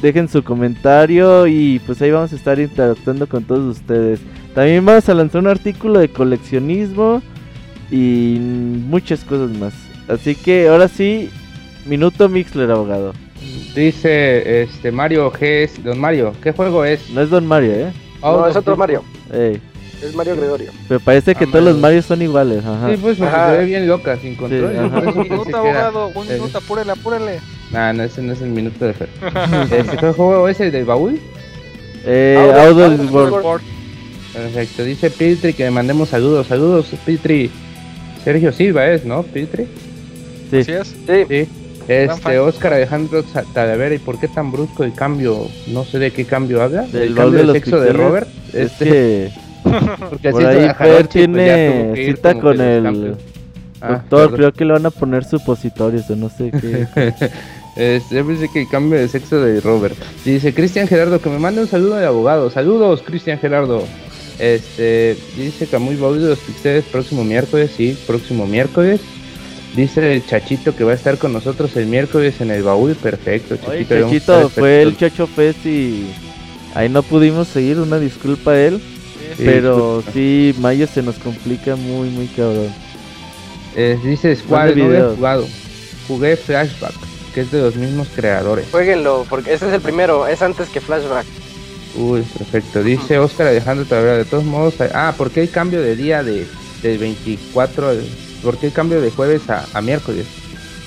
dejen 0.02 0.28
su 0.28 0.42
comentario 0.42 1.46
y 1.46 1.80
pues 1.80 2.00
ahí 2.02 2.10
vamos 2.10 2.32
a 2.32 2.36
estar 2.36 2.58
interactuando 2.58 3.26
con 3.26 3.44
todos 3.44 3.76
ustedes. 3.78 4.20
También 4.54 4.84
vamos 4.84 5.08
a 5.08 5.14
lanzar 5.14 5.40
un 5.40 5.48
artículo 5.48 5.98
de 6.00 6.08
coleccionismo 6.08 7.22
y 7.90 8.38
muchas 8.40 9.24
cosas 9.24 9.56
más. 9.56 9.74
Así 10.08 10.34
que 10.34 10.68
ahora 10.68 10.88
sí, 10.88 11.30
minuto 11.86 12.28
Mixler, 12.28 12.70
abogado. 12.70 13.12
Dice 13.74 14.62
este 14.62 14.90
Mario 14.90 15.30
G. 15.32 15.70
Don 15.82 15.98
Mario, 15.98 16.32
¿qué 16.42 16.52
juego 16.52 16.84
es? 16.84 17.10
No 17.10 17.20
es 17.20 17.30
Don 17.30 17.46
Mario, 17.46 17.72
¿eh? 17.72 17.92
No, 18.22 18.46
es 18.46 18.56
otro 18.56 18.76
Mario. 18.76 19.04
Ey, 19.32 19.60
Es 20.02 20.14
Mario 20.14 20.36
Gregorio. 20.36 20.70
pero 20.86 21.00
parece 21.00 21.34
que 21.34 21.44
Ah, 21.44 21.48
todos 21.50 21.64
los 21.64 21.74
Mario. 21.74 21.82
Marios 21.82 22.04
son 22.06 22.22
iguales. 22.22 22.64
Ajá. 22.64 22.90
Sí, 22.90 22.96
pues 23.00 23.16
porque 23.18 23.34
Ajá. 23.34 23.50
se 23.52 23.58
ve 23.58 23.64
bien 23.64 23.88
loca, 23.88 24.16
sin 24.20 24.34
control. 24.36 24.64
Un 25.16 25.18
minuto, 25.22 25.56
abogado, 25.56 26.10
un 26.14 26.26
eh, 26.30 26.34
minuto, 26.34 26.58
apúrele, 26.58 26.92
apúrele. 26.92 27.40
Nah, 27.72 27.92
no, 27.92 28.02
ese 28.04 28.22
no 28.22 28.32
es 28.32 28.40
el 28.40 28.50
minuto 28.50 28.84
de 28.84 28.94
Fer. 28.94 29.08
Este, 29.72 29.96
¿Qué 29.96 30.12
juego 30.12 30.48
es 30.48 30.60
el 30.60 30.70
del 30.72 30.84
baúl? 30.84 31.20
Eh, 32.04 32.36
Out 32.38 32.50
of- 32.50 32.56
Out 32.58 32.70
of 32.70 32.78
Out 32.82 32.96
this 33.00 33.06
of 33.08 33.14
World. 33.14 33.34
this 33.36 33.44
World. 33.44 33.62
Perfecto, 34.32 34.84
dice 34.84 35.10
Piltri 35.10 35.52
que 35.52 35.64
le 35.64 35.70
mandemos 35.70 36.08
saludos. 36.10 36.46
Saludos, 36.46 36.86
Piltri. 37.04 37.50
Sergio 38.24 38.52
Silva 38.52 38.86
es, 38.88 39.04
¿no? 39.04 39.22
Piltri. 39.22 39.66
Sí. 40.50 40.58
Así 40.60 40.72
es. 40.72 40.88
Sí, 41.06 41.48
Este. 41.88 42.38
Oscar 42.38 42.74
Alejandro 42.74 43.24
Talavera, 43.54 43.94
¿y 43.94 43.98
por 43.98 44.20
qué 44.20 44.28
tan 44.28 44.52
brusco 44.52 44.84
el 44.84 44.92
cambio? 44.94 45.48
No 45.68 45.84
sé 45.84 45.98
de 45.98 46.10
qué 46.10 46.24
cambio 46.24 46.62
habla. 46.62 46.82
Del 46.82 47.02
¿El 47.08 47.14
cambio 47.14 47.46
de 47.46 47.52
sexo 47.54 47.80
de. 47.80 47.92
Robert? 47.92 48.28
Es 48.52 48.72
Este, 48.72 48.84
que 48.84 49.30
porque 50.10 50.30
por 50.30 50.46
ahí 50.46 50.70
Fer 50.76 51.06
tiene 51.08 51.92
cita 51.94 52.34
con 52.38 52.60
el. 52.60 53.16
Ah, 53.80 54.02
Doctor, 54.10 54.34
creo 54.34 54.52
que 54.52 54.64
le 54.64 54.72
van 54.72 54.86
a 54.86 54.90
poner 54.90 55.24
supositorios 55.24 56.10
o 56.10 56.16
no 56.16 56.28
sé 56.28 56.50
qué. 56.50 56.86
Este, 57.78 58.16
yo 58.16 58.26
pensé 58.26 58.48
que 58.52 58.66
cambio 58.66 58.98
de 58.98 59.06
sexo 59.06 59.40
de 59.40 59.60
Robert. 59.60 59.94
Dice 60.24 60.52
Cristian 60.52 60.88
Gerardo 60.88 61.20
que 61.20 61.30
me 61.30 61.38
mande 61.38 61.60
un 61.60 61.68
saludo 61.68 61.94
de 61.94 62.06
abogado. 62.06 62.50
Saludos, 62.50 63.04
Cristian 63.06 63.38
Gerardo. 63.38 63.84
Este, 64.40 65.16
dice 65.36 65.68
Camuy 65.68 65.94
Baúl 65.94 66.20
de 66.20 66.28
los 66.30 66.40
Pixeles 66.40 66.84
próximo 66.86 67.22
miércoles, 67.22 67.70
sí, 67.76 67.96
próximo 68.04 68.48
miércoles. 68.48 69.00
Dice 69.76 70.14
el 70.14 70.26
Chachito 70.26 70.74
que 70.74 70.82
va 70.82 70.90
a 70.90 70.94
estar 70.96 71.18
con 71.18 71.32
nosotros 71.32 71.76
el 71.76 71.86
miércoles 71.86 72.40
en 72.40 72.50
el 72.50 72.64
baúl, 72.64 72.96
perfecto. 72.96 73.56
Oye, 73.68 73.86
Chachito, 73.86 74.48
fue 74.48 74.82
el. 74.82 74.96
Chacho 74.96 75.28
Fest 75.28 75.64
y 75.64 76.06
ahí 76.74 76.88
no 76.88 77.04
pudimos 77.04 77.46
seguir, 77.46 77.78
una 77.78 78.00
disculpa 78.00 78.52
a 78.52 78.60
él. 78.60 78.80
Pero 79.36 80.02
sí, 80.12 80.54
mayo 80.58 80.86
se 80.86 81.02
nos 81.02 81.16
complica 81.16 81.76
muy, 81.76 82.08
muy 82.10 82.26
cabrón. 82.28 82.72
Eh, 83.76 83.98
dice 84.02 84.34
Squad, 84.36 84.68
no 84.70 84.74
videos. 84.74 85.16
jugado. 85.16 85.46
Jugué 86.08 86.36
Flashback, 86.36 86.94
que 87.34 87.42
es 87.42 87.50
de 87.50 87.60
los 87.60 87.76
mismos 87.76 88.08
creadores. 88.14 88.66
Jueguenlo, 88.70 89.26
porque 89.28 89.52
ese 89.52 89.66
es 89.68 89.72
el 89.74 89.80
primero, 89.80 90.26
es 90.26 90.40
antes 90.42 90.68
que 90.68 90.80
Flashback. 90.80 91.26
Uy, 91.96 92.22
perfecto. 92.22 92.82
Dice 92.82 93.18
Oscar 93.18 93.48
Alejandro 93.48 93.84
Talavera, 93.86 94.16
de 94.18 94.24
todos 94.24 94.44
modos, 94.44 94.80
hay- 94.80 94.90
ah, 94.94 95.14
¿por 95.16 95.30
qué 95.30 95.40
hay 95.40 95.48
cambio 95.48 95.80
de 95.82 95.96
día 95.96 96.22
de, 96.22 96.46
del 96.82 96.98
24? 96.98 97.88
al- 97.88 98.04
¿Por 98.42 98.56
qué 98.56 98.66
hay 98.66 98.72
cambio 98.72 99.00
de 99.00 99.10
jueves 99.10 99.48
a, 99.50 99.66
a 99.74 99.80
miércoles? 99.80 100.26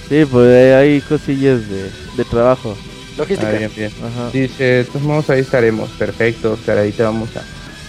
Sí, 0.10 0.26
pues 0.30 0.48
eh, 0.48 0.74
hay 0.76 1.02
cosillas 1.02 1.68
de, 1.70 1.90
de 2.18 2.24
trabajo. 2.30 2.76
Logística. 3.18 3.50
Ah, 3.52 3.58
bien, 3.58 3.72
bien. 3.76 3.92
Ajá. 4.04 4.30
Dice, 4.32 4.64
de 4.64 4.84
todos 4.86 5.02
modos 5.02 5.30
ahí 5.30 5.42
estaremos. 5.42 5.90
Perfecto, 5.92 6.54
Oscar, 6.54 6.78
ahí 6.78 6.92
te 6.92 7.04
vamos 7.04 7.30
a, 7.36 7.42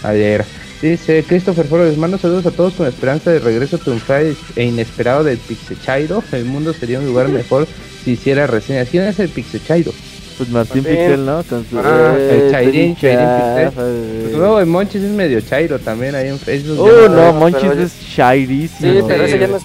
a 0.03 0.11
leer. 0.13 0.45
Dice 0.81 1.23
Christopher 1.27 1.65
Foro, 1.65 1.85
les 1.85 1.97
mando 1.97 2.17
saludos 2.17 2.45
a 2.45 2.51
todos 2.51 2.73
con 2.73 2.87
esperanza 2.87 3.31
de 3.31 3.39
regreso 3.39 3.77
triunfal 3.77 4.35
e 4.55 4.63
inesperado 4.65 5.23
del 5.23 5.37
Pixechairo. 5.37 6.21
El 6.33 6.45
mundo 6.45 6.73
sería 6.73 6.99
un 6.99 7.05
lugar 7.05 7.29
mejor 7.29 7.67
si 8.03 8.11
hiciera 8.11 8.47
reseñas. 8.47 8.89
¿Quién 8.89 9.03
es 9.03 9.17
el 9.19 9.29
Pixechairo? 9.29 9.93
Pues 10.37 10.49
Martín. 10.49 10.83
Pixel, 10.83 11.25
¿no? 11.25 11.43
Con 11.43 11.65
su- 11.69 11.79
Ah, 11.79 12.15
el 12.17 12.29
Eh, 12.41 12.47
Chairín, 12.51 12.71
bien 12.73 12.95
Chairín 12.97 13.19
chafa, 13.25 13.81
güey. 13.83 14.21
Pues 14.23 14.33
luego 14.33 14.59
el 14.59 14.65
Monchis 14.65 15.03
es 15.03 15.11
medio 15.11 15.39
chairo 15.41 15.79
también 15.79 16.15
ahí 16.15 16.27
en 16.27 16.39
Facebook. 16.39 16.79
Oh, 16.79 17.07
no, 17.07 17.15
pero 17.15 17.33
Monchis 17.33 17.71
es 17.71 17.93
shairísimo. 18.01 18.91
Sí, 18.93 18.99
pero 19.07 19.23
ese 19.23 19.39
ya 19.39 19.47
no 19.47 19.57
es. 19.57 19.63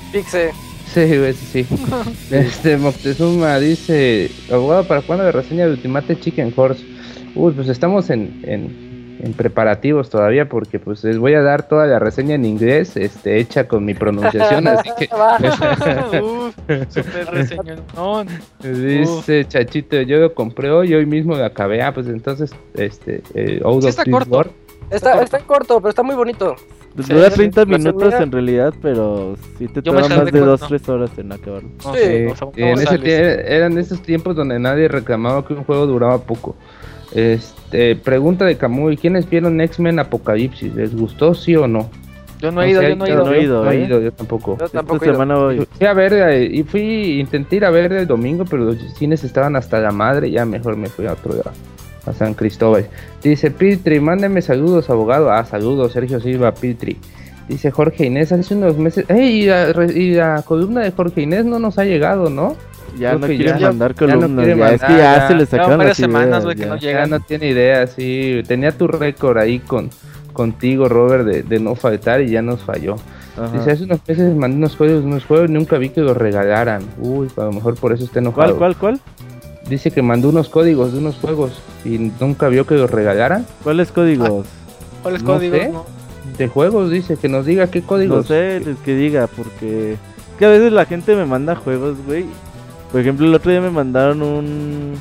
Sí, 0.95 1.17
güey, 1.19 1.33
sí, 1.35 1.47
sí. 1.53 1.67
Este 2.31 2.77
Moctezuma 2.77 3.59
dice, 3.59 4.31
abogado, 4.53 4.85
¿para 4.85 5.01
cuándo 5.03 5.25
la 5.25 5.33
reseña 5.33 5.67
de 5.67 5.73
Ultimate 5.73 6.19
Chicken 6.21 6.53
Horse? 6.55 6.85
Uy, 7.35 7.53
pues 7.53 7.69
estamos 7.69 8.09
en, 8.11 8.41
en, 8.45 8.88
en 9.21 9.33
preparativos 9.33 10.11
todavía 10.11 10.49
porque 10.49 10.79
pues 10.79 11.03
les 11.05 11.19
voy 11.19 11.35
a 11.35 11.43
dar 11.43 11.67
toda 11.69 11.87
la 11.87 11.99
reseña 11.99 12.35
en 12.37 12.45
inglés, 12.45 12.97
este, 12.97 13.39
hecha 13.39 13.67
con 13.69 13.85
mi 13.85 13.95
pronunciación, 13.95 14.67
así 14.69 14.91
que 14.99 15.09
Uf, 16.23 16.57
dice 18.63 19.45
Chachito, 19.47 20.01
yo 20.03 20.19
lo 20.19 20.35
compré 20.35 20.71
hoy, 20.71 20.95
hoy 20.95 21.07
mismo 21.07 21.37
lo 21.37 21.45
acabé, 21.45 21.83
ah, 21.83 21.93
pues 21.93 22.07
entonces, 22.09 22.51
este, 22.75 23.23
eh, 23.35 23.61
Sí 23.65 23.89
está 23.89 24.05
This 24.05 24.13
corto. 24.13 24.31
World. 24.37 24.53
Está, 24.91 25.21
está 25.23 25.39
corto, 25.41 25.77
pero 25.81 25.91
está 25.91 26.03
muy 26.03 26.15
bonito. 26.17 26.55
Pues 26.95 27.07
Sí, 27.09 27.13
dura 27.13 27.29
sí, 27.29 27.37
30 27.37 27.61
la 27.61 27.67
minutos 27.67 28.15
en 28.15 28.33
realidad, 28.33 28.73
pero 28.81 29.37
sí 29.59 29.69
te 29.69 29.83
toma 29.83 30.01
más 30.01 30.09
de 30.09 30.31
cuatro. 30.41 30.57
2-3 30.57 30.89
horas 30.89 31.11
en 31.19 31.31
acabarlo. 31.33 31.69
No, 31.85 31.93
Sí, 31.95 31.99
sí, 32.01 32.07
Eh, 32.07 32.33
en 32.57 32.69
ese 32.79 32.85
sales. 32.87 33.03
tie- 33.03 33.45
eran 33.47 33.77
esos 33.77 34.01
tiempos 34.01 34.35
donde 34.35 34.59
nadie 34.59 34.89
reclamaba 34.89 35.47
que 35.47 35.53
un 35.53 35.65
juego 35.65 35.87
duraba 35.87 36.19
poco. 36.23 36.57
Este, 37.15 37.58
pregunta 38.03 38.45
de 38.45 38.57
Camuy, 38.57 38.97
¿quiénes 38.97 39.29
vieron 39.29 39.61
X-Men 39.61 39.99
Apocalipsis? 39.99 40.75
¿Les 40.75 40.95
gustó 40.95 41.35
sí 41.35 41.55
o 41.57 41.67
no? 41.67 41.91
Yo 42.41 42.53
no 42.53 42.63
he 42.63 42.71
ido, 42.71 42.83
yo 42.83 42.95
no 42.95 43.05
he 43.05 43.09
claro, 43.09 43.23
ido. 43.23 43.25
No 43.25 43.33
he 43.33 43.43
ido, 43.43 43.65
no 43.65 43.71
he 43.71 43.77
¿eh? 43.77 43.85
ido, 43.85 44.01
yo 44.01 44.13
tampoco. 44.13 44.57
Yo 44.59 44.69
tampoco 44.69 45.05
he 45.05 45.09
ido. 45.09 45.15
semana 45.15 45.35
voy. 45.37 45.67
Fui 45.77 45.87
a 45.87 45.93
ver 45.93 46.13
eh, 46.13 46.45
y 46.45 46.63
fui, 46.63 47.19
intenté 47.21 47.57
ir 47.57 47.65
a 47.65 47.71
ver 47.71 47.93
el 47.93 48.07
domingo, 48.07 48.45
pero 48.45 48.65
los 48.65 48.79
cines 48.95 49.25
estaban 49.25 49.57
hasta 49.57 49.81
la 49.81 49.91
madre, 49.91 50.31
ya 50.31 50.45
mejor 50.45 50.77
me 50.77 50.89
fui 50.89 51.07
a 51.07 51.15
otro 51.15 51.33
lado, 51.33 51.51
a 52.07 52.13
San 52.13 52.35
Cristóbal. 52.35 52.87
Dice 53.23 53.51
Piltri, 53.51 53.99
mándeme 53.99 54.41
saludos, 54.41 54.89
abogado. 54.89 55.33
Ah, 55.33 55.45
saludos, 55.45 55.93
Sergio 55.93 56.21
Silva, 56.21 56.55
Piltri. 56.55 56.97
Dice 57.49 57.71
Jorge 57.71 58.07
Inés, 58.07 58.31
hace 58.31 58.55
unos 58.55 58.77
meses. 58.77 59.07
¡Ey! 59.09 59.43
Y 59.43 59.47
la, 59.47 59.71
y 59.93 60.15
la 60.15 60.43
columna 60.43 60.83
de 60.83 60.93
Jorge 60.93 61.23
Inés 61.23 61.45
no 61.45 61.59
nos 61.59 61.79
ha 61.79 61.85
llegado, 61.85 62.31
¿no? 62.31 62.57
Ya 62.99 63.11
Creo 63.11 63.19
no 63.21 63.27
que 63.29 63.37
quieren 63.37 63.59
ya- 63.59 63.67
mandar 63.69 63.95
ya 63.95 64.07
no 64.07 64.13
columnas, 64.21 64.47
ya, 64.47 64.69
es 64.73 64.81
que 64.83 64.93
ya, 64.93 64.99
ya. 64.99 65.29
se 65.29 65.35
les 65.35 65.49
sacaron 65.49 65.79
varias 65.79 65.89
las 65.89 65.97
semanas, 65.97 66.45
güey, 66.45 66.57
que 66.57 66.63
ya. 66.81 67.07
no 67.07 67.19
no 67.19 67.21
tiene 67.21 67.49
idea, 67.49 67.87
sí. 67.87 68.43
Tenía 68.47 68.73
tu 68.73 68.87
récord 68.89 69.39
ahí 69.39 69.59
con 69.61 69.91
contigo, 70.33 70.89
Robert, 70.89 71.25
de, 71.25 71.43
de 71.43 71.59
no 71.61 71.75
faltar 71.75 72.21
y 72.21 72.31
ya 72.31 72.43
nos 72.43 72.61
falló. 72.63 72.97
Ajá. 73.37 73.57
Dice, 73.57 73.71
hace 73.73 73.85
unos 73.85 74.01
meses 74.07 74.35
mandé 74.37 74.57
unos 74.57 74.77
juegos, 74.77 75.05
unos 75.05 75.25
juegos 75.25 75.49
y 75.51 75.53
nunca 75.53 75.79
vi 75.79 75.89
que 75.91 76.01
los 76.01 76.17
regalaran. 76.17 76.83
Uy, 76.99 77.29
a 77.37 77.45
lo 77.45 77.53
mejor 77.53 77.75
por 77.77 77.93
eso 77.93 78.05
está 78.05 78.19
enojado. 78.21 78.57
¿Cuál, 78.57 78.77
cuál, 78.77 78.99
cuál? 78.99 79.69
Dice 79.69 79.91
que 79.91 80.01
mandó 80.03 80.29
unos 80.31 80.49
códigos 80.49 80.93
de 80.93 80.99
unos 80.99 81.17
juegos 81.17 81.61
y 81.85 82.13
nunca 82.21 82.49
vio 82.49 82.67
que 82.67 82.75
los 82.75 82.91
regalaran. 82.91 83.47
¿Cuáles 83.63 83.93
códigos? 83.93 84.47
¿Cuáles 85.03 85.23
No 85.23 85.35
códigos? 85.35 85.59
sé. 85.59 85.69
No. 85.71 85.87
De 86.39 86.47
juegos, 86.49 86.91
dice, 86.91 87.17
que 87.17 87.29
nos 87.29 87.45
diga 87.47 87.67
qué 87.69 87.81
No 87.81 87.87
códigos. 87.87 88.27
sé, 88.27 88.59
el 88.59 88.77
que 88.85 88.95
diga, 88.95 89.27
porque 89.27 89.97
que 90.39 90.45
a 90.45 90.49
veces 90.51 90.73
la 90.73 90.85
gente 90.85 91.17
me 91.17 91.25
manda 91.27 91.57
juegos, 91.57 91.97
güey. 92.07 92.27
Por 92.91 93.01
ejemplo, 93.01 93.27
el 93.27 93.35
otro 93.35 93.51
día 93.51 93.61
me 93.61 93.71
mandaron 93.71 94.23
un... 94.23 94.95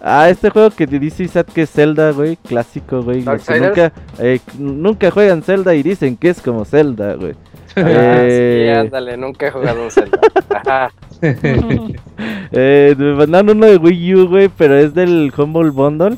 Ah, 0.00 0.28
este 0.28 0.50
juego 0.50 0.70
que 0.70 0.86
te 0.86 0.98
dice 0.98 1.22
Isaac 1.22 1.46
que 1.52 1.62
es 1.62 1.70
Zelda, 1.70 2.10
güey, 2.10 2.36
clásico, 2.36 3.02
güey. 3.02 3.22
nunca, 3.22 3.92
eh, 4.18 4.40
nunca 4.58 5.10
juegan 5.12 5.42
Zelda 5.42 5.74
y 5.76 5.82
dicen 5.84 6.16
que 6.16 6.30
es 6.30 6.40
como 6.42 6.64
Zelda, 6.64 7.14
güey. 7.14 7.34
Ah, 7.74 7.82
Eh, 7.86 8.64
sí, 8.66 8.78
ándale, 8.78 9.16
nunca 9.16 9.46
he 9.46 9.50
jugado 9.50 9.84
un 9.84 9.90
Zelda. 9.90 10.20
Ajá. 10.50 10.90
Eh, 11.22 12.94
me 12.98 13.14
mandaron 13.14 13.56
uno 13.56 13.66
de 13.66 13.76
Wii 13.78 14.14
U, 14.14 14.28
güey, 14.28 14.48
pero 14.48 14.76
es 14.76 14.92
del 14.92 15.32
Humble 15.34 15.70
Bundle. 15.70 16.16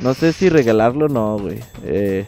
No 0.00 0.12
sé 0.12 0.32
si 0.34 0.48
regalarlo 0.50 1.06
o 1.06 1.08
no, 1.08 1.38
güey. 1.38 1.60
Eh, 1.84 2.26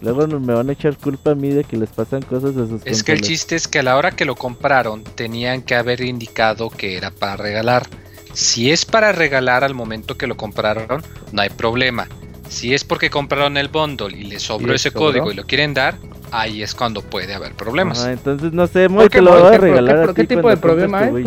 luego 0.00 0.26
no- 0.26 0.40
me 0.40 0.54
van 0.54 0.68
a 0.70 0.72
echar 0.72 0.96
culpa 0.96 1.32
a 1.32 1.34
mí 1.34 1.50
de 1.50 1.64
que 1.64 1.76
les 1.76 1.90
pasan 1.90 2.22
cosas 2.22 2.56
a 2.56 2.66
sus 2.66 2.82
Es 2.84 3.02
que 3.02 3.12
el 3.12 3.20
chiste 3.20 3.56
es 3.56 3.68
que 3.68 3.80
a 3.80 3.82
la 3.82 3.96
hora 3.96 4.12
que 4.12 4.24
lo 4.24 4.34
compraron 4.34 5.04
tenían 5.04 5.62
que 5.62 5.74
haber 5.74 6.00
indicado 6.00 6.70
que 6.70 6.96
era 6.96 7.10
para 7.10 7.36
regalar. 7.36 7.86
Si 8.32 8.70
es 8.70 8.84
para 8.84 9.12
regalar 9.12 9.64
al 9.64 9.74
momento 9.74 10.16
que 10.16 10.26
lo 10.26 10.36
compraron, 10.36 11.02
no 11.32 11.42
hay 11.42 11.50
problema. 11.50 12.06
Si 12.48 12.72
es 12.74 12.84
porque 12.84 13.10
compraron 13.10 13.56
el 13.56 13.68
bundle 13.68 14.16
y 14.16 14.24
les 14.24 14.42
sobró 14.42 14.74
ese 14.74 14.90
sobró? 14.90 15.06
código 15.06 15.32
y 15.32 15.34
lo 15.34 15.44
quieren 15.44 15.74
dar, 15.74 15.96
ahí 16.30 16.62
es 16.62 16.74
cuando 16.74 17.02
puede 17.02 17.34
haber 17.34 17.54
problemas. 17.54 18.06
Entonces 18.06 18.52
no 18.52 18.66
sé, 18.66 18.84
¿Por 18.88 18.90
muy 18.90 19.04
qué, 19.04 19.18
te 19.18 19.22
lo 19.22 19.32
voy 19.32 19.40
a 19.40 19.50
qué, 19.50 19.58
por 19.58 19.60
qué, 19.60 19.66
regalar 19.72 20.06
por 20.06 20.14
qué 20.14 20.22
ti 20.22 20.36
tipo 20.36 20.48
de 20.48 20.56
problema 20.56 21.00
hay? 21.00 21.24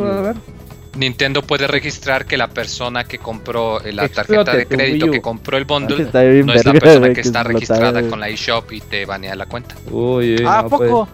Nintendo 0.96 1.42
puede 1.42 1.68
registrar 1.68 2.26
que 2.26 2.36
la 2.38 2.48
persona 2.50 3.06
que 3.06 3.18
compró 3.18 3.80
eh, 3.82 3.94
la 3.94 4.06
Explote 4.06 4.44
tarjeta 4.44 4.58
de 4.58 4.66
crédito 4.66 5.10
que 5.10 5.22
compró 5.22 5.58
el 5.58 5.64
Ah, 5.64 5.68
que 5.68 5.74
bundle 5.74 6.44
no 6.44 6.54
es 6.54 6.66
la 6.66 6.74
persona 6.74 7.14
que 7.14 7.22
está 7.22 7.44
registrada 7.44 8.02
con 8.10 8.20
la 8.20 8.28
eShop 8.30 8.72
y 8.74 8.82
te 8.82 9.06
banea 9.06 9.36
la 9.36 9.46
cuenta. 9.46 9.76
Uy, 9.90 10.36
uy, 10.36 10.44
Ah, 10.46 10.60
¿a 10.60 10.64
no 10.64 10.70
puede- 10.70 10.90
poco? 10.92 11.08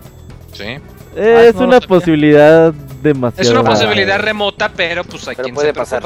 Sí. 0.54 0.64
Eh, 0.64 1.36
Ah, 1.38 1.44
es 1.46 1.56
una 1.56 1.80
posibilidad 1.80 2.74
demasiado. 2.74 3.42
Es 3.42 3.50
una 3.52 3.60
Ah, 3.62 3.74
posibilidad 3.74 4.20
remota, 4.20 4.70
pero 4.76 5.04
pues 5.04 5.28
hay 5.28 5.36
Pero 5.36 5.44
quien 5.46 5.56
puede 5.56 5.68
se 5.70 5.74
pasar. 5.74 6.04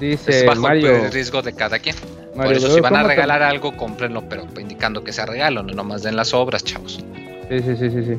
Dice 0.00 0.40
Es 0.40 0.46
bajo 0.46 0.60
Mario. 0.60 1.04
el 1.06 1.12
riesgo 1.12 1.40
de 1.40 1.54
cada 1.54 1.78
quien. 1.78 1.94
Por 1.96 2.36
Mario 2.36 2.56
eso, 2.56 2.66
Bro, 2.66 2.74
si 2.74 2.80
van 2.80 2.94
a 2.94 2.98
¿cómo 2.98 3.08
te- 3.08 3.14
regalar 3.14 3.42
algo, 3.42 3.76
cómprenlo, 3.76 4.28
pero 4.28 4.44
indicando 4.60 5.04
que 5.04 5.12
sea 5.12 5.24
regalo, 5.24 5.62
no 5.62 5.72
nomás 5.72 6.02
den 6.02 6.16
las 6.16 6.34
obras, 6.34 6.64
chavos. 6.64 6.98
Sí, 7.48 7.58
sí, 7.60 7.76
sí, 7.76 7.90
sí, 7.90 8.04
sí. 8.04 8.18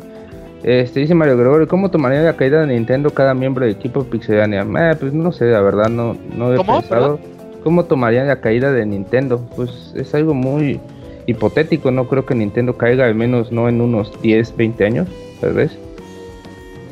Este, 0.65 1.01
dice 1.01 1.13
Mario 1.13 1.37
Gregorio, 1.37 1.67
¿cómo 1.67 1.91
tomaría 1.91 2.23
la 2.23 2.35
caída 2.35 2.61
de 2.61 2.73
Nintendo 2.73 3.11
cada 3.11 3.35
miembro 3.35 3.65
del 3.65 3.75
equipo 3.75 4.03
Pixelania? 4.03 4.63
Eh, 4.63 4.95
pues 4.99 5.13
no 5.13 5.31
sé, 5.31 5.45
la 5.45 5.61
verdad, 5.61 5.89
no, 5.89 6.17
no 6.35 6.51
he 6.51 6.57
¿Cómo? 6.57 6.79
pensado. 6.79 7.19
¿Cómo 7.63 7.85
tomaría 7.85 8.23
la 8.23 8.41
caída 8.41 8.71
de 8.71 8.83
Nintendo? 8.83 9.47
Pues 9.55 9.93
es 9.95 10.15
algo 10.15 10.33
muy 10.33 10.79
hipotético, 11.27 11.91
no 11.91 12.07
creo 12.07 12.25
que 12.25 12.33
Nintendo 12.33 12.75
caiga, 12.75 13.05
al 13.05 13.13
menos 13.13 13.51
no 13.51 13.69
en 13.69 13.79
unos 13.79 14.19
10, 14.23 14.57
20 14.57 14.85
años, 14.85 15.07
tal 15.39 15.53
vez. 15.53 15.77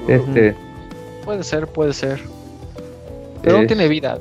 Este, 0.08 0.53
Puede 1.26 1.43
ser, 1.43 1.66
puede 1.66 1.93
ser. 1.93 2.19
Pero 3.42 3.60
no 3.60 3.66
tiene 3.66 3.88
vida. 3.88 4.19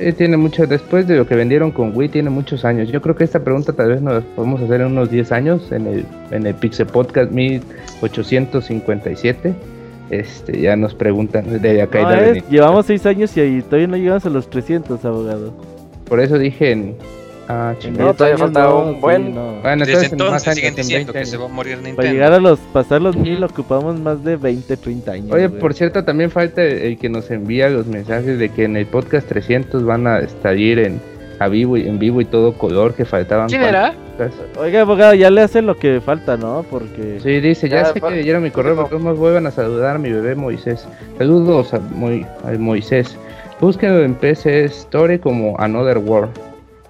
Sí, 0.00 0.12
tiene 0.12 0.36
mucho, 0.36 0.66
después 0.66 1.06
de 1.06 1.16
lo 1.16 1.26
que 1.26 1.34
vendieron 1.34 1.70
con 1.70 1.96
Wii, 1.96 2.08
tiene 2.08 2.30
muchos 2.30 2.64
años. 2.64 2.90
Yo 2.90 3.00
creo 3.00 3.14
que 3.14 3.24
esta 3.24 3.44
pregunta 3.44 3.72
tal 3.72 3.90
vez 3.90 4.02
nos 4.02 4.14
la 4.14 4.20
podemos 4.34 4.60
hacer 4.60 4.80
en 4.80 4.88
unos 4.88 5.10
10 5.10 5.32
años, 5.32 5.70
en 5.70 5.86
el, 5.86 6.04
en 6.30 6.46
el 6.46 6.54
Pixel 6.54 6.86
Podcast 6.86 7.30
1857. 7.30 9.54
Este, 10.10 10.60
ya 10.60 10.74
nos 10.74 10.94
preguntan 10.94 11.60
de 11.60 11.74
la 11.74 11.84
No, 11.84 11.90
caída 11.90 12.20
de 12.20 12.42
llevamos 12.50 12.86
6 12.86 13.06
años 13.06 13.36
y 13.36 13.40
ahí 13.40 13.62
todavía 13.62 13.86
no 13.86 13.96
llegamos 13.96 14.26
a 14.26 14.30
los 14.30 14.50
300, 14.50 15.04
abogado. 15.04 15.52
Por 16.06 16.18
eso 16.18 16.38
dije 16.38 16.72
en. 16.72 16.96
Ah, 17.52 17.74
chingada. 17.78 18.04
No, 18.04 18.06
10 18.12 18.16
todavía 18.16 18.34
años 18.36 18.40
falta 18.54 18.74
un 18.74 18.94
sí, 18.94 19.00
buen- 19.00 19.34
no. 19.34 19.60
Bueno, 19.60 19.84
Desde 19.84 19.92
entonces, 19.92 20.12
entonces 20.12 20.46
años, 20.48 20.54
siguen 20.56 20.70
en 20.70 20.76
diciendo 20.76 21.12
20 21.12 21.18
que 21.20 21.26
se 21.26 21.36
va 21.36 21.44
a 21.46 21.48
morir 21.48 21.74
Nintendo. 21.76 21.96
Para 21.96 22.12
llegar 22.12 22.32
a 22.32 22.38
los, 22.40 22.58
pasar 22.72 23.02
los 23.02 23.16
1000 23.16 23.42
ocupamos 23.44 23.98
más 23.98 24.22
de 24.22 24.36
20, 24.36 24.76
30 24.76 25.12
años. 25.12 25.32
Oye, 25.32 25.48
güey. 25.48 25.60
por 25.60 25.74
cierto, 25.74 26.04
también 26.04 26.30
falta 26.30 26.62
el, 26.62 26.96
que 26.98 27.08
nos 27.08 27.30
envía 27.30 27.68
los 27.68 27.86
mensajes 27.86 28.38
de 28.38 28.48
que 28.50 28.64
en 28.64 28.76
el 28.76 28.86
podcast 28.86 29.26
300 29.28 29.84
van 29.84 30.06
a 30.06 30.20
estar 30.20 30.56
en 30.56 31.00
a 31.40 31.48
vivo 31.48 31.76
y 31.78 31.88
en 31.88 31.98
vivo 31.98 32.20
y 32.20 32.26
todo 32.26 32.52
color 32.52 32.92
que 32.94 33.06
faltaban. 33.06 33.48
¿Quién 33.48 33.62
era? 33.62 33.94
Oiga, 34.58 34.82
abogado, 34.82 35.14
ya 35.14 35.30
le 35.30 35.40
hace 35.40 35.62
lo 35.62 35.74
que 35.78 36.00
falta, 36.02 36.36
¿no? 36.36 36.66
Porque... 36.70 37.18
Sí, 37.22 37.40
dice, 37.40 37.66
ya, 37.68 37.82
Ya, 37.82 37.92
sé 37.94 38.00
que 38.00 38.10
leyeron 38.10 38.42
mi 38.42 38.50
correo, 38.50 38.74
no. 38.74 38.84
pero 38.86 39.00
todos 39.00 39.16
vuelvan 39.18 39.46
a 39.46 39.50
saludar 39.50 39.96
a 39.96 39.98
mi 39.98 40.12
bebé 40.12 40.34
Moisés. 40.34 40.86
Saludos 41.16 41.72
a, 41.72 41.78
Moi- 41.78 42.26
a 42.44 42.50
Moisés. 42.58 43.16
Búsquenlo 43.58 44.02
en 44.04 44.14
PC 44.14 44.66
Store 44.66 45.18
como 45.18 45.58
Another 45.58 45.96
World. 45.98 46.30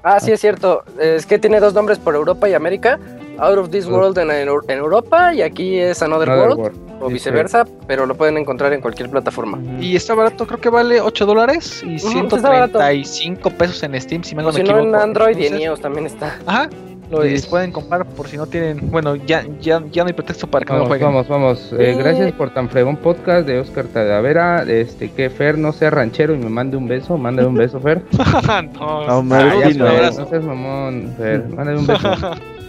Ah, 0.02 0.18
sí, 0.20 0.32
es 0.32 0.40
cierto. 0.40 0.82
Es 0.98 1.26
que 1.26 1.38
tiene 1.38 1.60
dos 1.60 1.74
nombres 1.74 1.98
por 1.98 2.14
Europa 2.14 2.48
y 2.48 2.54
América. 2.54 2.98
Out 3.38 3.56
of 3.58 3.70
this 3.70 3.86
world 3.86 4.18
en, 4.18 4.30
en 4.30 4.48
Europa 4.78 5.32
y 5.32 5.40
aquí 5.40 5.78
es 5.78 6.02
Another, 6.02 6.28
Another 6.28 6.48
World, 6.58 6.60
World. 6.76 7.02
o 7.02 7.06
Sí, 7.08 7.14
viceversa, 7.14 7.64
pero 7.86 8.04
lo 8.04 8.14
pueden 8.14 8.36
encontrar 8.36 8.70
en 8.74 8.82
cualquier 8.82 9.08
plataforma. 9.08 9.58
Y 9.80 9.96
está 9.96 10.14
barato, 10.14 10.46
creo 10.46 10.60
que 10.60 10.68
vale 10.68 11.00
8 11.00 11.24
dólares 11.24 11.82
y 11.82 11.94
está 11.96 12.08
barato. 12.50 12.78
135 12.78 13.50
pesos 13.50 13.82
en 13.82 13.98
Steam, 13.98 14.22
si 14.24 14.34
mal 14.34 14.44
no 14.44 14.50
O 14.50 14.52
me 14.52 14.58
si 14.58 14.62
no, 14.64 14.76
equivoco. 14.78 14.94
en 14.94 15.02
Android 15.02 15.38
y 15.38 15.46
en 15.46 15.58
iOS 15.58 15.80
también 15.80 16.04
está. 16.04 16.38
Ajá, 16.44 16.68
lo 17.10 17.22
Sí. 17.22 17.34
es- 17.34 17.47
pueden 17.47 17.72
comprar 17.72 18.06
por 18.06 18.28
si 18.28 18.36
no 18.36 18.47
tienen. 18.47 18.90
Bueno, 18.90 19.16
ya, 19.16 19.44
ya, 19.60 19.82
ya 19.90 20.02
no 20.05 20.08
hay 20.08 20.12
pretexto 20.14 20.47
para 20.47 20.64
que 20.64 20.72
no 20.72 20.78
lo 20.80 20.84
Vamos, 20.84 20.89
jueguen. 20.98 21.08
vamos, 21.08 21.28
vamos. 21.28 21.74
Eh, 21.78 21.94
gracias 21.98 22.32
por 22.32 22.50
tan 22.55 22.68
fregón 22.68 22.97
podcast 22.97 23.47
de 23.47 23.58
Oscar 23.60 23.86
Talavera. 23.86 24.62
Este, 24.62 25.10
que 25.10 25.28
Fer 25.30 25.58
no 25.58 25.72
sea 25.72 25.90
ranchero 25.90 26.34
y 26.34 26.39
me 26.39 26.48
mande 26.48 26.76
un 26.76 26.86
beso. 26.89 27.16
Mándale 27.18 27.48
un 27.48 27.56
beso, 27.56 27.80
Fer. 27.80 28.02
no, 28.12 29.02
No, 29.02 29.05
Ah, 29.08 29.22
no. 29.22 29.36
Fer, 29.36 30.14
no 30.18 30.26
seas 30.28 30.44
mamón, 30.44 31.14
Fer. 31.18 31.44
Mándale 31.48 31.78
un 31.78 31.86
beso. 31.86 32.08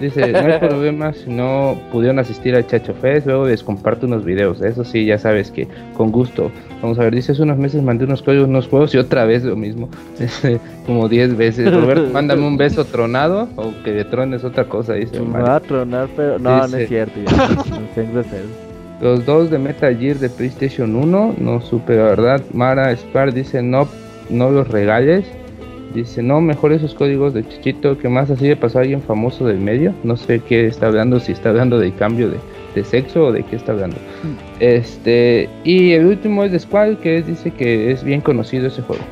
Dice, 0.00 0.32
no 0.32 0.38
hay 0.38 0.58
problema 0.58 1.12
si 1.12 1.28
no 1.28 1.78
pudieron 1.92 2.18
asistir 2.18 2.54
al 2.54 2.66
Chacho 2.66 2.94
Fest, 2.94 3.26
luego 3.26 3.46
les 3.46 3.62
comparto 3.62 4.06
unos 4.06 4.24
videos. 4.24 4.62
Eso 4.62 4.82
sí, 4.82 5.04
ya 5.04 5.18
sabes 5.18 5.50
que 5.50 5.68
con 5.94 6.10
gusto. 6.10 6.50
Vamos 6.80 6.98
a 6.98 7.02
ver, 7.02 7.14
dice, 7.14 7.32
hace 7.32 7.42
unos 7.42 7.58
meses 7.58 7.82
mandé 7.82 8.06
unos 8.06 8.22
códigos, 8.22 8.48
unos 8.48 8.66
juegos 8.66 8.94
y 8.94 8.98
otra 8.98 9.26
vez 9.26 9.44
lo 9.44 9.56
mismo. 9.56 9.90
Como 10.86 11.08
10 11.08 11.36
veces. 11.36 11.70
Roberto, 11.70 12.08
mándame 12.12 12.46
un 12.46 12.56
beso 12.56 12.86
tronado 12.86 13.48
o 13.56 13.72
que 13.84 13.92
de 13.92 14.04
trones 14.04 14.42
otra 14.42 14.64
cosa, 14.64 14.94
dice. 14.94 15.20
Me 15.20 15.40
va 15.40 15.56
a 15.56 15.60
tronar, 15.60 16.08
pero... 16.16 16.38
No, 16.38 16.56
no 16.56 16.64
Dice- 16.66 16.82
es 16.84 16.88
cierto. 16.88 17.20
Ya, 17.26 17.48
no 17.48 17.94
sean 17.94 18.12
groseros. 18.12 18.48
Los 19.02 19.24
dos 19.26 19.50
de 19.50 19.58
Metal 19.58 19.96
Gear 19.96 20.16
de 20.16 20.28
PlayStation 20.28 20.94
1, 20.94 21.34
no 21.38 21.60
supe 21.60 21.96
la 21.96 22.04
verdad. 22.04 22.42
Mara 22.52 22.90
Spar 22.96 23.32
dice 23.32 23.62
no, 23.62 23.88
no 24.30 24.50
los 24.50 24.68
regales. 24.68 25.26
Dice 25.94 26.22
no, 26.22 26.40
mejor 26.40 26.72
esos 26.72 26.94
códigos 26.94 27.34
de 27.34 27.46
Chichito. 27.48 27.98
que 27.98 28.08
más 28.08 28.30
así 28.30 28.46
le 28.46 28.56
pasó 28.56 28.78
a 28.78 28.82
alguien 28.82 29.02
famoso 29.02 29.44
del 29.46 29.58
medio? 29.58 29.92
No 30.04 30.16
sé 30.16 30.40
qué 30.40 30.66
está 30.66 30.86
hablando, 30.86 31.18
si 31.18 31.32
está 31.32 31.48
hablando 31.50 31.78
de 31.78 31.90
cambio 31.92 32.28
de, 32.30 32.36
de 32.74 32.84
sexo 32.84 33.24
o 33.26 33.32
de 33.32 33.42
qué 33.42 33.56
está 33.56 33.72
hablando. 33.72 33.96
Este, 34.60 35.48
y 35.64 35.92
el 35.92 36.06
último 36.06 36.44
es 36.44 36.52
de 36.52 36.60
Squall, 36.60 36.98
que 36.98 37.18
es- 37.18 37.26
dice 37.26 37.50
que 37.50 37.90
es 37.90 38.04
bien 38.04 38.20
conocido 38.20 38.68
ese 38.68 38.82
juego. 38.82 39.02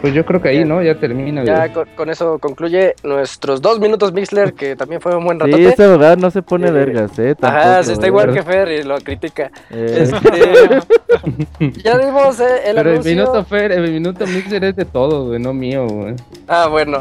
Pues 0.00 0.14
yo 0.14 0.24
creo 0.24 0.40
que 0.42 0.48
ahí. 0.50 0.64
¿no? 0.64 0.82
Ya 0.82 0.98
termina. 0.98 1.44
Ya 1.44 1.72
con, 1.72 1.86
con 1.96 2.10
eso 2.10 2.38
concluye 2.38 2.94
nuestros 3.02 3.60
dos 3.62 3.78
minutos 3.80 4.12
Mixler, 4.12 4.52
que 4.54 4.76
también 4.76 5.00
fue 5.00 5.14
un 5.16 5.24
buen 5.24 5.38
Sí, 5.38 5.44
ratote. 5.44 5.68
este 5.68 5.84
abogado 5.84 6.16
no 6.16 6.30
se 6.30 6.42
pone 6.42 6.68
Eh, 6.68 6.70
vergas, 6.72 7.18
¿eh? 7.18 7.34
Ajá, 7.40 7.82
se 7.82 7.92
está 7.92 8.06
¿eh? 8.06 8.08
igual 8.08 8.32
que 8.32 8.42
Fer 8.42 8.68
y 8.68 8.82
lo 8.82 8.98
critica. 8.98 9.50
Eh, 9.70 10.08
Este, 10.10 10.80
ya 11.84 11.98
dimos 11.98 12.40
eh, 12.40 12.44
el 12.66 12.76
Pero 12.76 12.92
el 12.94 13.04
minuto 13.04 13.44
Fer, 13.44 13.72
el 13.72 13.90
minuto 13.90 14.26
Mixer 14.26 14.64
es 14.64 14.76
de 14.76 14.84
todo, 14.84 15.26
güey, 15.28 15.38
no 15.40 15.52
mío, 15.52 15.86
güey. 15.86 16.14
Ah, 16.48 16.68
bueno. 16.68 16.98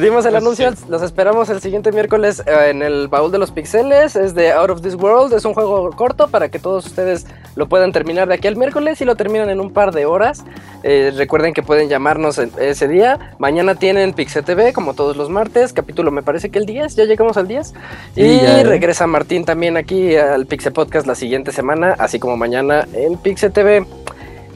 Dimos 0.00 0.24
el 0.26 0.36
anuncio, 0.36 0.70
los 0.88 1.02
esperamos 1.02 1.48
el 1.50 1.60
siguiente 1.60 1.92
miércoles 1.92 2.42
eh, 2.46 2.70
en 2.70 2.82
el 2.82 3.08
baúl 3.08 3.30
de 3.32 3.38
los 3.38 3.50
pixeles. 3.50 4.16
Es 4.16 4.34
de 4.34 4.52
Out 4.52 4.70
of 4.70 4.82
This 4.82 4.94
World, 4.94 5.32
es 5.34 5.44
un 5.44 5.54
juego 5.54 5.90
corto 5.90 6.28
para 6.28 6.48
que 6.48 6.58
todos 6.58 6.86
ustedes 6.86 7.26
lo 7.56 7.68
puedan 7.68 7.92
terminar 7.92 8.28
de 8.28 8.34
aquí 8.34 8.48
al 8.48 8.56
miércoles 8.56 9.00
y 9.00 9.04
lo 9.04 9.16
terminan 9.16 9.50
en 9.50 9.60
un 9.60 9.72
par 9.72 9.92
de 9.92 10.06
horas. 10.06 10.44
Eh, 10.82 11.12
recuerden 11.16 11.52
que 11.52 11.62
pueden 11.62 11.88
llamarnos 11.88 12.35
ese 12.38 12.88
día. 12.88 13.34
Mañana 13.38 13.74
tienen 13.74 14.12
Pixel 14.12 14.44
TV, 14.44 14.72
como 14.72 14.94
todos 14.94 15.16
los 15.16 15.30
martes. 15.30 15.72
Capítulo 15.72 16.10
me 16.10 16.22
parece 16.22 16.50
que 16.50 16.58
el 16.58 16.66
10, 16.66 16.96
ya 16.96 17.04
llegamos 17.04 17.36
al 17.36 17.48
10. 17.48 17.66
Sí, 17.66 17.74
y 18.20 18.40
ya, 18.40 18.62
regresa 18.62 19.06
Martín 19.06 19.44
también 19.44 19.76
aquí 19.76 20.16
al 20.16 20.46
Pixel 20.46 20.72
Podcast 20.72 21.06
la 21.06 21.14
siguiente 21.14 21.52
semana, 21.52 21.94
así 21.98 22.18
como 22.18 22.36
mañana 22.36 22.86
en 22.92 23.18
Pixel 23.18 23.52
TV. 23.52 23.86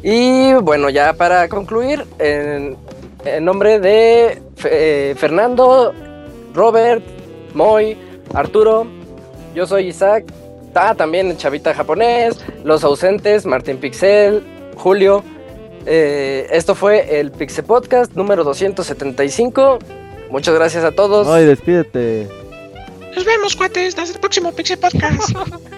Y 0.03 0.55
bueno, 0.55 0.89
ya 0.91 1.13
para 1.13 1.49
concluir, 1.49 2.07
en, 2.19 2.77
en 3.25 3.45
nombre 3.45 3.81
de 3.81 4.41
eh, 4.65 5.15
Fernando, 5.17 5.93
Robert, 6.55 7.03
Moy, 7.55 7.97
Arturo, 8.35 8.87
yo 9.55 9.67
soy 9.67 9.89
Isaac, 9.89 10.25
ah, 10.75 10.95
también 10.95 11.37
Chavita 11.37 11.75
Japonés, 11.75 12.39
los 12.65 12.85
ausentes, 12.85 13.47
Martín 13.47 13.79
Pixel, 13.79 14.43
Julio. 14.77 15.23
Eh, 15.87 16.47
esto 16.51 16.75
fue 16.75 17.21
el 17.21 17.31
Pixel 17.31 17.65
Podcast 17.65 18.15
número 18.15 18.45
275. 18.45 19.79
Muchas 20.31 20.55
gracias 20.55 20.85
a 20.85 20.93
todos. 20.93 21.27
Ay, 21.29 21.45
despídete. 21.47 22.29
Nos 23.17 23.25
vemos, 23.25 23.57
cuates. 23.57 23.99
Hasta 23.99 24.15
el 24.15 24.21
próximo 24.21 24.53
Pixel 24.53 24.79
Podcast. 24.79 25.33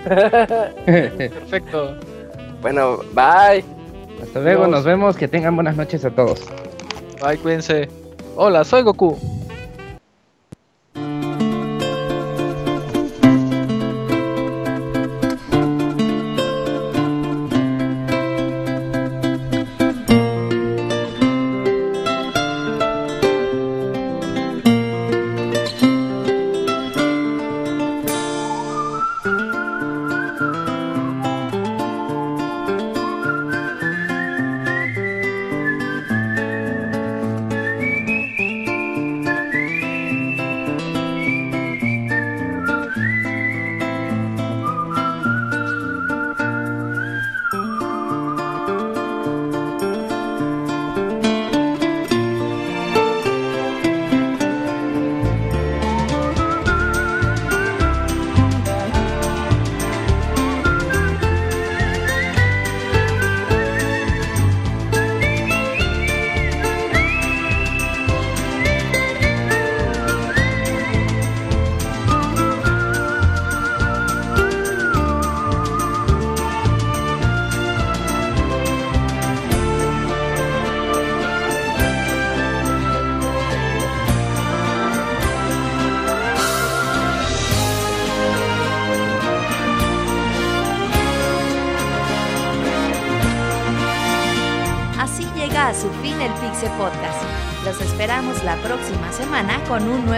Perfecto. 0.85 1.97
bueno, 2.61 2.99
bye. 3.15 3.65
Hasta 4.23 4.41
luego, 4.41 4.65
Adiós. 4.65 4.71
nos 4.71 4.85
vemos, 4.85 5.17
que 5.17 5.29
tengan 5.29 5.55
buenas 5.55 5.77
noches 5.77 6.05
a 6.05 6.11
todos. 6.11 6.41
Bye, 7.25 7.39
cuídense. 7.39 7.89
Hola, 8.37 8.65
soy 8.65 8.83
Goku. 8.83 9.19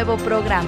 Nuevo 0.05 0.23
programa. 0.23 0.64